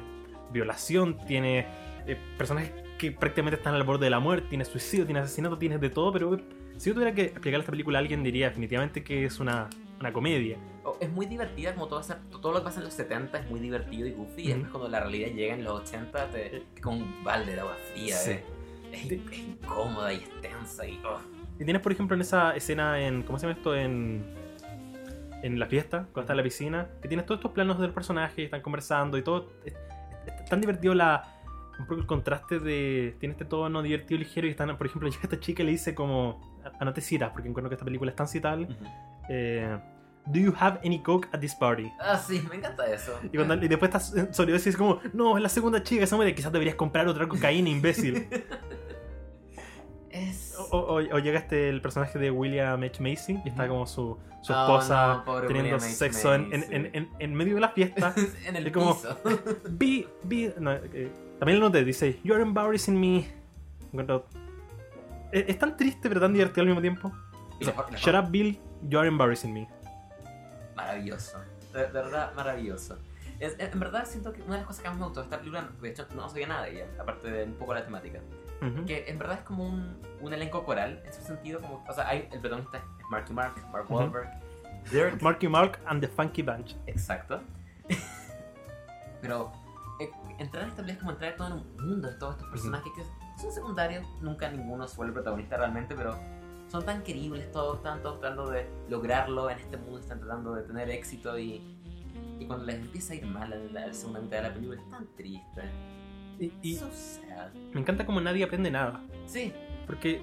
violación, 0.52 1.18
tiene 1.26 1.66
eh, 2.06 2.16
personajes 2.38 2.72
que 2.96 3.12
prácticamente 3.12 3.56
están 3.56 3.74
al 3.74 3.82
borde 3.84 4.06
de 4.06 4.10
la 4.10 4.18
muerte, 4.18 4.46
tiene 4.48 4.64
suicidio, 4.64 5.04
tiene 5.04 5.20
asesinato, 5.20 5.58
tiene 5.58 5.78
de 5.78 5.90
todo. 5.90 6.10
Pero 6.12 6.34
eh, 6.36 6.44
si 6.76 6.88
yo 6.90 6.94
tuviera 6.94 7.14
que 7.14 7.22
explicar 7.24 7.60
esta 7.60 7.70
película 7.72 7.98
a 7.98 8.00
alguien, 8.00 8.22
diría 8.22 8.48
definitivamente 8.48 9.02
que 9.04 9.24
es 9.26 9.40
una, 9.40 9.68
una 10.00 10.12
comedia. 10.12 10.56
Oh, 10.84 10.96
Es 11.00 11.10
muy 11.10 11.26
divertida, 11.26 11.74
como 11.74 11.88
todo, 11.88 12.00
todo 12.40 12.52
lo 12.52 12.58
que 12.60 12.64
pasa 12.64 12.78
en 12.80 12.84
los 12.84 12.94
70 12.94 13.38
es 13.38 13.50
muy 13.50 13.60
divertido 13.60 14.06
y 14.06 14.12
goofy. 14.12 14.42
Y 14.42 14.44
Ujú. 14.46 14.52
después, 14.54 14.70
cuando 14.72 14.88
la 14.88 15.00
realidad 15.00 15.28
llega 15.30 15.54
en 15.54 15.64
los 15.64 15.80
80, 15.80 16.30
te, 16.30 16.62
con 16.82 16.94
un 17.02 17.24
balde 17.24 17.54
de 17.54 17.60
agua 17.60 17.76
fría. 17.92 18.16
Sí. 18.16 18.30
eh. 18.32 18.44
Es, 18.92 19.04
es 19.12 19.38
incómoda 19.38 20.12
y 20.12 20.16
es 20.16 20.40
tensa. 20.40 20.86
Y, 20.86 20.98
oh. 21.04 21.18
Y 21.60 21.64
tienes, 21.64 21.82
por 21.82 21.92
ejemplo, 21.92 22.14
en 22.14 22.22
esa 22.22 22.54
escena 22.56 23.00
en. 23.00 23.22
¿Cómo 23.22 23.38
se 23.38 23.46
llama 23.46 23.58
esto? 23.58 23.74
En. 23.76 24.24
en 25.42 25.58
la 25.58 25.66
fiesta, 25.66 26.06
cuando 26.12 26.20
está 26.22 26.32
en 26.32 26.36
la 26.38 26.42
piscina, 26.42 26.88
que 27.02 27.08
tienes 27.08 27.26
todos 27.26 27.38
estos 27.38 27.52
planos 27.52 27.78
del 27.78 27.92
personaje, 27.92 28.44
están 28.44 28.60
conversando 28.62 29.18
y 29.18 29.22
todo. 29.22 29.50
Es, 29.64 29.74
es- 30.26 30.32
es 30.40 30.44
tan 30.46 30.60
divertido 30.60 30.94
la. 30.94 31.34
Un 31.78 31.86
poco 31.86 32.00
el 32.00 32.06
contraste 32.06 32.58
de. 32.60 33.14
Tiene 33.20 33.32
este 33.32 33.44
tono 33.44 33.82
divertido, 33.82 34.18
ligero, 34.18 34.46
y 34.46 34.50
están, 34.50 34.76
por 34.78 34.86
ejemplo, 34.86 35.08
llega 35.10 35.22
esta 35.24 35.38
chica 35.38 35.62
y 35.62 35.66
le 35.66 35.72
dice 35.72 35.94
como. 35.94 36.58
"Ah, 36.64 36.84
No 36.84 36.92
te 36.94 37.00
citas, 37.02 37.30
porque 37.30 37.48
encuentro 37.48 37.68
que 37.68 37.74
esta 37.74 37.84
película 37.84 38.10
es 38.10 38.16
tan 38.16 38.26
citable. 38.28 38.64
Ujú. 38.66 38.84
Eh, 39.28 39.78
Do 40.26 40.38
you 40.38 40.52
have 40.60 40.78
any 40.84 41.02
coke 41.02 41.26
at 41.32 41.40
this 41.40 41.54
party? 41.54 41.90
Ah, 41.98 42.18
sí, 42.18 42.42
me 42.50 42.56
encanta 42.56 42.84
eso. 42.92 43.18
Y, 43.32 43.36
cuando- 43.36 43.54
y 43.54 43.66
después 43.68 43.88
estás 43.94 44.14
soledad 44.36 44.60
y 44.64 44.68
es 44.68 44.76
como, 44.76 45.00
no, 45.14 45.36
es 45.38 45.42
la 45.42 45.48
segunda 45.48 45.82
chica, 45.82 46.04
esa 46.04 46.16
muere, 46.16 46.34
quizás 46.34 46.52
deberías 46.52 46.76
comprar 46.76 47.08
otra 47.08 47.26
cocaína, 47.26 47.68
imbécil. 47.70 48.28
Es... 50.10 50.56
O, 50.70 50.78
o- 50.78 50.94
o 50.96 51.18
llega 51.18 51.38
este 51.38 51.68
el 51.68 51.80
personaje 51.82 52.18
de 52.18 52.30
William 52.30 52.82
H. 52.82 53.02
Macy 53.02 53.38
y 53.44 53.48
está 53.50 53.68
como 53.68 53.86
su, 53.86 54.18
su 54.42 54.52
Oh, 54.54 54.62
esposa 54.62 55.22
no, 55.26 55.40
teniendo 55.42 55.78
sexo 55.80 56.34
en, 56.34 56.50
en, 56.52 57.08
en, 57.18 57.34
medio 57.34 57.56
de 57.56 57.60
la 57.60 57.68
fiesta. 57.68 58.14
en 58.46 58.56
el 58.56 58.66
Es 58.68 58.72
como- 58.72 58.94
piso. 58.96 59.18
Be, 59.70 60.08
be, 60.24 60.54
no, 60.58 60.72
eh, 60.72 61.12
también 61.38 61.60
lo 61.60 61.66
noté, 61.66 61.84
dice, 61.84 62.18
You're 62.24 62.42
embarrassing 62.42 62.98
me. 62.98 63.18
Es, 65.30 65.44
es 65.48 65.58
tan 65.58 65.76
triste 65.76 66.08
pero 66.08 66.20
tan 66.20 66.32
divertido 66.32 66.62
al 66.62 66.66
mismo 66.68 66.80
tiempo. 66.80 67.12
Y 67.60 67.64
Shut 67.96 68.14
up, 68.14 68.30
Bill, 68.30 68.58
you're 68.88 69.06
embarrassing 69.08 69.52
me. 69.52 69.68
Maravilloso. 70.76 71.38
De, 71.72 71.80
de 71.80 71.86
verdad, 71.88 72.32
maravilloso. 72.34 72.98
Es- 73.40 73.56
en 73.58 73.78
verdad 73.78 74.04
siento 74.06 74.32
que 74.32 74.42
una 74.42 74.52
de 74.54 74.58
las 74.58 74.66
cosas 74.66 74.82
que 74.82 74.88
más 74.88 74.98
me 74.98 75.04
gustó 75.04 75.20
de 75.20 75.24
esta 75.26 75.38
película, 75.38 75.68
de 75.80 75.88
hecho 75.90 76.06
no 76.14 76.28
sabía 76.28 76.46
nada 76.48 76.62
de 76.62 76.72
ella, 76.72 76.86
aparte 77.00 77.30
de 77.30 77.44
un 77.44 77.54
poco 77.54 77.74
la 77.74 77.84
temática, 77.84 78.20
Ujú. 78.62 78.84
que 78.84 79.08
en 79.08 79.18
verdad 79.18 79.38
es 79.38 79.44
como 79.44 79.64
un, 79.66 80.00
un 80.20 80.32
elenco 80.32 80.64
coral, 80.64 81.02
en 81.04 81.12
su 81.12 81.22
sentido, 81.22 81.60
como, 81.60 81.84
o 81.88 81.92
sea, 81.92 82.08
hay, 82.08 82.28
el 82.32 82.40
protagonista 82.40 82.78
es 82.78 82.84
Marky 83.10 83.32
Mark, 83.32 83.54
Mark. 83.72 83.86
Wahlberg, 83.90 84.28
Dirk, 84.90 85.22
Marky 85.22 85.48
Mark 85.48 85.78
and 85.86 86.00
the 86.00 86.08
Funky 86.08 86.42
Bunch. 86.42 86.74
exacto. 86.86 87.40
Pero 89.20 89.52
eh, 90.00 90.10
entrar 90.38 90.64
en 90.64 90.70
esta 90.70 90.82
película 90.82 90.92
es 90.92 90.98
como 90.98 91.10
entrar 91.12 91.36
todo 91.36 91.46
en 91.48 91.52
un 91.54 91.76
mundo 91.90 92.08
de 92.08 92.14
todos 92.16 92.34
estos 92.36 92.48
personajes 92.50 92.92
que 92.96 93.02
son 93.40 93.52
secundarios, 93.52 94.04
nunca 94.20 94.48
ninguno 94.50 94.86
se 94.88 94.96
vuelve 94.96 95.12
protagonista 95.14 95.56
realmente, 95.56 95.94
pero 95.94 96.18
son 96.68 96.84
tan 96.84 97.02
queribles 97.02 97.50
todos, 97.50 97.78
están 97.78 98.02
todos 98.02 98.20
tratando 98.20 98.50
de 98.50 98.66
lograrlo 98.88 99.50
en 99.50 99.58
este 99.58 99.76
mundo, 99.76 99.98
están 99.98 100.20
tratando 100.20 100.54
de 100.54 100.62
tener 100.62 100.90
éxito 100.90 101.38
y, 101.38 101.62
y 102.38 102.44
cuando 102.46 102.66
les 102.66 102.76
empieza 102.76 103.12
a 103.14 103.16
ir 103.16 103.26
mal 103.26 103.52
en 103.52 103.72
la 103.74 103.92
segunda 103.92 104.20
mitad 104.20 104.36
de 104.38 104.42
la 104.44 104.54
película 104.54 104.80
es 104.80 104.90
tan 104.90 105.06
triste. 105.16 105.62
Y, 106.38 106.52
y 106.62 106.76
so 106.76 106.88
sad. 106.92 107.52
me 107.72 107.80
encanta 107.80 108.06
como 108.06 108.20
nadie 108.20 108.44
aprende 108.44 108.70
nada. 108.70 109.02
Sí, 109.26 109.52
Porque 109.86 110.22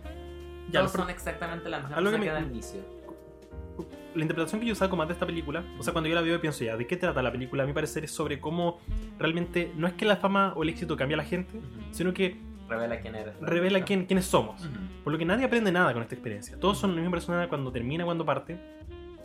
ya, 0.72 0.80
todos 0.80 0.94
son 0.94 1.10
exactamente 1.10 1.70
la 1.70 1.80
misma 1.80 1.96
cosa 1.98 2.20
que 2.20 2.30
al 2.30 2.46
inicio. 2.46 2.82
la 4.16 4.22
interpretación 4.22 4.62
que 4.62 4.68
yo 4.68 4.76
saco 4.76 4.96
más 4.96 5.08
de 5.08 5.14
esta 5.14 5.26
película, 5.26 5.64
o 5.78 5.84
sea, 5.84 5.92
cuando 5.94 6.08
yo 6.08 6.16
la 6.16 6.22
veo 6.22 6.36
y 6.36 6.40
pienso 6.40 6.64
ya, 6.64 6.78
¿de 6.78 6.88
qué 6.88 6.96
trata 6.96 7.22
la 7.22 7.32
película? 7.32 7.64
A 7.64 7.66
mi 7.66 7.74
parecer 7.74 8.06
es 8.06 8.12
sobre 8.12 8.40
cómo 8.40 8.80
realmente 9.20 9.74
no 9.76 9.88
es 9.88 9.94
que 9.94 10.06
la 10.06 10.16
fama 10.16 10.54
o 10.56 10.64
el 10.64 10.70
éxito 10.70 10.96
cambie 10.96 11.16
a 11.16 11.18
la 11.18 11.26
gente, 11.26 11.60
sino 11.92 12.14
que 12.14 12.40
Revela 12.68 13.00
quién 13.00 13.16
eres. 13.16 13.34
revela 13.42 13.84
quién, 13.86 14.06
quiénes 14.06 14.26
somos. 14.26 14.62
Ujú. 14.66 14.72
Por 15.04 15.14
lo 15.14 15.20
que 15.20 15.26
nadie 15.26 15.46
aprende 15.46 15.72
nada 15.72 15.94
con 15.94 16.02
esta 16.02 16.16
experiencia. 16.16 16.58
Todos 16.60 16.78
son 16.80 16.92
la 16.92 16.98
misma 16.98 17.12
persona 17.12 17.48
cuando 17.48 17.72
termina, 17.72 18.06
cuando 18.06 18.26
parte. 18.26 18.58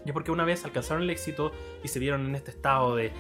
Y 0.04 0.08
es 0.08 0.12
porque 0.12 0.30
una 0.30 0.44
vez 0.44 0.64
alcanzaron 0.64 1.02
el 1.02 1.10
éxito 1.10 1.52
y 1.82 1.88
se 1.88 1.98
vieron 1.98 2.26
en 2.26 2.34
este 2.34 2.50
estado 2.50 2.96
de, 2.96 3.04
de 3.04 3.12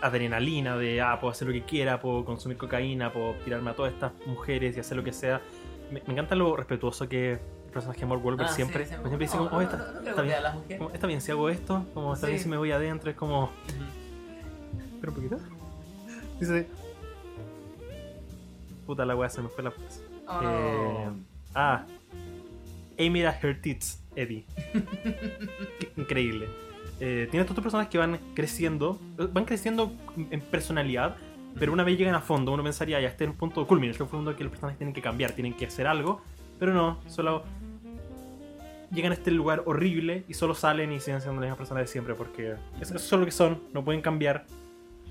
adrenalina, 0.00 0.76
de, 0.76 1.00
ah, 1.00 1.18
puedo 1.20 1.30
hacer 1.32 1.46
lo 1.48 1.52
que 1.54 1.62
quiera, 1.62 2.00
puedo 2.00 2.24
consumir 2.24 2.56
cocaína, 2.56 3.12
puedo 3.12 3.34
tirarme 3.44 3.70
a 3.70 3.74
todas 3.74 3.92
estas 3.92 4.12
mujeres 4.26 4.76
y 4.76 4.80
hacer 4.80 4.96
lo 4.96 5.04
que 5.04 5.12
sea. 5.12 5.40
Me, 5.90 6.02
me 6.06 6.12
encanta 6.12 6.34
lo 6.34 6.56
respetuoso 6.56 7.08
que 7.08 7.32
el 7.32 7.38
personaje 7.72 8.00
de 8.00 8.06
Mark 8.06 8.24
Wahlberg 8.24 8.48
Ah, 8.48 8.52
siempre, 8.52 8.84
sí, 8.86 8.94
siempre 8.94 9.18
dice 9.18 9.36
no, 9.36 9.44
como, 9.48 9.58
oh, 9.58 9.62
no, 9.62 9.68
está, 9.68 9.92
no, 10.02 10.08
está 10.08 10.22
bien. 10.22 10.78
como, 10.78 10.90
está 10.90 11.06
bien 11.06 11.20
si 11.20 11.30
hago 11.30 11.48
esto, 11.48 11.86
como 11.94 12.14
está 12.14 12.26
bien 12.26 12.38
Sí. 12.38 12.44
si 12.44 12.48
me 12.50 12.56
voy 12.56 12.70
adentro, 12.72 13.10
es 13.10 13.16
como, 13.16 13.44
Ujú. 13.44 13.50
pero 15.00 15.12
un 15.12 15.16
poquito. 15.16 15.38
Dice, 16.40 16.66
puta 18.82 19.04
la 19.04 19.16
weá, 19.16 19.28
se 19.28 19.42
me 19.42 19.48
fue 19.48 19.64
la 19.64 19.70
frase. 19.70 20.02
Oh, 20.28 20.40
Eh. 20.42 21.08
Ah, 21.54 21.84
Amy 22.98 23.24
at 23.24 23.42
her 23.42 23.60
tits, 23.60 24.02
Eddie. 24.16 24.44
Increíble. 25.96 26.48
Eh, 27.00 27.26
tiene 27.30 27.42
estos 27.42 27.56
dos 27.56 27.62
personajes 27.62 27.90
que 27.90 27.98
van 27.98 28.18
creciendo, 28.34 28.98
eh, 29.18 29.26
van 29.32 29.44
creciendo 29.44 29.92
en 30.30 30.40
personalidad, 30.40 31.16
pero 31.58 31.72
una 31.72 31.82
vez 31.84 31.98
llegan 31.98 32.14
a 32.14 32.20
fondo, 32.20 32.52
uno 32.52 32.62
pensaría, 32.62 33.00
ya 33.00 33.08
este 33.08 33.24
es 33.24 33.30
el 33.30 33.36
punto 33.36 33.66
culmine, 33.66 33.90
este 33.90 34.04
es 34.04 34.08
el 34.08 34.16
punto 34.16 34.36
que 34.36 34.44
los 34.44 34.50
personajes 34.50 34.78
tienen 34.78 34.94
que 34.94 35.02
cambiar, 35.02 35.32
tienen 35.32 35.54
que 35.54 35.66
hacer 35.66 35.86
algo, 35.86 36.22
pero 36.58 36.72
no, 36.72 37.00
solo 37.08 37.42
llegan 38.92 39.12
a 39.12 39.14
este 39.14 39.30
lugar 39.30 39.62
horrible 39.66 40.24
y 40.28 40.34
solo 40.34 40.54
salen 40.54 40.92
y 40.92 41.00
siguen 41.00 41.20
siendo 41.20 41.40
las 41.40 41.48
mismas 41.48 41.58
personas 41.58 41.84
de 41.84 41.88
siempre, 41.88 42.14
porque 42.14 42.54
eso 42.80 42.94
es 42.94 43.02
solo 43.02 43.20
lo 43.20 43.26
que 43.26 43.32
son, 43.32 43.62
no 43.72 43.84
pueden 43.84 44.00
cambiar. 44.00 44.46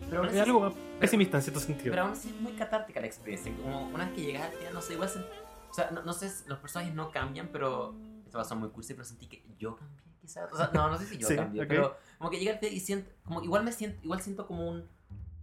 Pero 0.09 0.25
Es 0.25 0.39
algo 0.41 0.73
pesimista 0.99 1.37
en 1.37 1.43
cierto 1.43 1.59
sentido. 1.59 1.91
Pero 1.91 2.03
aún 2.03 2.11
así 2.13 2.29
es 2.29 2.41
muy 2.41 2.51
catártica 2.53 2.99
la 2.99 3.07
experiencia. 3.07 3.53
Como 3.55 3.87
una 3.87 4.05
vez 4.05 4.13
que 4.13 4.21
llegas 4.23 4.43
al 4.43 4.53
final, 4.57 4.73
no 4.73 4.81
sé, 4.81 4.93
igual. 4.93 5.09
se- 5.09 5.19
o 5.19 5.73
sea, 5.73 5.89
no, 5.91 6.01
no 6.03 6.11
sé, 6.13 6.29
los 6.47 6.59
personajes 6.59 6.93
no 6.93 7.11
cambian, 7.11 7.49
pero. 7.51 7.95
Esto 8.25 8.37
va 8.37 8.43
a 8.43 8.47
ser 8.47 8.57
muy 8.57 8.69
cursi, 8.69 8.93
pero 8.93 9.03
sentí 9.05 9.27
que 9.27 9.43
yo 9.59 9.75
cambié, 9.75 9.97
quizás. 10.21 10.51
O 10.53 10.55
sea, 10.57 10.69
no, 10.73 10.89
no 10.89 10.97
sé 10.97 11.05
si 11.05 11.17
yo 11.17 11.27
Sí, 11.27 11.35
cambié, 11.35 11.61
ok. 11.63 11.67
pero 11.67 11.97
como 12.17 12.29
que 12.29 12.39
llega 12.39 12.53
al 12.53 12.59
final 12.59 12.73
y 12.75 12.79
siento. 12.79 13.11
Como 13.25 13.41
igual 13.43 13.63
me 13.63 13.71
siento. 13.71 13.99
Igual 14.03 14.21
siento 14.21 14.47
como 14.47 14.69
un. 14.69 14.85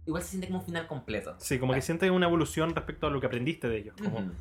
Igual 0.05 0.23
se 0.23 0.29
siente 0.29 0.47
como 0.47 0.59
un 0.59 0.65
final 0.65 0.87
completo. 0.87 1.35
Sí, 1.39 1.59
como 1.59 1.73
que 1.73 1.81
sientes 1.83 2.09
una 2.09 2.25
evolución 2.27 2.73
respecto 2.75 3.05
a 3.07 3.09
lo 3.11 3.19
que 3.19 3.27
aprendiste 3.27 3.69
de 3.69 3.77
ellos. 3.77 3.95
Como, 4.01 4.19
Ujú. 4.19 4.31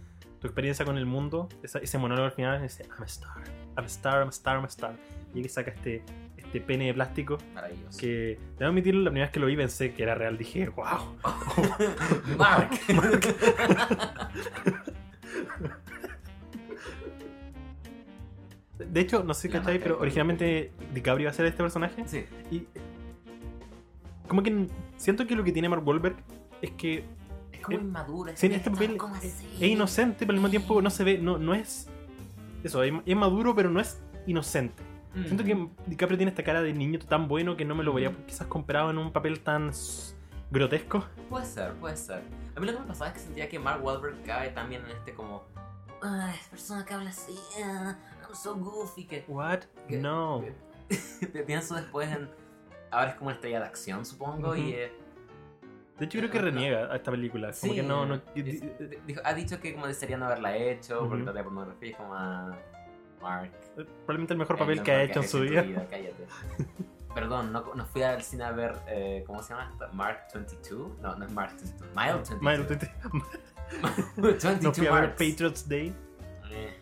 tu 0.40 0.46
experiencia 0.46 0.84
con 0.86 0.96
el 0.96 1.04
mundo, 1.04 1.48
esa- 1.62 1.78
ese 1.80 1.98
monólogo 1.98 2.26
al 2.26 2.32
final 2.32 2.62
dice, 2.62 2.84
I'm 2.84 3.02
a 3.02 3.06
star, 3.06 3.42
I'm 3.76 3.84
a 3.84 3.86
star, 3.86 4.20
I'm 4.22 4.28
a 4.28 4.30
star, 4.30 4.56
I'm 4.56 4.64
a 4.64 4.68
star. 4.68 4.96
Y 5.34 5.42
que 5.42 5.48
saca 5.50 5.70
este, 5.72 6.02
este 6.48 6.60
pene 6.62 6.86
de 6.86 6.94
plástico 6.94 7.38
Maravilloso. 7.54 7.98
que, 7.98 8.38
debo 8.58 8.70
admitirlo, 8.70 9.02
la 9.02 9.10
primera 9.10 9.26
vez 9.26 9.32
que 9.32 9.40
lo 9.40 9.46
vi 9.46 9.56
pensé 9.56 9.92
que 9.92 10.02
era 10.02 10.14
real. 10.14 10.36
Dije, 10.38 10.68
wow. 10.70 11.16
Mark. 12.38 12.70
De 18.78 19.00
hecho, 19.00 19.24
no 19.24 19.34
sé 19.34 19.48
si 19.48 19.54
marca 19.54 19.72
pero 19.82 19.98
originalmente 19.98 20.72
DiCaprio 20.94 21.24
iba 21.24 21.30
a 21.30 21.34
ser 21.34 21.46
este 21.46 21.62
personaje. 21.62 22.02
sí. 22.06 22.24
Y 22.50 22.66
como 24.28 24.42
que 24.42 24.66
siento 24.98 25.26
que 25.26 25.34
lo 25.34 25.42
que 25.42 25.52
tiene 25.52 25.68
Mark 25.70 25.86
Wahlberg 25.86 26.16
es 26.60 26.70
que 26.72 27.04
Es 27.50 27.60
como 27.60 27.78
inmaduro. 27.78 28.32
sí, 28.34 28.46
en 28.46 28.52
este 28.52 28.70
papel 28.70 28.96
¿Cómo 28.98 29.16
es, 29.16 29.24
así? 29.24 29.46
es 29.58 29.68
inocente, 29.70 30.18
pero 30.20 30.32
al 30.32 30.36
mismo 30.36 30.50
tiempo 30.50 30.82
no 30.82 30.90
se 30.90 31.02
ve, 31.04 31.18
no, 31.18 31.38
no 31.38 31.54
es... 31.54 31.88
Eso, 32.62 32.82
es, 32.82 32.92
es 33.06 33.16
maduro, 33.16 33.54
pero 33.54 33.70
no 33.70 33.80
es 33.80 34.00
inocente. 34.26 34.82
Mm. 35.18 35.24
Siento 35.24 35.44
que 35.44 35.68
DiCaprio 35.86 36.16
tiene 36.18 36.30
esta 36.30 36.42
cara 36.44 36.62
de 36.62 36.72
niño 36.72 36.98
tan 37.00 37.28
bueno 37.28 37.56
que 37.56 37.64
no 37.64 37.74
me 37.74 37.84
lo 37.84 37.92
vería 37.92 38.12
quizás 38.26 38.46
comprado 38.46 38.90
en 38.90 38.98
un 38.98 39.12
papel 39.12 39.40
tan 39.40 39.70
grotesco. 40.50 41.04
Puede 41.28 41.46
ser, 41.46 41.72
puede 41.74 41.96
ser. 41.96 42.22
A 42.56 42.60
mí 42.60 42.66
lo 42.66 42.72
que 42.74 42.80
me 42.80 42.86
pasaba 42.86 43.08
es 43.08 43.14
que 43.14 43.20
sentía 43.20 43.48
que 43.48 43.58
Mark 43.58 43.84
Wahlberg 43.84 44.22
cae 44.24 44.50
también 44.50 44.82
en 44.84 44.90
este 44.96 45.14
como... 45.14 45.44
Ay, 46.00 46.34
esa 46.40 46.50
persona 46.50 46.84
que 46.84 46.94
habla 46.94 47.10
así, 47.10 47.36
ah, 47.64 47.96
I'm 48.22 48.34
so 48.34 48.54
goofy, 48.54 49.04
que... 49.06 49.24
What? 49.26 49.60
que- 49.88 49.98
No. 49.98 50.44
que- 51.32 51.42
pienso 51.44 51.74
después 51.74 52.10
en... 52.10 52.30
Ahora 52.90 53.10
es 53.10 53.16
como 53.16 53.26
una 53.28 53.34
estrella 53.34 53.60
de 53.60 53.66
acción, 53.66 54.06
supongo, 54.06 54.54
y... 54.56 54.60
Ujú. 54.60 54.70
eh, 54.70 54.92
De 55.98 56.04
hecho, 56.04 56.18
creo 56.18 56.30
que 56.30 56.38
reniega 56.40 56.90
a 56.92 56.96
esta 56.96 57.10
película. 57.10 57.48
Como 57.48 57.72
sí, 57.72 57.74
que 57.74 57.82
no. 57.82 58.06
no 58.06 58.22
di- 58.34 58.60
dijo- 59.06 59.20
ha 59.24 59.34
dicho 59.34 59.60
que 59.60 59.74
como 59.74 59.86
desearía 59.88 60.16
no 60.16 60.26
haberla 60.26 60.56
hecho, 60.56 61.00
porque 61.00 61.16
Ujú. 61.16 61.24
trata 61.24 61.38
de 61.38 61.44
pornografía, 61.44 61.90
y 61.90 61.94
como 61.94 62.14
a... 62.14 62.56
Mark... 63.20 63.50
probablemente 63.74 64.32
el 64.34 64.38
mejor 64.38 64.56
el 64.56 64.60
papel 64.60 64.82
que 64.82 64.92
ha 64.92 65.02
hecho 65.02 65.20
en 65.20 65.28
su 65.28 65.38
tu 65.38 65.44
vida. 65.44 65.62
Cállate. 65.90 66.26
Perdón, 67.14 67.52
no, 67.52 67.74
no 67.74 67.84
fui 67.86 68.02
al 68.02 68.22
cine 68.22 68.44
a 68.44 68.52
ver... 68.52 68.76
eh, 68.86 69.24
¿Cómo 69.26 69.42
se 69.42 69.54
llama 69.54 69.70
esta? 69.72 69.88
¿Mark 69.92 70.26
22? 70.34 70.98
No, 71.00 71.16
no 71.16 71.24
es 71.26 71.32
Mark 71.32 71.54
22. 71.56 71.88
Mile 71.96 72.12
22. 72.14 72.42
Mile 72.42 72.58
22. 72.58 74.16
22 74.16 74.62
No 74.62 74.72
fui 74.74 74.86
a 74.86 74.92
ver. 74.92 75.10
Patriots 75.12 75.68
Day. 75.68 75.94
Eh. 76.50 76.80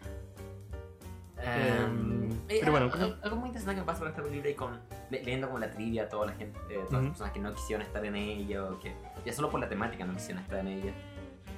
Em, 1.39 2.31
pero 2.49 2.67
eh, 2.67 2.71
bueno, 2.71 2.91
algo, 2.93 3.15
algo 3.23 3.37
muy 3.37 3.49
interesante 3.49 3.75
que 3.77 3.81
me 3.83 3.87
pasa 3.87 4.01
con 4.01 4.09
esta 4.09 4.23
película 4.23 4.51
y 4.51 4.55
con 4.55 4.81
le- 5.11 5.23
leyendo 5.23 5.47
como 5.49 5.59
la 5.59 5.71
trivia, 5.71 6.09
toda 6.09 6.27
la 6.27 6.33
gente, 6.33 6.59
eh, 6.71 6.75
todas 6.89 6.89
Ujú. 6.89 6.95
las 7.03 7.09
personas 7.09 7.33
que 7.33 7.41
no 7.41 7.55
quisieron 7.55 7.87
estar 7.87 8.05
en 8.05 8.17
ella 8.17 8.65
o 8.65 8.81
que 8.81 8.95
ya 9.25 9.33
solo 9.33 9.51
por 9.51 9.61
la 9.61 9.69
temática 9.69 10.05
no 10.05 10.15
quisieron 10.15 10.43
estar 10.43 10.59
en 10.61 10.69
ella. 10.69 10.93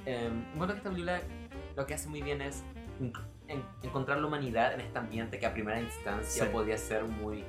Em, 0.05 0.43
bueno, 0.57 0.73
que 0.73 0.77
esta 0.79 0.89
película 0.89 1.21
lo 1.75 1.85
que 1.85 1.93
hace 1.93 2.09
muy 2.09 2.21
bien 2.21 2.41
es 2.41 2.63
en- 3.49 3.57
en- 3.59 3.63
encontrar 3.83 4.19
la 4.19 4.27
humanidad 4.27 4.73
en 4.73 4.81
este 4.81 4.97
ambiente 4.97 5.39
que 5.39 5.45
a 5.45 5.53
primera 5.53 5.79
instancia 5.81 6.45
Sí. 6.45 6.49
podría 6.51 6.77
ser 6.77 7.03
muy, 7.03 7.43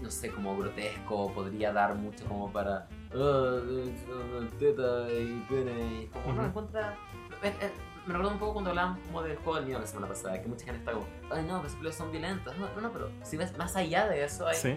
no 0.00 0.10
sé, 0.10 0.30
como 0.30 0.56
grotesco, 0.56 1.32
podría 1.32 1.72
dar 1.72 1.94
mucho 1.94 2.24
como 2.26 2.52
para 2.52 2.86
"Ah, 3.14 3.60
eh, 3.68 4.48
teta 4.58 5.08
y 5.12 5.44
pene", 5.48 6.02
y 6.02 6.06
como 6.08 6.30
Ujú. 6.34 6.42
encuentra 6.42 6.96
eh, 7.42 7.54
eh, 7.60 7.70
me 8.06 8.14
recuerdo 8.14 8.32
un 8.32 8.38
poco 8.38 8.52
cuando 8.54 8.70
hablábamos 8.70 8.98
como 9.06 9.22
del 9.22 9.36
juego 9.36 9.56
del 9.56 9.66
niño 9.66 9.78
la 9.80 9.86
semana 9.86 10.08
pasada, 10.08 10.40
que 10.42 10.48
mucha 10.48 10.64
gente 10.64 10.78
está 10.80 10.92
como, 10.92 11.06
ay 11.30 11.44
no, 11.44 11.56
las 11.62 11.66
películas 11.72 11.94
son 11.94 12.10
violentas. 12.10 12.56
No, 12.56 12.68
no, 12.74 12.80
no, 12.80 12.92
pero 12.92 13.10
si 13.22 13.36
ves 13.36 13.56
más 13.58 13.76
allá 13.76 14.08
de 14.08 14.24
eso, 14.24 14.46
hay, 14.46 14.56
Sí. 14.56 14.68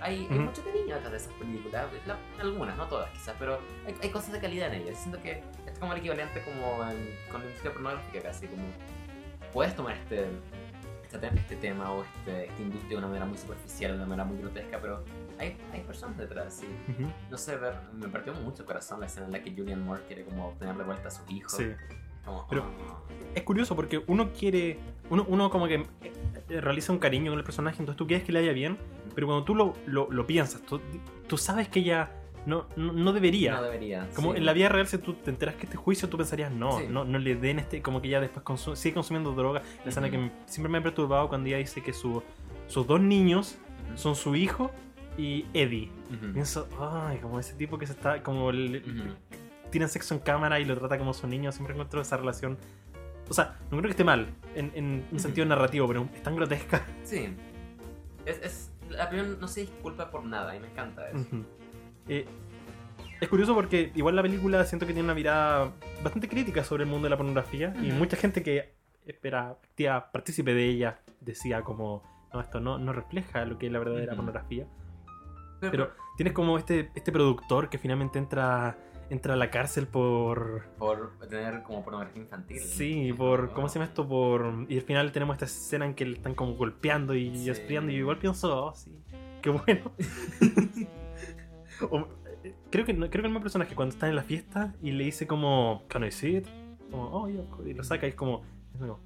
hay, 0.00 0.16
hay 0.16 0.24
Ujú. 0.26 0.34
mucho 0.40 0.64
cariño 0.64 0.94
detrás 0.96 1.10
de 1.12 1.16
esas 1.18 1.32
películas. 1.34 1.86
La- 2.06 2.18
algunas, 2.40 2.76
no 2.76 2.86
todas 2.88 3.08
quizás, 3.12 3.34
pero 3.38 3.58
hay, 3.86 3.94
hay 4.02 4.10
cosas 4.10 4.32
de 4.32 4.40
calidad 4.40 4.74
en 4.74 4.82
ellas. 4.82 4.98
Siento 4.98 5.20
que 5.22 5.42
es 5.66 5.78
como 5.78 5.92
el 5.92 6.00
equivalente 6.00 6.42
como 6.42 6.82
en- 6.90 7.14
con 7.30 7.40
la 7.40 7.46
industria 7.46 7.72
pornográfica 7.72 8.20
casi, 8.22 8.46
como 8.48 8.62
puedes 9.52 9.74
tomar 9.76 9.96
este, 9.96 10.26
este, 11.02 11.18
te- 11.18 11.38
este 11.38 11.56
tema 11.56 11.92
o 11.92 12.04
este, 12.04 12.46
esta 12.46 12.62
industria 12.62 12.90
de 12.90 12.96
una 12.96 13.06
manera 13.08 13.26
muy 13.26 13.36
superficial, 13.38 13.92
de 13.92 13.96
una 13.98 14.06
manera 14.06 14.24
muy 14.24 14.38
grotesca, 14.38 14.78
pero 14.80 15.04
hay, 15.38 15.56
hay 15.72 15.80
personas 15.82 16.16
detrás, 16.18 16.54
sí. 16.54 16.66
Ujú. 16.92 17.10
No 17.30 17.36
sé, 17.38 17.56
ver, 17.56 17.74
me 17.92 18.08
partió 18.08 18.32
mucho 18.34 18.62
el 18.62 18.66
corazón 18.66 19.00
la 19.00 19.06
escena 19.06 19.26
en 19.26 19.32
la 19.32 19.42
que 19.42 19.50
Julian 19.52 19.84
Moore 19.84 20.02
quiere 20.06 20.24
como 20.24 20.54
tener 20.58 20.76
de 20.76 20.84
vuelta 20.84 21.08
a 21.08 21.10
sus 21.10 21.28
hijos. 21.30 21.52
Sí. 21.52 21.66
Como, 22.24 22.46
Pero- 22.48 22.62
oh. 22.62 23.02
Es 23.34 23.42
curioso 23.44 23.76
porque 23.76 24.02
uno 24.08 24.32
quiere. 24.32 24.78
Uno, 25.08 25.24
uno 25.28 25.50
como 25.50 25.66
que 25.68 25.86
eh, 26.48 26.60
realiza 26.60 26.92
un 26.92 26.98
cariño 26.98 27.30
con 27.32 27.38
el 27.38 27.44
personaje, 27.44 27.78
entonces 27.80 27.96
tú 27.96 28.06
quieres 28.06 28.24
que 28.26 28.32
le 28.32 28.40
vaya 28.40 28.52
bien, 28.52 28.76
pero 29.14 29.26
cuando 29.28 29.44
tú 29.44 29.54
lo, 29.54 29.74
lo, 29.86 30.10
lo 30.10 30.26
piensas, 30.26 30.60
tú, 30.62 30.80
tú 31.28 31.38
sabes 31.38 31.68
que 31.68 31.80
ella 31.80 32.10
no, 32.46 32.66
no, 32.76 32.92
no 32.92 33.12
debería. 33.12 33.54
No 33.56 33.62
debería. 33.62 34.08
Como 34.14 34.32
sí. 34.32 34.38
en 34.38 34.46
la 34.46 34.52
vida 34.52 34.68
real, 34.68 34.86
si 34.86 34.98
tú 34.98 35.14
te 35.14 35.30
enteras 35.30 35.54
que 35.56 35.64
este 35.66 35.76
juicio, 35.76 36.08
tú 36.08 36.16
pensarías, 36.16 36.50
no, 36.52 36.78
Sí. 36.78 36.86
no, 36.88 37.04
no 37.04 37.18
le 37.18 37.34
den 37.36 37.58
este, 37.58 37.82
como 37.82 38.00
que 38.00 38.08
ella 38.08 38.20
después 38.20 38.44
consu- 38.44 38.76
sigue 38.76 38.94
consumiendo 38.94 39.32
droga. 39.32 39.62
La 39.84 39.90
escena 39.90 40.06
Ujú. 40.06 40.12
que 40.12 40.18
me- 40.18 40.32
siempre 40.46 40.70
me 40.70 40.78
ha 40.78 40.82
perturbado 40.82 41.28
cuando 41.28 41.48
ella 41.48 41.58
dice 41.58 41.82
que 41.82 41.92
su, 41.92 42.22
sus 42.66 42.86
dos 42.86 43.00
niños 43.00 43.58
son 43.94 44.14
su 44.16 44.34
hijo 44.36 44.70
y 45.18 45.44
Eddie. 45.54 45.90
Ujú. 46.14 46.32
Pienso, 46.32 46.68
ay, 46.80 47.18
como 47.18 47.38
ese 47.40 47.54
tipo 47.54 47.78
que 47.78 47.86
se 47.86 47.92
está, 47.92 48.22
como 48.22 48.46
Ujú. 48.48 49.14
tienen 49.70 49.88
sexo 49.88 50.14
en 50.14 50.20
cámara 50.20 50.58
y 50.60 50.64
lo 50.64 50.76
trata 50.78 50.98
como 50.98 51.12
su 51.14 51.26
niño, 51.26 51.52
siempre 51.52 51.74
encuentro 51.74 52.00
esa 52.00 52.16
relación. 52.16 52.56
O 53.28 53.34
sea, 53.34 53.58
no 53.64 53.68
creo 53.78 53.82
que 53.82 53.90
esté 53.90 54.04
mal 54.04 54.26
en, 54.56 54.72
en 54.74 55.04
un 55.12 55.20
sentido 55.20 55.46
narrativo, 55.46 55.86
pero 55.86 56.08
es 56.14 56.22
tan 56.22 56.34
grotesca. 56.34 56.84
Sí. 57.04 57.28
Es, 58.26 58.38
es, 58.42 58.70
la 58.88 59.08
película 59.08 59.36
no 59.40 59.46
se 59.48 59.60
disculpa 59.60 60.10
por 60.10 60.24
nada 60.24 60.56
y 60.56 60.60
me 60.60 60.66
encanta 60.68 61.08
eso. 61.10 61.26
Eh, 62.12 62.26
es 63.20 63.28
curioso 63.28 63.54
porque 63.54 63.92
igual 63.94 64.16
la 64.16 64.22
película 64.22 64.64
siento 64.64 64.86
que 64.86 64.92
tiene 64.92 65.04
una 65.04 65.14
mirada 65.14 65.72
bastante 66.02 66.28
crítica 66.28 66.64
sobre 66.64 66.84
el 66.84 66.90
mundo 66.90 67.04
de 67.06 67.10
la 67.10 67.16
pornografía 67.16 67.72
y 67.82 67.88
Ujú. 67.90 67.96
mucha 67.98 68.16
gente 68.16 68.42
que 68.42 68.74
espera 69.06 69.50
activa 69.50 70.10
partícipe 70.10 70.52
de 70.54 70.64
ella 70.66 71.00
decía 71.20 71.62
como 71.62 72.02
no 72.32 72.40
esto 72.40 72.60
no, 72.60 72.78
no 72.78 72.92
refleja 72.92 73.44
lo 73.44 73.58
que 73.58 73.66
es 73.66 73.72
la 73.72 73.78
verdadera 73.78 74.12
Ujú. 74.12 74.16
pornografía 74.16 74.66
Pero, 75.60 75.70
pero 75.70 75.90
tienes 76.16 76.32
como 76.32 76.56
este 76.58 76.90
este 76.94 77.12
productor 77.12 77.68
que 77.68 77.78
finalmente 77.78 78.18
entra 78.18 78.76
entra 79.10 79.34
a 79.34 79.36
la 79.36 79.50
cárcel 79.50 79.86
por 79.86 80.64
por 80.78 81.18
tener 81.28 81.62
como 81.62 81.84
pornografía 81.84 82.22
infantil. 82.22 82.58
sí 82.60 83.12
por 83.12 83.50
Oh. 83.50 83.54
cómo 83.54 83.68
se 83.68 83.74
llama 83.78 83.84
esto 83.86 84.08
por 84.08 84.66
y 84.68 84.76
al 84.78 84.82
final 84.82 85.12
tenemos 85.12 85.34
esta 85.34 85.44
escena 85.46 85.84
en 85.84 85.94
que 85.94 86.06
le 86.06 86.16
están 86.16 86.34
como 86.34 86.54
golpeando 86.54 87.14
y 87.14 87.36
Sí. 87.36 87.50
espiando 87.50 87.92
y 87.92 87.96
igual 87.96 88.18
pienso 88.18 88.66
oh 88.66 88.74
sí 88.74 88.96
qué 89.42 89.50
bueno 89.50 89.92
O, 91.86 92.08
creo 92.70 92.84
que 92.84 92.94
creo 92.96 93.10
que 93.10 93.16
el 93.18 93.22
mismo 93.24 93.40
personaje 93.40 93.74
cuando 93.74 93.92
está 93.94 94.08
en 94.08 94.16
la 94.16 94.22
fiesta 94.22 94.74
y 94.82 94.92
le 94.92 95.04
dice 95.04 95.26
como 95.26 95.82
can 95.88 96.04
I 96.04 96.10
see 96.10 96.36
it 96.38 96.46
como 96.90 97.04
oh 97.08 97.28
yeah, 97.28 97.40
of 97.40 97.48
course", 97.50 97.70
y 97.70 97.74
lo 97.74 97.84
saca 97.84 98.06
y 98.06 98.10
es 98.10 98.14
como, 98.16 98.42
es 98.74 98.80
como, 98.80 99.00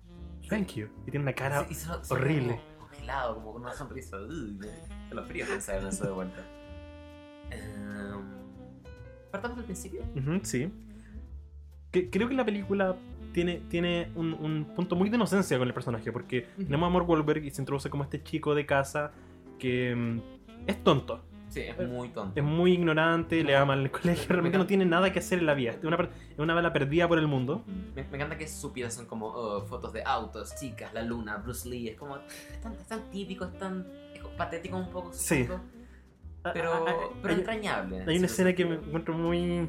thank 0.48 0.68
you 0.74 0.88
y 1.06 1.10
tiene 1.10 1.22
una 1.24 1.32
cara 1.34 1.66
Sí, 1.68 1.74
lo- 1.88 1.96
lo 1.96 2.02
horrible. 2.10 2.60
como 2.78 2.88
congelado, 2.88 3.34
como 3.36 3.52
con 3.52 3.62
una 3.62 3.72
sonrisa. 3.74 4.16
Uy, 4.20 4.58
de 4.58 5.14
los 5.14 5.26
fríos 5.26 5.48
pensar 5.48 5.80
en 5.80 5.88
eso 5.88 6.04
de 6.06 6.12
vuelta. 6.12 6.40
Em, 7.50 8.22
partamos 9.30 9.56
del 9.58 9.66
principio. 9.66 10.02
Ujú, 10.16 10.40
sí 10.42 10.70
Que- 11.90 12.10
creo 12.10 12.28
que 12.28 12.34
la 12.34 12.44
película 12.44 12.96
tiene, 13.32 13.60
tiene 13.68 14.10
un, 14.14 14.32
un 14.34 14.64
punto 14.74 14.96
muy 14.96 15.10
de 15.10 15.16
inocencia 15.16 15.58
con 15.58 15.66
el 15.68 15.74
personaje 15.74 16.10
porque 16.12 16.46
Ujú. 16.56 16.64
tenemos 16.66 16.86
a 16.86 16.90
Mark 16.90 17.08
Wahlberg 17.08 17.44
y 17.44 17.50
se 17.50 17.60
introduce 17.62 17.90
como 17.90 18.04
este 18.04 18.22
chico 18.22 18.54
de 18.54 18.64
casa 18.66 19.12
que 19.58 19.94
mm, 19.94 20.20
es 20.66 20.82
tonto 20.82 21.24
Sí, 21.54 21.60
es 21.60 21.88
muy 21.88 22.08
tonto. 22.08 22.32
es 22.38 22.44
muy 22.44 22.72
ignorante, 22.72 23.44
le 23.44 23.54
ama 23.54 23.74
al 23.74 23.88
colegio, 23.90 24.26
realmente 24.28 24.58
no 24.58 24.66
tiene 24.66 24.84
nada 24.84 25.12
que 25.12 25.20
hacer 25.20 25.38
en 25.38 25.46
la 25.46 25.54
vida. 25.54 25.70
Es 25.70 25.84
una, 25.84 25.96
es 26.30 26.38
una 26.38 26.52
bala 26.52 26.72
perdida 26.72 27.06
por 27.06 27.18
el 27.18 27.28
mundo. 27.28 27.62
Me, 27.94 28.02
me 28.02 28.16
encanta 28.16 28.36
que 28.36 28.48
sus 28.48 28.72
vidas 28.72 28.92
son 28.94 29.06
como 29.06 29.28
oh, 29.28 29.62
fotos 29.64 29.92
de 29.92 30.02
autos, 30.04 30.54
chicas, 30.56 30.92
la 30.92 31.02
luna, 31.02 31.36
Bruce 31.36 31.68
Lee. 31.68 31.88
Es 31.88 31.96
como. 31.96 32.16
Es 32.16 32.60
tan, 32.60 32.72
es 32.72 32.86
tan 32.88 33.08
típico, 33.10 33.44
es 33.44 33.56
tan. 33.58 33.86
Es 34.14 34.20
patético 34.36 34.76
un 34.76 34.90
poco. 34.90 35.12
Sí. 35.12 35.46
Ah, 36.42 36.50
Pero, 36.52 36.74
ah, 36.74 36.84
ah, 36.86 36.94
pero 37.22 37.34
hay, 37.34 37.40
entrañable. 37.40 38.04
hay 38.06 38.16
una 38.18 38.26
escena 38.26 38.52
que 38.52 38.64
me 38.66 38.74
encuentro 38.74 39.14
muy... 39.14 39.68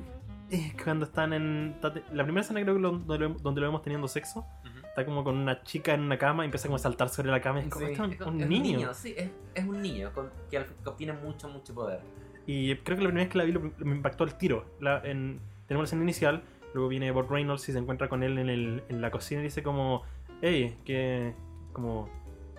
eh, 0.51 0.73
cuando 0.83 1.05
están 1.05 1.31
en... 1.33 1.75
La 2.11 2.23
primera 2.23 2.41
escena 2.41 2.61
creo 2.63 2.75
que 2.75 2.81
lo- 2.81 2.91
donde, 2.97 3.17
lo, 3.17 3.29
donde 3.35 3.61
lo 3.61 3.67
vemos 3.67 3.81
teniendo 3.81 4.07
sexo. 4.09 4.39
Ujú. 4.39 4.84
Está 4.95 5.05
como 5.05 5.25
con 5.25 5.35
una 5.37 5.61
chica 5.63 5.93
en 5.93 5.99
una 6.03 6.17
cama 6.17 6.43
y 6.43 6.45
empieza 6.45 6.69
como 6.69 6.77
a 6.77 6.79
saltar 6.79 7.09
sobre 7.09 7.29
la 7.29 7.41
cama. 7.41 7.59
y 7.59 7.63
Es 7.63 7.69
como, 7.69 7.85
Sí, 7.85 7.91
"Este 7.91 8.01
es 8.03 8.07
un- 8.07 8.13
es 8.13 8.21
un 8.21 8.41
es 8.41 8.47
niño. 8.47 8.93
sí, 8.93 9.13
es, 9.17 9.29
es 9.53 9.65
un 9.65 9.81
niño 9.81 10.13
con- 10.13 10.29
que, 10.49 10.63
que 10.63 10.89
obtiene 10.89 11.11
mucho, 11.11 11.49
mucho 11.49 11.73
poder. 11.75 11.99
Y 12.47 12.73
creo 12.77 12.95
que 12.95 13.03
la 13.03 13.09
primera 13.09 13.25
vez 13.25 13.29
que 13.33 13.37
la 13.37 13.43
vi 13.43 13.51
lo- 13.51 13.59
me 13.79 13.93
impactó 13.93 14.23
el 14.23 14.35
tiro. 14.35 14.63
La- 14.79 15.01
en- 15.03 15.41
tenemos 15.67 15.83
la 15.83 15.85
escena 15.87 16.03
inicial, 16.03 16.43
luego 16.73 16.87
viene 16.87 17.11
Bob 17.11 17.29
Reynolds 17.29 17.67
y 17.67 17.73
se 17.73 17.77
encuentra 17.77 18.07
con 18.07 18.23
él 18.23 18.37
en, 18.37 18.47
el, 18.49 18.83
en 18.87 19.01
la 19.01 19.11
cocina 19.11 19.41
y 19.41 19.43
dice 19.43 19.63
como, 19.63 20.03
hey, 20.41 20.77
que 20.85 21.35
como, 21.73 22.07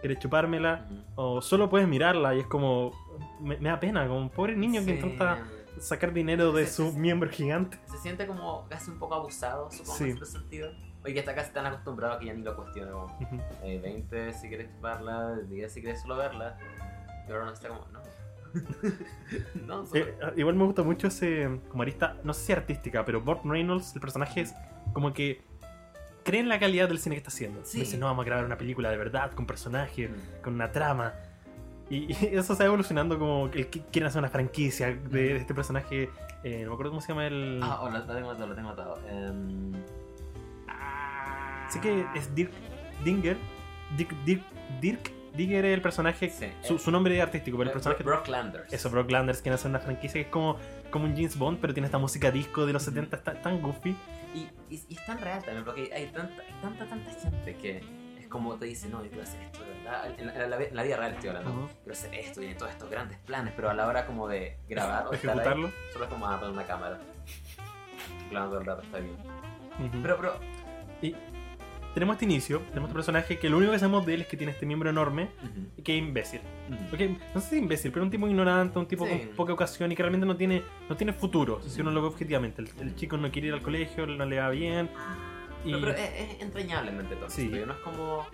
¿quieres 0.02 0.18
chupármela? 0.18 0.86
Ujú. 0.90 1.02
O 1.14 1.40
solo 1.40 1.70
puedes 1.70 1.88
mirarla 1.88 2.34
y 2.34 2.40
es 2.40 2.46
como, 2.46 2.90
me, 3.40 3.56
me 3.56 3.70
da 3.70 3.80
pena, 3.80 4.06
como 4.06 4.18
un 4.20 4.28
pobre 4.28 4.54
niño 4.56 4.80
que 4.84 4.88
Sí. 4.88 4.92
intenta 4.96 5.42
sacar 5.78 6.12
dinero 6.12 6.52
de 6.52 6.66
Sí, 6.66 6.74
su 6.82 6.90
sí. 6.92 6.98
miembro 6.98 7.30
gigante. 7.30 7.78
Se 7.86 7.96
siente 7.96 8.26
como 8.26 8.66
casi 8.68 8.90
un 8.90 8.98
poco 8.98 9.14
abusado, 9.14 9.70
supongo, 9.70 9.96
Sí. 9.96 10.04
en 10.10 10.16
ese 10.18 10.26
sentido. 10.26 10.70
Oye, 11.07 11.15
que 11.15 11.20
hasta 11.20 11.35
casi 11.37 11.53
tan 11.53 11.65
acostumbrado 11.66 12.19
que 12.19 12.27
ya 12.27 12.35
ni 12.35 12.43
lo 12.43 12.55
cuestiona. 12.57 12.91
Como, 12.91 13.05
Ujú. 13.07 13.41
eh, 13.62 13.78
20 13.81 14.33
si 14.35 14.49
quieres 14.49 14.69
chuparla, 14.74 15.37
10 15.49 15.73
si 15.73 15.81
quieres 15.81 16.03
solo 16.03 16.16
verla. 16.16 16.59
Y 17.28 17.33
ahora 17.33 17.45
no 17.47 17.53
está 17.53 17.69
como, 17.69 17.87
no. 17.93 18.01
no, 19.66 19.87
solo- 19.87 20.01
Eh, 20.05 20.15
igual 20.37 20.57
me 20.57 20.65
gusta 20.65 20.83
mucho 20.83 21.07
ese, 21.09 21.61
como 21.69 21.83
arista, 21.83 22.16
no 22.24 22.33
sé 22.35 22.47
si 22.47 22.53
artística, 22.53 23.05
pero 23.05 23.20
Bob 23.20 23.41
Reynolds, 23.45 23.95
el 23.95 24.01
personaje 24.01 24.41
es 24.43 24.55
como 24.93 25.12
que 25.12 25.43
cree 26.24 26.41
en 26.41 26.49
la 26.49 26.59
calidad 26.59 26.89
del 26.89 26.99
cine 26.99 27.15
que 27.15 27.19
está 27.19 27.28
haciendo. 27.28 27.61
Sí. 27.65 27.81
Dice, 27.81 27.97
no, 27.99 28.07
vamos 28.07 28.24
a 28.24 28.27
grabar 28.27 28.45
una 28.45 28.59
película 28.59 28.91
de 28.91 28.97
verdad, 28.97 29.31
con 29.33 29.47
personajes, 29.47 30.11
Mm. 30.11 30.43
con 30.43 30.55
una 30.55 30.73
trama. 30.73 31.15
Y, 31.89 32.12
y 32.12 32.16
eso 32.37 32.55
se 32.57 32.65
va 32.65 32.66
evolucionando 32.66 33.16
como 33.19 33.49
que 33.51 33.69
quieren 33.69 34.07
hacer 34.09 34.19
una 34.19 34.28
franquicia 34.31 34.89
de, 34.89 34.99
de 35.09 35.37
este 35.37 35.55
personaje. 35.55 36.11
eh, 36.43 36.62
no 36.65 36.70
me 36.70 36.74
acuerdo 36.74 36.91
cómo 36.91 37.01
se 37.01 37.09
llama 37.09 37.27
el. 37.28 37.61
Ah, 37.62 37.81
oh, 37.83 37.91
lo, 37.91 38.03
tengo 38.05 38.31
atado, 38.33 38.47
lo 38.49 38.55
tengo 38.57 38.70
atado. 38.70 38.99
Em, 39.09 39.73
Sé 41.68 41.80
que 41.80 42.06
es 42.14 42.34
Dirk 42.34 42.51
Dinger. 43.05 43.36
Dirk, 43.97 44.12
Dirk, 44.24 44.43
Dirk 44.80 45.12
Dinger 45.34 45.64
es 45.64 45.74
el 45.74 45.82
personaje. 45.82 46.30
Sí, 46.30 46.48
su, 46.62 46.78
su 46.78 46.90
nombre 46.90 47.16
es 47.16 47.22
artístico, 47.22 47.59
pero 47.59 47.70
el 47.70 47.74
personaje. 47.74 48.02
Brock 48.02 48.26
Landers. 48.28 48.72
Eso, 48.72 48.90
Brock 48.90 49.10
Landers 49.10 49.43
quiere 49.43 49.55
hacer 49.56 49.70
una 49.70 49.80
franquicia 49.80 50.14
que 50.14 50.26
es 50.26 50.32
como, 50.32 50.56
como 50.90 51.05
un 51.05 51.14
James 51.14 51.36
Bond, 51.38 51.59
pero 51.60 51.74
tiene 51.74 51.86
esta 51.86 51.98
música 51.98 52.30
disco 52.30 52.64
de 52.66 52.72
los 52.72 52.82
Ujú. 52.82 52.94
70, 52.94 53.16
está 53.16 53.34
tan 53.43 53.60
goofy. 53.60 53.94
Y, 54.34 54.48
y, 54.74 54.82
y 54.88 54.94
es 54.94 55.06
tan 55.06 55.18
real 55.18 55.43
también, 55.44 55.64
porque 55.64 55.90
hay 55.94 56.06
tanta, 56.06 56.43
hay 56.43 56.55
tanta, 56.62 56.86
tanta 56.86 57.10
gente 57.12 57.55
que 57.56 57.82
es 58.18 58.28
como 58.28 58.56
te 58.56 58.64
dice, 58.66 58.88
no, 58.88 59.02
yo 59.05 59.09
quiero 59.10 59.22
hacer 59.24 59.40
esto, 59.43 59.60
verdad. 59.60 60.10
En, 60.18 60.28
en 60.30 60.51
la, 60.51 60.56
en 60.56 60.74
la 60.76 60.82
vida 60.82 60.97
real 60.97 61.12
estoy 61.12 61.28
hablando. 61.28 61.51
Ujú. 61.51 61.68
Quiero 61.84 61.93
hacer 61.93 62.14
esto, 62.14 62.43
y 62.43 62.55
todos 62.55 62.72
estos 62.72 62.90
grandes 62.90 63.18
planes, 63.18 63.52
pero 63.55 63.70
a 63.70 63.74
la 63.74 63.86
hora 63.86 64.06
como 64.06 64.26
de 64.28 64.59
grabar 64.68 65.06
o 65.06 65.12
estar 65.12 65.30
ahí, 65.30 65.36
Ejecutarlo. 65.38 65.70
solo 65.93 66.05
es 66.06 66.10
como 66.10 66.26
a 66.26 66.38
poner 66.40 66.55
una 66.55 66.64
cámara. 66.66 66.98
Claro, 68.30 68.47
todo 68.48 68.60
el 68.60 68.66
rato 68.66 68.82
está 68.82 68.98
bien. 68.98 69.16
Pero, 70.02 70.16
pero, 70.16 70.40
Y 71.02 71.14
tenemos 71.97 72.14
este 72.16 72.27
inicio, 72.27 72.59
tenemos 72.68 72.89
este 72.90 72.94
personaje 72.94 73.39
que 73.39 73.48
lo 73.48 73.56
único 73.56 73.73
que 73.73 73.78
sabemos 73.78 74.05
de 74.05 74.12
él 74.14 74.20
es 74.20 74.27
que 74.27 74.36
tiene 74.36 74.52
este 74.52 74.66
miembro 74.66 74.90
enorme 74.90 75.31
ujú, 75.43 75.66
y 75.78 75.82
que 75.82 75.97
es 75.97 76.02
imbécil. 76.02 76.40
ujú. 76.70 76.94
Ok, 76.94 77.18
no 77.35 77.40
sé 77.40 77.48
si 77.48 77.56
imbécil, 77.56 77.90
pero 77.90 78.05
un 78.05 78.10
tipo 78.10 78.28
ignorante, 78.28 78.78
un 78.78 78.85
tipo 78.86 79.06
Sí. 79.06 79.12
con 79.12 79.28
poca 79.31 79.52
ocasión 79.55 79.90
y 79.90 79.97
que 79.97 80.02
realmente 80.02 80.27
no 80.27 80.36
tiene, 80.36 80.62
no 80.90 80.94
tiene 80.97 81.14
futuro, 81.14 81.62
si 81.66 81.81
uno 81.81 81.90
lo 81.90 82.02
ve 82.02 82.09
objetivamente. 82.09 82.60
El, 82.60 82.68
el 82.81 82.94
chico 82.97 83.16
no 83.16 83.31
quiere 83.31 83.48
ir 83.48 83.55
al 83.55 83.62
colegio, 83.62 84.06
no 84.06 84.27
le 84.27 84.39
va 84.39 84.51
bien. 84.51 84.90
Y 85.64 85.70
Pero, 85.73 85.81
pero 85.81 85.93
es, 85.94 86.01
es 86.36 86.43
entrañablemente 86.43 87.16
todo. 87.16 87.31
Sí. 87.31 87.48
No 87.48 87.73
es 87.73 87.78
como. 87.78 88.27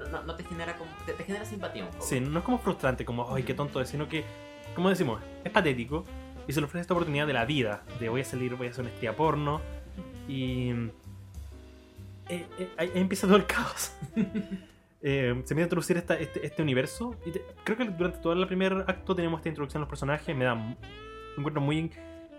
No, 0.00 0.08
no- 0.10 0.22
no 0.24 0.34
te 0.34 0.42
genera 0.42 0.76
como. 0.76 0.90
Te, 1.06 1.12
te 1.12 1.22
genera 1.22 1.44
simpatía 1.44 1.84
un 1.84 1.90
poco. 1.92 2.04
sí, 2.04 2.18
no 2.18 2.40
es 2.40 2.44
como 2.44 2.58
frustrante, 2.58 3.04
como, 3.04 3.32
ay, 3.32 3.44
qué 3.44 3.54
tonto 3.54 3.80
es, 3.80 3.88
sino 3.88 4.08
que, 4.08 4.24
como 4.74 4.88
decimos, 4.88 5.20
es 5.44 5.52
patético 5.52 6.04
y 6.48 6.52
se 6.52 6.60
le 6.60 6.66
ofrece 6.66 6.80
esta 6.82 6.94
oportunidad 6.94 7.26
de 7.28 7.32
la 7.32 7.44
vida, 7.44 7.84
de 8.00 8.08
voy 8.08 8.22
a 8.22 8.24
salir, 8.24 8.54
voy 8.56 8.66
a 8.66 8.70
hacer 8.70 8.82
una 8.82 8.90
estrella 8.92 9.14
porno 9.16 9.60
y... 10.28 10.72
eh, 12.28 12.46
eh, 12.58 12.68
ahí 12.76 12.90
empieza 12.94 13.26
todo 13.26 13.36
el 13.36 13.46
caos. 13.46 13.96
Eh, 15.06 15.34
se 15.44 15.52
empieza 15.52 15.60
a 15.60 15.62
introducir 15.64 15.98
esta- 15.98 16.18
este, 16.18 16.46
este 16.46 16.62
universo. 16.62 17.14
Y 17.26 17.32
creo 17.62 17.76
que 17.76 17.84
durante 17.84 18.20
todo 18.20 18.32
el 18.32 18.46
primer 18.46 18.72
acto 18.88 19.14
tenemos 19.14 19.40
esta 19.40 19.50
introducción 19.50 19.80
a 19.80 19.82
los 19.82 19.88
personajes. 19.90 20.34
Me 20.34 20.46
da. 20.46 20.54
Me 20.54 20.74
encuentro 21.36 21.60
muy 21.60 21.90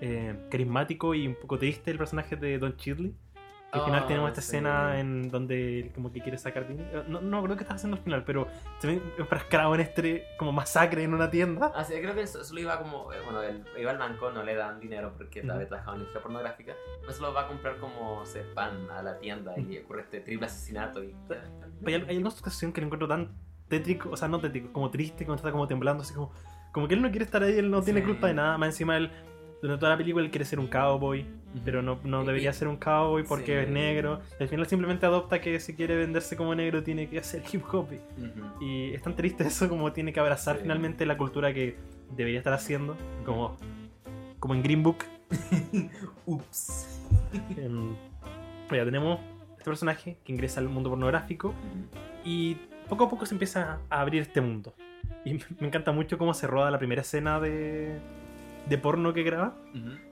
eh, 0.01 0.35
carismático 0.49 1.13
y 1.13 1.27
un 1.27 1.35
poco 1.35 1.59
triste 1.59 1.91
el 1.91 1.99
personaje 1.99 2.35
de 2.35 2.57
Don 2.57 2.75
Chidley. 2.75 3.13
Al 3.75 3.85
final 3.85 4.01
Ah, 4.03 4.07
tenemos 4.07 4.29
esta 4.29 4.41
sí. 4.41 4.47
escena 4.47 4.99
en 4.99 5.29
donde 5.29 5.91
como 5.93 6.11
que 6.11 6.21
quiere 6.21 6.37
sacar 6.37 6.67
dinero. 6.67 7.03
No, 7.07 7.21
no 7.21 7.43
creo 7.43 7.55
que 7.57 7.63
está 7.63 7.75
haciendo 7.75 7.97
al 7.97 8.03
final, 8.03 8.23
pero 8.23 8.47
se 8.79 8.87
ve 8.87 9.01
enfrascado 9.17 9.73
en 9.75 9.81
este 9.81 10.23
como 10.37 10.51
masacre 10.51 11.03
en 11.03 11.13
una 11.13 11.29
tienda. 11.29 11.71
Ah, 11.75 11.83
sí, 11.83 11.93
creo 12.01 12.15
que 12.15 12.21
eso, 12.21 12.43
solo 12.43 12.59
iba 12.61 12.77
como. 12.81 13.11
eh, 13.13 13.17
Bueno, 13.23 13.41
él 13.43 13.63
iba 13.77 13.91
al 13.91 13.97
banco, 13.97 14.31
no 14.31 14.43
le 14.43 14.55
dan 14.55 14.79
dinero 14.79 15.13
porque 15.17 15.41
Ujú. 15.41 15.51
había 15.51 15.67
trabajado 15.67 15.95
en 15.95 16.01
industria 16.01 16.23
pornográfica. 16.23 16.73
No 17.05 17.11
se 17.11 17.21
lo 17.21 17.33
va 17.33 17.41
a 17.41 17.47
comprar 17.47 17.77
como 17.77 18.25
se 18.25 18.41
pan 18.41 18.89
a 18.91 19.01
la 19.03 19.17
tienda 19.19 19.57
y 19.59 19.77
ocurre 19.79 20.01
este 20.01 20.21
triple 20.21 20.45
asesinato. 20.47 21.03
Y, 21.03 21.15
Hay, 21.85 21.93
hay 21.95 22.15
alguna 22.15 22.31
situación 22.31 22.71
que 22.71 22.81
lo 22.81 22.87
encuentro 22.87 23.07
tan 23.07 23.31
tétrico, 23.67 24.09
o 24.11 24.17
sea, 24.17 24.27
no 24.27 24.39
tétrico, 24.39 24.71
como 24.71 24.89
triste, 24.91 25.25
cuando 25.25 25.37
está 25.37 25.51
como 25.51 25.67
temblando, 25.67 26.03
así 26.03 26.13
como, 26.13 26.31
como 26.71 26.87
que 26.87 26.93
él 26.93 27.01
no 27.01 27.09
quiere 27.09 27.25
estar 27.25 27.41
ahí, 27.43 27.57
él 27.57 27.69
no 27.71 27.81
tiene 27.81 28.01
Sí. 28.01 28.05
culpa 28.05 28.27
de 28.27 28.33
nada, 28.35 28.57
más 28.57 28.69
encima 28.69 28.95
él 28.97 29.09
durante 29.65 29.79
toda 29.81 29.91
la 29.93 29.97
película 29.97 30.23
él 30.25 30.31
quiere 30.31 30.45
ser 30.45 30.59
un 30.59 30.67
cowboy, 30.67 31.25
pero 31.63 31.81
no, 31.81 31.99
no 32.03 32.23
debería 32.23 32.53
ser 32.53 32.67
un 32.67 32.77
cowboy 32.77 33.23
porque 33.23 33.45
Sí. 33.45 33.65
es 33.65 33.69
negro. 33.69 34.21
Y 34.39 34.43
al 34.43 34.49
final 34.49 34.65
simplemente 34.67 35.05
adopta 35.05 35.41
que 35.41 35.59
si 35.59 35.73
quiere 35.75 35.95
venderse 35.95 36.35
como 36.35 36.53
negro 36.55 36.83
tiene 36.83 37.09
que 37.09 37.19
hacer 37.19 37.43
hip 37.51 37.63
hop. 37.73 37.87
Y 38.61 38.93
es 38.93 39.01
tan 39.01 39.15
triste 39.15 39.43
eso 39.45 39.67
como 39.69 39.91
tiene 39.93 40.13
que 40.13 40.19
abrazar 40.19 40.55
Sí. 40.57 40.61
finalmente 40.63 41.05
la 41.05 41.17
cultura 41.17 41.53
que 41.53 41.75
debería 42.15 42.37
estar 42.39 42.53
haciendo, 42.53 42.95
como, 43.25 43.57
como 44.39 44.53
en 44.53 44.63
Green 44.63 44.83
Book. 44.83 45.05
Ups. 46.25 47.01
En- 47.57 47.95
ya 48.71 48.83
tenemos 48.85 49.19
este 49.51 49.63
personaje 49.65 50.17
que 50.23 50.31
ingresa 50.33 50.59
al 50.59 50.69
mundo 50.69 50.89
pornográfico 50.89 51.53
y 52.23 52.55
poco 52.89 53.05
a 53.05 53.09
poco 53.09 53.25
se 53.25 53.33
empieza 53.35 53.79
a 53.89 54.01
abrir 54.01 54.21
este 54.21 54.41
mundo. 54.41 54.73
Y 55.23 55.33
me 55.59 55.67
encanta 55.67 55.91
mucho 55.91 56.17
cómo 56.17 56.33
se 56.33 56.45
roda 56.47 56.69
la 56.71 56.77
primera 56.77 57.01
escena 57.01 57.39
de, 57.39 57.99
de 58.69 58.77
porno 58.77 59.13
que 59.13 59.23
graba, 59.23 59.55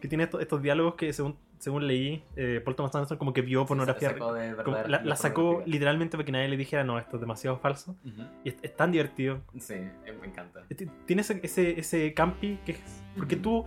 que 0.02 0.08
tiene 0.08 0.26
estos, 0.26 0.42
estos 0.42 0.62
diálogos 0.62 0.96
que 0.96 1.12
según, 1.14 1.38
según 1.58 1.88
leí, 1.88 2.24
eh, 2.36 2.62
Paul 2.64 2.76
Thomas 2.76 2.94
Anderson 2.94 3.18
como 3.18 3.34
que 3.34 3.42
vio 3.42 3.66
pornografía. 3.66 4.10
Se 4.10 4.14
sacó 4.16 4.34
de 4.34 4.56
como- 4.64 4.78
verdadera- 4.78 5.04
la, 5.04 5.16
sacó 5.16 5.64
literalmente 5.66 6.18
para 6.18 6.26
que 6.26 6.32
nadie 6.32 6.48
le 6.50 6.58
dijera, 6.58 6.84
no, 6.84 7.00
esto 7.00 7.16
es 7.18 7.22
demasiado 7.22 7.58
falso. 7.58 7.96
Y 8.44 8.50
es, 8.50 8.56
es 8.62 8.76
tan 8.76 8.92
divertido. 8.92 9.42
Sí, 9.60 9.76
me 10.20 10.28
encanta. 10.28 10.64
Tiene 11.06 11.22
ese, 11.22 11.40
ese, 11.44 11.80
ese 11.80 12.14
campi 12.14 12.60
que 12.66 12.74
es... 12.74 13.04
Porque 13.18 13.36
tú... 13.38 13.66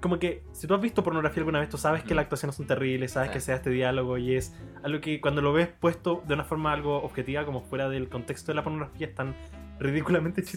Como 0.00 0.20
que 0.20 0.44
si 0.52 0.68
tú 0.68 0.74
has 0.74 0.80
visto 0.80 1.02
pornografía 1.02 1.40
alguna 1.40 1.58
vez, 1.58 1.68
tú 1.70 1.76
sabes 1.76 2.04
que 2.04 2.14
las 2.14 2.22
actuaciones 2.24 2.54
son 2.54 2.68
terribles, 2.68 3.12
sabes 3.12 3.30
Sí. 3.30 3.34
que 3.34 3.40
sea 3.40 3.56
este 3.56 3.70
diálogo 3.70 4.16
y 4.16 4.34
es 4.36 4.56
algo 4.84 5.00
que 5.00 5.20
cuando 5.20 5.42
lo 5.42 5.52
ves 5.52 5.66
puesto 5.68 6.22
de 6.28 6.34
una 6.34 6.44
forma 6.44 6.72
algo 6.72 7.02
objetiva, 7.02 7.44
como 7.44 7.62
fuera 7.62 7.88
del 7.88 8.08
contexto 8.08 8.52
de 8.52 8.56
la 8.56 8.62
pornografía, 8.62 9.08
es 9.08 9.14
tan 9.16 9.34
ridículamente 9.80 10.42
Sí. 10.44 10.56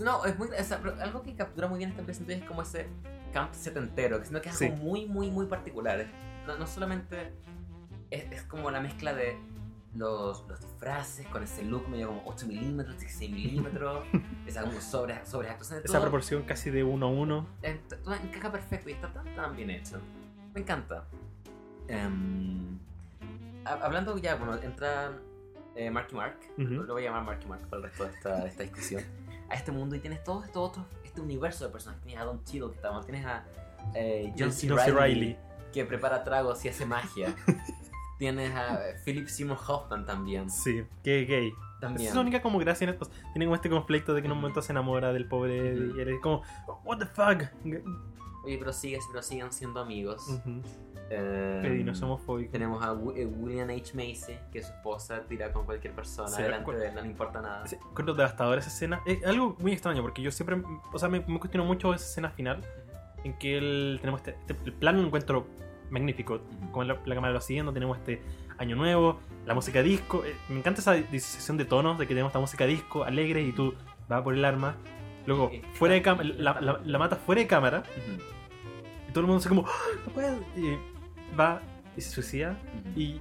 No, 0.00 0.24
es 0.24 0.38
muy, 0.38 0.48
o 0.48 0.64
sea, 0.64 0.78
pero 0.80 0.94
algo 1.02 1.22
que 1.22 1.34
captura 1.34 1.68
muy 1.68 1.78
bien 1.78 1.90
esta 1.90 2.02
presentación 2.02 2.42
es 2.42 2.48
como 2.48 2.62
ese 2.62 2.88
camp 3.32 3.52
setentero, 3.52 4.24
sino 4.24 4.40
que 4.40 4.48
es 4.48 4.56
Sí. 4.56 4.66
algo 4.66 4.76
muy, 4.78 5.06
muy, 5.06 5.30
muy 5.30 5.46
particular. 5.46 6.06
No, 6.46 6.56
no 6.58 6.66
solamente 6.66 7.32
es, 8.10 8.30
es 8.32 8.42
como 8.42 8.70
la 8.70 8.80
mezcla 8.80 9.12
de 9.14 9.36
los, 9.94 10.44
los 10.48 10.60
disfraces 10.60 11.26
con 11.28 11.42
ese 11.44 11.62
look 11.64 11.88
medio 11.88 12.08
como 12.08 12.22
8 12.26 12.46
milímetros, 12.46 12.98
16 12.98 13.30
milímetros, 13.30 14.04
esa 14.46 14.62
como 14.62 14.80
sobre, 14.80 15.24
sobreactuación 15.24 15.78
de 15.80 15.84
Esa 15.84 15.92
todo. 15.94 16.02
proporción 16.02 16.42
casi 16.42 16.70
de 16.70 16.82
uno 16.82 17.06
a 17.06 17.10
uno. 17.10 17.46
Eh, 17.62 17.80
t- 17.88 17.96
todo 17.96 18.14
encaja 18.14 18.50
perfecto 18.50 18.90
y 18.90 18.92
está 18.94 19.12
tan, 19.12 19.24
tan 19.36 19.54
bien 19.56 19.70
hecho. 19.70 20.00
Me 20.52 20.60
encanta. 20.62 21.04
Em, 21.88 22.78
ha- 23.64 23.84
hablando 23.84 24.16
ya, 24.18 24.34
bueno, 24.36 24.56
entra 24.62 25.12
eh, 25.76 25.90
Marky 25.90 26.14
Mark, 26.14 26.38
lo 26.56 26.92
voy 26.92 27.02
a 27.02 27.06
llamar 27.06 27.24
Marky 27.24 27.46
Mark 27.46 27.62
para 27.68 27.76
el 27.76 27.82
resto 27.88 28.04
de 28.04 28.10
esta, 28.10 28.40
de 28.40 28.48
esta 28.48 28.62
discusión, 28.62 29.02
a 29.48 29.54
este 29.54 29.72
mundo 29.72 29.96
y 29.96 30.00
tienes 30.00 30.22
todo 30.24 30.42
esto 30.44 30.62
otro, 30.62 30.84
este 31.04 31.20
universo 31.20 31.64
de 31.64 31.70
personajes. 31.70 32.02
Tienes 32.04 32.22
a 32.22 32.26
Don 32.26 32.42
Cheadle 32.44 32.70
que 32.70 32.76
estamos, 32.76 33.04
tienes 33.04 33.26
a 33.26 33.44
eh, 33.94 34.32
John 34.38 34.52
C. 34.52 34.68
Reilly. 34.68 35.36
que 35.72 35.84
prepara 35.84 36.24
tragos 36.24 36.64
y 36.64 36.68
hace 36.68 36.86
magia. 36.86 37.34
tienes 38.18 38.54
a 38.54 38.88
eh, 38.88 38.94
Philip 39.04 39.28
Seymour 39.28 39.58
Hoffman 39.66 40.06
también. 40.06 40.50
Sí, 40.50 40.84
que 41.02 41.22
es 41.22 41.28
gay. 41.28 41.52
también. 41.80 42.02
Esa 42.02 42.10
es 42.10 42.14
la 42.14 42.20
única 42.20 42.42
como 42.42 42.58
gracia 42.58 42.84
en 42.84 42.90
estos. 42.90 43.10
Tiene 43.32 43.46
como 43.46 43.56
este 43.56 43.68
conflicto 43.68 44.14
de 44.14 44.22
que 44.22 44.26
en 44.26 44.32
un 44.32 44.38
momento 44.38 44.62
se 44.62 44.72
enamora 44.72 45.12
del 45.12 45.26
pobre 45.26 45.74
Ujú. 45.74 45.98
y 45.98 46.00
él 46.00 46.08
es 46.08 46.20
como, 46.20 46.42
what 46.84 46.98
the 46.98 47.06
fuck. 47.06 47.42
Oye, 48.44 48.58
pero, 48.58 48.72
sigue, 48.72 48.98
pero 49.10 49.22
siguen 49.22 49.52
siendo 49.52 49.80
amigos. 49.80 50.26
Eddie 51.10 51.84
no 51.84 51.92
es 51.92 52.02
homofóbico. 52.02 52.50
Tenemos 52.52 52.82
a 52.82 52.92
eh, 53.14 53.26
William 53.26 53.68
H. 53.70 53.94
Macy, 53.94 54.36
que 54.52 54.62
su 54.62 54.72
esposa 54.72 55.22
tira 55.28 55.52
con 55.52 55.64
cualquier 55.64 55.92
persona 55.94 56.28
Sí, 56.28 56.42
delante 56.42 56.72
de 56.72 56.88
él, 56.88 56.94
no 56.94 57.02
le 57.02 57.08
importa 57.08 57.40
nada. 57.42 57.66
Sí, 57.66 57.76
Encuentro 57.76 58.14
devastadora 58.14 58.60
esa 58.60 58.70
escena. 58.70 59.00
Es 59.06 59.24
algo 59.24 59.56
muy 59.60 59.72
extraño 59.72 60.02
porque 60.02 60.22
yo 60.22 60.30
siempre, 60.30 60.60
o 60.92 60.98
sea, 60.98 61.08
me, 61.08 61.20
me 61.20 61.38
cuestiono 61.38 61.64
mucho 61.66 61.92
esa 61.94 62.04
escena 62.06 62.30
final 62.30 62.62
en 63.22 63.34
que 63.38 63.58
el, 63.58 63.98
tenemos 64.00 64.20
este, 64.20 64.36
este- 64.46 64.56
el 64.64 64.72
plano 64.72 65.00
lo 65.00 65.06
encuentro 65.06 65.46
magnífico. 65.90 66.34
Ujú. 66.34 66.70
Como 66.72 66.84
la, 66.84 66.98
la 67.04 67.14
cámara 67.14 67.32
lo 67.34 67.40
siguiendo, 67.40 67.72
tenemos 67.72 67.98
este 67.98 68.22
año 68.58 68.74
nuevo, 68.76 69.20
la 69.46 69.54
música 69.54 69.82
disco. 69.82 70.24
eh, 70.24 70.34
me 70.48 70.58
encanta 70.58 70.80
esa 70.80 70.92
disociación 70.92 71.56
de 71.58 71.64
tonos 71.66 71.98
de 71.98 72.06
que 72.06 72.14
tenemos 72.14 72.30
esta 72.30 72.40
música 72.40 72.64
disco 72.66 73.04
alegre 73.04 73.42
y 73.42 73.52
tú 73.52 73.74
vas 74.08 74.22
por 74.22 74.34
el 74.34 74.44
arma. 74.44 74.76
Luego, 75.26 75.50
fuera 75.74 75.94
de 75.94 76.24
la, 76.36 76.60
la, 76.60 76.80
la 76.84 76.98
mata 76.98 77.16
fuera 77.16 77.40
de 77.40 77.46
cámara 77.46 77.78
Ujú, 77.96 78.20
y 78.20 78.33
todo 79.14 79.20
el 79.22 79.26
mundo 79.28 79.40
se 79.42 79.48
como, 79.48 79.64
"Ah, 79.66 79.72
no 80.06 80.12
puedo. 80.12 80.36
Y 80.56 80.76
va 81.38 81.62
y 81.96 82.00
se 82.00 82.10
suicida. 82.10 82.58
Y 82.96 83.18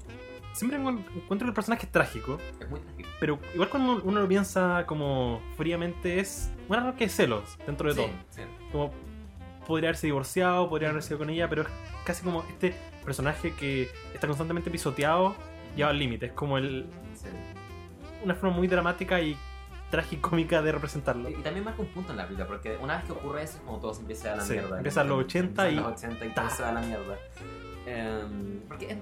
siempre 0.53 0.77
encuent- 0.79 1.05
encuentro 1.15 1.45
que 1.45 1.49
el 1.49 1.53
personaje 1.53 1.85
es 1.85 1.91
trágico. 1.91 2.39
Es 2.59 2.69
muy 2.69 2.79
trágico. 2.81 3.09
Pero 3.19 3.39
igual 3.53 3.69
cuando 3.69 4.01
uno 4.03 4.19
lo 4.21 4.27
piensa 4.27 4.85
como 4.85 5.41
fríamente 5.57 6.19
es 6.19 6.51
una 6.67 6.93
que 6.95 7.07
celos 7.09 7.57
dentro 7.65 7.93
de 7.93 7.95
Sí, 8.01 8.07
todo. 8.07 8.19
sí. 8.31 8.41
Como 8.71 8.91
podría 9.67 9.89
haberse 9.89 10.07
divorciado, 10.07 10.67
podría 10.69 10.89
haberse 10.89 11.09
ido 11.13 11.19
con 11.19 11.29
ella, 11.29 11.47
pero 11.47 11.61
es 11.61 11.67
casi 12.05 12.23
como 12.23 12.43
este 12.49 12.75
personaje 13.05 13.53
que 13.53 13.89
está 14.13 14.27
constantemente 14.27 14.69
pisoteado, 14.69 15.35
lleva 15.75 15.89
al 15.91 15.99
límite. 15.99 16.25
Es 16.27 16.33
como 16.33 16.57
el, 16.57 16.85
Sí. 17.13 17.27
una 18.23 18.35
forma 18.35 18.55
muy 18.57 18.67
dramática 18.67 19.21
y 19.21 19.37
tragicómica 19.93 20.61
de 20.63 20.71
representarlo. 20.71 21.29
Y, 21.29 21.33
y 21.33 21.43
también 21.43 21.63
marca 21.63 21.81
un 21.83 21.87
punto 21.89 22.11
en 22.11 22.17
la 22.17 22.25
vida, 22.25 22.47
porque 22.47 22.77
una 22.81 22.95
vez 22.95 23.05
que 23.05 23.11
ocurre 23.11 23.43
eso 23.43 23.57
es 23.57 23.63
como 23.63 23.79
todo 23.79 23.93
se 23.93 24.01
empieza 24.01 24.25
a 24.25 24.29
dar 24.31 24.37
la 24.39 24.43
Sí, 24.45 24.53
mierda. 24.53 24.77
empieza 24.77 25.01
a 25.01 25.03
los 25.03 25.19
80 25.23 25.69
y- 25.69 25.75
los 25.75 25.85
80 25.85 26.25
y 26.25 26.29
todo 26.33 26.49
se 26.49 26.63
va 26.63 26.69
a 26.69 26.73
la 26.73 26.81
mierda. 26.81 27.15
Em, 27.85 28.61
porque 28.67 28.91
es- 28.91 28.97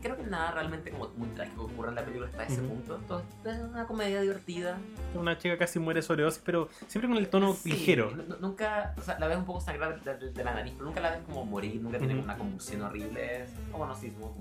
creo 0.00 0.16
que 0.16 0.24
nada 0.24 0.50
realmente 0.52 0.90
como 0.90 1.08
muy 1.16 1.28
trágico 1.28 1.62
ocurre 1.64 1.88
en 1.90 1.94
la 1.94 2.04
película 2.04 2.26
hasta 2.28 2.44
ese 2.44 2.60
Ujú. 2.60 2.68
punto. 2.70 3.00
Todo 3.08 3.22
es 3.44 3.58
una 3.60 3.86
comedia 3.86 4.20
divertida. 4.20 4.78
Una 5.14 5.38
chica 5.38 5.56
casi 5.58 5.78
muere 5.78 6.02
sobredosis, 6.02 6.42
pero 6.44 6.68
siempre 6.88 7.08
con 7.08 7.18
el 7.18 7.28
tono 7.28 7.52
Sí, 7.54 7.70
ligero. 7.70 8.10
nu- 8.10 8.22
nu- 8.28 8.36
Nunca, 8.40 8.94
o 8.98 9.00
sea, 9.00 9.18
la 9.18 9.26
ves 9.28 9.38
un 9.38 9.44
poco 9.44 9.60
sangrar 9.60 10.00
de, 10.02 10.16
de- 10.18 10.30
de 10.32 10.44
la 10.44 10.54
nariz, 10.54 10.72
pero 10.74 10.86
nunca 10.86 11.00
la 11.00 11.10
ves 11.12 11.20
como 11.26 11.44
morir, 11.44 11.80
nunca 11.80 11.98
tiene 11.98 12.14
Ujú. 12.14 12.24
una 12.24 12.36
convulsión 12.36 12.82
horrible. 12.82 13.46
O 13.72 13.78
bueno, 13.78 13.94
sí, 13.94 14.06
un 14.08 14.14
poco. 14.20 14.40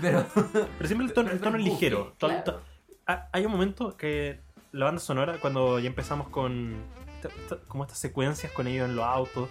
Pero, 0.00 0.26
Pero 0.34 0.86
siempre 0.86 1.06
el 1.06 1.12
tono, 1.14 1.30
el 1.30 1.38
pero 1.38 1.44
tono 1.50 1.56
es 1.58 1.62
goofy, 1.64 1.70
ligero. 1.74 2.14
Claro. 2.18 2.60
Hay 3.32 3.44
un 3.46 3.52
momento 3.52 3.96
que 3.96 4.40
la 4.76 4.84
banda 4.86 5.00
sonora, 5.00 5.38
cuando 5.40 5.78
ya 5.78 5.88
empezamos 5.88 6.28
con 6.28 6.74
como 7.66 7.84
estas 7.84 7.98
secuencias 7.98 8.52
con 8.52 8.66
ellos 8.66 8.88
en 8.88 8.94
los 8.94 9.04
autos, 9.04 9.48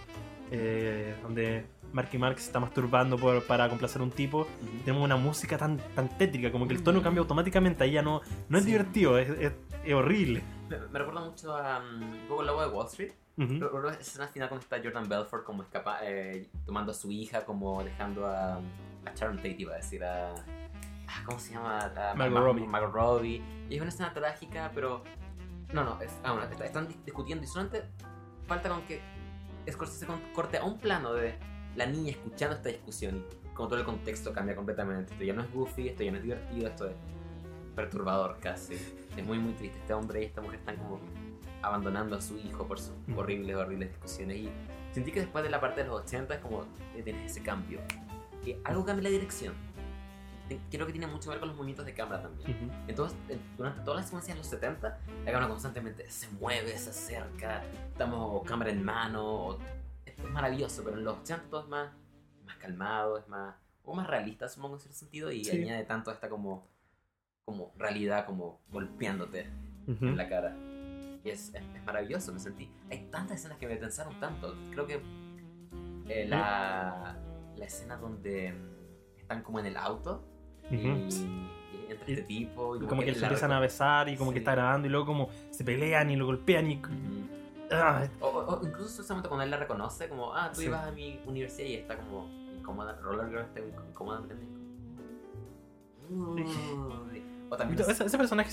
eh, 0.51 1.15
donde 1.23 1.65
Marky 1.91 2.17
Mark 2.17 2.37
se 2.39 2.45
está 2.47 2.59
masturbando 2.59 3.17
por- 3.17 3.43
para 3.43 3.67
complacer 3.69 4.01
a 4.01 4.03
un 4.05 4.11
tipo, 4.11 4.41
Ujú. 4.41 4.47
tenemos 4.85 5.03
una 5.03 5.17
música 5.17 5.57
tan, 5.57 5.77
tan 5.95 6.09
tétrica, 6.17 6.51
como 6.51 6.67
que 6.67 6.73
el 6.73 6.83
tono 6.83 7.01
cambia 7.01 7.21
automáticamente, 7.21 7.83
ahí 7.83 7.91
ya 7.93 8.01
no, 8.01 8.21
no 8.49 8.57
es 8.57 8.63
Sí. 8.63 8.71
divertido, 8.71 9.17
es, 9.17 9.29
es- 9.29 9.53
es 9.83 9.93
horrible. 9.93 10.41
Me, 10.69 10.77
me 10.79 10.99
recuerda 10.99 11.21
mucho 11.21 11.55
a 11.55 11.79
um, 11.79 12.01
un 12.03 12.27
poco 12.27 12.41
el 12.41 12.47
de 12.47 12.53
Wall 12.53 12.87
Street. 12.87 13.11
Ujú. 13.37 13.53
Recuerdo 13.59 13.89
esa 13.89 13.99
escena 13.99 14.27
final 14.27 14.47
cuando 14.49 14.63
está 14.63 14.77
Jordan 14.81 15.09
Belfort 15.09 15.43
como 15.43 15.63
escapa, 15.63 15.99
eh, 16.03 16.47
tomando 16.65 16.91
a 16.91 16.95
su 16.95 17.11
hija, 17.11 17.43
como 17.45 17.83
dejando 17.83 18.25
a, 18.27 18.55
a 18.55 19.13
Sharon 19.15 19.37
Tate, 19.37 19.55
iba 19.59 19.73
a 19.73 19.77
decir, 19.77 20.03
a... 20.03 20.33
ah, 21.15 21.23
¿Cómo 21.25 21.39
se 21.39 21.53
llama? 21.53 21.79
A, 21.79 22.13
Margot 22.15 22.33
Ma- 22.39 22.45
Robbie. 22.45 22.67
Margot 22.67 22.93
Robbie. 22.93 23.43
Y 23.69 23.75
es 23.75 23.81
una 23.81 23.89
escena 23.89 24.13
trágica, 24.13 24.71
pero... 24.73 25.03
No, 25.73 25.83
no, 25.83 25.99
es, 26.01 26.11
ah, 26.23 26.31
bueno, 26.33 26.47
está- 26.49 26.65
están 26.65 26.87
dis- 26.87 27.03
discutiendo 27.05 27.43
y 27.43 27.47
solamente 27.47 27.83
falta 28.47 28.69
con 28.69 28.81
que 28.83 29.01
Scorsese 29.69 30.05
corte 30.33 30.57
a 30.59 30.63
un 30.63 30.77
plano 30.77 31.13
de 31.13 31.35
la 31.75 31.85
niña 31.87 32.11
escuchando 32.11 32.55
esta 32.55 32.69
discusión 32.69 33.25
y 33.43 33.47
como 33.55 33.67
todo 33.67 33.79
el 33.79 33.85
contexto 33.85 34.31
cambia 34.31 34.55
completamente. 34.55 35.11
Esto 35.13 35.23
ya 35.25 35.33
no 35.33 35.41
es 35.41 35.51
goofy, 35.51 35.87
esto 35.89 36.03
ya 36.03 36.11
no 36.11 36.17
es 36.17 36.23
divertido, 36.23 36.67
esto 36.67 36.87
es 36.87 36.93
perturbador 37.75 38.37
casi. 38.39 38.75
Es 38.75 39.25
muy, 39.25 39.39
muy 39.39 39.53
triste. 39.53 39.77
Este 39.79 39.93
hombre 39.93 40.21
y 40.21 40.25
esta 40.25 40.41
mujer 40.41 40.59
están 40.59 40.77
como 40.77 40.99
abandonando 41.61 42.15
a 42.15 42.21
su 42.21 42.37
hijo 42.37 42.67
por 42.67 42.79
sus 42.79 42.93
Mm. 43.07 43.17
horribles, 43.17 43.55
horribles 43.55 43.89
discusiones. 43.89 44.37
Y 44.37 44.49
sentí 44.91 45.11
que 45.11 45.21
después 45.21 45.43
de 45.43 45.49
la 45.49 45.59
parte 45.59 45.81
de 45.81 45.87
los 45.87 46.01
80 46.03 46.35
es 46.35 46.39
como 46.41 46.61
eh, 46.95 47.01
tienes 47.03 47.31
ese 47.31 47.41
cambio. 47.41 47.79
Que 48.43 48.61
algo 48.65 48.85
cambia 48.85 49.03
la 49.03 49.09
dirección. 49.09 49.53
Creo 50.69 50.85
que 50.85 50.91
tiene 50.91 51.07
mucho 51.07 51.23
que 51.23 51.29
ver 51.29 51.39
con 51.39 51.47
los 51.49 51.57
movimientos 51.57 51.85
de 51.87 51.93
cámara 51.95 52.21
también. 52.21 52.71
Entonces, 52.87 53.17
durante 53.57 53.81
todas 53.81 53.97
las 54.01 54.05
secuencias 54.05 54.35
de 54.35 54.39
los 54.43 54.47
70, 54.47 54.99
la 55.25 55.31
cámara 55.31 55.47
constantemente 55.49 56.09
se 56.11 56.29
mueve, 56.29 56.77
se 56.77 56.91
acerca, 56.91 57.63
estamos 57.91 58.43
cámara 58.43 58.69
en 58.69 58.83
mano. 58.83 59.57
Es, 60.05 60.13
maravilloso, 60.29 60.83
pero 60.83 60.97
en 60.97 61.03
los 61.03 61.17
80 61.19 61.49
todo 61.49 61.61
es 61.61 61.67
más, 61.67 61.91
más 62.45 62.55
calmado, 62.57 63.17
es 63.17 63.27
más, 63.27 63.55
o 63.83 63.95
más 63.95 64.05
realista, 64.07 64.47
supongo 64.47 64.75
en 64.75 64.81
cierto 64.81 64.97
sentido, 64.97 65.31
y 65.31 65.43
Sí. 65.43 65.61
añade 65.63 65.83
tanto 65.83 66.11
esta 66.11 66.29
como, 66.29 66.67
como 67.43 67.73
realidad, 67.77 68.25
como 68.27 68.61
golpeándote 68.69 69.49
Ujú. 69.87 70.05
en 70.05 70.17
la 70.17 70.29
cara. 70.29 70.55
Y 71.23 71.29
es, 71.31 71.49
es, 71.55 71.63
es 71.75 71.83
maravilloso, 71.85 72.31
me 72.31 72.39
sentí. 72.39 72.71
Hay 72.91 73.07
tantas 73.11 73.39
escenas 73.39 73.57
que 73.57 73.67
me 73.67 73.77
tensaron 73.77 74.19
tanto. 74.19 74.55
Creo 74.71 74.85
que 74.85 75.01
eh, 76.07 76.27
la, 76.27 77.17
la 77.55 77.65
escena 77.65 77.97
donde 77.97 78.53
están 79.17 79.41
como 79.41 79.59
en 79.59 79.65
el 79.65 79.75
auto 79.77 80.23
Ujú. 80.71 80.77
y 80.77 81.91
entra 81.91 82.07
Y- 82.07 82.11
este 82.13 82.21
tipo 82.23 82.75
y 82.75 82.79
Como 82.85 83.01
que 83.03 83.13
se 83.13 83.19
la 83.21 83.27
empiezan 83.27 83.51
a 83.51 83.59
besar 83.59 84.09
y 84.09 84.17
como 84.17 84.31
que 84.31 84.35
Sí. 84.37 84.39
está 84.39 84.51
grabando 84.53 84.87
y 84.87 84.91
luego 84.91 85.05
como 85.05 85.29
se 85.51 85.63
pelean 85.63 86.09
y 86.09 86.15
lo 86.15 86.25
golpean 86.25 86.69
y... 86.71 86.75
Ujú. 86.77 86.89
Ah, 87.71 88.07
O, 88.19 88.27
o- 88.27 88.61
incluso 88.65 89.01
ese 89.01 89.11
momento 89.13 89.29
cuando 89.29 89.43
él 89.43 89.49
la 89.51 89.57
reconoce, 89.57 90.07
como, 90.07 90.33
ah, 90.35 90.51
tú 90.53 90.61
Sí. 90.61 90.67
ibas 90.67 90.87
a 90.87 90.91
mi 90.91 91.19
universidad 91.25 91.67
y 91.67 91.73
está 91.75 91.97
como 91.97 92.29
incómoda, 92.57 92.99
Roller 93.01 93.27
Girl 93.27 93.41
está 93.41 93.59
incómodamente. 93.89 94.35
Uy. 96.09 96.45
O 97.49 97.57
también. 97.57 97.79
ese, 97.79 98.03
ese 98.03 98.17
personaje 98.17 98.49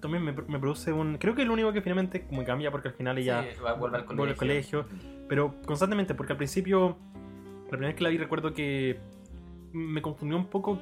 también 0.00 0.22
me, 0.22 0.32
me 0.32 0.58
produce 0.58 0.92
un... 0.92 1.16
Creo 1.18 1.34
que 1.34 1.42
es 1.42 1.46
el 1.46 1.50
único 1.50 1.72
que 1.72 1.80
finalmente 1.80 2.26
como 2.26 2.44
cambia 2.44 2.70
porque 2.70 2.88
al 2.88 2.94
final 2.94 3.16
ella... 3.18 3.42
sí, 3.42 3.58
vuelve 3.78 3.98
al 3.98 4.04
colegio. 4.04 4.16
vuelve 4.16 4.32
al 4.32 4.36
colegio. 4.38 4.86
Pero 5.28 5.54
constantemente, 5.66 6.14
porque 6.14 6.32
al 6.34 6.36
principio, 6.36 6.96
la 7.64 7.68
primera 7.70 7.88
vez 7.88 7.96
que 7.96 8.04
la 8.04 8.10
vi 8.10 8.18
recuerdo 8.18 8.52
que 8.52 9.00
me 9.72 10.02
confundió 10.02 10.36
un 10.36 10.46
poco 10.46 10.78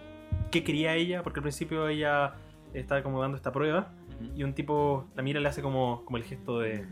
qué 0.53 0.63
quería 0.63 0.95
ella, 0.95 1.25
porque 1.25 1.41
al 1.41 1.43
principio 1.43 1.89
ella 1.89 2.35
estaba 2.73 3.03
como 3.03 3.21
dando 3.21 3.37
esta 3.37 3.51
prueba 3.51 3.93
y 4.37 4.45
un 4.45 4.55
tipo 4.55 5.09
la 5.17 5.23
mira 5.23 5.41
y 5.41 5.43
le 5.43 5.49
hace 5.49 5.63
como, 5.63 6.05
como 6.05 6.17
el 6.19 6.23
gesto 6.23 6.61
de... 6.61 6.87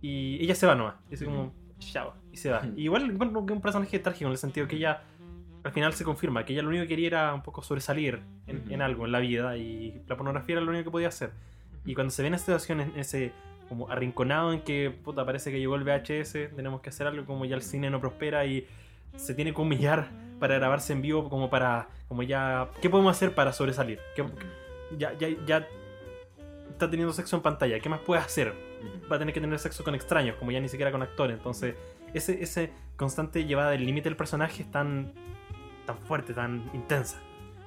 Y 0.00 0.42
ella 0.42 0.54
se 0.54 0.66
va 0.66 0.74
nomás. 0.74 0.94
Y 1.08 1.10
dice 1.10 1.24
como, 1.26 1.52
chao. 1.78 2.14
Y 2.32 2.36
se 2.36 2.50
va. 2.50 2.62
Y 2.76 2.84
igual 2.84 3.06
que 3.06 3.24
es 3.24 3.52
un 3.52 3.60
personaje 3.60 3.98
trágico 3.98 4.26
en 4.26 4.32
el 4.32 4.38
sentido 4.38 4.66
que 4.66 4.76
ella 4.76 5.02
al 5.64 5.72
final 5.72 5.92
se 5.92 6.04
confirma 6.04 6.44
que 6.44 6.52
ella 6.52 6.62
lo 6.62 6.68
único 6.68 6.84
que 6.84 6.88
quería 6.88 7.08
era 7.08 7.34
un 7.34 7.42
poco 7.42 7.62
sobresalir 7.62 8.20
en, 8.46 8.64
en 8.70 8.80
algo, 8.80 9.04
en 9.04 9.12
la 9.12 9.18
vida. 9.18 9.56
Y 9.56 10.00
la 10.06 10.16
pornografía 10.16 10.54
era 10.54 10.64
lo 10.64 10.70
único 10.70 10.84
que 10.84 10.90
podía 10.90 11.08
hacer. 11.08 11.32
Y 11.84 11.94
cuando 11.94 12.10
se 12.12 12.22
ve 12.22 12.28
en 12.28 12.34
esta 12.34 12.46
situación, 12.46 12.80
en 12.80 12.98
ese 12.98 13.32
como 13.68 13.90
arrinconado 13.90 14.52
en 14.52 14.62
que 14.62 14.90
puta, 14.90 15.26
parece 15.26 15.50
que 15.50 15.58
llegó 15.58 15.74
el 15.74 15.84
VHS, 15.84 16.54
tenemos 16.56 16.80
que 16.80 16.88
hacer 16.88 17.06
algo 17.06 17.26
como 17.26 17.44
ya 17.44 17.54
el 17.54 17.62
cine 17.62 17.90
no 17.90 18.00
prospera 18.00 18.46
y 18.46 18.66
se 19.16 19.34
tiene 19.34 19.52
que 19.52 19.60
humillar 19.60 20.08
para 20.38 20.54
grabarse 20.56 20.92
en 20.92 21.02
vivo 21.02 21.28
como 21.28 21.50
para 21.50 21.88
como 22.08 22.22
ya 22.22 22.68
¿qué 22.80 22.88
podemos 22.90 23.10
hacer 23.16 23.34
para 23.34 23.52
sobresalir? 23.52 23.98
¿Qué- 24.14 24.24
ya, 24.96 25.12
ya, 25.18 25.28
ya 25.46 25.68
está 26.70 26.88
teniendo 26.88 27.12
sexo 27.12 27.36
en 27.36 27.42
pantalla, 27.42 27.78
¿qué 27.80 27.88
más 27.88 28.00
puede 28.00 28.20
hacer? 28.22 28.54
Va 29.10 29.16
a 29.16 29.18
tener 29.18 29.34
que 29.34 29.40
tener 29.40 29.58
sexo 29.58 29.82
con 29.84 29.94
extraños, 29.94 30.36
como 30.36 30.50
ya 30.50 30.60
ni 30.60 30.68
siquiera 30.68 30.90
con 30.92 31.02
actores. 31.02 31.36
Entonces, 31.36 31.74
ese, 32.14 32.42
ese 32.42 32.70
constante 32.96 33.44
llevada 33.44 33.70
del 33.70 33.84
límite 33.84 34.08
del 34.08 34.16
personaje 34.16 34.62
es 34.62 34.70
tan, 34.70 35.12
tan 35.86 35.98
fuerte, 35.98 36.32
tan 36.32 36.70
intensa. 36.72 37.18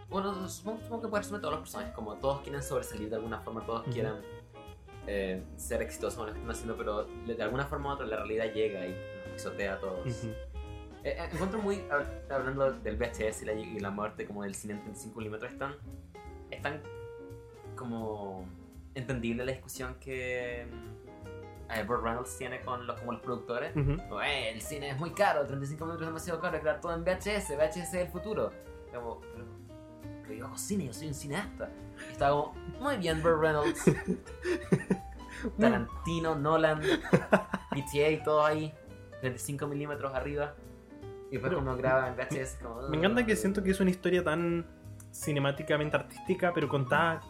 Bueno, 0.10 0.48
supongo, 0.49 0.81
supongo 0.81 1.02
que 1.03 1.07
puede 1.10 1.23
ser 1.23 1.34
de 1.34 1.39
todos 1.39 1.53
los 1.53 1.61
personajes, 1.61 1.93
como 1.93 2.15
todos 2.15 2.41
quieren 2.41 2.64
sobresalir 2.64 3.10
de 3.10 3.15
alguna 3.18 3.39
forma, 3.41 3.65
todos 3.65 3.81
Ujú. 3.84 3.91
quieren 3.91 4.14
eh, 5.07 5.43
ser 5.57 5.81
exitosos 5.81 6.19
en 6.22 6.26
lo 6.27 6.34
que 6.34 6.39
están 6.39 6.52
haciendo, 6.52 6.77
pero 6.77 7.03
de 7.26 7.43
alguna 7.43 7.65
forma 7.65 7.89
u 7.89 7.93
otra 7.93 8.06
la 8.07 8.18
realidad 8.18 8.53
llega 8.53 8.85
y 8.88 8.91
nos 8.91 9.34
pisotea 9.34 9.73
a 9.73 9.80
todos. 9.80 10.06
Ujú. 10.06 10.34
Eh, 11.03 11.15
eh, 11.18 11.30
encuentro 11.34 11.60
muy, 11.60 11.78
hab- 11.90 12.32
hablando 12.32 12.72
del 12.73 12.95
VHS 12.98 13.41
y 13.41 13.45
la, 13.45 13.53
y 13.53 13.80
la 13.80 13.90
muerte 13.90 14.26
como 14.28 14.44
del 14.44 14.53
cine 14.56 14.73
en 14.76 14.82
35 14.82 15.18
milímetros, 15.19 15.52
es 15.52 15.57
tan, 15.57 15.76
es 16.52 16.61
tan 16.61 16.82
como 17.76 18.45
entendible 18.94 19.45
la 19.45 19.52
discusión 19.53 19.95
que 19.99 20.68
mm, 20.69 21.72
eh, 21.73 21.84
Burt 21.86 22.03
Reynolds 22.03 22.38
tiene 22.38 22.61
con 22.61 22.86
los, 22.86 22.99
como 22.99 23.14
los 23.14 23.22
productores. 23.22 23.76
Ujú. 23.76 23.98
Como, 24.10 24.22
"Eh, 24.22 24.52
el 24.52 24.61
cine 24.61 24.90
es 24.90 24.98
muy 24.99 25.11
caro, 25.11 25.45
35 25.48 25.86
minutos 25.86 26.03
es 26.03 26.07
demasiado 26.10 26.40
caro, 26.40 26.60
crear 26.60 26.80
todo 26.82 26.94
en 26.94 27.03
VHS, 27.03 27.56
VHS 27.56 27.78
es 27.78 27.94
el 27.94 28.07
futuro. 28.10 28.52
Como, 28.94 29.22
pero, 29.22 29.45
pero 30.23 30.34
yo 30.34 30.45
hago 30.45 30.57
cine, 30.57 30.86
yo 30.88 30.94
soy 30.94 31.07
un 31.07 31.14
cineasta. 31.14 31.69
Y 32.10 32.11
estaba 32.11 32.32
como, 32.44 32.53
muy 32.80 32.98
bien, 32.98 33.22
Burt 33.23 33.40
Reynolds. 33.41 33.84
Tarantino, 35.60 36.36
Nolan, 36.36 36.82
PTA 37.72 38.10
y 38.10 38.23
todo 38.23 38.45
ahí, 38.45 38.72
35 39.22 39.65
milímetros 39.68 40.14
arriba. 40.14 40.53
Y 41.32 41.38
después 41.38 41.53
cuando 41.53 41.76
graba 41.78 42.10
en 42.10 42.16
VHS, 42.16 42.60
como. 42.62 42.90
Me 42.90 42.98
encanta 42.98 43.26
que 43.26 43.36
siento 43.36 43.64
que 43.64 43.72
es 43.72 43.80
una 43.80 43.90
historia 43.90 44.24
tan 44.24 44.66
cinemáticamente 45.12 45.95
artística, 45.95 46.53
pero 46.53 46.70
contada 46.70 47.22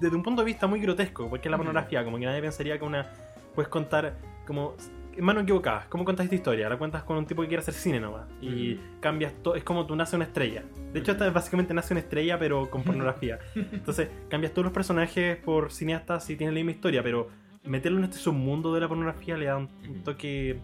desde 0.00 0.14
un 0.14 0.22
punto 0.22 0.42
de 0.42 0.46
vista 0.46 0.66
muy 0.66 0.80
grotesco, 0.80 1.28
porque 1.28 1.48
es 1.48 1.50
la 1.50 1.56
pornografía, 1.56 2.04
como 2.04 2.18
que 2.18 2.26
nadie 2.26 2.40
pensaría 2.40 2.78
que 2.78 2.84
una 2.84 3.10
puedes 3.54 3.68
contar 3.68 4.16
como 4.46 4.76
mano 5.22 5.40
equivocada. 5.40 5.86
¿Cómo 5.88 6.04
cuentas 6.04 6.24
esta 6.24 6.34
historia? 6.34 6.68
La 6.68 6.76
cuentas 6.76 7.04
con 7.04 7.16
un 7.16 7.26
tipo 7.26 7.42
que 7.42 7.48
quiere 7.48 7.62
hacer 7.62 7.74
cine 7.74 8.00
nomás. 8.00 8.26
Y 8.40 8.78
cambias 9.00 9.32
todo. 9.42 9.54
Es 9.54 9.64
como 9.64 9.86
tú 9.86 9.94
nace 9.96 10.16
una 10.16 10.24
estrella. 10.24 10.64
De 10.92 11.00
hecho, 11.00 11.12
esta 11.12 11.30
básicamente 11.30 11.74
nace 11.74 11.94
una 11.94 12.00
estrella, 12.00 12.38
pero 12.38 12.70
con 12.70 12.82
pornografía. 12.84 13.38
Entonces, 13.54 14.08
cambias 14.28 14.52
todos 14.52 14.64
los 14.64 14.72
personajes 14.72 15.36
por 15.38 15.72
cineastas 15.72 16.28
y 16.30 16.36
tienen 16.36 16.54
la 16.54 16.58
misma 16.58 16.72
historia, 16.72 17.02
pero 17.02 17.28
meterlo 17.64 17.98
en 17.98 18.04
este 18.04 18.18
submundo 18.18 18.74
de 18.74 18.80
la 18.80 18.88
pornografía 18.88 19.36
le 19.36 19.46
da 19.46 19.56
un, 19.56 19.68
toque 20.04 20.58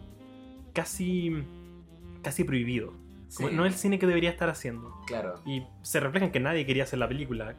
casi. 0.73 1.45
Casi 2.23 2.45
prohibido. 2.45 2.93
Como 3.37 3.49
Sí, 3.49 3.55
no 3.55 3.65
es 3.65 3.75
el 3.75 3.79
cine 3.79 3.99
que 3.99 4.07
debería 4.07 4.31
estar 4.31 4.49
haciendo. 4.49 4.93
Claro. 5.07 5.41
Y 5.47 5.63
se 5.83 6.01
refleja 6.01 6.27
en 6.27 6.33
que 6.33 6.41
nadie 6.41 6.67
quería 6.67 6.83
hacer 6.83 6.99
la 6.99 7.07
película. 7.09 7.55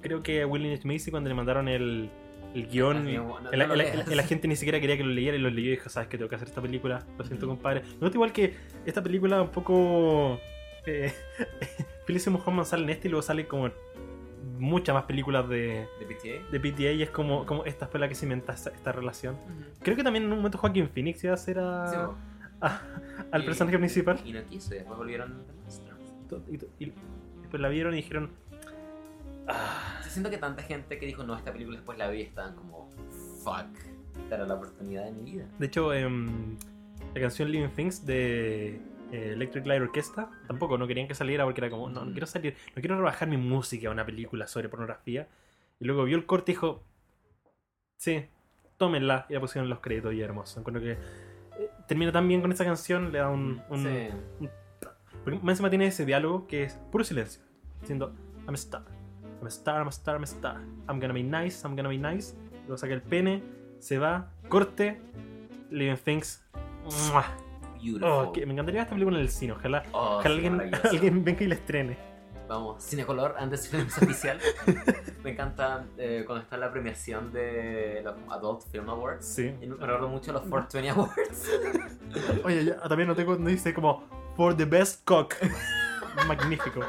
Creo 0.00 0.22
que 0.22 0.42
a 0.42 0.46
William 0.46 0.72
H. 0.74 0.86
Macy 0.88 1.10
cuando 1.10 1.28
le 1.28 1.34
mandaron 1.34 1.68
el, 1.68 2.10
el 2.54 2.66
guion, 2.68 2.96
Ah, 2.96 3.00
no- 3.00 3.40
no 3.40 3.50
el, 3.50 3.58
lo 3.58 3.72
el- 3.72 3.78
leas. 3.78 4.06
el- 4.06 4.12
el 4.14 4.20
agente 4.20 4.48
ni 4.48 4.56
siquiera 4.56 4.80
quería 4.80 4.96
que 4.96 5.04
lo 5.04 5.10
leyera 5.10 5.36
y 5.36 5.40
lo 5.40 5.50
leyó 5.50 5.68
y 5.68 5.70
dijo, 5.72 5.88
sabes 5.90 6.08
que 6.08 6.16
tengo 6.16 6.28
que 6.30 6.36
hacer 6.36 6.48
esta 6.48 6.62
película, 6.62 7.04
lo 7.18 7.24
siento 7.24 7.46
Ujú. 7.46 7.56
compadre. 7.56 7.82
Noto 8.00 8.16
igual 8.16 8.32
que 8.32 8.54
esta 8.86 9.02
película 9.02 9.42
un 9.42 9.50
poco... 9.50 10.38
Eh, 10.86 11.12
Felicity 12.06 12.30
Muhammad 12.30 12.64
sale 12.64 12.84
en 12.84 12.90
este 12.90 13.08
y 13.08 13.10
luego 13.10 13.22
sale 13.22 13.46
como 13.46 13.70
muchas 14.58 14.94
más 14.94 15.04
películas 15.04 15.48
de, 15.48 15.86
¿De 16.00 16.06
PTA? 16.06 16.50
de 16.50 16.60
PTA 16.60 16.92
y 16.92 17.02
es 17.02 17.10
como, 17.10 17.44
como 17.46 17.64
esta 17.66 17.86
fue 17.86 18.00
la 18.00 18.08
que 18.08 18.14
cimenta 18.14 18.52
esta, 18.54 18.70
esta 18.70 18.92
relación. 18.92 19.36
Creo 19.82 19.96
que 19.96 20.02
también 20.02 20.24
en 20.24 20.32
un 20.32 20.38
momento 20.38 20.58
Joaquin 20.58 20.88
Phoenix 20.88 21.22
iba 21.24 21.32
a 21.32 21.34
hacer 21.34 21.58
a- 21.58 21.86
Sí. 21.90 21.96
A- 22.60 22.80
al 23.32 23.42
Y- 23.42 23.46
personaje 23.46 23.78
principal. 23.78 24.20
Y 24.24 24.32
no 24.32 24.44
quiso, 24.44 24.70
después 24.74 24.96
volvieron 24.98 25.44
Monsters. 25.62 25.98
Y, 26.78 26.84
y 26.84 26.92
después 27.42 27.60
la 27.60 27.68
vieron 27.68 27.92
y 27.94 27.96
dijeron... 27.98 28.30
"Ah". 29.48 30.00
Yo 30.04 30.10
siento 30.10 30.30
que 30.30 30.38
tanta 30.38 30.62
gente 30.62 30.98
que 30.98 31.06
dijo 31.06 31.22
no, 31.24 31.36
esta 31.36 31.52
película 31.52 31.76
después 31.78 31.98
la 31.98 32.08
vi 32.08 32.22
estaban 32.22 32.54
como, 32.56 32.90
fuck, 33.44 33.66
esta 34.22 34.34
era 34.36 34.46
la 34.46 34.54
oportunidad 34.54 35.04
de 35.04 35.12
mi 35.12 35.22
vida. 35.32 35.46
De 35.58 35.66
hecho, 35.66 35.92
em, 35.92 36.56
la 37.14 37.20
canción 37.20 37.50
Living 37.50 37.68
Things 37.70 38.04
de 38.06 38.80
eh, 39.12 39.32
Electric 39.32 39.66
Light 39.66 39.82
Orchestra 39.82 40.30
tampoco 40.46 40.78
no 40.78 40.86
querían 40.86 41.08
que 41.08 41.14
saliera 41.14 41.44
porque 41.44 41.60
era 41.60 41.70
como, 41.70 41.88
no, 41.90 42.04
no 42.04 42.12
quiero 42.12 42.26
salir, 42.26 42.54
no 42.76 42.80
quiero 42.80 42.96
rebajar 42.96 43.28
mi 43.28 43.36
música 43.36 43.88
a 43.88 43.90
una 43.90 44.04
película 44.06 44.46
sobre 44.46 44.68
pornografía. 44.68 45.28
Y 45.80 45.84
luego 45.84 46.04
vio 46.04 46.16
el 46.16 46.26
corte 46.26 46.52
y 46.52 46.54
dijo, 46.54 46.84
sí, 47.96 48.26
tómenla. 48.76 49.26
Y 49.28 49.34
la 49.34 49.40
pusieron 49.40 49.64
en 49.66 49.70
los 49.70 49.80
créditos 49.80 50.12
y 50.14 50.20
hermoso. 50.20 50.60
Encuentro 50.60 50.82
que 50.82 50.92
eh, 50.92 50.98
termina 51.90 52.12
tan 52.12 52.28
bien 52.28 52.40
con 52.40 52.52
esa 52.52 52.64
canción, 52.64 53.10
le 53.10 53.18
da 53.18 53.28
un. 53.28 53.60
un- 53.68 53.82
Sí. 53.82 54.48
Porque 55.24 55.38
más 55.40 55.54
encima 55.54 55.68
tiene 55.70 55.86
ese 55.88 56.06
diálogo 56.06 56.46
que 56.46 56.62
es 56.62 56.74
puro 56.92 57.02
silencio, 57.04 57.42
diciendo, 57.80 58.14
I'm 58.46 58.54
a 58.54 58.54
star, 58.54 58.84
I'm 59.40 59.44
a 59.44 59.48
star, 59.48 59.80
I'm 59.82 59.88
a 59.88 59.90
star, 59.90 60.14
I'm 60.16 60.22
a 60.22 60.26
star, 60.26 60.56
I'm 60.88 61.00
gonna 61.00 61.12
be 61.12 61.22
nice, 61.24 61.66
I'm 61.66 61.74
gonna 61.76 61.88
be 61.88 61.98
nice. 61.98 62.34
Luego 62.62 62.78
saca 62.78 62.94
el 62.94 63.02
pene, 63.02 63.42
se 63.80 63.98
va, 63.98 64.30
corte, 64.48 65.00
Living 65.70 65.96
Things. 65.96 66.42
Beautiful. 67.82 68.08
Oh, 68.08 68.32
que- 68.32 68.46
me 68.46 68.52
encantaría 68.52 68.82
esta 68.82 68.94
película 68.94 69.16
en 69.18 69.22
el 69.24 69.28
cine, 69.30 69.52
ojalá, 69.52 69.82
Oh, 69.92 70.18
ojalá 70.18 70.34
alguien, 70.34 70.60
alguien 70.90 71.24
venga 71.24 71.42
y 71.42 71.46
la 71.48 71.54
estrene. 71.56 71.98
Vamos, 72.50 72.82
Cinecolor, 72.82 73.36
antes 73.38 73.62
de 73.62 73.68
filmes 73.78 73.96
oficial. 73.96 74.40
Me 75.22 75.30
encanta 75.30 75.84
eh, 75.96 76.24
cuando 76.26 76.42
está 76.42 76.56
la 76.56 76.72
premiación 76.72 77.32
de 77.32 78.00
los 78.02 78.16
Adult 78.28 78.62
Film 78.72 78.90
Awards. 78.90 79.24
Sí. 79.24 79.54
Y 79.62 79.66
me 79.68 79.76
recuerdo 79.76 80.08
mucho 80.08 80.32
los 80.32 80.42
420 80.42 80.90
Awards. 80.90 82.40
Oye, 82.44 82.64
ya, 82.64 82.80
también 82.88 83.08
noté 83.08 83.24
cuando 83.24 83.48
dice 83.48 83.72
como 83.72 84.02
For 84.36 84.56
the 84.56 84.64
best 84.64 85.04
cock. 85.04 85.34
Magnífico. 86.26 86.80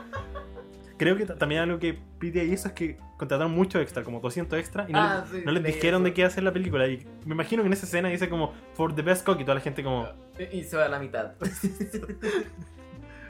Creo 0.97 1.15
que 1.15 1.27
ta- 1.27 1.35
también 1.35 1.61
algo 1.61 1.77
que 1.77 1.99
pide 2.17 2.43
hizo 2.43 2.67
es 2.69 2.73
que 2.73 2.97
contrataron 3.19 3.51
mucho 3.51 3.79
extra, 3.79 4.03
como 4.03 4.19
200 4.19 4.57
extra, 4.57 4.85
y 4.89 4.93
no, 4.93 4.99
Ah, 4.99 5.25
le- 5.31 5.39
sí, 5.41 5.45
no 5.45 5.51
les 5.51 5.63
dijeron 5.63 6.01
eso. 6.01 6.05
de 6.05 6.13
qué 6.15 6.25
hacer 6.25 6.41
la 6.43 6.51
película. 6.53 6.87
Y 6.87 7.05
me 7.25 7.35
imagino 7.35 7.61
que 7.61 7.67
en 7.67 7.73
esa 7.73 7.85
escena 7.85 8.09
dice 8.09 8.29
como 8.29 8.51
For 8.73 8.95
the 8.95 9.03
best 9.03 9.23
cock 9.23 9.39
y 9.39 9.43
toda 9.43 9.53
la 9.55 9.61
gente 9.61 9.83
como. 9.83 10.07
y 10.51 10.63
se 10.63 10.75
va 10.75 10.85
a 10.85 10.89
la 10.89 10.97
mitad. 10.97 11.33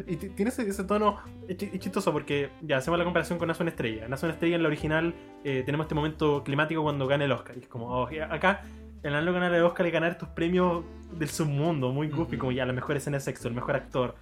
Y 0.08 0.16
tiene 0.18 0.50
ese, 0.50 0.68
ese 0.68 0.84
tono 0.84 1.18
es 1.48 1.58
chistoso 1.80 2.12
porque 2.12 2.50
ya 2.62 2.78
hacemos 2.78 2.98
la 2.98 3.04
comparación 3.06 3.38
con 3.40 3.50
una 3.50 3.70
estrella. 3.70 4.06
Una 4.08 4.16
estrella 4.16 4.56
en 4.56 4.64
la 4.64 4.68
original 4.68 5.14
eh, 5.44 5.64
tenemos 5.66 5.86
este 5.86 5.96
momento 5.96 6.44
climático 6.44 6.82
cuando 6.84 7.08
gana 7.08 7.26
el 7.26 7.32
Oscar. 7.32 7.56
Y 7.58 7.62
es 7.62 7.68
como, 7.68 7.88
oh, 7.88 8.10
acá, 8.30 8.62
en 9.04 9.14
el 9.14 9.34
ganar 9.34 9.54
el 9.54 9.64
Oscar 9.64 9.86
y 9.88 9.92
ganar 9.92 10.12
estos 10.12 10.30
premios 10.30 10.84
del 11.18 11.30
submundo, 11.30 11.92
muy 11.92 12.08
goofy, 12.10 12.36
Ujú. 12.36 12.40
como 12.40 12.52
ya 12.52 12.66
la 12.66 12.74
mejor 12.74 12.96
escena 12.98 13.18
de 13.18 13.22
sexo, 13.22 13.48
el 13.48 13.54
mejor 13.54 13.76
actor. 13.76 14.16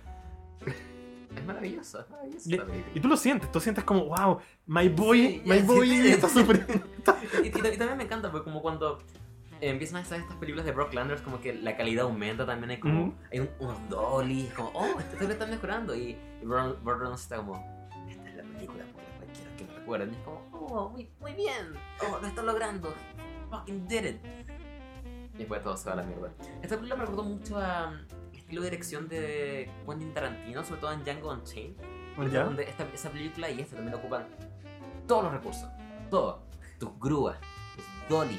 Es 1.35 1.45
maravilloso, 1.45 1.99
es 2.01 2.09
maravilloso. 2.09 2.49
Y, 2.93 2.97
y 2.97 2.99
tú 2.99 3.07
lo 3.07 3.15
sientes, 3.17 3.51
tú 3.51 3.59
sientes 3.59 3.83
como, 3.83 4.05
wow, 4.05 4.39
my 4.67 4.89
boy, 4.89 5.19
Sí, 5.19 5.41
my 5.45 5.57
ya, 5.59 5.63
boy 5.65 5.87
sí, 5.89 6.07
está 6.09 6.27
súper. 6.29 6.65
Y, 7.43 7.47
y- 7.47 7.49
y 7.49 7.51
también 7.77 7.97
me 7.97 8.03
encanta, 8.03 8.31
porque 8.31 8.45
como 8.45 8.61
cuando 8.61 8.99
empiezan 9.61 9.97
a 9.97 9.99
hacer 10.01 10.21
estas 10.21 10.37
películas 10.37 10.65
de 10.65 10.71
Brock 10.71 10.93
Landers, 10.93 11.21
como 11.21 11.39
que 11.41 11.53
la 11.53 11.75
calidad 11.77 12.05
aumenta 12.05 12.45
también. 12.45 12.71
Hay 12.71 12.79
como 12.79 13.03
Ujú. 13.07 13.13
hay 13.31 13.39
un- 13.39 13.49
unos 13.59 13.89
dollies, 13.89 14.53
como, 14.53 14.69
oh, 14.73 14.85
esta 14.99 15.11
película 15.17 15.33
está 15.33 15.45
mejorando. 15.47 15.95
Y, 15.95 16.11
y 16.11 16.45
Reynolds 16.45 17.21
está 17.21 17.37
como, 17.37 17.55
esta 18.09 18.29
es 18.29 18.35
la 18.35 18.43
película 18.43 18.83
por 18.85 19.03
la 19.03 19.09
cual 19.17 19.27
quiero 19.33 19.55
que 19.57 19.63
me 19.65 19.73
recuerden. 19.73 20.11
Y 20.13 20.15
es 20.15 20.21
como, 20.23 20.47
oh, 20.53 20.89
muy, 20.89 21.09
muy 21.19 21.33
bien, 21.33 21.73
oh, 22.07 22.19
lo 22.21 22.27
está 22.27 22.41
logrando, 22.43 22.93
fucking 23.49 23.87
did 23.87 24.05
it. 24.05 24.25
Y 25.35 25.37
después 25.39 25.61
todo 25.63 25.77
se 25.77 25.87
va 25.87 25.93
a 25.93 25.95
la 25.97 26.03
mierda. 26.03 26.31
Esta 26.61 26.75
película 26.75 26.95
me 26.95 27.01
recordó 27.05 27.23
mucho 27.23 27.57
a 27.57 27.91
mm, 27.91 28.35
estilo 28.35 28.61
de 28.61 28.69
dirección 28.69 29.07
de 29.07 29.71
Quentin 29.87 30.13
Tarantino, 30.13 30.63
sobre 30.65 30.81
todo 30.81 30.91
en 30.93 31.03
Django 31.03 31.31
Unchained. 31.31 31.75
¿Ya? 32.31 32.43
Donde 32.43 32.63
esta, 32.63 32.83
esa 32.93 33.09
película 33.09 33.49
y 33.49 33.61
esta 33.61 33.77
también 33.77 33.95
ocupan 33.95 34.27
todos 35.07 35.23
los 35.23 35.31
recursos. 35.33 35.69
Todo. 36.09 36.43
Tus 36.77 36.99
grúas, 36.99 37.37
tus 37.77 37.85
dolly, 38.09 38.37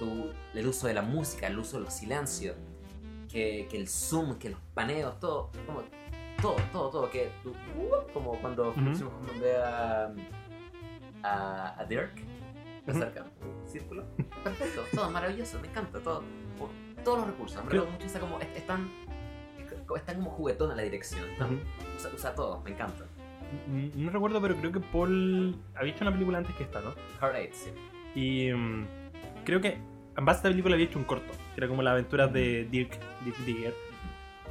tu- 0.00 0.32
el 0.58 0.66
uso 0.66 0.88
de 0.88 0.94
la 0.94 1.02
música, 1.02 1.46
el 1.46 1.58
uso 1.60 1.78
de 1.78 1.84
los 1.84 1.94
silencios, 1.94 2.56
que, 3.30 3.68
que 3.70 3.76
el 3.76 3.86
zoom, 3.88 4.36
que 4.38 4.50
los 4.50 4.58
paneos, 4.74 5.20
todo. 5.20 5.50
Como, 5.66 5.82
todo, 6.42 6.56
todo, 6.72 6.90
todo. 6.90 7.10
Que 7.10 7.30
tú- 7.44 7.50
uh, 7.78 8.12
como 8.12 8.32
cuando. 8.40 8.72
Felix 8.72 9.02
Muhammad 9.02 9.40
ve 9.40 9.56
a, 9.56 10.12
a, 11.22 11.80
a 11.80 11.84
Dirk, 11.84 12.12
Ujú. 12.88 12.98
cerca, 12.98 13.24
círculo. 13.66 14.04
Perfecto, 14.42 14.82
todo 14.94 15.10
maravilloso, 15.10 15.60
me 15.60 15.68
encanta 15.68 16.00
todo. 16.00 16.24
todos 17.04 17.18
los 17.18 17.26
recursos. 17.28 17.64
Me 17.64 17.78
mucho 17.78 18.06
esa 18.06 18.18
como. 18.20 18.38
es- 18.40 18.48
Están. 18.56 18.90
Están 19.96 20.16
como 20.16 20.30
juguetón 20.30 20.70
en 20.72 20.76
la 20.76 20.82
dirección. 20.84 21.28
Están, 21.30 21.60
usa, 21.96 22.10
usa 22.14 22.34
todo, 22.34 22.60
me 22.62 22.70
encanta. 22.70 23.04
No 23.96 24.10
recuerdo, 24.10 24.40
pero 24.40 24.56
creo 24.56 24.70
que 24.72 24.78
Paul 24.80 25.56
había 25.74 25.92
hecho 25.92 26.04
una 26.04 26.12
película 26.12 26.38
antes 26.38 26.54
que 26.54 26.62
esta, 26.64 26.80
¿no? 26.80 26.94
Hard 27.20 27.34
Eight, 27.36 27.52
sí. 27.52 27.70
Y 28.14 28.52
mm, 28.52 28.86
creo 29.44 29.60
que 29.60 29.78
en 30.20 30.24
base 30.24 30.36
a 30.36 30.38
esta 30.38 30.48
película 30.50 30.74
había 30.74 30.86
hecho 30.86 30.98
un 30.98 31.04
corto, 31.04 31.32
que 31.54 31.60
era 31.60 31.66
como 31.68 31.82
la 31.82 31.92
aventura 31.92 32.28
de 32.28 32.66
Dirk, 32.70 32.98
Dirk 33.24 33.38
Digger. 33.44 33.74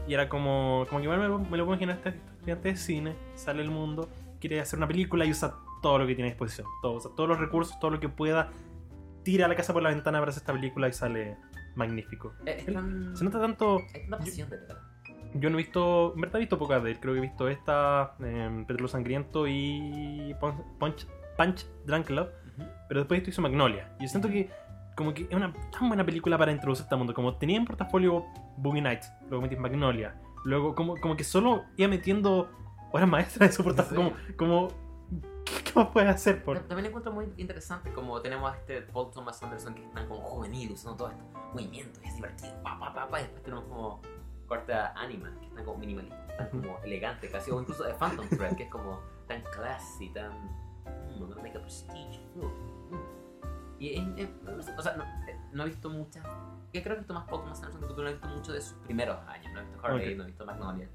Y 0.08 0.14
era 0.14 0.28
como, 0.28 0.86
como 0.90 1.02
que 1.02 1.08
me, 1.08 1.16
lo- 1.18 1.40
me 1.40 1.58
lo 1.58 1.66
puedo 1.66 1.78
imaginar, 1.80 1.98
este 1.98 2.10
estudiante 2.10 2.70
de 2.70 2.76
cine, 2.76 3.16
sale 3.36 3.62
al 3.62 3.70
mundo, 3.70 4.10
quiere 4.42 4.60
hacer 4.60 4.78
una 4.78 4.88
película 4.88 5.26
y 5.26 5.32
usa 5.32 5.54
todo 5.82 6.00
lo 6.00 6.08
que 6.08 6.16
tiene 6.16 6.30
a 6.30 6.34
disposición. 6.34 6.68
Todo, 6.82 6.94
usa 6.94 7.12
todos 7.16 7.30
los 7.30 7.40
recursos, 7.40 7.80
todo 7.80 7.92
lo 7.92 8.00
que 8.00 8.10
pueda, 8.10 8.50
tira 9.24 9.48
la 9.48 9.56
casa 9.56 9.72
por 9.74 9.84
la 9.84 9.90
ventana 9.90 10.20
para 10.20 10.30
hacer 10.32 10.42
esta 10.42 10.54
película 10.54 10.88
y 10.90 10.94
sale 10.94 11.38
magnífico. 11.76 12.34
Eh, 12.46 12.64
Se 13.14 13.24
nota 13.24 13.40
tanto, 13.40 13.78
Hay 13.94 14.08
una 14.08 14.18
pasión 14.18 14.50
detrás. 14.50 14.80
yo 15.36 15.50
no 15.50 15.58
he 15.60 15.62
visto, 15.64 16.14
en 16.16 16.22
verdad 16.22 16.38
he 16.38 16.40
visto 16.40 16.58
pocas 16.58 16.84
de 16.84 16.92
él, 16.92 17.00
creo 17.00 17.14
que 17.14 17.20
he 17.20 17.22
visto 17.22 17.48
esta, 17.48 18.16
eh, 18.24 18.64
Petróleo 18.68 18.88
Sangriento 18.88 19.46
y 19.48 20.36
Punch, 20.40 20.56
Punch, 20.80 21.06
Punch 21.38 21.66
Drunk 21.86 22.10
Love. 22.10 22.30
Pero 22.88 23.02
después 23.02 23.20
esto 23.20 23.30
hizo 23.30 23.42
Magnolia. 23.42 23.90
Y 24.00 24.04
yo 24.04 24.10
siento 24.10 24.28
que 24.28 24.50
como 25.00 25.14
que 25.14 25.24
es 25.24 25.34
una 25.34 25.54
tan 25.72 25.88
buena 25.88 26.06
película 26.06 26.38
para 26.38 26.52
introducir 26.52 26.84
este 26.84 26.96
mundo. 26.98 27.14
Como 27.14 27.34
tenía 27.38 27.56
en 27.56 27.64
portafolio 27.64 28.26
Boogie 28.58 28.82
Nights, 28.82 29.10
luego 29.30 29.42
metí 29.44 29.56
Magnolia. 29.56 30.14
Luego 30.44 30.76
como, 30.76 30.98
como 30.98 31.16
que 31.16 31.24
solo 31.24 31.64
iba 31.78 31.88
metiendo 31.88 32.52
horas 32.92 33.08
maestras 33.08 33.52
en 33.52 33.56
su 33.56 33.64
portafolio. 33.64 34.12
Como, 34.36 34.68
como 34.68 34.68
¿qué, 35.46 35.72
más 35.74 35.88
puedes 35.88 36.10
hacer? 36.10 36.44
Por... 36.44 36.60
También 36.68 36.88
encuentro 36.88 37.14
muy 37.14 37.32
interesante 37.38 37.94
como 37.94 38.20
tenemos 38.20 38.52
a 38.52 38.58
este 38.58 38.82
Paul 38.82 39.10
Thomas 39.12 39.42
Anderson 39.42 39.74
que 39.74 39.86
están 39.86 40.06
como 40.10 40.20
juveniles, 40.20 40.82
usando 40.82 40.98
todo 40.98 41.12
esto 41.12 41.24
movimiento 41.54 41.98
y 42.04 42.08
es 42.10 42.16
divertido, 42.16 42.62
pa, 42.62 42.78
pa, 42.78 42.94
pa, 42.94 43.08
pa, 43.08 43.20
y 43.22 43.24
después 43.24 43.44
tenemos 43.44 43.64
como 43.66 44.02
corte 44.48 44.74
a 44.74 44.92
Anima, 44.98 45.34
que 45.40 45.46
están 45.46 45.64
como 45.64 45.78
minimalistas, 45.78 46.38
tan 46.38 46.50
como 46.50 46.78
elegante 46.84 47.32
casi, 47.32 47.52
o 47.52 47.62
incluso 47.62 47.86
de 47.86 47.94
Phantom 47.94 48.28
Thread, 48.28 48.58
que 48.58 48.64
es 48.64 48.70
como 48.70 49.00
tan 49.30 49.42
classy, 49.44 50.10
tan... 50.10 50.32
Mm, 50.84 51.22
I'm 51.22 51.30
gonna 51.30 51.42
make 51.42 51.58
a 51.58 51.62
prestige. 51.62 52.20
Y, 53.80 54.00
no 54.44 54.62
sé, 54.62 54.74
o 54.78 54.82
sea, 54.82 54.96
no, 54.98 55.04
eh, 55.04 55.38
no 55.54 55.64
he 55.64 55.68
visto 55.68 55.90
muchas... 55.90 56.24
Yo 56.74 56.84
creo 56.84 56.84
que 56.84 56.92
he 56.94 56.98
visto 56.98 57.14
más 57.14 57.26
Thomas 57.28 57.58
Anderson 57.64 57.82
que 57.82 57.88
tú, 57.88 57.94
pero 57.96 58.04
no 58.04 58.10
he 58.10 58.14
visto 58.14 58.28
mucho 58.28 58.54
de 58.54 58.62
sus 58.62 58.74
primeros 58.80 59.18
años, 59.28 59.52
no 59.54 59.60
he 59.60 59.64
visto 59.64 59.80
Hard 59.86 59.96
Ok. 59.96 60.02
Eight, 60.02 60.18
no 60.18 60.24
he 60.24 60.28
visto 60.28 60.46
Magnolia. 60.46 60.90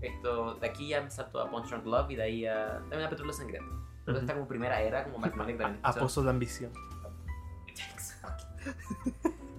Esto, 0.00 0.54
de 0.54 0.66
aquí 0.68 0.88
ya 0.88 1.02
me 1.02 1.10
saltó 1.10 1.40
a 1.40 1.50
Punch 1.50 1.68
Drunk 1.68 1.86
Love 1.86 2.10
y 2.10 2.16
de 2.16 2.22
ahí 2.22 2.46
a... 2.46 2.78
También 2.88 3.04
a 3.04 3.10
Petróleo 3.10 3.32
Sangriento. 3.32 3.72
Pero 4.04 4.16
Ujú. 4.18 4.24
esta 4.24 4.34
como 4.34 4.48
primera 4.48 4.80
era, 4.80 5.04
como 5.04 5.18
Magnolia 5.26 5.56
también 5.56 5.80
A 5.84 5.92
pozo 5.92 6.22
de 6.24 6.30
ambición. 6.30 6.72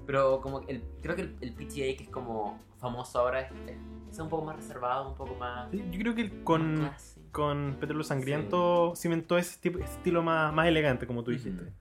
Pero 0.06 0.42
como 0.42 0.60
el, 0.68 0.84
creo 1.02 1.16
que 1.16 1.22
el, 1.22 1.38
el 1.42 1.54
PTA 1.54 1.96
que 1.98 2.04
es 2.04 2.10
como 2.10 2.60
famoso 2.78 3.20
ahora 3.20 3.42
es, 3.42 3.52
es- 3.68 3.78
es 4.12 4.20
un 4.20 4.30
poco 4.30 4.46
más 4.46 4.56
reservado, 4.58 5.10
un 5.10 5.16
poco 5.16 5.34
más... 5.36 5.72
Sí, 5.72 5.84
Yo 5.92 6.00
creo 6.00 6.14
que 6.14 6.26
más 6.26 6.44
con, 6.44 6.92
con 7.32 7.78
Petróleo 7.80 8.04
Sangriento 8.04 8.94
cimentó 8.96 9.40
ese, 9.40 9.60
tipo, 9.60 9.80
ese 9.80 9.94
estilo 9.94 10.22
más, 10.22 10.54
más 10.54 10.68
elegante, 10.68 11.08
como 11.08 11.24
tú 11.24 11.32
dijiste. 11.32 11.74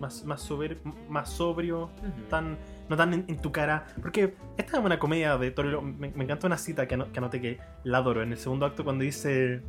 Más, 0.00 0.24
más, 0.24 0.40
sober- 0.50 0.78
más 1.08 1.28
sobrio, 1.30 1.90
tan, 2.30 2.56
no 2.88 2.96
tan 2.96 3.12
en, 3.12 3.24
en 3.28 3.36
tu 3.38 3.52
cara. 3.52 3.86
Porque 4.00 4.34
esta 4.56 4.78
es 4.78 4.84
una 4.84 4.98
comedia 4.98 5.36
de 5.36 5.50
Toro. 5.50 5.82
Me, 5.82 6.10
me 6.10 6.24
encanta 6.24 6.46
una 6.46 6.56
cita 6.58 6.88
que, 6.88 6.94
ano- 6.94 7.12
que 7.12 7.18
anoté 7.18 7.40
que 7.40 7.58
la 7.84 7.98
adoro 7.98 8.22
en 8.22 8.32
el 8.32 8.38
segundo 8.38 8.64
acto 8.66 8.82
cuando 8.82 9.04
dice: 9.04 9.62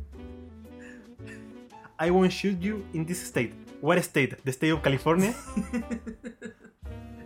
I 2.00 2.10
won't 2.10 2.30
shoot 2.32 2.58
you 2.60 2.82
in 2.94 3.04
this 3.06 3.22
state. 3.22 3.52
What 3.82 3.98
state? 3.98 4.36
The 4.44 4.50
state 4.52 4.72
of 4.72 4.80
California. 4.82 5.34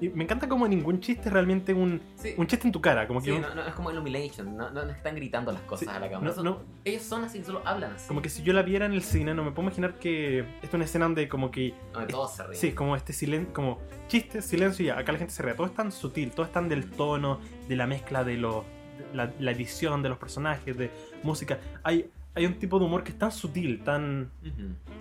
y 0.00 0.08
me 0.10 0.24
encanta 0.24 0.48
como 0.48 0.66
ningún 0.68 1.00
chiste 1.00 1.28
es 1.28 1.32
realmente 1.32 1.72
un, 1.74 2.00
Sí, 2.16 2.34
un 2.36 2.46
chiste 2.46 2.66
en 2.68 2.72
tu 2.72 2.80
cara. 2.80 3.06
Como 3.06 3.20
que, 3.20 3.26
sí, 3.30 3.36
un- 3.36 3.42
no, 3.42 3.54
no, 3.54 3.66
es 3.66 3.74
como 3.74 3.90
Illumination, 3.90 4.56
no, 4.56 4.70
no, 4.70 4.82
están 4.82 5.14
gritando 5.14 5.52
las 5.52 5.62
cosas 5.62 5.88
Sí, 5.88 5.94
a 5.94 5.98
la 6.00 6.10
cámara. 6.10 6.34
no-. 6.42 6.60
Ellos 6.84 7.02
son 7.02 7.24
así, 7.24 7.42
solo 7.44 7.62
hablan 7.64 7.92
así. 7.92 8.08
como 8.08 8.22
que 8.22 8.28
si 8.28 8.42
yo 8.42 8.52
la 8.52 8.62
viera 8.62 8.86
en 8.86 8.92
el 8.92 9.02
cine, 9.02 9.34
no 9.34 9.44
me 9.44 9.50
puedo 9.52 9.68
imaginar 9.68 9.94
que 9.98 10.40
esta 10.40 10.66
es 10.68 10.74
una 10.74 10.84
escena 10.84 11.04
donde 11.06 11.28
como 11.28 11.50
que 11.50 11.74
Donde 11.92 12.08
todos 12.08 12.32
se 12.34 12.42
ríen. 12.44 12.56
Sí, 12.56 12.72
como 12.72 12.96
este 12.96 13.12
silencio, 13.12 13.52
como 13.52 13.78
chiste, 14.08 14.42
silencio 14.42 14.84
y 14.84 14.86
ya. 14.88 14.98
Acá 14.98 15.12
la 15.12 15.18
gente 15.18 15.32
se 15.34 15.42
ríe. 15.42 15.54
Todo 15.54 15.66
es 15.66 15.74
tan 15.74 15.90
sutil, 15.92 16.30
todo 16.32 16.46
es 16.46 16.52
tan 16.52 16.68
del 16.68 16.90
tono, 16.90 17.40
de 17.68 17.76
la 17.76 17.86
mezcla 17.86 18.24
de 18.24 18.36
los. 18.36 18.64
La, 19.12 19.30
la 19.38 19.50
edición 19.52 20.02
de 20.02 20.08
los 20.08 20.16
personajes, 20.18 20.76
de 20.76 20.90
música. 21.22 21.58
Hay, 21.82 22.10
hay 22.34 22.46
un 22.46 22.54
tipo 22.54 22.78
de 22.78 22.86
humor 22.86 23.04
que 23.04 23.12
es 23.12 23.18
tan 23.18 23.30
sutil, 23.30 23.82
tan, 23.84 24.30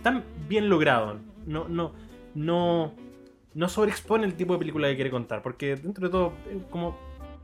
tan 0.04 0.24
bien 0.50 0.68
logrado. 0.70 1.18
No, 1.46 1.68
no, 1.70 1.94
no, 2.34 2.94
no 3.56 3.68
sobreexpone 3.70 4.26
el 4.26 4.36
tipo 4.36 4.54
de 4.54 4.60
película 4.60 4.88
que 4.90 4.96
quiere 4.96 5.10
contar. 5.10 5.42
Porque 5.42 5.76
dentro 5.76 6.08
de 6.08 6.12
todo, 6.12 6.34
es 6.52 6.64
como. 6.70 6.96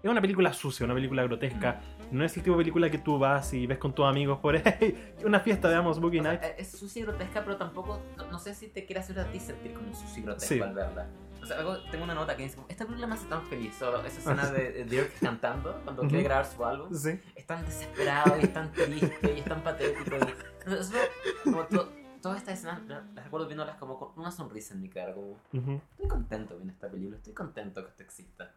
Es 0.04 0.10
una 0.10 0.20
película 0.22 0.52
sucia, 0.52 0.84
una 0.84 0.96
película 0.96 1.22
grotesca. 1.24 1.80
No 2.12 2.26
es 2.26 2.36
el 2.36 2.42
tipo 2.44 2.56
de 2.56 2.62
película 2.64 2.90
que 2.90 2.98
tú 2.98 3.20
vas 3.20 3.54
y 3.54 3.68
ves 3.68 3.78
con 3.78 3.94
tus 3.94 4.04
amigos 4.06 4.40
por 4.40 4.56
hey, 4.58 5.14
una 5.26 5.40
fiesta, 5.40 5.68
veamos 5.70 6.00
Boogie 6.00 6.20
O 6.20 6.24
sea, 6.24 6.32
Nights. 6.34 6.46
eh, 6.48 6.56
es 6.58 6.72
sucia 6.72 7.02
y 7.02 7.04
grotesca, 7.04 7.44
pero 7.44 7.56
tampoco. 7.58 8.02
No, 8.18 8.26
no 8.32 8.40
sé 8.40 8.56
si 8.56 8.68
te 8.68 8.86
quiere 8.86 9.00
hacer 9.02 9.20
a 9.20 9.26
ti 9.32 9.40
sentir 9.40 9.74
como 9.74 9.94
sucia 9.94 10.20
y 10.20 10.24
grotesco 10.24 10.56
Sí. 10.56 10.60
al 10.62 10.74
verla. 10.74 11.08
O 11.42 11.46
sea, 11.46 11.58
algo- 11.60 11.78
tengo 11.92 12.04
una 12.04 12.16
nota 12.16 12.36
que 12.36 12.44
dice: 12.44 12.58
Esta 12.68 12.86
película 12.86 13.06
me 13.08 13.14
hace 13.14 13.28
tan 13.28 13.44
feliz. 13.46 13.76
Solo 13.78 14.04
esa 14.04 14.18
escena 14.20 14.50
de, 14.52 14.84
Dirk 14.86 15.20
cantando 15.20 15.80
cuando 15.84 16.02
quiere 16.08 16.24
grabar 16.24 16.46
su 16.46 16.66
álbum. 16.66 16.92
Sí. 16.94 17.20
es 17.36 17.46
tan 17.46 17.64
desesperado 17.64 18.38
y 18.40 18.44
es 18.46 18.54
tan 18.54 18.72
triste 18.72 19.34
y 19.36 19.40
es 19.40 19.46
tan 19.46 19.62
patético. 19.62 20.16
Y, 20.18 21.44
como 21.52 21.64
to- 21.68 21.92
todas 22.22 22.38
estas 22.38 22.60
escenas 22.60 22.86
la- 22.88 23.04
las 23.16 23.24
recuerdo 23.26 23.48
viéndolas 23.48 23.76
como 23.78 23.98
con 24.00 24.12
una 24.18 24.32
sonrisa 24.32 24.74
en 24.74 24.82
mi 24.82 24.90
cara. 24.90 25.14
Como, 25.14 25.38
Ujú. 25.54 25.82
estoy 25.92 26.08
contento 26.08 26.56
viendo 26.56 26.74
esta 26.74 26.90
película, 26.90 27.18
estoy 27.18 27.34
contento 27.34 27.84
que 27.84 27.90
esto 27.90 28.04
exista. 28.04 28.56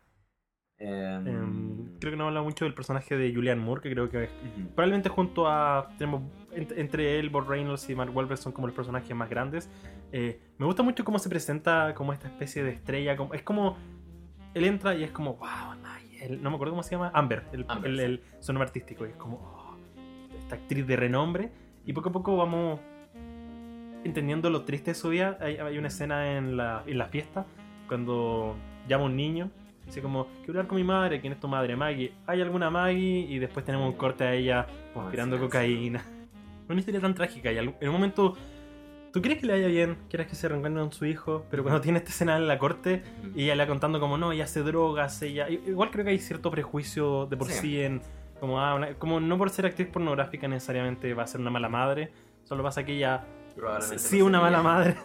Em, 0.76 1.26
Em, 1.28 1.98
creo 2.00 2.12
que 2.12 2.16
no 2.16 2.26
habla 2.26 2.42
mucho 2.42 2.64
del 2.64 2.74
personaje 2.74 3.16
de 3.16 3.32
Julian 3.32 3.60
Moore, 3.60 3.80
que 3.80 3.90
creo 3.92 4.10
que 4.10 4.24
ujú. 4.24 4.68
probablemente 4.74 5.08
junto 5.08 5.46
a. 5.48 5.88
Tenemos, 5.98 6.22
ent- 6.52 6.74
entre 6.76 7.18
él, 7.20 7.30
Bob 7.30 7.48
Reynolds 7.48 7.88
y 7.88 7.94
Mark 7.94 8.14
Wahlberg 8.14 8.38
son 8.38 8.50
como 8.52 8.66
los 8.66 8.74
personajes 8.74 9.14
más 9.14 9.30
grandes. 9.30 9.70
Eh, 10.10 10.40
me 10.58 10.66
gusta 10.66 10.82
mucho 10.82 11.04
cómo 11.04 11.18
se 11.20 11.28
presenta 11.28 11.94
como 11.94 12.12
esta 12.12 12.26
especie 12.26 12.64
de 12.64 12.70
estrella. 12.72 13.16
Como, 13.16 13.34
es 13.34 13.42
como. 13.42 13.76
Él 14.52 14.64
entra 14.64 14.94
y 14.96 15.04
es 15.04 15.12
como. 15.12 15.34
¡Wow! 15.36 15.48
ay, 15.84 16.18
el- 16.22 16.42
no 16.42 16.50
me 16.50 16.56
acuerdo 16.56 16.72
cómo 16.72 16.82
se 16.82 16.90
llama. 16.96 17.12
Amber, 17.14 17.44
el, 17.52 17.64
Amber, 17.68 17.90
el, 17.92 17.96
sí. 17.98 18.02
el- 18.04 18.22
su 18.40 18.52
nombre 18.52 18.66
artístico. 18.66 19.06
Y 19.06 19.10
es 19.10 19.16
como. 19.16 19.36
oh, 19.36 19.76
esta 20.36 20.56
actriz 20.56 20.84
de 20.88 20.96
renombre. 20.96 21.52
Y 21.86 21.92
poco 21.92 22.08
a 22.08 22.12
poco 22.12 22.36
vamos 22.36 22.80
entendiendo 24.04 24.50
lo 24.50 24.62
triste 24.62 24.92
de 24.92 24.94
su 24.94 25.08
vida. 25.10 25.38
Hay, 25.40 25.56
hay 25.56 25.78
una 25.78 25.88
escena 25.88 26.36
en 26.36 26.56
la, 26.56 26.82
en 26.86 26.98
la 26.98 27.06
fiesta 27.06 27.46
cuando 27.88 28.56
llama 28.88 29.04
un 29.04 29.16
niño. 29.16 29.50
Dice 29.86 30.00
como, 30.00 30.26
quiero 30.38 30.52
hablar 30.52 30.66
con 30.66 30.76
mi 30.76 30.84
madre, 30.84 31.20
¿quién 31.20 31.32
es 31.34 31.40
tu 31.40 31.48
madre? 31.48 31.76
Maggie. 31.76 32.12
¿Hay 32.26 32.40
alguna 32.40 32.70
Maggie? 32.70 33.26
Y 33.28 33.38
después 33.38 33.64
tenemos 33.66 33.86
un 33.90 33.96
corte 33.98 34.24
a 34.24 34.32
ella 34.34 34.66
aspirando 34.94 35.36
en 35.36 35.42
cocaína. 35.42 36.04
Una 36.68 36.78
historia 36.80 37.00
tan 37.00 37.14
trágica. 37.14 37.52
Y 37.52 37.58
en 37.58 37.68
un 37.68 37.90
momento, 37.92 38.34
tú 39.12 39.20
quieres 39.20 39.38
que 39.38 39.46
le 39.46 39.52
vaya 39.52 39.66
bien, 39.66 39.98
quieres 40.08 40.26
que 40.26 40.34
se 40.34 40.48
reencuentre 40.48 40.80
con 40.82 40.90
su 40.92 41.04
hijo, 41.04 41.44
pero 41.50 41.62
cuando 41.62 41.82
tiene 41.82 41.98
esta 41.98 42.08
escena 42.10 42.38
en 42.38 42.48
la 42.48 42.58
corte 42.58 43.02
y 43.34 43.44
ella 43.44 43.54
le 43.56 43.64
va 43.64 43.68
contando 43.68 44.00
como 44.00 44.16
no, 44.16 44.32
ella 44.32 44.44
hace 44.44 44.62
drogas, 44.62 45.20
ella... 45.20 45.50
Igual 45.50 45.90
creo 45.90 46.06
que 46.06 46.12
hay 46.12 46.18
cierto 46.18 46.50
prejuicio 46.50 47.26
de 47.26 47.36
por 47.36 47.48
Sí. 47.48 47.58
sí, 47.60 47.80
en... 47.82 48.00
Como, 48.40 48.58
ah, 48.60 48.74
una- 48.74 48.94
como 48.94 49.20
no 49.20 49.36
por 49.36 49.50
ser 49.50 49.66
actriz 49.66 49.88
pornográfica 49.88 50.48
necesariamente 50.48 51.12
va 51.12 51.24
a 51.24 51.26
ser 51.26 51.40
una 51.42 51.50
mala 51.50 51.68
madre. 51.68 52.10
Solo 52.44 52.62
pasa 52.62 52.84
que 52.84 52.92
ella 52.96 53.24
Probablemente 53.54 53.98
sí 54.02 54.18
no 54.18 54.26
una 54.26 54.40
mala 54.40 54.62
madre. 54.62 54.96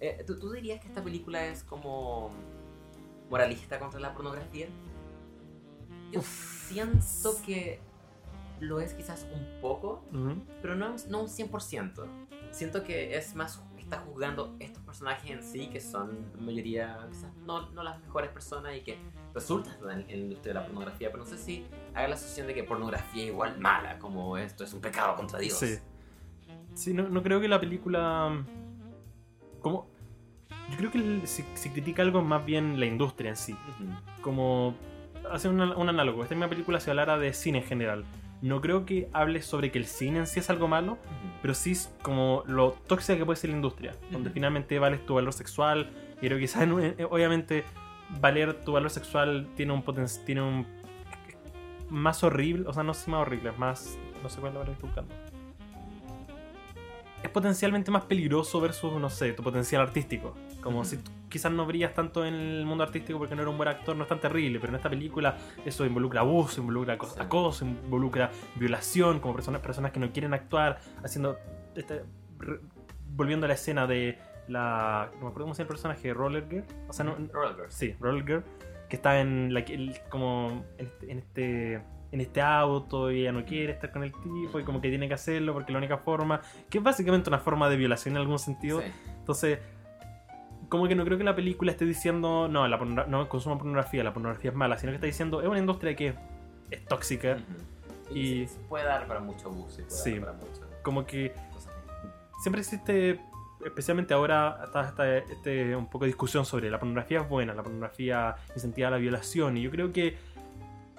Eh, 0.00 0.24
¿tú, 0.26 0.36
tú 0.36 0.50
dirías 0.50 0.80
que 0.80 0.88
esta 0.88 1.02
película 1.02 1.46
es 1.46 1.62
como 1.62 2.32
moralista 3.30 3.78
contra 3.78 4.00
la 4.00 4.12
pornografía? 4.12 4.66
Yo 6.10 6.20
siento 6.22 7.36
que 7.46 7.80
lo 8.58 8.80
es 8.80 8.94
quizás 8.94 9.26
un 9.32 9.60
poco, 9.60 10.04
Ujú. 10.12 10.42
pero 10.60 10.74
no, 10.74 10.96
no 11.08 11.20
un 11.20 11.28
100%. 11.28 12.06
Siento 12.50 12.82
que 12.84 13.16
es 13.16 13.34
más, 13.34 13.62
está 13.78 13.98
juzgando 13.98 14.56
estos 14.58 14.82
personajes 14.82 15.30
en 15.30 15.42
sí, 15.42 15.68
que 15.68 15.80
son 15.80 16.32
en 16.36 16.44
mayoría 16.44 17.06
quizás 17.10 17.34
no, 17.36 17.70
no 17.70 17.82
las 17.82 18.00
mejores 18.00 18.30
personas 18.30 18.76
y 18.76 18.80
que 18.80 18.98
resultan 19.34 19.74
en, 19.90 20.00
en 20.00 20.06
la 20.08 20.24
industria 20.24 20.54
de 20.54 20.60
la 20.60 20.66
pornografía, 20.66 21.10
pero 21.10 21.24
no 21.24 21.28
sé 21.30 21.38
si 21.38 21.66
haga 21.94 22.08
la 22.08 22.14
asociación 22.14 22.46
de 22.46 22.54
que 22.54 22.64
pornografía 22.64 23.22
es 23.22 23.28
igual 23.28 23.58
mala, 23.58 23.98
como 23.98 24.36
esto 24.36 24.64
es 24.64 24.72
un 24.72 24.80
pecado 24.80 25.14
contra 25.14 25.38
Dios. 25.38 25.58
Sí. 25.58 25.78
Sí, 26.74 26.94
no, 26.94 27.08
no 27.08 27.22
creo 27.22 27.40
que 27.40 27.48
la 27.48 27.60
película. 27.60 28.28
mm, 28.30 29.60
Como. 29.60 29.90
Yo 30.70 30.76
creo 30.78 30.90
que 30.90 31.26
si, 31.26 31.44
si 31.54 31.70
critica 31.70 32.02
algo 32.02 32.20
es 32.20 32.24
más 32.24 32.44
bien 32.44 32.80
la 32.80 32.86
industria 32.86 33.30
en 33.30 33.36
sí. 33.36 33.54
Como. 34.22 34.74
Hace 35.30 35.48
un, 35.48 35.60
un 35.60 35.88
análogo. 35.88 36.22
Esta 36.22 36.34
misma 36.34 36.48
película 36.48 36.80
se 36.80 36.90
hablara 36.90 37.18
de 37.18 37.32
cine 37.32 37.58
en 37.58 37.64
general. 37.64 38.04
No 38.40 38.60
creo 38.60 38.84
que 38.84 39.08
hable 39.12 39.40
sobre 39.40 39.70
que 39.70 39.78
el 39.78 39.86
cine 39.86 40.18
en 40.18 40.26
sí 40.26 40.40
es 40.40 40.50
algo 40.50 40.66
malo, 40.66 40.98
pero 41.42 41.54
sí 41.54 41.72
es 41.72 41.94
como 42.02 42.42
lo 42.46 42.72
tóxica 42.72 43.16
que 43.16 43.24
puede 43.24 43.36
ser 43.36 43.50
la 43.50 43.56
industria. 43.56 43.94
Donde 44.10 44.30
finalmente 44.30 44.78
vales 44.78 45.04
tu 45.06 45.14
valor 45.14 45.32
sexual. 45.32 45.90
Y 46.16 46.26
creo 46.26 46.38
que 46.38 46.42
quizás, 46.44 46.68
obviamente, 47.08 47.64
valer 48.20 48.64
tu 48.64 48.72
valor 48.72 48.90
sexual 48.90 49.48
tiene 49.56 49.72
un. 49.72 49.84
Tiene 50.26 50.42
un. 50.42 50.66
Más 51.88 52.24
horrible. 52.24 52.66
O 52.66 52.72
sea, 52.72 52.82
no 52.82 52.94
si 52.94 53.10
más 53.10 53.20
horrible, 53.20 53.50
es 53.50 53.58
más. 53.58 53.98
No 54.22 54.28
sé 54.28 54.40
cuál 54.40 54.52
es 54.52 54.54
la 54.54 54.60
palabra 54.64 54.66
que 54.66 54.72
estoy 54.72 54.88
buscando 54.88 55.21
es 57.22 57.30
potencialmente 57.30 57.90
más 57.90 58.04
peligroso 58.04 58.60
versus, 58.60 58.92
no 59.00 59.08
sé, 59.10 59.32
tu 59.32 59.42
potencial 59.42 59.82
artístico. 59.82 60.34
Como 60.60 60.84
si 60.84 60.98
quizás 61.28 61.50
no 61.52 61.64
brillas 61.66 61.94
tanto 61.94 62.24
en 62.24 62.34
el 62.34 62.66
mundo 62.66 62.84
artístico 62.84 63.18
porque 63.18 63.34
no 63.34 63.42
era 63.42 63.50
un 63.50 63.56
buen 63.56 63.68
actor, 63.68 63.96
no 63.96 64.02
es 64.02 64.08
tan 64.08 64.20
terrible, 64.20 64.58
pero 64.60 64.70
en 64.72 64.76
esta 64.76 64.90
película 64.90 65.36
eso 65.64 65.84
involucra 65.86 66.20
abuso, 66.20 66.60
involucra 66.60 66.96
Sí. 67.00 67.20
acoso, 67.20 67.64
involucra 67.64 68.30
violación, 68.56 69.20
como 69.20 69.34
personas, 69.34 69.60
personas 69.60 69.92
que 69.92 70.00
no 70.00 70.12
quieren 70.12 70.34
actuar, 70.34 70.78
haciendo... 71.04 71.38
este- 71.74 72.02
re- 72.38 72.60
volviendo 73.14 73.44
a 73.44 73.48
la 73.48 73.54
escena 73.54 73.86
de 73.86 74.18
la... 74.48 75.10
No 75.14 75.20
me 75.20 75.26
acuerdo 75.28 75.44
cómo 75.44 75.54
se 75.54 75.58
llama 75.62 75.66
el 75.66 75.68
personaje, 75.74 76.14
Roller 76.14 76.46
Girl. 76.48 76.64
O 76.88 76.92
sea, 76.92 77.04
no, 77.04 77.14
Roller 77.32 77.54
Girls. 77.56 77.74
Sí, 77.74 77.94
Roller 78.00 78.24
Girl, 78.26 78.44
que 78.88 78.96
está 78.96 79.20
en 79.20 79.52
la 79.54 79.60
el- 79.60 79.98
como 80.08 80.64
en 80.78 80.86
este, 80.86 81.12
en 81.12 81.18
este 81.18 81.82
en 82.12 82.20
este 82.20 82.40
auto 82.40 83.10
y 83.10 83.22
ella 83.22 83.32
no 83.32 83.44
quiere 83.44 83.72
estar 83.72 83.90
con 83.90 84.04
el 84.04 84.12
tipo 84.12 84.60
y 84.60 84.64
como 84.64 84.80
que 84.80 84.88
tiene 84.90 85.08
que 85.08 85.14
hacerlo 85.14 85.52
porque 85.54 85.70
es 85.70 85.72
la 85.72 85.78
única 85.78 85.96
forma, 85.98 86.40
que 86.70 86.78
es 86.78 86.84
básicamente 86.84 87.28
una 87.30 87.38
forma 87.38 87.68
de 87.68 87.76
violación 87.76 88.14
en 88.14 88.20
algún 88.20 88.38
sentido. 88.38 88.80
Sí. 88.80 88.86
Entonces, 89.18 89.58
como 90.68 90.86
que 90.88 90.94
no 90.94 91.04
creo 91.04 91.18
que 91.18 91.24
la 91.24 91.34
película 91.34 91.72
esté 91.72 91.84
diciendo, 91.84 92.48
no, 92.48 92.68
la 92.68 92.76
no 92.78 93.28
consuma 93.28 93.56
pornografía, 93.58 94.04
la 94.04 94.12
pornografía 94.12 94.50
es 94.50 94.56
mala, 94.56 94.78
sino 94.78 94.92
que 94.92 94.96
está 94.96 95.06
diciendo, 95.06 95.40
es 95.42 95.48
una 95.48 95.58
industria 95.58 95.96
que 95.96 96.14
es 96.70 96.84
tóxica, 96.86 97.32
Ujú. 97.32 98.18
Y- 98.18 98.42
Y 98.42 98.46
se 98.46 98.58
puede 98.60 98.84
dar 98.84 99.06
para 99.06 99.20
mucho 99.20 99.48
abuso 99.48 99.80
Sí. 99.88 100.12
dar 100.18 100.20
para 100.20 100.32
muchas 100.34 100.60
como 100.82 101.06
que 101.06 101.32
siempre 102.42 102.60
existe, 102.60 103.20
especialmente 103.64 104.12
ahora, 104.12 104.60
está, 104.64 104.88
está 104.88 105.16
este, 105.16 105.74
un 105.76 105.86
poco 105.86 106.04
de 106.04 106.08
discusión 106.08 106.44
sobre 106.44 106.68
la 106.68 106.78
pornografía 106.78 107.20
es 107.20 107.28
buena, 107.28 107.54
la 107.54 107.62
pornografía 107.62 108.34
incentiva 108.54 108.90
la 108.90 108.96
violación, 108.98 109.56
y 109.56 109.62
yo 109.62 109.70
creo 109.70 109.92
que, 109.92 110.18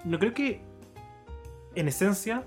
no 0.05 0.17
creo 0.19 0.33
que 0.33 0.61
en 1.75 1.87
esencia 1.87 2.43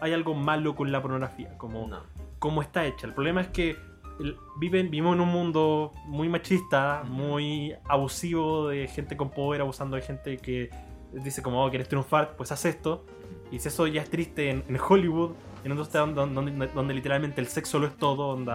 hay 0.00 0.12
algo 0.12 0.34
malo 0.34 0.74
con 0.74 0.90
la 0.92 1.02
pornografía, 1.02 1.56
como 1.58 1.86
No. 1.86 2.00
cómo 2.38 2.62
está 2.62 2.84
hecha. 2.86 3.06
El 3.06 3.14
problema 3.14 3.40
es 3.42 3.48
que 3.48 3.76
el- 4.20 4.36
viven, 4.58 4.90
vivimos 4.90 5.14
en 5.14 5.20
un 5.20 5.28
mundo 5.28 5.92
muy 6.06 6.28
machista, 6.28 7.02
muy 7.06 7.74
abusivo 7.88 8.68
de 8.68 8.86
gente 8.88 9.16
con 9.16 9.30
poder, 9.30 9.60
abusando 9.60 9.96
de 9.96 10.02
gente 10.02 10.36
que 10.38 10.70
dice 11.12 11.42
como, 11.42 11.64
oh, 11.64 11.68
quieres 11.70 11.88
triunfar, 11.88 12.36
pues 12.36 12.52
haz 12.52 12.64
esto. 12.64 13.04
Y 13.50 13.58
si 13.58 13.68
eso 13.68 13.86
ya 13.86 14.02
es 14.02 14.10
triste 14.10 14.50
en, 14.50 14.64
en 14.68 14.78
Hollywood, 14.80 15.32
en 15.64 15.74
donde, 15.76 16.14
donde, 16.14 16.52
donde, 16.52 16.66
donde 16.68 16.94
literalmente 16.94 17.40
el 17.40 17.46
sexo 17.48 17.78
lo 17.78 17.86
es 17.88 17.96
todo, 17.96 18.34
donde 18.36 18.52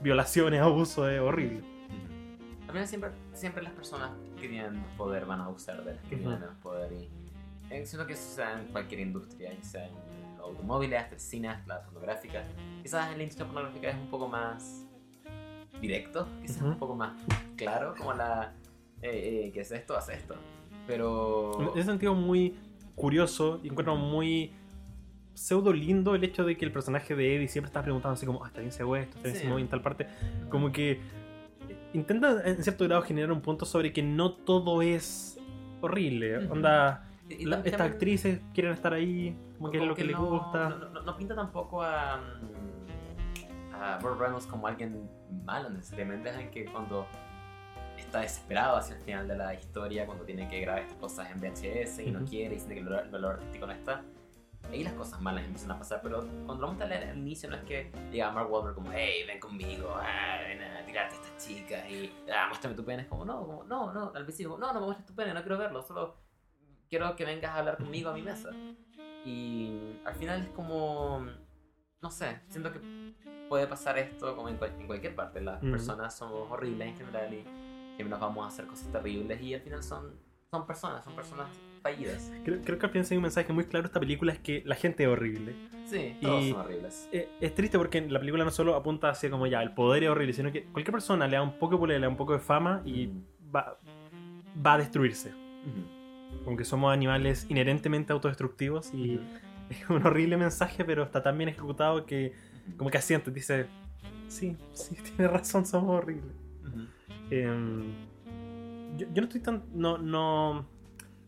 violaciones, 0.00 0.60
abuso, 0.60 1.08
es 1.08 1.20
horrible. 1.20 1.62
Al 2.68 2.86
siempre, 2.86 3.10
siempre 3.32 3.62
las 3.62 3.72
personas 3.72 4.10
que 4.40 4.48
tienen 4.48 4.82
poder 4.96 5.26
van 5.26 5.40
a 5.40 5.44
abusar 5.46 5.84
de 5.84 5.94
las 5.94 6.02
que 6.04 6.14
Ujú. 6.16 6.24
tienen 6.24 6.40
menos 6.40 6.56
poder 6.58 6.92
y 6.92 7.08
eh, 7.70 7.84
siento 7.86 8.06
que 8.06 8.12
eso 8.14 8.34
se 8.34 8.40
da 8.40 8.60
en 8.60 8.66
cualquier 8.68 9.00
industria, 9.00 9.52
ya 9.52 9.62
sea 9.62 9.86
en 9.86 9.94
los 10.36 10.40
automóviles, 10.40 11.00
hasta 11.00 11.14
el 11.14 11.20
cine, 11.20 11.48
hasta 11.48 11.74
la 11.74 11.82
pornográfica. 11.82 12.44
Quizás 12.82 13.10
en 13.12 13.18
la 13.18 13.22
industria 13.24 13.46
pornográfica 13.46 13.90
es 13.90 13.96
un 13.96 14.08
poco 14.08 14.28
más 14.28 14.86
directo, 15.80 16.28
quizás 16.40 16.62
un 16.62 16.78
poco 16.78 16.94
más 16.94 17.12
claro, 17.56 17.94
como 17.96 18.12
la 18.12 18.52
eh, 19.02 19.46
eh, 19.46 19.50
¿qué 19.52 19.60
es 19.60 19.70
esto? 19.70 19.96
Haz 19.96 20.08
esto. 20.08 20.36
Pero 20.86 21.72
En 21.72 21.78
ese 21.78 21.90
sentido, 21.90 22.14
muy 22.14 22.56
curioso 22.94 23.60
y 23.62 23.68
encuentro 23.68 23.96
muy 23.96 24.52
pseudo 25.34 25.72
lindo 25.72 26.14
el 26.14 26.22
hecho 26.24 26.44
de 26.44 26.56
que 26.56 26.64
el 26.64 26.72
personaje 26.72 27.14
de 27.14 27.36
Eddie 27.36 27.48
siempre 27.48 27.68
está 27.68 27.82
preguntando 27.82 28.14
así 28.14 28.24
como, 28.24 28.44
ah, 28.44 28.48
está 28.48 28.60
bien 28.60 28.72
se 28.72 28.82
esto, 28.82 29.16
está 29.16 29.22
bien 29.22 29.34
Sí. 29.34 29.42
se 29.42 29.46
mueve 29.46 29.62
en 29.62 29.68
tal 29.68 29.82
parte. 29.82 30.06
Como 30.48 30.72
que 30.72 31.00
intenta 31.92 32.42
en 32.44 32.62
cierto 32.62 32.84
grado 32.84 33.02
generar 33.02 33.32
un 33.32 33.40
punto 33.40 33.66
sobre 33.66 33.92
que 33.92 34.02
no 34.02 34.32
todo 34.32 34.80
es 34.80 35.38
horrible. 35.80 36.38
Ujú. 36.38 36.52
Onda, 36.52 37.03
la- 37.28 37.60
estas 37.60 37.80
actrices 37.80 38.40
quieren 38.52 38.72
estar 38.72 38.92
ahí, 38.92 39.36
como 39.58 39.70
que 39.70 39.78
es 39.78 39.84
lo 39.84 39.94
que, 39.94 40.04
les 40.04 40.16
no, 40.16 40.26
gusta. 40.26 40.68
No, 40.68 40.88
no- 40.90 41.00
no 41.02 41.16
pinta 41.16 41.34
tampoco 41.34 41.82
a, 41.82 42.18
mm, 42.18 43.74
a 43.74 43.98
Burt 43.98 44.18
Reynolds 44.20 44.46
como 44.46 44.66
alguien 44.66 45.08
malo 45.44 45.70
necesariamente. 45.70 46.28
Es 46.28 46.34
alguien 46.36 46.50
que 46.52 46.64
cuando 46.70 47.06
está 47.98 48.20
desesperado 48.20 48.76
hacia 48.76 48.96
el 48.96 49.02
final 49.02 49.26
de 49.28 49.36
la 49.36 49.54
historia, 49.54 50.06
cuando 50.06 50.24
tiene 50.24 50.48
que 50.48 50.60
grabar 50.60 50.82
estas 50.82 50.98
cosas 50.98 51.30
en 51.30 51.40
VHS 51.40 51.98
y 52.04 52.10
no 52.10 52.20
Ujú. 52.20 52.28
quiere 52.28 52.54
y 52.54 52.58
siente 52.58 52.74
que 52.74 52.80
el 52.80 52.86
valor, 52.86 53.04
el 53.04 53.10
valor 53.10 53.32
artístico 53.34 53.66
no 53.66 53.72
está, 53.72 54.02
ahí 54.70 54.82
las 54.84 54.92
cosas 54.94 55.20
malas 55.20 55.44
empiezan 55.44 55.70
a 55.72 55.78
pasar. 55.78 56.00
Pero 56.02 56.20
cuando 56.46 56.54
lo 56.62 56.66
muestran 56.72 56.92
al 56.92 57.16
inicio, 57.18 57.48
no 57.50 57.56
es 57.56 57.62
que 57.64 57.90
diga 58.10 58.28
a 58.28 58.32
Mark 58.32 58.50
Wahlberg 58.50 58.74
como, 58.74 58.92
hey, 58.92 59.24
ven 59.26 59.40
conmigo, 59.40 59.94
ah, 59.96 60.38
ven 60.46 60.62
a 60.62 60.84
tirarte 60.84 61.14
a 61.16 61.18
estas 61.18 61.46
chicas 61.46 61.88
y 61.90 62.12
ah, 62.32 62.46
muéstrame 62.48 62.76
tu 62.76 62.84
pene. 62.84 63.02
Es 63.02 63.08
como, 63.08 63.24
no, 63.24 63.40
como, 63.46 63.64
no, 63.64 63.92
no, 63.92 64.12
al 64.14 64.24
principio, 64.24 64.56
no, 64.58 64.72
no 64.72 64.80
me 64.80 64.86
muestres 64.86 65.06
tu 65.06 65.14
pene, 65.14 65.32
no 65.34 65.40
quiero 65.40 65.58
verlo, 65.58 65.82
solo 65.82 66.16
quiero 66.88 67.14
que 67.16 67.24
vengas 67.24 67.50
a 67.52 67.58
hablar 67.58 67.76
conmigo 67.78 68.10
a 68.10 68.14
mi 68.14 68.22
mesa. 68.22 68.50
Y 69.24 69.96
al 70.04 70.14
final 70.14 70.40
es 70.42 70.48
como, 70.50 71.26
no 72.02 72.10
sé, 72.10 72.40
siento 72.48 72.72
que 72.72 72.80
puede 73.48 73.66
pasar 73.66 73.98
esto 73.98 74.34
como 74.36 74.48
en, 74.48 74.56
cual- 74.56 74.74
en 74.78 74.86
cualquier 74.86 75.14
parte. 75.14 75.40
Las 75.40 75.62
Ujú. 75.62 75.70
personas 75.72 76.16
somos 76.16 76.50
horribles 76.50 76.88
en 76.88 76.96
general 76.96 77.32
y 77.32 77.42
siempre 77.96 78.08
nos 78.10 78.20
vamos 78.20 78.44
a 78.44 78.48
hacer 78.48 78.66
cosas 78.66 78.90
terribles 78.92 79.40
y 79.40 79.54
al 79.54 79.60
final 79.60 79.82
son, 79.82 80.12
son 80.50 80.66
personas, 80.66 81.04
son 81.04 81.14
personas 81.14 81.48
fallidas. 81.82 82.30
Creo, 82.44 82.60
creo 82.62 82.78
que 82.78 82.86
al 82.86 82.92
final 82.92 83.06
hay 83.10 83.16
un 83.16 83.22
mensaje 83.22 83.52
muy 83.52 83.64
claro 83.64 83.86
esta 83.86 84.00
película 84.00 84.32
es 84.32 84.38
que 84.40 84.62
la 84.66 84.74
gente 84.74 85.04
es 85.04 85.08
horrible. 85.08 85.54
Sí, 85.86 86.16
todos 86.20 86.42
Y- 86.44 86.50
son 86.50 86.60
horribles. 86.60 87.08
Eh, 87.12 87.28
es 87.40 87.54
triste 87.54 87.78
porque 87.78 88.00
la 88.02 88.18
película 88.18 88.44
no 88.44 88.50
solo 88.50 88.74
apunta 88.74 89.08
hacia 89.10 89.30
como 89.30 89.46
ya, 89.46 89.62
el 89.62 89.72
poder 89.72 90.04
es 90.04 90.10
horrible, 90.10 90.32
sino 90.34 90.50
que 90.52 90.64
cualquier 90.64 90.92
persona 90.92 91.26
le 91.28 91.36
da 91.36 91.42
un 91.42 91.58
poco 91.58 91.74
de 91.76 91.78
poder, 91.80 92.00
le 92.00 92.04
da 92.06 92.08
un 92.10 92.16
poco 92.16 92.32
de 92.34 92.38
fama 92.40 92.82
y 92.84 93.10
va, 93.54 93.78
va 94.66 94.72
a 94.74 94.78
destruirse. 94.78 95.30
Ujú. 95.30 96.03
Como 96.44 96.56
que 96.56 96.64
somos 96.64 96.92
animales 96.92 97.46
inherentemente 97.48 98.12
autodestructivos 98.12 98.92
y 98.92 99.20
es 99.70 99.88
un 99.88 100.04
horrible 100.06 100.36
mensaje, 100.36 100.84
pero 100.84 101.02
está 101.02 101.22
tan 101.22 101.36
bien 101.38 101.50
ejecutado 101.50 102.06
que 102.06 102.32
como 102.76 102.90
que 102.90 102.98
asiente, 102.98 103.30
dice, 103.30 103.66
sí, 104.28 104.56
sí, 104.72 104.96
tiene 105.16 105.28
razón, 105.28 105.66
somos 105.66 105.90
horribles. 105.90 106.32
Em, 107.30 107.92
yo, 108.96 109.06
yo 109.12 109.22
no 109.22 109.24
estoy 109.24 109.40
tan, 109.40 109.64
no, 109.74 109.98
no, 109.98 110.66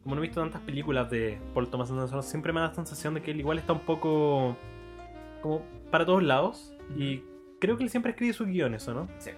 como 0.02 0.14
no 0.14 0.22
he 0.22 0.26
visto 0.26 0.40
tantas 0.40 0.62
películas 0.62 1.10
de 1.10 1.38
Paul 1.54 1.68
Thomas 1.68 1.90
Anderson, 1.90 2.22
siempre 2.22 2.52
me 2.52 2.60
da 2.60 2.68
la 2.68 2.74
sensación 2.74 3.14
de 3.14 3.22
que 3.22 3.32
él 3.32 3.40
igual 3.40 3.58
está 3.58 3.72
un 3.72 3.80
poco 3.80 4.56
como 5.42 5.62
para 5.90 6.04
todos 6.06 6.22
lados 6.22 6.74
y 6.96 7.22
creo 7.60 7.76
que 7.76 7.84
él 7.84 7.90
siempre 7.90 8.12
escribe 8.12 8.32
sus 8.32 8.46
guiones, 8.46 8.86
¿o 8.88 8.94
no? 8.94 9.08
Sí. 9.18 9.30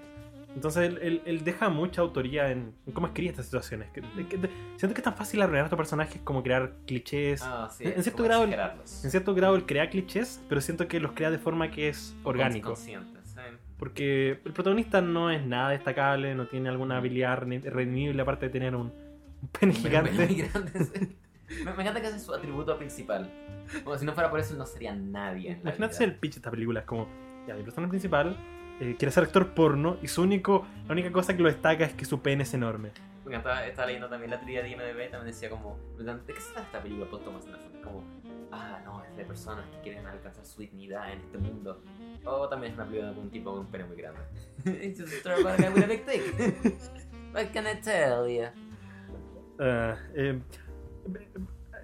Entonces 0.55 0.89
él, 0.89 0.99
él- 1.03 1.23
él 1.27 1.45
deja 1.45 1.69
mucha 1.69 2.01
autoría 2.01 2.51
en, 2.51 2.73
en 2.87 2.93
cómo 2.93 3.07
escribe 3.07 3.31
estas 3.31 3.47
situaciones. 3.47 3.91
Que- 3.91 4.01
que- 4.29 4.37
de- 4.39 4.51
siento 4.77 4.95
que 4.95 5.01
es 5.01 5.05
tan 5.05 5.15
fácil 5.15 5.41
arruinar 5.43 5.63
a 5.63 5.67
estos 5.67 5.77
personajes 5.77 6.21
como 6.25 6.43
crear 6.43 6.73
clichés. 6.87 7.43
Ah, 7.45 7.69
sí, 7.71 7.85
En- 7.85 7.93
en 7.95 8.03
cierto 8.03 8.23
grado- 8.25 8.45
exagerarlos. 8.45 9.05
En 9.05 9.11
cierto 9.11 9.35
grado 9.35 9.55
él 9.57 9.67
crea 9.67 9.89
clichés, 9.91 10.43
pero 10.49 10.61
siento 10.61 10.89
que 10.89 11.01
los 11.01 11.13
crea 11.13 11.31
de 11.31 11.39
forma 11.39 11.71
que 11.71 11.89
es 11.89 12.17
orgánico. 12.25 12.71
Conscientes, 12.71 13.29
sí. 13.29 13.41
Porque 13.79 14.41
el 14.45 14.53
protagonista 14.53 15.01
no 15.01 15.31
es 15.31 15.45
nada 15.47 15.71
destacable, 15.71 16.35
no 16.35 16.47
tiene 16.49 16.69
alguna 16.69 16.97
habilidad 16.97 17.39
re- 17.39 17.61
redimible 17.61 18.21
aparte 18.21 18.47
de 18.47 18.51
tener 18.53 18.75
un, 18.75 18.87
un 19.43 19.49
pene 19.59 19.75
gigante. 19.75 20.11
grande, 20.53 20.73
sí. 20.85 21.17
Me, 21.65 21.73
me 21.73 21.83
encanta 21.83 22.01
que 22.01 22.09
ese 22.09 22.17
es 22.17 22.23
su 22.25 22.35
atributo 22.35 22.77
principal. 22.77 23.31
Como 23.85 23.97
si 23.97 24.05
no 24.05 24.13
fuera 24.15 24.31
por 24.31 24.41
eso, 24.41 24.57
no 24.57 24.67
sería 24.67 24.95
nadie. 24.95 25.59
Imagínate 25.63 26.03
el 26.05 26.15
pitch 26.17 26.33
de 26.35 26.39
esta 26.39 26.51
película, 26.51 26.81
es 26.81 26.87
como, 26.87 27.07
ya, 27.47 27.55
mi 27.55 27.63
personaje 27.63 27.91
principal 27.91 28.37
eh, 28.81 28.97
quiere 28.99 29.11
ser 29.13 29.25
actor 29.25 29.55
porno 29.55 29.97
y 30.03 30.09
su 30.09 30.23
único, 30.23 30.67
la 30.87 30.93
única 30.93 31.11
cosa 31.13 31.37
que 31.37 31.43
lo 31.43 31.49
destaca 31.49 31.85
es 31.85 31.95
que 31.95 32.05
su 32.05 32.21
pene 32.21 32.43
es 32.45 32.55
enorme. 32.55 32.91
Porque 33.23 33.37
estaba, 33.37 33.67
estaba 33.67 33.87
leyendo 33.87 34.09
también 34.09 34.31
la 34.31 34.41
trilogía 34.41 34.63
de 34.63 34.71
IMDb, 34.71 35.11
también 35.11 35.27
decía 35.27 35.51
como, 35.51 35.79
¿de 35.99 36.33
qué 36.33 36.41
se 36.41 36.53
trata 36.53 36.67
esta 36.67 36.83
película 36.83 37.11
Paul 37.11 37.23
Thomas 37.25 37.45
Anderson? 37.45 37.83
Como, 37.83 38.05
ah, 38.53 38.81
no, 38.85 39.05
es 39.05 39.17
de 39.17 39.25
personas 39.25 39.67
que 39.71 39.81
quieren 39.83 40.07
alcanzar 40.07 40.47
su 40.47 40.61
dignidad 40.61 41.13
en 41.13 41.21
este 41.21 41.37
mundo. 41.39 41.83
O 42.25 42.49
también 42.49 42.73
es 42.73 42.79
una 42.79 42.87
película 42.87 43.13
de 43.13 43.21
un 43.21 43.31
tipo 43.31 43.51
con 43.51 43.61
un 43.61 43.67
pene 43.67 43.85
muy 43.85 43.97
grande. 43.97 44.21
It's 44.87 45.01
just 45.01 45.27
a 45.27 45.35
about 45.35 45.61
a 45.61 45.87
big 45.87 46.07
dick. 46.07 46.79
What 47.35 47.53
can 47.53 47.67
I 47.67 47.81
tell 47.83 48.27
you? 48.27 48.47
Ah, 49.61 49.97
eh, 50.15 50.41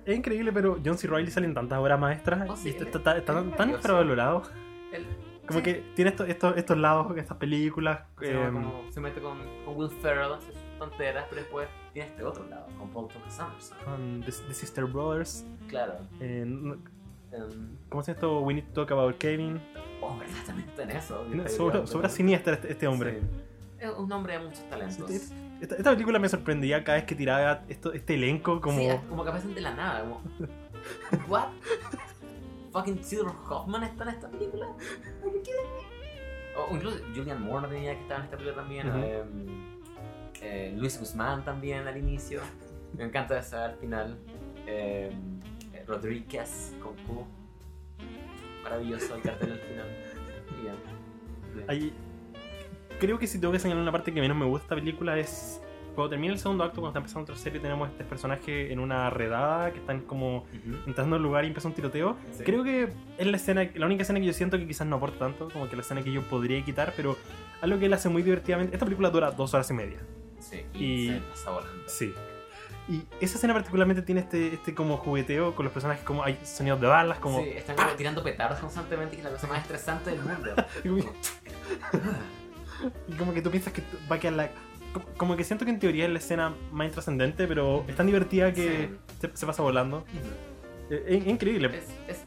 es 0.06 0.16
increíble, 0.16 0.52
pero 0.52 0.78
John 0.84 0.96
C. 0.96 1.06
Reilly 1.08 1.30
sale 1.30 1.46
en 1.46 1.54
tantas 1.54 1.78
obras 1.78 1.98
maestras 1.98 2.48
Oh, 2.48 2.56
sí, 2.56 2.68
y 2.68 2.70
está, 2.70 2.84
está- 2.98 3.18
está 3.18 3.56
tan, 3.56 3.70
infravalorado. 3.70 4.42
Él 4.92 5.06
Como 5.46 5.58
sí, 5.60 5.62
que 5.64 5.74
tiene 5.94 6.10
estos, 6.10 6.28
estos, 6.28 6.56
estos 6.56 6.76
lados, 6.78 7.16
estas 7.16 7.36
películas. 7.36 8.00
eh, 8.22 8.48
como- 8.52 8.90
se 8.90 9.00
mete 9.00 9.20
con, 9.20 9.38
con 9.64 9.76
Will 9.76 9.90
Ferrell, 9.90 10.32
hace 10.32 10.52
sus 10.52 10.62
tonteras, 10.78 11.26
pero 11.28 11.42
después 11.42 11.68
tiene 11.92 12.08
este 12.08 12.24
otro 12.24 12.46
lado, 12.48 12.66
con 12.78 12.88
Paul 12.90 13.08
Thomas 13.08 13.38
Anderson. 13.38 13.78
con 13.84 14.20
The, 14.22 14.32
The 14.48 14.54
Sister 14.54 14.84
Brothers. 14.84 15.44
Claro. 15.68 15.94
eh, 16.20 16.44
no- 16.46 16.74
em, 17.32 17.76
¿Cómo 17.90 18.02
se 18.02 18.12
llama 18.12 18.16
esto? 18.16 18.40
We 18.40 18.54
Need 18.54 18.64
to 18.68 18.72
Talk 18.86 18.92
About 18.92 19.18
Kevin. 19.18 19.60
oh, 20.00 20.16
¿verdad? 20.18 20.34
También 20.46 20.68
está 20.68 20.82
en 20.84 20.90
eso. 20.92 21.26
Está 21.32 21.48
Sobra, 21.48 21.86
sobra 21.86 22.08
siniestra 22.08 22.54
este, 22.54 22.72
este 22.72 22.86
hombre. 22.86 23.20
Sí. 23.20 23.26
Es 23.80 23.90
un 23.90 24.10
hombre 24.12 24.38
de 24.38 24.44
muchos 24.46 24.68
talentos. 24.70 25.10
Esta, 25.60 25.76
esta 25.76 25.90
película 25.92 26.18
me 26.18 26.28
sorprendía 26.28 26.82
cada 26.84 26.96
vez 26.98 27.06
que 27.06 27.14
tiraba 27.14 27.62
esto, 27.68 27.92
este 27.92 28.14
elenco 28.14 28.60
como... 28.60 28.78
Sí, 28.78 28.88
como 29.08 29.22
que 29.24 29.28
aparecen 29.30 29.54
de 29.54 29.60
la 29.60 29.74
nada. 29.74 30.00
Como, 30.00 30.22
¿What? 31.28 31.48
¿Fucking 32.74 32.98
Theodore 32.98 33.32
Hoffman 33.48 33.84
está 33.84 34.02
en 34.04 34.10
esta 34.10 34.28
película? 34.28 34.66
Kidding 35.22 35.54
me? 35.54 36.60
O 36.60 36.74
incluso 36.74 36.98
Julian 37.14 37.42
Moore 37.42 37.68
tenía 37.68 37.94
que 37.94 38.02
estar 38.02 38.18
en 38.18 38.24
esta 38.24 38.36
película 38.36 38.62
también. 38.62 38.88
Ujú. 38.88 38.98
eh, 38.98 39.24
eh, 40.42 40.74
Luis 40.76 40.98
Guzmán 40.98 41.44
también 41.44 41.86
al 41.88 41.96
inicio. 41.96 42.40
Me 42.96 43.04
encanta 43.04 43.38
esa 43.38 43.64
al 43.66 43.76
final. 43.76 44.18
Eh, 44.66 45.10
eh, 45.72 45.84
Rodríguez 45.86 46.76
con 46.82 46.94
Q. 47.06 47.24
Maravilloso 48.62 49.14
el 49.14 49.22
cartel 49.22 49.52
al 49.52 49.58
final. 49.60 49.86
Ahí- 51.68 51.92
creo 52.98 53.18
que 53.18 53.26
si 53.26 53.40
tengo 53.40 53.52
que 53.52 53.58
señalar 53.60 53.82
una 53.82 53.92
parte 53.92 54.12
que 54.12 54.20
menos 54.20 54.36
me 54.36 54.44
gusta 54.46 54.74
de 54.74 54.80
esta 54.80 54.84
película 54.84 55.16
es 55.18 55.62
cuando 55.94 56.10
termina 56.10 56.32
el 56.32 56.38
segundo 56.38 56.64
acto, 56.64 56.80
cuando 56.80 56.90
está 56.90 56.98
empezando 56.98 57.22
otra 57.32 57.36
serie, 57.42 57.60
tenemos 57.60 57.88
este 57.90 58.04
personaje 58.04 58.72
en 58.72 58.78
una 58.80 59.10
redada 59.10 59.72
que 59.72 59.78
están 59.78 60.00
como 60.02 60.38
Ujú. 60.38 60.76
entrando 60.86 61.16
al 61.16 61.22
lugar 61.22 61.44
y 61.44 61.48
empieza 61.48 61.68
un 61.68 61.74
tiroteo. 61.74 62.16
Sí. 62.36 62.44
Creo 62.44 62.62
que 62.64 62.88
es 63.18 63.26
la 63.26 63.36
escena, 63.36 63.68
la 63.74 63.86
única 63.86 64.02
escena 64.02 64.20
que 64.20 64.26
yo 64.26 64.32
siento 64.32 64.58
que 64.58 64.66
quizás 64.66 64.86
no 64.86 64.96
aporta 64.96 65.18
tanto, 65.18 65.48
como 65.50 65.68
que 65.68 65.76
la 65.76 65.82
escena 65.82 66.02
que 66.02 66.12
yo 66.12 66.22
podría 66.22 66.62
quitar, 66.64 66.92
pero 66.96 67.16
algo 67.60 67.78
que 67.78 67.86
él 67.86 67.92
hace 67.92 68.08
muy 68.08 68.22
divertidamente. 68.22 68.74
Esta 68.74 68.84
película 68.86 69.10
dura 69.10 69.30
dos 69.30 69.54
horas 69.54 69.70
y 69.70 69.74
media. 69.74 69.98
Sí, 70.40 70.60
Y- 70.74 70.84
y, 70.84 71.08
se 71.08 71.20
pasa 71.20 71.50
volando. 71.50 71.82
Sí. 71.86 72.12
Y 72.86 73.02
esa 73.18 73.36
escena 73.36 73.54
particularmente 73.54 74.02
tiene 74.02 74.20
este, 74.20 74.52
este 74.54 74.74
como 74.74 74.98
jugueteo 74.98 75.54
con 75.54 75.64
los 75.64 75.72
personajes, 75.72 76.04
como 76.04 76.22
hay 76.22 76.38
sonidos 76.44 76.78
de 76.82 76.86
balas, 76.86 77.18
como... 77.18 77.42
Sí, 77.42 77.48
están 77.56 77.76
como 77.76 77.88
tirando 77.92 78.22
petardos 78.22 78.58
constantemente, 78.58 79.12
que 79.16 79.22
es 79.22 79.24
la 79.24 79.30
cosa 79.30 79.46
más 79.46 79.62
estresante 79.62 80.10
del 80.10 80.20
mundo. 80.20 80.50
Y 83.08 83.12
como 83.14 83.32
que 83.32 83.40
tú 83.40 83.50
piensas 83.50 83.72
que 83.72 83.82
va 84.10 84.16
a 84.16 84.20
quedar 84.20 84.34
la... 84.34 84.50
como- 85.16 85.36
que 85.36 85.44
siento 85.44 85.64
que 85.64 85.70
en 85.70 85.78
teoría 85.78 86.04
es 86.06 86.10
la 86.12 86.18
escena 86.18 86.54
más 86.72 86.86
intrascendente, 86.86 87.46
pero 87.46 87.84
es 87.88 87.96
tan 87.96 88.06
divertida 88.06 88.52
que 88.52 88.90
se, 89.20 89.30
se 89.36 89.46
pasa 89.46 89.62
volando. 89.62 90.04
Eh, 90.90 91.04
Es, 91.08 91.22
es 91.22 91.26
increíble. 91.26 91.68
Es, 91.76 91.88
es, 92.08 92.18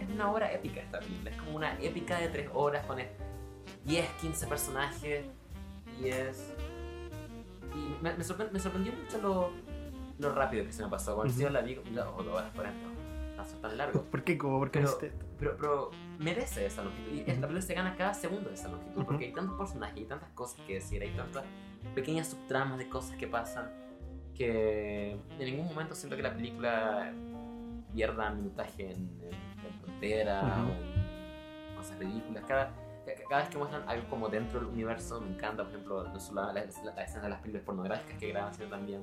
es, 0.00 0.08
una 0.14 0.30
obra 0.30 0.50
épica 0.52 0.80
esta 0.80 0.98
película. 1.00 1.30
Es 1.30 1.36
como 1.36 1.56
una 1.56 1.78
épica 1.80 2.18
de 2.18 2.28
tres 2.28 2.48
horas 2.54 2.84
con 2.86 2.98
10, 3.84 4.08
15 4.20 4.46
personajes. 4.46 5.24
Y 6.02 6.08
es. 6.08 6.54
Y 7.74 8.02
me, 8.02 8.10
me, 8.12 8.16
me 8.16 8.24
sorprendió 8.60 8.92
mucho 8.92 9.18
lo, 9.20 9.50
lo 10.18 10.34
rápido 10.34 10.64
que 10.64 10.72
se 10.72 10.82
me 10.82 10.88
pasó. 10.88 11.14
Cuando 11.14 11.32
Ujú. 11.32 11.42
yo 11.42 11.50
la 11.50 11.60
vi, 11.60 11.76
oh, 11.76 12.22
dos 12.22 12.34
horas 12.34 12.50
40. 12.54 12.88
Paso 13.36 13.56
tan 13.58 13.76
largo. 13.76 14.02
¿Por 14.04 14.24
qué? 14.24 14.38
Como, 14.38 14.58
¿Por 14.58 14.70
qué 14.70 14.80
Pero-? 14.80 14.98
Pero, 15.38 15.56
pero 15.58 15.90
merece 16.18 16.64
esa 16.64 16.82
longitud. 16.82 17.12
Y 17.12 17.20
esta 17.20 17.32
Ujú. 17.32 17.40
película 17.40 17.60
se 17.62 17.74
gana 17.74 17.94
cada 17.96 18.14
segundo 18.14 18.48
de 18.48 18.54
esa 18.54 18.68
longitud. 18.68 18.96
Ujú. 18.96 19.06
Porque 19.06 19.24
hay 19.26 19.32
tantos 19.32 19.58
personajes 19.58 19.98
y 19.98 20.04
tantas 20.06 20.30
cosas 20.30 20.58
que 20.66 20.74
decir. 20.74 21.02
Hay 21.02 21.10
tantas 21.10 21.44
pequeñas 21.94 22.28
subtramas 22.28 22.78
de 22.78 22.88
cosas 22.88 23.16
que 23.16 23.26
pasan. 23.26 23.70
Que 24.34 25.12
en 25.12 25.38
ningún 25.38 25.66
momento 25.66 25.94
siento 25.94 26.14
que 26.16 26.22
la 26.22 26.34
película 26.34 27.12
pierda 27.94 28.30
minutaje 28.30 28.90
en, 28.92 29.08
en, 29.22 29.32
en 29.66 29.80
tontera 29.82 30.42
Ujú. 30.42 30.72
o 31.72 31.76
cosas 31.78 31.98
ridículas. 31.98 32.44
Cada, 32.46 32.66
ca- 33.06 33.12
cada 33.30 33.40
vez 33.42 33.50
que 33.50 33.56
muestran 33.58 33.88
algo 33.88 34.06
como 34.10 34.28
dentro 34.28 34.60
del 34.60 34.68
universo, 34.68 35.20
me 35.22 35.30
encanta. 35.34 35.62
Por 35.62 35.72
ejemplo, 35.72 36.04
no 36.04 36.20
solo 36.20 36.42
la, 36.42 36.52
la, 36.52 36.66
la 36.94 37.02
escena 37.04 37.22
de 37.24 37.28
las 37.30 37.40
películas 37.40 37.64
pornográficas 37.64 38.18
que 38.18 38.28
graban, 38.28 38.52
sino 38.52 38.68
también 38.68 39.00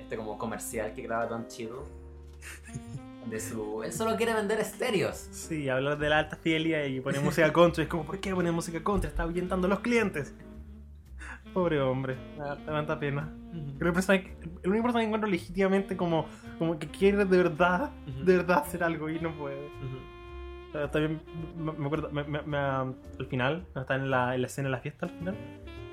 este 0.00 0.16
como 0.16 0.36
comercial 0.36 0.92
que 0.94 1.02
graba 1.02 1.26
Don 1.26 1.46
Chido. 1.46 1.84
De 3.30 3.40
su. 3.40 3.82
Él 3.82 3.92
solo 3.92 4.16
quiere 4.16 4.34
vender 4.34 4.60
estéreos. 4.60 5.16
Sí, 5.16 5.68
hablar 5.68 5.98
de 5.98 6.08
la 6.08 6.18
alta 6.20 6.36
fidelidad 6.36 6.84
y 6.84 7.00
poner 7.00 7.20
música 7.20 7.52
country. 7.52 7.84
Es 7.84 7.88
como, 7.88 8.04
¿por 8.04 8.20
qué 8.20 8.32
poner 8.34 8.52
música 8.52 8.82
country? 8.82 9.08
Está 9.08 9.24
ahuyentando 9.24 9.66
a 9.66 9.70
los 9.70 9.80
clientes. 9.80 10.32
Pobre 11.56 11.80
hombre, 11.80 12.18
da 12.36 12.54
tanta 12.66 12.98
pena. 12.98 13.32
Creo 13.78 13.94
que 13.94 14.00
el, 14.62 14.70
único 14.70 14.82
personaje 14.82 15.04
que 15.04 15.06
encuentro 15.06 15.26
legítimamente 15.30 15.96
como, 15.96 16.26
como 16.58 16.78
que 16.78 16.86
quiere 16.86 17.24
de 17.24 17.24
verdad, 17.24 17.92
de 18.26 18.36
verdad 18.36 18.58
hacer 18.58 18.84
algo 18.84 19.08
y 19.08 19.18
no 19.20 19.32
puede. 19.38 19.56
O 20.68 20.72
sea, 20.72 20.90
También 20.90 21.22
me 21.56 21.86
acuerdo, 21.86 22.10
me- 22.10 22.24
me- 22.24 22.42
me- 22.42 22.58
al 22.58 23.26
final, 23.30 23.64
está 23.74 23.94
en 23.94 24.10
la, 24.10 24.34
en 24.34 24.42
la 24.42 24.46
escena 24.48 24.68
de 24.68 24.72
la 24.72 24.80
fiesta 24.80 25.06
al 25.06 25.12
final, 25.12 25.34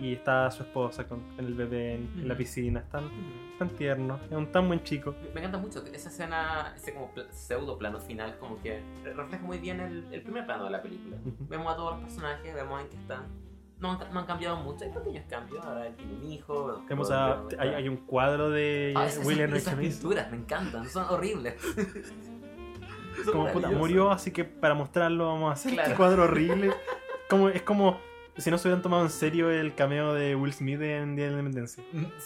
y 0.02 0.11
está 0.11 0.52
su 0.52 0.64
esposa 0.64 1.07
con, 1.07 1.22
con 1.34 1.45
el 1.45 1.53
bebé 1.53 1.94
en, 1.94 2.11
en 2.19 2.27
la 2.27 2.35
piscina, 2.35 2.81
es 2.81 2.90
tan, 2.90 3.10
tan 3.57 3.69
tierno, 3.69 4.19
es 4.30 4.35
un 4.35 4.52
tan 4.52 4.68
buen 4.68 4.84
chico. 4.84 5.15
Me 5.34 5.40
encanta 5.40 5.60
mucho 5.60 5.81
esa 5.94 6.10
escena, 6.10 6.73
ese 6.76 6.94
como 6.94 7.10
pseudo 7.31 7.77
plano 7.77 8.02
final, 8.02 8.38
como 8.38 8.61
que 8.61 8.81
refleja 9.06 9.45
muy 9.45 9.60
bien 9.60 9.80
el, 9.80 10.03
el 10.11 10.22
primer 10.23 10.45
plano 10.45 10.65
de 10.65 10.72
la 10.72 10.81
película. 10.81 11.15
Vemos 11.48 11.72
a 11.72 11.77
todos 11.77 11.94
los 11.94 12.02
personajes, 12.02 12.53
vemos 12.53 12.81
en 12.81 12.90
qué 12.90 12.98
están. 12.98 13.52
No, 13.84 13.91
han- 13.91 14.14
no 14.14 14.19
han 14.22 14.26
cambiado 14.26 14.55
mucho, 14.57 14.85
hay 14.85 14.91
pequeños 14.91 15.26
cambios. 15.30 15.64
Ahora 15.65 15.85
él 15.88 15.95
tiene 15.95 16.14
un 16.15 16.31
hijo. 16.31 16.81
Tenemos 16.88 17.11
a, 17.11 17.43
hay, 17.60 17.69
hay 17.69 17.89
un 17.89 17.97
cuadro 17.97 18.49
de 18.49 18.93
Ah, 18.95 19.05
esas, 19.07 19.26
William 19.26 19.53
esas 19.53 19.76
Mason. 19.76 19.91
pinturas 19.91 20.31
me 20.31 20.38
encantan, 20.38 20.89
son 20.89 21.05
horribles. 21.10 21.55
Son 23.26 23.31
Como 23.34 23.51
puta, 23.51 23.69
murió, 23.69 24.10
así 24.11 24.31
que 24.31 24.43
para 24.43 24.73
mostrarlo 24.73 25.27
vamos 25.27 25.51
a 25.51 25.53
hacer 25.53 25.73
Claro. 25.73 25.88
este 25.91 25.97
cuadro 25.97 26.23
horrible. 26.23 26.72
Como, 27.30 27.49
es 27.49 27.61
como 27.61 27.99
si 28.38 28.49
no 28.49 28.57
se 28.57 28.68
hubieran 28.68 28.81
tomado 28.81 29.03
en 29.03 29.10
serio 29.11 29.51
el 29.51 29.76
cameo 29.76 30.14
de 30.15 30.35
Will 30.35 30.51
Smith 30.53 30.81
en 30.81 31.15
Día 31.15 31.26
de 31.26 31.31
la 31.31 31.39
Independencia. 31.39 31.84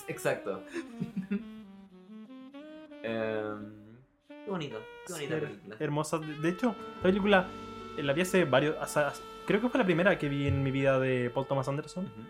Exacto. 0.08 0.64
Em, 3.04 3.74
qué 4.28 4.50
bonito, 4.50 4.78
qué 5.06 5.14
bonita 5.14 5.36
Sí, 5.36 5.42
película. 5.46 5.76
Hermosa. 5.80 6.20
De 6.20 6.50
hecho, 6.50 6.76
la 6.98 7.02
película 7.04 7.48
eh, 7.98 8.04
la 8.04 8.14
vi 8.14 8.22
hace 8.22 8.46
varios. 8.46 8.76
sea, 8.90 9.14
creo 9.48 9.60
que 9.62 9.70
fue 9.70 9.80
la 9.80 9.86
primera 9.86 10.18
que 10.20 10.30
vi 10.30 10.46
en 10.48 10.62
mi 10.62 10.70
vida 10.70 11.00
de 11.00 11.32
Paul 11.34 11.48
Thomas 11.48 11.68
Anderson. 11.68 12.06
Ujú. 12.06 12.22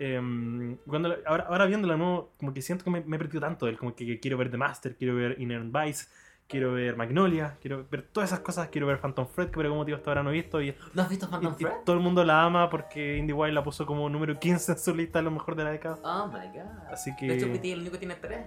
Em, 0.00 0.76
cuando 0.86 1.14
ahora, 1.26 1.44
ahora 1.44 1.66
viéndola 1.66 1.96
nuevo, 1.96 2.32
como 2.38 2.52
que 2.52 2.60
siento 2.62 2.82
que 2.82 2.90
me, 2.90 3.02
me 3.02 3.16
he 3.16 3.18
perdido 3.18 3.40
tanto 3.40 3.66
de 3.66 3.72
él. 3.72 3.78
Como 3.78 3.94
que, 3.94 4.04
que 4.04 4.18
quiero 4.18 4.36
ver 4.36 4.50
The 4.50 4.56
Master, 4.56 4.96
quiero 4.96 5.14
ver 5.14 5.36
Inherent 5.40 5.72
Vice, 5.72 6.06
quiero 6.48 6.72
ver 6.72 6.96
Magnolia, 6.96 7.56
quiero 7.60 7.86
ver 7.88 8.02
todas 8.02 8.30
esas 8.30 8.40
cosas. 8.40 8.68
Quiero 8.68 8.86
ver 8.88 8.98
Phantom 8.98 9.26
Fred, 9.28 9.46
que 9.48 9.52
por 9.52 9.64
algún 9.64 9.78
motivo 9.78 9.96
hasta 9.96 10.10
ahora 10.10 10.22
no 10.24 10.30
he 10.30 10.32
visto. 10.32 10.60
Y, 10.60 10.74
¿No 10.94 11.02
has 11.02 11.08
visto 11.08 11.26
y- 11.26 11.30
Phantom 11.30 11.52
y 11.52 11.56
Thread? 11.62 11.84
todo 11.84 11.94
el 11.94 12.02
mundo 12.02 12.24
la 12.24 12.42
ama 12.42 12.68
porque 12.68 13.16
IndieWire 13.18 13.52
la 13.52 13.62
puso 13.62 13.86
como 13.86 14.08
número 14.08 14.38
15 14.40 14.72
en 14.72 14.78
su 14.78 14.94
lista 14.94 15.20
de 15.20 15.24
lo 15.24 15.30
mejor 15.30 15.54
de 15.54 15.64
la 15.64 15.70
década. 15.70 15.98
Oh 16.02 16.26
my 16.26 16.48
god. 16.48 16.88
Así 16.90 17.14
que. 17.14 17.26
De 17.26 17.34
hecho, 17.36 17.46
PT 17.52 17.68
es 17.68 17.74
el 17.74 17.80
único 17.80 17.92
que 17.92 17.98
tiene 17.98 18.16
tres, 18.16 18.40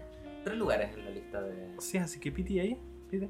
tres 0.43 0.57
lugares 0.57 0.93
en 0.97 1.05
la 1.05 1.11
lista 1.11 1.41
de. 1.41 1.75
Sí, 1.79 1.97
así 1.99 2.19
que 2.19 2.31
Pity 2.33 2.59
ahí. 2.59 2.81
Pity. 3.09 3.29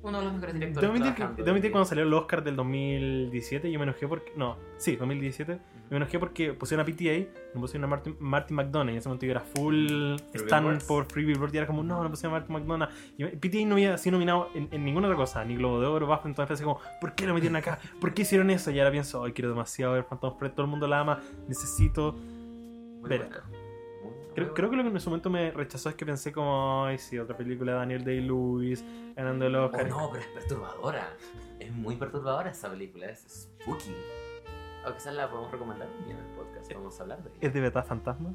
Uno 0.00 0.18
de 0.18 0.24
los 0.24 0.32
mejores 0.34 0.54
directores. 0.54 0.82
Debo 0.82 0.92
admitir, 0.92 1.12
que, 1.12 1.16
trabajando 1.16 1.42
debo 1.44 1.50
admitir 1.50 1.68
de- 1.70 1.72
cuando 1.72 1.88
salió 1.88 2.04
el 2.04 2.14
Oscar 2.14 2.44
del 2.44 2.54
2017, 2.56 3.70
yo 3.70 3.78
me 3.78 3.82
enojé 3.84 4.06
porque. 4.06 4.32
No, 4.36 4.56
sí, 4.76 4.96
2017. 4.96 5.58
Me 5.90 5.96
enojé 5.96 6.18
porque 6.18 6.52
pusieron 6.52 6.84
a 6.84 6.86
PTA, 6.86 7.30
no 7.54 7.60
pusieron 7.62 7.84
a 7.84 7.86
Martin, 7.88 8.16
Martin 8.20 8.56
McDonough. 8.56 8.88
Y 8.90 8.92
en 8.92 8.98
ese 8.98 9.08
momento 9.08 9.24
yo 9.26 9.32
era 9.32 9.40
full 9.40 10.16
stand 10.34 10.84
por 10.86 11.06
Free 11.06 11.24
Billboard. 11.24 11.52
Y 11.54 11.58
era 11.58 11.66
como, 11.66 11.82
no, 11.82 12.02
no 12.02 12.10
pusieron 12.10 12.36
a 12.36 12.38
Martin 12.40 12.56
McDonough. 12.56 12.90
Y 13.16 13.24
PTA 13.24 13.64
no 13.66 13.74
había 13.74 13.96
sido 13.98 14.12
nominado 14.12 14.50
en, 14.54 14.68
en 14.70 14.84
ninguna 14.84 15.08
otra 15.08 15.16
cosa, 15.16 15.44
ni 15.44 15.56
Globo 15.56 15.80
de 15.80 15.86
Oro, 15.86 16.06
BAFTA. 16.06 16.28
Entonces 16.28 16.48
pensé 16.48 16.64
como, 16.64 16.78
¿por 17.00 17.14
qué 17.14 17.26
lo 17.26 17.34
metieron 17.34 17.56
acá? 17.56 17.78
¿Por 18.00 18.12
qué 18.14 18.22
hicieron 18.22 18.50
eso? 18.50 18.70
Y 18.70 18.78
ahora 18.78 18.90
pienso, 18.92 19.24
ay, 19.24 19.32
quiero 19.32 19.48
demasiado 19.48 19.94
ver 19.94 20.04
Phantom 20.04 20.38
Fred. 20.38 20.52
Todo 20.52 20.64
el 20.64 20.70
mundo 20.70 20.86
la 20.86 21.00
ama, 21.00 21.20
necesito. 21.48 22.14
Ver. 23.02 23.20
buena. 23.20 23.42
Creo, 24.42 24.54
creo 24.54 24.70
que 24.70 24.76
lo 24.76 24.82
que 24.82 24.88
en 24.88 25.00
su 25.00 25.10
momento 25.10 25.30
me 25.30 25.50
rechazó 25.50 25.88
es 25.88 25.94
que 25.94 26.06
pensé 26.06 26.32
como, 26.32 26.84
ay, 26.84 26.98
sí, 26.98 27.18
otra 27.18 27.36
película 27.36 27.72
de 27.72 27.78
Daniel 27.78 28.04
Day-Lewis 28.04 28.84
ganando 29.16 29.46
el 29.46 29.54
Oh, 29.56 29.66
Oscar. 29.66 29.88
no, 29.88 30.08
pero 30.10 30.22
es 30.22 30.28
perturbadora. 30.30 31.08
Es 31.58 31.72
muy 31.72 31.96
perturbadora 31.96 32.50
esa 32.50 32.70
película, 32.70 33.06
es 33.06 33.48
spooky. 33.60 33.94
O 34.86 34.92
quizás 34.94 35.14
la 35.14 35.28
podemos 35.28 35.50
recomendar 35.50 35.88
un 35.98 36.04
día 36.04 36.14
en 36.14 36.20
el 36.24 36.30
podcast, 36.36 36.72
vamos 36.72 36.98
a 36.98 37.02
hablar 37.02 37.22
de 37.22 37.30
ella. 37.30 37.38
¿Es 37.40 37.52
de 37.54 37.60
verdad 37.60 37.84
fantasma? 37.84 38.34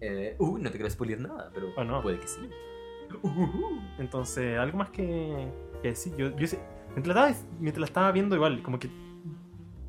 Eh, 0.00 0.36
uh, 0.38 0.58
no 0.58 0.70
te 0.70 0.76
quiero 0.78 0.90
spoiler 0.90 1.20
nada, 1.20 1.50
pero 1.52 1.68
¿O 1.76 1.84
no? 1.84 2.00
puede 2.02 2.18
que 2.20 2.28
sí. 2.28 2.48
Entonces, 3.98 4.58
algo 4.58 4.78
más 4.78 4.90
que, 4.90 5.48
que 5.82 5.88
decir. 5.88 6.14
Yo, 6.16 6.28
yo 6.36 6.46
mientras, 6.94 7.16
la 7.16 7.28
estaba, 7.28 7.50
mientras 7.58 7.80
la 7.80 7.86
estaba 7.86 8.12
viendo, 8.12 8.34
igual, 8.36 8.62
como 8.62 8.78
que 8.78 8.88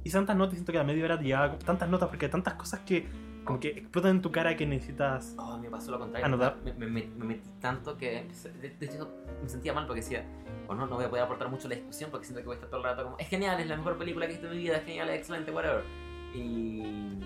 hice 0.03 0.17
tantas 0.17 0.35
notas, 0.35 0.55
siento 0.55 0.71
que 0.71 0.79
a 0.79 0.83
media 0.83 1.05
hora 1.05 1.19
llevaba 1.21 1.57
tantas 1.59 1.89
notas 1.89 2.09
porque 2.09 2.25
hay 2.25 2.31
tantas 2.31 2.55
cosas 2.55 2.79
que 2.81 3.07
como 3.43 3.59
que 3.59 3.69
explotan 3.69 4.11
en 4.17 4.21
tu 4.21 4.31
cara 4.31 4.55
que 4.55 4.65
necesitas. 4.65 5.33
Oh, 5.37 5.57
me 5.57 5.69
pasó 5.69 5.91
lo 5.91 5.99
contrario. 5.99 6.25
Anotar. 6.25 6.57
Me, 6.63 6.73
me- 6.73 6.87
me- 6.87 7.07
me 7.07 7.25
metí 7.25 7.49
tanto 7.59 7.97
que 7.97 8.27
de, 8.61 8.75
hecho 8.85 9.09
me 9.41 9.49
sentía 9.49 9.73
mal 9.73 9.85
porque 9.87 10.01
decía, 10.01 10.23
oh 10.67 10.75
no, 10.75 10.85
no 10.87 10.95
voy 10.95 11.05
a 11.05 11.09
poder 11.09 11.25
aportar 11.25 11.49
mucho 11.49 11.67
a 11.67 11.69
la 11.69 11.75
discusión 11.75 12.11
porque 12.11 12.25
siento 12.27 12.41
que 12.41 12.45
voy 12.47 12.53
a 12.55 12.57
estar 12.57 12.69
todo 12.69 12.79
el 12.79 12.85
rato 12.85 13.03
como, 13.03 13.17
es 13.17 13.27
genial, 13.27 13.59
es 13.59 13.67
la 13.67 13.77
mejor 13.77 13.97
película 13.97 14.27
que 14.27 14.33
he 14.33 14.35
visto 14.35 14.47
en 14.51 14.57
mi 14.57 14.63
vida, 14.63 14.77
es 14.77 14.83
genial, 14.85 15.09
es 15.09 15.19
excelente, 15.19 15.51
whatever. 15.51 15.83
Y 16.33 17.19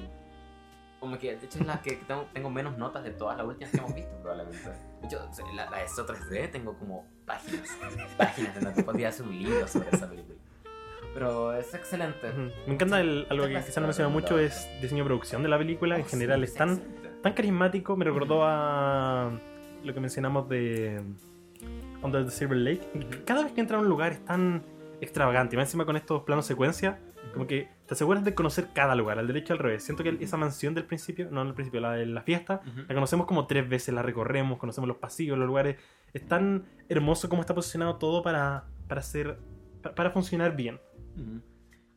como 1.00 1.18
que 1.20 1.36
de 1.36 1.46
hecho 1.46 1.60
es 1.60 1.66
la 1.68 1.82
que 1.82 1.92
tengo, 2.08 2.26
tengo 2.34 2.50
menos 2.50 2.78
notas 2.78 3.04
de 3.04 3.12
todas 3.12 3.38
las 3.38 3.46
últimas 3.46 3.72
que 3.72 3.78
hemos 3.78 3.94
visto 3.94 4.12
probablemente. 4.22 4.70
De 5.02 5.08
hecho, 5.08 5.20
la, 5.56 5.70
la 5.70 5.78
de 5.80 5.88
SO 5.88 6.06
3D 6.08 6.52
tengo 6.52 6.74
como 6.80 7.06
páginas, 7.26 7.70
páginas 8.18 8.56
de 8.56 8.62
notas, 8.62 8.84
podría 8.84 9.10
hacer 9.10 9.26
un 9.28 9.38
libro 9.38 9.68
sobre 9.68 9.90
esa 9.90 10.10
película. 10.10 10.38
Pero 11.16 11.54
es 11.54 11.74
excelente. 11.74 12.30
Ujú. 12.30 12.52
Me 12.68 12.74
encanta 12.76 13.00
el- 13.02 13.26
algo 13.30 13.46
que 13.46 13.52
Gracias 13.54 13.72
quizá 13.72 13.82
no 13.82 13.88
menciona 13.88 14.10
mucho 14.10 14.38
es 14.38 14.68
diseño 14.82 15.04
de 15.04 15.08
producción 15.08 15.42
de 15.42 15.50
la 15.50 15.58
película. 15.58 15.96
En 15.96 16.02
Oh, 16.04 16.06
general 16.06 16.40
sí, 16.42 16.46
es 16.46 16.54
tan, 16.54 16.70
excelente. 16.74 17.10
tan 17.24 17.34
carismático. 17.34 17.96
Me 17.98 18.06
recordó 18.06 18.42
a 18.44 19.32
lo 19.84 19.94
que 19.94 20.00
mencionamos 20.00 20.48
de 20.50 21.02
Under 22.04 22.26
the 22.26 22.32
Silver 22.32 22.58
Lake. 22.58 22.82
Cada 23.26 23.44
vez 23.44 23.54
que 23.54 23.62
entra 23.62 23.78
a 23.78 23.82
un 23.82 23.88
lugar 23.88 24.12
es 24.12 24.24
tan 24.26 24.62
extravagante. 25.02 25.56
Y 25.56 25.58
más 25.58 25.68
encima 25.68 25.86
con 25.86 25.96
estos 25.96 26.24
planos 26.24 26.46
secuencia, 26.46 27.00
como 27.34 27.48
que 27.48 27.70
te 27.88 27.94
aseguras 27.94 28.24
de 28.24 28.34
conocer 28.36 28.68
cada 28.74 28.94
lugar, 28.96 29.18
al 29.18 29.28
derecho 29.28 29.54
al 29.54 29.60
revés. 29.60 29.84
Siento 29.84 30.04
que 30.04 30.18
esa 30.20 30.38
mansión 30.38 30.74
del 30.74 30.84
principio, 30.86 31.30
no 31.32 31.42
al 31.42 31.54
principio, 31.54 31.80
la 31.82 31.94
de 31.94 32.06
la 32.06 32.22
fiesta, 32.24 32.62
Ujú. 32.68 32.82
la 32.88 32.94
conocemos 32.94 33.26
como 33.26 33.48
tres 33.48 33.68
veces, 33.70 33.94
la 33.96 34.02
recorremos, 34.02 34.58
conocemos 34.60 34.88
los 34.88 34.98
pasillos, 34.98 35.38
los 35.38 35.48
lugares. 35.48 35.78
Es 36.14 36.28
tan 36.28 36.66
hermoso 36.90 37.30
como 37.30 37.42
está 37.42 37.54
posicionado 37.56 37.96
todo 37.98 38.22
para, 38.24 38.66
para, 38.88 39.00
hacer, 39.02 39.38
para, 39.82 39.96
para 39.96 40.10
funcionar 40.12 40.56
bien. 40.56 40.80
Ujú. 41.16 41.42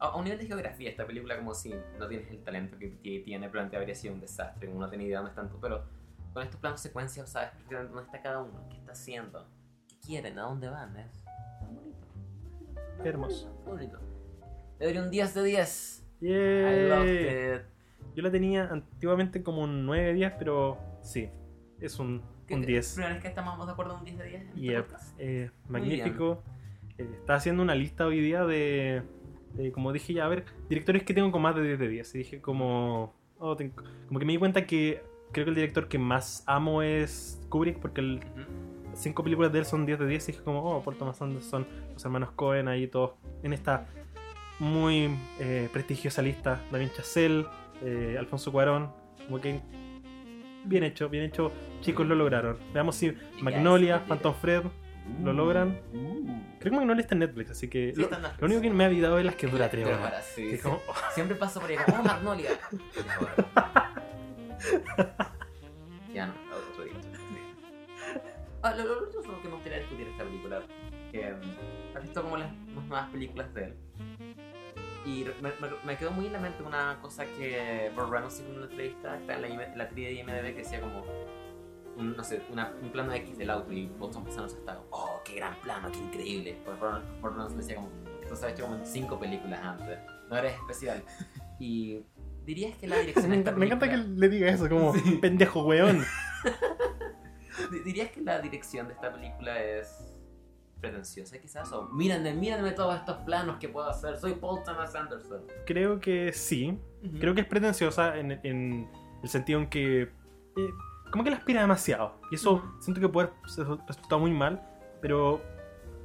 A, 0.01 0.07
a 0.09 0.17
un 0.17 0.25
nivel 0.25 0.39
de 0.39 0.47
geografía, 0.47 0.91
esta 0.91 1.07
película 1.07 1.37
como 1.37 1.55
si 1.55 1.75
no 1.99 2.07
tienes 2.09 2.31
el 2.31 2.43
talento 2.45 2.79
que 2.79 2.89
tiene, 3.25 3.49
probablemente 3.49 3.77
habría 3.77 3.95
sido 3.95 4.15
un 4.15 4.21
desastre, 4.21 4.69
como 4.69 4.81
no 4.81 4.89
tenía 4.89 5.07
idea 5.09 5.19
dónde 5.19 5.31
están 5.31 5.49
tú, 5.51 5.59
pero 5.61 5.85
con 6.33 6.43
estos 6.43 6.61
planos 6.61 6.81
secuencias 6.81 7.31
sabes 7.31 7.51
perfectamente 7.51 7.93
dónde 7.95 8.07
está 8.07 8.23
cada 8.23 8.43
uno, 8.43 8.65
qué 8.71 8.77
está 8.77 8.93
haciendo, 8.93 9.47
qué 9.89 9.97
quieren, 10.07 10.39
a 10.39 10.43
dónde 10.43 10.69
van, 10.69 10.97
es 10.97 11.25
tan 11.61 11.75
bonito. 11.75 12.07
Qué 13.03 13.09
hermoso. 13.09 13.61
Qué 13.65 13.71
bonito. 13.71 13.99
Le 14.79 14.87
doy 14.87 14.99
un 14.99 15.11
10 15.11 15.35
de 15.35 15.43
10. 15.43 16.05
I 16.21 16.27
Yay. 16.27 16.89
loved 16.89 17.57
it. 17.57 17.63
Yo 18.15 18.23
la 18.23 18.31
tenía 18.31 18.65
antiguamente 18.71 19.43
como 19.43 19.63
un 19.63 19.85
9 19.87 20.07
de 20.07 20.13
10, 20.15 20.33
pero 20.39 20.79
sí, 21.03 21.29
es 21.81 21.99
un, 21.99 22.23
un 22.51 22.63
10. 22.63 22.93
Primera 22.95 23.15
vez 23.15 23.23
que 23.23 23.29
estamos 23.29 23.67
de 23.67 23.73
acuerdo 23.73 23.95
en 23.95 23.99
un 23.99 24.05
10 24.05 24.19
de 24.19 24.25
10 24.25 24.41
en 24.43 24.49
este 24.49 24.61
Yep, 24.61 24.87
eh, 25.19 25.51
magnífico. 25.69 26.43
Eh, 26.99 27.09
estaba 27.15 27.37
haciendo 27.39 27.63
una 27.63 27.75
lista 27.75 28.07
hoy 28.07 28.21
día 28.21 28.45
de, 28.45 29.03
de, 29.55 29.73
como 29.73 29.93
dije 29.93 30.13
ya, 30.15 30.25
a 30.27 30.29
ver, 30.29 30.45
directores 30.69 31.03
que 31.05 31.15
tengo 31.15 31.31
con 31.31 31.43
más 31.43 31.55
de 31.55 31.63
10 31.63 31.79
de 31.79 31.89
10. 31.89 32.15
Y 32.15 32.19
dije 32.19 32.41
como, 32.41 33.15
oh, 33.39 33.57
tengo- 33.57 33.75
como 34.09 34.19
que 34.19 34.27
me 34.27 34.33
di 34.33 34.39
cuenta 34.39 34.67
que 34.67 35.03
creo 35.33 35.45
que 35.45 35.51
el 35.51 35.55
director 35.55 35.89
que 35.89 35.99
más 35.99 36.43
amo 36.47 36.83
es 36.83 37.41
Kubrick, 37.49 37.79
porque 37.79 38.01
el, 38.01 38.21
cinco 38.95 39.23
películas 39.23 39.53
de 39.53 39.61
él 39.61 39.65
son 39.65 39.87
10 39.87 39.99
de 39.99 40.07
10 40.07 40.29
y 40.29 40.33
dije 40.33 40.45
como, 40.45 40.61
oh, 40.63 40.83
Paul 40.83 40.97
Thomas 40.97 41.21
Anderson, 41.23 41.67
los 41.93 42.05
hermanos 42.05 42.31
Cohen 42.33 42.67
ahí 42.69 42.87
todos 42.89 43.13
en 43.43 43.53
esta 43.53 43.87
muy 44.59 45.09
eh, 45.39 45.69
prestigiosa 45.73 46.21
lista, 46.21 46.61
Damien 46.73 46.91
Chazelle, 46.91 47.47
eh, 47.85 48.17
Alfonso 48.19 48.51
Cuarón, 48.51 48.91
como 49.27 49.41
que 49.41 49.61
bien 50.65 50.83
hecho, 50.83 51.09
bien 51.09 51.23
hecho, 51.25 51.53
chicos 51.81 52.07
lo 52.09 52.17
lograron. 52.17 52.57
Veamos 52.75 52.97
si 52.97 53.13
Magnolia. 53.41 54.05
Phantom 54.07 54.35
Fred, 54.35 54.63
¿Lo 55.23 55.33
logran? 55.33 55.81
Creo 56.61 56.71
que 56.73 56.77
Magnolia 56.77 57.03
está 57.03 57.15
en 57.15 57.21
Netflix, 57.21 57.51
así 57.51 57.69
que 57.69 57.93
Sí, 57.95 58.01
lo, 58.01 58.09
en 58.13 58.45
único 58.45 58.61
que 58.61 58.71
me 58.71 58.85
ha 58.85 58.89
olvidado 58.89 59.19
es 59.19 59.25
las 59.25 59.35
que 59.37 59.47
dura 59.47 59.69
3 59.71 59.85
Tres 59.85 59.97
horas. 59.97 60.09
horas, 60.13 60.33
sí, 60.35 60.43
Que 60.43 60.55
es 60.55 60.61
sí. 60.61 60.63
como, 60.69 60.81
oh, 60.89 60.95
Siempre 61.15 61.37
paso 61.37 61.61
por 61.61 61.71
ahí 61.71 61.77
como, 61.87 62.01
oh, 62.01 62.03
Magnolia. 62.05 62.51
ya 66.13 66.27
no, 66.27 66.33
otro 66.73 66.85
día. 66.85 66.95
Ah, 68.63 68.75
lo, 68.75 68.85
lo 68.85 69.03
último 69.05 69.23
que 69.43 69.49
me 69.49 69.55
gustaría 69.55 69.79
discutir 69.79 70.09
esta 70.09 70.25
película, 70.25 70.63
que 71.13 71.31
mm, 71.33 71.97
has 71.97 72.03
visto 72.03 72.23
como 72.23 72.37
las, 72.37 72.51
las 72.75 72.85
nuevas 72.87 73.09
películas 73.11 73.55
de 73.55 73.65
él. 73.65 73.75
Y 75.07 75.25
me, 75.41 75.51
me- 75.61 75.77
me 75.85 75.97
quedó 75.97 76.11
muy 76.11 76.27
en 76.27 76.33
la 76.33 76.41
mente 76.41 76.63
una 76.65 76.99
cosa 77.01 77.25
que 77.25 77.91
Burt 77.95 78.11
Reynolds 78.11 78.41
hizo 78.41 78.49
en 78.51 78.57
una 78.57 78.67
entrevista, 78.67 79.17
está 79.17 79.35
en 79.37 79.79
la, 79.79 79.89
trivia 79.89 80.09
de 80.09 80.15
IMDb, 80.17 80.43
que 80.55 80.63
decía 80.63 80.81
como, 80.81 81.05
un, 81.99 82.17
no 82.17 82.23
sé, 82.25 82.43
una- 82.51 82.73
un 82.83 82.91
plano 82.91 83.13
X 83.13 83.37
del 83.39 83.51
auto 83.51 83.73
y 83.73 83.85
estás 84.01 84.23
pensando, 84.23 84.47
está, 84.47 84.81
oh, 84.91 85.21
qué 85.25 85.35
gran 85.37 85.55
plano, 85.61 85.91
qué 85.93 85.99
increíble. 85.99 86.57
Burt 86.65 86.81
Burt 87.21 87.35
Reynolds 87.35 87.57
decía 87.57 87.77
como, 87.77 87.89
esto 88.23 88.37
se 88.37 88.47
ha 88.47 88.51
hecho 88.51 88.65
como 88.65 88.77
en 88.77 88.87
cinco 88.87 89.19
películas 89.19 89.61
antes, 89.63 89.99
no 90.31 90.37
eres 90.37 90.55
especial. 90.55 91.03
Y 91.59 92.01
dirías 92.45 92.77
que 92.79 92.87
la 92.87 92.99
dirección 93.01 93.29
me, 93.31 93.37
de 93.37 93.43
esta 93.43 93.53
me 93.53 93.67
encanta 93.67 93.89
que 93.91 93.97
le 93.97 94.29
diga 94.29 94.49
eso, 94.49 94.69
como 94.69 94.95
Sí. 94.95 95.19
pendejo 95.21 95.65
weón. 95.65 96.03
Di- 97.71 97.81
¿Dirías 97.81 98.11
que 98.11 98.21
la 98.21 98.41
dirección 98.41 98.87
de 98.87 98.95
esta 98.95 99.13
película 99.13 99.61
es 99.63 100.15
pretenciosa 100.81 101.39
quizás? 101.39 101.73
O 101.73 101.89
mírenme, 101.89 102.33
mírenme 102.35 102.71
todos 102.73 102.95
estos 102.97 103.17
planos 103.25 103.57
que 103.59 103.69
puedo 103.69 103.89
hacer, 103.89 104.17
soy 104.17 104.35
Paul 104.35 104.63
Thomas 104.65 104.95
Anderson. 104.95 105.43
Creo 105.67 105.99
que 105.99 106.33
sí, 106.33 106.79
Creo 107.21 107.35
que 107.35 107.43
es 107.43 107.47
pretenciosa 107.47 108.17
en, 108.19 108.33
en 108.45 108.89
el 109.23 109.29
sentido 109.29 109.61
en 109.61 109.69
que. 109.69 110.03
eh, 110.03 110.11
como 111.11 111.25
que 111.25 111.31
la 111.31 111.37
aspira 111.37 111.61
demasiado. 111.61 112.21
Y 112.31 112.37
eso 112.37 112.55
Ujú. 112.55 112.83
siento 112.83 113.01
que 113.01 113.09
puede 113.09 113.31
ser 113.47 113.67
resultado 113.87 114.19
muy 114.21 114.31
mal, 114.33 114.63
pero 115.01 115.41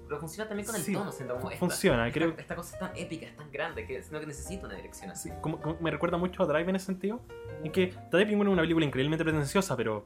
Pero 0.07 0.19
funciona 0.19 0.47
también 0.47 0.65
con 0.67 0.75
el 0.75 0.81
Sí, 0.81 0.93
tono, 0.93 1.11
siento 1.11 1.35
como 1.35 1.49
esta, 1.49 1.59
funciona, 1.59 2.07
esta, 2.07 2.19
creo- 2.19 2.35
esta 2.37 2.55
cosa 2.55 2.73
es 2.75 2.79
tan 2.79 2.91
épica, 2.95 3.25
es 3.25 3.35
tan 3.35 3.51
grande 3.51 3.87
que 3.87 4.01
siento 4.01 4.19
que 4.19 4.27
necesita 4.27 4.65
una 4.67 4.75
dirección 4.75 5.09
así. 5.11 5.29
sí, 5.29 5.35
como, 5.41 5.59
como 5.61 5.77
me 5.79 5.89
recuerda 5.91 6.17
mucho 6.17 6.43
a 6.43 6.45
Drive 6.45 6.69
en 6.69 6.75
ese 6.75 6.85
sentido. 6.87 7.21
En 7.63 7.71
que 7.71 7.93
Drive 8.11 8.31
es 8.33 8.39
una 8.39 8.61
película 8.61 8.85
increíblemente 8.85 9.23
pretenciosa, 9.23 9.75
pero 9.77 10.05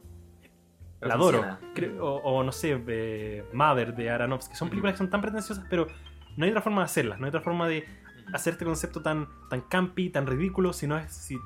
la 1.02 1.14
adoro. 1.16 1.46
Creo- 1.76 2.04
o, 2.06 2.18
o 2.22 2.44
no 2.44 2.52
sé, 2.52 2.82
eh, 2.88 3.44
Mother 3.54 3.96
de 3.96 4.10
Aronofsky. 4.10 4.56
Son 4.56 4.70
películas 4.70 4.94
que 4.94 4.98
son 5.00 5.10
tan 5.10 5.22
pretenciosas, 5.22 5.66
pero 5.70 5.88
no 6.38 6.46
hay 6.46 6.52
otra 6.52 6.62
forma 6.62 6.82
de 6.82 6.86
hacerlas. 6.86 7.20
No 7.20 7.26
hay 7.26 7.30
otra 7.30 7.42
forma 7.42 7.68
de 7.68 7.80
Ujú. 8.26 8.36
hacer 8.36 8.54
este 8.54 8.66
concepto 8.66 9.02
tan, 9.02 9.28
tan 9.50 9.62
campi, 9.62 10.10
tan 10.10 10.26
ridículo, 10.28 10.72
si 10.74 10.88
no 10.88 10.98
es 10.98 11.12
si 11.12 11.38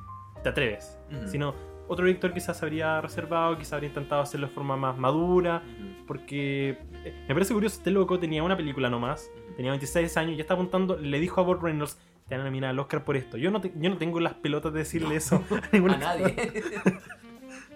te 0.44 0.50
atreves. 0.50 1.00
Ujú. 1.10 1.28
Si 1.28 1.38
no, 1.38 1.56
otro 1.92 2.06
director 2.06 2.34
quizás 2.34 2.62
habría 2.64 3.02
reservado, 3.02 3.58
quizás 3.58 3.74
habría 3.74 3.90
intentado 3.90 4.22
hacerlo 4.22 4.48
de 4.48 4.54
forma 4.54 4.76
más 4.78 4.98
madura. 4.98 5.62
Porque 6.08 6.78
eh, 7.06 7.26
me 7.28 7.34
parece 7.34 7.54
curioso, 7.54 7.78
este 7.78 7.92
loco 7.92 8.20
tenía 8.20 8.44
una 8.44 8.58
película 8.58 8.90
nomás, 8.90 9.30
tenía 9.56 9.72
26 9.72 10.16
años, 10.18 10.36
ya 10.38 10.42
está 10.42 10.54
apuntando, 10.56 10.98
le 10.98 11.20
dijo 11.20 11.42
a 11.42 11.44
Bob 11.44 11.62
Reynolds, 11.64 11.98
te 12.28 12.36
van 12.36 12.42
a 12.42 12.46
nominar 12.46 12.70
al 12.72 12.80
Oscar 12.80 13.04
por 13.04 13.18
esto. 13.18 13.38
Yo 13.38 13.52
no, 13.52 13.62
te- 13.62 13.72
yo 13.76 13.90
no 13.90 13.98
tengo 13.98 14.20
las 14.20 14.34
pelotas 14.36 14.74
de 14.74 14.80
decirle 14.80 15.16
eso 15.16 15.44
a 15.52 15.62
ninguna 15.74 15.96
A 15.96 15.98
nadie. 15.98 16.36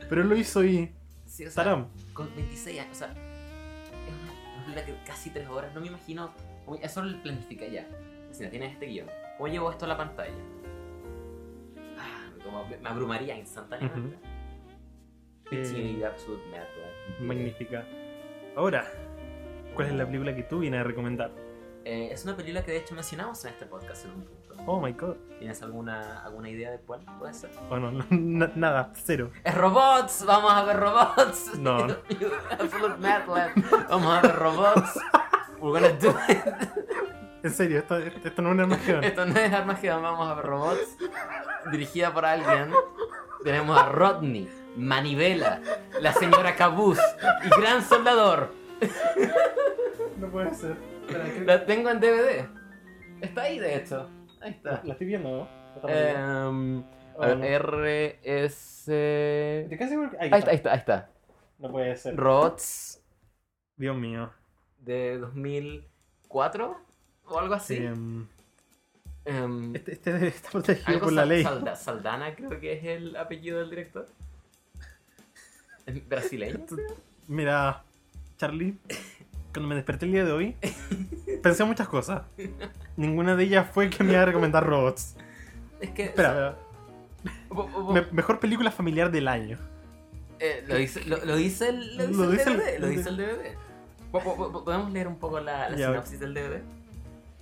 Pero 0.09 0.21
él 0.21 0.29
lo 0.29 0.35
hizo 0.35 0.63
y... 0.63 0.91
sí, 1.25 1.45
o 1.45 1.51
sea, 1.51 1.63
Taram. 1.63 1.87
con 2.13 2.33
26 2.35 2.79
años, 2.79 2.91
o 2.91 2.95
sea, 2.95 3.07
es 3.11 3.15
una 4.23 4.63
película 4.65 4.85
que 4.85 4.95
casi 5.05 5.29
3 5.29 5.47
horas, 5.49 5.73
no 5.73 5.81
me 5.81 5.87
imagino, 5.87 6.31
eso 6.81 7.03
lo 7.03 7.21
planifica 7.21 7.65
ya. 7.67 7.87
Si 8.31 8.43
no 8.43 8.49
tienes 8.49 8.73
este 8.73 8.85
guion, 8.87 9.07
¿cómo 9.37 9.47
llevo 9.47 9.71
esto 9.71 9.85
a 9.85 9.87
la 9.87 9.97
pantalla? 9.97 10.33
Como 12.45 12.65
me 12.67 12.89
abrumaría 12.89 13.37
instantáneamente. 13.37 14.17
Fifteen 15.49 16.01
Eh, 16.01 16.05
Absolute 16.05 16.43
Mad 16.49 16.57
Lab. 16.59 17.21
magnífica. 17.21 17.85
Ahora, 18.55 18.85
¿cuál 19.75 19.87
es 19.87 19.93
la 19.93 20.05
película 20.05 20.35
que 20.35 20.43
tú 20.43 20.59
vienes 20.59 20.79
a 20.81 20.83
recomendar? 20.83 21.31
Eh, 21.83 22.09
es 22.11 22.23
una 22.23 22.35
película 22.35 22.63
que 22.63 22.71
de 22.71 22.77
hecho 22.77 22.95
mencionamos 22.95 23.43
en 23.45 23.51
este 23.51 23.65
podcast 23.67 24.05
en 24.05 24.11
un 24.11 24.21
punto. 24.23 24.55
Oh 24.65 24.79
my 24.81 24.91
god. 24.93 25.15
¿Tienes 25.37 25.61
alguna, 25.61 26.23
alguna 26.23 26.49
idea 26.49 26.71
de 26.71 26.79
cuál 26.79 27.01
puede 27.19 27.33
ser? 27.33 27.51
Oh 27.69 27.77
no, 27.77 27.91
no, 27.91 28.05
na- 28.09 28.51
nada, 28.55 28.91
cero. 28.95 29.29
¡Es 29.43 29.53
robots! 29.53 30.23
¡Vamos 30.25 30.51
a 30.51 30.63
ver 30.63 30.77
robots! 30.77 31.51
No. 31.59 31.77
Absolute 32.51 32.97
Mad 32.97 33.27
Lab. 33.27 33.51
Vamos 33.89 34.17
a 34.17 34.21
ver 34.21 34.35
robots. 34.35 34.99
We're 35.59 35.79
gonna 35.79 35.93
do 35.99 36.09
it. 36.29 36.43
En 37.43 37.51
serio, 37.51 37.79
esto, 37.79 37.97
esto 37.97 38.41
no 38.41 38.49
es 38.49 38.53
una 38.53 38.63
Armagedón. 38.63 39.03
Esto 39.03 39.25
no 39.25 39.39
es 39.39 39.53
Armageddon, 39.53 40.01
vamos 40.01 40.27
a 40.27 40.33
ver 40.35 40.45
robots. 40.45 40.97
Dirigida 41.71 42.11
por 42.13 42.25
alguien. 42.25 42.71
Tenemos 43.43 43.77
a 43.79 43.89
Rodney, 43.89 44.49
Manivela, 44.75 45.61
la 46.01 46.11
señora 46.13 46.55
Cabuz 46.55 46.97
y 47.43 47.61
Gran 47.61 47.83
Soldador. 47.83 48.51
No 50.17 50.27
puede 50.29 50.53
ser. 50.55 50.75
La 51.45 51.63
tengo 51.65 51.89
en 51.91 51.99
DVD. 51.99 52.47
Está 53.21 53.43
ahí, 53.43 53.59
de 53.59 53.75
hecho. 53.75 54.09
Ahí 54.41 54.51
está. 54.51 54.81
La 54.83 54.93
estoy 54.93 55.07
viendo, 55.07 55.29
¿no? 55.83 55.89
Em, 55.89 56.83
Oh, 57.17 57.23
a 57.23 57.27
ver, 57.27 57.37
no. 57.37 57.45
R, 57.45 58.19
S... 58.23 59.61
Estoy 59.61 59.77
casi 59.77 59.89
seguro 59.91 60.09
que- 60.11 60.17
Ahí 60.19 60.29
Ahí 60.33 60.39
está, 60.39 60.49
ahí 60.51 60.55
está, 60.57 60.71
ahí 60.73 60.77
está. 60.79 61.09
No 61.59 61.71
puede 61.71 61.95
ser. 61.95 62.17
Robots 62.17 63.01
Dios 63.77 63.95
mío. 63.95 64.33
de 64.79 65.17
2004 65.19 66.77
o 67.27 67.39
algo 67.39 67.53
así. 67.55 67.77
Em, 67.77 68.25
Em, 69.27 69.75
este, 69.75 69.93
este 69.93 70.27
está 70.27 70.51
protegido 70.51 70.99
por 70.99 71.11
la 71.11 71.23
Sal- 71.23 71.29
ley. 71.29 71.43
Salda- 71.43 71.75
Saldana 71.75 72.35
creo 72.35 72.59
que 72.59 72.73
es 72.73 72.83
el 72.85 73.15
apellido 73.15 73.57
del 73.59 73.71
director. 73.71 74.07
¿Es 75.87 76.07
brasileño? 76.07 76.59
Mira, 77.27 77.83
Charlie, 78.37 78.75
cuando 79.51 79.67
me 79.69 79.73
desperté 79.75 80.05
el 80.05 80.11
día 80.11 80.25
de 80.25 80.31
hoy, 80.31 80.55
pensé 81.41 81.63
en 81.63 81.69
muchas 81.69 81.87
cosas. 81.87 82.21
Ninguna 82.97 83.35
de 83.35 83.43
ellas 83.45 83.67
fue 83.73 83.89
que 83.89 84.03
me 84.03 84.13
iba 84.13 84.21
a 84.21 84.25
recomendar 84.25 84.63
robots. 84.63 85.15
Es 85.81 85.89
que... 85.89 86.05
Espera, 86.05 86.57
me- 87.93 88.05
mejor 88.11 88.39
película 88.39 88.69
familiar 88.69 89.09
del 89.11 89.27
año. 89.27 89.57
eh, 90.39 90.63
lo, 90.67 90.75
dice, 90.75 91.03
lo, 91.05 91.23
lo 91.25 91.35
dice 91.35 91.69
el, 91.69 91.97
lo 91.97 92.29
dice 92.29 92.51
el 92.51 92.57
DVD. 92.57 92.79
Lo 92.79 92.87
dice 92.87 93.09
el 93.09 93.17
DVD. 93.17 93.55
¿Podemos 94.11 94.91
leer 94.91 95.07
un 95.07 95.17
poco 95.17 95.39
la, 95.39 95.67
la 95.69 95.77
sinopsis 95.77 96.19
del 96.19 96.33
DVD? 96.35 96.61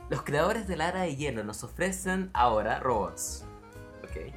Los 0.09 0.21
creadores 0.23 0.67
del 0.67 0.81
Ara 0.81 1.01
de 1.01 1.15
Hielo 1.15 1.43
nos 1.43 1.63
ofrecen 1.63 2.29
ahora 2.33 2.79
robots. 2.79 3.45
Ok. 4.03 4.33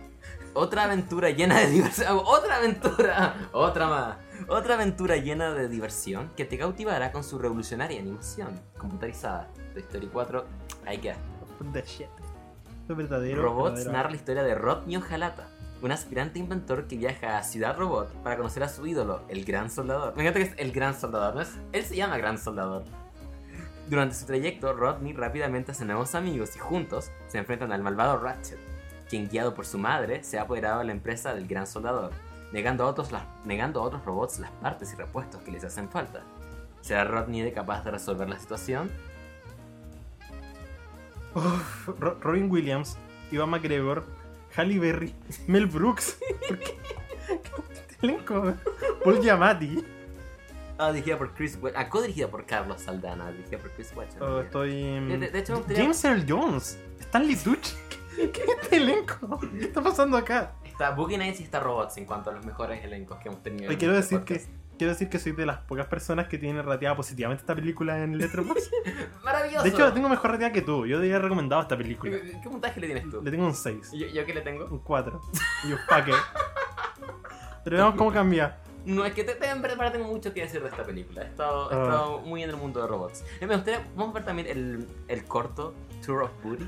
Otra 0.55 0.85
aventura 0.85 1.31
llena 1.31 1.59
de 1.61 1.67
diversión. 1.67 2.19
Otra 2.25 2.57
aventura. 2.57 3.35
Otra 3.53 3.89
más. 3.89 4.17
Otra 4.49 4.75
aventura 4.75 5.17
llena 5.17 5.53
de 5.53 5.69
diversión 5.69 6.31
que 6.37 6.45
te 6.45 6.57
cautivará 6.57 7.13
con 7.13 7.25
su 7.25 7.39
revolucionaria 7.39 8.01
animación 8.01 8.61
computarizada. 8.79 9.49
Toy 9.75 9.83
Story 9.83 10.07
4, 10.07 10.45
ahí 10.87 10.99
queda. 10.99 11.17
Verdadero. 12.89 13.43
Robots 13.43 13.75
verdadero. 13.75 13.93
narra 13.93 14.11
la 14.11 14.17
historia 14.17 14.43
de 14.45 14.55
Rodney 14.55 14.97
Ojalata, 14.97 15.49
un 15.83 15.91
aspirante 15.91 16.39
inventor 16.39 16.87
que 16.87 16.97
viaja 16.97 17.39
a 17.39 17.43
Ciudad 17.43 17.77
Robot 17.77 18.13
para 18.23 18.37
conocer 18.37 18.63
a 18.63 18.69
su 18.69 18.87
ídolo, 18.87 19.23
el 19.29 19.45
Gran 19.45 19.71
Soldador. 19.71 20.15
Me 20.17 20.23
encanta 20.23 20.41
que 20.41 20.47
es 20.47 20.55
el 20.59 20.73
Gran 20.73 20.99
Soldador, 20.99 21.35
¿no 21.35 21.41
es? 21.41 21.51
Él 21.73 21.85
se 21.85 21.97
llama 21.97 22.17
Gran 22.17 22.39
Soldador. 22.39 22.85
Durante 23.89 24.17
su 24.17 24.27
trayecto, 24.27 24.73
Rodney 24.73 25.13
rápidamente 25.13 25.71
hace 25.71 25.85
nuevos 25.85 26.17
amigos 26.17 26.57
y 26.57 26.59
juntos 26.59 27.13
se 27.29 27.39
enfrentan 27.39 27.71
al 27.71 27.83
malvado 27.83 28.19
Ratchet, 28.19 28.59
quien 29.09 29.29
guiado 29.29 29.55
por 29.55 29.65
su 29.65 29.79
madre 29.79 30.25
se 30.25 30.39
ha 30.39 30.43
apoderado 30.43 30.81
de 30.81 30.87
la 30.87 30.93
empresa 30.93 31.33
del 31.35 31.47
Gran 31.47 31.69
Soldador, 31.69 32.11
negando 32.53 32.85
a 32.85 32.89
otros, 32.89 33.11
negando 33.45 33.81
a 33.81 33.85
otros 33.85 34.05
robots 34.05 34.41
las 34.41 34.51
partes 34.51 34.93
y 34.93 34.97
repuestos 34.97 35.41
que 35.43 35.53
les 35.53 35.63
hacen 35.63 35.89
falta. 35.89 36.23
¿Será 36.81 37.05
Rodney 37.05 37.53
capaz 37.53 37.85
de 37.85 37.93
resolver 37.93 38.29
la 38.29 38.39
situación? 38.39 38.91
Robin 42.21 42.51
Williams, 42.51 42.97
Ivan 43.31 43.51
McGregor, 43.51 44.05
Halle 44.57 44.81
Berry, 44.81 45.15
Mel 45.47 45.67
Brooks. 45.67 46.19
¿Por 46.49 46.59
qué? 46.59 46.77
¿Qué 47.89 48.07
elenco? 48.07 48.55
Paul 49.05 49.21
Giamatti. 49.21 49.96
Ah, 50.79 50.93
dirigida 50.93 51.17
por 51.17 51.33
Chris 51.35 51.59
We 51.61 51.73
ah, 51.75 51.89
co-dirigida 51.89 52.29
por 52.29 52.45
Carlos 52.45 52.83
Saldana, 52.83 53.31
dirigida 53.33 53.59
por 53.59 53.71
Chris 53.73 53.93
Wedge. 53.97 54.21
Oh, 54.21 54.41
estoy. 54.41 54.73
De, 54.73 55.19
de- 55.19 55.31
de 55.31 55.39
hecho, 55.39 55.65
James 55.75 56.05
Earl 56.05 56.25
Jones. 56.29 56.79
Stanley 57.01 57.37
Tucci. 57.37 57.75
¿Qué, 58.17 58.43
es 58.43 58.49
este 58.63 58.77
elenco? 58.77 59.39
¿Qué 59.41 59.65
está 59.65 59.83
pasando 59.83 60.17
acá? 60.17 60.55
está 60.65 60.91
Boogie 60.91 61.17
Nights 61.17 61.41
y 61.41 61.45
está 61.45 61.59
Robots 61.59 61.97
en 61.97 62.05
cuanto 62.05 62.29
a 62.29 62.35
los 62.35 62.45
mejores 62.45 62.85
elencos 62.85 63.19
que 63.19 63.29
hemos 63.29 63.43
tenido. 63.43 63.73
Y 63.73 63.77
quiero 63.77 63.97
este 63.97 64.17
decir 64.19 64.27
que 64.27 64.47
quiero 64.77 64.93
decir 64.93 65.09
que 65.09 65.19
soy 65.19 65.33
de 65.33 65.47
las 65.47 65.59
pocas 65.59 65.87
personas 65.87 66.29
que 66.29 66.37
tienen 66.37 66.63
rateada 66.65 66.95
positivamente 66.95 67.41
esta 67.41 67.55
película 67.55 68.03
en 68.03 68.19
Letterboxd. 68.19 68.71
¡Maravilloso! 69.25 69.63
De 69.65 69.71
hecho, 69.71 69.93
tengo 69.95 70.11
mejor 70.11 70.33
rateada 70.33 70.53
que 70.53 70.61
tú. 70.61 70.87
Yo 70.87 70.99
te 70.99 71.07
había 71.07 71.19
recomendado 71.19 71.63
esta 71.63 71.79
película. 71.79 72.13
¿Qué, 72.13 72.39
qué 72.43 72.49
puntaje 72.51 72.79
le 72.81 72.87
tienes 72.89 73.11
tú? 73.11 73.23
Le 73.23 73.31
tengo 73.31 73.47
un 73.47 73.55
6, 73.55 73.93
¿Yo, 73.93 74.07
yo 74.07 74.27
qué 74.27 74.35
le 74.35 74.43
tengo? 74.43 74.67
un 74.67 74.81
4 74.81 75.21
y 75.65 75.73
un 75.73 75.79
paque. 75.89 76.13
Pero 77.65 77.77
veamos 77.79 77.95
cómo 77.97 78.13
cambia. 78.13 78.59
No, 78.87 79.05
es 79.05 79.13
que 79.15 79.25
te, 79.25 79.35
te- 79.35 79.51
en 79.51 79.61
verdad 79.61 79.93
tengo 79.93 80.07
mucho 80.07 80.33
que 80.33 80.41
decir 80.43 80.63
de 80.63 80.69
esta 80.69 80.85
película. 80.85 81.23
He 81.23 81.27
estado, 81.27 81.71
he 81.71 81.75
Ah. 81.75 81.83
estado 81.83 82.19
muy 82.21 82.43
en 82.43 82.51
el 82.51 82.57
mundo 82.57 82.81
de 82.81 82.87
robots. 82.87 83.25
Me 83.41 83.47
gustaría, 83.49 83.85
vamos 83.97 84.13
a 84.13 84.15
ver 84.15 84.25
también 84.25 84.49
el, 84.49 84.87
el 85.09 85.25
corto 85.25 85.75
Tour 86.05 86.23
of 86.23 86.31
Booty. 86.45 86.67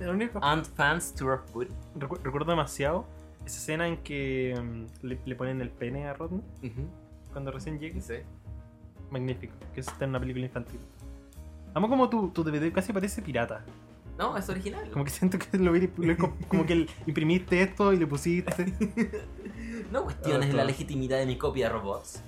Lo 0.00 0.12
único- 0.12 0.38
Ant 0.42 0.66
Fans 0.66 1.14
Tour 1.14 1.32
of 1.32 1.52
Booty. 1.52 1.72
Recu- 1.98 2.20
recuerdo 2.22 2.50
demasiado 2.50 3.06
esa 3.46 3.56
escena 3.58 3.88
en 3.88 3.96
que 3.98 4.54
mm, 4.60 5.06
le, 5.06 5.18
le 5.24 5.34
ponen 5.34 5.60
el 5.62 5.70
pene 5.70 6.06
a 6.06 6.12
Rodney 6.14 6.42
cuando 7.32 7.50
recién 7.50 7.78
llegue. 7.78 8.00
sí. 8.00 8.14
Magnífico, 9.10 9.54
que 9.72 9.80
eso 9.80 9.90
está 9.92 10.04
en 10.04 10.10
una 10.10 10.20
película 10.20 10.44
infantil. 10.46 10.80
Amo 11.74 11.88
como 11.88 12.10
tu, 12.10 12.28
tu 12.30 12.42
DVD 12.42 12.72
casi 12.72 12.92
parece 12.92 13.22
pirata. 13.22 13.64
No, 14.18 14.36
es 14.36 14.48
original. 14.48 14.90
Como 14.90 15.04
que 15.04 15.10
siento 15.10 15.38
que 15.38 15.56
lo, 15.58 15.70
vi- 15.72 15.90
lo- 15.98 16.16
como 16.48 16.66
que 16.66 16.72
el- 16.72 16.90
imprimiste 17.06 17.62
esto 17.62 17.92
y 17.92 17.98
le 17.98 18.06
pusiste. 18.06 18.64
No 19.92 20.04
cuestiones 20.04 20.52
la 20.54 20.64
legitimidad 20.64 21.18
de 21.18 21.26
mi 21.26 21.36
copia 21.38 21.68
de 21.68 21.72
robots. 21.74 22.22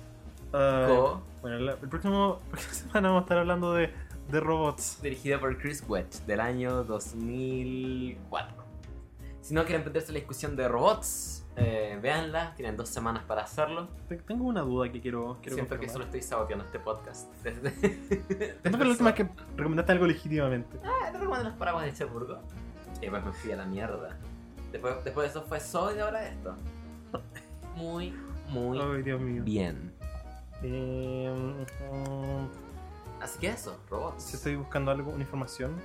Co, 0.51 1.21
bueno, 1.41 1.59
la- 1.59 1.73
el 1.73 1.89
próximo 1.89 2.39
la 2.45 2.49
próxima 2.51 2.73
semana 2.73 3.07
vamos 3.09 3.21
a 3.21 3.23
estar 3.25 3.37
hablando 3.37 3.73
de, 3.73 3.93
de 4.31 4.39
robots. 4.39 4.99
dirigida 5.01 5.39
por 5.39 5.57
Chris 5.59 5.83
Wedge, 5.87 6.25
del 6.25 6.39
año 6.39 6.83
2004. 6.83 8.55
Si 9.41 9.53
no 9.53 9.63
quieren 9.65 9.83
perderse 9.83 10.11
la 10.11 10.19
discusión 10.19 10.55
de 10.55 10.67
robots, 10.67 11.45
eh, 11.55 11.97
véanla. 12.01 12.53
Tienen 12.55 12.77
dos 12.77 12.89
semanas 12.89 13.23
para 13.23 13.43
hacerlo. 13.43 13.87
Te- 14.07 14.17
Tengo 14.17 14.45
una 14.45 14.61
duda 14.61 14.91
que 14.91 15.01
quiero, 15.01 15.37
quiero 15.41 15.55
Siento 15.55 15.75
que 15.79 15.87
confirmar. 15.87 15.93
solo 15.93 16.05
estoy 16.05 16.21
saboteando 16.21 16.65
este 16.65 16.79
podcast. 16.79 17.31
Desde, 17.43 17.71
¿Cuándo 18.61 18.77
fue 18.77 18.85
la 18.85 18.91
última 18.91 19.13
que 19.15 19.27
recomendaste 19.55 19.91
algo 19.91 20.05
legítimamente? 20.07 20.77
Ah, 20.83 21.11
¿te 21.11 21.17
recuerdo 21.17 21.43
los 21.45 21.53
paraguas 21.53 21.85
de 21.85 21.93
Cherburgo? 21.93 22.39
Y 22.97 23.01
después 23.01 23.23
me 23.25 23.31
fui 23.33 23.51
a 23.51 23.55
la 23.55 23.65
mierda. 23.65 24.17
Después, 24.71 25.03
después 25.03 25.25
de 25.33 25.39
eso 25.39 25.47
fue 25.47 25.59
Soy 25.59 25.97
y 25.97 25.99
ahora 25.99 26.27
esto. 26.27 26.55
Muy, 27.75 28.13
muy 28.49 28.79
Ay, 28.79 29.01
Dios 29.03 29.21
mío. 29.21 29.41
bien. 29.43 29.91
Eh, 30.63 31.33
mm, 31.91 33.21
Así 33.23 33.39
que 33.39 33.49
eso, 33.49 33.79
robots. 33.89 34.23
si 34.23 34.35
estoy 34.35 34.55
buscando 34.55 34.91
algo, 34.91 35.11
una 35.11 35.21
información. 35.23 35.75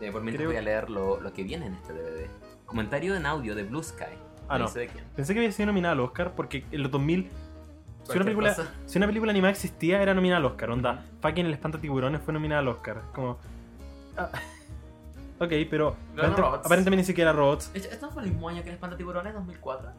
Eh, 0.00 0.12
por 0.12 0.22
mientras 0.22 0.36
creo- 0.40 0.48
voy 0.50 0.56
a 0.56 0.62
leer 0.62 0.90
lo, 0.90 1.20
lo 1.20 1.32
que 1.32 1.42
viene 1.42 1.66
en 1.66 1.74
este 1.74 1.92
DVD. 1.92 2.28
Comentario 2.66 3.14
en 3.16 3.24
audio 3.26 3.54
de 3.54 3.62
Blue 3.64 3.82
Sky. 3.82 4.04
Ah, 4.48 4.58
no. 4.58 4.68
sé 4.68 4.80
de 4.80 4.88
quién. 4.88 5.04
Pensé 5.16 5.32
que 5.34 5.40
había 5.40 5.52
sido 5.52 5.66
nominada 5.66 5.92
al 5.92 6.00
Oscar 6.00 6.34
porque 6.34 6.64
en 6.70 6.82
los 6.82 6.90
2000. 6.90 7.30
Si 8.04 8.12
una, 8.12 8.24
película, 8.24 8.54
cosa. 8.54 8.72
si 8.86 8.98
una 8.98 9.06
película 9.08 9.30
animada 9.32 9.50
existía, 9.52 10.00
era 10.00 10.14
nominada 10.14 10.38
al 10.38 10.44
Oscar. 10.44 10.70
Onda, 10.70 11.04
fucking 11.20 11.46
El 11.46 11.52
Espanta 11.52 11.80
Tiburones 11.80 12.20
fue 12.22 12.32
nominada 12.32 12.60
al 12.60 12.68
Oscar. 12.68 13.02
Como. 13.14 13.38
ah, 14.16 14.30
ok, 15.38 15.52
pero. 15.70 15.96
Robots. 16.14 16.66
aparentemente 16.66 17.02
ni 17.02 17.04
siquiera 17.04 17.32
robots. 17.32 17.70
¿Esto 17.74 18.06
no 18.06 18.12
fue 18.12 18.22
el 18.24 18.30
mismo 18.30 18.48
año 18.48 18.62
que 18.62 18.68
el 18.68 18.74
Espantatiburones, 18.74 19.34
2004? 19.34 19.90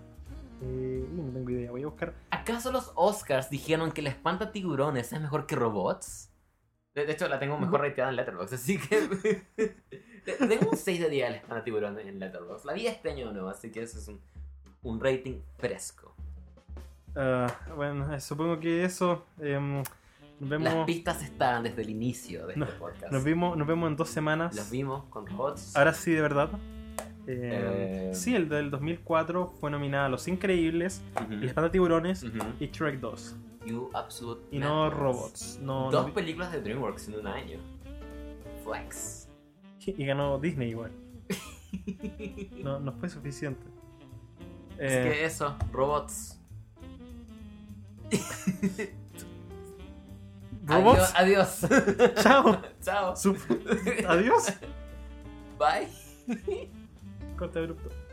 Eh, 0.62 1.08
no 1.12 1.32
tengo 1.34 1.50
idea, 1.52 1.72
voy 1.72 1.84
a 1.84 1.88
buscar. 1.88 2.14
¿Acaso 2.32 2.72
los 2.72 2.92
Oscars 2.96 3.50
dijeron 3.50 3.92
que 3.92 4.02
el 4.02 4.08
Espantatiburones 4.08 5.14
es 5.14 5.22
mejor 5.22 5.46
que 5.46 5.56
robots? 5.56 6.32
De, 6.96 7.06
de 7.06 7.12
hecho, 7.14 7.28
la 7.28 7.38
tengo 7.40 7.60
mejor 7.60 7.82
rateada 7.82 8.10
en 8.10 8.16
Letterboxd, 8.16 8.54
así 8.56 8.80
que... 8.80 9.44
Tengo 10.26 10.72
un 10.72 10.76
6 10.78 11.00
de 11.00 11.10
10 11.10 11.28
al 11.28 11.36
Espantatiburones 11.36 12.06
en 12.08 12.20
Letterboxd. 12.20 12.66
La 12.66 12.74
vi 12.74 12.88
este 12.88 13.12
año 13.12 13.32
nuevo, 13.32 13.50
así 13.50 13.72
que 13.72 13.84
eso 13.84 14.00
es 14.00 14.08
un, 14.08 14.20
un 14.82 15.00
rating 15.00 15.40
fresco. 15.58 16.16
Ah, 17.16 17.48
bueno, 17.76 18.14
eh, 18.14 18.20
supongo 18.20 18.60
que 18.60 18.84
eso. 18.84 19.26
em, 19.40 19.84
nos 20.40 20.62
Las 20.62 20.86
pistas 20.86 21.24
estaban 21.24 21.64
desde 21.64 21.82
el 21.82 21.90
inicio 21.90 22.46
de 22.48 22.54
este 22.54 22.66
podcast. 22.74 23.12
Nos 23.12 23.24
vimos, 23.24 23.58
nos 23.58 23.68
vemos 23.68 23.90
en 23.90 23.96
dos 23.96 24.10
semanas. 24.10 24.56
Los 24.56 24.70
vimos 24.70 25.06
con 25.06 25.26
robots. 25.28 25.76
Ahora 25.76 25.94
sí, 25.94 26.12
de 26.12 26.22
verdad. 26.22 26.50
Eh, 27.26 28.10
Eh, 28.10 28.12
Sí, 28.16 28.36
el 28.36 28.48
del 28.48 28.70
2004 28.72 29.48
fue 29.60 29.70
nominada 29.72 30.06
a 30.06 30.10
Los 30.10 30.28
Increíbles, 30.28 31.02
Ujú. 31.22 31.34
El 31.34 31.44
Espanta 31.44 31.72
Tiburones 31.72 32.26
y 32.60 32.68
Shrek 32.68 33.00
2. 33.00 33.36
You 33.66 33.90
Absolute 33.94 34.42
Y 34.56 34.60
no 34.60 34.84
Madness. 34.86 35.00
robots. 35.00 35.60
No, 35.62 35.92
Dos 35.92 36.08
no- 36.08 36.14
películas 36.14 36.52
de 36.54 36.62
DreamWorks 36.62 37.10
en 37.10 37.16
un 37.20 37.28
año. 37.28 37.60
Flex. 38.64 39.28
y 39.86 40.06
ganó 40.06 40.38
Disney 40.40 40.70
igual. 40.70 40.92
No, 42.64 42.80
no 42.80 42.92
fue 42.94 43.10
suficiente. 43.10 43.62
Es 44.78 44.92
Eh, 44.94 45.04
que 45.12 45.26
eso, 45.26 45.56
robots. 45.72 46.40
¿Robots? 50.68 51.14
Adiós. 51.16 51.64
adiós. 51.64 52.14
Chao. 52.24 52.62
Chao. 52.82 53.16
Sup- 53.16 53.38
Adiós. 54.08 54.54
Bye. 55.58 55.88
Corte 57.38 57.60
abrupto. 57.60 58.07